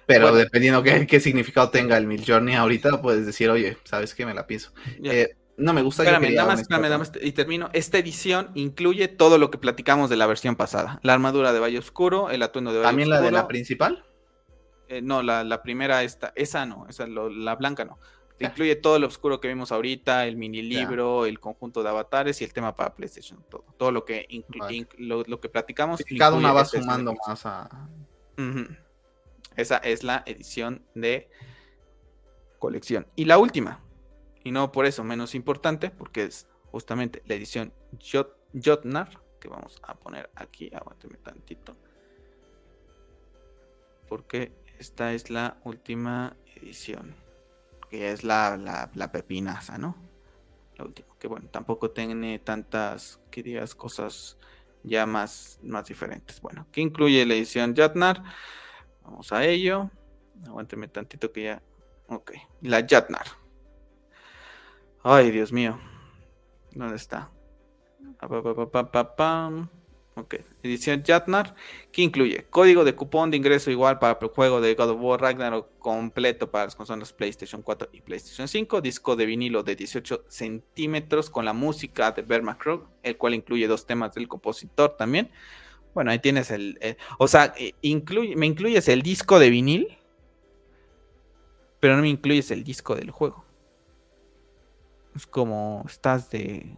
Pero 0.08 0.34
dependiendo 0.34 0.82
qué, 0.82 1.06
qué, 1.06 1.20
significado 1.20 1.68
tenga 1.68 1.98
el 1.98 2.06
Mil 2.06 2.24
Journey 2.26 2.54
ahorita, 2.54 3.02
puedes 3.02 3.26
decir, 3.26 3.50
oye, 3.50 3.76
¿sabes 3.84 4.14
qué? 4.14 4.24
Me 4.24 4.32
la 4.32 4.46
pienso. 4.46 4.72
Eh, 5.04 5.36
no 5.58 5.74
me 5.74 5.82
gusta. 5.82 6.02
Espérame, 6.02 6.34
nada 6.34 6.48
más, 6.48 6.60
espérame, 6.60 6.82
nada 6.84 6.96
más, 6.96 7.12
y 7.20 7.32
termino. 7.32 7.68
Esta 7.74 7.98
edición 7.98 8.50
incluye 8.54 9.08
todo 9.08 9.36
lo 9.36 9.50
que 9.50 9.58
platicamos 9.58 10.08
de 10.08 10.16
la 10.16 10.26
versión 10.26 10.56
pasada. 10.56 10.98
La 11.02 11.12
armadura 11.12 11.52
de 11.52 11.60
Valle 11.60 11.78
Oscuro, 11.78 12.30
el 12.30 12.42
atuendo 12.42 12.72
de 12.72 12.78
Valle 12.78 12.88
¿También 12.88 13.10
la 13.10 13.20
de 13.20 13.30
la 13.30 13.46
principal? 13.46 14.02
Eh, 14.88 15.02
no, 15.02 15.22
la, 15.22 15.62
primera, 15.62 16.02
esta, 16.02 16.32
esa 16.36 16.64
no, 16.64 16.86
esa, 16.88 17.06
la 17.06 17.54
blanca 17.56 17.84
no. 17.84 17.98
Incluye 18.40 18.76
todo 18.76 18.98
lo 18.98 19.08
oscuro 19.08 19.40
que 19.40 19.48
vimos 19.48 19.72
ahorita, 19.72 20.24
el 20.24 20.38
mini 20.38 20.62
libro, 20.62 21.26
el 21.26 21.38
conjunto 21.38 21.82
de 21.82 21.90
avatares 21.90 22.40
y 22.40 22.44
el 22.44 22.54
tema 22.54 22.74
para 22.74 22.94
PlayStation, 22.94 23.44
todo. 23.50 23.66
Todo 23.76 23.92
lo 23.92 24.06
que, 24.06 24.26
lo, 24.96 25.40
que 25.40 25.48
platicamos. 25.50 26.02
cada 26.18 26.34
una 26.34 26.52
va 26.54 26.64
sumando 26.64 27.14
más 27.26 27.44
a... 27.44 27.68
Esa 29.58 29.78
es 29.78 30.04
la 30.04 30.22
edición 30.24 30.84
de 30.94 31.28
colección. 32.60 33.08
Y 33.16 33.24
la 33.24 33.38
última, 33.38 33.80
y 34.44 34.52
no 34.52 34.70
por 34.70 34.86
eso 34.86 35.02
menos 35.02 35.34
importante, 35.34 35.90
porque 35.90 36.22
es 36.22 36.46
justamente 36.70 37.24
la 37.26 37.34
edición 37.34 37.72
Jotnar, 38.00 39.20
que 39.40 39.48
vamos 39.48 39.80
a 39.82 39.96
poner 39.96 40.30
aquí, 40.36 40.70
aguánteme 40.72 41.16
tantito, 41.16 41.76
porque 44.08 44.52
esta 44.78 45.12
es 45.12 45.28
la 45.28 45.58
última 45.64 46.36
edición, 46.54 47.16
que 47.90 48.12
es 48.12 48.22
la, 48.22 48.56
la, 48.94 49.10
pepinaza, 49.10 49.76
¿no? 49.76 49.96
La 50.76 50.84
última, 50.84 51.08
que 51.18 51.26
bueno, 51.26 51.48
tampoco 51.48 51.90
tiene 51.90 52.38
tantas, 52.38 53.18
que 53.32 53.42
digas, 53.42 53.74
cosas 53.74 54.38
ya 54.84 55.04
más, 55.04 55.58
más 55.64 55.88
diferentes. 55.88 56.40
Bueno, 56.40 56.68
que 56.70 56.80
incluye 56.80 57.26
la 57.26 57.34
edición 57.34 57.74
Jotnar 57.76 58.22
Vamos 59.10 59.32
a 59.32 59.42
ello. 59.42 59.90
Aguánteme 60.46 60.86
tantito 60.86 61.32
que 61.32 61.44
ya. 61.44 61.62
Ok. 62.08 62.32
La 62.60 62.86
Jatnar. 62.86 63.26
Ay, 65.02 65.30
Dios 65.30 65.50
mío. 65.50 65.78
¿Dónde 66.72 66.96
está? 66.96 67.30
Ok. 70.14 70.34
Edición 70.62 71.02
Jatnar. 71.02 71.54
Que 71.90 72.02
incluye 72.02 72.44
código 72.50 72.84
de 72.84 72.94
cupón 72.94 73.30
de 73.30 73.38
ingreso 73.38 73.70
igual 73.70 73.98
para 73.98 74.18
el 74.20 74.28
juego 74.28 74.60
de 74.60 74.74
God 74.74 74.90
of 74.90 75.00
War 75.00 75.22
Ragnarok 75.22 75.78
completo 75.78 76.50
para 76.50 76.66
las 76.66 76.76
consolas 76.76 77.14
PlayStation 77.14 77.62
4 77.62 77.88
y 77.92 78.02
PlayStation 78.02 78.46
5. 78.46 78.82
Disco 78.82 79.16
de 79.16 79.24
vinilo 79.24 79.62
de 79.62 79.74
18 79.74 80.26
centímetros 80.28 81.30
con 81.30 81.46
la 81.46 81.54
música 81.54 82.12
de 82.12 82.20
Bear 82.20 82.42
McCrow, 82.42 82.88
el 83.02 83.16
cual 83.16 83.32
incluye 83.32 83.66
dos 83.66 83.86
temas 83.86 84.12
del 84.12 84.28
compositor 84.28 84.96
también. 84.98 85.30
Bueno, 85.98 86.12
ahí 86.12 86.20
tienes 86.20 86.52
el. 86.52 86.78
Eh, 86.80 86.96
o 87.18 87.26
sea, 87.26 87.52
eh, 87.58 87.74
me 87.82 88.46
incluyes 88.46 88.86
el 88.86 89.02
disco 89.02 89.40
de 89.40 89.50
vinil, 89.50 89.98
pero 91.80 91.96
no 91.96 92.02
me 92.02 92.08
incluyes 92.08 92.52
el 92.52 92.62
disco 92.62 92.94
del 92.94 93.10
juego. 93.10 93.44
Es 95.16 95.26
como 95.26 95.84
estás 95.88 96.30
de. 96.30 96.76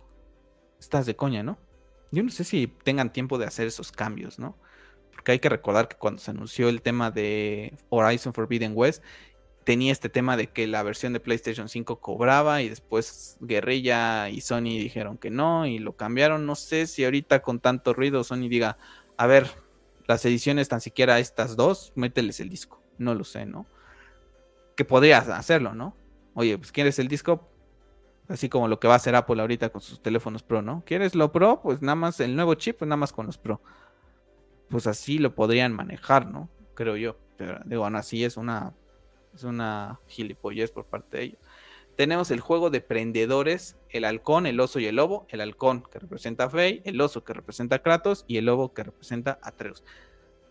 Estás 0.78 1.04
de 1.04 1.16
coña, 1.16 1.42
¿no? 1.42 1.58
Yo 2.10 2.22
no 2.22 2.30
sé 2.30 2.44
si 2.44 2.66
tengan 2.66 3.12
tiempo 3.12 3.36
de 3.36 3.44
hacer 3.44 3.66
esos 3.66 3.92
cambios, 3.92 4.38
¿no? 4.38 4.56
Porque 5.12 5.32
hay 5.32 5.38
que 5.38 5.50
recordar 5.50 5.86
que 5.86 5.98
cuando 5.98 6.18
se 6.22 6.30
anunció 6.30 6.70
el 6.70 6.80
tema 6.80 7.10
de 7.10 7.74
Horizon 7.90 8.32
Forbidden 8.32 8.72
West, 8.74 9.02
tenía 9.64 9.92
este 9.92 10.08
tema 10.08 10.38
de 10.38 10.46
que 10.46 10.66
la 10.66 10.82
versión 10.82 11.12
de 11.12 11.20
PlayStation 11.20 11.68
5 11.68 12.00
cobraba 12.00 12.62
y 12.62 12.70
después 12.70 13.36
Guerrilla 13.40 14.30
y 14.30 14.40
Sony 14.40 14.78
dijeron 14.80 15.18
que 15.18 15.28
no 15.28 15.66
y 15.66 15.78
lo 15.78 15.94
cambiaron. 15.94 16.46
No 16.46 16.54
sé 16.54 16.86
si 16.86 17.04
ahorita 17.04 17.42
con 17.42 17.60
tanto 17.60 17.92
ruido 17.92 18.24
Sony 18.24 18.48
diga, 18.48 18.78
a 19.20 19.26
ver, 19.26 19.50
las 20.06 20.24
ediciones 20.24 20.70
tan 20.70 20.80
siquiera 20.80 21.18
estas 21.18 21.54
dos, 21.54 21.92
mételes 21.94 22.40
el 22.40 22.48
disco. 22.48 22.82
No 22.96 23.14
lo 23.14 23.24
sé, 23.24 23.44
¿no? 23.44 23.66
Que 24.78 24.86
podrías 24.86 25.28
hacerlo, 25.28 25.74
¿no? 25.74 25.94
Oye, 26.32 26.56
pues 26.56 26.72
¿quieres 26.72 26.98
el 26.98 27.08
disco? 27.08 27.46
Así 28.28 28.48
como 28.48 28.66
lo 28.66 28.80
que 28.80 28.88
va 28.88 28.94
a 28.94 28.96
hacer 28.96 29.14
Apple 29.14 29.38
ahorita 29.38 29.68
con 29.68 29.82
sus 29.82 30.00
teléfonos 30.00 30.42
Pro, 30.42 30.62
¿no? 30.62 30.82
¿Quieres 30.86 31.14
lo 31.14 31.32
Pro? 31.32 31.60
Pues 31.62 31.82
nada 31.82 31.96
más 31.96 32.18
el 32.20 32.34
nuevo 32.34 32.54
chip, 32.54 32.78
pues 32.78 32.88
nada 32.88 32.96
más 32.96 33.12
con 33.12 33.26
los 33.26 33.36
Pro. 33.36 33.60
Pues 34.70 34.86
así 34.86 35.18
lo 35.18 35.34
podrían 35.34 35.74
manejar, 35.74 36.26
¿no? 36.26 36.48
Creo 36.72 36.96
yo. 36.96 37.18
Pero 37.36 37.60
digo, 37.66 37.82
bueno, 37.82 37.98
así 37.98 38.24
es 38.24 38.38
una, 38.38 38.72
es 39.34 39.44
una 39.44 40.00
gilipollez 40.06 40.70
por 40.70 40.86
parte 40.86 41.18
de 41.18 41.22
ellos 41.24 41.40
tenemos 41.96 42.30
el 42.30 42.40
juego 42.40 42.70
de 42.70 42.80
prendedores, 42.80 43.76
el 43.90 44.04
halcón, 44.04 44.46
el 44.46 44.60
oso 44.60 44.78
y 44.78 44.86
el 44.86 44.96
lobo, 44.96 45.26
el 45.28 45.40
halcón 45.40 45.82
que 45.82 45.98
representa 45.98 46.44
a 46.44 46.50
Fey, 46.50 46.82
el 46.84 47.00
oso 47.00 47.24
que 47.24 47.32
representa 47.32 47.76
a 47.76 47.78
Kratos 47.82 48.24
y 48.26 48.38
el 48.38 48.46
lobo 48.46 48.72
que 48.72 48.84
representa 48.84 49.38
a 49.42 49.48
Atreus. 49.48 49.84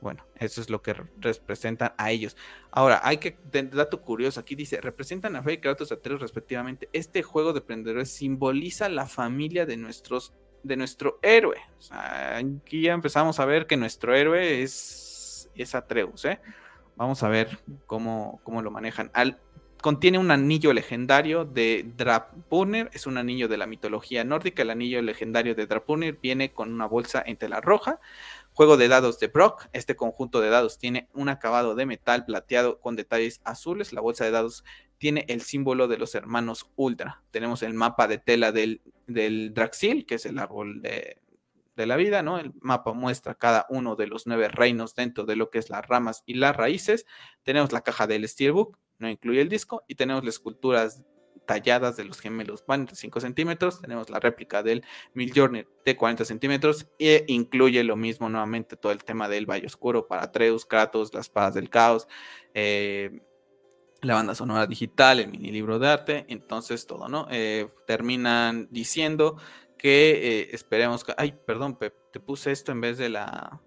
bueno, 0.02 0.26
eso 0.36 0.62
es 0.62 0.70
lo 0.70 0.82
que 0.82 0.94
representan 1.18 1.94
a 1.98 2.12
ellos. 2.12 2.38
Ahora, 2.72 3.02
hay 3.04 3.18
que, 3.18 3.38
dato 3.72 4.02
curioso, 4.02 4.40
aquí 4.40 4.56
dice, 4.56 4.80
representan 4.80 5.36
a 5.36 5.44
Frey, 5.44 5.58
Kratos, 5.58 5.92
Atreus 5.92 6.22
respectivamente. 6.22 6.88
Este 6.94 7.24
juego 7.24 7.52
de 7.52 7.62
prendedores 7.62 8.10
simboliza 8.10 8.88
la 8.88 9.08
familia 9.08 9.66
de 9.66 9.78
nuestros 9.78 10.34
de 10.64 10.76
nuestro 10.76 11.20
héroe. 11.22 11.58
aquí 11.92 12.82
ya 12.82 12.94
empezamos 12.94 13.40
a 13.40 13.46
ver 13.46 13.68
que 13.68 13.78
nuestro 13.78 14.16
héroe 14.16 14.62
es, 14.62 15.50
es 15.56 15.76
Atreus, 15.76 16.26
¿eh? 16.26 16.40
Vamos 16.96 17.24
a 17.24 17.30
ver 17.30 17.60
cómo, 17.86 18.42
cómo 18.44 18.62
lo 18.62 18.72
manejan. 18.72 19.10
Al, 19.14 19.40
contiene 19.82 20.18
un 20.18 20.32
anillo 20.32 20.74
legendario 20.74 21.46
de 21.46 21.86
Drapunir, 21.98 22.90
es 22.94 23.08
un 23.08 23.18
anillo 23.18 23.48
de 23.48 23.58
la 23.58 23.68
mitología 23.68 24.24
nórdica. 24.24 24.62
El 24.62 24.70
anillo 24.70 25.02
legendario 25.02 25.56
de 25.56 25.68
Drapunir 25.68 26.20
viene 26.22 26.52
con 26.52 26.74
una 26.74 26.86
bolsa 26.86 27.24
en 27.26 27.38
tela 27.38 27.62
roja. 27.62 28.00
Juego 28.54 28.78
de 28.78 28.88
dados 28.88 29.20
de 29.20 29.28
Brock. 29.28 29.68
Este 29.74 29.96
conjunto 29.96 30.42
de 30.42 30.50
dados 30.50 30.78
tiene 30.78 31.08
un 31.14 31.30
acabado 31.30 31.76
de 31.76 31.86
metal 31.86 32.26
plateado 32.26 32.80
con 32.80 32.96
detalles 32.96 33.42
azules. 33.44 33.94
La 33.94 34.02
bolsa 34.02 34.26
de 34.26 34.32
dados 34.32 34.64
tiene 34.98 35.26
el 35.30 35.42
símbolo 35.42 35.88
de 35.88 35.98
los 35.98 36.14
hermanos 36.16 36.70
Ultra. 36.76 37.22
Tenemos 37.32 37.64
el 37.64 37.74
mapa 37.74 38.08
de 38.08 38.18
tela 38.18 38.52
del, 38.52 38.82
del 39.08 39.54
Draxil, 39.54 40.06
que 40.06 40.16
es 40.16 40.26
el 40.26 40.40
árbol 40.40 40.82
de, 40.82 41.22
de 41.78 41.86
la 41.86 41.96
vida, 41.96 42.22
¿no? 42.22 42.38
El 42.38 42.52
mapa 42.60 42.92
muestra 42.92 43.36
cada 43.36 43.66
uno 43.70 43.96
de 43.96 44.08
los 44.08 44.28
nueve 44.28 44.50
reinos 44.50 44.96
dentro 44.96 45.24
de 45.24 45.38
lo 45.38 45.50
que 45.50 45.60
es 45.60 45.70
las 45.70 45.88
ramas 45.88 46.24
y 46.26 46.34
las 46.34 46.56
raíces. 46.56 47.06
Tenemos 47.44 47.72
la 47.72 47.82
caja 47.82 48.06
del 48.06 48.28
Steelbook, 48.28 48.78
no 49.00 49.10
incluye 49.10 49.42
el 49.42 49.50
disco, 49.50 49.84
y 49.88 49.96
tenemos 49.96 50.24
las 50.24 50.36
esculturas 50.36 51.04
talladas 51.50 51.98
de 51.98 52.04
los 52.04 52.20
gemelos 52.20 52.62
45 52.62 53.22
centímetros. 53.22 53.82
Tenemos 53.82 54.12
la 54.12 54.20
réplica 54.20 54.62
del 54.62 54.84
Journey 55.34 55.66
de 55.84 55.96
40 55.96 56.24
centímetros 56.24 56.88
e 57.00 57.26
incluye 57.28 57.84
lo 57.84 57.96
mismo 57.96 58.30
nuevamente 58.30 58.76
todo 58.76 58.92
el 58.92 59.04
tema 59.04 59.28
del 59.28 59.48
Valle 59.48 59.66
Oscuro 59.66 60.08
para 60.08 60.26
Atreus, 60.26 60.68
Kratos, 60.68 61.12
las 61.12 61.26
espadas 61.26 61.56
del 61.56 61.72
caos, 61.72 62.08
eh, 62.54 63.22
la 64.02 64.14
banda 64.14 64.36
sonora 64.36 64.68
digital, 64.68 65.20
el 65.20 65.30
mini 65.30 65.52
libro 65.52 65.80
de 65.80 65.88
arte. 65.88 66.26
Entonces 66.28 66.86
todo, 66.86 67.10
¿no? 67.10 67.26
Eh, 67.32 67.68
terminan 67.88 68.68
diciendo 68.70 69.38
que 69.76 70.12
eh, 70.12 70.50
esperemos 70.52 71.04
que... 71.04 71.16
Ay, 71.18 71.34
perdón, 71.48 71.80
te 71.80 72.20
puse 72.20 72.52
esto 72.52 72.72
en 72.72 72.82
vez 72.82 73.00
de 73.00 73.10
la, 73.10 73.60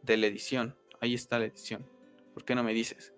de 0.00 0.16
la 0.16 0.28
edición. 0.28 0.74
Ahí 1.02 1.12
está 1.12 1.38
la 1.38 1.44
edición. 1.44 1.86
¿Por 2.32 2.46
qué 2.46 2.54
no 2.54 2.62
me 2.62 2.72
dices? 2.72 3.12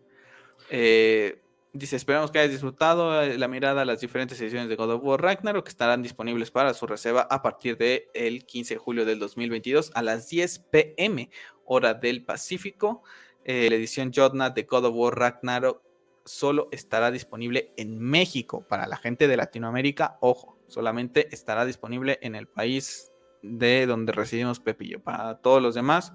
Eh, 0.71 1.41
dice, 1.73 1.97
esperamos 1.97 2.31
que 2.31 2.39
hayas 2.39 2.53
disfrutado 2.53 3.23
eh, 3.23 3.39
la 3.39 3.49
mirada 3.49 3.83
a 3.83 3.85
las 3.85 4.01
diferentes 4.01 4.41
ediciones 4.41 4.69
de 4.69 4.77
God 4.77 4.93
of 4.93 5.03
War 5.05 5.21
Ragnarok 5.21 5.65
que 5.65 5.71
estarán 5.71 6.03
disponibles 6.03 6.51
para 6.51 6.75
su 6.75 6.87
reserva 6.87 7.27
a 7.31 7.43
partir 7.43 7.77
del 7.77 8.05
el 8.15 8.45
15 8.45 8.75
de 8.75 8.79
julio 8.79 9.05
del 9.05 9.19
2022 9.19 9.93
a 9.95 10.03
las 10.03 10.29
10 10.29 10.59
pm, 10.71 11.31
hora 11.65 11.95
del 11.95 12.25
Pacífico. 12.25 13.03
Eh, 13.45 13.69
la 13.71 13.77
edición 13.77 14.13
Jotna 14.15 14.51
de 14.51 14.63
God 14.65 14.87
of 14.87 14.95
War 14.95 15.19
Ragnarok 15.19 15.83
solo 16.25 16.69
estará 16.71 17.11
disponible 17.11 17.73
en 17.77 17.99
México. 17.99 18.65
Para 18.69 18.87
la 18.87 18.97
gente 18.97 19.29
de 19.29 19.37
Latinoamérica, 19.37 20.19
ojo, 20.21 20.59
solamente 20.67 21.35
estará 21.35 21.65
disponible 21.65 22.19
en 22.23 22.35
el 22.35 22.47
país 22.47 23.11
de 23.43 23.87
donde 23.87 24.13
residimos 24.13 24.61
Pepillo. 24.61 25.01
Para 25.01 25.39
todos 25.39 25.63
los 25.63 25.75
demás, 25.75 26.13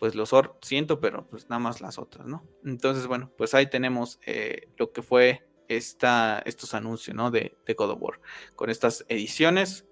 pues 0.00 0.14
los 0.14 0.30
siento, 0.62 0.98
pero 0.98 1.26
pues 1.28 1.48
nada 1.50 1.60
más 1.60 1.82
las 1.82 1.98
otras, 1.98 2.26
¿no? 2.26 2.42
Entonces, 2.64 3.06
bueno, 3.06 3.30
pues 3.36 3.52
ahí 3.52 3.68
tenemos 3.68 4.18
eh, 4.24 4.68
lo 4.78 4.92
que 4.92 5.02
fue 5.02 5.46
esta, 5.68 6.42
estos 6.46 6.72
anuncios, 6.72 7.14
¿no? 7.14 7.30
De, 7.30 7.54
de, 7.66 7.74
God 7.74 7.90
of 7.90 7.98
War, 8.00 8.20
con 8.56 8.70
estas 8.70 9.04
ediciones 9.08 9.86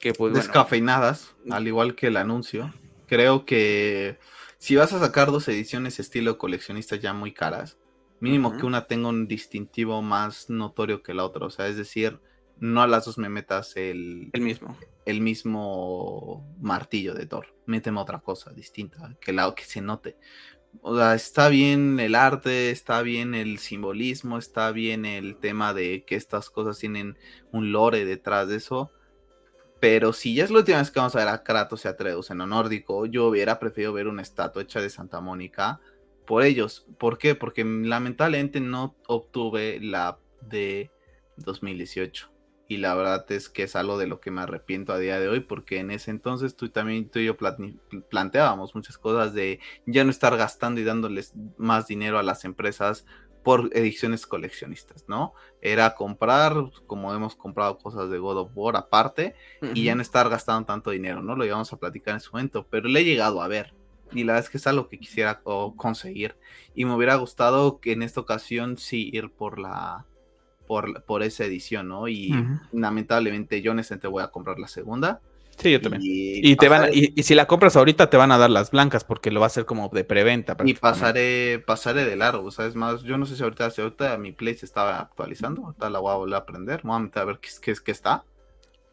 que 0.00 0.14
pues... 0.14 0.32
Descafeinadas, 0.32 1.36
al 1.50 1.68
igual 1.68 1.94
que 1.94 2.06
el 2.06 2.16
anuncio. 2.16 2.72
Creo 3.06 3.44
que 3.44 4.18
si 4.56 4.76
vas 4.76 4.94
a 4.94 4.98
sacar 4.98 5.30
dos 5.30 5.46
ediciones 5.46 6.00
estilo 6.00 6.38
coleccionista 6.38 6.96
ya 6.96 7.12
muy 7.12 7.32
caras, 7.32 7.76
mínimo 8.18 8.56
que 8.56 8.64
una 8.64 8.86
tenga 8.86 9.10
un 9.10 9.28
distintivo 9.28 10.00
más 10.00 10.48
notorio 10.48 11.02
que 11.02 11.12
la 11.12 11.26
otra, 11.26 11.44
o 11.44 11.50
sea, 11.50 11.68
es 11.68 11.76
decir, 11.76 12.18
no 12.62 12.80
a 12.80 12.86
las 12.86 13.06
dos 13.06 13.18
me 13.18 13.28
metas 13.28 13.76
el, 13.76 14.30
el 14.32 14.40
mismo 14.40 14.76
el 15.04 15.20
mismo 15.20 16.46
martillo 16.60 17.12
de 17.12 17.26
Thor. 17.26 17.46
Méteme 17.66 18.00
otra 18.00 18.20
cosa 18.20 18.52
distinta, 18.52 19.16
que, 19.20 19.32
la, 19.32 19.52
que 19.52 19.64
se 19.64 19.80
note. 19.80 20.16
O 20.80 20.96
sea, 20.96 21.14
está 21.14 21.48
bien 21.48 21.98
el 21.98 22.14
arte, 22.14 22.70
está 22.70 23.02
bien 23.02 23.34
el 23.34 23.58
simbolismo, 23.58 24.38
está 24.38 24.70
bien 24.70 25.04
el 25.04 25.36
tema 25.36 25.74
de 25.74 26.04
que 26.04 26.14
estas 26.14 26.50
cosas 26.50 26.78
tienen 26.78 27.18
un 27.50 27.72
lore 27.72 28.04
detrás 28.04 28.48
de 28.48 28.56
eso. 28.56 28.92
Pero 29.80 30.12
si 30.12 30.34
ya 30.34 30.44
es 30.44 30.50
la 30.50 30.58
última 30.58 30.78
vez 30.78 30.92
que 30.92 31.00
vamos 31.00 31.16
a 31.16 31.18
ver 31.18 31.28
a 31.28 31.42
Kratos 31.42 31.84
y 31.84 31.88
Atreus 31.88 32.30
en 32.30 32.38
lo 32.38 32.46
nórdico, 32.46 33.06
yo 33.06 33.26
hubiera 33.26 33.58
preferido 33.58 33.92
ver 33.92 34.06
una 34.06 34.22
estatua 34.22 34.62
hecha 34.62 34.80
de 34.80 34.88
Santa 34.88 35.20
Mónica 35.20 35.80
por 36.24 36.44
ellos. 36.44 36.86
¿Por 36.98 37.18
qué? 37.18 37.34
Porque 37.34 37.64
lamentablemente 37.64 38.60
no 38.60 38.94
obtuve 39.08 39.80
la 39.80 40.18
de 40.40 40.92
2018 41.38 42.31
y 42.72 42.78
la 42.78 42.94
verdad 42.94 43.30
es 43.30 43.50
que 43.50 43.64
es 43.64 43.76
algo 43.76 43.98
de 43.98 44.06
lo 44.06 44.18
que 44.18 44.30
me 44.30 44.40
arrepiento 44.40 44.94
a 44.94 44.98
día 44.98 45.20
de 45.20 45.28
hoy 45.28 45.40
porque 45.40 45.78
en 45.78 45.90
ese 45.90 46.10
entonces 46.10 46.56
tú 46.56 46.70
también 46.70 47.10
tú 47.10 47.18
y 47.18 47.26
yo 47.26 47.36
planteábamos 47.36 48.74
muchas 48.74 48.96
cosas 48.96 49.34
de 49.34 49.60
ya 49.84 50.04
no 50.04 50.10
estar 50.10 50.34
gastando 50.38 50.80
y 50.80 50.84
dándoles 50.84 51.34
más 51.58 51.86
dinero 51.86 52.18
a 52.18 52.22
las 52.22 52.46
empresas 52.46 53.04
por 53.42 53.68
ediciones 53.76 54.26
coleccionistas, 54.26 55.04
¿no? 55.06 55.34
Era 55.60 55.94
comprar, 55.94 56.54
como 56.86 57.12
hemos 57.12 57.36
comprado 57.36 57.76
cosas 57.76 58.08
de 58.08 58.18
God 58.18 58.38
of 58.38 58.52
War 58.54 58.76
aparte, 58.76 59.34
y 59.74 59.84
ya 59.84 59.94
no 59.94 60.00
estar 60.00 60.30
gastando 60.30 60.64
tanto 60.64 60.92
dinero, 60.92 61.22
¿no? 61.22 61.36
Lo 61.36 61.44
íbamos 61.44 61.72
a 61.72 61.76
platicar 61.76 62.14
en 62.14 62.20
su 62.20 62.32
momento, 62.32 62.66
pero 62.70 62.88
le 62.88 63.00
he 63.00 63.04
llegado 63.04 63.42
a 63.42 63.48
ver. 63.48 63.74
Y 64.12 64.24
la 64.24 64.34
verdad 64.34 64.46
es 64.46 64.50
que 64.50 64.58
es 64.58 64.66
algo 64.68 64.88
que 64.88 65.00
quisiera 65.00 65.42
conseguir. 65.42 66.36
Y 66.74 66.84
me 66.84 66.94
hubiera 66.94 67.16
gustado 67.16 67.80
que 67.80 67.92
en 67.92 68.02
esta 68.02 68.20
ocasión 68.20 68.78
sí 68.78 69.10
ir 69.12 69.30
por 69.30 69.58
la, 69.58 70.06
por, 71.06 71.22
esa 71.22 71.44
edición, 71.44 71.88
¿no? 71.88 72.08
Y 72.08 72.34
lamentablemente 72.72 73.60
yo 73.62 73.72
en 73.72 73.80
ese 73.80 73.96
voy 74.06 74.22
a 74.22 74.28
comprar 74.28 74.58
la 74.58 74.68
segunda. 74.68 75.20
Sí, 75.58 75.70
yo 75.70 75.80
también. 75.80 76.02
Y, 76.04 76.56
te 76.56 76.68
van 76.68 76.88
y, 76.92 77.22
si 77.22 77.34
la 77.34 77.46
compras 77.46 77.76
ahorita 77.76 78.08
te 78.08 78.16
van 78.16 78.32
a 78.32 78.38
dar 78.38 78.50
las 78.50 78.70
blancas 78.70 79.04
porque 79.04 79.30
lo 79.30 79.40
va 79.40 79.46
a 79.46 79.48
hacer 79.48 79.66
como 79.66 79.88
de 79.90 80.02
preventa. 80.02 80.56
Y 80.64 80.74
pasaré, 80.74 81.62
pasaré 81.64 82.04
de 82.04 82.16
largo, 82.16 82.50
¿sabes? 82.50 82.74
Más, 82.74 83.02
yo 83.02 83.18
no 83.18 83.26
sé 83.26 83.36
si 83.36 83.42
ahorita, 83.42 83.70
si 83.70 83.82
ahorita 83.82 84.16
mi 84.16 84.32
Play 84.32 84.54
se 84.54 84.66
estaba 84.66 84.98
actualizando, 84.98 85.62
ahorita 85.66 85.90
la 85.90 85.98
voy 85.98 86.12
a 86.12 86.16
volver 86.16 86.34
a 86.34 86.38
aprender, 86.38 86.80
voy 86.82 86.96
a 86.96 86.98
meter 87.00 87.22
a 87.22 87.24
ver 87.26 87.38
qué, 87.38 87.50
qué, 87.60 87.74
qué 87.84 87.92
está, 87.92 88.24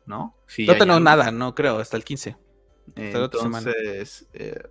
¿no? 0.06 0.36
Si 0.48 0.66
no 0.66 0.76
tengo 0.76 1.00
nada, 1.00 1.32
no 1.32 1.56
creo, 1.56 1.80
hasta 1.80 1.96
el 1.96 2.04
15. 2.04 2.36
Entonces, 2.96 4.28
eh, 4.34 4.62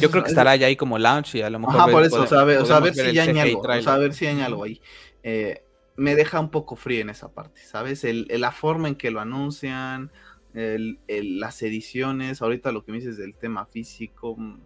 yo 0.00 0.10
creo 0.10 0.22
que 0.22 0.30
estará 0.30 0.56
ya 0.56 0.66
ahí 0.66 0.76
como 0.76 0.98
launch 0.98 1.36
y 1.36 1.42
a 1.42 1.50
lo 1.50 1.58
mejor. 1.58 1.76
Ajá, 1.76 1.86
por 1.86 2.02
eso, 2.04 2.22
o 2.22 2.26
sea, 2.26 2.40
a 2.40 2.80
ver 2.80 2.94
si 2.94 3.12
ya 3.12 3.22
hay 3.22 3.38
algo, 3.38 3.60
o 3.60 3.82
sea, 3.82 3.94
a 3.94 3.98
ver 3.98 4.14
si 4.14 4.26
hay 4.26 4.40
algo 4.40 4.64
ahí. 4.64 4.80
Eh, 5.22 5.62
me 5.96 6.14
deja 6.14 6.40
un 6.40 6.50
poco 6.50 6.76
frío 6.76 7.00
en 7.00 7.10
esa 7.10 7.32
parte, 7.32 7.60
¿sabes? 7.62 8.04
El, 8.04 8.26
la 8.28 8.52
forma 8.52 8.88
en 8.88 8.94
que 8.94 9.10
lo 9.10 9.20
anuncian, 9.20 10.10
las 10.52 11.62
ediciones, 11.62 12.42
ahorita 12.42 12.72
lo 12.72 12.84
que 12.84 12.92
me 12.92 12.98
dices 12.98 13.16
del 13.16 13.34
tema 13.34 13.66
físico, 13.66 14.36
mm, 14.36 14.60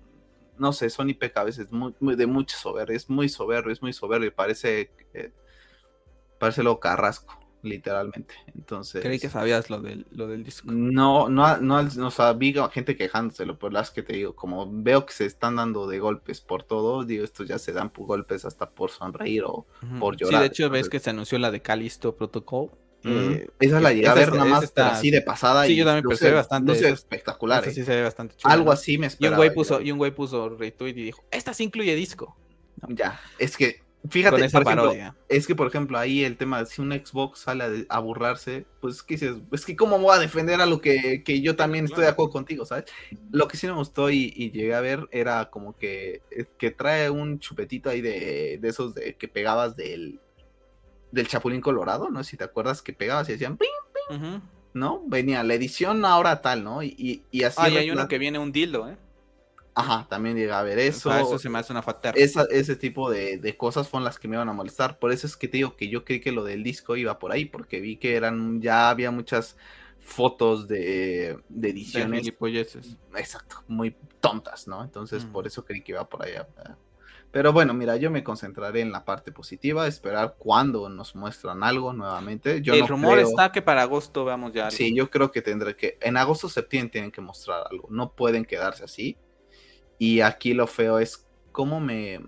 no 0.59 0.73
sé, 0.73 0.91
Sony 0.91 1.15
peca 1.19 1.43
a 1.43 1.45
veces 1.45 1.69
muy, 1.71 2.17
de 2.17 2.27
mucha 2.27 2.57
soberbia, 2.57 2.97
es 2.97 3.11
muy 3.11 3.29
soberbio, 3.29 3.73
es 3.73 3.83
muy 3.83 3.93
soberbio, 3.93 4.35
parece, 4.35 4.91
parece 6.39 6.63
lo 6.63 6.81
carrasco 6.81 7.46
literalmente. 7.67 8.35
Entonces. 8.55 9.03
Creí 9.03 9.19
que 9.19 9.29
sabías 9.29 9.69
lo 9.69 9.81
del, 9.81 10.07
lo 10.11 10.27
del 10.27 10.45
disco. 10.45 10.71
No, 10.71 11.29
no, 11.29 11.59
no, 11.59 11.83
no 11.83 12.11
sabía 12.11 12.69
gente 12.71 12.97
quejándoselo, 12.97 13.59
por 13.59 13.73
las 13.73 13.91
que 13.91 14.03
te 14.03 14.15
digo, 14.15 14.35
como 14.35 14.71
veo 14.71 15.05
que 15.05 15.13
se 15.13 15.27
están 15.27 15.57
dando 15.57 15.87
de 15.87 15.99
golpes 15.99 16.41
por 16.41 16.63
todo, 16.63 17.05
digo, 17.05 17.25
estos 17.25 17.49
ya 17.49 17.59
se 17.59 17.73
dan 17.73 17.91
golpes 17.95 18.45
hasta 18.45 18.71
por 18.71 18.91
sonreír 18.91 19.45
o 19.45 19.67
por 19.99 20.17
llorar. 20.17 20.35
Sí, 20.35 20.41
de 20.41 20.47
hecho, 20.47 20.71
ves 20.71 20.89
que 20.89 21.01
se 21.01 21.11
anunció 21.11 21.39
la 21.39 21.51
de 21.51 21.61
Calisto 21.61 22.15
Protocol. 22.15 22.71
Eh, 23.05 23.49
esa 23.61 23.81
la 23.81 23.93
llegué 23.93 24.09
a 24.09 24.15
ver 24.15 24.33
nada 24.33 24.47
más 24.47 24.73
así 24.75 25.11
de 25.11 25.23
pasada. 25.23 25.67
Sí, 25.67 25.75
y 25.75 25.77
yo 25.77 25.85
también 25.85 26.05
pensé 26.09 26.31
bastante. 26.33 26.73
Luce 26.73 26.89
espectacular. 26.89 27.65
Sí, 27.71 27.85
se 27.85 27.95
ve 27.95 28.03
bastante 28.03 28.35
chulo, 28.37 28.53
Algo 28.53 28.73
así 28.73 28.99
me 28.99 29.07
esperaba. 29.07 29.31
Y 29.31 29.35
un 29.35 29.37
güey 29.37 29.55
puso, 29.55 29.81
y 29.81 29.93
un 29.93 29.99
güey 29.99 30.11
puso 30.13 30.49
retweet 30.49 30.91
y 30.91 31.05
dijo, 31.05 31.25
esta 31.31 31.55
sí 31.55 31.65
incluye 31.65 31.95
disco. 31.95 32.37
Ya, 32.89 33.21
es 33.39 33.57
que 33.57 33.86
Fíjate, 34.11 34.49
por 34.51 34.63
ejemplo, 34.63 34.93
es 35.29 35.47
que 35.47 35.55
por 35.55 35.67
ejemplo 35.67 35.99
ahí 35.99 36.25
el 36.25 36.37
tema 36.37 36.61
de 36.61 36.67
si 36.67 36.83
un 36.83 36.93
Xbox 36.93 37.41
sale 37.41 37.87
a, 37.89 37.99
burlarse, 37.99 38.67
pues 38.81 39.03
¿qué 39.03 39.15
dices? 39.15 39.37
Es 39.53 39.65
que 39.65 39.77
cómo 39.77 39.99
voy 39.99 40.17
a 40.17 40.19
defender 40.19 40.61
a 40.61 40.67
lo 40.67 40.81
que, 40.81 41.23
yo 41.43 41.57
también 41.57 41.87
estoy 41.87 42.05
de 42.05 42.11
acuerdo 42.11 42.33
contigo, 42.33 42.65
¿sabes? 42.65 42.85
Lo 43.31 43.49
que 43.49 43.57
sí 43.57 43.67
me 43.67 43.73
gustó 43.73 44.11
y, 44.11 44.31
llegué 44.51 44.75
a 44.75 44.81
ver 44.81 45.09
era 45.11 45.51
como 45.51 45.77
que, 45.77 46.23
eh, 46.31 46.47
que 46.59 46.71
trae 46.71 47.11
un 47.11 47.39
chupetito 47.39 47.91
ahí 47.91 48.01
de, 48.01 48.59
de 48.61 48.69
esos 48.69 48.95
de 48.95 49.15
que 49.15 49.29
pegabas 49.29 49.77
del, 49.77 50.21
del 51.11 51.29
Chapulín 51.29 51.61
Colorado, 51.61 52.11
¿no? 52.11 52.23
Si 52.23 52.37
te 52.37 52.45
acuerdas 52.45 52.83
que 52.83 52.93
pegabas 52.93 53.29
y 53.29 53.33
decían 53.33 53.57
ping, 53.57 53.69
ping, 54.11 54.41
¿no? 54.75 55.03
Venía 55.07 55.43
la 55.43 55.55
edición 55.55 56.05
ahora 56.05 56.43
tal, 56.43 56.65
¿no? 56.65 56.83
Y, 56.83 57.23
y, 57.31 57.43
así. 57.43 57.57
Ah, 57.61 57.71
y 57.71 57.77
hay 57.77 57.91
uno 57.91 58.09
que 58.09 58.19
viene 58.19 58.39
un 58.39 58.53
dildo, 58.53 58.89
¿eh? 58.89 58.97
Ajá, 59.79 60.07
también 60.09 60.37
llega 60.37 60.59
a 60.59 60.63
ver 60.63 60.79
eso. 60.79 61.15
eso 61.15 61.39
se 61.39 61.51
me 61.51 61.59
hace 61.59 61.71
una 61.71 61.83
factura. 61.83 62.15
ese 62.17 62.77
tipo 62.77 63.11
de, 63.11 63.57
cosas 63.59 63.87
fueron 63.87 64.05
las 64.05 64.19
que 64.19 64.27
me 64.27 64.37
iban 64.37 64.49
a 64.49 64.55
molestar. 64.55 64.99
Por 64.99 65.13
eso 65.13 65.27
es 65.27 65.37
que 65.37 65.49
te 65.49 65.59
digo 65.59 65.77
que 65.77 65.89
yo 65.91 66.03
creí 66.03 66.19
que 66.21 66.33
lo 66.33 66.45
del 66.45 66.63
disco 66.63 66.97
iba 66.97 67.19
por 67.19 67.31
ahí, 67.31 67.45
porque 67.45 67.81
vi 67.81 67.99
que 67.99 68.17
eran, 68.17 68.63
ya 68.63 68.89
había 68.89 69.11
muchas 69.11 69.57
fotos 69.99 70.67
de, 70.67 71.39
de 71.51 71.69
ediciones. 71.71 72.21
gilipolleces. 72.21 72.97
Exacto, 73.17 73.65
muy 73.69 73.95
tontas, 74.21 74.67
¿no? 74.67 74.83
Entonces, 74.83 75.27
Mm. 75.27 75.33
por 75.33 75.47
eso 75.47 75.65
creí 75.65 75.83
que 75.83 75.93
iba 75.93 76.09
por 76.09 76.25
allá. 76.25 76.49
Pero 77.31 77.53
bueno, 77.53 77.75
mira, 77.75 77.97
yo 77.97 78.11
me 78.11 78.25
concentraré 78.25 78.81
en 78.81 78.93
la 78.93 79.05
parte 79.05 79.31
positiva, 79.31 79.87
esperar 79.87 80.37
cuando 80.39 80.89
nos 80.89 81.15
muestran 81.15 81.63
algo 81.63 81.93
nuevamente. 81.93 82.63
Yo 82.63 82.73
el 82.73 82.81
no 82.81 82.87
rumor 82.87 83.15
creo- 83.17 83.29
está 83.29 83.53
que 83.53 83.61
para 83.61 83.83
agosto 83.83 84.25
veamos 84.25 84.53
ya 84.55 84.67
algo. 84.69 84.77
Sí, 84.77 84.95
yo 84.95 85.11
creo 85.11 85.31
que 85.31 85.43
tendré 85.43 85.77
que. 85.77 85.99
En 86.01 86.17
agosto, 86.17 86.49
septiembre 86.49 86.93
tienen 86.93 87.11
que 87.11 87.21
mostrar 87.21 87.65
algo. 87.71 87.89
No 87.91 88.13
pueden 88.15 88.47
quedarse 88.47 88.85
así. 88.85 89.19
Y 89.99 90.21
aquí 90.21 90.55
lo 90.55 90.67
feo 90.67 90.99
es 90.99 91.27
cómo 91.53 91.81
me. 91.81 92.21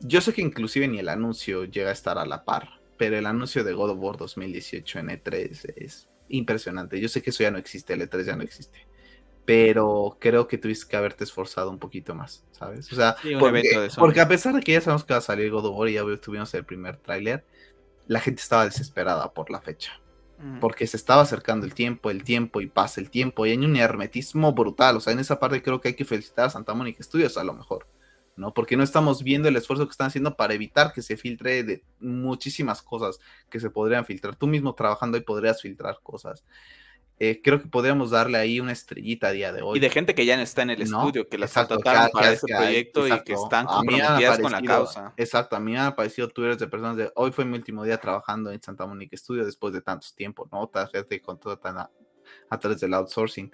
Yo 0.00 0.20
sé 0.20 0.32
que 0.32 0.42
inclusive 0.42 0.88
ni 0.88 0.98
el 0.98 1.08
anuncio 1.08 1.64
llega 1.64 1.90
a 1.90 1.92
estar 1.92 2.18
a 2.18 2.26
la 2.26 2.44
par. 2.44 2.80
Pero 2.96 3.18
el 3.18 3.26
anuncio 3.26 3.64
de 3.64 3.72
God 3.72 3.90
of 3.90 3.98
War 3.98 4.16
2018 4.16 4.98
en 5.00 5.08
E3 5.08 5.74
es 5.76 6.08
impresionante. 6.28 7.00
Yo 7.00 7.08
sé 7.08 7.22
que 7.22 7.30
eso 7.30 7.42
ya 7.42 7.50
no 7.50 7.58
existe, 7.58 7.92
el 7.92 8.08
E3 8.08 8.24
ya 8.24 8.36
no 8.36 8.42
existe. 8.42 8.86
Pero 9.44 10.16
creo 10.20 10.46
que 10.46 10.58
tuviste 10.58 10.88
que 10.88 10.96
haberte 10.96 11.24
esforzado 11.24 11.70
un 11.70 11.78
poquito 11.78 12.14
más, 12.14 12.44
¿sabes? 12.52 12.90
O 12.92 12.96
sea, 12.96 13.16
Sí, 13.20 13.34
porque, 13.38 13.90
porque 13.98 14.20
a 14.20 14.28
pesar 14.28 14.54
de 14.54 14.62
que 14.62 14.72
ya 14.72 14.80
sabemos 14.80 15.04
que 15.04 15.12
va 15.12 15.18
a 15.18 15.22
salir 15.22 15.50
God 15.50 15.66
of 15.66 15.76
War 15.76 15.88
y 15.88 15.94
ya 15.94 16.02
tuvimos 16.16 16.54
el 16.54 16.64
primer 16.64 16.96
tráiler, 16.96 17.44
la 18.06 18.20
gente 18.20 18.40
estaba 18.40 18.64
desesperada 18.64 19.32
por 19.32 19.50
la 19.50 19.60
fecha. 19.60 20.00
Porque 20.60 20.86
se 20.86 20.96
estaba 20.96 21.22
acercando 21.22 21.64
el 21.66 21.74
tiempo, 21.74 22.10
el 22.10 22.24
tiempo 22.24 22.60
y 22.60 22.66
pasa 22.66 23.00
el 23.00 23.10
tiempo 23.10 23.46
y 23.46 23.50
hay 23.50 23.58
un 23.58 23.76
hermetismo 23.76 24.52
brutal, 24.52 24.96
o 24.96 25.00
sea, 25.00 25.12
en 25.12 25.20
esa 25.20 25.38
parte 25.38 25.62
creo 25.62 25.80
que 25.80 25.88
hay 25.88 25.94
que 25.94 26.04
felicitar 26.04 26.46
a 26.46 26.50
Santa 26.50 26.74
Mónica 26.74 27.02
Studios 27.02 27.36
a 27.38 27.44
lo 27.44 27.54
mejor, 27.54 27.86
¿no? 28.36 28.52
Porque 28.52 28.76
no 28.76 28.82
estamos 28.82 29.22
viendo 29.22 29.48
el 29.48 29.56
esfuerzo 29.56 29.86
que 29.86 29.92
están 29.92 30.08
haciendo 30.08 30.36
para 30.36 30.54
evitar 30.54 30.92
que 30.92 31.02
se 31.02 31.16
filtre 31.16 31.62
de 31.62 31.84
muchísimas 32.00 32.82
cosas 32.82 33.20
que 33.48 33.60
se 33.60 33.70
podrían 33.70 34.04
filtrar. 34.04 34.36
Tú 34.36 34.46
mismo 34.46 34.74
trabajando 34.74 35.16
ahí 35.16 35.22
podrías 35.22 35.62
filtrar 35.62 35.98
cosas. 36.02 36.44
Eh, 37.20 37.40
creo 37.44 37.62
que 37.62 37.68
podríamos 37.68 38.10
darle 38.10 38.38
ahí 38.38 38.58
una 38.58 38.72
estrellita 38.72 39.28
a 39.28 39.30
día 39.32 39.52
de 39.52 39.62
hoy. 39.62 39.78
Y 39.78 39.80
de 39.80 39.88
gente 39.88 40.14
que 40.16 40.26
ya 40.26 40.36
no 40.36 40.42
está 40.42 40.62
en 40.62 40.70
el 40.70 40.90
¿no? 40.90 40.98
estudio, 41.00 41.28
que 41.28 41.38
las 41.38 41.50
Exacto, 41.50 41.76
contrataron 41.76 42.08
que- 42.08 42.12
para 42.12 42.28
que- 42.28 42.34
ese 42.34 42.46
que 42.46 42.54
hay- 42.54 42.64
proyecto 42.66 43.06
y 43.08 43.22
que 43.22 43.32
están 43.34 43.66
comprometidas 43.66 44.40
con 44.40 44.52
la 44.52 44.62
causa. 44.62 45.14
Exacto, 45.16 45.54
a 45.56 45.60
mí 45.60 45.72
me 45.72 45.78
han 45.78 45.86
aparecido 45.86 46.28
twitters 46.28 46.58
de 46.58 46.66
personas 46.66 46.96
de 46.96 47.12
hoy 47.14 47.30
fue 47.30 47.44
mi 47.44 47.56
último 47.56 47.84
día 47.84 47.98
trabajando 47.98 48.50
en 48.50 48.60
Santa 48.60 48.84
Mónica 48.86 49.16
Studio 49.16 49.44
después 49.44 49.72
de 49.72 49.80
tantos 49.80 50.12
tiempos, 50.14 50.48
¿no? 50.50 50.60
Otra 50.62 50.88
gente 50.88 51.20
con 51.22 51.38
todo 51.38 51.56
tan 51.56 51.78
a, 51.78 51.90
a 52.50 52.58
través 52.58 52.80
del 52.80 52.92
outsourcing. 52.94 53.52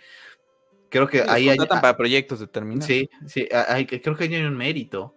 Creo 0.88 1.06
que 1.06 1.18
Sí, 1.18 1.24
ahí 1.28 1.48
hay, 1.50 1.56
contratan 1.58 1.82
para 1.82 1.96
proyectos 1.96 2.40
determinados. 2.40 2.86
sí, 2.86 3.10
sí, 3.26 3.46
hay, 3.68 3.86
creo 3.86 4.16
que 4.16 4.24
hay 4.24 4.34
un 4.42 4.56
mérito, 4.56 5.14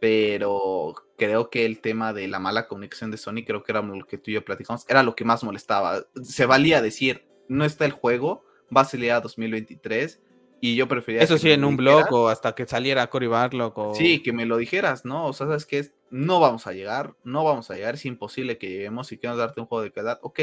pero 0.00 0.94
creo 1.16 1.48
que 1.50 1.64
el 1.64 1.80
tema 1.80 2.12
de 2.12 2.28
la 2.28 2.38
mala 2.38 2.68
comunicación 2.68 3.10
de 3.10 3.16
Sony, 3.16 3.42
creo 3.46 3.62
que 3.62 3.72
era 3.72 3.80
lo 3.82 4.06
que 4.06 4.18
tú 4.18 4.30
y 4.30 4.34
yo 4.34 4.44
platicamos, 4.44 4.84
era 4.88 5.02
lo 5.02 5.16
que 5.16 5.24
más 5.24 5.42
molestaba. 5.42 6.04
Se 6.22 6.46
valía 6.46 6.82
decir, 6.82 7.26
no 7.48 7.64
está 7.64 7.84
el 7.84 7.92
juego, 7.92 8.44
va 8.74 8.82
a 8.82 8.84
salir 8.84 9.12
a 9.12 9.20
2023 9.20 10.20
y 10.60 10.76
yo 10.76 10.88
prefería... 10.88 11.22
Eso 11.22 11.34
que 11.34 11.40
sí, 11.40 11.50
en 11.50 11.64
un 11.64 11.76
blog 11.76 12.06
o 12.12 12.28
hasta 12.28 12.54
que 12.54 12.66
saliera 12.66 13.08
Cory 13.08 13.26
Barlock 13.26 13.76
o... 13.78 13.94
Sí, 13.94 14.22
que 14.22 14.32
me 14.32 14.46
lo 14.46 14.56
dijeras, 14.56 15.04
¿no? 15.04 15.26
O 15.26 15.32
sea, 15.32 15.46
¿sabes 15.46 15.66
qué? 15.66 15.78
es? 15.78 15.92
No 16.10 16.40
vamos 16.40 16.66
a 16.66 16.72
llegar, 16.72 17.14
no 17.24 17.44
vamos 17.44 17.70
a 17.70 17.74
llegar, 17.74 17.94
es 17.94 18.04
imposible 18.06 18.58
que 18.58 18.68
lleguemos 18.70 19.12
y 19.12 19.18
queremos 19.18 19.38
darte 19.38 19.60
un 19.60 19.66
juego 19.66 19.82
de 19.82 19.92
calidad. 19.92 20.18
Ok, 20.22 20.40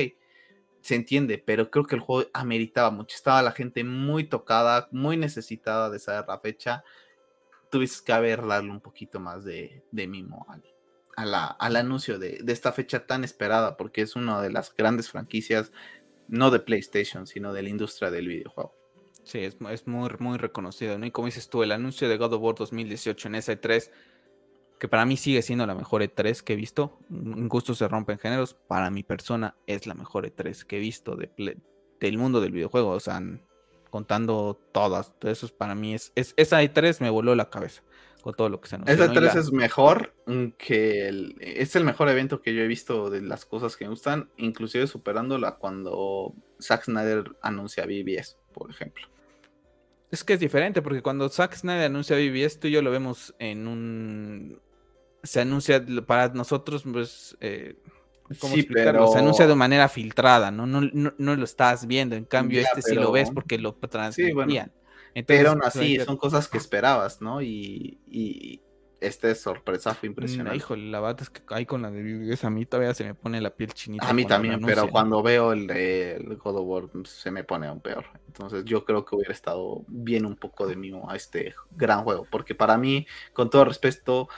se 0.81 0.95
entiende, 0.95 1.37
pero 1.37 1.71
creo 1.71 1.85
que 1.85 1.95
el 1.95 2.01
juego 2.01 2.29
ameritaba 2.33 2.91
mucho. 2.91 3.15
Estaba 3.15 3.41
la 3.41 3.53
gente 3.53 3.83
muy 3.83 4.25
tocada, 4.25 4.87
muy 4.91 5.17
necesitada 5.17 5.89
de 5.89 5.99
saber 5.99 6.25
la 6.27 6.39
fecha. 6.39 6.83
Tuviste 7.69 8.05
que 8.05 8.13
haber 8.13 8.45
darle 8.45 8.69
un 8.71 8.81
poquito 8.81 9.19
más 9.19 9.43
de, 9.43 9.83
de 9.91 10.07
mimo 10.07 10.45
al, 10.49 10.63
a 11.15 11.25
la- 11.25 11.45
al 11.47 11.75
anuncio 11.75 12.19
de, 12.19 12.39
de 12.43 12.53
esta 12.53 12.71
fecha 12.71 13.07
tan 13.07 13.23
esperada, 13.23 13.77
porque 13.77 14.01
es 14.01 14.15
una 14.15 14.41
de 14.41 14.51
las 14.51 14.75
grandes 14.75 15.09
franquicias, 15.09 15.71
no 16.27 16.51
de 16.51 16.59
PlayStation, 16.59 17.27
sino 17.27 17.53
de 17.53 17.63
la 17.63 17.69
industria 17.69 18.11
del 18.11 18.27
videojuego. 18.27 18.75
Sí, 19.23 19.39
es, 19.39 19.57
muy, 19.87 20.37
reconocido, 20.37 20.97
¿no? 20.97 21.05
Y 21.05 21.11
como 21.11 21.27
dices 21.27 21.49
tú, 21.49 21.63
el 21.63 21.71
anuncio 21.71 22.09
de 22.09 22.17
God 22.17 22.33
of 22.33 22.41
War 22.41 22.55
2018 22.55 23.29
en 23.29 23.35
esa 23.35 23.53
E3, 23.53 23.89
que 24.79 24.87
para 24.89 25.05
mí 25.05 25.15
sigue 25.15 25.41
siendo 25.41 25.65
la 25.65 25.75
mejor 25.75 26.01
E3 26.01 26.41
que 26.41 26.53
he 26.53 26.55
visto, 26.57 26.99
en 27.09 27.47
gusto 27.47 27.73
se 27.73 27.87
rompen 27.87 28.19
géneros, 28.19 28.53
para 28.53 28.89
mi 28.89 29.03
persona 29.03 29.55
es 29.65 29.87
la 29.87 29.93
mejor 29.93 30.25
E3 30.25 30.65
que 30.65 30.77
he 30.77 30.79
visto 30.79 31.15
del 31.15 32.17
mundo 32.17 32.41
del 32.41 32.51
videojuego, 32.51 32.89
o 32.89 32.99
sea, 32.99 33.21
contando 33.89 34.59
todas, 34.73 35.13
eso 35.21 35.45
es 35.45 35.51
para 35.53 35.73
mí 35.73 35.93
es, 35.93 36.11
es 36.15 36.33
esa 36.35 36.61
E3 36.61 36.99
me 36.99 37.09
voló 37.09 37.33
la 37.35 37.49
cabeza 37.49 37.81
con 38.23 38.33
todo 38.33 38.49
lo 38.49 38.59
que 38.61 38.69
se 38.69 38.75
anunció. 38.75 38.95
Esa 38.95 39.05
¿no? 39.07 39.11
Y 39.11 39.15
3 39.17 39.35
la- 39.35 39.39
es 39.41 39.51
mejor 39.51 40.13
que 40.57 41.07
el, 41.07 41.35
es 41.39 41.75
el 41.75 41.83
mejor 41.83 42.09
evento 42.09 42.41
que 42.41 42.55
yo 42.55 42.61
he 42.63 42.67
visto 42.67 43.09
de 43.11 43.21
las 43.21 43.45
cosas 43.45 43.77
que 43.77 43.83
me 43.85 43.89
gustan, 43.91 44.29
inclusive 44.37 44.87
superándola 44.87 45.57
cuando 45.57 46.33
Zack 46.61 46.85
Snyder 46.85 47.35
anuncia 47.41 47.85
BBS, 47.85 48.37
por 48.53 48.71
ejemplo. 48.71 49.07
Es 50.09 50.23
que 50.23 50.33
es 50.33 50.39
diferente, 50.39 50.81
porque 50.81 51.01
cuando 51.01 51.27
Zack 51.29 51.53
Snyder 51.55 51.85
anuncia 51.85 52.15
BBS, 52.15 52.59
tú 52.59 52.67
y 52.67 52.71
yo 52.71 52.81
lo 52.81 52.89
vemos 52.91 53.35
en 53.39 53.67
un... 53.67 54.59
Se 55.23 55.41
anuncia 55.41 55.83
para 56.05 56.29
nosotros, 56.29 56.83
pues... 56.91 57.37
eh, 57.41 57.75
¿Cómo 58.39 58.53
Sí, 58.53 58.61
explicarlo? 58.61 59.01
pero- 59.01 59.11
Se 59.11 59.19
anuncia 59.19 59.45
de 59.47 59.55
manera 59.55 59.89
filtrada, 59.89 60.49
¿no? 60.49 60.65
No, 60.65 60.81
no, 60.81 61.13
no 61.17 61.35
lo 61.35 61.43
estás 61.43 61.87
viendo. 61.87 62.15
En 62.15 62.23
cambio, 62.25 62.61
Ya, 62.61 62.67
este 62.69 62.81
sí 62.83 62.95
lo 62.95 63.01
pero- 63.01 63.11
ves 63.11 63.31
porque 63.31 63.57
lo 63.57 63.73
transmitían. 63.75 64.71
Entonces, 65.15 65.25
Pero 65.25 65.49
aún 65.51 65.63
así, 65.63 65.99
son 65.99 66.17
cosas 66.17 66.47
que 66.47 66.57
esperabas, 66.57 67.21
¿no? 67.21 67.41
Y, 67.41 67.99
y 68.07 68.61
este 69.03 69.35
sorpresa 69.35 69.93
fue 69.93 70.09
Mm, 70.09 70.11
impresionante. 70.11 70.57
Híjole, 70.57 70.89
la 70.89 70.99
verdad 70.99 71.21
es 71.21 71.29
que 71.29 71.41
ahí 71.49 71.65
con 71.65 71.81
la 71.81 71.91
de 71.91 72.01
BBS 72.01 72.47
a 72.47 72.49
mí 72.49 72.65
todavía 72.65 72.93
se 72.93 73.03
me 73.03 73.13
pone 73.13 73.41
la 73.41 73.51
piel 73.51 73.73
chinita. 73.73 74.09
A 74.09 74.13
mí 74.13 74.25
también, 74.25 74.61
pero 74.65 74.89
cuando 74.89 75.21
veo 75.21 75.51
el 75.53 75.67
de 75.67 76.15
el 76.15 76.37
God 76.37 76.57
of 76.57 76.65
War 76.65 77.05
se 77.05 77.31
me 77.31 77.43
pone 77.43 77.67
aún 77.67 77.81
peor. 77.81 78.05
Entonces 78.27 78.65
yo 78.65 78.85
creo 78.85 79.05
que 79.05 79.15
hubiera 79.15 79.33
estado 79.33 79.83
bien 79.87 80.25
un 80.25 80.35
poco 80.35 80.67
de 80.67 80.75
mimo 80.75 81.09
a 81.09 81.15
este 81.15 81.53
gran 81.71 82.03
juego, 82.03 82.25
porque 82.31 82.55
para 82.55 82.77
mí, 82.77 83.05
con 83.33 83.49
todo 83.49 83.65
respeto, 83.65 84.29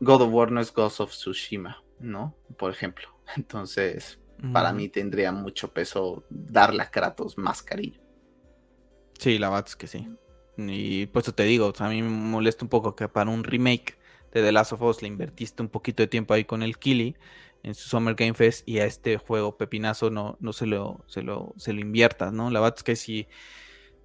God 0.00 0.22
of 0.22 0.32
War 0.32 0.50
no 0.50 0.60
es 0.60 0.72
Ghost 0.72 1.00
of 1.00 1.10
Tsushima, 1.10 1.82
¿no? 2.00 2.34
Por 2.58 2.70
ejemplo. 2.70 3.08
Entonces, 3.36 4.18
para 4.52 4.72
mí 4.72 4.88
tendría 4.88 5.30
mucho 5.30 5.72
peso 5.72 6.24
darle 6.28 6.82
a 6.82 6.90
Kratos 6.90 7.38
más 7.38 7.62
cariño. 7.62 8.01
Sí, 9.22 9.38
la 9.38 9.48
verdad 9.50 9.66
es 9.68 9.76
que 9.76 9.86
sí. 9.86 10.08
Y 10.56 11.06
por 11.06 11.22
eso 11.22 11.32
te 11.34 11.44
digo, 11.44 11.72
a 11.78 11.88
mí 11.88 12.02
me 12.02 12.08
molesta 12.08 12.64
un 12.64 12.68
poco 12.68 12.94
que 12.96 13.08
para 13.08 13.30
un 13.30 13.44
remake 13.44 13.96
de 14.32 14.42
The 14.42 14.52
Last 14.52 14.72
of 14.72 14.82
Us 14.82 15.02
le 15.02 15.08
invertiste 15.08 15.62
un 15.62 15.68
poquito 15.68 16.02
de 16.02 16.08
tiempo 16.08 16.34
ahí 16.34 16.44
con 16.44 16.62
el 16.62 16.78
Kili 16.78 17.16
en 17.62 17.74
su 17.74 17.88
Summer 17.88 18.14
Game 18.14 18.34
Fest 18.34 18.68
y 18.68 18.80
a 18.80 18.84
este 18.86 19.16
juego 19.18 19.56
pepinazo 19.56 20.10
no, 20.10 20.36
no 20.40 20.52
se 20.52 20.66
lo, 20.66 21.04
se 21.06 21.22
lo, 21.22 21.54
se 21.56 21.72
lo 21.72 21.80
inviertas, 21.80 22.32
¿no? 22.32 22.50
La 22.50 22.60
verdad 22.60 22.74
es 22.78 22.82
que 22.82 22.96
sí, 22.96 23.28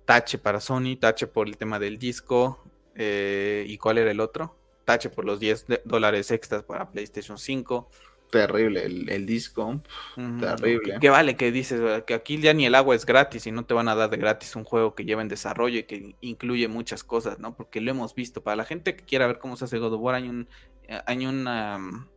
tache 0.05 0.37
para 0.39 0.61
Sony, 0.61 0.97
tache 0.99 1.27
por 1.27 1.47
el 1.47 1.57
tema 1.57 1.79
del 1.79 1.99
disco, 1.99 2.63
eh, 2.95 3.65
¿y 3.67 3.77
cuál 3.77 3.99
era 3.99 4.11
el 4.11 4.19
otro? 4.21 4.57
Tache 4.85 5.09
por 5.09 5.25
los 5.25 5.39
10 5.39 5.67
de- 5.67 5.81
dólares 5.85 6.31
extras 6.31 6.63
para 6.63 6.91
PlayStation 6.91 7.37
5. 7.37 7.89
Terrible 8.29 8.83
el, 8.83 9.09
el 9.09 9.25
disco. 9.25 9.81
Terrible. 10.15 10.99
Que, 10.99 11.09
vale 11.09 11.37
que 11.37 11.51
dices 11.51 12.03
que 12.03 12.13
aquí 12.13 12.39
ya 12.39 12.53
ni 12.53 12.65
el 12.65 12.75
agua 12.75 12.93
es 12.95 13.05
gratis 13.05 13.47
y 13.47 13.51
no 13.51 13.65
te 13.65 13.73
van 13.73 13.87
a 13.87 13.95
dar 13.95 14.09
de 14.09 14.17
gratis 14.17 14.55
un 14.55 14.65
juego 14.65 14.95
que 14.95 15.05
lleva 15.05 15.21
en 15.21 15.29
desarrollo 15.29 15.79
y 15.79 15.83
que 15.83 16.15
incluye 16.21 16.67
muchas 16.67 17.03
cosas, 17.03 17.39
¿no? 17.39 17.55
Porque 17.55 17.79
lo 17.79 17.91
hemos 17.91 18.13
visto. 18.15 18.43
Para 18.43 18.57
la 18.57 18.65
gente 18.65 18.95
que 18.95 19.05
quiera 19.05 19.27
ver 19.27 19.39
cómo 19.39 19.55
se 19.55 19.65
hace 19.65 19.77
God 19.79 19.93
of 19.93 20.01
War, 20.01 20.15
hay 20.15 20.27
un, 20.27 20.49
eh, 20.83 20.99
hay 21.05 21.25
una, 21.25 22.07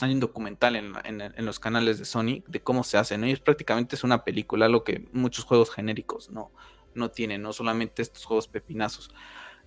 hay 0.00 0.12
un 0.12 0.20
documental 0.20 0.76
en, 0.76 0.92
la- 0.92 1.02
en- 1.04 1.20
en 1.20 1.44
los 1.44 1.58
canales 1.60 1.98
de 1.98 2.04
Sony 2.06 2.42
de 2.46 2.60
cómo 2.60 2.82
se 2.84 2.96
hace, 2.96 3.18
¿no? 3.18 3.26
Y 3.26 3.32
es 3.32 3.40
prácticamente 3.40 3.96
es 3.96 4.04
una 4.04 4.24
película, 4.24 4.68
lo 4.68 4.82
que 4.84 5.08
muchos 5.12 5.44
juegos 5.44 5.70
genéricos 5.70 6.30
no, 6.30 6.52
no 6.94 7.10
tienen, 7.10 7.42
no 7.42 7.52
solamente 7.52 8.00
estos 8.00 8.24
juegos 8.24 8.48
pepinazos. 8.48 9.10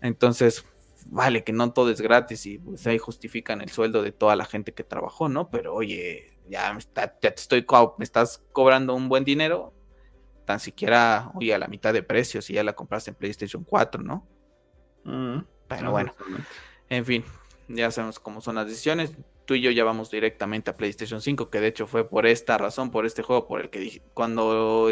Entonces, 0.02 0.66
vale 1.08 1.44
que 1.44 1.54
no 1.54 1.72
todo 1.74 1.90
es 1.92 2.02
gratis 2.02 2.46
y 2.46 2.58
pues 2.60 2.86
ahí 2.88 2.98
justifican 2.98 3.62
el 3.62 3.70
sueldo 3.70 4.02
de 4.02 4.12
toda 4.12 4.36
la 4.36 4.46
gente 4.46 4.74
que 4.74 4.84
trabajó, 4.84 5.30
¿no? 5.30 5.50
Pero 5.50 5.74
oye, 5.74 6.38
ya, 6.50 6.72
está- 6.78 7.18
ya 7.22 7.32
te 7.34 7.42
estoy 7.42 7.66
me 7.98 8.04
estás 8.04 8.44
cobrando 8.52 8.94
un 8.94 9.10
buen 9.10 9.24
dinero, 9.24 9.74
tan 10.46 10.60
siquiera, 10.60 11.32
oye, 11.36 11.54
a 11.54 11.58
la 11.60 11.68
mitad 11.68 11.94
de 11.94 12.04
precio 12.04 12.42
si 12.42 12.54
ya 12.54 12.64
la 12.64 12.74
compraste 12.74 13.12
en 13.12 13.16
PlayStation 13.16 13.64
4, 13.64 14.02
¿no? 14.04 14.28
Mm, 15.04 15.40
Pero 15.68 15.92
bueno, 15.92 16.12
exactamente. 16.12 16.48
en 16.90 17.06
fin, 17.06 17.26
ya 17.68 17.90
sabemos 17.92 18.20
cómo 18.20 18.42
son 18.42 18.56
las 18.56 18.68
decisiones. 18.68 19.14
Tú 19.46 19.56
y 19.56 19.62
yo 19.62 19.72
ya 19.72 19.84
vamos 19.84 20.12
directamente 20.12 20.70
a 20.70 20.78
PlayStation 20.78 21.22
5, 21.22 21.50
que 21.50 21.60
de 21.60 21.68
hecho 21.68 21.88
fue 21.88 22.08
por 22.08 22.26
esta 22.28 22.58
razón, 22.58 22.92
por 22.92 23.06
este 23.06 23.24
juego, 23.24 23.48
por 23.48 23.60
el 23.62 23.70
que 23.70 23.80
dije, 23.80 24.02
cuando 24.14 24.90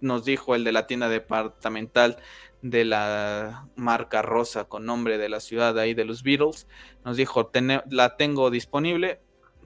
nos 0.00 0.24
dijo 0.24 0.54
el 0.54 0.64
de 0.64 0.72
la 0.72 0.86
tienda 0.86 1.08
departamental 1.08 2.16
de 2.62 2.84
la 2.84 3.68
marca 3.76 4.22
rosa 4.22 4.64
con 4.64 4.86
nombre 4.86 5.18
de 5.18 5.28
la 5.28 5.40
ciudad 5.40 5.78
ahí 5.78 5.94
de 5.94 6.04
los 6.04 6.22
Beatles, 6.22 6.66
nos 7.04 7.16
dijo, 7.16 7.46
"Tene- 7.48 7.82
la 7.90 8.16
tengo 8.16 8.50
disponible, 8.50 9.20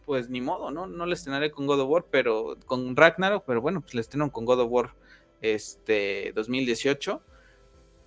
pues 0.07 0.31
ni 0.31 0.41
modo, 0.41 0.71
¿no? 0.71 0.87
No 0.87 1.05
la 1.07 1.15
estrenaré 1.15 1.51
con 1.51 1.67
God 1.67 1.81
of 1.81 1.91
War, 1.91 2.07
pero 2.11 2.57
con 2.67 2.97
Ragnarok, 2.97 3.45
pero 3.47 3.61
bueno, 3.61 3.81
pues 3.83 3.95
la 3.95 4.01
estrenaron 4.01 4.31
con 4.31 4.45
God 4.45 4.61
of 4.61 4.71
War 4.71 4.95
este 5.43 6.33
2018 6.35 7.21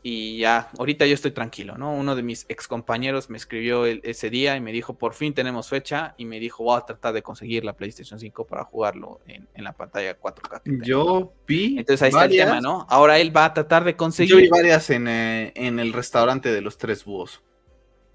y 0.02 0.38
ya, 0.38 0.70
ahorita 0.78 1.06
yo 1.06 1.14
estoy 1.14 1.32
tranquilo, 1.32 1.78
¿no? 1.78 1.94
Uno 1.94 2.16
de 2.16 2.24
mis 2.24 2.46
ex 2.48 2.70
compañeros 2.70 3.30
me 3.30 3.38
escribió 3.38 3.86
ese 3.86 4.30
día 4.30 4.56
y 4.56 4.62
me 4.62 4.72
dijo, 4.72 4.98
por 4.98 5.14
fin 5.14 5.34
tenemos 5.34 5.68
fecha, 5.68 6.16
y 6.18 6.24
me 6.24 6.40
dijo, 6.40 6.64
voy 6.64 6.78
a 6.78 6.86
tratar 6.86 7.14
de 7.14 7.22
conseguir 7.22 7.66
la 7.66 7.74
PlayStation 7.74 8.18
5 8.18 8.48
para 8.48 8.64
jugarlo 8.64 9.20
en, 9.28 9.48
la 9.62 9.74
pantalla 9.74 10.18
4K. 10.18 10.86
Yo 10.86 11.34
vi. 11.46 11.78
Entonces 11.78 12.02
ahí 12.04 12.10
está 12.10 12.26
el 12.26 12.32
tema, 12.32 12.62
¿no? 12.62 12.88
Ahora 12.90 13.20
él 13.20 13.36
va 13.36 13.46
a 13.46 13.54
tratar 13.54 13.84
de 13.84 13.98
conseguir. 13.98 14.32
Yo 14.32 14.38
vi 14.38 14.48
varias 14.48 14.90
en, 14.90 15.08
eh, 15.10 15.52
el 15.56 15.92
restaurante 15.92 16.50
de 16.50 16.62
los 16.62 16.78
tres 16.78 17.04
búhos. 17.04 17.44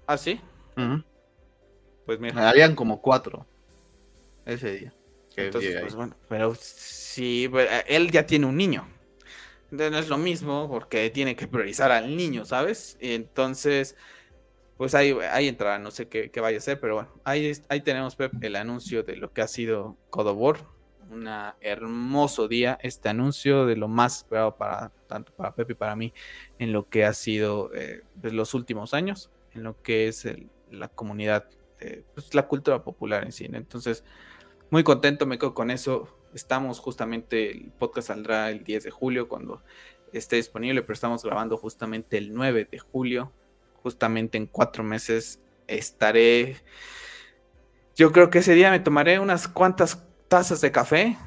¿Ah, 0.07 0.17
sí? 0.17 0.41
Pues 2.05 2.19
mira. 2.19 2.49
Habían 2.49 2.73
como 2.73 2.99
cuatro 2.99 3.45
ese 4.45 4.71
día. 4.71 4.93
Entonces, 5.35 5.81
pues 5.81 5.95
bueno, 5.95 6.15
pero 6.29 6.55
sí, 6.55 7.47
pues, 7.51 7.69
él 7.87 8.09
ya 8.09 8.25
tiene 8.25 8.45
un 8.45 8.55
niño 8.55 8.87
no 9.75 9.97
es 9.97 10.09
lo 10.09 10.17
mismo 10.17 10.67
porque 10.69 11.09
tiene 11.09 11.35
que 11.35 11.47
priorizar 11.47 11.91
al 11.91 12.15
niño, 12.15 12.45
¿sabes? 12.45 12.97
Entonces, 12.99 13.95
pues 14.77 14.95
ahí, 14.95 15.15
ahí 15.31 15.47
entrará, 15.47 15.79
no 15.79 15.91
sé 15.91 16.07
qué, 16.07 16.31
vaya 16.41 16.57
a 16.57 16.61
ser, 16.61 16.79
pero 16.79 16.95
bueno, 16.95 17.09
ahí, 17.23 17.51
ahí 17.69 17.81
tenemos, 17.81 18.15
Pep, 18.15 18.31
el 18.41 18.55
anuncio 18.55 19.03
de 19.03 19.15
lo 19.15 19.31
que 19.31 19.41
ha 19.41 19.47
sido 19.47 19.97
God 20.11 20.57
Un 21.09 21.29
hermoso 21.61 22.47
día, 22.47 22.77
este 22.81 23.09
anuncio 23.09 23.65
de 23.65 23.75
lo 23.75 23.87
más 23.87 24.17
esperado 24.17 24.57
para 24.57 24.91
tanto 25.07 25.31
para 25.33 25.53
Pep 25.53 25.71
y 25.71 25.75
para 25.75 25.95
mí 25.95 26.13
en 26.59 26.73
lo 26.73 26.89
que 26.89 27.05
ha 27.05 27.13
sido 27.13 27.71
eh, 27.73 28.03
pues, 28.19 28.33
los 28.33 28.53
últimos 28.53 28.93
años, 28.93 29.29
en 29.53 29.63
lo 29.63 29.81
que 29.81 30.07
es 30.07 30.27
la 30.71 30.89
comunidad, 30.89 31.45
pues, 32.13 32.33
la 32.33 32.47
cultura 32.47 32.83
popular 32.83 33.23
en 33.23 33.31
sí. 33.31 33.47
Entonces, 33.51 34.03
muy 34.69 34.83
contento, 34.83 35.25
me 35.25 35.37
quedo 35.37 35.53
con 35.53 35.71
eso. 35.71 36.09
Estamos 36.35 36.79
justamente, 36.79 37.51
el 37.51 37.71
podcast 37.71 38.09
saldrá 38.09 38.51
el 38.51 38.63
10 38.63 38.83
de 38.83 38.91
julio 38.91 39.27
cuando 39.27 39.63
esté 40.11 40.35
disponible, 40.35 40.81
pero 40.81 40.93
estamos 40.93 41.23
grabando 41.23 41.57
justamente 41.57 42.17
el 42.17 42.33
9 42.33 42.67
de 42.69 42.77
julio. 42.77 43.31
Justamente 43.81 44.37
en 44.37 44.45
cuatro 44.45 44.83
meses 44.83 45.39
estaré. 45.67 46.57
Yo 47.95 48.11
creo 48.11 48.29
que 48.29 48.39
ese 48.39 48.53
día 48.53 48.69
me 48.69 48.79
tomaré 48.79 49.19
unas 49.19 49.47
cuantas 49.47 50.03
tazas 50.27 50.59
de 50.59 50.71
café 50.71 51.17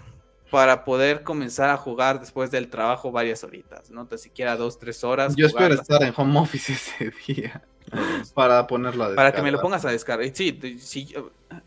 para 0.50 0.84
poder 0.84 1.22
comenzar 1.22 1.70
a 1.70 1.76
jugar 1.76 2.20
después 2.20 2.50
del 2.50 2.68
trabajo 2.68 3.12
varias 3.12 3.44
horitas, 3.44 3.90
no 3.90 4.06
te 4.06 4.18
siquiera 4.18 4.56
dos, 4.56 4.78
tres 4.78 5.04
horas. 5.04 5.36
Yo 5.36 5.46
espero 5.46 5.74
estar 5.74 6.02
en 6.02 6.12
home 6.16 6.40
office 6.40 6.72
ese 6.74 7.12
día 7.26 7.62
para 8.34 8.66
ponerlo 8.66 9.04
a 9.04 9.08
descargar. 9.08 9.32
Para 9.32 9.36
que 9.36 9.42
me 9.42 9.50
lo 9.50 9.60
pongas 9.60 9.84
a 9.84 9.90
descargar. 9.90 10.34
Sí, 10.34 10.78
sí 10.78 11.14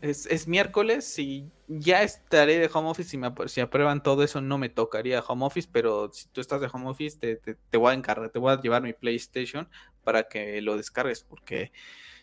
es, 0.00 0.48
miércoles 0.48 1.18
y 1.18 1.50
ya 1.68 2.02
estaré 2.02 2.58
de 2.58 2.70
home 2.72 2.90
office. 2.90 3.10
Si, 3.10 3.18
me, 3.18 3.32
si 3.46 3.60
aprueban 3.60 4.02
todo 4.02 4.22
eso, 4.22 4.40
no 4.40 4.58
me 4.58 4.68
tocaría 4.68 5.20
home 5.20 5.44
office. 5.44 5.68
Pero 5.70 6.10
si 6.12 6.28
tú 6.28 6.40
estás 6.40 6.60
de 6.60 6.68
home 6.72 6.88
office, 6.88 7.16
te, 7.16 7.76
voy 7.76 7.92
a 7.92 7.94
encargar, 7.94 8.30
te 8.30 8.38
voy 8.38 8.52
a 8.52 8.60
llevar 8.60 8.82
mi 8.82 8.92
PlayStation 8.92 9.68
para 10.04 10.24
que 10.24 10.60
lo 10.60 10.76
descargues. 10.76 11.22
Porque 11.22 11.72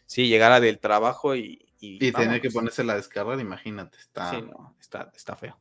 si 0.06 0.28
llegara 0.28 0.60
del 0.60 0.80
trabajo 0.80 1.36
y. 1.36 1.66
Y, 1.82 2.12
tener 2.12 2.42
que 2.42 2.52
ponerse 2.52 2.84
la 2.84 2.96
descarga, 2.96 3.40
imagínate. 3.40 3.98
Está... 3.98 4.32
Sí, 4.32 4.42
no, 4.42 4.76
está, 4.82 5.12
está 5.16 5.38
feo. 5.38 5.58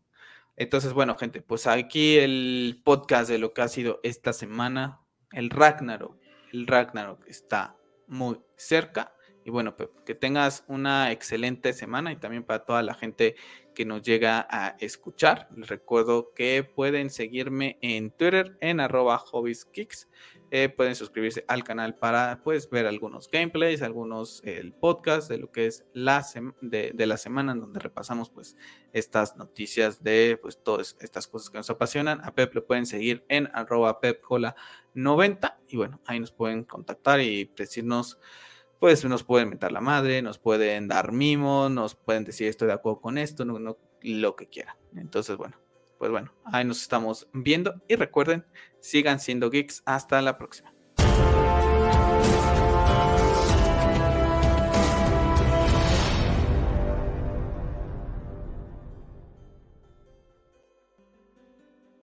Entonces, 0.57 0.93
bueno, 0.93 1.17
gente, 1.17 1.41
pues 1.41 1.69
aquí 1.69 2.19
el 2.19 2.81
podcast 2.83 3.31
de 3.31 3.39
lo 3.39 3.53
que 3.53 3.63
ha 3.63 3.69
sido 3.69 4.01
esta 4.03 4.33
semana. 4.33 5.01
El 5.31 5.51
Ragnarok. 5.51 6.19
El 6.53 6.67
Ragnarok 6.67 7.25
está 7.29 7.78
muy 8.09 8.41
cerca. 8.57 9.15
Y 9.45 9.51
bueno, 9.51 9.75
que 10.05 10.15
tengas 10.15 10.65
una 10.69 11.11
excelente 11.11 11.73
semana 11.73 12.13
y 12.13 12.17
también 12.17 12.45
para 12.45 12.67
toda 12.67 12.83
la 12.83 12.93
gente 12.93 13.35
que 13.75 13.87
nos 13.87 14.03
llega 14.03 14.47
a 14.51 14.77
escuchar. 14.81 15.49
Les 15.57 15.69
recuerdo 15.69 16.35
que 16.35 16.65
pueden 16.65 17.09
seguirme 17.09 17.79
en 17.81 18.11
Twitter 18.11 18.59
en 18.61 18.81
arroba 18.81 19.17
hobbieskicks. 19.19 20.09
Eh, 20.51 20.71
pueden 20.71 20.95
suscribirse 20.95 21.45
al 21.47 21.63
canal 21.63 21.95
para 21.97 22.41
pues, 22.43 22.71
ver 22.71 22.87
algunos 22.87 23.31
gameplays, 23.31 23.83
algunos 23.83 24.41
el 24.45 24.73
podcast 24.73 25.29
de 25.29 25.39
lo 25.39 25.53
que 25.53 25.67
es 25.67 25.85
la 25.93 26.25
de, 26.63 26.95
la 27.07 27.17
semana 27.19 27.53
en 27.53 27.61
donde 27.61 27.81
repasamos 27.81 28.31
pues 28.31 28.57
estas 28.93 29.37
noticias 29.37 30.03
de 30.03 30.39
pues 30.41 30.63
todas 30.63 30.97
estas 31.01 31.27
cosas 31.27 31.51
que 31.51 31.59
nos 31.59 31.69
apasionan. 31.69 32.25
A 32.25 32.35
Pep 32.35 32.55
lo 32.55 32.67
pueden 32.67 32.87
seguir 32.87 33.25
en 33.29 33.51
arroba 33.53 34.01
pepcola90 34.01 35.57
y 35.69 35.77
bueno, 35.77 36.01
ahí 36.07 36.19
nos 36.19 36.33
pueden 36.33 36.65
contactar 36.65 37.21
y 37.21 37.53
decirnos 37.57 38.19
pues 38.79 39.05
nos 39.05 39.25
pueden 39.25 39.51
meter 39.51 39.73
la 39.73 39.81
madre, 39.81 40.23
nos 40.23 40.39
pueden 40.39 40.89
dar 40.89 41.13
mimos, 41.13 41.71
nos 41.71 41.95
pueden 41.95 42.25
decir 42.25 42.49
estoy 42.49 42.69
de 42.69 42.75
acuerdo 42.75 43.01
con 43.01 43.19
esto, 43.19 43.45
no, 43.45 43.59
no, 43.59 43.77
lo 44.03 44.37
que 44.37 44.49
quieran. 44.49 44.77
Entonces, 44.95 45.37
bueno, 45.37 45.57
pues 45.99 46.11
bueno, 46.11 46.33
ahí 46.45 46.65
nos 46.65 46.81
estamos 46.81 47.29
viendo 47.33 47.83
y 47.89 47.97
recuerden, 47.97 48.47
sigan 48.81 49.21
siendo 49.21 49.51
geeks. 49.51 49.83
Hasta 49.85 50.23
la 50.23 50.39
próxima. 50.39 50.78